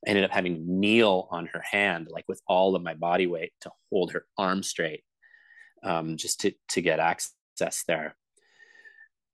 I 0.07 0.09
ended 0.09 0.25
up 0.25 0.31
having 0.31 0.81
kneel 0.81 1.29
on 1.31 1.45
her 1.53 1.61
hand, 1.61 2.09
like 2.11 2.25
with 2.27 2.41
all 2.47 2.75
of 2.75 2.83
my 2.83 2.95
body 2.95 3.27
weight, 3.27 3.53
to 3.61 3.71
hold 3.91 4.13
her 4.13 4.25
arm 4.39 4.63
straight 4.63 5.05
um, 5.83 6.17
just 6.17 6.41
to 6.41 6.53
to 6.71 6.81
get 6.81 7.01
access 7.01 7.85
there 7.87 8.17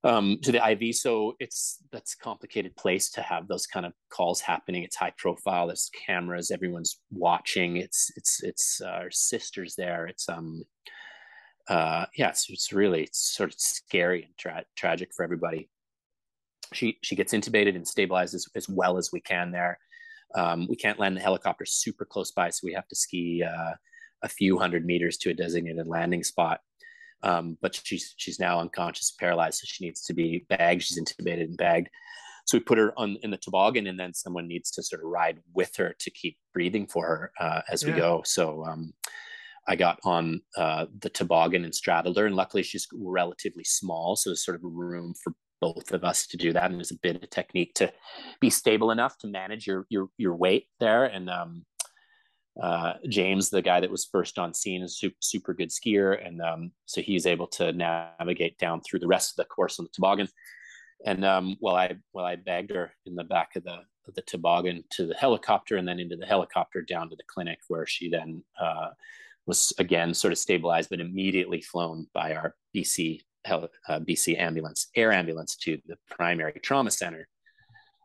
um, 0.03 0.37
to 0.43 0.51
the 0.51 0.69
IV. 0.71 0.95
So 0.95 1.35
it's 1.39 1.79
that's 1.91 2.13
a 2.13 2.23
complicated 2.23 2.75
place 2.75 3.09
to 3.11 3.21
have 3.21 3.47
those 3.47 3.67
kind 3.67 3.85
of 3.85 3.93
calls 4.09 4.41
happening. 4.41 4.83
It's 4.83 4.95
high 4.95 5.13
profile. 5.17 5.67
There's 5.67 5.89
cameras. 6.05 6.51
Everyone's 6.51 6.99
watching. 7.11 7.77
It's 7.77 8.11
it's 8.15 8.43
it's 8.43 8.81
uh, 8.81 8.89
our 8.89 9.11
sisters 9.11 9.75
there. 9.75 10.07
It's 10.07 10.29
um 10.29 10.63
uh 11.67 12.05
yeah. 12.15 12.29
It's, 12.29 12.49
it's 12.49 12.71
really 12.71 13.03
it's 13.03 13.35
sort 13.35 13.53
of 13.53 13.59
scary 13.59 14.23
and 14.23 14.37
tra- 14.37 14.65
tragic 14.75 15.09
for 15.15 15.23
everybody. 15.23 15.69
She 16.73 16.97
she 17.01 17.15
gets 17.15 17.33
intubated 17.33 17.75
and 17.75 17.87
stabilized 17.87 18.35
as, 18.35 18.45
as 18.55 18.69
well 18.69 18.97
as 18.97 19.11
we 19.11 19.21
can 19.21 19.51
there. 19.51 19.79
Um, 20.35 20.67
we 20.69 20.75
can't 20.75 20.99
land 20.99 21.15
the 21.15 21.21
helicopter 21.21 21.65
super 21.65 22.03
close 22.03 22.31
by, 22.31 22.49
so 22.49 22.65
we 22.65 22.73
have 22.73 22.87
to 22.89 22.95
ski 22.95 23.43
uh, 23.43 23.73
a 24.23 24.29
few 24.29 24.57
hundred 24.57 24.85
meters 24.85 25.17
to 25.17 25.29
a 25.29 25.33
designated 25.33 25.87
landing 25.87 26.23
spot. 26.23 26.59
Um, 27.23 27.57
but 27.61 27.79
she's 27.83 28.13
she's 28.17 28.39
now 28.39 28.59
unconscious, 28.59 29.11
paralyzed, 29.19 29.59
so 29.59 29.65
she 29.65 29.85
needs 29.85 30.03
to 30.03 30.13
be 30.13 30.45
bagged. 30.49 30.83
She's 30.83 30.99
intubated 30.99 31.45
and 31.45 31.57
bagged. 31.57 31.89
So 32.45 32.57
we 32.57 32.63
put 32.63 32.77
her 32.77 32.93
on 32.97 33.17
in 33.23 33.31
the 33.31 33.37
toboggan, 33.37 33.87
and 33.87 33.99
then 33.99 34.13
someone 34.13 34.47
needs 34.47 34.71
to 34.71 34.83
sort 34.83 35.01
of 35.01 35.09
ride 35.09 35.39
with 35.53 35.75
her 35.77 35.95
to 35.99 36.11
keep 36.11 36.37
breathing 36.53 36.87
for 36.87 37.05
her 37.05 37.31
uh, 37.39 37.61
as 37.69 37.83
yeah. 37.83 37.93
we 37.93 37.99
go. 37.99 38.21
So 38.23 38.63
um, 38.65 38.93
I 39.67 39.75
got 39.75 39.99
on 40.05 40.41
uh, 40.55 40.85
the 40.99 41.09
toboggan 41.09 41.65
and 41.65 41.75
straddled 41.75 42.17
her, 42.17 42.25
and 42.25 42.35
luckily 42.35 42.63
she's 42.63 42.87
relatively 42.93 43.63
small, 43.63 44.15
so 44.15 44.29
there's 44.29 44.45
sort 44.45 44.55
of 44.55 44.63
room 44.63 45.13
for 45.21 45.33
both 45.59 45.91
of 45.91 46.03
us 46.03 46.27
to 46.27 46.37
do 46.37 46.53
that. 46.53 46.69
And 46.69 46.75
there's 46.75 46.91
a 46.91 46.99
bit 47.01 47.21
of 47.21 47.29
technique 47.31 47.73
to 47.75 47.91
be 48.39 48.51
stable 48.51 48.91
enough 48.91 49.17
to 49.19 49.27
manage 49.27 49.67
your 49.67 49.85
your 49.89 50.07
your 50.17 50.35
weight 50.35 50.67
there, 50.79 51.05
and 51.05 51.29
um, 51.29 51.65
uh, 52.61 52.93
James, 53.07 53.49
the 53.49 53.61
guy 53.61 53.79
that 53.79 53.91
was 53.91 54.05
first 54.05 54.39
on 54.39 54.53
scene, 54.53 54.81
is 54.81 54.97
super, 54.97 55.15
super 55.19 55.53
good 55.53 55.69
skier, 55.69 56.25
and 56.25 56.41
um, 56.41 56.71
so 56.85 57.01
he's 57.01 57.25
able 57.25 57.47
to 57.47 57.71
navigate 57.71 58.57
down 58.57 58.81
through 58.81 58.99
the 58.99 59.07
rest 59.07 59.31
of 59.31 59.35
the 59.37 59.45
course 59.45 59.79
on 59.79 59.85
the 59.85 59.91
toboggan. 59.93 60.27
And 61.05 61.23
um, 61.23 61.57
while 61.59 61.75
I 61.75 61.95
while 62.11 62.25
I 62.25 62.35
bagged 62.35 62.71
her 62.71 62.91
in 63.05 63.15
the 63.15 63.23
back 63.23 63.55
of 63.55 63.63
the 63.63 63.79
of 64.07 64.15
the 64.15 64.23
toboggan 64.23 64.83
to 64.91 65.05
the 65.05 65.13
helicopter, 65.13 65.77
and 65.77 65.87
then 65.87 65.99
into 65.99 66.15
the 66.15 66.25
helicopter 66.25 66.81
down 66.81 67.09
to 67.09 67.15
the 67.15 67.23
clinic, 67.27 67.59
where 67.67 67.85
she 67.85 68.09
then 68.09 68.43
uh, 68.59 68.89
was 69.45 69.73
again 69.77 70.13
sort 70.13 70.31
of 70.31 70.39
stabilized, 70.39 70.89
but 70.89 70.99
immediately 70.99 71.61
flown 71.61 72.07
by 72.13 72.33
our 72.33 72.55
BC 72.75 73.21
uh, 73.45 73.67
BC 73.89 74.37
ambulance, 74.39 74.87
air 74.95 75.11
ambulance, 75.11 75.55
to 75.57 75.79
the 75.85 75.97
primary 76.09 76.59
trauma 76.61 76.91
center. 76.91 77.27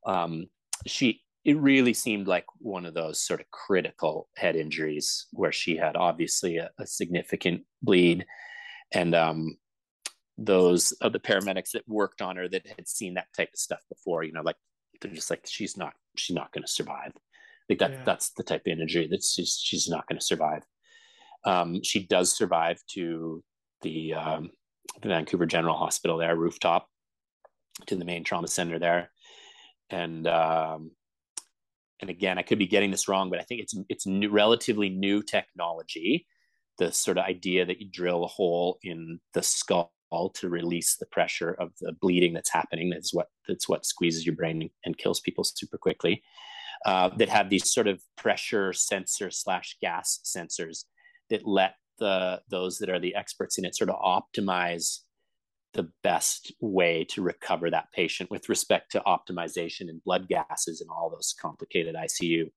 Um, 0.06 0.46
she 0.86 1.22
it 1.44 1.56
really 1.58 1.94
seemed 1.94 2.28
like 2.28 2.44
one 2.58 2.86
of 2.86 2.94
those 2.94 3.20
sort 3.20 3.40
of 3.40 3.50
critical 3.50 4.28
head 4.36 4.54
injuries 4.54 5.26
where 5.32 5.52
she 5.52 5.76
had 5.76 5.96
obviously 5.96 6.58
a, 6.58 6.70
a 6.78 6.86
significant 6.86 7.62
bleed. 7.82 8.24
And 8.92 9.14
um, 9.14 9.56
those 10.38 10.92
of 11.00 11.12
the 11.12 11.20
paramedics 11.20 11.72
that 11.72 11.88
worked 11.88 12.22
on 12.22 12.36
her 12.36 12.48
that 12.48 12.66
had 12.66 12.86
seen 12.88 13.14
that 13.14 13.26
type 13.36 13.50
of 13.52 13.58
stuff 13.58 13.80
before 13.88 14.22
you 14.22 14.32
know 14.32 14.42
like 14.42 14.56
they're 15.00 15.12
just 15.12 15.30
like 15.30 15.42
she's 15.46 15.76
not 15.76 15.92
she's 16.16 16.34
not 16.34 16.52
going 16.52 16.64
to 16.64 16.72
survive. 16.72 17.12
Think 17.68 17.80
that 17.80 17.90
yeah. 17.90 18.02
that's 18.04 18.30
the 18.32 18.42
type 18.42 18.62
of 18.66 18.78
injury 18.78 19.08
that 19.08 19.24
she's 19.24 19.58
she's 19.62 19.88
not 19.88 20.06
going 20.06 20.18
to 20.18 20.24
survive. 20.24 20.62
Um, 21.44 21.82
she 21.82 22.06
does 22.06 22.36
survive 22.36 22.78
to 22.94 23.42
the, 23.82 24.14
um, 24.14 24.50
the 25.00 25.08
vancouver 25.08 25.46
general 25.46 25.76
hospital 25.76 26.18
there 26.18 26.36
rooftop 26.36 26.88
to 27.86 27.96
the 27.96 28.04
main 28.04 28.24
trauma 28.24 28.48
center 28.48 28.78
there. 28.78 29.10
And 29.90 30.26
um, 30.26 30.92
and 32.02 32.10
again, 32.10 32.36
I 32.36 32.42
could 32.42 32.58
be 32.58 32.66
getting 32.66 32.90
this 32.90 33.08
wrong, 33.08 33.30
but 33.30 33.38
I 33.38 33.44
think 33.44 33.62
it's 33.62 33.74
it's 33.88 34.06
new, 34.06 34.28
relatively 34.28 34.90
new 34.90 35.22
technology. 35.22 36.26
The 36.78 36.92
sort 36.92 37.16
of 37.16 37.24
idea 37.24 37.64
that 37.64 37.80
you 37.80 37.88
drill 37.90 38.24
a 38.24 38.28
hole 38.28 38.78
in 38.82 39.20
the 39.34 39.42
skull 39.42 39.92
to 40.34 40.50
release 40.50 40.96
the 40.96 41.06
pressure 41.06 41.52
of 41.58 41.70
the 41.80 41.92
bleeding 42.02 42.34
that's 42.34 42.50
happening 42.50 42.90
that's 42.90 43.14
what 43.14 43.28
that's 43.48 43.66
what 43.66 43.86
squeezes 43.86 44.26
your 44.26 44.34
brain 44.34 44.68
and 44.84 44.98
kills 44.98 45.20
people 45.20 45.44
super 45.44 45.78
quickly. 45.78 46.22
Uh, 46.84 47.08
that 47.16 47.28
have 47.28 47.48
these 47.48 47.72
sort 47.72 47.86
of 47.86 48.02
pressure 48.16 48.72
sensor 48.72 49.30
slash 49.30 49.76
gas 49.80 50.18
sensors 50.24 50.84
that 51.30 51.46
let 51.46 51.76
the 52.00 52.42
those 52.50 52.78
that 52.78 52.90
are 52.90 52.98
the 52.98 53.14
experts 53.14 53.56
in 53.56 53.64
it 53.64 53.76
sort 53.76 53.88
of 53.88 53.96
optimize 54.00 54.98
the 55.74 55.90
best 56.02 56.52
way 56.60 57.04
to 57.04 57.22
recover 57.22 57.70
that 57.70 57.92
patient 57.92 58.30
with 58.30 58.48
respect 58.48 58.92
to 58.92 59.02
optimization 59.06 59.88
and 59.88 60.04
blood 60.04 60.28
gases 60.28 60.80
and 60.80 60.90
all 60.90 61.10
those 61.10 61.34
complicated 61.40 61.94
ICU 61.94 62.50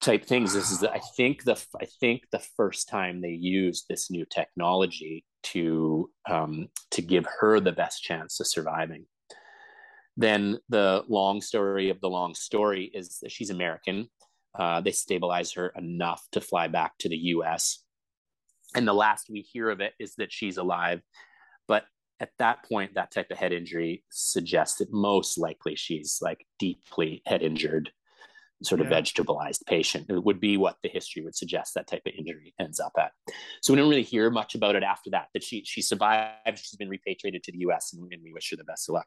type 0.00 0.24
things. 0.24 0.54
This 0.54 0.70
is, 0.70 0.84
I 0.84 1.00
think, 1.16 1.44
the 1.44 1.60
I 1.80 1.86
think 2.00 2.22
the 2.30 2.42
first 2.56 2.88
time 2.88 3.20
they 3.20 3.30
used 3.30 3.86
this 3.88 4.10
new 4.10 4.24
technology 4.24 5.24
to 5.44 6.10
um, 6.28 6.68
to 6.92 7.02
give 7.02 7.26
her 7.40 7.60
the 7.60 7.72
best 7.72 8.02
chance 8.02 8.40
of 8.40 8.46
surviving. 8.46 9.06
Then 10.16 10.58
the 10.68 11.04
long 11.08 11.40
story 11.40 11.90
of 11.90 12.00
the 12.00 12.10
long 12.10 12.34
story 12.34 12.90
is 12.92 13.18
that 13.22 13.30
she's 13.30 13.50
American. 13.50 14.08
Uh, 14.58 14.80
they 14.80 14.90
stabilize 14.90 15.52
her 15.52 15.72
enough 15.76 16.26
to 16.32 16.40
fly 16.40 16.66
back 16.66 16.98
to 16.98 17.08
the 17.08 17.16
U.S. 17.16 17.84
And 18.74 18.86
the 18.86 18.94
last 18.94 19.28
we 19.30 19.40
hear 19.40 19.70
of 19.70 19.80
it 19.80 19.92
is 20.00 20.14
that 20.16 20.32
she's 20.32 20.56
alive, 20.56 21.02
but 21.68 21.84
at 22.20 22.30
that 22.38 22.64
point, 22.68 22.94
that 22.94 23.10
type 23.10 23.30
of 23.30 23.38
head 23.38 23.52
injury 23.52 24.04
suggests 24.10 24.78
that 24.78 24.92
most 24.92 25.38
likely 25.38 25.76
she's 25.76 26.18
like 26.20 26.44
deeply 26.58 27.22
head 27.26 27.42
injured, 27.42 27.90
sort 28.62 28.80
of 28.80 28.90
yeah. 28.90 29.00
vegetabilized 29.00 29.64
patient. 29.66 30.06
It 30.08 30.24
would 30.24 30.40
be 30.40 30.56
what 30.56 30.76
the 30.82 30.88
history 30.88 31.22
would 31.22 31.36
suggest 31.36 31.74
that 31.74 31.86
type 31.86 32.02
of 32.06 32.12
injury 32.18 32.54
ends 32.58 32.80
up 32.80 32.92
at. 32.98 33.12
So 33.62 33.72
we 33.72 33.76
didn't 33.76 33.90
really 33.90 34.02
hear 34.02 34.30
much 34.30 34.54
about 34.54 34.74
it 34.74 34.82
after 34.82 35.10
that. 35.10 35.28
That 35.32 35.44
she 35.44 35.64
she 35.64 35.80
survived. 35.80 36.58
She's 36.58 36.76
been 36.76 36.88
repatriated 36.88 37.44
to 37.44 37.52
the 37.52 37.58
U.S. 37.58 37.92
and, 37.92 38.12
and 38.12 38.22
we 38.22 38.32
wish 38.32 38.50
her 38.50 38.56
the 38.56 38.64
best 38.64 38.88
of 38.88 38.94
luck. 38.94 39.06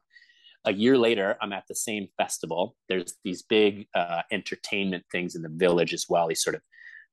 A 0.64 0.72
year 0.72 0.96
later, 0.96 1.36
I'm 1.42 1.52
at 1.52 1.64
the 1.68 1.74
same 1.74 2.08
festival. 2.16 2.76
There's 2.88 3.14
these 3.24 3.42
big 3.42 3.88
uh, 3.94 4.22
entertainment 4.30 5.04
things 5.10 5.34
in 5.34 5.42
the 5.42 5.50
village 5.50 5.92
as 5.92 6.06
well. 6.08 6.28
These 6.28 6.42
sort 6.42 6.56
of 6.56 6.62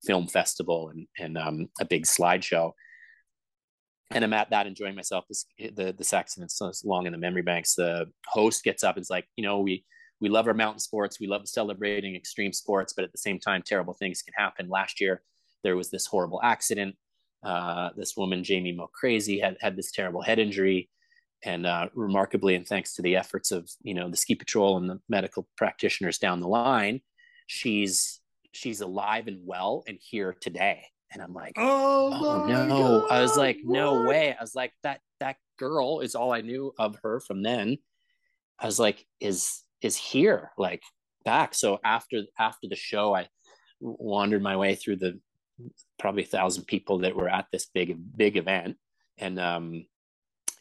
film 0.06 0.28
festival 0.28 0.90
and 0.90 1.08
and 1.18 1.38
um, 1.38 1.70
a 1.82 1.86
big 1.86 2.06
slideshow 2.06 2.72
and 4.12 4.24
I'm 4.24 4.34
at 4.34 4.50
that 4.50 4.68
enjoying 4.68 4.96
myself. 4.96 5.26
This 5.28 5.46
the 5.58 5.94
this 5.98 6.14
accident 6.14 6.52
so 6.52 6.72
long 6.84 7.06
in 7.06 7.12
the 7.12 7.18
memory 7.18 7.42
banks. 7.42 7.76
The 7.76 8.08
host 8.28 8.64
gets 8.64 8.84
up 8.84 8.98
and 8.98 9.06
like, 9.10 9.28
you 9.36 9.44
know, 9.44 9.60
we 9.60 9.86
we 10.20 10.30
love 10.30 10.48
our 10.48 10.54
mountain 10.54 10.80
sports, 10.80 11.20
we 11.20 11.28
love 11.28 11.48
celebrating 11.48 12.16
extreme 12.16 12.52
sports, 12.52 12.94
but 12.94 13.06
at 13.06 13.12
the 13.12 13.18
same 13.18 13.40
time, 13.40 13.62
terrible 13.66 13.94
things 13.94 14.22
can 14.22 14.34
happen. 14.36 14.68
Last 14.68 15.00
year, 15.00 15.22
there 15.64 15.78
was 15.78 15.90
this 15.90 16.06
horrible 16.06 16.42
accident. 16.44 16.96
Uh, 17.42 17.90
this 17.96 18.18
woman, 18.18 18.44
Jamie 18.44 18.74
Mo 18.74 18.90
had 19.02 19.58
had 19.62 19.78
this 19.78 19.92
terrible 19.92 20.22
head 20.22 20.40
injury, 20.40 20.90
and 21.44 21.66
uh, 21.66 21.88
remarkably, 21.94 22.56
and 22.56 22.68
thanks 22.68 22.96
to 22.96 23.02
the 23.02 23.16
efforts 23.16 23.52
of 23.52 23.70
you 23.82 23.94
know 23.94 24.10
the 24.10 24.18
ski 24.18 24.36
patrol 24.36 24.78
and 24.78 24.90
the 24.90 25.00
medical 25.08 25.48
practitioners 25.56 26.18
down 26.18 26.40
the 26.40 26.48
line, 26.48 27.02
she's 27.48 28.20
she's 28.52 28.82
alive 28.82 29.28
and 29.28 29.40
well 29.46 29.84
and 29.88 30.00
here 30.02 30.36
today 30.42 30.84
and 31.12 31.22
I'm 31.22 31.34
like, 31.34 31.54
oh, 31.58 32.12
oh 32.14 32.48
no. 32.48 33.02
God, 33.02 33.12
I 33.12 33.22
was 33.22 33.36
like, 33.36 33.58
what? 33.64 33.74
no 33.74 34.04
way. 34.04 34.36
I 34.38 34.42
was 34.42 34.56
like, 34.56 34.74
that 34.84 35.02
that 35.20 35.38
girl 35.58 36.02
is 36.02 36.16
all 36.16 36.32
I 36.32 36.42
knew 36.42 36.74
of 36.78 36.98
her 37.04 37.20
from 37.20 37.42
then. 37.44 37.78
I 38.60 38.66
was 38.66 38.80
like, 38.80 39.06
is 39.20 39.64
is 39.82 39.96
here, 39.96 40.52
like 40.58 40.84
back. 41.26 41.54
So 41.54 41.80
after 41.84 42.24
after 42.38 42.68
the 42.68 42.76
show, 42.76 43.16
I 43.16 43.28
wandered 43.80 44.44
my 44.44 44.58
way 44.58 44.76
through 44.76 44.98
the 44.98 45.20
probably 45.98 46.24
a 46.24 46.28
thousand 46.28 46.66
people 46.66 47.00
that 47.00 47.16
were 47.16 47.30
at 47.30 47.48
this 47.52 47.68
big 47.74 47.98
big 48.16 48.38
event. 48.38 48.78
And 49.18 49.40
um 49.40 49.86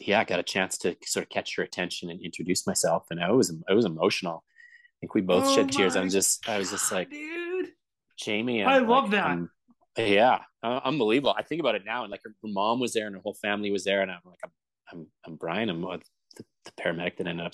yeah, 0.00 0.20
I 0.20 0.24
got 0.24 0.38
a 0.38 0.44
chance 0.44 0.78
to 0.78 0.96
sort 1.04 1.24
of 1.24 1.30
catch 1.30 1.56
her 1.56 1.62
attention 1.62 2.10
and 2.10 2.20
introduce 2.20 2.66
myself, 2.66 3.06
and 3.10 3.20
I 3.20 3.30
was 3.32 3.52
I 3.68 3.74
was 3.74 3.84
emotional. 3.84 4.44
I 4.46 4.96
think 5.00 5.14
we 5.14 5.20
both 5.20 5.44
oh 5.46 5.54
shed 5.54 5.70
tears. 5.70 5.96
I'm 5.96 6.10
just 6.10 6.48
I 6.48 6.58
was 6.58 6.70
just 6.70 6.90
like, 6.92 7.10
dude, 7.10 7.70
Jamie. 8.16 8.64
i 8.64 8.78
love 8.78 9.10
that. 9.10 9.26
Um, 9.26 9.50
yeah, 9.98 10.40
uh, 10.62 10.80
unbelievable. 10.84 11.34
I 11.36 11.42
think 11.42 11.60
about 11.60 11.74
it 11.74 11.82
now, 11.84 12.02
and 12.02 12.10
like 12.10 12.20
her, 12.24 12.34
her, 12.42 12.48
mom 12.48 12.80
was 12.80 12.92
there, 12.92 13.06
and 13.06 13.16
her 13.16 13.22
whole 13.22 13.34
family 13.34 13.70
was 13.70 13.84
there, 13.84 14.02
and 14.02 14.10
I'm 14.10 14.20
like, 14.24 14.38
I'm 14.44 14.50
I'm, 14.92 15.06
I'm 15.26 15.36
Brian. 15.36 15.68
I'm 15.68 15.82
the, 15.82 16.44
the 16.64 16.72
paramedic 16.80 17.16
that 17.16 17.26
ended 17.26 17.46
up, 17.46 17.52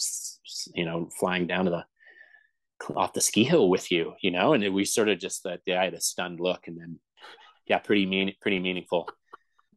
you 0.75 0.85
know, 0.85 1.09
flying 1.19 1.47
down 1.47 1.65
to 1.65 1.71
the 1.71 1.85
off 2.97 3.13
the 3.13 3.21
ski 3.21 3.45
hill 3.45 3.71
with 3.71 3.91
you, 3.91 4.15
you 4.21 4.31
know, 4.31 4.53
and 4.53 4.75
we 4.75 4.85
sort 4.85 5.09
of 5.09 5.19
just 5.19 5.43
that 5.45 5.61
yeah, 5.67 5.81
I 5.81 5.85
had 5.85 5.95
a 5.95 6.01
stunned 6.01 6.41
look, 6.41 6.67
and 6.67 6.79
then 6.79 6.99
yeah, 7.67 7.79
pretty 7.79 8.07
mean, 8.07 8.35
pretty 8.41 8.59
meaningful 8.59 9.09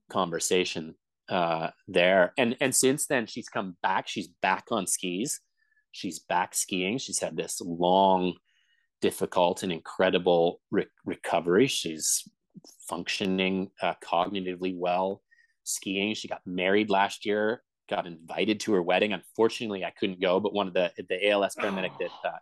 conversation 0.09 0.95
uh, 1.29 1.69
there. 1.87 2.33
And 2.37 2.57
and 2.59 2.75
since 2.75 3.07
then, 3.07 3.27
she's 3.27 3.49
come 3.49 3.77
back. 3.81 4.07
She's 4.07 4.27
back 4.41 4.65
on 4.71 4.87
skis. 4.87 5.39
She's 5.91 6.19
back 6.19 6.53
skiing. 6.53 6.97
She's 6.97 7.19
had 7.19 7.35
this 7.37 7.61
long, 7.61 8.33
difficult, 9.01 9.63
and 9.63 9.71
incredible 9.71 10.61
re- 10.69 10.87
recovery. 11.05 11.67
She's 11.67 12.27
functioning 12.87 13.69
uh, 13.81 13.93
cognitively 14.03 14.75
well 14.75 15.21
skiing. 15.63 16.13
She 16.13 16.27
got 16.27 16.41
married 16.45 16.89
last 16.89 17.25
year. 17.25 17.63
Got 17.89 18.07
invited 18.07 18.59
to 18.61 18.73
her 18.73 18.81
wedding. 18.81 19.13
Unfortunately, 19.13 19.85
I 19.85 19.91
couldn't 19.91 20.21
go, 20.21 20.39
but 20.39 20.53
one 20.53 20.67
of 20.67 20.73
the 20.73 20.91
the 21.09 21.29
ALS 21.29 21.55
paramedic 21.55 21.91
oh. 21.93 21.97
that 21.99 22.29
uh, 22.29 22.37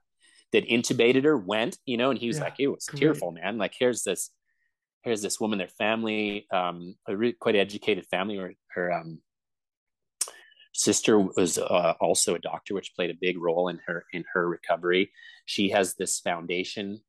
that 0.54 0.68
intubated 0.68 1.24
her 1.24 1.38
went. 1.38 1.78
You 1.86 1.98
know, 1.98 2.10
and 2.10 2.20
he 2.20 2.28
was 2.28 2.38
yeah, 2.38 2.44
like, 2.46 2.56
"It 2.60 2.68
was 2.68 2.86
great. 2.86 3.00
tearful, 3.00 3.32
man. 3.32 3.58
Like, 3.58 3.74
here's 3.78 4.04
this." 4.04 4.32
here's 5.06 5.22
this 5.22 5.40
woman, 5.40 5.60
their 5.60 5.68
family, 5.68 6.48
um, 6.52 6.96
a 7.08 7.16
really 7.16 7.34
quite 7.34 7.56
educated 7.56 8.08
family. 8.08 8.38
Her, 8.38 8.54
her 8.74 8.92
um, 8.92 9.20
sister 10.74 11.20
was 11.20 11.58
uh, 11.58 11.94
also 12.02 12.36
a 12.36 12.40
doctor, 12.40 12.74
which 12.74 12.96
played 12.96 13.12
a 13.12 13.18
big 13.22 13.38
role 13.40 13.70
in 13.70 13.80
her 13.86 14.04
in 14.12 14.26
her 14.34 14.50
recovery. 14.50 15.12
She 15.46 15.70
has 15.70 15.94
this 15.94 16.20
foundation, 16.20 17.00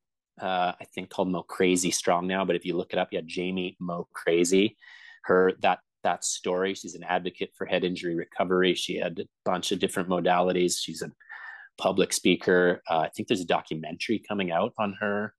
uh, 0.41 0.73
I 0.79 0.85
think, 0.93 1.09
called 1.09 1.29
Mo 1.29 1.43
Crazy 1.43 1.91
Strong 1.91 2.27
now. 2.27 2.45
But 2.45 2.55
if 2.55 2.65
you 2.65 2.75
look 2.75 2.93
it 2.93 2.99
up, 2.99 3.09
yeah, 3.11 3.21
Jamie 3.25 3.77
Mo 3.79 4.07
Crazy. 4.13 4.77
Her 5.23 5.53
that 5.61 5.79
that 6.03 6.23
story. 6.23 6.73
She's 6.73 6.95
an 6.95 7.03
advocate 7.03 7.51
for 7.57 7.65
head 7.65 7.83
injury 7.83 8.15
recovery. 8.15 8.75
She 8.75 8.97
had 8.97 9.19
a 9.19 9.25
bunch 9.45 9.71
of 9.71 9.79
different 9.79 10.09
modalities. 10.09 10.77
She's 10.81 11.01
a 11.01 11.11
public 11.77 12.13
speaker. 12.13 12.81
Uh, 12.89 12.99
I 12.99 13.09
think 13.09 13.27
there's 13.27 13.41
a 13.41 13.45
documentary 13.45 14.21
coming 14.27 14.51
out 14.51 14.73
on 14.77 14.95
her 14.99 15.33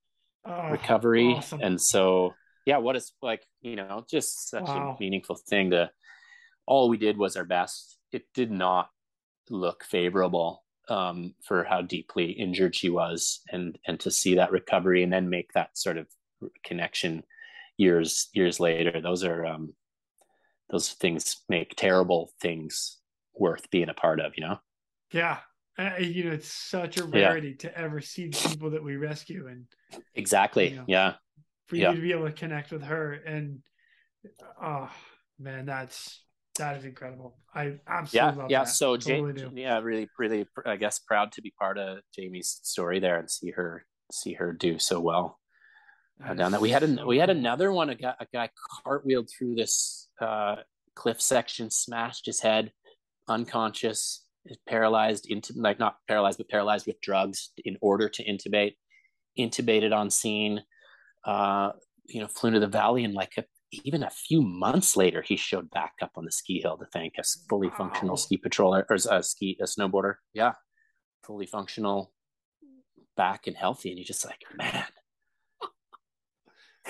oh, 0.45 0.69
recovery, 0.69 1.33
awesome. 1.37 1.61
and 1.61 1.81
so 1.81 2.33
yeah, 2.65 2.77
what 2.77 2.95
is 2.95 3.13
like, 3.21 3.43
you 3.61 3.75
know, 3.75 4.05
just 4.09 4.49
such 4.49 4.65
wow. 4.65 4.95
a 4.95 5.03
meaningful 5.03 5.35
thing 5.49 5.71
to 5.71 5.89
all 6.67 6.87
we 6.87 6.97
did 6.97 7.17
was 7.17 7.35
our 7.35 7.45
best. 7.45 7.97
It 8.11 8.25
did 8.33 8.51
not 8.51 8.89
look 9.49 9.83
favorable 9.83 10.63
um, 10.89 11.33
for 11.43 11.63
how 11.63 11.81
deeply 11.81 12.31
injured 12.31 12.75
she 12.75 12.89
was 12.89 13.41
and 13.51 13.77
and 13.87 13.99
to 13.99 14.11
see 14.11 14.35
that 14.35 14.51
recovery 14.51 15.03
and 15.03 15.13
then 15.13 15.29
make 15.29 15.51
that 15.53 15.77
sort 15.77 15.97
of 15.97 16.07
connection 16.63 17.23
years 17.77 18.29
years 18.33 18.59
later. 18.59 19.01
Those 19.01 19.23
are 19.23 19.45
um, 19.45 19.73
those 20.69 20.89
things 20.89 21.37
make 21.49 21.75
terrible 21.75 22.31
things 22.41 22.97
worth 23.33 23.69
being 23.71 23.89
a 23.89 23.93
part 23.93 24.19
of 24.19 24.33
you 24.35 24.45
know? 24.45 24.59
Yeah. 25.11 25.37
Uh, 25.77 25.91
you 25.97 26.25
know 26.25 26.31
it's 26.31 26.51
such 26.51 26.97
a 26.97 27.05
rarity 27.05 27.49
yeah. 27.51 27.69
to 27.69 27.77
ever 27.77 28.01
see 28.01 28.27
people 28.27 28.69
that 28.69 28.83
we 28.83 28.97
rescue 28.97 29.47
and 29.47 29.65
exactly. 30.13 30.71
you 30.71 30.75
know, 30.75 30.85
yeah. 30.87 31.13
for 31.67 31.77
yeah. 31.77 31.91
you 31.91 31.95
to 31.95 32.01
be 32.01 32.11
able 32.11 32.25
to 32.25 32.33
connect 32.33 32.71
with 32.71 32.83
her 32.83 33.13
and 33.13 33.59
oh 34.61 34.89
man 35.39 35.65
that's 35.65 36.21
that 36.59 36.77
is 36.77 36.85
incredible. 36.85 37.35
I 37.53 37.79
absolutely 37.87 38.43
yeah 38.43 38.47
yeah 38.49 38.63
that. 38.63 38.69
so 38.69 38.95
totally 38.95 39.61
yeah 39.61 39.79
really 39.79 40.07
really 40.19 40.45
i 40.65 40.75
guess 40.75 40.99
proud 40.99 41.31
to 41.31 41.41
be 41.41 41.51
part 41.57 41.79
of 41.79 41.99
jamie's 42.15 42.59
story 42.61 42.99
there 42.99 43.17
and 43.17 43.29
see 43.29 43.49
her 43.51 43.85
see 44.11 44.33
her 44.33 44.53
do 44.53 44.79
so 44.79 44.99
well. 44.99 45.39
That 46.19 46.37
down 46.37 46.51
that 46.51 46.61
we 46.61 46.69
had 46.69 46.83
a, 46.83 46.95
so 46.95 47.05
we 47.05 47.17
had 47.17 47.29
another 47.29 47.71
one 47.71 47.89
a 47.89 47.95
guy, 47.95 48.13
a 48.19 48.27
guy 48.33 48.49
cartwheeled 48.85 49.29
through 49.31 49.55
this 49.55 50.09
uh, 50.19 50.57
cliff 50.95 51.21
section 51.21 51.71
smashed 51.71 52.25
his 52.25 52.41
head 52.41 52.71
unconscious 53.29 54.25
paralyzed 54.67 55.27
into 55.29 55.53
like 55.55 55.79
not 55.79 55.95
paralyzed 56.07 56.37
but 56.37 56.49
paralyzed 56.49 56.87
with 56.87 56.99
drugs 57.01 57.51
in 57.63 57.77
order 57.81 58.09
to 58.09 58.23
intubate 58.25 58.75
intubated 59.37 59.95
on 59.95 60.09
scene 60.09 60.61
uh, 61.25 61.71
you 62.09 62.21
know, 62.21 62.27
flew 62.27 62.49
into 62.49 62.59
the 62.59 62.67
valley 62.67 63.03
and 63.03 63.13
like 63.13 63.33
a, 63.37 63.43
even 63.71 64.03
a 64.03 64.09
few 64.09 64.41
months 64.41 64.97
later, 64.97 65.21
he 65.21 65.35
showed 65.35 65.69
back 65.69 65.93
up 66.01 66.11
on 66.15 66.25
the 66.25 66.31
ski 66.31 66.59
hill 66.61 66.77
to 66.77 66.85
thank 66.85 67.13
a 67.19 67.23
fully 67.49 67.67
wow. 67.67 67.75
functional 67.77 68.17
ski 68.17 68.37
patroller 68.37 68.83
or 68.89 68.97
a 69.09 69.23
ski 69.23 69.57
a 69.61 69.65
snowboarder. 69.65 70.15
Yeah, 70.33 70.53
fully 71.23 71.45
functional, 71.45 72.11
back 73.15 73.47
and 73.47 73.55
healthy, 73.55 73.89
and 73.89 73.97
he's 73.97 74.07
just 74.07 74.25
like, 74.25 74.41
man. 74.57 74.85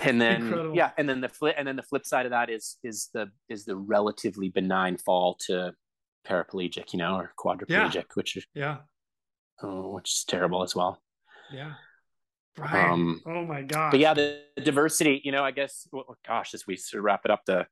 And 0.01 0.21
then 0.21 0.43
Incredible. 0.43 0.75
yeah, 0.75 0.91
and 0.97 1.09
then 1.09 1.19
the 1.19 1.27
flip 1.27 1.55
and 1.57 1.67
then 1.67 1.75
the 1.75 1.83
flip 1.83 2.05
side 2.05 2.25
of 2.25 2.29
that 2.29 2.49
is 2.49 2.77
is 2.83 3.09
the 3.13 3.27
is 3.49 3.65
the 3.65 3.75
relatively 3.75 4.47
benign 4.47 4.97
fall 4.97 5.35
to 5.47 5.73
paraplegic, 6.25 6.93
you 6.93 6.99
know, 6.99 7.15
or 7.15 7.33
quadriplegic, 7.37 7.95
yeah. 7.95 8.01
which 8.13 8.37
is 8.37 8.45
yeah, 8.53 8.77
oh, 9.61 9.91
which 9.91 10.09
is 10.09 10.23
terrible 10.25 10.63
as 10.63 10.75
well. 10.75 11.01
Yeah. 11.51 11.73
Right. 12.59 12.89
Um, 12.89 13.21
oh 13.25 13.45
my 13.45 13.61
god. 13.61 13.91
But 13.91 13.99
yeah, 13.99 14.13
the, 14.13 14.41
the, 14.55 14.63
diversity. 14.63 15.21
You 15.23 15.31
know, 15.31 15.43
I 15.43 15.51
guess. 15.51 15.87
Well, 15.91 16.17
gosh, 16.27 16.53
as 16.53 16.67
we 16.67 16.75
sort 16.75 16.99
of 16.99 17.05
wrap 17.05 17.21
it 17.25 17.31
up, 17.31 17.41
the 17.45 17.65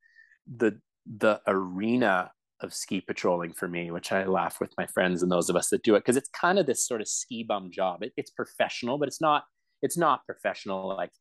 the 0.56 0.80
the 1.06 1.42
arena 1.48 2.32
of 2.62 2.74
ski 2.74 3.02
patrolling 3.02 3.54
for 3.54 3.68
me, 3.68 3.92
which 3.92 4.12
I 4.12 4.26
laugh 4.26 4.60
with 4.60 4.72
my 4.78 4.88
friends 4.88 5.22
and 5.22 5.32
those 5.32 5.50
of 5.50 5.56
us 5.56 5.70
that 5.70 5.84
do 5.84 5.96
it, 5.96 6.00
because 6.00 6.18
it's 6.18 6.30
kind 6.30 6.58
of 6.58 6.66
this 6.66 6.86
sort 6.86 7.02
of 7.02 7.08
ski 7.08 7.44
bum 7.44 7.70
job. 7.72 8.02
It, 8.02 8.14
it's 8.18 8.32
professional, 8.32 8.98
but 8.98 9.08
it's 9.08 9.22
not. 9.22 9.44
It's 9.82 9.98
not 9.98 10.26
professional 10.26 10.88
like 10.88 11.12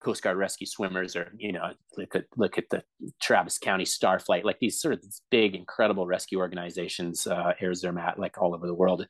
Coast 0.00 0.22
Guard 0.22 0.36
rescue 0.36 0.66
swimmers, 0.66 1.16
or 1.16 1.32
you 1.38 1.52
know, 1.52 1.72
look 1.96 2.14
at 2.14 2.26
look 2.36 2.58
at 2.58 2.68
the 2.70 2.84
Travis 3.20 3.58
County 3.58 3.84
Starflight, 3.84 4.44
like 4.44 4.58
these 4.60 4.80
sort 4.80 4.94
of 4.94 5.02
big, 5.30 5.54
incredible 5.54 6.06
rescue 6.06 6.38
organizations, 6.38 7.26
uh, 7.26 7.54
Air 7.60 7.72
Zermatt, 7.72 8.18
like 8.18 8.38
all 8.38 8.54
over 8.54 8.66
the 8.66 8.74
world. 8.74 9.06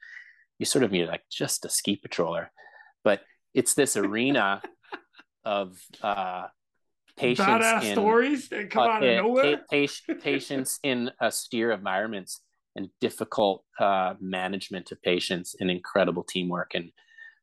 You 0.59 0.67
sort 0.67 0.85
of 0.85 0.93
need 0.93 1.09
like 1.09 1.23
just 1.31 1.65
a 1.65 1.69
ski 1.69 2.01
patroller, 2.05 2.49
but 3.05 3.21
it's 3.55 3.75
this 3.75 3.97
arena 3.97 4.63
of 5.45 5.79
uh, 6.03 6.47
patience 7.17 7.49
badass 7.49 7.83
in, 7.85 7.93
stories 7.93 8.49
that 8.49 8.71
come 8.71 8.85
uh, 8.85 8.91
out 8.91 9.03
of 9.05 9.17
nowhere. 9.17 9.59
Pa- 9.71 10.15
patience 10.21 10.79
in 10.83 11.11
austere 11.21 11.73
environments 11.73 12.41
and 12.77 12.89
difficult 13.01 13.65
uh, 13.81 14.15
management 14.21 14.93
of 14.93 15.03
patients 15.03 15.57
and 15.61 15.71
incredible 15.71 16.23
teamwork 16.23 16.73
and 16.75 16.91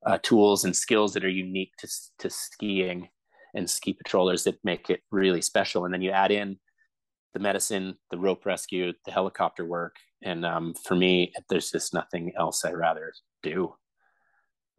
uh, 0.06 0.18
tools 0.22 0.64
and 0.66 0.76
skills 0.76 1.14
that 1.14 1.26
are 1.26 1.30
unique 1.30 1.74
to, 1.78 1.88
to 2.20 2.30
skiing 2.30 3.10
and 3.56 3.70
ski 3.70 3.94
patrollers 3.94 4.44
that 4.44 4.58
make 4.64 4.90
it 4.90 5.02
really 5.12 5.42
special. 5.42 5.86
And 5.86 5.94
then 5.94 6.02
you 6.02 6.12
add 6.12 6.32
in 6.32 6.58
the 7.34 7.40
medicine, 7.40 7.98
the 8.12 8.18
rope 8.18 8.46
rescue, 8.46 8.94
the 9.06 9.12
helicopter 9.12 9.66
work. 9.66 9.96
And 10.24 10.46
um, 10.46 10.74
for 10.86 10.96
me, 10.96 11.34
there's 11.50 11.72
just 11.72 11.94
nothing 11.94 12.34
else 12.38 12.64
I'd 12.64 12.76
rather 12.76 13.12
do 13.44 13.74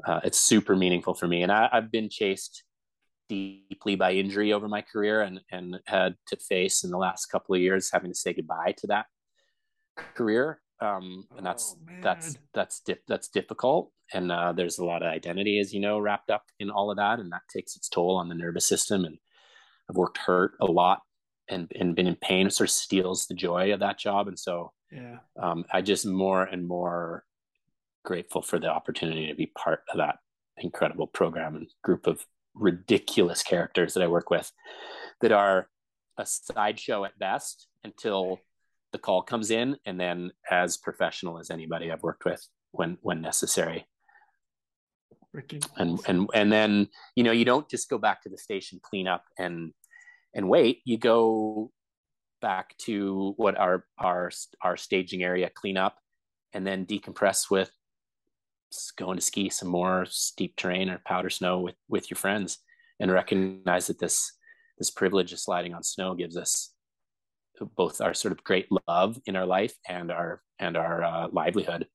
uh, 0.04 0.20
it's 0.24 0.38
super 0.38 0.76
meaningful 0.76 1.14
for 1.14 1.26
me. 1.26 1.42
And 1.42 1.52
I, 1.52 1.68
have 1.72 1.90
been 1.90 2.08
chased 2.08 2.64
deeply 3.28 3.96
by 3.96 4.12
injury 4.12 4.52
over 4.52 4.68
my 4.68 4.82
career 4.82 5.22
and, 5.22 5.40
and 5.50 5.78
had 5.86 6.14
to 6.28 6.36
face 6.36 6.84
in 6.84 6.90
the 6.90 6.98
last 6.98 7.26
couple 7.26 7.54
of 7.54 7.60
years 7.60 7.90
having 7.92 8.10
to 8.10 8.16
say 8.16 8.32
goodbye 8.32 8.74
to 8.78 8.86
that 8.88 9.06
career. 10.14 10.60
Um, 10.80 11.24
and 11.36 11.46
that's, 11.46 11.74
oh, 11.76 11.92
that's, 12.02 12.36
that's, 12.52 12.80
di- 12.80 12.96
that's 13.08 13.28
difficult. 13.28 13.90
And 14.12 14.30
uh, 14.30 14.52
there's 14.52 14.78
a 14.78 14.84
lot 14.84 15.02
of 15.02 15.08
identity, 15.08 15.58
as 15.58 15.72
you 15.72 15.80
know, 15.80 15.98
wrapped 15.98 16.30
up 16.30 16.44
in 16.60 16.70
all 16.70 16.90
of 16.90 16.98
that. 16.98 17.18
And 17.18 17.32
that 17.32 17.42
takes 17.52 17.76
its 17.76 17.88
toll 17.88 18.16
on 18.16 18.28
the 18.28 18.34
nervous 18.34 18.66
system. 18.66 19.04
And 19.04 19.16
I've 19.88 19.96
worked 19.96 20.18
hurt 20.18 20.52
a 20.60 20.66
lot 20.66 21.00
and, 21.48 21.72
and 21.78 21.96
been 21.96 22.06
in 22.06 22.16
pain. 22.16 22.46
It 22.46 22.52
sort 22.52 22.68
of 22.68 22.74
steals 22.74 23.26
the 23.26 23.34
joy 23.34 23.72
of 23.72 23.80
that 23.80 23.98
job. 23.98 24.28
And 24.28 24.38
so 24.38 24.72
yeah, 24.92 25.18
um, 25.40 25.64
I 25.72 25.82
just 25.82 26.06
more 26.06 26.44
and 26.44 26.66
more 26.66 27.24
grateful 28.06 28.40
for 28.40 28.58
the 28.58 28.68
opportunity 28.68 29.26
to 29.26 29.34
be 29.34 29.46
part 29.46 29.82
of 29.90 29.98
that 29.98 30.20
incredible 30.58 31.08
program 31.08 31.56
and 31.56 31.68
group 31.82 32.06
of 32.06 32.24
ridiculous 32.54 33.42
characters 33.42 33.92
that 33.92 34.02
I 34.02 34.06
work 34.06 34.30
with 34.30 34.50
that 35.20 35.32
are 35.32 35.68
a 36.16 36.24
sideshow 36.24 37.04
at 37.04 37.18
best 37.18 37.66
until 37.84 38.40
the 38.92 38.98
call 38.98 39.22
comes 39.22 39.50
in 39.50 39.76
and 39.84 40.00
then 40.00 40.30
as 40.50 40.78
professional 40.78 41.38
as 41.38 41.50
anybody 41.50 41.92
I've 41.92 42.02
worked 42.02 42.24
with 42.24 42.46
when 42.70 42.96
when 43.02 43.20
necessary. 43.20 43.86
And 45.76 46.00
and 46.06 46.30
and 46.32 46.50
then 46.50 46.88
you 47.14 47.24
know 47.24 47.32
you 47.32 47.44
don't 47.44 47.68
just 47.68 47.90
go 47.90 47.98
back 47.98 48.22
to 48.22 48.30
the 48.30 48.38
station 48.38 48.80
clean 48.82 49.06
up 49.06 49.24
and 49.36 49.72
and 50.32 50.48
wait 50.48 50.80
you 50.84 50.96
go 50.96 51.72
back 52.40 52.76
to 52.78 53.34
what 53.36 53.58
our 53.58 53.84
our 53.98 54.30
our 54.62 54.76
staging 54.78 55.22
area 55.22 55.50
clean 55.50 55.76
up 55.76 55.98
and 56.54 56.66
then 56.66 56.86
decompress 56.86 57.50
with 57.50 57.70
going 58.96 59.16
to 59.16 59.22
ski 59.22 59.48
some 59.50 59.68
more 59.68 60.06
steep 60.08 60.56
terrain 60.56 60.90
or 60.90 61.00
powder 61.06 61.30
snow 61.30 61.60
with 61.60 61.74
with 61.88 62.10
your 62.10 62.16
friends 62.16 62.58
and 63.00 63.10
recognize 63.10 63.86
that 63.86 63.98
this 63.98 64.32
this 64.78 64.90
privilege 64.90 65.32
of 65.32 65.38
sliding 65.38 65.74
on 65.74 65.82
snow 65.82 66.14
gives 66.14 66.36
us 66.36 66.72
both 67.76 68.00
our 68.00 68.14
sort 68.14 68.32
of 68.32 68.44
great 68.44 68.68
love 68.86 69.18
in 69.26 69.36
our 69.36 69.46
life 69.46 69.74
and 69.88 70.10
our 70.10 70.42
and 70.58 70.76
our 70.76 71.02
uh, 71.02 71.28
livelihood. 71.32 71.86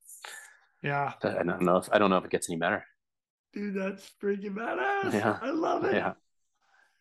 Yeah, 0.82 1.12
I 1.22 1.42
don't 1.44 1.62
know 1.62 1.76
if 1.76 1.88
I 1.92 1.98
don't 1.98 2.10
know 2.10 2.18
if 2.18 2.24
it 2.24 2.30
gets 2.30 2.50
any 2.50 2.58
better. 2.58 2.84
Dude, 3.52 3.74
that's 3.74 4.10
freaking 4.22 4.54
badass. 4.54 5.12
Yeah. 5.12 5.38
I 5.40 5.50
love 5.50 5.84
it. 5.84 5.94
Yeah. 5.94 6.14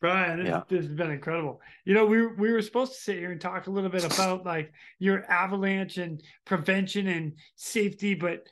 Brian, 0.01 0.39
this, 0.39 0.47
yeah. 0.47 0.61
this 0.67 0.85
has 0.85 0.93
been 0.93 1.11
incredible. 1.11 1.61
You 1.85 1.93
know, 1.93 2.05
we 2.05 2.25
we 2.25 2.51
were 2.51 2.61
supposed 2.61 2.93
to 2.93 2.99
sit 2.99 3.17
here 3.17 3.31
and 3.31 3.39
talk 3.39 3.67
a 3.67 3.71
little 3.71 3.89
bit 3.89 4.03
about 4.03 4.45
like 4.45 4.73
your 4.99 5.23
avalanche 5.31 5.97
and 5.97 6.21
prevention 6.45 7.07
and 7.07 7.33
safety, 7.55 8.15
but 8.15 8.47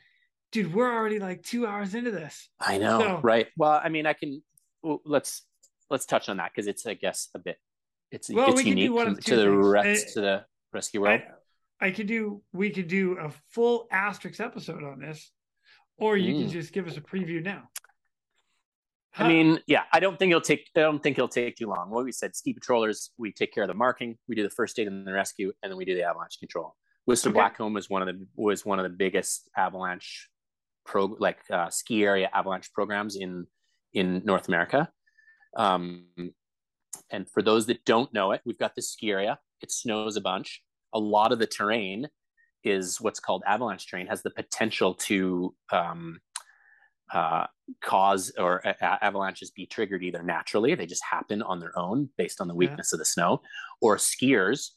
dude, 0.51 0.73
we're 0.73 0.91
already 0.93 1.19
like 1.19 1.43
two 1.43 1.65
hours 1.67 1.95
into 1.95 2.11
this. 2.11 2.49
I 2.59 2.77
know, 2.77 2.99
so, 2.99 3.19
right? 3.23 3.47
Well, 3.57 3.79
I 3.83 3.89
mean, 3.89 4.05
I 4.05 4.13
can 4.13 4.41
well, 4.81 5.01
let's 5.05 5.43
let's 5.89 6.05
touch 6.05 6.29
on 6.29 6.37
that 6.37 6.51
because 6.53 6.67
it's, 6.67 6.85
I 6.85 6.93
guess, 6.93 7.29
a 7.35 7.39
bit 7.39 7.57
it's 8.11 8.29
well, 8.29 8.51
it's 8.51 8.65
unique 8.65 8.91
to, 8.91 9.15
to 9.15 9.35
the 9.35 9.51
rest 9.51 10.13
to 10.13 10.21
the 10.21 10.45
rescue 10.73 11.01
world. 11.01 11.21
I, 11.81 11.87
I 11.87 11.91
could 11.91 12.07
do 12.07 12.41
we 12.53 12.69
could 12.69 12.87
do 12.87 13.17
a 13.17 13.31
full 13.49 13.87
asterisk 13.91 14.39
episode 14.39 14.83
on 14.83 14.99
this, 14.99 15.31
or 15.97 16.17
you 16.17 16.33
mm. 16.33 16.41
can 16.41 16.49
just 16.49 16.73
give 16.73 16.87
us 16.87 16.97
a 16.97 17.01
preview 17.01 17.43
now. 17.43 17.69
I 19.17 19.27
mean, 19.27 19.59
yeah, 19.67 19.83
I 19.91 19.99
don't 19.99 20.17
think 20.17 20.29
it'll 20.29 20.41
take. 20.41 20.69
I 20.75 20.81
don't 20.81 21.01
think 21.01 21.17
it'll 21.17 21.27
take 21.27 21.57
too 21.57 21.67
long. 21.67 21.89
What 21.89 22.05
we 22.05 22.11
said, 22.11 22.35
ski 22.35 22.53
patrollers, 22.53 23.11
we 23.17 23.31
take 23.31 23.53
care 23.53 23.63
of 23.63 23.67
the 23.67 23.73
marking, 23.73 24.17
we 24.27 24.35
do 24.35 24.43
the 24.43 24.49
first 24.49 24.79
aid 24.79 24.87
and 24.87 25.05
the 25.05 25.13
rescue, 25.13 25.51
and 25.61 25.71
then 25.71 25.77
we 25.77 25.85
do 25.85 25.95
the 25.95 26.03
avalanche 26.03 26.39
control. 26.39 26.75
Whistler 27.05 27.31
okay. 27.31 27.39
Blackcomb 27.39 27.73
was 27.73 27.89
one 27.89 28.01
of 28.01 28.07
the 28.07 28.25
was 28.35 28.65
one 28.65 28.79
of 28.79 28.83
the 28.83 28.95
biggest 28.95 29.49
avalanche 29.57 30.29
pro 30.89 31.05
like 31.19 31.39
uh, 31.51 31.69
ski 31.69 32.03
area 32.03 32.29
avalanche 32.33 32.73
programs 32.73 33.15
in 33.15 33.45
in 33.93 34.21
North 34.25 34.47
America. 34.47 34.89
Um, 35.55 36.07
and 37.11 37.29
for 37.29 37.41
those 37.41 37.67
that 37.67 37.85
don't 37.85 38.11
know 38.13 38.31
it, 38.31 38.41
we've 38.45 38.57
got 38.57 38.75
this 38.75 38.91
ski 38.91 39.11
area. 39.11 39.39
It 39.61 39.71
snows 39.71 40.15
a 40.15 40.21
bunch. 40.21 40.61
A 40.93 40.99
lot 40.99 41.31
of 41.31 41.39
the 41.39 41.47
terrain 41.47 42.07
is 42.63 42.99
what's 42.99 43.19
called 43.19 43.43
avalanche 43.45 43.89
terrain, 43.89 44.07
has 44.07 44.21
the 44.21 44.31
potential 44.31 44.93
to 44.95 45.55
um, 45.71 46.19
uh, 47.13 47.45
cause 47.81 48.31
or 48.37 48.61
avalanches 48.81 49.51
be 49.51 49.65
triggered 49.65 50.03
either 50.03 50.23
naturally, 50.23 50.75
they 50.75 50.85
just 50.85 51.03
happen 51.09 51.41
on 51.41 51.59
their 51.59 51.77
own 51.77 52.09
based 52.17 52.41
on 52.41 52.47
the 52.47 52.55
weakness 52.55 52.89
yeah. 52.91 52.95
of 52.95 52.99
the 52.99 53.05
snow, 53.05 53.41
or 53.81 53.97
skiers 53.97 54.71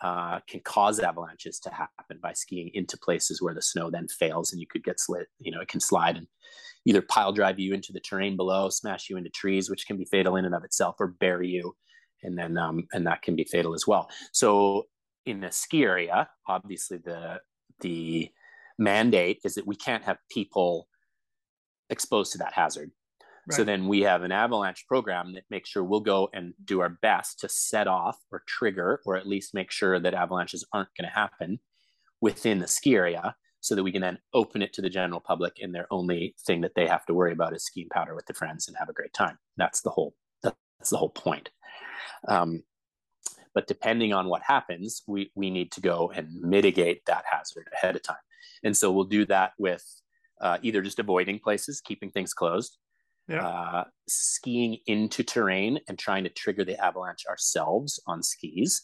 uh, 0.00 0.40
can 0.48 0.60
cause 0.60 1.00
avalanches 1.00 1.58
to 1.60 1.70
happen 1.70 2.18
by 2.22 2.32
skiing 2.32 2.70
into 2.74 2.96
places 2.96 3.40
where 3.40 3.54
the 3.54 3.62
snow 3.62 3.90
then 3.90 4.08
fails 4.08 4.52
and 4.52 4.60
you 4.60 4.66
could 4.66 4.84
get 4.84 5.00
slit. 5.00 5.28
You 5.38 5.52
know, 5.52 5.60
it 5.60 5.68
can 5.68 5.80
slide 5.80 6.16
and 6.16 6.26
either 6.84 7.02
pile 7.02 7.32
drive 7.32 7.58
you 7.58 7.74
into 7.74 7.92
the 7.92 8.00
terrain 8.00 8.36
below, 8.36 8.68
smash 8.68 9.08
you 9.08 9.16
into 9.16 9.30
trees, 9.30 9.70
which 9.70 9.86
can 9.86 9.96
be 9.96 10.04
fatal 10.04 10.36
in 10.36 10.44
and 10.44 10.54
of 10.54 10.64
itself, 10.64 10.96
or 10.98 11.08
bury 11.08 11.48
you, 11.48 11.74
and 12.22 12.36
then 12.36 12.56
um, 12.58 12.86
and 12.92 13.06
that 13.06 13.22
can 13.22 13.36
be 13.36 13.44
fatal 13.44 13.74
as 13.74 13.86
well. 13.86 14.08
So 14.32 14.86
in 15.26 15.44
a 15.44 15.52
ski 15.52 15.84
area, 15.84 16.28
obviously 16.46 16.98
the 16.98 17.40
the 17.80 18.30
mandate 18.78 19.40
is 19.44 19.54
that 19.54 19.66
we 19.66 19.76
can't 19.76 20.04
have 20.04 20.18
people 20.30 20.88
exposed 21.90 22.32
to 22.32 22.38
that 22.38 22.52
hazard. 22.52 22.90
Right. 23.46 23.56
So 23.56 23.64
then 23.64 23.86
we 23.88 24.00
have 24.02 24.22
an 24.22 24.32
avalanche 24.32 24.86
program 24.86 25.34
that 25.34 25.44
makes 25.50 25.68
sure 25.68 25.84
we'll 25.84 26.00
go 26.00 26.30
and 26.32 26.54
do 26.64 26.80
our 26.80 26.88
best 26.88 27.40
to 27.40 27.48
set 27.48 27.86
off 27.86 28.18
or 28.32 28.42
trigger, 28.46 29.00
or 29.04 29.16
at 29.16 29.26
least 29.26 29.54
make 29.54 29.70
sure 29.70 30.00
that 30.00 30.14
avalanches 30.14 30.64
aren't 30.72 30.94
going 30.98 31.08
to 31.08 31.14
happen 31.14 31.60
within 32.20 32.58
the 32.58 32.66
ski 32.66 32.94
area 32.94 33.36
so 33.60 33.74
that 33.74 33.82
we 33.82 33.92
can 33.92 34.02
then 34.02 34.18
open 34.34 34.60
it 34.60 34.74
to 34.74 34.82
the 34.82 34.90
general 34.90 35.20
public 35.20 35.56
and 35.62 35.74
their 35.74 35.86
only 35.90 36.34
thing 36.46 36.60
that 36.60 36.74
they 36.74 36.86
have 36.86 37.06
to 37.06 37.14
worry 37.14 37.32
about 37.32 37.54
is 37.54 37.64
skiing 37.64 37.88
powder 37.88 38.14
with 38.14 38.26
their 38.26 38.34
friends 38.34 38.68
and 38.68 38.76
have 38.76 38.90
a 38.90 38.94
great 38.94 39.12
time. 39.14 39.38
That's 39.56 39.80
the 39.80 39.90
whole 39.90 40.14
that's 40.42 40.90
the 40.90 40.98
whole 40.98 41.08
point. 41.08 41.48
Um, 42.28 42.62
but 43.54 43.66
depending 43.66 44.12
on 44.12 44.28
what 44.28 44.42
happens 44.42 45.02
we 45.06 45.30
we 45.34 45.48
need 45.48 45.72
to 45.72 45.80
go 45.80 46.12
and 46.14 46.28
mitigate 46.42 47.06
that 47.06 47.24
hazard 47.30 47.68
ahead 47.72 47.96
of 47.96 48.02
time. 48.02 48.16
And 48.62 48.76
so 48.76 48.92
we'll 48.92 49.04
do 49.04 49.24
that 49.26 49.52
with 49.58 49.84
uh, 50.42 50.58
either 50.60 50.82
just 50.82 50.98
avoiding 50.98 51.38
places 51.38 51.80
keeping 51.80 52.10
things 52.10 52.34
closed 52.34 52.76
yeah. 53.28 53.46
uh, 53.46 53.84
skiing 54.08 54.78
into 54.86 55.22
terrain 55.22 55.80
and 55.88 55.98
trying 55.98 56.24
to 56.24 56.30
trigger 56.30 56.64
the 56.64 56.82
avalanche 56.82 57.24
ourselves 57.28 58.00
on 58.06 58.22
skis 58.22 58.82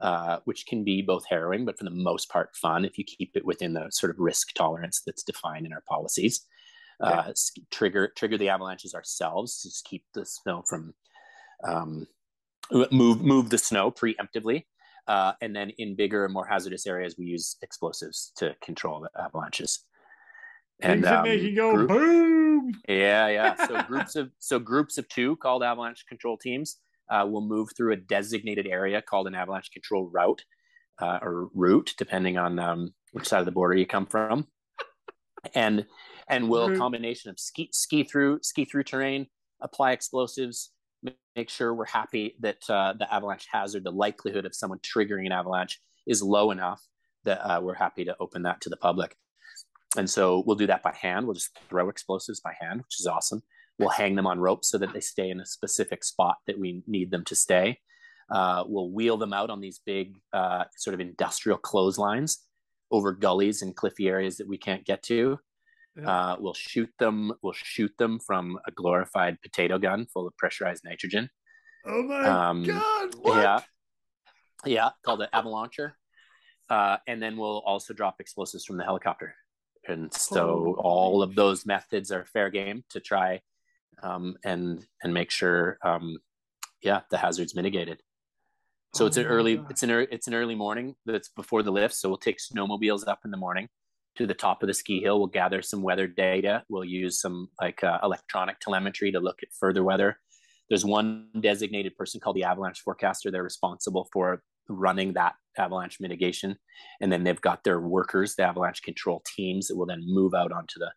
uh, 0.00 0.38
which 0.44 0.66
can 0.66 0.84
be 0.84 1.02
both 1.02 1.24
harrowing, 1.28 1.64
but 1.64 1.78
for 1.78 1.84
the 1.84 1.90
most 1.90 2.28
part 2.28 2.54
fun 2.56 2.84
if 2.84 2.98
you 2.98 3.04
keep 3.04 3.30
it 3.36 3.44
within 3.44 3.74
the 3.74 3.88
sort 3.90 4.10
of 4.10 4.18
risk 4.18 4.52
tolerance 4.54 5.02
that's 5.06 5.22
defined 5.22 5.66
in 5.66 5.72
our 5.72 5.82
policies. 5.88 6.46
Uh, 7.00 7.32
trigger 7.70 8.12
trigger 8.16 8.38
the 8.38 8.48
avalanches 8.48 8.94
ourselves, 8.94 9.60
to 9.60 9.68
just 9.68 9.84
keep 9.84 10.04
the 10.14 10.24
snow 10.24 10.62
from 10.66 10.94
um, 11.64 12.06
move 12.92 13.20
move 13.20 13.50
the 13.50 13.58
snow 13.58 13.90
preemptively. 13.90 14.64
Uh, 15.06 15.32
and 15.42 15.54
then 15.54 15.70
in 15.78 15.94
bigger, 15.96 16.24
and 16.24 16.32
more 16.32 16.46
hazardous 16.46 16.86
areas, 16.86 17.16
we 17.18 17.26
use 17.26 17.56
explosives 17.62 18.32
to 18.36 18.54
control 18.62 19.00
the 19.00 19.22
avalanches. 19.22 19.84
And 20.80 21.02
Things 21.02 21.12
um, 21.12 21.24
make 21.24 21.42
you 21.42 21.54
go 21.54 21.74
group, 21.74 21.88
boom. 21.88 22.43
Yeah, 22.88 23.28
yeah. 23.28 23.66
So 23.66 23.82
groups 23.82 24.16
of 24.16 24.30
so 24.38 24.58
groups 24.58 24.98
of 24.98 25.08
two 25.08 25.36
called 25.36 25.62
avalanche 25.62 26.04
control 26.06 26.36
teams 26.36 26.78
uh, 27.10 27.26
will 27.30 27.42
move 27.42 27.70
through 27.76 27.92
a 27.92 27.96
designated 27.96 28.66
area 28.66 29.02
called 29.02 29.26
an 29.26 29.34
avalanche 29.34 29.70
control 29.70 30.08
route 30.12 30.42
uh, 31.00 31.18
or 31.22 31.48
route, 31.54 31.94
depending 31.98 32.38
on 32.38 32.58
um, 32.58 32.94
which 33.12 33.28
side 33.28 33.40
of 33.40 33.46
the 33.46 33.52
border 33.52 33.74
you 33.74 33.86
come 33.86 34.06
from. 34.06 34.46
and 35.54 35.86
and 36.28 36.48
will 36.48 36.72
a 36.72 36.76
combination 36.76 37.30
of 37.30 37.38
ski 37.38 37.68
ski 37.72 38.04
through 38.04 38.40
ski 38.42 38.64
through 38.64 38.84
terrain, 38.84 39.26
apply 39.60 39.92
explosives, 39.92 40.70
make 41.36 41.50
sure 41.50 41.74
we're 41.74 41.84
happy 41.84 42.36
that 42.40 42.58
uh, 42.68 42.94
the 42.98 43.12
avalanche 43.12 43.46
hazard, 43.50 43.84
the 43.84 43.90
likelihood 43.90 44.46
of 44.46 44.54
someone 44.54 44.78
triggering 44.78 45.26
an 45.26 45.32
avalanche, 45.32 45.80
is 46.06 46.22
low 46.22 46.50
enough 46.50 46.82
that 47.24 47.40
uh, 47.44 47.60
we're 47.60 47.74
happy 47.74 48.04
to 48.04 48.16
open 48.20 48.42
that 48.42 48.60
to 48.62 48.70
the 48.70 48.76
public. 48.76 49.16
And 49.96 50.08
so 50.08 50.42
we'll 50.46 50.56
do 50.56 50.66
that 50.66 50.82
by 50.82 50.94
hand. 50.94 51.26
We'll 51.26 51.34
just 51.34 51.56
throw 51.68 51.88
explosives 51.88 52.40
by 52.40 52.54
hand, 52.60 52.80
which 52.80 53.00
is 53.00 53.06
awesome. 53.06 53.42
We'll 53.78 53.88
hang 53.88 54.14
them 54.14 54.26
on 54.26 54.38
ropes 54.38 54.68
so 54.68 54.78
that 54.78 54.92
they 54.92 55.00
stay 55.00 55.30
in 55.30 55.40
a 55.40 55.46
specific 55.46 56.04
spot 56.04 56.36
that 56.46 56.58
we 56.58 56.82
need 56.86 57.10
them 57.10 57.24
to 57.24 57.34
stay. 57.34 57.78
Uh, 58.30 58.64
we'll 58.66 58.90
wheel 58.90 59.16
them 59.16 59.32
out 59.32 59.50
on 59.50 59.60
these 59.60 59.80
big 59.84 60.16
uh, 60.32 60.64
sort 60.76 60.94
of 60.94 61.00
industrial 61.00 61.58
clotheslines 61.58 62.44
over 62.90 63.12
gullies 63.12 63.62
and 63.62 63.74
cliffy 63.74 64.08
areas 64.08 64.36
that 64.36 64.48
we 64.48 64.56
can't 64.56 64.84
get 64.84 65.02
to. 65.02 65.38
Yeah. 65.96 66.08
Uh, 66.08 66.36
we'll 66.40 66.54
shoot 66.54 66.90
them. 66.98 67.32
We'll 67.42 67.52
shoot 67.52 67.92
them 67.98 68.18
from 68.18 68.58
a 68.66 68.70
glorified 68.70 69.40
potato 69.42 69.78
gun 69.78 70.06
full 70.12 70.26
of 70.26 70.36
pressurized 70.36 70.82
nitrogen. 70.84 71.28
Oh 71.86 72.02
my 72.02 72.24
um, 72.24 72.64
god! 72.64 73.14
What? 73.20 73.36
Yeah, 73.36 73.60
yeah, 74.64 74.90
called 75.04 75.22
an 75.22 75.28
avalauncher. 75.34 75.92
Uh, 76.70 76.96
and 77.06 77.22
then 77.22 77.36
we'll 77.36 77.60
also 77.60 77.92
drop 77.92 78.16
explosives 78.20 78.64
from 78.64 78.76
the 78.76 78.84
helicopter. 78.84 79.34
And 79.88 80.12
so 80.12 80.76
all 80.78 81.22
of 81.22 81.34
those 81.34 81.66
methods 81.66 82.10
are 82.10 82.24
fair 82.24 82.50
game 82.50 82.84
to 82.90 83.00
try 83.00 83.40
um, 84.02 84.36
and 84.44 84.84
and 85.02 85.14
make 85.14 85.30
sure 85.30 85.78
um, 85.82 86.18
yeah 86.82 87.00
the 87.10 87.18
hazard's 87.18 87.54
mitigated. 87.54 88.02
So 88.94 89.04
oh 89.04 89.06
it's 89.08 89.16
an 89.16 89.26
early 89.26 89.56
God. 89.56 89.70
it's 89.70 89.82
an 89.82 89.90
early, 89.90 90.08
it's 90.10 90.26
an 90.26 90.34
early 90.34 90.54
morning 90.54 90.94
that's 91.04 91.28
before 91.28 91.62
the 91.62 91.72
lift 91.72 91.94
so 91.94 92.08
we'll 92.08 92.18
take 92.18 92.38
snowmobiles 92.38 93.06
up 93.08 93.20
in 93.24 93.30
the 93.30 93.36
morning 93.36 93.68
to 94.16 94.26
the 94.26 94.34
top 94.34 94.62
of 94.62 94.68
the 94.68 94.74
ski 94.74 95.00
hill. 95.00 95.18
We'll 95.18 95.26
gather 95.26 95.62
some 95.62 95.82
weather 95.82 96.06
data. 96.06 96.62
We'll 96.68 96.84
use 96.84 97.20
some 97.20 97.48
like 97.60 97.82
uh, 97.82 97.98
electronic 98.02 98.60
telemetry 98.60 99.10
to 99.12 99.20
look 99.20 99.42
at 99.42 99.48
further 99.58 99.82
weather. 99.82 100.18
There's 100.68 100.84
one 100.84 101.28
designated 101.38 101.96
person 101.96 102.20
called 102.20 102.36
the 102.36 102.44
avalanche 102.44 102.80
forecaster. 102.80 103.30
They're 103.30 103.42
responsible 103.42 104.08
for 104.12 104.42
running 104.68 105.12
that 105.12 105.34
avalanche 105.56 105.98
mitigation 106.00 106.56
and 107.00 107.12
then 107.12 107.22
they've 107.22 107.40
got 107.40 107.62
their 107.62 107.80
workers 107.80 108.34
the 108.34 108.42
avalanche 108.42 108.82
control 108.82 109.22
teams 109.36 109.68
that 109.68 109.76
will 109.76 109.86
then 109.86 110.02
move 110.04 110.34
out 110.34 110.50
onto 110.50 110.78
the 110.78 110.90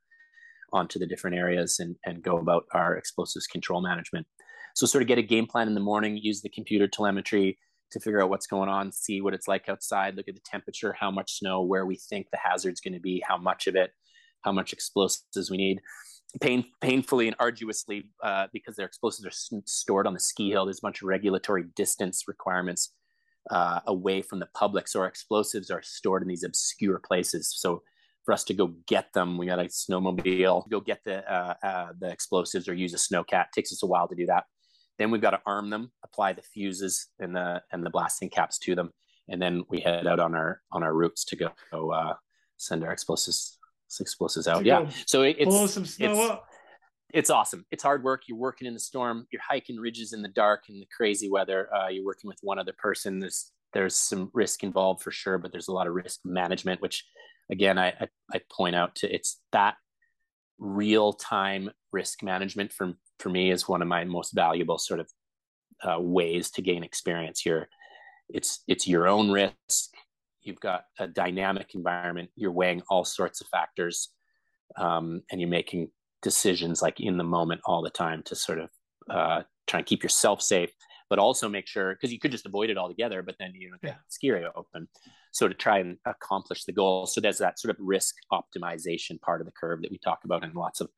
onto 0.73 0.99
the 0.99 1.07
different 1.07 1.35
areas 1.35 1.79
and, 1.79 1.95
and 2.05 2.23
go 2.23 2.37
about 2.37 2.65
our 2.73 2.95
explosives 2.95 3.47
control 3.47 3.81
management. 3.81 4.27
So 4.75 4.85
sort 4.85 5.01
of 5.01 5.07
get 5.07 5.17
a 5.17 5.23
game 5.23 5.47
plan 5.47 5.67
in 5.67 5.73
the 5.73 5.79
morning, 5.79 6.17
use 6.17 6.41
the 6.41 6.49
computer 6.49 6.87
telemetry 6.87 7.57
to 7.91 7.99
figure 7.99 8.21
out 8.21 8.29
what's 8.29 8.47
going 8.47 8.69
on, 8.69 8.91
see 8.91 9.21
what 9.21 9.33
it's 9.33 9.47
like 9.47 9.69
outside, 9.69 10.15
look 10.15 10.27
at 10.27 10.35
the 10.35 10.41
temperature, 10.45 10.93
how 10.99 11.09
much 11.09 11.39
snow, 11.39 11.61
where 11.61 11.85
we 11.85 11.95
think 11.95 12.27
the 12.31 12.37
hazard's 12.37 12.81
going 12.81 12.93
to 12.93 12.99
be, 12.99 13.23
how 13.25 13.37
much 13.37 13.67
of 13.67 13.75
it, 13.75 13.91
how 14.41 14.51
much 14.51 14.73
explosives 14.73 15.49
we 15.49 15.57
need. 15.57 15.79
Pain, 16.41 16.65
painfully 16.81 17.27
and 17.27 17.35
arduously, 17.39 18.11
uh, 18.21 18.47
because 18.51 18.75
their 18.75 18.85
explosives 18.85 19.25
are 19.53 19.61
stored 19.65 20.05
on 20.05 20.13
the 20.13 20.19
ski 20.19 20.49
hill, 20.49 20.65
there's 20.65 20.79
a 20.79 20.85
bunch 20.85 21.01
of 21.01 21.07
regulatory 21.07 21.63
distance 21.75 22.25
requirements 22.27 22.91
uh, 23.49 23.79
away 23.87 24.21
from 24.21 24.39
the 24.39 24.49
public. 24.53 24.87
So 24.87 25.01
our 25.01 25.07
explosives 25.07 25.69
are 25.71 25.81
stored 25.81 26.21
in 26.21 26.27
these 26.27 26.43
obscure 26.43 26.99
places. 26.99 27.53
So 27.55 27.83
for 28.27 28.33
us 28.33 28.43
to 28.43 28.53
go 28.53 28.73
get 28.87 29.13
them. 29.13 29.37
We 29.37 29.45
got 29.45 29.59
a 29.59 29.63
snowmobile, 29.63 30.69
go 30.69 30.81
get 30.81 31.01
the 31.05 31.23
uh, 31.33 31.53
uh, 31.63 31.87
the 31.97 32.11
explosives 32.11 32.67
or 32.67 32.73
use 32.73 32.93
a 32.93 32.97
snowcat. 32.97 33.45
It 33.45 33.51
takes 33.55 33.71
us 33.71 33.83
a 33.83 33.85
while 33.87 34.09
to 34.09 34.15
do 34.15 34.25
that. 34.25 34.43
Then 34.99 35.11
we've 35.11 35.21
got 35.21 35.31
to 35.31 35.41
arm 35.45 35.69
them, 35.69 35.93
apply 36.03 36.33
the 36.33 36.41
fuses 36.41 37.07
and 37.19 37.33
the 37.33 37.63
and 37.71 37.85
the 37.85 37.89
blasting 37.89 38.29
caps 38.29 38.59
to 38.59 38.75
them, 38.75 38.91
and 39.29 39.41
then 39.41 39.63
we 39.69 39.79
head 39.79 40.05
out 40.05 40.19
on 40.19 40.35
our 40.35 40.61
on 40.73 40.83
our 40.83 40.93
routes 40.93 41.23
to 41.25 41.37
go, 41.37 41.51
go 41.71 41.91
uh, 41.91 42.15
send 42.57 42.83
our 42.83 42.91
explosives 42.91 43.57
explosives 44.01 44.49
out. 44.49 44.65
Yeah, 44.65 44.89
so 45.05 45.21
it, 45.21 45.37
it's 45.39 45.73
some 45.73 45.85
snow 45.85 46.11
it's, 46.11 46.31
up. 46.31 46.46
It's 47.13 47.29
awesome. 47.29 47.65
It's 47.71 47.83
hard 47.83 48.03
work. 48.03 48.23
You're 48.27 48.37
working 48.37 48.67
in 48.67 48.73
the 48.73 48.79
storm. 48.79 49.27
You're 49.31 49.41
hiking 49.47 49.77
ridges 49.77 50.13
in 50.13 50.21
the 50.21 50.27
dark 50.27 50.65
in 50.69 50.79
the 50.79 50.87
crazy 50.95 51.29
weather. 51.29 51.73
Uh, 51.73 51.87
you're 51.87 52.05
working 52.05 52.27
with 52.27 52.39
one 52.41 52.59
other 52.59 52.73
person. 52.77 53.19
There's 53.19 53.51
there's 53.73 53.95
some 53.95 54.29
risk 54.33 54.63
involved 54.63 55.03
for 55.03 55.11
sure, 55.11 55.37
but 55.37 55.51
there's 55.51 55.67
a 55.67 55.73
lot 55.73 55.87
of 55.87 55.93
risk 55.93 56.21
management, 56.25 56.81
which 56.81 57.05
again, 57.51 57.77
I, 57.77 57.89
I, 57.89 58.07
I 58.33 58.41
point 58.51 58.75
out 58.75 58.95
to 58.95 59.13
it's 59.13 59.39
that 59.51 59.75
real 60.59 61.13
time 61.13 61.69
risk 61.91 62.23
management 62.23 62.71
for, 62.71 62.93
for 63.19 63.29
me 63.29 63.51
is 63.51 63.67
one 63.67 63.81
of 63.81 63.87
my 63.87 64.03
most 64.03 64.33
valuable 64.33 64.77
sort 64.77 64.99
of 64.99 65.09
uh, 65.83 65.99
ways 65.99 66.49
to 66.51 66.61
gain 66.61 66.83
experience 66.83 67.41
here. 67.41 67.69
It's, 68.29 68.63
it's 68.67 68.87
your 68.87 69.07
own 69.07 69.31
risk. 69.31 69.93
You've 70.41 70.59
got 70.59 70.83
a 70.99 71.07
dynamic 71.07 71.75
environment. 71.75 72.29
You're 72.35 72.51
weighing 72.51 72.81
all 72.89 73.05
sorts 73.05 73.41
of 73.41 73.47
factors 73.47 74.09
um, 74.77 75.21
and 75.31 75.39
you're 75.39 75.49
making 75.49 75.89
decisions 76.21 76.81
like 76.81 76.99
in 76.99 77.17
the 77.17 77.23
moment 77.23 77.61
all 77.65 77.81
the 77.81 77.89
time 77.89 78.23
to 78.23 78.35
sort 78.35 78.59
of 78.59 78.69
uh, 79.09 79.43
try 79.67 79.79
and 79.79 79.87
keep 79.87 80.03
yourself 80.03 80.41
safe 80.41 80.71
but 81.09 81.19
also 81.19 81.47
make 81.47 81.67
sure 81.67 81.93
because 81.93 82.11
you 82.11 82.19
could 82.19 82.31
just 82.31 82.45
avoid 82.45 82.69
it 82.69 82.77
altogether, 82.77 83.21
but 83.21 83.35
then 83.39 83.53
you 83.55 83.71
know 83.71 83.77
yeah. 83.83 83.95
ski 84.07 84.29
area 84.29 84.51
open. 84.55 84.87
So 85.31 85.47
to 85.47 85.53
try 85.53 85.79
and 85.79 85.97
accomplish 86.05 86.65
the 86.65 86.71
goal. 86.71 87.05
So 87.05 87.21
there's 87.21 87.37
that 87.37 87.59
sort 87.59 87.71
of 87.71 87.77
risk 87.79 88.15
optimization 88.31 89.21
part 89.21 89.41
of 89.41 89.45
the 89.45 89.53
curve 89.53 89.81
that 89.81 89.91
we 89.91 89.99
talk 89.99 90.19
about 90.25 90.43
in 90.43 90.53
lots 90.53 90.81
of 90.81 90.89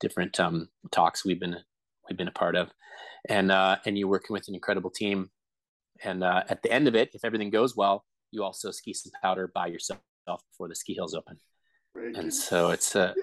different 0.00 0.38
um, 0.38 0.68
talks 0.90 1.24
we've 1.24 1.40
been 1.40 1.56
we've 2.08 2.18
been 2.18 2.28
a 2.28 2.32
part 2.32 2.56
of, 2.56 2.70
and 3.28 3.50
uh, 3.50 3.76
and 3.84 3.98
you're 3.98 4.08
working 4.08 4.34
with 4.34 4.48
an 4.48 4.54
incredible 4.54 4.90
team. 4.90 5.30
And 6.04 6.22
uh, 6.22 6.44
at 6.48 6.62
the 6.62 6.70
end 6.70 6.86
of 6.86 6.94
it, 6.94 7.10
if 7.14 7.24
everything 7.24 7.50
goes 7.50 7.76
well, 7.76 8.04
you 8.30 8.44
also 8.44 8.70
ski 8.70 8.94
some 8.94 9.12
powder 9.22 9.50
by 9.52 9.66
yourself 9.66 10.00
before 10.26 10.68
the 10.68 10.76
ski 10.76 10.94
hills 10.94 11.14
open. 11.14 11.38
And 11.94 12.32
so 12.32 12.70
it's 12.70 12.94
uh, 12.94 13.14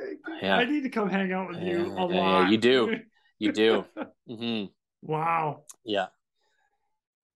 yeah. 0.41 0.57
I 0.57 0.65
need 0.65 0.83
to 0.83 0.89
come 0.89 1.09
hang 1.09 1.31
out 1.31 1.49
with 1.49 1.61
you 1.61 1.85
a 1.85 2.05
lot. 2.05 2.11
Yeah, 2.11 2.49
you 2.49 2.57
do, 2.57 2.99
you 3.39 3.51
do. 3.51 3.85
mm-hmm. 4.29 4.65
Wow. 5.01 5.63
Yeah 5.83 6.07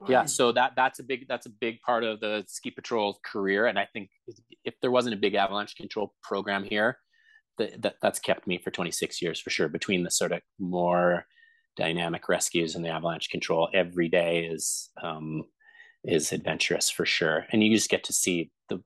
yeah 0.07 0.25
so 0.25 0.51
that 0.51 0.73
that's 0.75 0.99
a 0.99 1.03
big 1.03 1.27
that's 1.27 1.45
a 1.45 1.49
big 1.49 1.81
part 1.81 2.03
of 2.03 2.19
the 2.19 2.43
ski 2.47 2.71
patrol 2.71 3.19
career 3.23 3.65
and 3.65 3.77
i 3.77 3.85
think 3.91 4.09
if 4.63 4.73
there 4.81 4.91
wasn't 4.91 5.13
a 5.13 5.17
big 5.17 5.35
avalanche 5.35 5.75
control 5.75 6.13
program 6.23 6.63
here 6.63 6.97
that, 7.57 7.81
that 7.81 7.95
that's 8.01 8.19
kept 8.19 8.47
me 8.47 8.57
for 8.57 8.71
26 8.71 9.21
years 9.21 9.39
for 9.39 9.49
sure 9.49 9.67
between 9.67 10.03
the 10.03 10.11
sort 10.11 10.31
of 10.31 10.41
more 10.57 11.25
dynamic 11.75 12.29
rescues 12.29 12.75
and 12.75 12.85
the 12.85 12.89
avalanche 12.89 13.29
control 13.29 13.69
every 13.73 14.07
day 14.07 14.45
is 14.45 14.89
um 15.01 15.43
is 16.05 16.31
adventurous 16.31 16.89
for 16.89 17.05
sure 17.05 17.45
and 17.51 17.61
you 17.61 17.75
just 17.75 17.89
get 17.89 18.05
to 18.05 18.13
see 18.13 18.49
the 18.69 18.81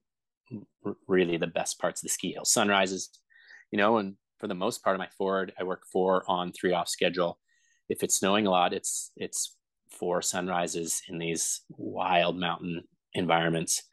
really 1.07 1.37
the 1.37 1.47
best 1.47 1.79
parts 1.79 2.01
of 2.01 2.07
the 2.07 2.13
ski 2.13 2.33
hill 2.33 2.45
sunrises 2.45 3.09
you 3.71 3.77
know 3.77 3.97
and 3.97 4.15
for 4.39 4.47
the 4.47 4.53
most 4.53 4.83
part 4.83 4.95
of 4.95 4.99
my 4.99 5.07
forward 5.17 5.53
i 5.59 5.63
work 5.63 5.83
four 5.91 6.23
on 6.27 6.51
three 6.51 6.73
off 6.73 6.87
schedule 6.87 7.39
if 7.89 8.03
it's 8.03 8.15
snowing 8.15 8.45
a 8.45 8.51
lot 8.51 8.73
it's 8.73 9.11
it's 9.15 9.57
four 9.89 10.21
sunrises 10.21 11.01
in 11.07 11.17
these 11.17 11.61
wild 11.69 12.37
mountain 12.37 12.83
environments 13.13 13.83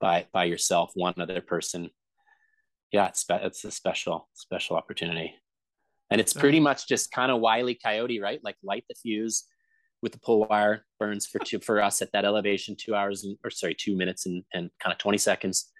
by 0.00 0.26
by 0.32 0.44
yourself, 0.44 0.90
one 0.94 1.14
other 1.18 1.40
person. 1.40 1.90
Yeah, 2.90 3.08
it's 3.08 3.24
it's 3.28 3.64
a 3.64 3.70
special 3.70 4.28
special 4.34 4.76
opportunity, 4.76 5.34
and 6.10 6.20
it's 6.20 6.32
pretty 6.34 6.60
much 6.60 6.88
just 6.88 7.12
kind 7.12 7.32
of 7.32 7.40
wily 7.40 7.78
coyote, 7.82 8.20
right? 8.20 8.40
Like 8.42 8.56
light 8.62 8.84
the 8.88 8.94
fuse 9.00 9.44
with 10.02 10.12
the 10.12 10.18
pull 10.18 10.46
wire, 10.46 10.84
burns 10.98 11.26
for 11.26 11.38
two 11.38 11.60
for 11.60 11.80
us 11.80 12.02
at 12.02 12.12
that 12.12 12.24
elevation, 12.24 12.76
two 12.78 12.94
hours 12.94 13.24
and 13.24 13.38
or 13.44 13.50
sorry, 13.50 13.74
two 13.78 13.96
minutes 13.96 14.26
and 14.26 14.42
and 14.52 14.70
kind 14.82 14.92
of 14.92 14.98
twenty 14.98 15.18
seconds. 15.18 15.70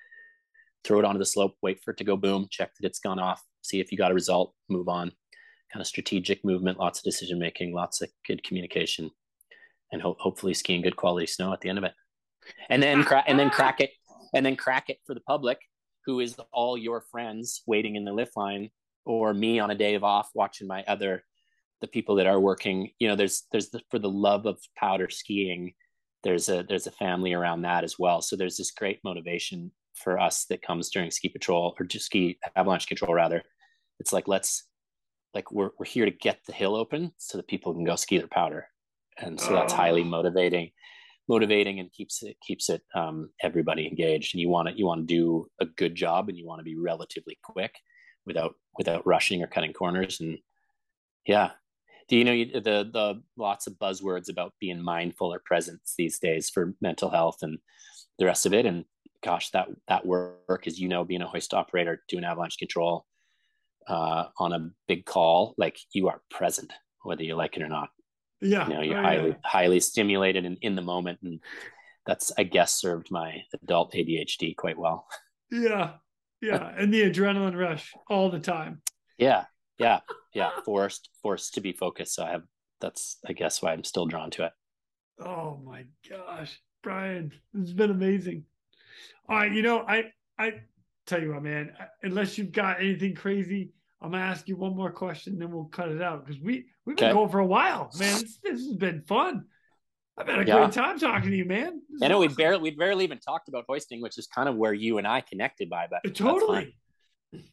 Throw 0.85 0.99
it 0.99 1.05
onto 1.05 1.19
the 1.19 1.27
slope, 1.27 1.57
wait 1.63 1.81
for 1.83 1.93
it 1.93 1.97
to 1.99 2.05
go 2.05 2.17
boom, 2.17 2.49
check 2.51 2.73
that 2.75 2.87
it's 2.87 2.99
gone 2.99 3.19
off, 3.19 3.43
see 3.63 3.81
if 3.81 3.93
you 3.93 3.99
got 3.99 4.11
a 4.11 4.15
result, 4.15 4.55
move 4.69 4.89
on. 4.89 5.13
Kind 5.73 5.81
of 5.81 5.87
strategic 5.87 6.45
movement, 6.45 6.79
lots 6.79 6.99
of 6.99 7.05
decision 7.05 7.39
making, 7.39 7.73
lots 7.73 8.03
of 8.03 8.11
good 8.27 8.43
communication 8.45 9.11
and 9.93 10.03
ho- 10.03 10.17
hopefully 10.19 10.55
skiing 10.55 10.83
good 10.83 10.97
quality 10.97 11.27
snow 11.27 11.53
at 11.53 11.61
the 11.61 11.69
end 11.69 11.79
of 11.79 11.85
it. 11.85 11.93
And 12.69 12.83
then 12.83 13.05
cra- 13.05 13.25
and 13.27 13.39
then 13.39 13.51
crack 13.51 13.81
it 13.81 13.91
and 14.35 14.45
then 14.45 14.57
crack 14.57 14.89
it 14.89 14.99
for 15.07 15.15
the 15.15 15.21
public 15.21 15.59
who 16.07 16.21
is 16.21 16.37
all 16.53 16.77
your 16.77 17.01
friends 17.01 17.63
waiting 17.67 17.97
in 17.97 18.05
the 18.05 18.13
lift 18.13 18.37
line 18.37 18.71
or 19.05 19.33
me 19.33 19.59
on 19.59 19.71
a 19.71 19.75
day 19.75 19.95
of 19.95 20.05
off 20.05 20.31
watching 20.35 20.67
my 20.67 20.83
other 20.89 21.23
the 21.81 21.87
people 21.87 22.17
that 22.17 22.27
are 22.27 22.41
working 22.41 22.91
you 22.99 23.09
know 23.09 23.17
there's 23.17 23.45
there's 23.53 23.71
the, 23.71 23.81
for 23.91 23.99
the 23.99 24.09
love 24.09 24.47
of 24.47 24.59
powder 24.77 25.11
skiing 25.11 25.73
there's 26.23 26.49
a 26.49 26.65
there's 26.69 26.87
a 26.87 26.93
family 26.93 27.33
around 27.33 27.63
that 27.63 27.85
as 27.85 27.99
well 27.99 28.23
so 28.23 28.37
there's 28.37 28.57
this 28.57 28.71
great 28.71 29.01
motivation 29.05 29.71
for 30.03 30.19
us 30.19 30.45
that 30.47 30.63
comes 30.63 30.91
during 30.91 31.11
ski 31.11 31.29
patrol 31.29 31.75
or 31.79 31.87
just 31.87 32.07
ski 32.07 32.39
avalanche 32.57 32.87
control 32.87 33.15
rather. 33.15 33.43
It's 34.01 34.13
like 34.13 34.29
let's 34.29 34.65
like 35.35 35.51
we're, 35.51 35.71
we're 35.79 35.87
here 35.87 36.05
to 36.05 36.11
get 36.11 36.41
the 36.47 36.53
hill 36.53 36.75
open 36.75 37.13
so 37.19 37.39
that 37.39 37.49
people 37.49 37.73
can 37.73 37.85
go 37.85 37.97
ski 37.97 38.19
their 38.19 38.27
powder. 38.27 38.67
And 39.19 39.41
so 39.41 39.53
that's 39.53 39.73
highly 39.73 40.03
oh. 40.03 40.07
motivating 40.07 40.71
motivating 41.29 41.79
and 41.79 41.93
keeps 41.93 42.23
it 42.23 42.37
keeps 42.47 42.69
it 42.69 42.83
um, 42.95 43.31
everybody 43.43 43.87
engaged. 43.87 44.35
And 44.35 44.41
you 44.41 44.49
want 44.49 44.69
to 44.69 44.77
you 44.77 44.87
want 44.87 45.07
to 45.07 45.15
do 45.15 45.47
a 45.61 45.67
good 45.67 45.95
job 45.95 46.29
and 46.29 46.37
you 46.37 46.47
want 46.47 46.61
to 46.61 46.65
be 46.65 46.77
relatively 46.77 47.39
quick 47.43 47.75
without 48.27 48.55
without 48.77 49.07
rushing 49.07 49.43
or 49.43 49.47
cutting 49.47 49.73
corners. 49.73 50.21
And 50.21 50.39
yeah. 51.27 51.51
Do 52.09 52.17
you 52.17 52.25
know 52.25 52.33
you, 52.33 52.53
the 52.53 52.91
the 52.93 53.23
lots 53.37 53.67
of 53.67 53.79
buzzwords 53.79 54.29
about 54.29 54.55
being 54.61 54.83
mindful 54.83 55.33
or 55.33 55.41
presence 55.45 55.95
these 55.97 56.19
days 56.19 56.51
for 56.51 56.75
mental 56.81 57.11
health 57.11 57.39
and 57.43 57.59
the 58.19 58.27
rest 58.27 58.45
of 58.45 58.53
it? 58.53 58.67
And 58.67 58.85
gosh 59.23 59.51
that 59.51 59.69
that 59.89 60.05
work 60.05 60.67
as 60.67 60.79
you 60.79 60.89
know 60.89 61.05
being 61.05 61.23
a 61.23 61.27
hoist 61.27 61.55
operator 61.55 62.03
doing 62.09 62.25
avalanche 62.25 62.59
control 62.59 63.07
uh, 63.89 64.27
on 64.39 64.53
a 64.53 64.71
big 64.87 65.05
call 65.05 65.55
like 65.57 65.79
you 65.93 66.09
are 66.09 66.21
present 66.31 66.73
whether 67.03 67.25
you 67.25 67.35
like 67.35 67.57
it 67.57 67.63
or 67.63 67.69
not. 67.69 67.91
Yeah. 68.41 68.69
You 68.69 68.75
know 68.75 68.83
you're 68.83 68.99
oh, 68.99 69.03
highly 69.03 69.29
yeah. 69.31 69.37
highly 69.45 69.81
stimulated 69.81 70.45
and 70.45 70.59
in 70.63 70.75
the 70.75 70.83
moment 70.83 71.19
and 71.23 71.41
that's 72.07 72.33
i 72.37 72.43
guess 72.43 72.75
served 72.75 73.11
my 73.11 73.43
adult 73.63 73.93
adhd 73.93 74.57
quite 74.57 74.79
well. 74.79 75.07
Yeah. 75.51 75.95
Yeah. 76.41 76.73
And 76.77 76.93
the 76.93 77.03
adrenaline 77.03 77.57
rush 77.57 77.93
all 78.11 78.31
the 78.31 78.41
time. 78.41 78.83
Yeah. 79.19 79.45
Yeah. 79.79 80.01
Yeah. 80.35 80.51
Forced 80.65 81.09
forced 81.23 81.55
to 81.55 81.61
be 81.61 81.73
focused. 81.73 82.15
So 82.15 82.25
i 82.25 82.31
have 82.31 82.43
that's 82.81 83.19
i 83.27 83.33
guess 83.33 83.63
why 83.63 83.73
i'm 83.73 83.85
still 83.85 84.07
drawn 84.07 84.31
to 84.33 84.47
it. 84.47 84.53
Oh 85.25 85.61
my 85.65 85.85
gosh 86.09 86.59
brian 86.83 87.31
it's 87.55 87.73
been 87.73 87.93
amazing 87.93 88.45
all 89.33 89.39
right 89.39 89.53
you 89.53 89.63
know 89.63 89.81
i 89.81 90.05
i 90.39 90.53
tell 91.07 91.21
you 91.21 91.33
what 91.33 91.43
man 91.43 91.73
unless 92.03 92.39
you've 92.39 92.53
got 92.53 92.81
anything 92.81 93.15
crazy 93.15 93.73
I'm 94.03 94.11
gonna 94.11 94.25
ask 94.25 94.49
you 94.49 94.57
one 94.57 94.75
more 94.75 94.91
question, 94.91 95.39
then 95.39 95.53
we'll 95.53 95.67
cut 95.67 95.89
it 95.89 96.03
out 96.03 96.27
because 96.27 96.43
we 96.43 96.67
we've 96.85 96.97
been 96.97 97.07
okay. 97.07 97.15
going 97.15 97.29
for 97.29 97.39
a 97.39 97.47
while, 97.47 97.89
man. 97.99 98.21
This, 98.21 98.39
this, 98.43 98.67
has 98.67 98.75
been 98.75 99.03
fun. 99.03 99.45
I've 100.19 100.27
had 100.27 100.41
a 100.41 100.45
yeah. 100.45 100.59
great 100.59 100.73
time 100.73 100.99
talking 100.99 101.31
to 101.31 101.37
you, 101.37 101.45
man. 101.45 101.81
I 102.03 102.09
know 102.09 102.19
awesome. 102.19 102.31
we 102.31 102.35
barely 102.35 102.63
we 102.63 102.71
barely 102.73 103.05
even 103.05 103.19
talked 103.19 103.49
about 103.49 103.65
hoisting, 103.69 104.03
which 104.03 104.19
is 104.19 104.27
kind 104.27 104.49
of 104.49 104.57
where 104.57 104.75
you 104.75 104.99
and 104.99 105.07
I 105.07 105.21
connected 105.21 105.71
by, 105.71 105.87
but 105.89 106.15
totally. 106.15 106.77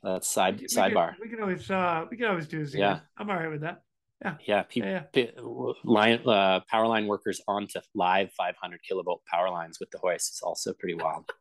That's, 0.04 0.28
side 0.28 0.60
we 0.60 0.66
sidebar. 0.66 1.12
Can, 1.12 1.18
we 1.22 1.30
can 1.30 1.42
always 1.42 1.70
uh 1.70 2.06
we 2.10 2.18
can 2.18 2.26
always 2.26 2.48
do 2.48 2.60
this. 2.60 2.74
Again. 2.74 2.96
Yeah, 2.96 3.00
I'm 3.18 3.30
all 3.30 3.38
right 3.38 3.50
with 3.50 3.62
that. 3.62 3.84
Yeah, 4.24 4.36
yeah. 4.46 4.64
People, 4.64 4.90
yeah, 4.90 5.04
yeah. 5.14 5.72
line 5.86 6.20
uh, 6.26 6.62
power 6.68 6.88
line 6.88 7.06
workers 7.06 7.42
onto 7.48 7.80
live 7.94 8.32
500 8.34 8.80
kilovolt 8.90 9.20
power 9.32 9.50
lines 9.50 9.80
with 9.80 9.92
the 9.92 10.00
hoist 10.00 10.34
is 10.34 10.42
also 10.42 10.74
pretty 10.74 10.96
wild. 10.96 11.32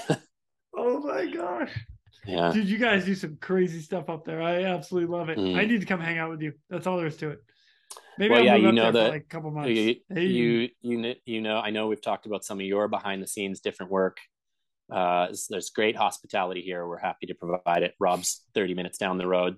oh 0.76 1.00
my 1.00 1.26
gosh! 1.26 1.70
Yeah. 2.26 2.52
Dude, 2.52 2.68
you 2.68 2.78
guys 2.78 3.04
do 3.04 3.14
some 3.14 3.36
crazy 3.40 3.80
stuff 3.80 4.08
up 4.08 4.24
there. 4.24 4.42
I 4.42 4.64
absolutely 4.64 5.16
love 5.16 5.28
it. 5.28 5.38
Mm. 5.38 5.56
I 5.56 5.64
need 5.64 5.80
to 5.80 5.86
come 5.86 6.00
hang 6.00 6.18
out 6.18 6.30
with 6.30 6.40
you. 6.40 6.52
That's 6.70 6.86
all 6.86 6.96
there 6.96 7.06
is 7.06 7.16
to 7.18 7.30
it. 7.30 7.38
Maybe 8.18 8.30
well, 8.30 8.40
I'll 8.40 8.44
yeah, 8.44 8.56
you 8.56 8.72
know 8.72 8.92
that 8.92 9.10
like 9.10 9.22
a 9.22 9.26
couple 9.26 9.50
months. 9.50 9.70
You, 9.70 9.96
hey. 10.08 10.24
you, 10.26 10.68
you, 10.82 11.14
you 11.24 11.40
know, 11.40 11.56
I 11.56 11.70
know 11.70 11.88
we've 11.88 12.02
talked 12.02 12.26
about 12.26 12.44
some 12.44 12.60
of 12.60 12.66
your 12.66 12.86
behind 12.88 13.22
the 13.22 13.26
scenes 13.26 13.60
different 13.60 13.90
work. 13.90 14.18
Uh, 14.90 15.28
there's 15.48 15.70
great 15.70 15.96
hospitality 15.96 16.60
here. 16.60 16.86
We're 16.86 16.98
happy 16.98 17.26
to 17.26 17.34
provide 17.34 17.82
it. 17.82 17.94
Rob's 17.98 18.42
30 18.54 18.74
minutes 18.74 18.98
down 18.98 19.16
the 19.16 19.26
road. 19.26 19.56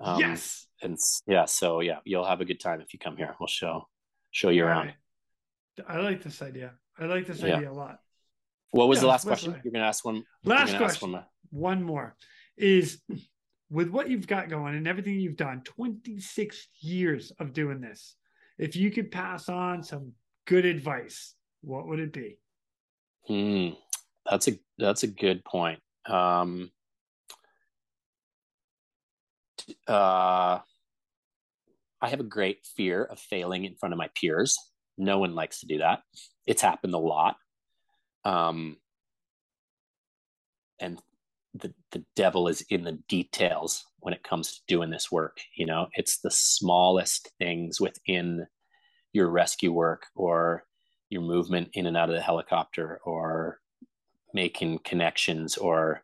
Um, 0.00 0.20
yes. 0.20 0.66
And 0.80 0.96
yeah, 1.26 1.46
so 1.46 1.80
yeah, 1.80 1.98
you'll 2.04 2.24
have 2.24 2.40
a 2.40 2.44
good 2.44 2.60
time 2.60 2.80
if 2.80 2.92
you 2.92 2.98
come 2.98 3.16
here. 3.16 3.34
We'll 3.40 3.48
show, 3.48 3.88
show 4.30 4.50
you 4.50 4.64
around. 4.64 4.94
I 5.86 5.98
like 5.98 6.22
this 6.22 6.40
idea. 6.42 6.72
I 6.98 7.06
like 7.06 7.26
this 7.26 7.40
yeah. 7.40 7.56
idea 7.56 7.70
a 7.70 7.72
lot. 7.72 7.98
What 8.72 8.88
was 8.88 8.98
yeah, 8.98 9.02
the 9.02 9.08
last 9.08 9.26
question? 9.26 9.52
You're 9.52 9.72
going 9.72 9.82
to 9.82 9.88
ask 9.88 10.04
one. 10.04 10.24
Last 10.44 10.76
question. 10.76 11.12
One, 11.12 11.24
one 11.50 11.82
more 11.82 12.16
is 12.56 13.00
with 13.70 13.88
what 13.88 14.10
you've 14.10 14.26
got 14.26 14.48
going 14.48 14.74
and 14.74 14.86
everything 14.86 15.18
you've 15.18 15.36
done 15.36 15.62
26 15.64 16.68
years 16.80 17.32
of 17.38 17.52
doing 17.52 17.80
this 17.80 18.16
if 18.58 18.76
you 18.76 18.90
could 18.90 19.10
pass 19.10 19.48
on 19.48 19.82
some 19.82 20.12
good 20.46 20.64
advice 20.64 21.34
what 21.62 21.86
would 21.86 21.98
it 21.98 22.12
be 22.12 22.38
hmm 23.26 23.70
that's 24.28 24.48
a 24.48 24.52
that's 24.78 25.02
a 25.02 25.06
good 25.06 25.44
point 25.44 25.80
um 26.06 26.70
uh 29.88 30.58
i 32.00 32.08
have 32.08 32.20
a 32.20 32.24
great 32.24 32.58
fear 32.76 33.04
of 33.04 33.18
failing 33.18 33.64
in 33.64 33.74
front 33.76 33.92
of 33.92 33.98
my 33.98 34.08
peers 34.20 34.56
no 34.98 35.18
one 35.18 35.34
likes 35.34 35.60
to 35.60 35.66
do 35.66 35.78
that 35.78 36.00
it's 36.46 36.62
happened 36.62 36.94
a 36.94 36.98
lot 36.98 37.36
um 38.24 38.76
and 40.80 41.00
the 41.54 41.72
the 41.90 42.04
devil 42.16 42.48
is 42.48 42.62
in 42.70 42.84
the 42.84 42.98
details 43.08 43.84
when 44.00 44.14
it 44.14 44.22
comes 44.22 44.54
to 44.54 44.60
doing 44.68 44.90
this 44.90 45.12
work 45.12 45.38
you 45.54 45.66
know? 45.66 45.88
It's 45.94 46.18
the 46.18 46.30
smallest 46.30 47.30
things 47.38 47.80
within 47.80 48.46
your 49.12 49.28
rescue 49.28 49.72
work 49.72 50.06
or 50.14 50.64
your 51.10 51.22
movement 51.22 51.68
in 51.74 51.86
and 51.86 51.96
out 51.96 52.08
of 52.08 52.14
the 52.14 52.22
helicopter 52.22 52.98
or 53.04 53.58
making 54.32 54.78
connections 54.84 55.58
or 55.58 56.02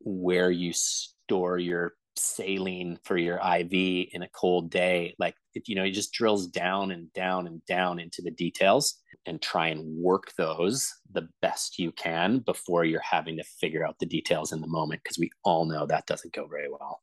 where 0.00 0.50
you 0.50 0.72
store 0.72 1.58
your 1.58 1.92
saline 2.16 2.98
for 3.04 3.16
your 3.16 3.36
IV 3.36 4.08
in 4.12 4.22
a 4.22 4.28
cold 4.28 4.70
day. 4.70 5.14
Like, 5.18 5.34
it, 5.54 5.68
you 5.68 5.74
know, 5.74 5.84
it 5.84 5.92
just 5.92 6.12
drills 6.12 6.46
down 6.46 6.90
and 6.90 7.12
down 7.12 7.46
and 7.46 7.64
down 7.66 7.98
into 7.98 8.22
the 8.22 8.30
details 8.30 8.94
and 9.26 9.40
try 9.40 9.68
and 9.68 9.96
work 9.96 10.32
those 10.36 10.92
the 11.12 11.28
best 11.40 11.78
you 11.78 11.92
can 11.92 12.40
before 12.40 12.84
you're 12.84 13.00
having 13.00 13.36
to 13.36 13.44
figure 13.44 13.86
out 13.86 13.98
the 13.98 14.06
details 14.06 14.52
in 14.52 14.60
the 14.60 14.66
moment. 14.66 15.02
Cause 15.04 15.18
we 15.18 15.30
all 15.44 15.64
know 15.64 15.86
that 15.86 16.06
doesn't 16.06 16.34
go 16.34 16.46
very 16.46 16.68
well. 16.70 17.00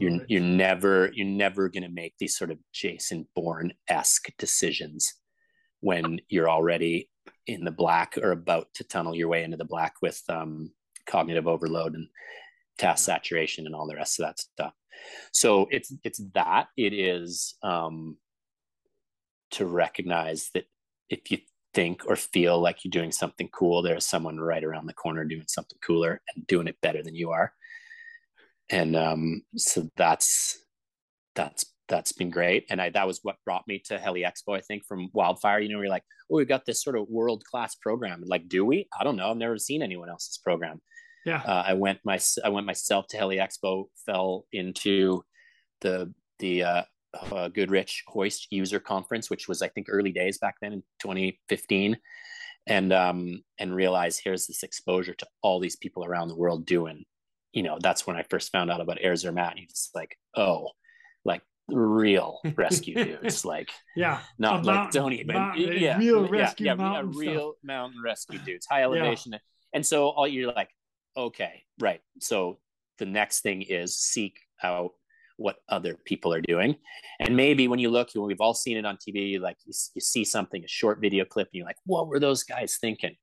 You're, 0.00 0.24
you're 0.26 0.42
never, 0.42 1.10
you're 1.14 1.26
never 1.26 1.68
going 1.68 1.84
to 1.84 1.88
make 1.88 2.14
these 2.18 2.36
sort 2.36 2.50
of 2.50 2.58
Jason 2.72 3.28
Bourne 3.36 3.72
esque 3.88 4.26
decisions 4.36 5.14
when 5.80 6.20
you're 6.28 6.50
already 6.50 7.08
in 7.46 7.64
the 7.64 7.70
black 7.70 8.18
or 8.20 8.32
about 8.32 8.66
to 8.74 8.84
tunnel 8.84 9.14
your 9.14 9.28
way 9.28 9.44
into 9.44 9.56
the 9.56 9.64
black 9.64 9.94
with 10.02 10.20
um, 10.28 10.72
cognitive 11.06 11.46
overload 11.46 11.94
and 11.94 12.08
task 12.78 13.04
saturation 13.04 13.66
and 13.66 13.74
all 13.74 13.86
the 13.86 13.96
rest 13.96 14.18
of 14.18 14.26
that 14.26 14.38
stuff. 14.38 14.72
So 15.32 15.66
it's 15.70 15.92
it's 16.04 16.20
that 16.34 16.68
it 16.76 16.92
is 16.92 17.54
um, 17.62 18.16
to 19.52 19.66
recognize 19.66 20.50
that 20.54 20.64
if 21.08 21.30
you 21.30 21.38
think 21.74 22.02
or 22.06 22.16
feel 22.16 22.60
like 22.60 22.84
you're 22.84 22.90
doing 22.90 23.12
something 23.12 23.48
cool, 23.52 23.82
there's 23.82 24.06
someone 24.06 24.38
right 24.38 24.64
around 24.64 24.86
the 24.86 24.94
corner 24.94 25.24
doing 25.24 25.44
something 25.48 25.78
cooler 25.84 26.20
and 26.34 26.46
doing 26.46 26.66
it 26.66 26.80
better 26.82 27.02
than 27.02 27.14
you 27.14 27.30
are. 27.30 27.52
And 28.70 28.96
um, 28.96 29.42
so 29.56 29.88
that's 29.96 30.58
that's 31.34 31.66
that's 31.88 32.12
been 32.12 32.30
great. 32.30 32.66
And 32.68 32.80
I, 32.80 32.90
that 32.90 33.06
was 33.06 33.20
what 33.22 33.36
brought 33.44 33.66
me 33.66 33.80
to 33.86 33.98
Heli 33.98 34.22
Expo, 34.22 34.56
I 34.56 34.60
think, 34.60 34.84
from 34.86 35.08
Wildfire. 35.14 35.60
You 35.60 35.70
know, 35.70 35.78
we're 35.78 35.88
like, 35.88 36.04
oh, 36.30 36.36
we've 36.36 36.48
got 36.48 36.66
this 36.66 36.82
sort 36.82 36.96
of 36.98 37.08
world 37.08 37.44
class 37.44 37.74
program. 37.74 38.22
Like, 38.26 38.48
do 38.48 38.64
we? 38.64 38.88
I 38.98 39.04
don't 39.04 39.16
know. 39.16 39.30
I've 39.30 39.36
never 39.38 39.58
seen 39.58 39.82
anyone 39.82 40.10
else's 40.10 40.38
program. 40.38 40.80
Yeah. 41.24 41.42
Uh, 41.44 41.64
I 41.66 41.74
went 41.74 42.00
my 42.04 42.18
I 42.44 42.48
went 42.48 42.66
myself 42.66 43.06
to 43.08 43.16
Heli 43.16 43.36
Expo, 43.36 43.86
fell 44.06 44.46
into 44.52 45.22
the 45.80 46.12
the 46.38 46.62
uh, 46.62 46.82
uh, 47.32 47.48
Goodrich 47.48 48.02
Hoist 48.06 48.48
User 48.50 48.80
Conference, 48.80 49.30
which 49.30 49.48
was 49.48 49.62
I 49.62 49.68
think 49.68 49.88
early 49.90 50.12
days 50.12 50.38
back 50.38 50.56
then 50.60 50.72
in 50.72 50.82
2015, 51.00 51.98
and 52.66 52.92
um 52.92 53.42
and 53.58 53.74
realized 53.74 54.20
here's 54.22 54.46
this 54.46 54.62
exposure 54.62 55.14
to 55.14 55.26
all 55.42 55.60
these 55.60 55.76
people 55.76 56.04
around 56.04 56.28
the 56.28 56.36
world 56.36 56.66
doing. 56.66 57.04
You 57.52 57.62
know, 57.62 57.78
that's 57.80 58.06
when 58.06 58.16
I 58.16 58.24
first 58.28 58.52
found 58.52 58.70
out 58.70 58.80
about 58.80 58.98
Air 59.00 59.14
Zermatt. 59.14 59.56
And 59.56 59.68
just 59.68 59.94
like, 59.94 60.16
oh, 60.36 60.68
like 61.24 61.42
real 61.68 62.40
rescue 62.56 62.94
dudes, 62.94 63.44
like 63.44 63.70
yeah, 63.96 64.20
not 64.38 64.64
like 64.64 64.90
don't 64.90 65.12
even 65.12 65.52
yeah, 65.56 65.98
real 65.98 66.28
rescue 66.28 66.66
yeah, 66.66 66.76
yeah, 66.78 67.02
real 67.04 67.54
mountain 67.62 68.00
rescue 68.04 68.38
dudes, 68.38 68.66
high 68.66 68.82
elevation. 68.82 69.32
Yeah. 69.32 69.38
And 69.74 69.84
so 69.84 70.08
all 70.08 70.26
you're 70.26 70.52
like, 70.52 70.70
okay, 71.18 71.64
right. 71.80 72.00
So 72.20 72.58
the 72.98 73.06
next 73.06 73.40
thing 73.40 73.62
is 73.62 73.98
seek 73.98 74.38
out 74.62 74.92
what 75.36 75.56
other 75.68 75.96
people 76.04 76.32
are 76.32 76.40
doing. 76.40 76.76
And 77.20 77.36
maybe 77.36 77.68
when 77.68 77.78
you 77.78 77.90
look, 77.90 78.10
we've 78.14 78.40
all 78.40 78.54
seen 78.54 78.76
it 78.76 78.84
on 78.84 78.96
TV, 78.96 79.40
like 79.40 79.56
you, 79.64 79.72
you 79.94 80.00
see 80.00 80.24
something, 80.24 80.64
a 80.64 80.68
short 80.68 81.00
video 81.00 81.24
clip, 81.24 81.48
and 81.52 81.58
you're 81.58 81.66
like, 81.66 81.76
what 81.84 82.08
were 82.08 82.20
those 82.20 82.42
guys 82.42 82.76
thinking? 82.80 83.16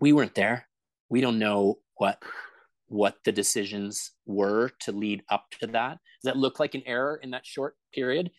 We 0.00 0.12
weren't 0.12 0.34
there. 0.34 0.68
We 1.08 1.20
don't 1.20 1.38
know 1.38 1.78
what 1.96 2.22
what 2.88 3.16
the 3.24 3.32
decisions 3.32 4.12
were 4.26 4.70
to 4.78 4.92
lead 4.92 5.22
up 5.28 5.46
to 5.60 5.66
that. 5.66 5.98
Does 6.22 6.32
that 6.32 6.36
look 6.36 6.60
like 6.60 6.74
an 6.74 6.84
error 6.86 7.18
in 7.20 7.32
that 7.32 7.44
short 7.44 7.74
period? 7.92 8.30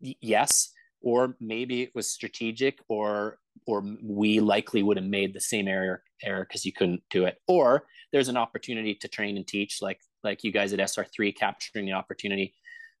Y- 0.00 0.14
yes. 0.20 0.70
Or 1.02 1.36
maybe 1.40 1.82
it 1.82 1.90
was 1.94 2.10
strategic 2.10 2.78
or 2.88 3.38
or 3.66 3.82
we 4.02 4.40
likely 4.40 4.82
would 4.82 4.96
have 4.96 5.06
made 5.06 5.34
the 5.34 5.40
same 5.40 5.66
error 5.66 6.02
error 6.22 6.44
because 6.44 6.64
you 6.64 6.72
couldn't 6.72 7.02
do 7.10 7.24
it 7.24 7.38
or 7.46 7.84
there's 8.12 8.28
an 8.28 8.36
opportunity 8.36 8.94
to 8.94 9.08
train 9.08 9.36
and 9.36 9.46
teach 9.46 9.80
like 9.82 10.00
like 10.22 10.44
you 10.44 10.52
guys 10.52 10.72
at 10.72 10.78
sr3 10.78 11.34
capturing 11.36 11.86
the 11.86 11.92
opportunity 11.92 12.54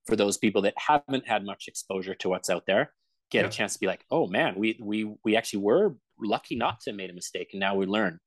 for 0.06 0.16
those 0.16 0.38
people 0.38 0.62
that 0.62 0.74
haven't 0.76 1.26
had 1.26 1.44
much 1.44 1.68
exposure 1.68 2.14
to 2.14 2.28
what's 2.28 2.50
out 2.50 2.64
there 2.66 2.92
get 3.30 3.42
yeah. 3.42 3.48
a 3.48 3.50
chance 3.50 3.74
to 3.74 3.80
be 3.80 3.86
like 3.86 4.04
oh 4.10 4.26
man 4.26 4.54
we 4.56 4.78
we 4.82 5.12
we 5.24 5.36
actually 5.36 5.60
were 5.60 5.94
lucky 6.20 6.56
not 6.56 6.80
to 6.80 6.90
have 6.90 6.96
made 6.96 7.10
a 7.10 7.14
mistake 7.14 7.50
and 7.52 7.60
now 7.60 7.74
we 7.74 7.86
learn 7.86 8.18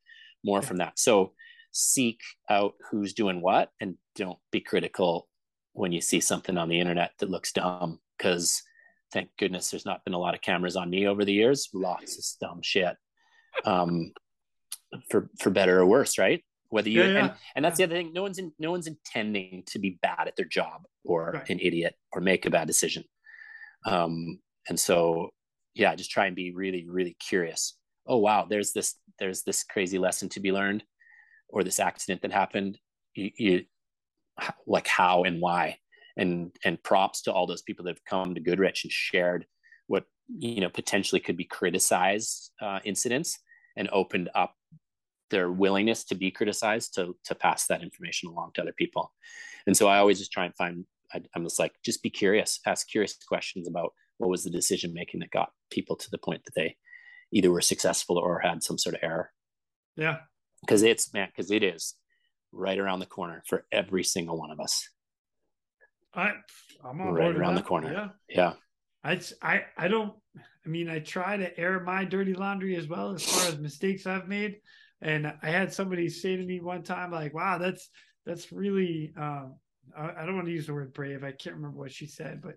more 0.44 0.60
yeah. 0.60 0.68
from 0.68 0.78
that 0.78 0.98
so 0.98 1.34
seek 1.72 2.22
out 2.50 2.74
who's 2.90 3.14
doing 3.14 3.42
what 3.42 3.70
and 3.80 3.96
don't 4.16 4.38
be 4.52 4.60
critical 4.60 5.28
when 5.74 5.92
you 5.92 6.02
see 6.02 6.20
something 6.20 6.58
on 6.58 6.70
the 6.70 6.80
internet 6.80 7.12
that 7.20 7.32
looks 7.32 7.52
dumb 7.52 8.00
because 8.18 8.62
thank 9.14 9.30
goodness 9.38 9.70
there's 9.70 9.86
not 9.86 10.04
been 10.04 10.16
a 10.16 10.20
lot 10.20 10.34
of 10.34 10.42
cameras 10.42 10.76
on 10.76 10.90
me 10.90 11.08
over 11.08 11.24
the 11.24 11.34
years. 11.34 11.70
Lots 11.74 12.18
of 12.18 12.48
dumb 12.48 12.62
shit, 12.62 12.96
um, 13.64 14.12
for 15.10 15.30
for 15.40 15.50
better 15.50 15.80
or 15.80 15.86
worse, 15.86 16.18
right? 16.18 16.44
Whether 16.70 16.90
you 16.90 17.04
yeah, 17.04 17.10
yeah. 17.10 17.20
and 17.20 17.32
and 17.56 17.66
that's 17.66 17.80
yeah. 17.80 17.86
the 17.86 17.94
other 17.94 18.04
thing. 18.04 18.14
No 18.14 18.22
one's 18.22 18.40
in, 18.40 18.52
no 18.60 18.72
one's 18.72 18.88
intending 18.88 19.64
to 19.68 19.80
be 19.80 20.00
bad 20.02 20.28
at 20.28 20.36
their 20.36 20.46
job 20.46 20.84
or 21.04 21.32
right. 21.34 21.50
an 21.50 21.60
idiot 21.60 21.96
or 22.12 22.22
make 22.22 22.46
a 22.46 22.50
bad 22.50 22.68
decision. 22.68 23.04
Um, 23.86 24.40
and 24.68 24.80
so 24.80 25.30
yeah, 25.76 25.96
just 25.96 26.12
try 26.12 26.28
and 26.28 26.36
be 26.36 26.54
really 26.54 26.88
really 26.90 27.16
curious. 27.20 27.78
Oh 28.08 28.18
wow, 28.18 28.46
there's 28.50 28.74
this 28.74 28.96
there's 29.20 29.44
this 29.44 29.64
crazy 29.64 30.00
lesson 30.00 30.30
to 30.30 30.40
be 30.40 30.52
learned, 30.52 30.84
or 31.50 31.64
this 31.64 31.80
accident 31.80 32.22
that 32.22 32.32
happened. 32.32 32.78
You, 33.16 33.32
you 33.38 33.66
like 34.66 34.88
how 34.88 35.24
and 35.24 35.40
why 35.40 35.78
and 36.18 36.52
and 36.64 36.82
props 36.84 37.22
to 37.24 37.32
all 37.32 37.48
those 37.48 37.62
people 37.62 37.86
that 37.86 37.92
have 37.92 38.06
come 38.06 38.36
to 38.36 38.42
Goodrich 38.42 38.84
and 38.84 38.92
shared 38.92 39.46
what 39.88 40.06
you 40.28 40.62
know 40.62 40.70
potentially 40.70 41.20
could 41.20 41.38
be 41.38 41.46
criticized 41.46 42.52
uh, 42.62 42.80
incidents 42.84 43.40
and 43.76 43.90
opened 43.92 44.30
up 44.36 44.56
their 45.30 45.52
willingness 45.52 46.04
to 46.06 46.16
be 46.16 46.32
criticized 46.32 46.96
to 46.96 47.16
to 47.26 47.36
pass 47.36 47.68
that 47.68 47.84
information 47.84 48.30
along 48.30 48.52
to 48.54 48.62
other 48.62 48.74
people. 48.78 49.12
And 49.66 49.76
so 49.76 49.88
I 49.88 49.98
always 49.98 50.20
just 50.20 50.32
try 50.32 50.46
and 50.46 50.56
find 50.56 50.86
I, 51.14 51.22
I'm 51.36 51.44
just 51.44 51.60
like 51.60 51.74
just 51.84 52.04
be 52.04 52.10
curious, 52.10 52.60
ask 52.66 52.88
curious 52.88 53.16
questions 53.28 53.68
about 53.68 53.94
what 54.18 54.30
was 54.30 54.44
the 54.44 54.50
decision 54.50 54.94
making 54.94 55.20
that 55.22 55.32
got 55.32 55.52
people 55.70 55.96
to 55.96 56.10
the 56.12 56.18
point 56.18 56.44
that 56.46 56.56
they 56.56 56.76
either 57.32 57.52
were 57.52 57.62
successful 57.62 58.18
or 58.18 58.40
had 58.40 58.64
some 58.64 58.78
sort 58.78 58.96
of 58.96 59.02
error. 59.04 59.32
Yeah, 59.96 60.18
because 60.62 60.84
it's 60.84 61.14
man, 61.14 61.30
because 61.36 61.52
it 61.52 61.64
is 61.64 61.96
right 62.52 62.78
around 62.78 63.00
the 63.00 63.06
corner 63.06 63.44
for 63.48 63.66
every 63.72 64.04
single 64.04 64.38
one 64.38 64.52
of 64.52 64.60
us. 64.60 64.88
I 66.14 66.34
I'm 66.84 67.02
on 67.02 67.14
right 67.14 67.36
around 67.36 67.56
the 67.56 67.64
corner. 67.64 67.92
Yeah. 67.92 68.10
Yeah. 68.30 68.54
I 69.04 69.20
I 69.42 69.64
I 69.78 69.88
don't 69.88 70.14
I 70.38 70.70
mean 70.70 70.90
I 70.90 71.00
try 71.00 71.38
to 71.38 71.58
air 71.60 71.80
my 71.80 72.06
dirty 72.06 72.34
laundry 72.34 72.76
as 72.76 72.88
well 72.88 73.14
as 73.14 73.24
far 73.24 73.50
as 73.50 73.58
mistakes 73.60 74.06
I've 74.06 74.28
made. 74.28 74.58
And 75.04 75.32
I 75.42 75.50
had 75.50 75.74
somebody 75.74 76.10
say 76.10 76.36
to 76.36 76.44
me 76.44 76.60
one 76.60 76.82
time, 76.82 77.12
like, 77.12 77.34
wow, 77.34 77.58
that's 77.58 77.90
that's 78.26 78.52
really 78.52 79.14
um 79.18 79.56
I, 79.96 80.22
I 80.22 80.26
don't 80.26 80.36
want 80.36 80.48
to 80.48 80.54
use 80.54 80.68
the 80.68 80.74
word 80.74 80.94
brave. 80.94 81.24
I 81.24 81.32
can't 81.32 81.56
remember 81.56 81.78
what 81.78 81.92
she 81.92 82.08
said, 82.08 82.42
but 82.42 82.56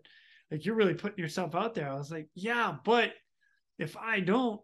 like 0.50 0.64
you're 0.64 0.76
really 0.76 0.94
putting 0.94 1.18
yourself 1.18 1.54
out 1.54 1.74
there. 1.74 1.90
I 1.90 1.94
was 1.94 2.10
like, 2.10 2.28
yeah, 2.34 2.76
but 2.84 3.12
if 3.78 3.96
I 3.96 4.20
don't, 4.20 4.60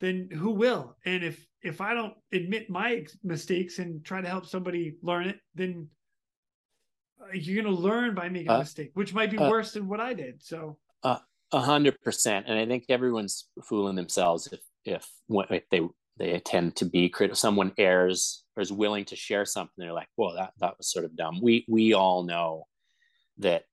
then 0.00 0.28
who 0.32 0.50
will? 0.50 0.96
And 1.04 1.24
if 1.24 1.44
if 1.62 1.80
I 1.80 1.94
don't 1.94 2.14
admit 2.32 2.70
my 2.70 3.04
mistakes 3.22 3.78
and 3.78 4.04
try 4.04 4.20
to 4.20 4.28
help 4.28 4.46
somebody 4.46 4.94
learn 5.02 5.26
it, 5.26 5.38
then 5.54 5.88
you're 7.32 7.62
going 7.62 7.74
to 7.74 7.80
learn 7.80 8.14
by 8.14 8.28
making 8.28 8.50
uh, 8.50 8.56
a 8.56 8.58
mistake, 8.60 8.90
which 8.94 9.14
might 9.14 9.30
be 9.30 9.38
uh, 9.38 9.48
worse 9.48 9.72
than 9.72 9.88
what 9.88 10.00
I 10.00 10.14
did. 10.14 10.42
So, 10.42 10.78
uh, 11.02 11.18
a 11.52 11.60
hundred 11.60 12.00
percent. 12.02 12.46
And 12.48 12.58
I 12.58 12.66
think 12.66 12.84
everyone's 12.88 13.48
fooling 13.62 13.96
themselves 13.96 14.48
if, 14.52 14.60
if, 14.84 15.08
if 15.50 15.68
they, 15.70 15.80
they 16.16 16.38
tend 16.40 16.76
to 16.76 16.84
be 16.84 17.08
critical. 17.08 17.36
Someone 17.36 17.72
errs 17.76 18.44
or 18.56 18.62
is 18.62 18.72
willing 18.72 19.04
to 19.06 19.16
share 19.16 19.44
something. 19.44 19.72
They're 19.76 19.92
like, 19.92 20.08
well, 20.16 20.34
that, 20.34 20.52
that 20.60 20.78
was 20.78 20.90
sort 20.90 21.04
of 21.04 21.16
dumb. 21.16 21.40
We, 21.42 21.64
we 21.68 21.92
all 21.92 22.22
know 22.22 22.64
that 23.38 23.64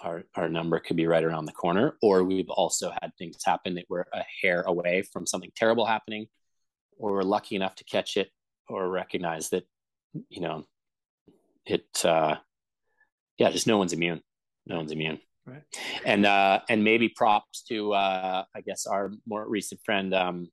our, 0.00 0.24
our 0.34 0.48
number 0.48 0.78
could 0.78 0.96
be 0.96 1.06
right 1.06 1.24
around 1.24 1.46
the 1.46 1.52
corner, 1.52 1.96
or 2.02 2.22
we've 2.22 2.50
also 2.50 2.92
had 3.00 3.12
things 3.16 3.38
happen 3.44 3.74
that 3.76 3.86
we're 3.88 4.04
a 4.12 4.24
hair 4.42 4.62
away 4.62 5.02
from 5.02 5.26
something 5.26 5.50
terrible 5.56 5.86
happening, 5.86 6.26
or 6.98 7.12
we're 7.12 7.22
lucky 7.22 7.56
enough 7.56 7.74
to 7.76 7.84
catch 7.84 8.16
it 8.16 8.30
or 8.68 8.88
recognize 8.88 9.48
that, 9.48 9.64
you 10.28 10.40
know, 10.40 10.66
it, 11.64 11.86
uh, 12.04 12.36
yeah, 13.38 13.50
just 13.50 13.66
no 13.66 13.78
one's 13.78 13.92
immune. 13.92 14.20
No 14.66 14.76
one's 14.76 14.92
immune. 14.92 15.20
Right. 15.46 15.62
And 16.04 16.26
uh, 16.26 16.60
and 16.68 16.84
maybe 16.84 17.08
props 17.08 17.62
to 17.68 17.94
uh, 17.94 18.44
I 18.54 18.60
guess 18.60 18.86
our 18.86 19.10
more 19.26 19.48
recent 19.48 19.80
friend 19.82 20.12
um, 20.12 20.48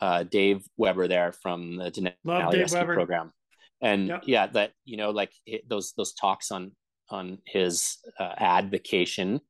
uh, 0.00 0.24
Dave 0.24 0.66
Weber 0.76 1.08
there 1.08 1.32
from 1.32 1.76
the 1.76 1.90
Denali 1.90 2.94
program. 2.94 3.32
And 3.80 4.08
yep. 4.08 4.22
yeah, 4.26 4.46
that 4.48 4.72
you 4.84 4.96
know, 4.96 5.10
like 5.10 5.32
it, 5.44 5.68
those 5.68 5.92
those 5.96 6.14
talks 6.14 6.50
on 6.50 6.72
on 7.10 7.38
his 7.46 7.98
uh, 8.18 8.32
advocation 8.38 9.40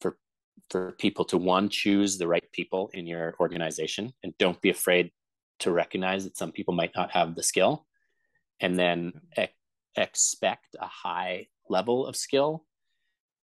for 0.00 0.16
for 0.70 0.92
people 0.92 1.24
to 1.26 1.38
one 1.38 1.68
choose 1.68 2.16
the 2.18 2.26
right 2.26 2.50
people 2.52 2.90
in 2.94 3.06
your 3.06 3.34
organization 3.40 4.12
and 4.22 4.36
don't 4.38 4.60
be 4.60 4.70
afraid 4.70 5.10
to 5.60 5.70
recognize 5.70 6.24
that 6.24 6.36
some 6.36 6.52
people 6.52 6.74
might 6.74 6.92
not 6.96 7.10
have 7.12 7.34
the 7.34 7.42
skill 7.42 7.86
and 8.60 8.78
then 8.78 9.12
expect 9.96 10.74
a 10.80 10.86
high 10.86 11.46
level 11.68 12.06
of 12.06 12.16
skill 12.16 12.64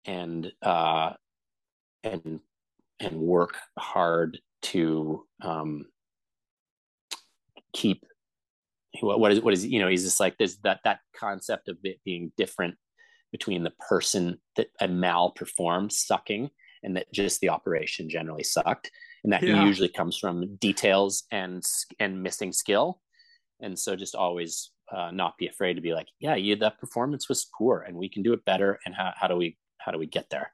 and 0.06 0.51
uh 0.61 1.11
and 2.03 2.41
and 3.00 3.17
work 3.19 3.58
hard 3.77 4.40
to 4.61 5.25
um, 5.41 5.85
keep 7.74 8.06
what, 9.00 9.19
what 9.19 9.32
is 9.32 9.41
what 9.41 9.53
is 9.53 9.66
you 9.66 9.80
know 9.80 9.88
he's 9.88 10.03
just 10.03 10.19
like 10.19 10.38
there's 10.38 10.58
that 10.58 10.80
that 10.83 11.00
concept 11.16 11.69
of 11.69 11.77
it 11.83 12.00
being 12.03 12.32
different 12.38 12.75
between 13.32 13.64
the 13.64 13.74
person 13.90 14.38
that 14.58 14.67
a 14.80 14.88
malperformed 14.88 15.91
sucking 15.91 16.50
and 16.83 16.98
that 16.98 17.11
just 17.14 17.40
the 17.41 17.50
operation 17.50 18.09
generally 18.09 18.43
sucked. 18.43 18.91
And 19.24 19.32
that 19.33 19.43
yeah. 19.43 19.64
usually 19.64 19.88
comes 19.88 20.17
from 20.17 20.56
details 20.56 21.24
and 21.32 21.64
and 22.00 22.22
missing 22.22 22.51
skill. 22.51 23.01
And 23.61 23.77
so 23.77 23.95
just 23.95 24.16
always 24.16 24.72
uh, 24.91 25.11
not 25.11 25.38
be 25.38 25.48
afraid 25.48 25.75
to 25.75 25.82
be 25.82 25.93
like 25.93 26.08
yeah 26.19 26.35
you 26.35 26.56
that 26.58 26.80
performance 26.80 27.30
was 27.30 27.48
poor 27.58 27.85
and 27.88 27.95
we 27.95 28.09
can 28.09 28.24
do 28.24 28.33
it 28.33 28.43
better. 28.45 28.80
And 28.85 28.95
how, 28.95 29.14
how 29.16 29.27
do 29.27 29.35
we 29.35 29.58
how 29.77 29.91
do 29.91 30.00
we 30.00 30.08
get 30.08 30.30
there? 30.30 30.51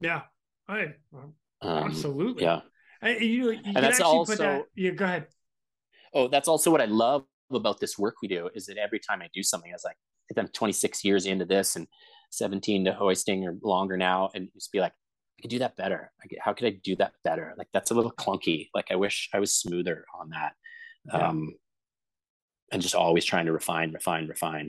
Yeah. 0.00 0.22
I, 0.68 0.94
um, 1.12 1.34
absolutely. 1.62 2.44
yeah. 2.44 2.60
I, 3.02 3.16
you, 3.16 3.50
you 3.50 3.60
and 3.64 3.76
that's 3.76 4.00
also 4.00 4.36
that, 4.36 4.64
yeah 4.76 4.90
go 4.90 5.04
ahead 5.04 5.26
oh 6.14 6.28
that's 6.28 6.48
also 6.48 6.70
what 6.70 6.80
i 6.80 6.86
love 6.86 7.24
about 7.52 7.80
this 7.80 7.98
work 7.98 8.14
we 8.22 8.28
do 8.28 8.48
is 8.54 8.66
that 8.66 8.76
every 8.76 9.00
time 9.00 9.20
i 9.22 9.28
do 9.34 9.42
something 9.42 9.70
i 9.70 9.74
was 9.74 9.84
like 9.84 9.96
i'm 10.38 10.48
26 10.48 11.04
years 11.04 11.26
into 11.26 11.44
this 11.44 11.74
and 11.76 11.86
17 12.30 12.84
to 12.84 12.92
hoisting 12.92 13.44
or 13.44 13.56
longer 13.62 13.96
now 13.96 14.30
and 14.34 14.48
just 14.54 14.70
be 14.72 14.80
like 14.80 14.92
I 15.38 15.42
could 15.42 15.50
do 15.50 15.58
that 15.60 15.76
better. 15.76 16.12
how 16.38 16.52
could 16.52 16.66
I 16.66 16.78
do 16.84 16.94
that 16.96 17.14
better? 17.24 17.54
Like 17.56 17.68
that's 17.72 17.90
a 17.90 17.94
little 17.94 18.12
clunky. 18.12 18.68
Like 18.74 18.88
I 18.90 18.96
wish 18.96 19.30
I 19.32 19.40
was 19.40 19.54
smoother 19.54 20.04
on 20.20 20.28
that. 20.30 20.52
Yeah. 21.06 21.28
Um, 21.28 21.54
and 22.70 22.82
just 22.82 22.94
always 22.94 23.24
trying 23.24 23.46
to 23.46 23.52
refine, 23.52 23.90
refine, 23.92 24.26
refine. 24.26 24.68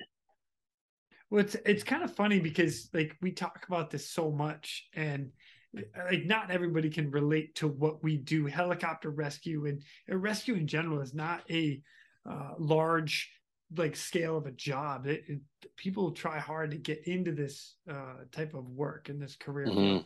Well, 1.29 1.41
it's 1.41 1.55
it's 1.65 1.83
kind 1.83 2.03
of 2.03 2.15
funny 2.15 2.39
because 2.39 2.89
like 2.93 3.17
we 3.21 3.31
talk 3.31 3.65
about 3.67 3.91
this 3.91 4.09
so 4.09 4.31
much, 4.31 4.87
and 4.95 5.31
like 5.73 6.25
not 6.25 6.51
everybody 6.51 6.89
can 6.89 7.11
relate 7.11 7.55
to 7.55 7.67
what 7.67 8.03
we 8.03 8.17
do. 8.17 8.45
Helicopter 8.45 9.09
rescue 9.09 9.65
and, 9.65 9.81
and 10.07 10.21
rescue 10.21 10.55
in 10.55 10.67
general 10.67 11.01
is 11.01 11.13
not 11.13 11.41
a 11.49 11.81
uh, 12.29 12.51
large 12.57 13.31
like 13.77 13.95
scale 13.95 14.37
of 14.37 14.45
a 14.45 14.51
job. 14.51 15.07
It, 15.07 15.23
it, 15.27 15.39
people 15.77 16.11
try 16.11 16.39
hard 16.39 16.71
to 16.71 16.77
get 16.77 17.07
into 17.07 17.31
this 17.31 17.75
uh, 17.89 18.25
type 18.31 18.53
of 18.53 18.67
work 18.67 19.09
in 19.09 19.19
this 19.19 19.35
career. 19.35 19.67
Mm-hmm. 19.67 20.05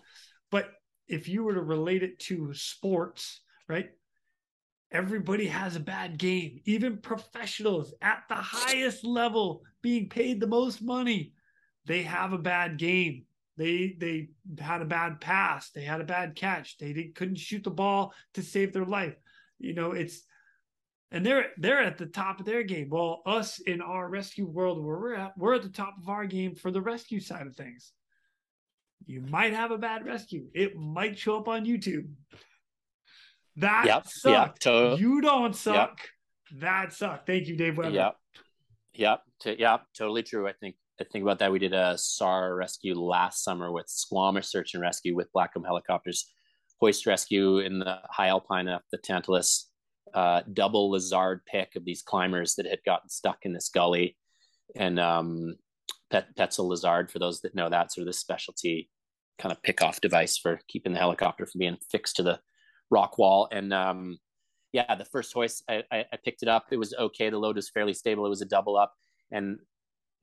But 0.51 0.69
if 1.07 1.27
you 1.27 1.43
were 1.43 1.55
to 1.55 1.61
relate 1.61 2.03
it 2.03 2.19
to 2.19 2.53
sports, 2.53 3.41
right? 3.67 3.89
Everybody 4.91 5.47
has 5.47 5.75
a 5.75 5.79
bad 5.81 6.17
game. 6.17 6.61
Even 6.65 6.97
professionals 6.97 7.93
at 8.01 8.23
the 8.29 8.35
highest 8.35 9.03
level 9.03 9.63
being 9.81 10.09
paid 10.09 10.39
the 10.39 10.47
most 10.47 10.81
money, 10.81 11.33
they 11.85 12.03
have 12.03 12.33
a 12.33 12.37
bad 12.37 12.77
game. 12.77 13.25
They 13.57 13.95
they 13.97 14.29
had 14.59 14.81
a 14.81 14.85
bad 14.85 15.21
pass. 15.21 15.71
They 15.71 15.83
had 15.83 16.01
a 16.01 16.05
bad 16.05 16.35
catch. 16.35 16.77
They 16.77 17.11
couldn't 17.15 17.37
shoot 17.37 17.63
the 17.63 17.71
ball 17.71 18.13
to 18.33 18.41
save 18.41 18.73
their 18.73 18.85
life. 18.85 19.15
You 19.59 19.73
know, 19.73 19.91
it's 19.91 20.23
and 21.11 21.25
they're 21.25 21.47
they're 21.57 21.81
at 21.81 21.97
the 21.97 22.07
top 22.07 22.39
of 22.39 22.45
their 22.45 22.63
game. 22.63 22.89
Well, 22.89 23.21
us 23.25 23.59
in 23.59 23.81
our 23.81 24.09
rescue 24.09 24.45
world 24.45 24.83
where 24.83 24.97
we're 24.97 25.15
at, 25.15 25.37
we're 25.37 25.55
at 25.55 25.63
the 25.63 25.69
top 25.69 25.95
of 26.01 26.09
our 26.09 26.25
game 26.25 26.55
for 26.55 26.71
the 26.71 26.81
rescue 26.81 27.19
side 27.19 27.47
of 27.47 27.55
things 27.55 27.93
you 29.05 29.21
might 29.21 29.53
have 29.53 29.71
a 29.71 29.77
bad 29.77 30.05
rescue. 30.05 30.47
It 30.53 30.75
might 30.75 31.17
show 31.17 31.37
up 31.37 31.47
on 31.47 31.65
YouTube. 31.65 32.07
That 33.57 33.85
yep, 33.85 34.07
sucked. 34.07 34.65
Yep, 34.65 34.95
to- 34.95 34.97
you 34.99 35.21
don't 35.21 35.55
suck. 35.55 35.99
Yep. 36.51 36.61
That 36.61 36.93
sucked. 36.93 37.27
Thank 37.27 37.47
you, 37.47 37.55
Dave 37.55 37.77
Weber. 37.77 37.91
Yep. 37.91 38.15
Yep. 38.93 39.21
T- 39.41 39.55
yep. 39.59 39.81
Totally 39.97 40.23
true. 40.23 40.47
I 40.47 40.53
think 40.53 40.75
Think 41.11 41.23
about 41.23 41.39
that. 41.39 41.51
We 41.51 41.59
did 41.59 41.73
a 41.73 41.97
SAR 41.97 42.55
rescue 42.55 42.95
last 42.95 43.43
summer 43.43 43.71
with 43.71 43.87
Squamish 43.89 44.47
Search 44.47 44.73
and 44.73 44.81
Rescue 44.81 45.15
with 45.15 45.31
Blackcomb 45.35 45.65
helicopters, 45.65 46.31
hoist 46.79 47.05
rescue 47.05 47.59
in 47.59 47.79
the 47.79 47.99
high 48.09 48.27
alpine 48.27 48.67
up 48.67 48.83
the 48.91 48.97
Tantalus, 48.97 49.69
uh, 50.13 50.41
double 50.53 50.89
lizard 50.89 51.41
pick 51.45 51.75
of 51.75 51.83
these 51.83 52.01
climbers 52.01 52.55
that 52.55 52.65
had 52.65 52.79
gotten 52.85 53.09
stuck 53.09 53.39
in 53.43 53.53
this 53.53 53.69
gully, 53.69 54.15
and 54.75 54.99
um, 54.99 55.55
Pet, 56.11 56.35
Petzl 56.35 56.67
Lizard, 56.67 57.11
for 57.11 57.19
those 57.19 57.41
that 57.41 57.55
know 57.55 57.69
that, 57.69 57.91
sort 57.91 58.03
of 58.03 58.07
this 58.07 58.19
specialty 58.19 58.89
kind 59.37 59.51
of 59.51 59.61
pick 59.63 59.81
off 59.81 60.01
device 60.01 60.37
for 60.37 60.59
keeping 60.67 60.93
the 60.93 60.99
helicopter 60.99 61.45
from 61.45 61.59
being 61.59 61.77
fixed 61.91 62.15
to 62.17 62.23
the 62.23 62.39
rock 62.89 63.17
wall. 63.17 63.49
And 63.51 63.73
um, 63.73 64.17
yeah, 64.71 64.95
the 64.95 65.05
first 65.05 65.33
hoist, 65.33 65.63
I, 65.69 65.83
I, 65.91 66.05
I, 66.11 66.17
picked 66.23 66.41
it 66.41 66.47
up. 66.47 66.67
It 66.71 66.77
was 66.77 66.93
okay. 66.93 67.29
The 67.29 67.37
load 67.37 67.57
was 67.57 67.69
fairly 67.69 67.93
stable. 67.93 68.25
It 68.25 68.29
was 68.29 68.41
a 68.41 68.45
double 68.45 68.77
up. 68.77 68.93
And 69.31 69.59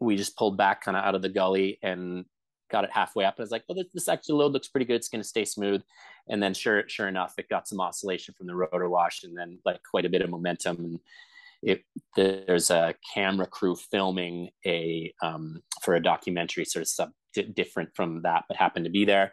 we 0.02 0.16
just 0.16 0.36
pulled 0.36 0.56
back 0.56 0.82
kind 0.82 0.96
of 0.96 1.04
out 1.04 1.14
of 1.14 1.22
the 1.22 1.28
gully 1.28 1.78
and 1.82 2.24
got 2.70 2.84
it 2.84 2.90
halfway 2.90 3.24
up. 3.24 3.34
And 3.36 3.42
I 3.42 3.44
was 3.44 3.50
like, 3.50 3.64
well, 3.68 3.76
this, 3.76 3.86
this 3.92 4.08
actually 4.08 4.36
load 4.36 4.52
looks 4.52 4.68
pretty 4.68 4.86
good. 4.86 4.96
It's 4.96 5.08
going 5.08 5.22
to 5.22 5.28
stay 5.28 5.44
smooth. 5.44 5.82
And 6.28 6.42
then 6.42 6.54
sure, 6.54 6.84
sure 6.88 7.08
enough, 7.08 7.34
it 7.38 7.48
got 7.48 7.68
some 7.68 7.80
oscillation 7.80 8.34
from 8.36 8.46
the 8.46 8.54
rotor 8.54 8.88
wash 8.88 9.24
and 9.24 9.36
then 9.36 9.58
like 9.64 9.80
quite 9.88 10.06
a 10.06 10.10
bit 10.10 10.22
of 10.22 10.30
momentum. 10.30 10.76
And 10.78 11.00
it, 11.62 11.84
there's 12.16 12.70
a 12.70 12.94
camera 13.14 13.46
crew 13.46 13.76
filming 13.76 14.50
a 14.66 15.12
um, 15.22 15.62
for 15.82 15.94
a 15.94 16.02
documentary 16.02 16.64
sort 16.64 16.82
of 16.82 16.88
sub 16.88 17.10
different 17.54 17.88
from 17.94 18.20
that 18.22 18.44
but 18.46 18.58
happened 18.58 18.84
to 18.84 18.90
be 18.90 19.06
there 19.06 19.32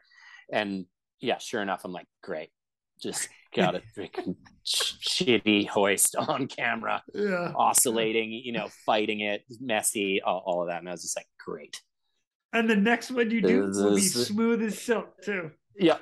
and 0.54 0.86
yeah 1.20 1.38
sure 1.38 1.62
enough 1.62 1.82
i'm 1.84 1.92
like 1.92 2.08
great 2.24 2.50
just 3.02 3.30
got 3.56 3.76
a 3.76 3.82
freaking 3.98 4.36
shitty 4.66 5.68
hoist 5.68 6.16
on 6.16 6.48
camera 6.48 7.02
yeah. 7.14 7.52
oscillating 7.56 8.32
you 8.32 8.52
know 8.52 8.68
fighting 8.86 9.22
it 9.22 9.44
messy 9.60 10.22
all, 10.22 10.44
all, 10.46 10.62
of 10.62 10.68
that 10.68 10.80
and 10.80 10.88
i 10.88 10.92
was 10.92 11.02
just 11.02 11.18
like 11.18 11.28
great 11.44 11.82
and 12.54 12.70
the 12.70 12.76
next 12.76 13.10
one 13.10 13.32
you 13.32 13.42
do 13.42 13.72
will 13.74 13.96
be 13.96 14.02
smooth 14.02 14.62
as 14.62 14.80
silk 14.80 15.20
too 15.24 15.50
yeah 15.76 15.98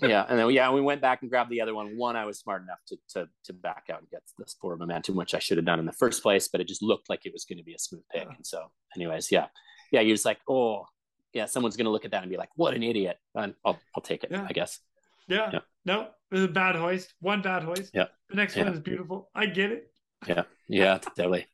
yeah, 0.00 0.24
and 0.28 0.38
then 0.38 0.50
yeah, 0.50 0.70
we 0.70 0.80
went 0.80 1.02
back 1.02 1.20
and 1.22 1.30
grabbed 1.30 1.50
the 1.50 1.60
other 1.60 1.74
one. 1.74 1.96
One, 1.96 2.16
I 2.16 2.24
was 2.24 2.38
smart 2.38 2.62
enough 2.62 2.78
to 2.88 2.96
to 3.10 3.28
to 3.44 3.52
back 3.52 3.84
out 3.92 4.00
and 4.00 4.10
get 4.10 4.22
the 4.38 4.46
forward 4.60 4.78
momentum, 4.78 5.16
which 5.16 5.34
I 5.34 5.38
should 5.38 5.58
have 5.58 5.66
done 5.66 5.78
in 5.78 5.86
the 5.86 5.92
first 5.92 6.22
place, 6.22 6.48
but 6.48 6.60
it 6.60 6.68
just 6.68 6.82
looked 6.82 7.10
like 7.10 7.26
it 7.26 7.32
was 7.32 7.44
going 7.44 7.58
to 7.58 7.64
be 7.64 7.74
a 7.74 7.78
smooth 7.78 8.02
pick. 8.10 8.26
And 8.26 8.46
so, 8.46 8.70
anyways, 8.96 9.30
yeah, 9.30 9.46
yeah, 9.90 10.00
you're 10.00 10.14
just 10.14 10.24
like, 10.24 10.38
oh, 10.48 10.86
yeah, 11.32 11.46
someone's 11.46 11.76
going 11.76 11.84
to 11.84 11.90
look 11.90 12.04
at 12.04 12.12
that 12.12 12.22
and 12.22 12.30
be 12.30 12.38
like, 12.38 12.48
what 12.56 12.74
an 12.74 12.82
idiot. 12.82 13.18
And 13.34 13.54
I'll 13.64 13.78
I'll 13.94 14.02
take 14.02 14.24
it, 14.24 14.30
yeah. 14.30 14.46
I 14.48 14.52
guess. 14.52 14.78
Yeah. 15.28 15.50
yeah. 15.52 15.60
No, 15.84 16.02
it 16.02 16.34
was 16.34 16.44
a 16.44 16.48
bad 16.48 16.76
hoist. 16.76 17.12
One 17.20 17.42
bad 17.42 17.62
hoist. 17.62 17.90
Yeah. 17.92 18.06
The 18.30 18.36
next 18.36 18.56
yeah. 18.56 18.64
one 18.64 18.72
is 18.74 18.80
beautiful. 18.80 19.30
I 19.34 19.46
get 19.46 19.72
it. 19.72 19.90
Yeah. 20.26 20.42
Yeah. 20.68 20.98
Totally. 20.98 21.46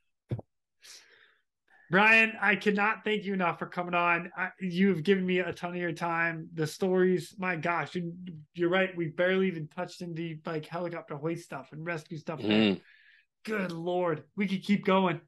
Brian, 1.90 2.32
I 2.40 2.56
cannot 2.56 3.04
thank 3.04 3.24
you 3.24 3.32
enough 3.34 3.58
for 3.58 3.66
coming 3.66 3.94
on. 3.94 4.30
I, 4.36 4.50
you've 4.60 5.02
given 5.02 5.24
me 5.24 5.38
a 5.38 5.52
ton 5.52 5.70
of 5.70 5.76
your 5.76 5.92
time. 5.92 6.48
The 6.54 6.66
stories, 6.66 7.34
my 7.38 7.56
gosh, 7.56 7.94
you, 7.94 8.66
are 8.66 8.68
right. 8.68 8.94
We 8.96 9.08
barely 9.08 9.48
even 9.48 9.68
touched 9.68 10.02
into 10.02 10.36
like 10.44 10.66
helicopter 10.66 11.16
hoist 11.16 11.44
stuff 11.44 11.70
and 11.72 11.84
rescue 11.84 12.18
stuff. 12.18 12.40
Mm. 12.40 12.80
Good 13.44 13.72
lord, 13.72 14.24
we 14.36 14.46
could 14.46 14.62
keep 14.62 14.84
going. 14.84 15.20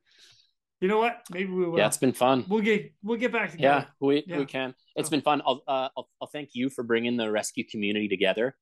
You 0.80 0.88
know 0.88 0.98
what? 0.98 1.22
Maybe 1.30 1.50
we 1.50 1.66
will. 1.66 1.78
Yeah, 1.78 1.86
it's 1.86 1.98
been 1.98 2.12
fun. 2.12 2.44
We'll 2.48 2.62
get 2.62 2.94
we'll 3.02 3.18
get 3.18 3.32
back 3.32 3.50
together. 3.50 3.86
Yeah, 3.86 4.06
we 4.06 4.24
yeah. 4.26 4.38
we 4.38 4.46
can. 4.46 4.74
It's 4.96 5.08
oh. 5.08 5.10
been 5.10 5.20
fun. 5.20 5.42
I'll, 5.44 5.62
uh, 5.68 5.88
I'll 5.94 6.08
I'll 6.22 6.28
thank 6.28 6.50
you 6.54 6.70
for 6.70 6.82
bringing 6.82 7.18
the 7.18 7.30
rescue 7.30 7.64
community 7.64 8.08
together 8.08 8.56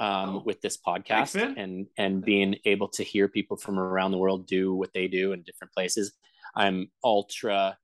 um, 0.00 0.36
oh. 0.36 0.42
with 0.44 0.60
this 0.62 0.78
podcast 0.78 1.32
Thanks, 1.32 1.54
and 1.58 1.86
and 1.98 2.24
being 2.24 2.56
able 2.64 2.88
to 2.88 3.04
hear 3.04 3.28
people 3.28 3.56
from 3.56 3.78
around 3.78 4.10
the 4.10 4.18
world 4.18 4.46
do 4.46 4.74
what 4.74 4.92
they 4.92 5.06
do 5.06 5.32
in 5.32 5.42
different 5.42 5.72
places. 5.72 6.12
I'm 6.56 6.90
ultra 7.04 7.76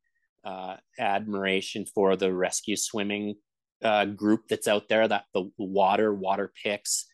uh, 0.44 0.76
admiration 0.98 1.84
for 1.86 2.16
the 2.16 2.32
rescue 2.34 2.76
swimming 2.76 3.34
uh, 3.84 4.06
group 4.06 4.48
that's 4.48 4.66
out 4.66 4.88
there. 4.88 5.06
That 5.06 5.26
the 5.34 5.50
water, 5.58 6.12
water 6.12 6.52
picks, 6.62 7.06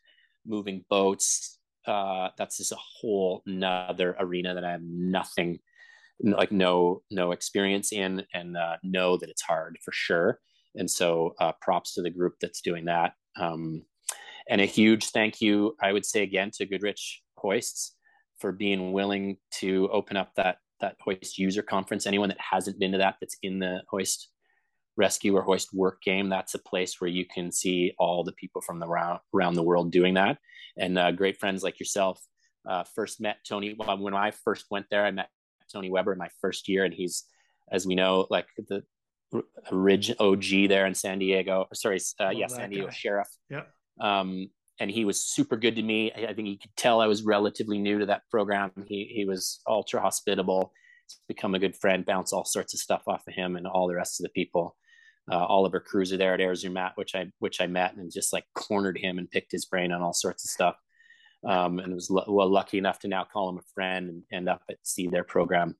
moving 0.46 0.84
boats. 0.88 1.58
Uh, 1.84 2.28
that's 2.38 2.58
just 2.58 2.70
a 2.70 2.78
whole 3.00 3.42
nother 3.44 4.14
arena 4.20 4.54
that 4.54 4.64
I 4.64 4.70
have 4.70 4.82
nothing, 4.84 5.58
like 6.22 6.52
no 6.52 7.02
no 7.10 7.32
experience 7.32 7.92
in, 7.92 8.24
and 8.32 8.56
uh, 8.56 8.76
know 8.84 9.16
that 9.16 9.28
it's 9.28 9.42
hard 9.42 9.78
for 9.84 9.90
sure. 9.90 10.38
And 10.76 10.90
so, 10.90 11.34
uh, 11.38 11.52
props 11.60 11.94
to 11.94 12.02
the 12.02 12.08
group 12.08 12.34
that's 12.40 12.62
doing 12.62 12.86
that. 12.86 13.12
Um, 13.36 13.84
and 14.48 14.60
a 14.60 14.66
huge 14.66 15.10
thank 15.10 15.40
you, 15.40 15.76
I 15.80 15.92
would 15.92 16.06
say 16.06 16.22
again 16.22 16.50
to 16.54 16.66
Goodrich 16.66 17.22
Hoists 17.36 17.96
for 18.38 18.52
being 18.52 18.92
willing 18.92 19.36
to 19.60 19.88
open 19.92 20.16
up 20.16 20.30
that 20.36 20.58
that 20.80 20.96
hoist 21.00 21.38
user 21.38 21.62
conference. 21.62 22.06
Anyone 22.06 22.28
that 22.28 22.40
hasn't 22.40 22.78
been 22.78 22.92
to 22.92 22.98
that 22.98 23.16
that's 23.20 23.36
in 23.42 23.60
the 23.60 23.82
hoist 23.88 24.28
rescue 24.96 25.34
or 25.36 25.42
hoist 25.42 25.72
work 25.72 26.02
game 26.02 26.28
that's 26.28 26.54
a 26.54 26.58
place 26.58 27.00
where 27.00 27.08
you 27.08 27.24
can 27.24 27.50
see 27.50 27.94
all 27.98 28.22
the 28.22 28.32
people 28.32 28.60
from 28.60 28.78
the 28.78 28.86
around, 28.86 29.20
around 29.34 29.54
the 29.54 29.62
world 29.62 29.90
doing 29.90 30.14
that. 30.14 30.36
And 30.76 30.98
uh, 30.98 31.12
great 31.12 31.38
friends 31.38 31.62
like 31.62 31.80
yourself 31.80 32.20
uh, 32.66 32.84
first 32.94 33.20
met 33.20 33.38
tony 33.46 33.74
well, 33.78 33.98
when 33.98 34.14
i 34.14 34.30
first 34.30 34.66
went 34.70 34.86
there 34.90 35.04
i 35.04 35.10
met 35.10 35.28
tony 35.72 35.90
weber 35.90 36.12
in 36.12 36.18
my 36.18 36.28
first 36.40 36.68
year 36.68 36.84
and 36.84 36.94
he's 36.94 37.24
as 37.70 37.86
we 37.86 37.94
know 37.94 38.26
like 38.30 38.46
the 38.68 38.82
ridge 39.70 40.12
og 40.18 40.42
there 40.42 40.86
in 40.86 40.94
san 40.94 41.18
diego 41.18 41.66
sorry 41.72 41.98
uh, 42.20 42.30
yeah 42.30 42.46
san 42.46 42.70
diego 42.70 42.86
guy. 42.86 42.92
sheriff. 42.92 43.28
Yeah 43.50 43.62
um, 44.00 44.48
and 44.80 44.90
he 44.90 45.04
was 45.04 45.24
super 45.24 45.56
good 45.56 45.76
to 45.76 45.82
me. 45.82 46.12
I 46.12 46.32
think 46.34 46.48
he 46.48 46.56
could 46.56 46.74
tell 46.76 47.00
I 47.00 47.06
was 47.06 47.22
relatively 47.22 47.78
new 47.78 47.98
to 48.00 48.06
that 48.06 48.22
program. 48.30 48.72
He 48.86 49.04
he 49.14 49.24
was 49.24 49.60
ultra 49.66 50.00
hospitable. 50.00 50.72
Become 51.28 51.54
a 51.54 51.58
good 51.58 51.76
friend. 51.76 52.06
Bounce 52.06 52.32
all 52.32 52.44
sorts 52.44 52.74
of 52.74 52.80
stuff 52.80 53.02
off 53.06 53.26
of 53.28 53.34
him 53.34 53.56
and 53.56 53.66
all 53.66 53.86
the 53.86 53.94
rest 53.96 54.18
of 54.20 54.24
the 54.24 54.30
people. 54.30 54.76
uh, 55.30 55.36
Oliver 55.36 55.80
Cruiser 55.80 56.16
there 56.16 56.34
at 56.34 56.40
Air 56.40 56.54
Zermatt, 56.54 56.92
which 56.96 57.14
I 57.14 57.26
which 57.38 57.60
I 57.60 57.66
met 57.66 57.94
and 57.96 58.10
just 58.10 58.32
like 58.32 58.44
cornered 58.54 58.98
him 58.98 59.18
and 59.18 59.30
picked 59.30 59.52
his 59.52 59.66
brain 59.66 59.92
on 59.92 60.02
all 60.02 60.14
sorts 60.14 60.44
of 60.44 60.50
stuff. 60.50 60.76
Um, 61.44 61.78
and 61.80 61.94
was 61.94 62.10
l- 62.10 62.24
well 62.28 62.50
lucky 62.50 62.78
enough 62.78 63.00
to 63.00 63.08
now 63.08 63.24
call 63.24 63.48
him 63.48 63.58
a 63.58 63.72
friend 63.74 64.08
and 64.08 64.22
end 64.32 64.48
up 64.48 64.62
at 64.70 64.78
see 64.82 65.08
their 65.08 65.24
program 65.24 65.76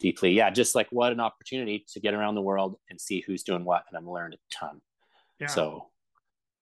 deeply. 0.00 0.32
Yeah, 0.32 0.50
just 0.50 0.74
like 0.74 0.88
what 0.90 1.12
an 1.12 1.20
opportunity 1.20 1.84
to 1.92 2.00
get 2.00 2.14
around 2.14 2.34
the 2.34 2.42
world 2.42 2.76
and 2.90 3.00
see 3.00 3.22
who's 3.26 3.42
doing 3.42 3.64
what, 3.64 3.84
and 3.88 3.96
I've 3.98 4.10
learned 4.10 4.34
a 4.34 4.38
ton. 4.54 4.80
Yeah. 5.40 5.46
So, 5.48 5.90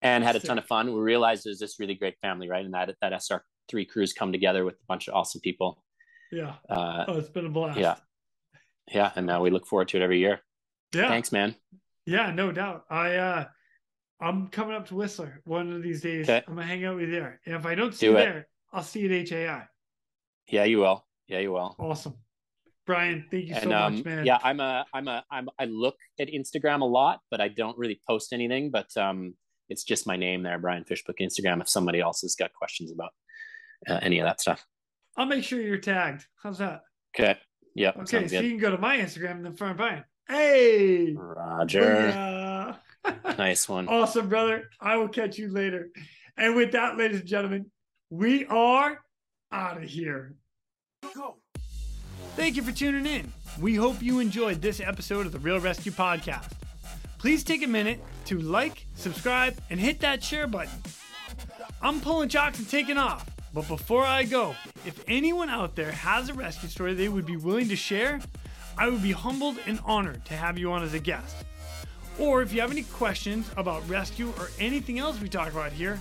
and 0.02 0.24
had 0.24 0.36
a 0.36 0.40
ton 0.40 0.58
of 0.58 0.66
fun. 0.66 0.92
We 0.92 1.00
realized 1.00 1.44
there's 1.44 1.58
this 1.58 1.78
really 1.78 1.94
great 1.94 2.18
family, 2.20 2.48
right? 2.48 2.64
And 2.64 2.74
that 2.74 2.94
that 3.00 3.12
SR 3.12 3.44
three 3.68 3.84
crews 3.84 4.12
come 4.12 4.32
together 4.32 4.64
with 4.64 4.74
a 4.74 4.86
bunch 4.88 5.08
of 5.08 5.14
awesome 5.14 5.40
people. 5.40 5.82
Yeah. 6.30 6.54
Uh, 6.68 7.04
oh, 7.08 7.18
it's 7.18 7.28
been 7.28 7.46
a 7.46 7.50
blast. 7.50 7.78
Yeah. 7.78 7.96
Yeah, 8.92 9.12
and 9.14 9.26
now 9.26 9.42
we 9.42 9.50
look 9.50 9.66
forward 9.66 9.88
to 9.88 9.98
it 9.98 10.02
every 10.02 10.18
year. 10.18 10.40
Yeah. 10.94 11.08
Thanks, 11.08 11.32
man. 11.32 11.54
Yeah, 12.04 12.32
no 12.32 12.52
doubt. 12.52 12.84
I 12.90 13.14
uh 13.14 13.44
I'm 14.20 14.48
coming 14.48 14.74
up 14.74 14.88
to 14.88 14.94
Whistler 14.94 15.40
one 15.44 15.72
of 15.72 15.82
these 15.82 16.00
days. 16.00 16.28
Okay. 16.28 16.44
I'm 16.46 16.54
gonna 16.54 16.66
hang 16.66 16.84
out 16.84 16.96
with 16.96 17.08
you 17.08 17.14
there. 17.14 17.40
And 17.46 17.54
if 17.54 17.64
I 17.64 17.74
don't 17.74 17.94
see 17.94 18.06
Do 18.06 18.12
you 18.12 18.18
there, 18.18 18.48
I'll 18.72 18.82
see 18.82 19.00
you 19.00 19.12
at 19.12 19.28
HAI. 19.28 19.66
Yeah, 20.48 20.64
you 20.64 20.78
will. 20.78 21.04
Yeah, 21.28 21.38
you 21.38 21.52
will. 21.52 21.76
Awesome. 21.78 22.14
Brian, 22.84 23.26
thank 23.30 23.46
you 23.46 23.54
and, 23.54 23.64
so 23.64 23.72
um, 23.72 23.96
much, 23.96 24.04
man. 24.04 24.26
Yeah, 24.26 24.38
I'm 24.42 24.58
a 24.60 24.84
I'm 24.92 25.08
a 25.08 25.24
I'm 25.30 25.48
I 25.58 25.66
look 25.66 25.96
at 26.18 26.28
Instagram 26.28 26.80
a 26.80 26.86
lot, 26.86 27.20
but 27.30 27.40
I 27.40 27.48
don't 27.48 27.78
really 27.78 28.00
post 28.08 28.32
anything. 28.32 28.70
But 28.70 28.94
um 28.96 29.34
it's 29.72 29.84
just 29.84 30.06
my 30.06 30.16
name 30.16 30.42
there, 30.42 30.58
Brian 30.58 30.84
Fishbook 30.84 31.16
Instagram. 31.18 31.60
If 31.60 31.68
somebody 31.68 32.00
else 32.00 32.20
has 32.20 32.34
got 32.34 32.52
questions 32.52 32.92
about 32.92 33.10
uh, 33.88 33.98
any 34.02 34.20
of 34.20 34.26
that 34.26 34.40
stuff, 34.40 34.64
I'll 35.16 35.26
make 35.26 35.44
sure 35.44 35.60
you're 35.60 35.78
tagged. 35.78 36.26
How's 36.42 36.58
that? 36.58 36.82
Okay. 37.16 37.38
Yep. 37.74 37.96
Okay, 37.96 38.04
so 38.06 38.20
good. 38.20 38.44
you 38.44 38.50
can 38.50 38.58
go 38.58 38.70
to 38.70 38.78
my 38.78 38.98
Instagram 38.98 39.32
and 39.32 39.46
then 39.46 39.56
find 39.56 39.76
Brian. 39.76 40.04
Hey, 40.28 41.14
Roger. 41.16 42.76
nice 43.38 43.68
one. 43.68 43.88
Awesome, 43.88 44.28
brother. 44.28 44.68
I 44.80 44.96
will 44.96 45.08
catch 45.08 45.38
you 45.38 45.50
later. 45.50 45.88
And 46.36 46.54
with 46.54 46.72
that, 46.72 46.96
ladies 46.96 47.20
and 47.20 47.28
gentlemen, 47.28 47.70
we 48.10 48.44
are 48.46 48.98
out 49.50 49.78
of 49.78 49.84
here. 49.84 50.34
Go. 51.14 51.36
Thank 52.36 52.56
you 52.56 52.62
for 52.62 52.72
tuning 52.72 53.06
in. 53.06 53.32
We 53.60 53.74
hope 53.74 54.02
you 54.02 54.20
enjoyed 54.20 54.62
this 54.62 54.80
episode 54.80 55.26
of 55.26 55.32
the 55.32 55.38
Real 55.38 55.60
ResQ 55.60 55.92
Podcast. 55.92 56.52
Please 57.22 57.44
take 57.44 57.62
a 57.62 57.68
minute 57.68 58.00
to 58.24 58.40
like, 58.40 58.84
subscribe, 58.96 59.56
and 59.70 59.78
hit 59.78 60.00
that 60.00 60.24
share 60.24 60.48
button. 60.48 60.74
I'm 61.80 62.00
pulling 62.00 62.28
chocks 62.28 62.58
and 62.58 62.68
taking 62.68 62.98
off. 62.98 63.30
But 63.54 63.68
before 63.68 64.02
I 64.02 64.24
go, 64.24 64.56
if 64.84 65.04
anyone 65.06 65.48
out 65.48 65.76
there 65.76 65.92
has 65.92 66.30
a 66.30 66.34
rescue 66.34 66.68
story 66.68 66.94
they 66.94 67.08
would 67.08 67.24
be 67.24 67.36
willing 67.36 67.68
to 67.68 67.76
share, 67.76 68.20
I 68.76 68.88
would 68.88 69.04
be 69.04 69.12
humbled 69.12 69.58
and 69.68 69.78
honored 69.84 70.24
to 70.24 70.34
have 70.34 70.58
you 70.58 70.72
on 70.72 70.82
as 70.82 70.94
a 70.94 70.98
guest. 70.98 71.36
Or 72.18 72.42
if 72.42 72.52
you 72.52 72.60
have 72.60 72.72
any 72.72 72.82
questions 72.82 73.48
about 73.56 73.88
rescue 73.88 74.30
or 74.36 74.48
anything 74.58 74.98
else 74.98 75.20
we 75.20 75.28
talk 75.28 75.52
about 75.52 75.70
here, 75.70 76.00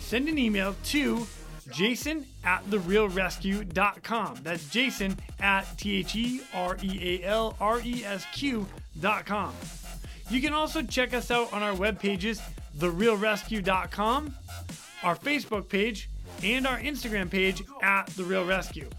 send 0.00 0.30
an 0.30 0.38
email 0.38 0.74
to 0.84 1.26
jason 1.72 2.24
at 2.42 2.64
therealresq.com. 2.70 4.38
That's 4.42 4.66
jason 4.70 5.18
at 5.40 5.64
T 5.76 5.96
H 5.96 6.16
E 6.16 6.40
R 6.54 6.78
E 6.82 7.20
A 7.20 7.26
L 7.26 7.54
R 7.60 7.82
E 7.84 8.02
S 8.02 8.24
Q.com. 8.32 9.52
You 10.30 10.40
can 10.40 10.52
also 10.52 10.82
check 10.82 11.14
us 11.14 11.30
out 11.30 11.52
on 11.52 11.62
our 11.62 11.74
web 11.74 12.00
pages, 12.00 12.40
therealresq.com, 12.78 14.34
our 15.02 15.16
Facebook 15.16 15.68
page, 15.68 16.08
and 16.42 16.66
our 16.66 16.78
Instagram 16.78 17.30
page 17.30 17.62
at 17.82 18.06
The 18.08 18.24
Real 18.24 18.44
ResQ. 18.44 18.90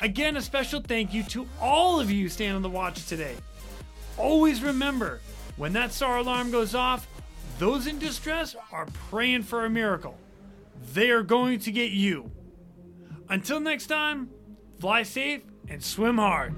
Again, 0.00 0.36
a 0.36 0.42
special 0.42 0.80
thank 0.80 1.12
you 1.12 1.22
to 1.24 1.48
all 1.60 1.98
of 1.98 2.10
you 2.10 2.28
staying 2.28 2.52
on 2.52 2.62
the 2.62 2.70
watch 2.70 3.06
today. 3.06 3.34
Always 4.18 4.62
remember, 4.62 5.20
when 5.56 5.72
that 5.72 5.92
SAR 5.92 6.18
alarm 6.18 6.50
goes 6.50 6.74
off, 6.74 7.08
those 7.58 7.86
in 7.86 7.98
distress 7.98 8.54
are 8.70 8.86
praying 9.10 9.42
for 9.42 9.64
a 9.64 9.70
miracle. 9.70 10.18
They 10.92 11.10
are 11.10 11.22
going 11.22 11.60
to 11.60 11.72
get 11.72 11.90
you. 11.90 12.30
Until 13.28 13.60
next 13.60 13.86
time, 13.86 14.30
fly 14.78 15.02
safe 15.02 15.42
and 15.68 15.82
swim 15.82 16.18
hard. 16.18 16.54